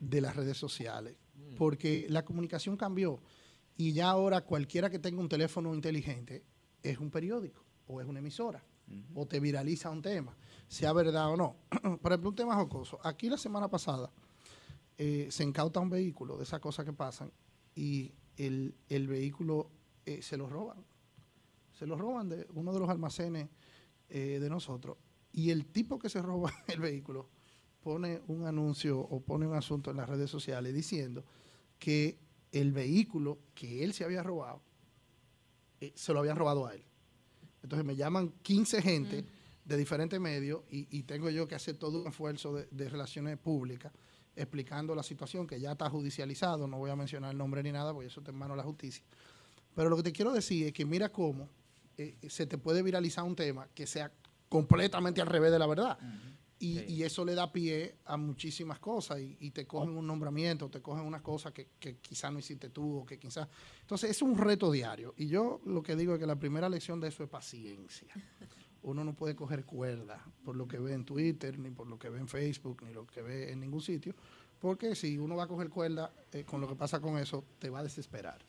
de 0.00 0.20
las 0.20 0.36
redes 0.36 0.56
sociales, 0.56 1.16
porque 1.56 2.06
la 2.08 2.24
comunicación 2.24 2.76
cambió 2.76 3.20
y 3.76 3.92
ya 3.92 4.08
ahora 4.10 4.40
cualquiera 4.42 4.90
que 4.90 4.98
tenga 4.98 5.20
un 5.20 5.28
teléfono 5.28 5.74
inteligente 5.74 6.44
es 6.82 6.98
un 6.98 7.10
periódico 7.10 7.64
o 7.86 8.00
es 8.00 8.06
una 8.06 8.18
emisora 8.20 8.64
o 9.14 9.26
te 9.26 9.40
viraliza 9.40 9.88
un 9.90 10.02
tema, 10.02 10.36
sea 10.68 10.92
verdad 10.92 11.30
o 11.30 11.36
no. 11.36 11.56
Por 12.00 12.12
ejemplo, 12.12 12.30
un 12.30 12.36
tema 12.36 12.54
jocoso. 12.56 12.98
Aquí 13.02 13.28
la 13.28 13.38
semana 13.38 13.68
pasada 13.68 14.10
eh, 14.96 15.28
se 15.30 15.42
incauta 15.42 15.80
un 15.80 15.90
vehículo 15.90 16.36
de 16.36 16.44
esas 16.44 16.60
cosas 16.60 16.84
que 16.84 16.92
pasan 16.92 17.32
y 17.74 18.12
el, 18.36 18.76
el 18.88 19.08
vehículo 19.08 19.70
eh, 20.06 20.22
se 20.22 20.36
lo 20.36 20.48
roban 20.48 20.84
se 21.72 21.84
lo 21.86 21.96
roban 21.96 22.28
de 22.28 22.46
uno 22.54 22.72
de 22.72 22.78
los 22.78 22.88
almacenes 22.88 23.48
eh, 24.08 24.38
de 24.40 24.48
nosotros 24.48 24.96
y 25.32 25.50
el 25.50 25.66
tipo 25.66 25.98
que 25.98 26.08
se 26.08 26.22
roba 26.22 26.52
el 26.68 26.78
vehículo 26.78 27.28
pone 27.82 28.22
un 28.28 28.46
anuncio 28.46 29.00
o 29.00 29.20
pone 29.20 29.48
un 29.48 29.54
asunto 29.54 29.90
en 29.90 29.96
las 29.96 30.08
redes 30.08 30.30
sociales 30.30 30.72
diciendo 30.72 31.24
que 31.80 32.20
el 32.52 32.72
vehículo 32.72 33.40
que 33.52 33.82
él 33.82 33.94
se 33.94 34.04
había 34.04 34.22
robado 34.22 34.62
se 35.94 36.14
lo 36.14 36.20
habían 36.20 36.36
robado 36.36 36.66
a 36.66 36.74
él. 36.74 36.82
Entonces 37.62 37.84
me 37.84 37.94
llaman 37.94 38.32
15 38.42 38.80
gente 38.80 39.26
de 39.64 39.76
diferentes 39.76 40.20
medios 40.20 40.62
y, 40.70 40.86
y 40.90 41.04
tengo 41.04 41.30
yo 41.30 41.48
que 41.48 41.54
hacer 41.54 41.76
todo 41.76 42.00
un 42.00 42.08
esfuerzo 42.08 42.54
de, 42.54 42.68
de 42.70 42.88
relaciones 42.88 43.38
públicas 43.38 43.92
explicando 44.36 44.94
la 44.94 45.02
situación 45.02 45.46
que 45.46 45.60
ya 45.60 45.72
está 45.72 45.88
judicializado, 45.88 46.66
no 46.66 46.78
voy 46.78 46.90
a 46.90 46.96
mencionar 46.96 47.30
el 47.30 47.38
nombre 47.38 47.62
ni 47.62 47.72
nada 47.72 47.92
porque 47.92 48.08
eso 48.08 48.20
está 48.20 48.32
en 48.32 48.38
manos 48.38 48.56
de 48.56 48.62
la 48.62 48.64
justicia. 48.64 49.04
Pero 49.74 49.90
lo 49.90 49.96
que 49.96 50.04
te 50.04 50.12
quiero 50.12 50.32
decir 50.32 50.66
es 50.66 50.72
que 50.72 50.84
mira 50.84 51.08
cómo 51.08 51.48
eh, 51.96 52.16
se 52.28 52.46
te 52.46 52.58
puede 52.58 52.82
viralizar 52.82 53.24
un 53.24 53.36
tema 53.36 53.68
que 53.74 53.86
sea 53.86 54.12
completamente 54.48 55.20
al 55.20 55.26
revés 55.26 55.52
de 55.52 55.58
la 55.58 55.66
verdad. 55.66 55.98
Y, 56.58 56.80
y 56.80 57.02
eso 57.02 57.24
le 57.24 57.34
da 57.34 57.52
pie 57.52 57.96
a 58.04 58.16
muchísimas 58.16 58.78
cosas 58.78 59.20
y, 59.20 59.36
y 59.40 59.50
te 59.50 59.66
cogen 59.66 59.96
un 59.96 60.06
nombramiento, 60.06 60.70
te 60.70 60.80
cogen 60.80 61.04
unas 61.04 61.20
cosas 61.20 61.52
que, 61.52 61.68
que 61.78 61.96
quizás 61.98 62.32
no 62.32 62.38
hiciste 62.38 62.70
tú 62.70 63.00
o 63.00 63.06
que 63.06 63.18
quizás... 63.18 63.48
Entonces 63.80 64.10
es 64.10 64.22
un 64.22 64.38
reto 64.38 64.70
diario. 64.70 65.14
Y 65.16 65.26
yo 65.26 65.60
lo 65.66 65.82
que 65.82 65.94
digo 65.94 66.14
es 66.14 66.20
que 66.20 66.26
la 66.26 66.38
primera 66.38 66.68
lección 66.68 67.00
de 67.00 67.08
eso 67.08 67.22
es 67.22 67.28
paciencia. 67.28 68.08
Uno 68.84 69.02
no 69.02 69.14
puede 69.14 69.34
coger 69.34 69.64
cuerda 69.64 70.22
por 70.44 70.56
lo 70.56 70.68
que 70.68 70.78
ve 70.78 70.92
en 70.92 71.04
Twitter, 71.04 71.58
ni 71.58 71.70
por 71.70 71.86
lo 71.86 71.98
que 71.98 72.10
ve 72.10 72.18
en 72.18 72.28
Facebook, 72.28 72.82
ni 72.82 72.92
lo 72.92 73.06
que 73.06 73.22
ve 73.22 73.50
en 73.50 73.60
ningún 73.60 73.80
sitio, 73.80 74.14
porque 74.58 74.94
si 74.94 75.18
uno 75.18 75.36
va 75.36 75.44
a 75.44 75.46
coger 75.46 75.70
cuerda 75.70 76.12
eh, 76.32 76.44
con 76.44 76.60
lo 76.60 76.68
que 76.68 76.76
pasa 76.76 77.00
con 77.00 77.18
eso, 77.18 77.44
te 77.58 77.70
va 77.70 77.80
a 77.80 77.82
desesperar. 77.82 78.44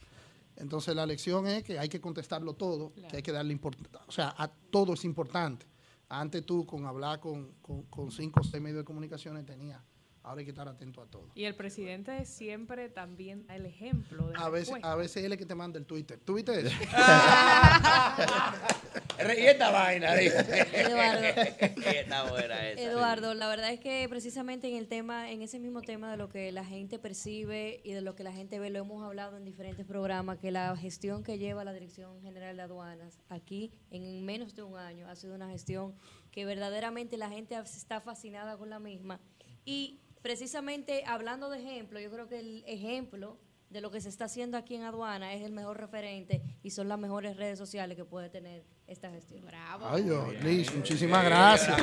Entonces 0.58 0.96
la 0.96 1.06
lección 1.06 1.48
es 1.48 1.64
que 1.64 1.80
hay 1.80 1.90
que 1.90 2.00
contestarlo 2.00 2.54
todo, 2.54 2.94
que 3.10 3.18
hay 3.18 3.24
que 3.24 3.32
darle 3.32 3.54
importancia. 3.54 4.00
O 4.08 4.12
sea, 4.12 4.34
a 4.38 4.48
todo 4.48 4.94
es 4.94 5.04
importante. 5.06 5.66
Antes 6.08 6.46
tú 6.46 6.66
con 6.66 6.86
hablar 6.86 7.20
con, 7.20 7.52
con, 7.62 7.84
con 7.84 8.12
cinco 8.12 8.42
o 8.42 8.44
seis 8.44 8.62
medios 8.62 8.80
de 8.80 8.86
comunicaciones 8.86 9.46
tenías. 9.46 9.82
Ahora 10.22 10.40
hay 10.40 10.46
que 10.46 10.52
estar 10.52 10.68
atento 10.68 11.02
a 11.02 11.06
todo. 11.06 11.30
Y 11.36 11.44
el 11.44 11.56
presidente 11.56 12.26
siempre 12.26 12.90
también 12.90 13.46
da 13.46 13.56
el 13.56 13.68
ejemplo 13.68 14.30
de 14.30 14.36
A 14.38 14.50
veces, 14.50 14.76
a 14.82 14.96
veces 14.96 15.24
él 15.24 15.34
es 15.34 15.38
que 15.38 15.46
te 15.46 15.54
manda 15.54 15.78
el 15.78 15.86
Twitter. 15.86 16.20
¿Tú 16.20 16.34
viste 16.34 16.60
eso? 16.60 16.70
Y 19.20 19.46
esta 19.46 19.72
vaina. 19.72 20.16
Eduardo. 20.16 21.24
Está 21.92 22.30
buena 22.30 22.70
esa. 22.70 22.82
Eduardo, 22.82 23.34
la 23.34 23.48
verdad 23.48 23.72
es 23.72 23.80
que 23.80 24.08
precisamente 24.10 24.68
en 24.68 24.76
el 24.76 24.88
tema, 24.88 25.32
en 25.32 25.42
ese 25.42 25.60
mismo 25.60 25.82
tema 25.82 26.12
de 26.12 26.18
lo 26.18 26.30
que 26.30 26.52
la 26.52 26.66
gente 26.66 27.00
percibe 27.00 27.82
y 27.84 27.94
de 27.94 28.02
lo 28.02 28.16
que 28.16 28.24
la 28.24 28.32
gente 28.32 28.60
ve, 28.60 28.70
lo 28.70 28.80
hemos 28.80 29.04
hablado 29.04 29.38
en 29.38 29.46
diferentes 29.46 29.86
programas, 29.86 30.38
que 30.40 30.52
la 30.52 30.76
gestión 30.76 31.24
que 31.24 31.38
lleva 31.38 31.64
la 31.64 31.74
Dirección 31.74 32.22
General 32.22 32.56
de 32.56 32.64
Aduanas 32.64 33.20
aquí 33.30 33.72
en 33.92 34.26
menos 34.26 34.56
de 34.56 34.64
un 34.64 34.78
año 34.78 35.08
ha 35.08 35.16
sido 35.16 35.36
una 35.36 35.50
gestión 35.50 35.96
que 36.32 36.46
verdaderamente 36.46 37.18
la 37.18 37.30
gente 37.30 37.56
está 37.56 38.02
fascinada 38.02 38.58
con 38.58 38.70
la 38.70 38.80
misma. 38.80 39.20
Y 39.64 40.00
precisamente 40.22 41.04
hablando 41.06 41.50
de 41.50 41.60
ejemplo, 41.60 42.00
yo 42.00 42.12
creo 42.12 42.28
que 42.28 42.40
el 42.40 42.64
ejemplo 42.68 43.38
de 43.76 43.82
lo 43.82 43.92
que 43.92 44.00
se 44.00 44.08
está 44.08 44.24
haciendo 44.26 44.56
aquí 44.58 44.74
en 44.76 44.84
aduana 44.84 45.34
es 45.34 45.44
el 45.44 45.52
mejor 45.52 45.78
referente 45.78 46.42
y 46.64 46.70
son 46.70 46.88
las 46.88 46.98
mejores 46.98 47.36
redes 47.36 47.60
sociales 47.60 47.98
que 47.98 48.06
puede 48.06 48.30
tener 48.30 48.64
esta 48.88 49.12
gestión. 49.12 49.46
Bravo. 49.46 49.86
Ay, 49.90 50.04
Dios, 50.04 50.34
Liz, 50.42 50.74
muchísimas 50.74 51.26
gracias. 51.26 51.76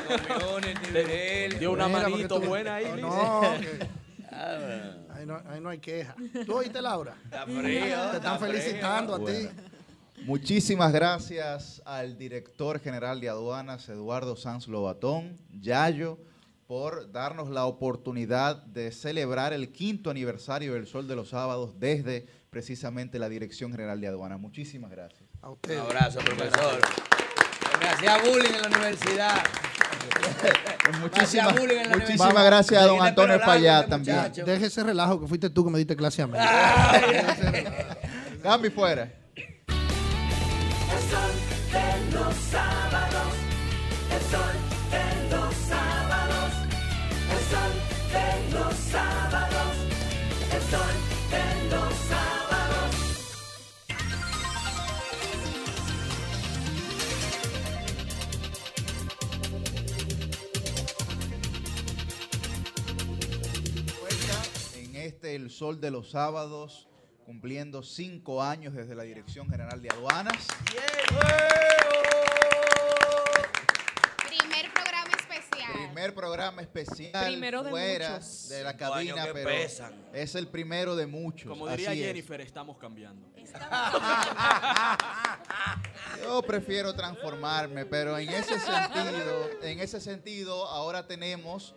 Dio 1.59 1.73
una 1.73 1.89
Mira, 1.89 2.09
manito 2.09 2.41
tú- 2.41 2.47
buena 2.49 2.77
ahí, 2.77 2.87
No, 2.87 2.97
Liz. 2.97 3.05
no, 3.05 3.41
que- 3.61 3.89
ahí, 5.13 5.27
no, 5.27 5.43
ahí 5.47 5.61
no 5.61 5.69
hay 5.69 5.79
queja. 5.81 6.17
¿Tú 6.47 6.55
oíste, 6.57 6.81
Laura? 6.81 7.15
frío, 7.45 7.61
Te 7.61 7.89
está 7.91 8.17
están 8.17 8.39
frío. 8.39 8.53
felicitando 8.53 9.15
a 9.17 9.25
ti. 9.25 9.49
Muchísimas 10.25 10.93
gracias 10.93 11.83
al 11.85 12.17
director 12.17 12.81
general 12.81 13.21
de 13.21 13.29
aduanas, 13.29 13.87
Eduardo 13.91 14.35
Sanz 14.37 14.67
Lobatón, 14.67 15.37
Yayo, 15.61 16.19
por 16.73 17.13
darnos 17.13 17.51
la 17.51 17.67
oportunidad 17.67 18.57
de 18.65 18.93
celebrar 18.93 19.53
el 19.53 19.73
quinto 19.73 20.09
aniversario 20.09 20.73
del 20.73 20.87
Sol 20.87 21.07
de 21.07 21.15
los 21.15 21.29
Sábados 21.29 21.79
desde 21.79 22.27
precisamente 22.49 23.19
la 23.19 23.29
Dirección 23.29 23.73
General 23.73 24.01
de 24.01 24.07
Aduanas. 24.07 24.41
Muchísimas 24.41 24.91
gracias. 24.91 25.29
A 25.43 25.51
Un 25.51 25.59
abrazo, 25.79 26.21
profesor. 26.21 26.81
Me 27.79 27.89
hacía 27.89 28.17
bullying 28.23 28.55
en 28.55 28.63
la 28.63 28.69
universidad. 28.69 29.35
Muchísimas, 31.03 31.61
bullying 31.61 31.77
en 31.77 31.91
la 31.91 31.97
muchísimas 31.99 32.43
gracias 32.43 32.83
a 32.83 32.87
don 32.87 33.03
Antonio 33.03 33.39
Payá 33.45 33.81
este 33.81 33.91
también. 33.91 34.17
muchacho. 34.17 34.45
Deje 34.47 34.65
ese 34.65 34.83
relajo 34.83 35.21
que 35.21 35.27
fuiste 35.27 35.51
tú 35.51 35.67
que 35.67 35.71
me 35.73 35.77
diste 35.77 35.95
clase 35.95 36.23
a 36.23 36.27
mí. 36.27 36.39
Gambi 38.43 38.71
fuera. 38.71 39.13
El 65.35 65.51
Sol 65.51 65.81
de 65.81 65.91
los 65.91 66.11
Sábados, 66.11 66.89
cumpliendo 67.25 67.83
cinco 67.83 68.43
años 68.43 68.75
desde 68.75 68.95
la 68.95 69.05
Dirección 69.05 69.49
General 69.49 69.81
de 69.81 69.89
Aduanas. 69.89 70.47
Primer 74.29 74.71
programa 74.75 75.11
especial. 75.19 75.73
Primer 75.73 76.15
programa 76.15 76.61
especial 76.61 77.25
Primero 77.27 77.63
de 77.63 77.71
fuera 77.71 78.11
muchos. 78.11 78.49
de 78.51 78.63
la 78.63 78.77
cabina, 78.77 79.27
pero 79.33 79.49
pesan. 79.49 79.95
es 80.13 80.35
el 80.35 80.49
primero 80.49 80.97
de 80.97 81.07
muchos. 81.07 81.49
Como 81.49 81.67
diría 81.67 81.93
así 81.93 82.01
es. 82.03 82.07
Jennifer, 82.09 82.43
estamos 82.43 82.77
cambiando. 82.77 83.27
Yo 86.23 86.43
prefiero 86.43 86.95
transformarme, 86.95 87.87
pero 87.87 88.19
en 88.19 88.29
ese 88.29 88.61
sentido, 88.61 89.49
en 89.63 89.81
ese 89.81 89.99
sentido, 89.99 90.69
ahora 90.69 91.07
tenemos 91.07 91.75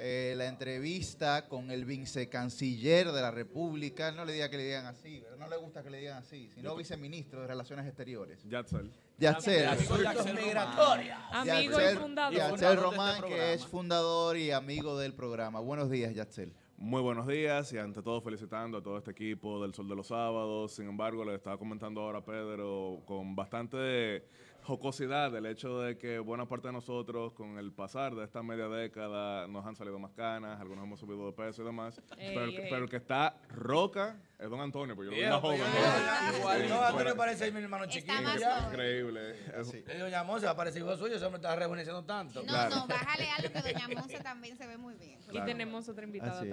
eh, 0.00 0.34
la 0.36 0.46
entrevista 0.46 1.48
con 1.48 1.70
el 1.70 1.84
vicecanciller 1.84 3.10
de 3.12 3.20
la 3.20 3.30
República. 3.30 4.12
No 4.12 4.24
le 4.24 4.32
diga 4.32 4.48
que 4.48 4.56
le 4.56 4.64
digan 4.64 4.86
así, 4.86 5.20
¿verdad? 5.20 5.36
no 5.38 5.48
le 5.48 5.56
gusta 5.56 5.82
que 5.82 5.90
le 5.90 5.98
digan 5.98 6.18
así, 6.18 6.48
sino 6.54 6.76
viceministro 6.76 7.40
de 7.42 7.46
Relaciones 7.48 7.86
Exteriores. 7.86 8.42
Yatzel. 8.48 8.90
Yatzel. 9.18 9.66
Amigo 9.66 9.96
y 9.98 10.04
Yatzel- 10.04 11.98
fundador. 11.98 12.54
Este 12.54 12.76
Román, 12.76 13.22
que 13.22 13.52
es 13.54 13.66
fundador 13.66 14.36
y 14.36 14.50
amigo 14.52 14.98
del 14.98 15.14
programa. 15.14 15.60
Buenos 15.60 15.90
días, 15.90 16.14
Yatzel. 16.14 16.52
Muy 16.76 17.02
buenos 17.02 17.26
días 17.26 17.72
y 17.72 17.78
ante 17.78 18.02
todo 18.02 18.20
felicitando 18.20 18.78
a 18.78 18.82
todo 18.82 18.98
este 18.98 19.10
equipo 19.10 19.60
del 19.60 19.74
Sol 19.74 19.88
de 19.88 19.96
los 19.96 20.06
Sábados. 20.06 20.72
Sin 20.76 20.88
embargo, 20.88 21.24
le 21.24 21.34
estaba 21.34 21.58
comentando 21.58 22.00
ahora 22.02 22.18
a 22.20 22.24
Pedro 22.24 23.02
con 23.04 23.34
bastante 23.34 24.24
jocosidad 24.68 25.34
el 25.34 25.46
hecho 25.46 25.80
de 25.80 25.96
que 25.96 26.18
buena 26.18 26.46
parte 26.46 26.68
de 26.68 26.72
nosotros 26.74 27.32
con 27.32 27.58
el 27.58 27.72
pasar 27.72 28.14
de 28.14 28.24
esta 28.24 28.42
media 28.42 28.68
década 28.68 29.48
nos 29.48 29.64
han 29.64 29.74
salido 29.74 29.98
más 29.98 30.12
canas, 30.12 30.60
algunos 30.60 30.84
hemos 30.84 31.00
subido 31.00 31.24
de 31.26 31.32
peso 31.32 31.62
y 31.62 31.64
demás. 31.64 32.00
Ey, 32.18 32.34
pero, 32.34 32.46
ey. 32.46 32.66
pero 32.68 32.84
el 32.84 32.90
que 32.90 32.96
está 32.96 33.36
roca 33.48 34.20
es 34.38 34.50
don 34.50 34.60
Antonio, 34.60 34.94
pues 34.94 35.06
yo 35.06 35.12
lo 35.12 35.16
vi 35.16 35.26
más 35.26 35.40
joven. 35.40 35.60
igual, 36.38 36.62
Sí, 36.62 36.68
no, 36.68 36.74
Antonio 36.82 36.98
pero- 36.98 37.16
parece 37.16 37.50
mi 37.50 37.60
hermano 37.62 37.86
chiquito. 37.86 38.12
Increíble. 38.68 39.30
Es- 39.58 39.72
Eh, 39.72 39.98
Doña 39.98 40.22
Monse 40.22 40.44
va 40.44 40.52
a 40.52 40.56
parecer 40.56 40.82
hijo 40.82 40.94
suyo, 40.98 41.16
ese 41.16 41.24
hombre 41.24 41.38
está 41.40 41.56
rejuveneciendo 41.56 42.04
tanto. 42.04 42.42
No, 42.42 42.68
no, 42.68 42.86
bájale 42.86 43.26
algo 43.30 43.50
que 43.50 43.72
Doña 43.72 43.88
Monse 43.88 44.20
también 44.20 44.56
se 44.58 44.66
ve 44.66 44.76
muy 44.76 44.94
bien. 44.96 45.18
Y 45.32 45.40
tenemos 45.46 45.88
otra 45.88 46.04
invitada 46.04 46.32
Así 46.40 46.46
es. 46.46 46.50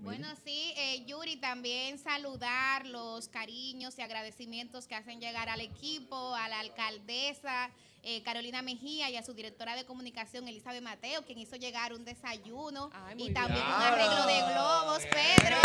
Bueno, 0.00 0.28
sí, 0.44 0.72
eh, 0.76 1.04
Yuri, 1.06 1.36
también 1.36 1.98
saludar 1.98 2.86
los 2.86 3.28
cariños 3.28 3.98
y 3.98 4.02
agradecimientos 4.02 4.86
que 4.86 4.94
hacen 4.94 5.20
llegar 5.20 5.48
al 5.48 5.60
equipo, 5.60 6.34
a 6.34 6.48
la 6.48 6.60
alcaldesa 6.60 7.70
eh, 8.02 8.22
Carolina 8.22 8.62
Mejía 8.62 9.10
y 9.10 9.16
a 9.16 9.22
su 9.22 9.34
directora 9.34 9.74
de 9.74 9.84
comunicación 9.84 10.46
Elizabeth 10.46 10.82
Mateo, 10.82 11.24
quien 11.24 11.38
hizo 11.38 11.56
llegar 11.56 11.92
un 11.92 12.04
desayuno 12.04 12.90
y 13.16 13.32
también 13.32 13.64
bien. 13.64 13.76
un 13.76 13.82
arreglo 13.82 14.26
de 14.26 14.52
globos, 14.52 15.02
Pedro. 15.10 15.56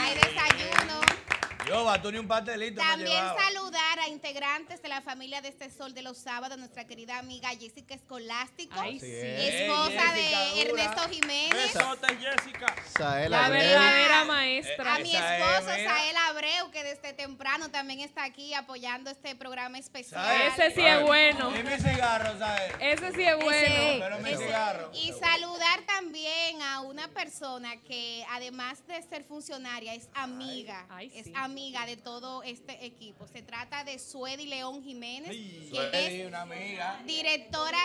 Hay 0.00 0.14
desayuno. 0.14 1.25
Yo, 1.66 1.90
Antonio, 1.90 2.20
un 2.20 2.28
pastelito 2.28 2.80
También 2.80 3.18
saludar 3.36 3.98
a 3.98 4.08
integrantes 4.08 4.80
de 4.82 4.88
la 4.88 5.00
familia 5.00 5.40
de 5.40 5.48
este 5.48 5.68
Sol 5.68 5.92
de 5.94 6.02
los 6.02 6.16
Sábados, 6.16 6.56
nuestra 6.58 6.86
querida 6.86 7.18
amiga 7.18 7.48
Jessica 7.48 7.94
Escolástico, 7.94 8.78
Ay, 8.78 9.00
sí. 9.00 9.06
esposa 9.10 9.90
Jessica, 9.90 10.12
de 10.14 10.64
dura. 10.70 10.82
Ernesto 10.84 11.08
Jiménez. 11.10 11.72
Besotes, 11.74 12.18
Jessica. 12.20 12.74
Sael 12.96 13.30
La 13.32 13.48
verdadera 13.48 14.24
maestra. 14.26 14.94
A 14.94 14.98
mi 15.00 15.14
esposo. 15.16 15.66
Sael 15.66 16.16
Abreu, 16.28 16.70
que 16.70 16.84
desde 16.84 17.12
temprano 17.14 17.68
también 17.70 17.98
está 17.98 18.22
aquí 18.22 18.54
apoyando 18.54 19.10
este 19.10 19.34
programa 19.34 19.78
especial. 19.78 20.24
Ese 20.42 20.70
sí 20.70 20.82
es 20.82 21.02
bueno. 21.02 21.50
Y 21.56 21.64
mi 21.64 21.76
cigarro, 21.78 22.38
¿sabes? 22.38 22.74
Ese 22.78 23.12
sí 23.12 23.22
es 23.24 23.36
bueno. 23.42 23.98
Pero 23.98 24.18
mi 24.20 24.36
cigarro. 24.36 24.90
Y 24.94 25.12
saludar 25.14 25.80
también 25.86 26.62
a 26.62 26.80
una 26.82 27.08
persona 27.08 27.76
que 27.82 28.24
además 28.30 28.86
de 28.86 29.02
ser 29.02 29.24
funcionaria 29.24 29.94
es 29.94 30.08
amiga, 30.14 30.86
es 31.00 31.26
amiga 31.34 31.55
de 31.60 31.96
todo 31.96 32.42
este 32.42 32.84
equipo. 32.84 33.26
Se 33.28 33.40
trata 33.40 33.82
de 33.82 33.98
Suedi 33.98 34.44
León 34.46 34.82
Jiménez, 34.82 35.34
Suedi, 35.70 35.96
es 36.20 36.26
una 36.28 36.42
amiga. 36.42 37.00
directora, 37.06 37.78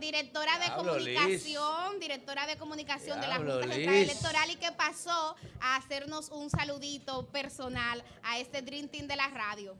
directora 0.00 0.58
de 0.58 0.64
Diablo, 0.64 0.92
comunicación, 0.94 2.00
directora 2.00 2.46
de 2.46 2.56
comunicación 2.56 3.20
de 3.20 3.26
la 3.28 3.34
Diablo, 3.36 3.58
Junta 3.60 3.74
Central. 3.74 3.94
Electoral 3.96 4.50
y 4.50 4.56
que 4.56 4.72
pasó 4.72 5.36
a 5.60 5.76
hacernos 5.76 6.30
un 6.30 6.48
saludito 6.48 7.26
personal 7.26 8.02
a 8.22 8.38
este 8.38 8.62
Dream 8.62 8.88
Team 8.88 9.06
de 9.06 9.16
la 9.16 9.28
radio. 9.28 9.76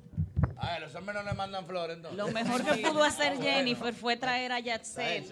Ay, 0.58 0.80
los 0.82 0.94
hombres 0.94 1.16
no 1.16 1.22
le 1.22 1.32
mandan 1.32 1.66
flores, 1.66 1.96
entonces. 1.96 2.18
Lo 2.18 2.28
mejor 2.28 2.62
que 2.64 2.82
pudo 2.86 3.02
hacer 3.02 3.40
Jennifer 3.40 3.94
fue 3.94 4.18
traer 4.18 4.52
a 4.52 4.60
Yatzel, 4.60 5.24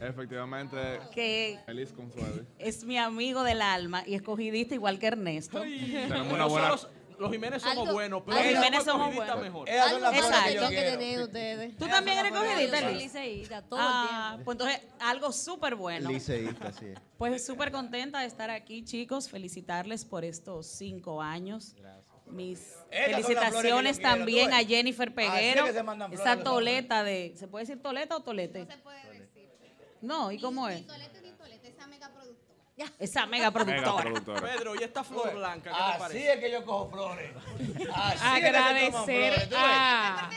Efectivamente, 0.00 0.76
que 1.14 1.58
feliz 1.66 1.92
con 1.92 2.12
Suave. 2.12 2.44
es 2.58 2.82
mi 2.84 2.98
amigo 2.98 3.44
del 3.44 3.62
alma 3.62 4.02
y 4.04 4.14
escogidista 4.14 4.74
igual 4.74 4.98
que 4.98 5.06
Ernesto. 5.06 5.60
Tenemos 5.60 6.32
una 6.32 6.46
buena- 6.46 6.68
Nosotros, 6.68 6.88
los 7.18 7.30
Jiménez 7.30 7.62
somos 7.62 7.78
Algo- 7.78 7.92
buenos, 7.92 8.22
pero 8.24 8.36
Los 8.38 8.46
Jiménez 8.46 8.84
somos 8.84 9.14
buenos. 9.14 9.40
mejor. 9.40 9.64
Que 9.66 9.72
yo 9.72 10.10
Exacto. 10.10 10.68
quiero. 10.68 11.24
ustedes. 11.24 11.76
Tú 11.76 11.86
también 11.88 12.18
eres 12.18 12.32
cogidita, 12.32 12.80
Liz. 12.90 13.02
liceísta, 13.02 13.62
todo 13.62 13.78
el 13.80 13.86
Ah, 13.88 14.28
tiempo. 14.32 14.44
pues 14.44 14.54
entonces 14.54 14.80
algo 15.00 15.32
súper 15.32 15.74
bueno. 15.74 16.10
Liceísta, 16.10 16.72
sí. 16.72 16.86
Pues 17.18 17.46
súper 17.46 17.70
contenta 17.72 18.20
de 18.20 18.26
estar 18.26 18.50
aquí, 18.50 18.84
chicos. 18.84 19.28
Felicitarles 19.28 20.04
por 20.04 20.24
estos 20.24 20.66
cinco 20.66 21.22
años. 21.22 21.74
Mis 22.26 22.58
Estas 22.58 22.72
flores 22.80 22.90
que 22.90 23.12
felicitaciones 23.22 23.96
quiero, 23.98 24.10
también 24.16 24.48
¿tú 24.50 24.56
a? 24.56 24.58
Jennifer 24.64 25.08
Así 25.08 25.14
Peguero. 25.14 25.64
que 25.64 26.14
Esa 26.14 26.42
toleta 26.42 27.04
de. 27.04 27.34
¿Se 27.36 27.46
puede 27.48 27.66
decir 27.66 27.82
toleta 27.82 28.16
o 28.16 28.20
tolete? 28.20 28.60
No 28.64 28.72
se 28.72 28.78
puede 28.78 29.18
decir. 29.18 29.48
No, 30.00 30.32
¿y 30.32 30.38
cómo 30.40 30.68
es? 30.68 30.84
Esa 32.98 33.26
mega 33.26 33.50
productora. 33.52 33.78
Esa 33.80 33.94
mega 33.94 34.02
productora. 34.02 34.02
productora. 34.02 34.52
Pedro, 34.52 34.74
¿y 34.74 34.82
esta 34.82 35.04
flor 35.04 35.34
blanca 35.34 35.70
qué 35.70 35.76
te 35.76 35.82
Así 35.82 35.98
parece? 35.98 36.32
es 36.32 36.40
que 36.40 36.50
yo 36.50 36.64
cojo 36.64 36.90
flores. 36.90 37.30
Así 37.94 38.24
Agradecer 38.24 38.82
es 38.82 38.84
que 38.84 38.84
se 38.84 38.90
toman 38.90 39.04
flores, 39.04 39.48
¿tú 39.48 39.54
ves? 39.54 39.64
a, 39.64 40.30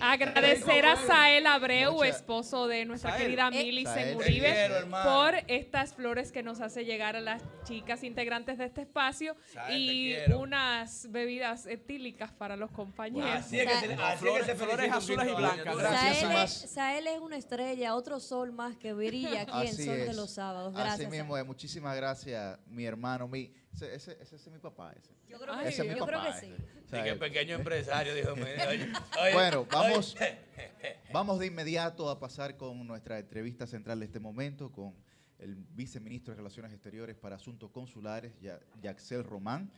agradecer 0.00 0.86
a 0.86 0.96
Sael 0.96 1.46
Abreu, 1.46 2.02
esposo 2.04 2.66
de 2.66 2.84
nuestra 2.84 3.10
Sael. 3.10 3.22
querida 3.22 3.48
Eh, 3.52 3.84
Sael, 3.84 4.08
te 4.08 4.16
Uribe, 4.16 4.68
por 5.04 5.34
estas 5.48 5.94
flores 5.94 6.32
que 6.32 6.42
nos 6.42 6.60
hace 6.60 6.84
llegar 6.84 7.16
a 7.16 7.20
las 7.20 7.42
chicas 7.64 8.02
integrantes 8.04 8.58
de 8.58 8.64
este 8.66 8.82
espacio 8.82 9.36
Sael, 9.52 9.76
y 9.76 10.16
unas 10.34 11.10
bebidas 11.10 11.66
etílicas 11.66 12.32
para 12.32 12.56
los 12.56 12.70
compañeros. 12.70 13.30
Así 13.30 13.60
es 13.60 13.66
que 13.66 13.72
así 13.72 14.26
se 14.44 14.54
flores 14.54 14.92
azules 14.92 15.28
y 15.28 15.34
blancas. 15.34 15.76
Gracias, 15.76 16.18
Sael, 16.20 16.44
es, 16.44 16.52
Sael 16.70 17.06
es 17.06 17.18
una 17.20 17.36
estrella, 17.36 17.94
otro 17.94 18.20
sol 18.20 18.52
más 18.52 18.76
que 18.76 18.92
brilla 18.92 19.42
aquí 19.42 19.52
en 19.52 19.74
Así 19.74 19.84
Sol 19.84 19.96
de 19.96 20.14
los 20.14 20.30
Sábados. 20.30 20.74
Así 20.74 20.84
Gracias. 20.84 21.10
mismo 21.10 21.36
es. 21.36 21.46
Muchísimas 21.46 21.96
gracias, 21.96 22.58
mi 22.68 22.84
hermano. 22.84 23.28
Mi, 23.28 23.52
ese, 23.72 23.94
ese, 23.94 24.18
ese 24.20 24.36
es 24.36 24.48
mi 24.48 24.58
papá. 24.58 24.92
Ese. 24.96 25.12
Yo 25.28 25.38
creo 25.38 25.54
Ese 25.54 25.62
que 25.62 25.68
es 25.68 25.76
sí. 25.76 25.82
mi 25.82 25.88
Yo 25.98 26.06
creo 26.06 26.18
papá, 26.18 26.34
que 26.34 26.40
sí. 26.46 26.52
ese. 26.52 26.56
Sí, 26.62 26.90
que 26.90 26.96
Sael. 26.96 27.18
pequeño 27.18 27.54
empresario, 27.56 28.14
dijo. 28.14 28.34
mira, 28.36 28.48
oye, 28.68 28.88
oye, 29.22 29.32
Bueno, 29.32 29.60
oye. 29.60 29.68
vamos, 29.72 30.16
vamos 31.12 31.38
de 31.38 31.46
inmediato 31.46 32.08
a 32.10 32.18
pasar 32.18 32.56
con 32.56 32.86
nuestra 32.86 33.18
entrevista 33.18 33.66
central 33.66 34.00
de 34.00 34.06
este 34.06 34.20
momento 34.20 34.70
con 34.72 34.94
el 35.38 35.54
viceministro 35.56 36.32
de 36.32 36.38
Relaciones 36.38 36.72
Exteriores 36.72 37.16
para 37.16 37.36
Asuntos 37.36 37.70
Consulares, 37.70 38.32
Ya- 38.40 38.60
Yaxel 38.82 39.24
Román. 39.24 39.70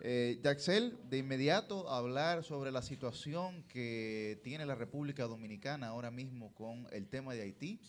Eh, 0.00 0.40
Yaxel, 0.42 0.98
de 1.08 1.18
inmediato 1.18 1.88
hablar 1.88 2.42
sobre 2.44 2.72
la 2.72 2.82
situación 2.82 3.62
que 3.68 4.40
tiene 4.42 4.66
la 4.66 4.74
República 4.74 5.24
Dominicana 5.24 5.88
ahora 5.88 6.10
mismo 6.10 6.52
con 6.54 6.86
el 6.92 7.08
tema 7.08 7.32
de 7.34 7.42
Haití. 7.42 7.80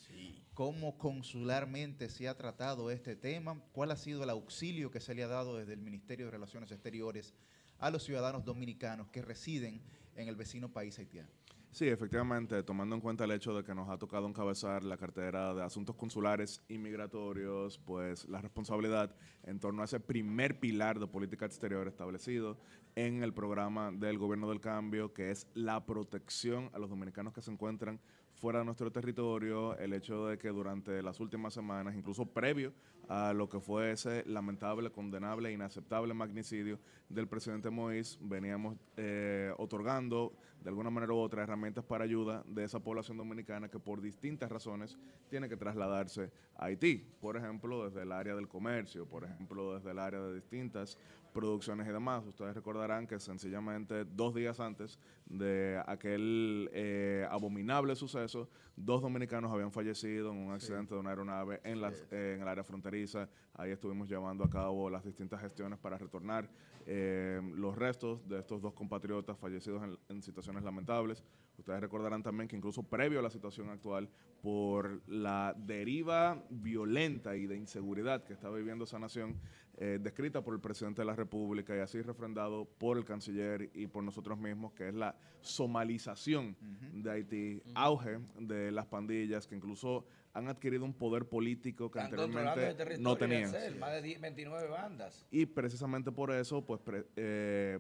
¿Cómo 0.54 0.98
consularmente 0.98 2.10
se 2.10 2.28
ha 2.28 2.38
tratado 2.38 2.92
este 2.92 3.16
tema? 3.16 3.62
¿Cuál 3.74 3.92
ha 3.92 3.98
sido 3.98 4.24
el 4.24 4.30
auxilio 4.30 4.92
que 4.92 5.02
se 5.02 5.14
le 5.16 5.24
ha 5.24 5.28
dado 5.28 5.58
desde 5.58 5.74
el 5.74 5.82
Ministerio 5.82 6.26
de 6.26 6.32
Relaciones 6.32 6.72
Exteriores 6.72 7.34
a 7.80 7.90
los 7.90 8.04
ciudadanos 8.04 8.46
dominicanos 8.46 9.10
que 9.10 9.22
residen 9.22 9.82
en 10.16 10.28
el 10.30 10.36
vecino 10.36 10.72
país 10.72 10.98
haitiano? 10.98 11.30
Sí, 11.76 11.90
efectivamente, 11.90 12.64
tomando 12.64 12.96
en 12.96 13.02
cuenta 13.02 13.26
el 13.26 13.32
hecho 13.32 13.54
de 13.54 13.62
que 13.66 13.76
nos 13.76 13.90
ha 13.90 13.98
tocado 13.98 14.30
encabezar 14.30 14.82
la 14.86 14.96
cartera 14.96 15.54
de 15.54 15.62
asuntos 15.62 15.98
consulares 15.98 16.64
y 16.70 16.78
migratorios, 16.78 17.80
pues 17.80 18.30
la 18.30 18.40
responsabilidad 18.40 19.14
en 19.44 19.60
torno 19.60 19.82
a 19.82 19.86
ese 19.86 20.00
primer 20.00 20.58
pilar 20.62 21.02
de 21.02 21.08
política 21.08 21.46
exterior 21.46 21.86
establecido 21.90 22.58
en 22.96 23.24
el 23.24 23.34
programa 23.34 23.92
del 23.92 24.18
gobierno 24.18 24.50
del 24.50 24.62
cambio, 24.62 25.14
que 25.14 25.32
es 25.32 25.48
la 25.54 25.86
protección 25.86 26.70
a 26.74 26.80
los 26.80 26.90
dominicanos 26.90 27.34
que 27.34 27.42
se 27.42 27.52
encuentran 27.52 28.00
fuera 28.36 28.60
de 28.60 28.66
nuestro 28.66 28.92
territorio, 28.92 29.78
el 29.78 29.94
hecho 29.94 30.28
de 30.28 30.38
que 30.38 30.50
durante 30.50 31.02
las 31.02 31.20
últimas 31.20 31.54
semanas, 31.54 31.96
incluso 31.96 32.26
previo 32.26 32.74
a 33.08 33.34
lo 33.34 33.50
que 33.50 33.60
fue 33.60 33.92
ese 33.92 34.24
lamentable, 34.26 34.92
condenable 34.92 35.52
inaceptable 35.52 36.14
magnicidio 36.14 36.80
del 37.10 37.28
presidente 37.28 37.70
Moïse, 37.70 38.18
veníamos 38.22 38.78
eh, 38.98 39.54
otorgando 39.58 40.34
de 40.62 40.70
alguna 40.70 40.90
manera 40.90 41.14
u 41.14 41.18
otra 41.18 41.44
herramientas 41.44 41.86
para 41.86 42.04
ayuda 42.04 42.44
de 42.48 42.64
esa 42.64 42.80
población 42.80 43.18
dominicana 43.18 43.70
que 43.70 43.80
por 43.80 44.02
distintas 44.02 44.52
razones 44.52 44.98
tiene 45.30 45.48
que 45.48 45.58
trasladarse 45.58 46.32
a 46.56 46.66
Haití. 46.66 47.06
Por 47.22 47.38
ejemplo, 47.38 47.86
desde 47.86 48.02
el 48.02 48.12
área 48.12 48.36
del 48.36 48.48
comercio, 48.48 49.06
por 49.06 49.24
ejemplo, 49.24 49.76
desde 49.76 49.92
el 49.92 50.00
área 50.00 50.22
de 50.22 50.34
distintas 50.34 50.98
producciones 51.36 51.86
y 51.88 51.92
demás. 51.92 52.26
Ustedes 52.26 52.56
recordarán 52.56 53.06
que 53.06 53.20
sencillamente 53.20 54.06
dos 54.06 54.34
días 54.34 54.60
antes 54.60 54.98
de 55.26 55.80
aquel 55.86 56.70
eh, 56.74 57.28
abominable 57.30 57.96
suceso, 57.96 58.50
dos 58.78 59.02
dominicanos 59.02 59.52
habían 59.52 59.72
fallecido 59.72 60.32
en 60.32 60.38
un 60.38 60.54
accidente 60.54 60.94
de 60.96 61.00
una 61.02 61.10
aeronave 61.10 61.60
en, 61.66 61.82
las, 61.82 62.08
eh, 62.10 62.36
en 62.36 62.42
el 62.42 62.48
área 62.48 62.64
fronteriza. 62.64 63.30
Ahí 63.54 63.72
estuvimos 63.72 64.08
llevando 64.08 64.46
a 64.46 64.50
cabo 64.50 64.90
las 64.90 65.04
distintas 65.04 65.42
gestiones 65.42 65.78
para 65.78 65.98
retornar 65.98 66.50
eh, 66.86 67.42
los 67.56 67.76
restos 67.76 68.28
de 68.28 68.40
estos 68.40 68.62
dos 68.62 68.74
compatriotas 68.74 69.38
fallecidos 69.38 69.84
en, 69.84 69.98
en 70.08 70.22
situaciones 70.22 70.64
lamentables. 70.64 71.22
Ustedes 71.58 71.80
recordarán 71.80 72.24
también 72.24 72.48
que 72.48 72.56
incluso 72.56 72.84
previo 72.84 73.20
a 73.20 73.22
la 73.22 73.30
situación 73.30 73.70
actual, 73.70 74.10
por 74.42 75.02
la 75.10 75.56
deriva 75.58 76.44
violenta 76.50 77.36
y 77.36 77.48
de 77.48 77.58
inseguridad 77.58 78.24
que 78.24 78.34
está 78.34 78.50
viviendo 78.50 78.84
esa 78.84 79.00
nación, 79.00 79.36
eh, 79.78 80.00
descrita 80.02 80.42
por 80.42 80.54
el 80.54 80.60
presidente 80.62 81.02
de 81.02 81.06
la 81.06 81.16
República 81.16 81.76
y 81.76 81.80
así 81.80 82.02
refrendado 82.02 82.66
por 82.78 82.98
el 82.98 83.04
canciller 83.06 83.70
y 83.74 83.88
por 83.88 84.04
nosotros 84.04 84.38
mismos, 84.38 84.74
que 84.74 84.88
es 84.90 84.94
la 84.96 85.16
somalización 85.42 86.56
de 86.94 87.12
Haití, 87.12 87.62
auge 87.74 88.20
de 88.40 88.72
las 88.72 88.86
pandillas 88.86 89.48
que 89.48 89.56
incluso 89.56 90.06
han 90.34 90.48
adquirido 90.48 90.84
un 90.86 90.94
poder 90.94 91.26
político 91.26 91.90
que 91.92 92.00
Están 92.00 92.20
anteriormente 92.20 92.74
territorio 92.74 93.04
no 93.04 93.16
tenían. 93.18 93.52
más 93.80 93.92
de 93.92 94.02
10, 94.02 94.22
29 94.22 94.68
bandas. 94.70 95.26
Y 95.32 95.46
precisamente 95.46 96.12
por 96.12 96.32
eso, 96.32 96.66
pues, 96.66 96.80
pre- 96.82 97.06
eh, 97.16 97.80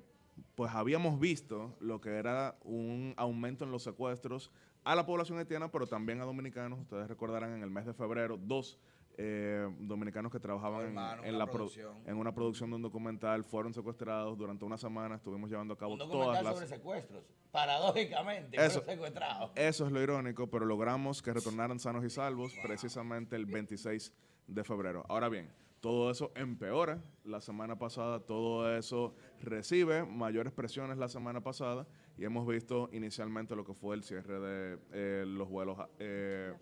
pues 0.55 0.71
habíamos 0.73 1.19
visto 1.19 1.75
lo 1.79 2.01
que 2.01 2.09
era 2.09 2.57
un 2.63 3.13
aumento 3.17 3.63
en 3.65 3.71
los 3.71 3.83
secuestros 3.83 4.51
a 4.83 4.95
la 4.95 5.05
población 5.05 5.37
haitiana, 5.37 5.71
pero 5.71 5.87
también 5.87 6.19
a 6.21 6.25
dominicanos. 6.25 6.79
Ustedes 6.79 7.07
recordarán 7.07 7.53
en 7.53 7.63
el 7.63 7.69
mes 7.71 7.85
de 7.85 7.93
febrero, 7.93 8.37
dos 8.37 8.77
eh, 9.17 9.67
dominicanos 9.79 10.31
que 10.31 10.39
trabajaban 10.39 10.81
en, 10.81 10.87
Hermano, 10.89 11.23
en 11.23 11.29
una 11.29 11.37
la 11.39 11.45
pro- 11.45 11.53
producción. 11.53 11.97
en 12.05 12.17
una 12.17 12.33
producción 12.33 12.69
de 12.69 12.75
un 12.75 12.81
documental 12.81 13.43
fueron 13.43 13.73
secuestrados 13.73 14.37
durante 14.37 14.65
una 14.65 14.77
semana. 14.77 15.15
Estuvimos 15.15 15.49
llevando 15.49 15.73
a 15.73 15.77
cabo 15.77 15.93
Un 15.93 15.99
todas 15.99 16.11
documental 16.13 16.43
las... 16.43 16.53
sobre 16.55 16.67
secuestros. 16.67 17.23
Paradójicamente, 17.51 18.57
Eso- 18.57 18.79
fueron 18.81 18.95
secuestrados. 18.95 19.51
Eso 19.55 19.85
es 19.85 19.91
lo 19.91 20.01
irónico, 20.01 20.47
pero 20.49 20.65
logramos 20.65 21.21
que 21.21 21.33
retornaran 21.33 21.79
sanos 21.79 22.03
y 22.05 22.09
salvos 22.09 22.53
precisamente 22.63 23.35
el 23.35 23.45
26 23.45 24.13
de 24.47 24.63
febrero. 24.63 25.03
Ahora 25.09 25.29
bien, 25.29 25.51
todo 25.79 26.11
eso 26.11 26.31
empeora. 26.35 27.01
La 27.23 27.41
semana 27.41 27.77
pasada 27.77 28.19
todo 28.19 28.75
eso 28.75 29.15
recibe 29.41 30.03
mayores 30.05 30.51
presiones 30.53 30.97
la 30.97 31.07
semana 31.07 31.41
pasada 31.41 31.87
y 32.17 32.23
hemos 32.23 32.47
visto 32.47 32.89
inicialmente 32.93 33.55
lo 33.55 33.65
que 33.65 33.73
fue 33.73 33.95
el 33.95 34.03
cierre 34.03 34.39
de 34.39 34.79
eh, 34.93 35.25
los 35.27 35.49
vuelos, 35.49 35.77
eh, 35.99 36.53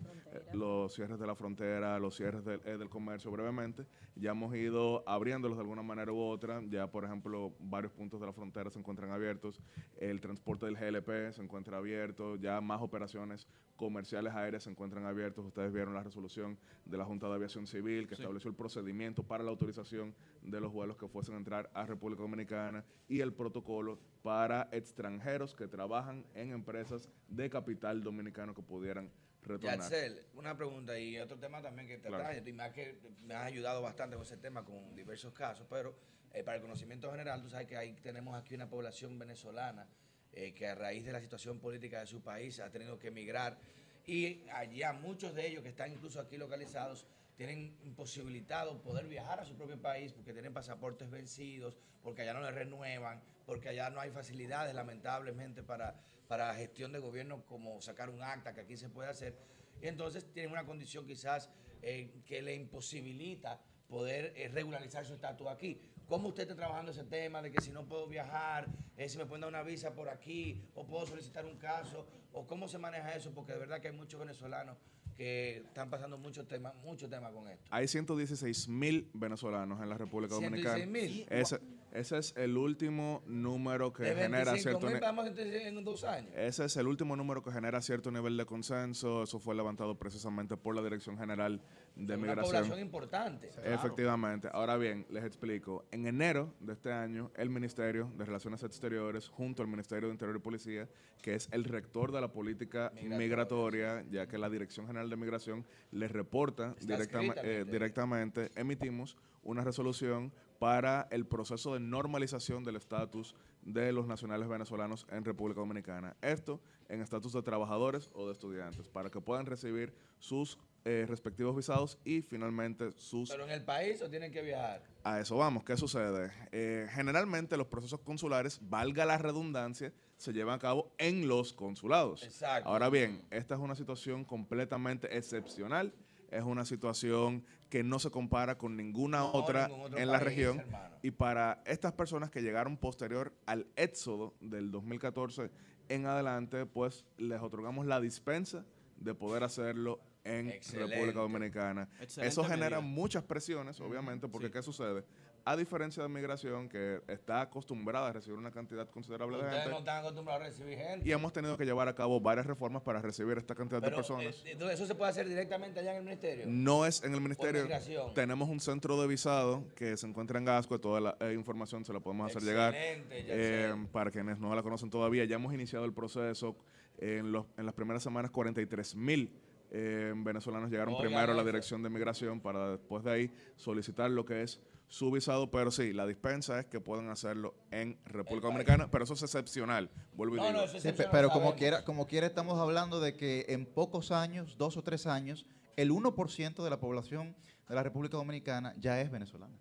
los 0.52 0.92
cierres 0.92 1.18
de 1.18 1.26
la 1.26 1.34
frontera, 1.36 1.98
los 1.98 2.16
cierres 2.16 2.44
del, 2.44 2.60
eh, 2.64 2.76
del 2.76 2.88
comercio 2.88 3.30
brevemente. 3.30 3.86
Ya 4.16 4.32
hemos 4.32 4.54
ido 4.56 5.08
abriéndolos 5.08 5.56
de 5.56 5.62
alguna 5.62 5.82
manera 5.82 6.12
u 6.12 6.18
otra. 6.20 6.60
Ya, 6.68 6.88
por 6.90 7.04
ejemplo, 7.04 7.52
varios 7.60 7.92
puntos 7.92 8.20
de 8.20 8.26
la 8.26 8.32
frontera 8.32 8.70
se 8.70 8.78
encuentran 8.78 9.10
abiertos. 9.10 9.60
El 9.98 10.20
transporte 10.20 10.66
del 10.66 10.76
GLP 10.76 11.32
se 11.32 11.42
encuentra 11.42 11.78
abierto. 11.78 12.36
Ya 12.36 12.60
más 12.60 12.80
operaciones 12.82 13.46
comerciales 13.76 14.32
aéreas 14.34 14.64
se 14.64 14.70
encuentran 14.70 15.04
abiertos. 15.06 15.44
Ustedes 15.46 15.72
vieron 15.72 15.94
la 15.94 16.02
resolución 16.02 16.58
de 16.84 16.96
la 16.98 17.04
Junta 17.04 17.28
de 17.28 17.34
Aviación 17.34 17.66
Civil 17.66 18.06
que 18.08 18.16
Sí. 18.16 18.22
estableció 18.22 18.50
el 18.50 18.56
procedimiento 18.56 19.22
para 19.22 19.42
la 19.44 19.50
autorización 19.50 20.14
de 20.44 20.60
los 20.60 20.72
vuelos 20.72 20.96
que 20.96 21.08
fuesen 21.08 21.34
a 21.34 21.38
entrar 21.38 21.70
a 21.74 21.86
República 21.86 22.22
Dominicana 22.22 22.84
y 23.08 23.20
el 23.20 23.32
protocolo 23.32 23.98
para 24.22 24.68
extranjeros 24.72 25.54
que 25.54 25.66
trabajan 25.66 26.24
en 26.34 26.52
empresas 26.52 27.08
de 27.28 27.50
capital 27.50 28.02
dominicano 28.02 28.54
que 28.54 28.62
pudieran 28.62 29.10
retornar. 29.42 29.90
Una 30.34 30.56
pregunta 30.56 30.98
y 30.98 31.18
otro 31.18 31.38
tema 31.38 31.60
también 31.60 31.86
que 31.88 31.98
te 31.98 32.08
Claro. 32.08 32.48
y 32.48 32.52
más 32.52 32.72
que 32.72 32.98
me 33.22 33.34
has 33.34 33.46
ayudado 33.46 33.82
bastante 33.82 34.16
con 34.16 34.24
ese 34.24 34.36
tema 34.36 34.64
con 34.64 34.94
diversos 34.94 35.32
casos, 35.32 35.66
pero 35.68 35.94
eh, 36.32 36.42
para 36.42 36.56
el 36.56 36.62
conocimiento 36.62 37.10
general, 37.10 37.42
tú 37.42 37.48
sabes 37.48 37.66
que 37.66 37.76
ahí 37.76 37.94
tenemos 38.02 38.36
aquí 38.36 38.54
una 38.54 38.68
población 38.68 39.18
venezolana 39.18 39.86
eh, 40.32 40.52
que 40.52 40.66
a 40.66 40.74
raíz 40.74 41.04
de 41.04 41.12
la 41.12 41.20
situación 41.20 41.58
política 41.58 42.00
de 42.00 42.06
su 42.06 42.22
país 42.22 42.58
ha 42.60 42.70
tenido 42.70 42.98
que 42.98 43.08
emigrar 43.08 43.58
y 44.06 44.42
allá 44.50 44.92
muchos 44.92 45.34
de 45.34 45.46
ellos 45.46 45.62
que 45.62 45.70
están 45.70 45.92
incluso 45.92 46.20
aquí 46.20 46.36
localizados 46.36 47.06
tienen 47.36 47.76
imposibilitado 47.82 48.80
poder 48.80 49.08
viajar 49.08 49.40
a 49.40 49.44
su 49.44 49.56
propio 49.56 49.80
país 49.80 50.12
porque 50.12 50.32
tienen 50.32 50.52
pasaportes 50.52 51.10
vencidos, 51.10 51.76
porque 52.02 52.22
allá 52.22 52.34
no 52.34 52.42
les 52.42 52.54
renuevan, 52.54 53.22
porque 53.46 53.70
allá 53.70 53.90
no 53.90 54.00
hay 54.00 54.10
facilidades 54.10 54.74
lamentablemente 54.74 55.62
para, 55.62 56.00
para 56.28 56.54
gestión 56.54 56.92
de 56.92 56.98
gobierno 56.98 57.44
como 57.44 57.80
sacar 57.80 58.10
un 58.10 58.22
acta 58.22 58.54
que 58.54 58.60
aquí 58.60 58.76
se 58.76 58.88
puede 58.88 59.10
hacer. 59.10 59.36
Y 59.82 59.88
entonces 59.88 60.32
tienen 60.32 60.52
una 60.52 60.64
condición 60.64 61.06
quizás 61.06 61.50
eh, 61.82 62.22
que 62.24 62.40
le 62.40 62.54
imposibilita 62.54 63.60
poder 63.88 64.32
eh, 64.36 64.48
regularizar 64.48 65.04
su 65.04 65.14
estatus 65.14 65.48
aquí. 65.48 65.80
¿Cómo 66.06 66.28
usted 66.28 66.42
está 66.42 66.54
trabajando 66.54 66.92
ese 66.92 67.04
tema 67.04 67.42
de 67.42 67.50
que 67.50 67.60
si 67.60 67.70
no 67.70 67.86
puedo 67.86 68.06
viajar, 68.06 68.66
eh, 68.96 69.08
si 69.08 69.18
me 69.18 69.26
pueden 69.26 69.42
dar 69.42 69.48
una 69.48 69.62
visa 69.62 69.94
por 69.94 70.08
aquí, 70.08 70.62
o 70.74 70.86
puedo 70.86 71.06
solicitar 71.06 71.44
un 71.46 71.56
caso, 71.56 72.06
o 72.32 72.46
cómo 72.46 72.68
se 72.68 72.78
maneja 72.78 73.14
eso? 73.14 73.32
Porque 73.32 73.52
de 73.52 73.58
verdad 73.58 73.80
que 73.80 73.88
hay 73.88 73.94
muchos 73.94 74.20
venezolanos 74.20 74.76
que 75.16 75.58
están 75.58 75.90
pasando 75.90 76.18
mucho 76.18 76.44
tema, 76.44 76.72
mucho 76.84 77.08
tema 77.08 77.30
con 77.30 77.48
esto. 77.48 77.64
Hay 77.70 77.88
116 77.88 78.68
mil 78.68 79.08
venezolanos 79.14 79.80
en 79.82 79.88
la 79.88 79.96
República 79.96 80.34
Dominicana. 80.34 80.84
116.000. 80.84 81.26
Ese, 81.30 81.60
ese 81.92 82.18
es 82.18 82.34
el 82.36 82.56
último 82.56 83.22
número 83.26 83.92
que 83.92 84.02
De 84.02 84.14
genera 84.14 84.52
25 84.52 84.80
cierto 84.80 85.12
mil 85.12 85.54
en 85.54 85.84
dos 85.84 86.02
años. 86.04 86.32
Ese 86.34 86.64
es 86.64 86.76
el 86.76 86.88
último 86.88 87.14
número 87.14 87.42
que 87.42 87.52
genera 87.52 87.80
cierto 87.80 88.10
nivel 88.10 88.36
de 88.36 88.44
consenso. 88.44 89.22
Eso 89.22 89.38
fue 89.38 89.54
levantado 89.54 89.96
precisamente 89.96 90.56
por 90.56 90.74
la 90.74 90.82
Dirección 90.82 91.16
General 91.16 91.60
de 91.96 92.14
Una 92.14 92.16
Migración. 92.16 92.44
población 92.44 92.78
importante. 92.80 93.50
Efectivamente. 93.64 94.48
Ahora 94.52 94.76
bien, 94.76 95.06
les 95.10 95.24
explico. 95.24 95.84
En 95.92 96.06
enero 96.06 96.52
de 96.60 96.72
este 96.72 96.92
año, 96.92 97.30
el 97.36 97.50
Ministerio 97.50 98.10
de 98.16 98.24
Relaciones 98.24 98.62
Exteriores, 98.62 99.28
junto 99.28 99.62
al 99.62 99.68
Ministerio 99.68 100.08
de 100.08 100.14
Interior 100.14 100.36
y 100.36 100.40
Policía, 100.40 100.88
que 101.22 101.34
es 101.34 101.48
el 101.52 101.64
rector 101.64 102.12
de 102.12 102.20
la 102.20 102.32
política 102.32 102.92
migratoria, 103.02 104.04
ya 104.10 104.26
que 104.26 104.38
la 104.38 104.50
Dirección 104.50 104.86
General 104.86 105.08
de 105.08 105.16
Migración 105.16 105.64
les 105.92 106.10
reporta 106.10 106.74
eh, 106.80 107.64
directamente, 107.70 108.50
emitimos 108.56 109.16
una 109.42 109.62
resolución 109.62 110.32
para 110.58 111.06
el 111.10 111.26
proceso 111.26 111.74
de 111.74 111.80
normalización 111.80 112.64
del 112.64 112.76
estatus 112.76 113.34
de 113.62 113.92
los 113.92 114.06
nacionales 114.06 114.48
venezolanos 114.48 115.06
en 115.10 115.24
República 115.24 115.60
Dominicana. 115.60 116.16
Esto 116.22 116.60
en 116.88 117.00
estatus 117.00 117.32
de 117.32 117.42
trabajadores 117.42 118.10
o 118.14 118.26
de 118.26 118.32
estudiantes, 118.32 118.88
para 118.88 119.10
que 119.10 119.20
puedan 119.20 119.46
recibir 119.46 119.94
sus 120.18 120.58
eh, 120.84 121.06
respectivos 121.08 121.56
visados 121.56 121.98
y 122.04 122.20
finalmente 122.22 122.92
sus 122.96 123.30
Pero 123.30 123.44
en 123.44 123.50
el 123.50 123.64
país 123.64 124.02
o 124.02 124.10
tienen 124.10 124.30
que 124.30 124.42
viajar. 124.42 124.82
a 125.02 125.20
eso 125.20 125.36
vamos. 125.36 125.64
¿Qué 125.64 125.76
sucede? 125.76 126.30
Eh, 126.52 126.86
generalmente 126.92 127.56
los 127.56 127.66
procesos 127.68 128.00
consulares, 128.00 128.60
valga 128.62 129.04
la 129.06 129.16
redundancia, 129.18 129.92
se 130.16 130.32
llevan 130.32 130.56
a 130.56 130.58
cabo 130.58 130.92
en 130.98 131.26
los 131.26 131.52
consulados. 131.52 132.22
Exacto. 132.22 132.68
Ahora 132.68 132.90
bien, 132.90 133.22
esta 133.30 133.54
es 133.54 133.60
una 133.60 133.74
situación 133.74 134.24
completamente 134.24 135.16
excepcional. 135.16 135.94
Es 136.30 136.42
una 136.42 136.64
situación 136.64 137.44
que 137.70 137.84
no 137.84 137.98
se 138.00 138.10
compara 138.10 138.58
con 138.58 138.76
ninguna 138.76 139.18
No, 139.18 139.32
otra 139.32 139.70
en 139.96 140.08
la 140.08 140.14
país, 140.18 140.24
región. 140.24 140.60
hermano. 140.60 140.96
Y 141.02 141.12
para 141.12 141.62
estas 141.64 141.92
personas 141.92 142.30
que 142.30 142.42
llegaron 142.42 142.76
posterior 142.76 143.32
al 143.46 143.66
éxodo 143.76 144.34
del 144.40 144.70
2014 144.72 145.50
en 145.88 146.06
adelante, 146.06 146.66
pues 146.66 147.04
les 147.18 147.40
otorgamos 147.40 147.86
la 147.86 148.00
dispensa 148.00 148.64
de 148.96 149.14
poder 149.14 149.44
hacerlo 149.44 150.00
en 150.24 150.48
Excelente. 150.50 150.94
República 150.94 151.20
Dominicana. 151.20 151.88
Excelente 152.00 152.28
Eso 152.28 152.42
genera 152.44 152.80
medida. 152.80 152.94
muchas 152.94 153.22
presiones, 153.24 153.78
obviamente, 153.80 154.26
porque 154.28 154.50
¿qué 154.50 154.62
sucede? 154.62 155.04
A 155.46 155.58
diferencia 155.58 156.02
de 156.02 156.08
migración, 156.08 156.70
que 156.70 157.02
está 157.06 157.42
acostumbrada 157.42 158.08
a 158.08 158.12
recibir 158.14 158.38
una 158.38 158.50
cantidad 158.50 158.88
considerable 158.88 159.36
de 159.36 159.42
Ustedes 159.42 159.58
no 159.58 159.64
gente, 159.64 159.78
están 159.80 159.98
acostumbrados 159.98 160.40
a 160.42 160.46
recibir 160.46 160.78
gente. 160.78 161.06
y 161.06 161.12
hemos 161.12 161.34
tenido 161.34 161.58
que 161.58 161.66
llevar 161.66 161.86
a 161.86 161.94
cabo 161.94 162.18
varias 162.18 162.46
reformas 162.46 162.80
para 162.80 163.02
recibir 163.02 163.36
esta 163.36 163.54
cantidad 163.54 163.80
Pero, 163.82 163.90
de 163.90 163.96
personas. 163.96 164.24
eh, 164.46 164.52
entonces, 164.52 164.78
¿eso 164.80 164.86
se 164.86 164.94
puede 164.94 165.10
hacer 165.10 165.28
directamente 165.28 165.80
allá 165.80 165.90
en 165.90 165.96
el 165.98 166.04
ministerio? 166.04 166.46
No 166.48 166.86
es 166.86 167.04
en 167.04 167.12
el 167.12 167.20
ministerio. 167.20 167.68
Tenemos 168.14 168.48
un 168.48 168.58
centro 168.60 168.98
de 168.98 169.06
visado 169.06 169.64
que 169.76 169.98
se 169.98 170.06
encuentra 170.06 170.38
en 170.38 170.46
Gasco. 170.46 170.80
Toda 170.80 171.02
la 171.02 171.16
eh, 171.20 171.34
información 171.34 171.84
se 171.84 171.92
la 171.92 172.00
podemos 172.00 172.30
hacer 172.30 172.42
llegar. 172.42 172.74
Excelente, 172.74 173.24
Eh, 173.28 173.86
para 173.92 174.10
quienes 174.10 174.38
no 174.38 174.54
la 174.54 174.62
conocen 174.62 174.88
todavía, 174.88 175.26
ya 175.26 175.36
hemos 175.36 175.52
iniciado 175.52 175.84
el 175.84 175.92
proceso. 175.92 176.56
En, 176.96 177.32
los, 177.32 177.44
en 177.58 177.66
las 177.66 177.74
primeras 177.74 178.04
semanas, 178.04 178.30
43 178.30 178.94
mil 178.94 179.28
eh, 179.76 180.12
venezolanos 180.14 180.70
llegaron 180.70 180.96
primero 180.96 181.32
a 181.32 181.34
la 181.34 181.42
dirección 181.42 181.82
de 181.82 181.90
migración 181.90 182.40
para 182.40 182.70
después 182.70 183.02
de 183.02 183.10
ahí 183.10 183.30
solicitar 183.56 184.08
lo 184.08 184.24
que 184.24 184.42
es 184.42 184.60
su 184.86 185.10
visado. 185.10 185.50
Pero 185.50 185.72
sí, 185.72 185.92
la 185.92 186.06
dispensa 186.06 186.60
es 186.60 186.66
que 186.66 186.78
puedan 186.78 187.08
hacerlo 187.08 187.56
en 187.72 187.98
República 188.04 188.46
Dominicana, 188.46 188.88
pero 188.88 189.02
eso 189.02 189.14
es 189.14 189.22
excepcional. 189.24 189.90
Vuelvo 190.12 190.36
y 190.36 190.38
No, 190.38 190.46
digo. 190.46 190.60
no, 190.60 190.80
Sí, 190.80 190.90
pero 191.10 191.30
como 191.30 191.56
quiera, 191.56 191.84
como 191.84 192.06
quiera 192.06 192.28
estamos 192.28 192.60
hablando 192.60 193.00
de 193.00 193.16
que 193.16 193.46
en 193.48 193.66
pocos 193.66 194.12
años, 194.12 194.56
dos 194.58 194.76
o 194.76 194.82
tres 194.82 195.08
años, 195.08 195.44
el 195.76 195.90
1% 195.90 196.62
de 196.62 196.70
la 196.70 196.78
población 196.78 197.34
de 197.68 197.74
la 197.74 197.82
República 197.82 198.16
Dominicana 198.16 198.74
ya 198.78 199.00
es 199.00 199.10
venezolana. 199.10 199.58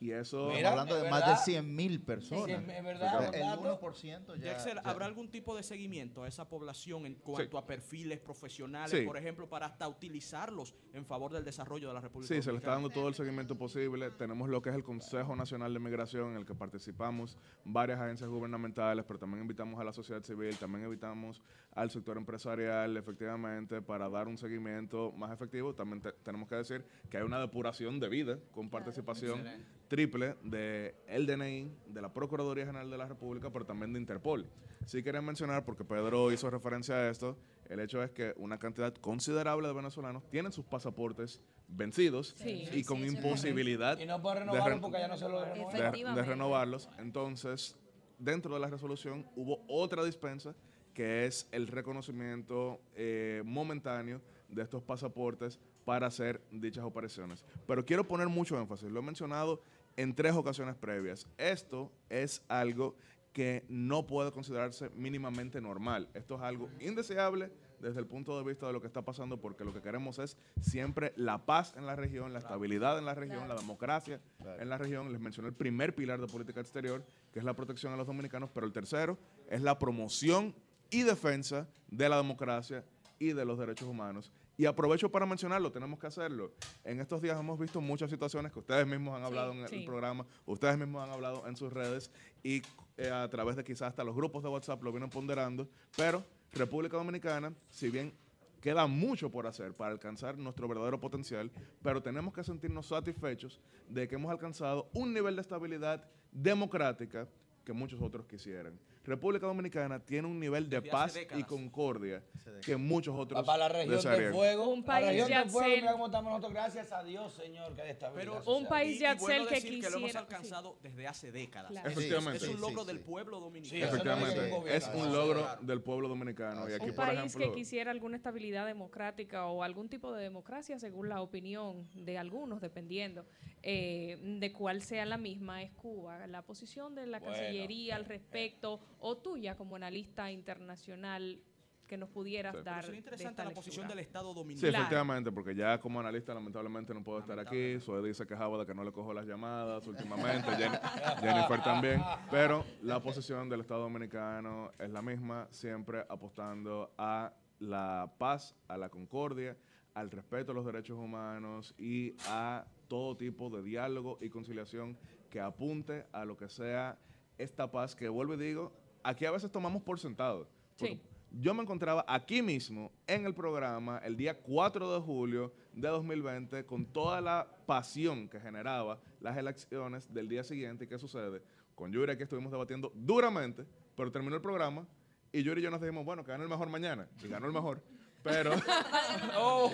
Y 0.00 0.10
eso... 0.10 0.50
Estamos 0.50 0.70
hablando 0.80 1.02
de 1.02 1.10
más 1.10 1.26
de 1.26 1.36
100 1.52 1.74
mil 1.76 2.00
personas. 2.02 2.44
Sí, 2.46 2.52
es 2.52 2.84
verdad, 2.84 3.34
el 3.34 3.40
dato. 3.40 3.80
1% 3.80 4.36
ya, 4.40 4.50
Jaxel, 4.52 4.74
ya- 4.74 4.80
¿habrá 4.90 5.06
algún 5.06 5.30
tipo 5.30 5.56
de 5.56 5.62
seguimiento 5.62 6.24
a 6.24 6.28
esa 6.28 6.48
población 6.48 7.06
en 7.06 7.14
cuanto 7.14 7.56
a 7.58 7.66
perfiles 7.66 8.18
profesionales, 8.20 8.90
Sí. 8.90 9.06
por 9.06 9.16
ejemplo, 9.16 9.48
para 9.48 9.66
hasta 9.66 9.88
utilizarlos 9.88 10.74
en 10.92 11.06
favor 11.06 11.32
del 11.32 11.44
desarrollo 11.44 11.88
de 11.88 11.94
la 11.94 12.00
República 12.00 12.34
Sí, 12.34 12.42
se 12.42 12.50
le 12.52 12.58
está 12.58 12.72
dando 12.72 12.90
todo 12.90 13.08
el 13.08 13.14
seguimiento 13.14 13.56
posible. 13.56 14.10
Tenemos 14.10 14.48
lo 14.48 14.60
que 14.60 14.70
es 14.70 14.74
el 14.76 14.84
Consejo 14.84 15.34
Nacional 15.36 15.72
de 15.72 15.78
Migración, 15.80 16.32
en 16.32 16.36
el 16.38 16.44
que 16.44 16.54
participamos 16.54 17.38
varias 17.64 17.98
agencias 18.00 18.28
gubernamentales, 18.28 19.04
pero 19.06 19.18
también 19.18 19.42
invitamos 19.42 19.80
a 19.80 19.84
la 19.84 19.92
sociedad 19.92 20.22
civil, 20.22 20.56
también 20.58 20.84
invitamos 20.84 21.40
al 21.74 21.90
sector 21.90 22.16
empresarial, 22.16 22.96
efectivamente, 22.96 23.82
para 23.82 24.08
dar 24.08 24.28
un 24.28 24.38
seguimiento 24.38 25.10
más 25.12 25.32
efectivo. 25.32 25.74
También 25.74 26.00
te- 26.00 26.12
tenemos 26.12 26.48
que 26.48 26.54
decir 26.54 26.84
que 27.10 27.16
hay 27.16 27.24
una 27.24 27.40
depuración 27.40 27.98
de 27.98 28.08
vida 28.08 28.38
con 28.52 28.70
participación 28.70 29.40
Excelente. 29.40 29.66
triple 29.88 30.36
de 30.44 30.94
el 31.08 31.26
DNI, 31.26 31.70
de 31.88 32.00
la 32.02 32.12
Procuraduría 32.12 32.66
General 32.66 32.88
de 32.90 32.96
la 32.98 33.06
República, 33.08 33.50
pero 33.50 33.64
también 33.66 33.92
de 33.92 33.98
Interpol. 33.98 34.46
Sí 34.86 35.02
quería 35.02 35.20
mencionar, 35.22 35.64
porque 35.64 35.82
Pedro 35.84 36.30
hizo 36.30 36.48
referencia 36.50 36.94
a 36.94 37.10
esto, 37.10 37.36
el 37.68 37.80
hecho 37.80 38.02
es 38.02 38.10
que 38.12 38.34
una 38.36 38.58
cantidad 38.58 38.94
considerable 38.94 39.66
de 39.66 39.74
venezolanos 39.74 40.22
tienen 40.30 40.52
sus 40.52 40.64
pasaportes 40.66 41.40
vencidos 41.66 42.34
Sí. 42.36 42.68
y 42.72 42.84
con 42.84 42.98
Sí, 42.98 43.08
sí, 43.08 43.16
imposibilidad 43.16 43.98
Y 43.98 44.06
no 44.06 44.20
puede 44.22 44.34
de 44.36 44.40
renovarlo 44.42 44.68
ren- 44.76 44.80
porque 44.80 44.98
ya 44.98 45.08
no 45.08 45.16
se 45.16 45.28
lo 45.28 45.40
de- 45.40 46.22
renovarlos. 46.22 46.88
Entonces, 46.98 47.76
dentro 48.18 48.54
de 48.54 48.60
la 48.60 48.68
resolución 48.68 49.26
hubo 49.34 49.64
otra 49.66 50.04
dispensa 50.04 50.54
que 50.94 51.26
es 51.26 51.48
el 51.52 51.66
reconocimiento 51.66 52.80
eh, 52.94 53.42
momentáneo 53.44 54.20
de 54.48 54.62
estos 54.62 54.82
pasaportes 54.82 55.58
para 55.84 56.06
hacer 56.06 56.40
dichas 56.50 56.84
operaciones. 56.84 57.44
Pero 57.66 57.84
quiero 57.84 58.06
poner 58.06 58.28
mucho 58.28 58.58
énfasis, 58.58 58.90
lo 58.90 59.00
he 59.00 59.02
mencionado 59.02 59.60
en 59.96 60.14
tres 60.14 60.34
ocasiones 60.34 60.76
previas. 60.76 61.26
Esto 61.36 61.92
es 62.08 62.42
algo 62.48 62.96
que 63.32 63.64
no 63.68 64.06
puede 64.06 64.30
considerarse 64.30 64.90
mínimamente 64.90 65.60
normal. 65.60 66.08
Esto 66.14 66.36
es 66.36 66.42
algo 66.42 66.70
indeseable 66.80 67.50
desde 67.80 67.98
el 67.98 68.06
punto 68.06 68.38
de 68.38 68.44
vista 68.44 68.66
de 68.66 68.72
lo 68.72 68.80
que 68.80 68.86
está 68.86 69.02
pasando, 69.02 69.40
porque 69.40 69.64
lo 69.64 69.74
que 69.74 69.82
queremos 69.82 70.18
es 70.20 70.38
siempre 70.60 71.12
la 71.16 71.44
paz 71.44 71.74
en 71.76 71.84
la 71.84 71.96
región, 71.96 72.32
la 72.32 72.38
estabilidad 72.38 72.96
en 72.96 73.04
la 73.04 73.14
región, 73.14 73.48
la 73.48 73.56
democracia 73.56 74.20
en 74.58 74.68
la 74.68 74.78
región. 74.78 75.12
Les 75.12 75.20
mencioné 75.20 75.48
el 75.48 75.54
primer 75.54 75.94
pilar 75.94 76.20
de 76.20 76.28
política 76.28 76.60
exterior, 76.60 77.04
que 77.32 77.40
es 77.40 77.44
la 77.44 77.54
protección 77.54 77.92
a 77.92 77.96
los 77.96 78.06
dominicanos, 78.06 78.50
pero 78.54 78.66
el 78.66 78.72
tercero 78.72 79.18
es 79.50 79.60
la 79.60 79.78
promoción 79.78 80.54
y 80.94 81.02
defensa 81.02 81.66
de 81.90 82.08
la 82.08 82.18
democracia 82.18 82.84
y 83.18 83.32
de 83.32 83.44
los 83.44 83.58
derechos 83.58 83.88
humanos. 83.88 84.30
Y 84.56 84.66
aprovecho 84.66 85.10
para 85.10 85.26
mencionarlo, 85.26 85.72
tenemos 85.72 85.98
que 85.98 86.06
hacerlo. 86.06 86.52
En 86.84 87.00
estos 87.00 87.20
días 87.20 87.38
hemos 87.38 87.58
visto 87.58 87.80
muchas 87.80 88.10
situaciones 88.10 88.52
que 88.52 88.60
ustedes 88.60 88.86
mismos 88.86 89.16
han 89.16 89.24
hablado 89.24 89.50
en 89.50 89.58
el, 89.58 89.68
sí. 89.68 89.82
programa, 89.84 90.24
ustedes 90.46 90.78
mismos 90.78 91.02
han 91.02 91.10
hablado 91.10 91.48
en 91.48 91.56
sus 91.56 91.72
redes 91.72 92.12
y 92.44 92.62
eh, 92.96 93.10
a 93.10 93.28
través 93.28 93.56
de 93.56 93.64
quizás 93.64 93.88
hasta 93.88 94.04
los 94.04 94.14
grupos 94.14 94.44
de 94.44 94.50
WhatsApp 94.50 94.80
lo 94.84 94.92
vienen 94.92 95.10
ponderando, 95.10 95.68
pero 95.96 96.24
República 96.52 96.96
Dominicana, 96.96 97.52
si 97.70 97.90
bien 97.90 98.14
queda 98.60 98.86
mucho 98.86 99.30
por 99.30 99.48
hacer 99.48 99.74
para 99.74 99.90
alcanzar 99.90 100.38
nuestro 100.38 100.68
verdadero 100.68 101.00
potencial, 101.00 101.50
pero 101.82 102.00
tenemos 102.00 102.32
que 102.32 102.44
sentirnos 102.44 102.86
satisfechos 102.86 103.60
de 103.88 104.06
que 104.06 104.14
hemos 104.14 104.30
alcanzado 104.30 104.88
un 104.92 105.12
nivel 105.12 105.34
de 105.34 105.40
estabilidad 105.40 106.04
democrática 106.30 107.26
que 107.64 107.72
muchos 107.72 108.00
otros 108.00 108.26
quisieran. 108.26 108.78
República 109.04 109.46
Dominicana 109.46 109.98
tiene 110.00 110.26
un 110.26 110.40
nivel 110.40 110.68
de 110.70 110.80
Desde 110.80 110.90
paz 110.90 111.14
y 111.36 111.42
concordia 111.44 112.22
que 112.64 112.76
muchos 112.76 113.14
otros 113.18 113.44
Para 113.44 113.58
la 113.58 113.68
región 113.68 113.96
desearían. 113.96 114.32
fuego. 114.32 114.68
Un 114.70 114.80
la 114.80 114.86
país, 114.86 115.06
región 115.08 115.28
del 115.28 115.50
fuego, 115.50 115.74
mira 115.76 115.92
cómo 115.92 116.06
estamos 116.06 116.30
nosotros. 116.30 116.52
Gracias 116.54 116.92
a 116.92 117.02
Dios, 117.04 117.32
Señor, 117.34 117.74
que 117.74 117.82
hay 117.82 117.90
estabilidad. 117.90 118.40
Pero 118.44 118.52
Un 118.56 118.66
país, 118.66 118.96
y 118.96 119.00
Yatzel, 119.00 119.26
bueno 119.26 119.46
que 119.48 119.54
decir 119.56 119.70
que 119.74 119.80
lo 119.82 119.86
hemos 119.88 120.00
quisiera- 120.00 120.20
alcanzado 120.20 120.78
desde 120.82 121.06
hace 121.06 121.32
décadas. 121.32 121.70
Claro. 121.70 121.88
Es- 121.90 121.96
Efectivamente. 121.96 122.36
Es, 122.38 122.48
un 122.48 122.54
Sí, 122.56 122.60
logro 122.60 122.80
sí, 122.82 122.86
del 122.86 122.96
sí. 122.98 123.02
pueblo 123.04 123.40
dominicano. 123.40 123.84
Efectivamente, 123.84 124.76
es 124.76 124.90
un 124.94 125.12
logro 125.12 125.46
del 125.60 125.80
pueblo 125.82 126.08
dominicano. 126.08 126.68
Y 126.68 126.72
aquí, 126.72 126.86
un 126.90 126.94
por 126.94 127.06
país 127.06 127.18
ejemplo, 127.18 127.46
que 127.50 127.54
quisiera 127.54 127.90
alguna 127.90 128.16
estabilidad 128.16 128.66
democrática 128.66 129.46
o 129.46 129.62
algún 129.62 129.88
tipo 129.88 130.12
de 130.12 130.22
democracia, 130.22 130.78
según 130.78 131.08
la 131.10 131.20
opinión 131.20 131.86
de 131.94 132.16
algunos, 132.18 132.60
dependiendo 132.62 133.26
eh, 133.66 134.18
de 134.20 134.52
cuál 134.52 134.82
sea 134.82 135.06
la 135.06 135.16
misma, 135.16 135.62
es 135.62 135.72
Cuba. 135.72 136.26
La 136.26 136.42
posición 136.42 136.94
de 136.94 137.06
la 137.06 137.18
Bueno. 137.18 137.34
Cancillería 137.34 137.96
al 137.96 138.04
respecto, 138.04 138.78
o 139.00 139.16
tuya 139.16 139.56
como 139.56 139.76
analista 139.76 140.30
internacional, 140.30 141.40
que 141.86 141.98
nos 141.98 142.08
pudieras 142.08 142.56
Sí. 142.56 142.62
dar. 142.64 142.82
Sería 142.82 142.92
de 142.92 142.98
interesante 142.98 143.30
esta 143.32 143.42
la 143.42 143.48
lectura. 143.50 143.62
posición 143.64 143.88
del 143.88 143.98
Estado 143.98 144.30
Sí, 144.32 144.34
dominicano. 144.38 144.72
efectivamente, 144.78 145.30
porque 145.32 145.54
ya 145.54 145.78
como 145.78 146.00
analista 146.00 146.32
lamentablemente 146.32 146.94
no 146.94 147.04
puedo 147.04 147.18
estar 147.18 147.38
aquí. 147.38 147.78
Suedi 147.80 148.14
se 148.14 148.26
quejaba 148.26 148.56
de 148.58 148.64
que 148.66 148.74
no 148.74 148.84
le 148.84 148.90
cojo 148.92 149.12
las 149.12 149.26
llamadas 149.26 149.86
últimamente, 149.86 150.48
Jen- 150.50 150.80
Jennifer 151.20 151.62
también. 151.62 152.00
Pero 152.30 152.64
la 152.82 153.00
posición 153.02 153.50
del 153.50 153.60
Estado 153.60 153.82
Dominicano 153.82 154.70
es 154.78 154.90
la 154.90 155.02
misma, 155.02 155.46
siempre 155.50 156.04
apostando 156.08 156.94
a 156.96 157.34
la 157.58 158.10
paz, 158.16 158.56
a 158.66 158.78
la 158.78 158.88
concordia, 158.88 159.54
al 159.92 160.10
respeto 160.10 160.52
a 160.52 160.54
los 160.54 160.64
derechos 160.64 160.98
humanos 160.98 161.74
y 161.78 162.16
a 162.26 162.64
todo 162.88 163.14
tipo 163.16 163.50
de 163.50 163.62
diálogo 163.62 164.16
y 164.22 164.30
conciliación 164.30 164.96
que 165.30 165.38
apunte 165.38 166.06
a 166.12 166.24
lo 166.24 166.36
que 166.36 166.48
sea 166.48 166.98
esta 167.36 167.70
paz 167.70 167.94
que 167.94 168.08
vuelvo 168.08 168.34
y 168.34 168.38
digo, 168.38 168.72
aquí 169.04 169.24
a 169.26 169.30
veces 169.30 169.50
tomamos 169.52 169.82
por 169.82 170.00
sentado. 170.00 170.48
Porque 170.76 170.98
yo 171.30 171.54
me 171.54 171.62
encontraba 171.62 172.04
aquí 172.08 172.42
mismo 172.42 172.90
en 173.06 173.26
el 173.26 173.34
programa 173.34 173.98
el 174.04 174.16
día 174.16 174.40
4 174.40 174.94
de 174.94 175.00
julio 175.00 175.52
de 175.72 175.88
2020 175.88 176.64
con 176.66 176.86
toda 176.86 177.20
la 177.20 177.46
pasión 177.66 178.28
que 178.28 178.40
generaba 178.40 178.98
las 179.20 179.36
elecciones 179.36 180.12
del 180.12 180.28
día 180.28 180.42
siguiente. 180.42 180.84
¿Y 180.84 180.88
qué 180.88 180.98
sucede? 180.98 181.42
Con 181.74 181.92
Yuri 181.92 182.12
aquí 182.12 182.22
estuvimos 182.22 182.50
debatiendo 182.52 182.92
duramente, 182.94 183.64
pero 183.96 184.10
terminó 184.12 184.34
el 184.36 184.42
programa 184.42 184.86
y 185.32 185.42
Yuri 185.42 185.60
y 185.60 185.64
yo 185.64 185.70
nos 185.70 185.80
dijimos, 185.80 186.04
bueno, 186.04 186.22
que 186.24 186.30
gane 186.30 186.44
el 186.44 186.50
mejor 186.50 186.68
mañana. 186.68 187.08
Y 187.22 187.28
ganó 187.28 187.46
el 187.46 187.52
mejor. 187.52 187.82
Pero... 188.22 188.52
ganó- 189.34 189.70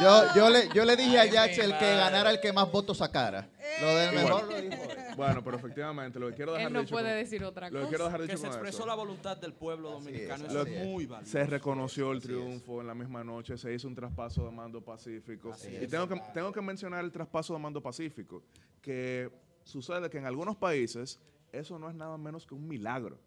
Yo, 0.00 0.34
yo, 0.34 0.50
le, 0.50 0.68
yo 0.74 0.84
le 0.84 0.96
dije 0.96 1.18
a 1.18 1.26
Yachel 1.26 1.76
que 1.78 1.96
ganara 1.96 2.30
el 2.30 2.40
que 2.40 2.52
más 2.52 2.70
votos 2.72 2.98
sacara. 2.98 3.48
Lo 3.80 3.94
del 3.94 4.14
mejor 4.14 4.30
bueno, 4.46 4.46
lo 4.50 4.60
dijo 4.62 4.82
él. 4.90 4.96
Bueno, 5.16 5.44
pero 5.44 5.56
efectivamente, 5.58 6.18
lo 6.18 6.28
que 6.28 6.34
quiero 6.34 6.52
dejar 6.52 6.66
Él 6.68 6.72
no 6.72 6.80
dicho 6.80 6.94
puede 6.94 7.08
con- 7.10 7.16
decir 7.18 7.44
otra 7.44 7.68
Lo 7.68 7.72
que 7.72 7.78
cosa. 7.80 7.88
quiero 7.88 8.04
dejar 8.04 8.20
Que 8.20 8.26
dicho 8.26 8.36
se 8.38 8.42
con 8.44 8.52
expresó 8.52 8.78
eso. 8.78 8.86
la 8.86 8.94
voluntad 8.94 9.36
del 9.36 9.52
pueblo 9.54 9.90
dominicano. 9.90 10.46
Eso 10.46 10.62
es 10.62 10.84
muy 10.86 11.06
valioso. 11.06 11.32
se 11.32 11.44
reconoció 11.46 12.12
el 12.12 12.20
triunfo 12.20 12.80
en 12.80 12.86
la 12.86 12.94
misma 12.94 13.22
noche, 13.24 13.56
se 13.58 13.72
hizo 13.74 13.86
un 13.88 13.94
traspaso 13.94 14.44
de 14.44 14.50
mando 14.50 14.80
pacífico. 14.82 15.50
y 15.70 15.76
es. 15.76 15.90
tengo 15.90 16.08
que, 16.08 16.20
tengo 16.32 16.52
que 16.52 16.60
mencionar 16.62 17.04
el 17.04 17.12
traspaso 17.12 17.52
de 17.54 17.58
mando 17.60 17.82
pacífico, 17.82 18.42
que 18.80 19.30
sucede 19.64 20.08
que 20.10 20.18
en 20.18 20.26
algunos 20.26 20.56
países 20.56 21.18
eso 21.52 21.78
no 21.78 21.88
es 21.88 21.94
nada 21.94 22.16
menos 22.18 22.46
que 22.46 22.54
un 22.54 22.66
milagro. 22.66 23.18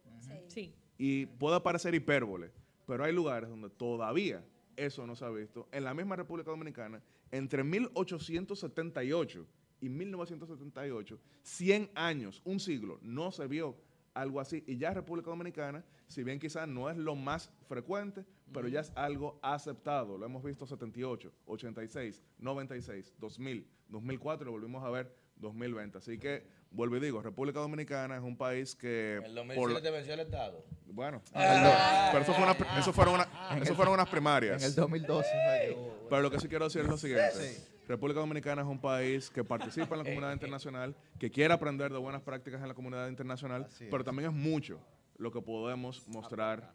Sí. 0.47 0.73
Y 0.97 1.25
puede 1.25 1.59
parecer 1.61 1.93
hipérbole, 1.95 2.51
pero 2.85 3.03
hay 3.03 3.13
lugares 3.13 3.49
donde 3.49 3.69
todavía 3.69 4.43
eso 4.75 5.05
no 5.07 5.15
se 5.15 5.25
ha 5.25 5.29
visto. 5.29 5.67
En 5.71 5.83
la 5.83 5.93
misma 5.93 6.15
República 6.15 6.51
Dominicana, 6.51 7.01
entre 7.31 7.63
1878 7.63 9.45
y 9.81 9.89
1978, 9.89 11.19
100 11.43 11.91
años, 11.95 12.41
un 12.45 12.59
siglo, 12.59 12.99
no 13.01 13.31
se 13.31 13.47
vio 13.47 13.77
algo 14.13 14.39
así. 14.39 14.63
Y 14.67 14.77
ya 14.77 14.93
República 14.93 15.29
Dominicana, 15.29 15.83
si 16.07 16.23
bien 16.23 16.39
quizás 16.39 16.67
no 16.67 16.89
es 16.89 16.97
lo 16.97 17.15
más 17.15 17.51
frecuente, 17.67 18.25
pero 18.51 18.67
ya 18.67 18.81
es 18.81 18.91
algo 18.95 19.39
aceptado. 19.43 20.17
Lo 20.17 20.25
hemos 20.25 20.43
visto 20.43 20.65
78, 20.65 21.31
86, 21.45 22.23
96, 22.39 23.13
2000, 23.19 23.67
2004 23.87 24.43
y 24.43 24.45
lo 24.45 24.51
volvimos 24.51 24.83
a 24.83 24.89
ver 24.89 25.15
2020. 25.37 25.99
Así 25.99 26.17
que, 26.17 26.45
vuelvo 26.71 26.97
y 26.97 26.99
digo, 26.99 27.21
República 27.21 27.59
Dominicana 27.59 28.17
es 28.17 28.23
un 28.23 28.35
país 28.35 28.75
que... 28.75 29.15
El 29.17 29.21
por 29.23 29.31
la- 29.71 29.79
2007 29.79 29.91
venció 29.91 30.13
el 30.15 30.19
Estado. 30.21 30.65
bueno, 30.87 31.21
Ah. 31.33 32.09
pero 32.11 32.23
eso, 32.23 32.33
fue 32.33 32.43
una- 32.43 32.79
eso 32.79 32.91
fueron, 32.91 33.13
una- 33.13 33.29
eso 33.61 33.71
el- 33.71 33.75
fueron 33.75 33.93
unas 33.93 34.09
primarias. 34.09 34.61
En 34.61 34.67
el 34.69 34.75
2012 34.75 35.29
fue 35.29 35.67
que 35.69 35.75
hubo- 35.79 36.07
Pero 36.09 36.21
lo 36.23 36.31
que 36.31 36.39
sí 36.39 36.49
quiero 36.49 36.65
decir 36.65 36.81
es 36.81 36.87
lo 36.87 36.97
siguiente. 36.97 37.68
República 37.89 38.19
Dominicana 38.19 38.61
es 38.61 38.67
un 38.67 38.79
país 38.79 39.31
que 39.31 39.43
participa 39.43 39.95
en 39.95 40.03
la 40.03 40.03
comunidad 40.09 40.33
internacional, 40.33 40.95
que 41.17 41.31
quiere 41.31 41.53
aprender 41.53 41.91
de 41.91 41.97
buenas 41.97 42.21
prácticas 42.21 42.61
en 42.61 42.67
la 42.67 42.75
comunidad 42.75 43.09
internacional, 43.09 43.65
Así 43.65 43.85
pero 43.85 43.99
es. 44.01 44.05
también 44.05 44.29
es 44.29 44.35
mucho 44.35 44.79
lo 45.17 45.31
que 45.31 45.41
podemos 45.41 46.07
mostrar 46.07 46.71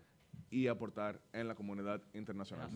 y 0.51 0.67
aportar 0.67 1.21
en 1.33 1.47
la 1.47 1.55
comunidad 1.55 2.03
internacional. 2.15 2.69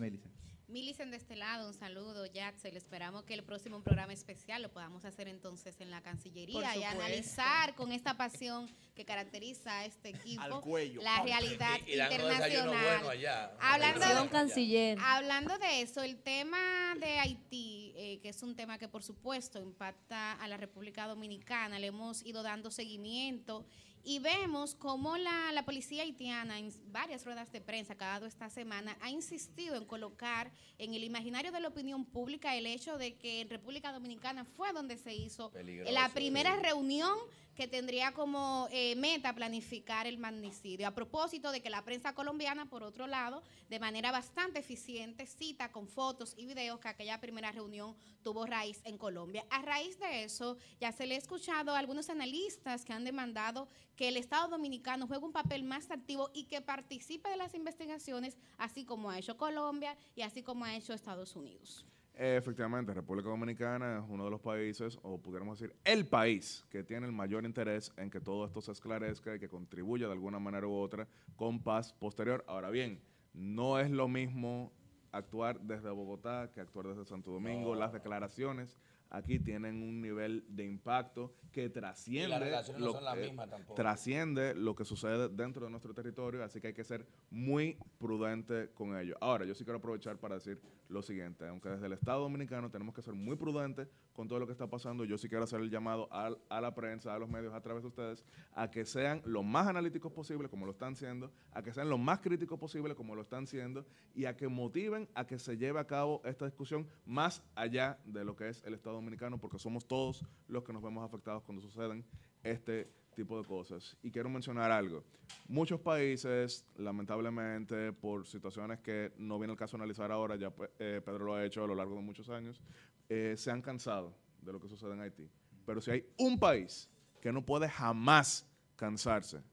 Milicen 0.69 1.09
de 1.09 1.17
este 1.17 1.35
lado, 1.35 1.67
un 1.67 1.73
saludo, 1.73 2.25
Jaxel. 2.31 2.77
Esperamos 2.77 3.23
que 3.23 3.33
el 3.33 3.41
próximo 3.43 3.81
programa 3.81 4.13
especial 4.13 4.61
lo 4.61 4.69
podamos 4.71 5.03
hacer 5.03 5.27
entonces 5.27 5.81
en 5.81 5.89
la 5.89 5.99
Cancillería 6.01 6.75
y 6.77 6.83
analizar 6.83 7.73
con 7.73 7.91
esta 7.91 8.15
pasión 8.17 8.69
que 8.93 9.03
caracteriza 9.03 9.79
a 9.79 9.85
este 9.85 10.09
equipo 10.09 10.43
Al 10.43 10.61
cuello. 10.61 11.01
la 11.01 11.23
realidad 11.23 11.79
Y- 11.87 11.93
y 11.93 11.99
internacional. 11.99 12.83
bueno 12.99 13.09
allá. 13.09 13.51
Hablando 13.59 14.05
de, 14.23 14.29
canciller. 14.29 14.99
hablando 15.01 15.57
de 15.57 15.81
eso, 15.81 16.03
el 16.03 16.21
tema 16.21 16.93
de 16.99 17.17
Haití, 17.17 17.93
eh, 17.95 18.19
que 18.21 18.29
es 18.29 18.43
un 18.43 18.55
tema 18.55 18.77
que 18.77 18.87
por 18.87 19.01
supuesto 19.01 19.59
impacta 19.59 20.33
a 20.33 20.47
la 20.47 20.57
República 20.57 21.07
Dominicana, 21.07 21.79
le 21.79 21.87
hemos 21.87 22.23
ido 22.23 22.43
dando 22.43 22.69
seguimiento 22.69 23.65
Y 24.03 24.19
vemos 24.19 24.75
cómo 24.75 25.17
la, 25.17 25.51
la 25.51 25.65
policía 25.65 26.03
haitiana 26.03 26.57
en 26.57 26.73
varias 26.91 27.25
ruedas 27.25 27.51
de 27.51 27.61
prensa 27.61 27.95
que 27.95 28.03
ha 28.03 28.07
dado 28.07 28.25
esta 28.25 28.49
semana 28.49 28.97
ha 29.01 29.09
insistido 29.09 29.75
en 29.75 29.85
colocar 29.85 30.51
en 30.77 30.93
el 30.93 31.03
imaginario 31.03 31.51
de 31.51 31.59
la 31.59 31.67
opinión 31.67 32.05
pública 32.05 32.55
el 32.55 32.65
hecho 32.65 32.97
de 32.97 33.15
que 33.15 33.41
en 33.41 33.49
República 33.49 33.91
Dominicana 33.91 34.45
fue 34.45 34.71
donde 34.73 34.97
se 34.97 35.13
hizo 35.13 35.51
Peligroso, 35.51 35.91
la 35.91 36.09
primera 36.09 36.55
reunión 36.55 37.17
que 37.59 37.67
tendría 37.67 38.13
como 38.13 38.69
eh, 38.71 38.95
meta 38.95 39.35
planificar 39.35 40.07
el 40.07 40.17
magnicidio. 40.17 40.87
A 40.87 40.91
propósito 40.91 41.51
de 41.51 41.61
que 41.61 41.69
la 41.69 41.83
prensa 41.83 42.15
colombiana, 42.15 42.69
por 42.69 42.83
otro 42.83 43.05
lado, 43.05 43.43
de 43.69 43.81
manera 43.81 44.13
bastante 44.13 44.59
eficiente, 44.59 45.25
cita 45.25 45.69
con 45.69 45.89
fotos 45.89 46.35
y 46.37 46.45
videos 46.45 46.79
que 46.79 46.87
aquella 46.87 47.19
primera 47.19 47.51
reunión 47.51 47.97
tuvo 48.23 48.45
raíz 48.45 48.81
en 48.85 48.97
Colombia. 48.97 49.45
A 49.49 49.61
raíz 49.61 49.99
de 49.99 50.23
eso, 50.23 50.57
ya 50.79 50.91
se 50.91 51.07
le 51.07 51.15
ha 51.15 51.17
escuchado 51.17 51.71
a 51.73 51.79
algunos 51.79 52.09
analistas 52.09 52.85
que 52.85 52.93
han 52.93 53.05
demandado 53.05 53.67
que 53.95 54.07
el 54.07 54.17
Estado 54.17 54.47
dominicano 54.47 55.07
juegue 55.07 55.25
un 55.25 55.31
papel 55.31 55.63
más 55.63 55.91
activo 55.91 56.29
y 56.33 56.45
que 56.45 56.61
participe 56.61 57.29
de 57.29 57.37
las 57.37 57.53
investigaciones, 57.53 58.37
así 58.57 58.85
como 58.85 59.09
ha 59.09 59.19
hecho 59.19 59.37
Colombia 59.37 59.97
y 60.15 60.21
así 60.21 60.43
como 60.43 60.65
ha 60.65 60.75
hecho 60.75 60.93
Estados 60.93 61.35
Unidos. 61.35 61.85
Efectivamente, 62.21 62.93
República 62.93 63.29
Dominicana 63.29 63.99
es 63.99 64.03
uno 64.09 64.25
de 64.25 64.31
los 64.31 64.41
países, 64.41 64.99
o 65.03 65.17
pudiéramos 65.17 65.57
decir, 65.57 65.73
el 65.85 66.05
país 66.05 66.65
que 66.69 66.83
tiene 66.83 67.05
el 67.05 67.13
mayor 67.13 67.45
interés 67.45 67.93
en 67.95 68.09
que 68.09 68.19
todo 68.19 68.45
esto 68.45 68.59
se 68.59 68.73
esclarezca 68.73 69.33
y 69.33 69.39
que 69.39 69.47
contribuya 69.47 70.07
de 70.07 70.13
alguna 70.13 70.37
manera 70.37 70.67
u 70.67 70.73
otra 70.73 71.07
con 71.37 71.63
paz 71.63 71.93
posterior. 71.93 72.43
Ahora 72.45 72.71
bien, 72.71 73.01
no 73.33 73.79
es 73.79 73.89
lo 73.89 74.09
mismo 74.09 74.73
actuar 75.11 75.59
desde 75.61 75.89
Bogotá 75.89 76.51
que 76.53 76.61
actuar 76.61 76.87
desde 76.87 77.05
Santo 77.05 77.31
Domingo. 77.31 77.73
No. 77.73 77.79
Las 77.79 77.93
declaraciones 77.93 78.77
aquí 79.09 79.39
tienen 79.39 79.81
un 79.81 80.01
nivel 80.01 80.45
de 80.47 80.65
impacto 80.65 81.33
que 81.51 81.69
trasciende, 81.69 82.37
no 82.77 82.77
lo, 82.77 83.75
trasciende 83.75 84.53
lo 84.53 84.75
que 84.75 84.85
sucede 84.85 85.29
dentro 85.29 85.65
de 85.65 85.71
nuestro 85.71 85.93
territorio, 85.93 86.43
así 86.43 86.61
que 86.61 86.67
hay 86.67 86.73
que 86.73 86.83
ser 86.83 87.07
muy 87.31 87.77
prudente 87.97 88.69
con 88.73 88.95
ello. 88.95 89.17
Ahora, 89.19 89.45
yo 89.45 89.55
sí 89.55 89.63
quiero 89.63 89.79
aprovechar 89.79 90.17
para 90.17 90.35
decir 90.35 90.61
lo 90.89 91.01
siguiente, 91.01 91.47
aunque 91.47 91.69
desde 91.69 91.87
el 91.87 91.93
Estado 91.93 92.21
Dominicano 92.21 92.69
tenemos 92.69 92.93
que 92.93 93.01
ser 93.01 93.13
muy 93.13 93.35
prudentes 93.35 93.91
con 94.19 94.27
todo 94.27 94.39
lo 94.39 94.45
que 94.45 94.51
está 94.51 94.67
pasando, 94.67 95.05
yo 95.05 95.17
sí 95.17 95.29
quiero 95.29 95.45
hacer 95.45 95.61
el 95.61 95.69
llamado 95.69 96.11
al- 96.11 96.37
a, 96.49 96.59
la 96.59 96.75
prensa, 96.75 97.15
a 97.15 97.19
los 97.19 97.29
medios, 97.29 97.53
a 97.53 97.61
través 97.61 97.83
de 97.83 97.87
ustedes, 97.87 98.25
a 98.53 98.69
que 98.69 98.83
sean 98.83 99.21
lo 99.23 99.43
más 99.43 99.67
analíticos 99.67 100.11
posible, 100.11 100.49
como 100.49 100.65
lo 100.65 100.73
están 100.73 100.97
siendo, 100.97 101.31
a 101.53 101.63
que 101.63 101.71
sean 101.71 101.87
lo 101.89 101.97
más 101.97 102.19
críticos 102.19 102.59
posible, 102.59 102.95
como 102.95 103.15
lo 103.15 103.21
están 103.21 103.47
siendo, 103.47 103.85
y 104.13 104.25
a 104.25 104.35
que 104.35 104.49
motiven 104.49 105.07
a 105.15 105.25
que 105.25 105.39
se 105.39 105.55
lleve 105.55 105.79
a 105.79 105.87
cabo 105.87 106.21
esta 106.25 106.43
discusión 106.43 106.85
más 107.05 107.41
allá 107.55 107.97
de 108.03 108.25
lo 108.25 108.35
que 108.35 108.49
es 108.49 108.61
el 108.65 108.73
Estado 108.73 108.97
Dominicano, 108.97 109.37
porque 109.37 109.57
somos 109.57 109.85
todos 109.87 110.25
los 110.49 110.65
que 110.65 110.73
nos 110.73 110.83
vemos 110.83 111.05
afectados 111.05 111.43
cuando 111.43 111.61
suceden 111.61 112.03
este 112.43 112.91
tipo 113.15 113.41
de 113.41 113.47
cosas. 113.47 113.97
Y 114.03 114.11
quiero 114.11 114.29
mencionar 114.29 114.69
algo. 114.71 115.03
Muchos 115.47 115.79
países, 115.81 116.65
lamentablemente, 116.77 117.91
por 117.93 118.25
situaciones 118.25 118.79
que 118.79 119.11
no 119.17 119.37
viene 119.39 119.53
el 119.53 119.59
caso 119.59 119.75
analizar 119.77 120.11
ahora, 120.11 120.35
ya 120.37 120.49
pues, 120.51 120.69
eh, 120.79 121.01
Pedro 121.03 121.25
lo 121.25 121.35
ha 121.35 121.43
hecho 121.45 121.63
a 121.63 121.67
lo 121.67 121.75
largo 121.75 121.95
de 121.95 122.01
muchos 122.01 122.29
años, 122.29 122.61
eh, 123.09 123.35
se 123.37 123.51
han 123.51 123.61
cansado 123.61 124.13
de 124.41 124.53
lo 124.53 124.59
que 124.59 124.69
sucede 124.69 124.93
en 124.93 125.01
Haití. 125.01 125.29
Pero 125.65 125.81
si 125.81 125.91
hay 125.91 126.05
un 126.17 126.39
país 126.39 126.89
que 127.21 127.31
no 127.31 127.45
puede 127.45 127.67
jamás 127.67 128.47
cansarse 128.75 129.43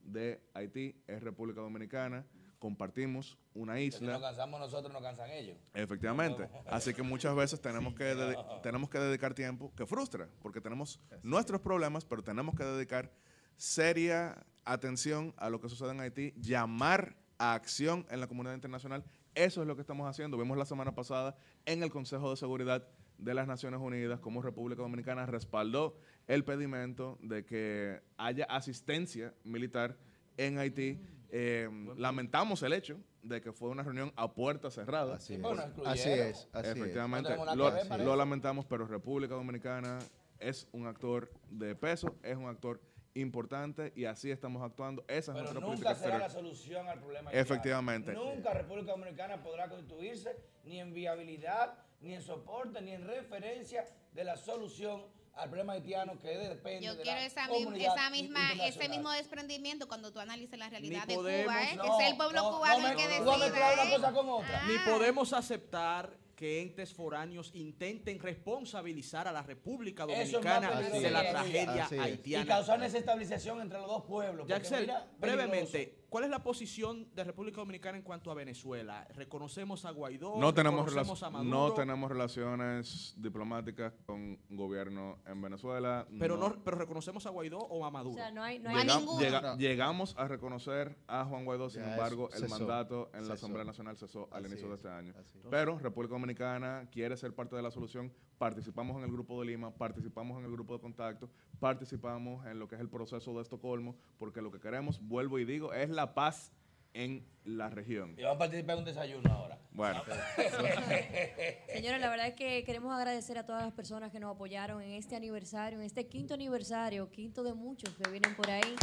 de 0.00 0.40
Haití, 0.52 0.94
es 1.06 1.22
República 1.22 1.60
Dominicana. 1.60 2.26
Compartimos 2.58 3.38
una 3.54 3.76
Si 3.76 3.84
isla. 3.84 4.12
nos 4.14 4.22
cansamos 4.22 4.58
nosotros, 4.60 4.92
nos 4.92 5.02
cansan 5.02 5.30
ellos. 5.30 5.56
Efectivamente. 5.74 6.48
Así 6.66 6.94
que 6.94 7.02
muchas 7.02 7.34
veces 7.36 7.60
tenemos 7.62 7.94
que, 7.94 8.36
tenemos 8.62 8.88
que 8.88 8.98
dedicar 8.98 9.34
tiempo, 9.34 9.72
que 9.76 9.86
frustra, 9.86 10.28
porque 10.40 10.60
tenemos 10.60 11.00
nuestros 11.22 11.60
problemas, 11.60 12.04
pero 12.04 12.22
tenemos 12.22 12.54
que 12.54 12.64
dedicar 12.64 13.12
seria 13.56 14.44
atención 14.64 15.34
a 15.36 15.50
lo 15.50 15.60
que 15.60 15.68
sucede 15.68 15.90
en 15.90 16.00
Haití, 16.00 16.32
llamar 16.38 17.16
a 17.38 17.54
acción 17.54 18.06
en 18.10 18.20
la 18.20 18.26
comunidad 18.26 18.54
internacional. 18.54 19.04
Eso 19.34 19.60
es 19.60 19.66
lo 19.66 19.74
que 19.74 19.82
estamos 19.82 20.08
haciendo. 20.08 20.38
Vimos 20.38 20.56
la 20.56 20.64
semana 20.64 20.94
pasada 20.94 21.36
en 21.66 21.82
el 21.82 21.90
Consejo 21.90 22.30
de 22.30 22.36
Seguridad 22.36 22.86
de 23.18 23.34
las 23.34 23.46
Naciones 23.46 23.80
Unidas 23.80 24.20
cómo 24.20 24.42
República 24.42 24.82
Dominicana 24.82 25.26
respaldó 25.26 25.96
el 26.26 26.44
pedimento 26.44 27.18
de 27.22 27.44
que 27.44 28.00
haya 28.16 28.44
asistencia 28.44 29.34
militar 29.44 29.96
en 30.36 30.58
Haití. 30.58 31.00
Eh, 31.30 31.68
lamentamos 31.96 32.62
el 32.62 32.72
hecho 32.72 32.98
de 33.22 33.40
que 33.40 33.52
fue 33.52 33.68
una 33.68 33.82
reunión 33.82 34.12
a 34.16 34.32
puertas 34.34 34.74
cerradas. 34.74 35.22
Así 35.22 35.34
es. 35.34 35.40
Bueno. 35.42 35.62
Así 35.84 36.10
es, 36.10 36.48
así 36.52 36.68
es. 36.70 36.76
Efectivamente, 36.76 37.30
nada 37.36 37.54
lo, 37.56 37.72
lo 37.98 38.16
lamentamos, 38.16 38.64
pero 38.66 38.86
República 38.86 39.34
Dominicana 39.34 39.98
es 40.38 40.68
un 40.72 40.86
actor 40.86 41.32
de 41.50 41.74
peso, 41.74 42.16
es 42.22 42.36
un 42.36 42.46
actor 42.46 42.80
importante 43.14 43.92
y 43.96 44.04
así 44.04 44.30
estamos 44.30 44.62
actuando. 44.62 45.04
Esa 45.08 45.16
es 45.16 45.26
Pero 45.26 45.34
nuestra 45.40 45.60
nunca 45.60 45.66
política 45.66 45.94
será 45.94 46.18
la 46.18 46.24
exterior. 46.26 46.54
solución 46.54 46.88
al 46.88 46.98
problema. 47.00 47.30
Efectivamente. 47.32 48.12
Nunca 48.12 48.52
República 48.52 48.90
Dominicana 48.92 49.42
podrá 49.42 49.68
constituirse 49.68 50.36
ni 50.64 50.80
en 50.80 50.92
viabilidad, 50.92 51.78
ni 52.00 52.14
en 52.14 52.22
soporte, 52.22 52.80
ni 52.80 52.92
en 52.92 53.06
referencia 53.06 53.84
de 54.12 54.24
la 54.24 54.36
solución 54.36 55.02
al 55.34 55.48
problema 55.48 55.72
haitiano 55.72 56.18
que 56.20 56.28
depende 56.28 56.86
Yo 56.86 56.94
de 56.94 57.02
quiero 57.02 57.18
la 57.18 57.26
esa, 57.26 57.48
comunidad 57.48 57.96
esa 57.96 58.10
misma, 58.10 58.52
ese 58.64 58.88
mismo 58.88 59.10
desprendimiento 59.10 59.88
cuando 59.88 60.12
tú 60.12 60.20
analices 60.20 60.58
la 60.58 60.68
realidad 60.70 61.04
Ni 61.08 61.14
de 61.14 61.20
podemos- 61.20 61.44
Cuba, 61.46 61.62
¿eh? 61.64 61.76
No, 61.76 61.82
que 61.82 62.04
es 62.04 62.10
el 62.10 62.16
pueblo 62.16 62.42
no, 62.42 62.56
cubano 62.56 62.78
no 62.78 62.88
el 62.88 62.96
que 62.96 63.08
decide. 63.08 63.30
una 63.30 63.46
¿eh? 63.48 63.90
cosa 63.96 64.12
con 64.12 64.28
otra. 64.28 64.62
Ni 64.68 64.78
podemos 64.90 65.32
aceptar 65.32 66.16
que 66.36 66.62
entes 66.62 66.92
foráneos 66.92 67.50
intenten 67.54 68.18
responsabilizar 68.20 69.26
a 69.28 69.32
la 69.32 69.42
República 69.42 70.04
es 70.08 70.30
Dominicana 70.32 70.80
de 70.80 71.10
la 71.10 71.30
tragedia 71.30 71.88
haitiana. 71.90 72.44
Y 72.44 72.46
causar 72.46 72.80
desestabilización 72.80 73.60
entre 73.60 73.78
los 73.78 73.88
dos 73.88 74.04
pueblos. 74.04 74.46
Jackson, 74.46 74.86
brevemente, 75.18 76.03
¿cuál 76.14 76.22
es 76.22 76.30
la 76.30 76.44
posición 76.44 77.08
de 77.12 77.24
República 77.24 77.56
Dominicana 77.60 77.98
en 77.98 78.04
cuanto 78.04 78.30
a 78.30 78.34
Venezuela? 78.34 79.04
¿Reconocemos 79.16 79.84
a 79.84 79.90
Guaidó? 79.90 80.36
No 80.38 80.54
tenemos, 80.54 80.84
¿Reconocemos 80.86 81.20
relac- 81.20 81.26
a 81.26 81.30
Maduro? 81.30 81.50
no 81.50 81.74
tenemos 81.74 82.08
relaciones 82.08 83.14
diplomáticas 83.16 83.92
con 84.06 84.38
gobierno 84.50 85.18
en 85.26 85.42
Venezuela. 85.42 86.06
pero, 86.20 86.36
no, 86.36 86.54
pero 86.62 86.76
¿reconocemos 86.78 87.26
a 87.26 87.30
Guaidó 87.30 87.58
o 87.58 87.84
a 87.84 87.90
Maduro? 87.90 88.14
O 88.14 88.18
sea, 88.18 88.30
no 88.30 88.44
hay, 88.44 88.60
no 88.60 88.70
Llega- 88.70 88.80
hay 88.94 88.98
ninguno. 89.00 89.20
llega- 89.20 89.56
Llegamos 89.56 90.14
a 90.16 90.28
reconocer 90.28 90.96
a 91.08 91.24
Juan 91.24 91.44
Guaidó, 91.44 91.68
sin 91.68 91.82
Ya 91.82 91.94
embargo, 91.94 92.28
eso 92.28 92.36
el 92.36 92.42
cesó, 92.48 92.58
mandato 92.60 93.10
en 93.12 93.26
la. 93.26 93.34
Asamblea 93.34 93.64
Nacional 93.64 93.96
cesó 93.96 94.28
al 94.30 94.44
Así 94.44 94.52
inicio 94.52 94.68
de 94.68 94.74
es, 94.74 94.78
este 94.84 94.88
año. 94.90 95.14
es. 95.18 95.32
Pero 95.50 95.80
República 95.80 96.12
Dominicana 96.14 96.88
quiere 96.92 97.16
ser 97.16 97.34
parte 97.34 97.56
de 97.56 97.62
la 97.62 97.72
solución. 97.72 98.12
Participamos 98.38 98.96
en 98.98 99.04
el 99.04 99.12
Grupo 99.12 99.40
de 99.40 99.46
Lima, 99.46 99.70
participamos 99.70 100.38
en 100.38 100.44
el 100.44 100.52
Grupo 100.52 100.74
de 100.74 100.80
Contacto, 100.80 101.30
participamos 101.60 102.44
en 102.46 102.58
lo 102.58 102.68
que 102.68 102.74
es 102.74 102.80
el 102.80 102.88
proceso 102.88 103.34
de 103.34 103.42
Estocolmo, 103.42 103.96
porque 104.18 104.42
lo 104.42 104.50
que 104.50 104.60
queremos, 104.60 105.00
vuelvo 105.00 105.38
y 105.38 105.44
digo, 105.44 105.72
es 105.72 105.88
la 105.90 106.14
paz 106.14 106.52
en 106.94 107.24
la 107.44 107.68
región. 107.70 108.14
Y 108.16 108.22
vamos 108.22 108.36
a 108.36 108.38
participar 108.38 108.74
en 108.74 108.78
un 108.78 108.84
desayuno 108.84 109.32
ahora. 109.32 109.58
Bueno. 109.72 110.02
Señores, 111.72 112.00
la 112.00 112.08
verdad 112.08 112.28
es 112.28 112.34
que 112.34 112.62
queremos 112.64 112.94
agradecer 112.94 113.36
a 113.38 113.44
todas 113.44 113.62
las 113.62 113.72
personas 113.72 114.12
que 114.12 114.20
nos 114.20 114.34
apoyaron 114.34 114.80
en 114.80 114.92
este 114.92 115.16
aniversario, 115.16 115.78
en 115.80 115.84
este 115.84 116.06
quinto 116.06 116.34
aniversario, 116.34 117.10
quinto 117.10 117.42
de 117.42 117.54
muchos 117.54 117.92
que 117.96 118.08
vienen 118.10 118.34
por 118.36 118.48
ahí. 118.48 118.76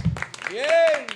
Bien. 0.49 1.07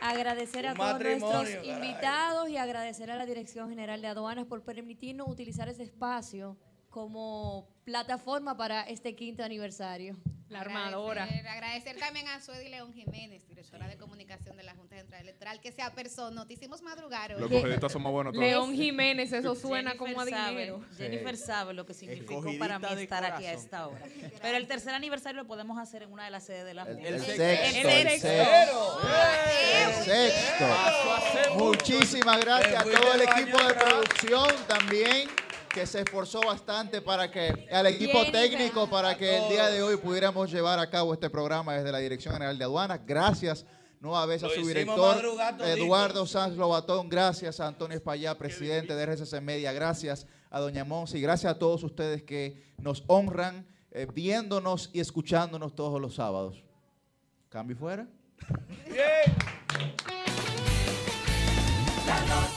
Agradecer 0.00 0.66
a 0.66 0.72
Un 0.72 0.76
todos 0.78 1.00
nuestros 1.00 1.48
caray. 1.48 1.70
invitados 1.70 2.48
y 2.48 2.56
agradecer 2.56 3.10
a 3.10 3.16
la 3.16 3.26
Dirección 3.26 3.68
General 3.70 4.00
de 4.00 4.08
Aduanas 4.08 4.46
por 4.46 4.62
permitirnos 4.62 5.28
utilizar 5.28 5.68
ese 5.68 5.82
espacio 5.82 6.56
como 6.94 7.66
plataforma 7.84 8.56
para 8.56 8.82
este 8.82 9.16
quinto 9.16 9.42
aniversario. 9.42 10.16
La 10.48 10.60
armadora. 10.60 11.24
Agradecer, 11.24 11.48
agradecer 11.48 11.96
también 11.98 12.28
a 12.28 12.40
Suedi 12.40 12.68
León 12.68 12.92
Jiménez, 12.92 13.48
directora 13.48 13.88
de 13.88 13.96
comunicación 13.96 14.56
de 14.56 14.62
la 14.62 14.76
Junta 14.76 14.94
Central 14.94 15.22
Electoral, 15.22 15.60
que 15.60 15.72
se 15.72 15.82
apersonó. 15.82 16.46
Te 16.46 16.52
hicimos 16.54 16.82
madrugar 16.82 17.34
hoy. 17.34 17.40
Los 17.40 17.50
cogedistas 17.50 17.90
somos 17.90 18.12
buenos 18.12 18.32
todos. 18.32 18.44
León 18.46 18.72
Jiménez, 18.76 19.32
eso 19.32 19.56
suena 19.56 19.92
Jennifer 19.92 20.14
como 20.14 20.20
a 20.20 20.26
sabe- 20.30 20.50
dinero. 20.50 20.84
Jennifer 20.96 21.36
sabe 21.36 21.74
lo 21.74 21.84
que 21.84 21.94
significó 21.94 22.34
Escogidita 22.34 22.78
para 22.78 22.78
mí 22.94 23.02
estar 23.02 23.24
aquí 23.24 23.46
a 23.46 23.52
esta 23.54 23.88
hora. 23.88 24.02
Pero 24.42 24.56
el 24.56 24.68
tercer 24.68 24.94
aniversario 24.94 25.42
lo 25.42 25.48
podemos 25.48 25.76
hacer 25.78 26.04
en 26.04 26.12
una 26.12 26.26
de 26.26 26.30
las 26.30 26.44
sedes 26.44 26.64
de 26.64 26.74
la 26.74 26.84
Junta. 26.84 27.08
El 27.08 27.18
sexto. 27.20 27.36
sexto, 27.42 27.78
El 27.80 27.86
el 27.88 28.08
sexto. 28.20 28.28
sexto. 28.28 29.00
El 29.88 30.04
sexto. 30.04 31.54
Muchísimas 31.56 32.40
gracias 32.44 32.76
a 32.80 32.84
todo 32.84 33.14
el 33.14 33.22
equipo 33.22 33.58
de 33.66 33.74
producción 33.74 34.48
también 34.68 35.28
que 35.74 35.86
se 35.86 36.02
esforzó 36.02 36.40
bastante 36.40 37.02
para 37.02 37.28
que, 37.28 37.66
al 37.72 37.86
equipo 37.88 38.24
técnico, 38.30 38.88
para 38.88 39.16
que 39.16 39.38
el 39.38 39.48
día 39.50 39.66
de 39.66 39.82
hoy 39.82 39.96
pudiéramos 39.96 40.52
llevar 40.52 40.78
a 40.78 40.88
cabo 40.88 41.12
este 41.12 41.28
programa 41.28 41.74
desde 41.74 41.90
la 41.90 41.98
Dirección 41.98 42.32
General 42.32 42.56
de 42.56 42.64
Aduanas. 42.64 43.00
Gracias 43.04 43.66
nueva 44.00 44.24
vez 44.26 44.44
a 44.44 44.48
su 44.50 44.64
director, 44.64 45.20
Eduardo 45.66 46.26
Sanz 46.26 46.56
Lobatón. 46.56 47.08
Gracias 47.08 47.58
a 47.58 47.66
Antonio 47.66 47.96
Espallá, 47.96 48.38
presidente 48.38 48.94
de 48.94 49.02
RCC 49.02 49.40
Media. 49.40 49.72
Gracias 49.72 50.28
a 50.48 50.60
Doña 50.60 50.84
Monsi. 50.84 51.20
Gracias 51.20 51.50
a 51.50 51.58
todos 51.58 51.82
ustedes 51.82 52.22
que 52.22 52.62
nos 52.78 53.02
honran 53.08 53.66
eh, 53.90 54.06
viéndonos 54.12 54.90
y 54.92 55.00
escuchándonos 55.00 55.74
todos 55.74 56.00
los 56.00 56.14
sábados. 56.14 56.62
Cambio 57.48 57.76
fuera. 57.76 58.06
Yeah. 62.06 62.53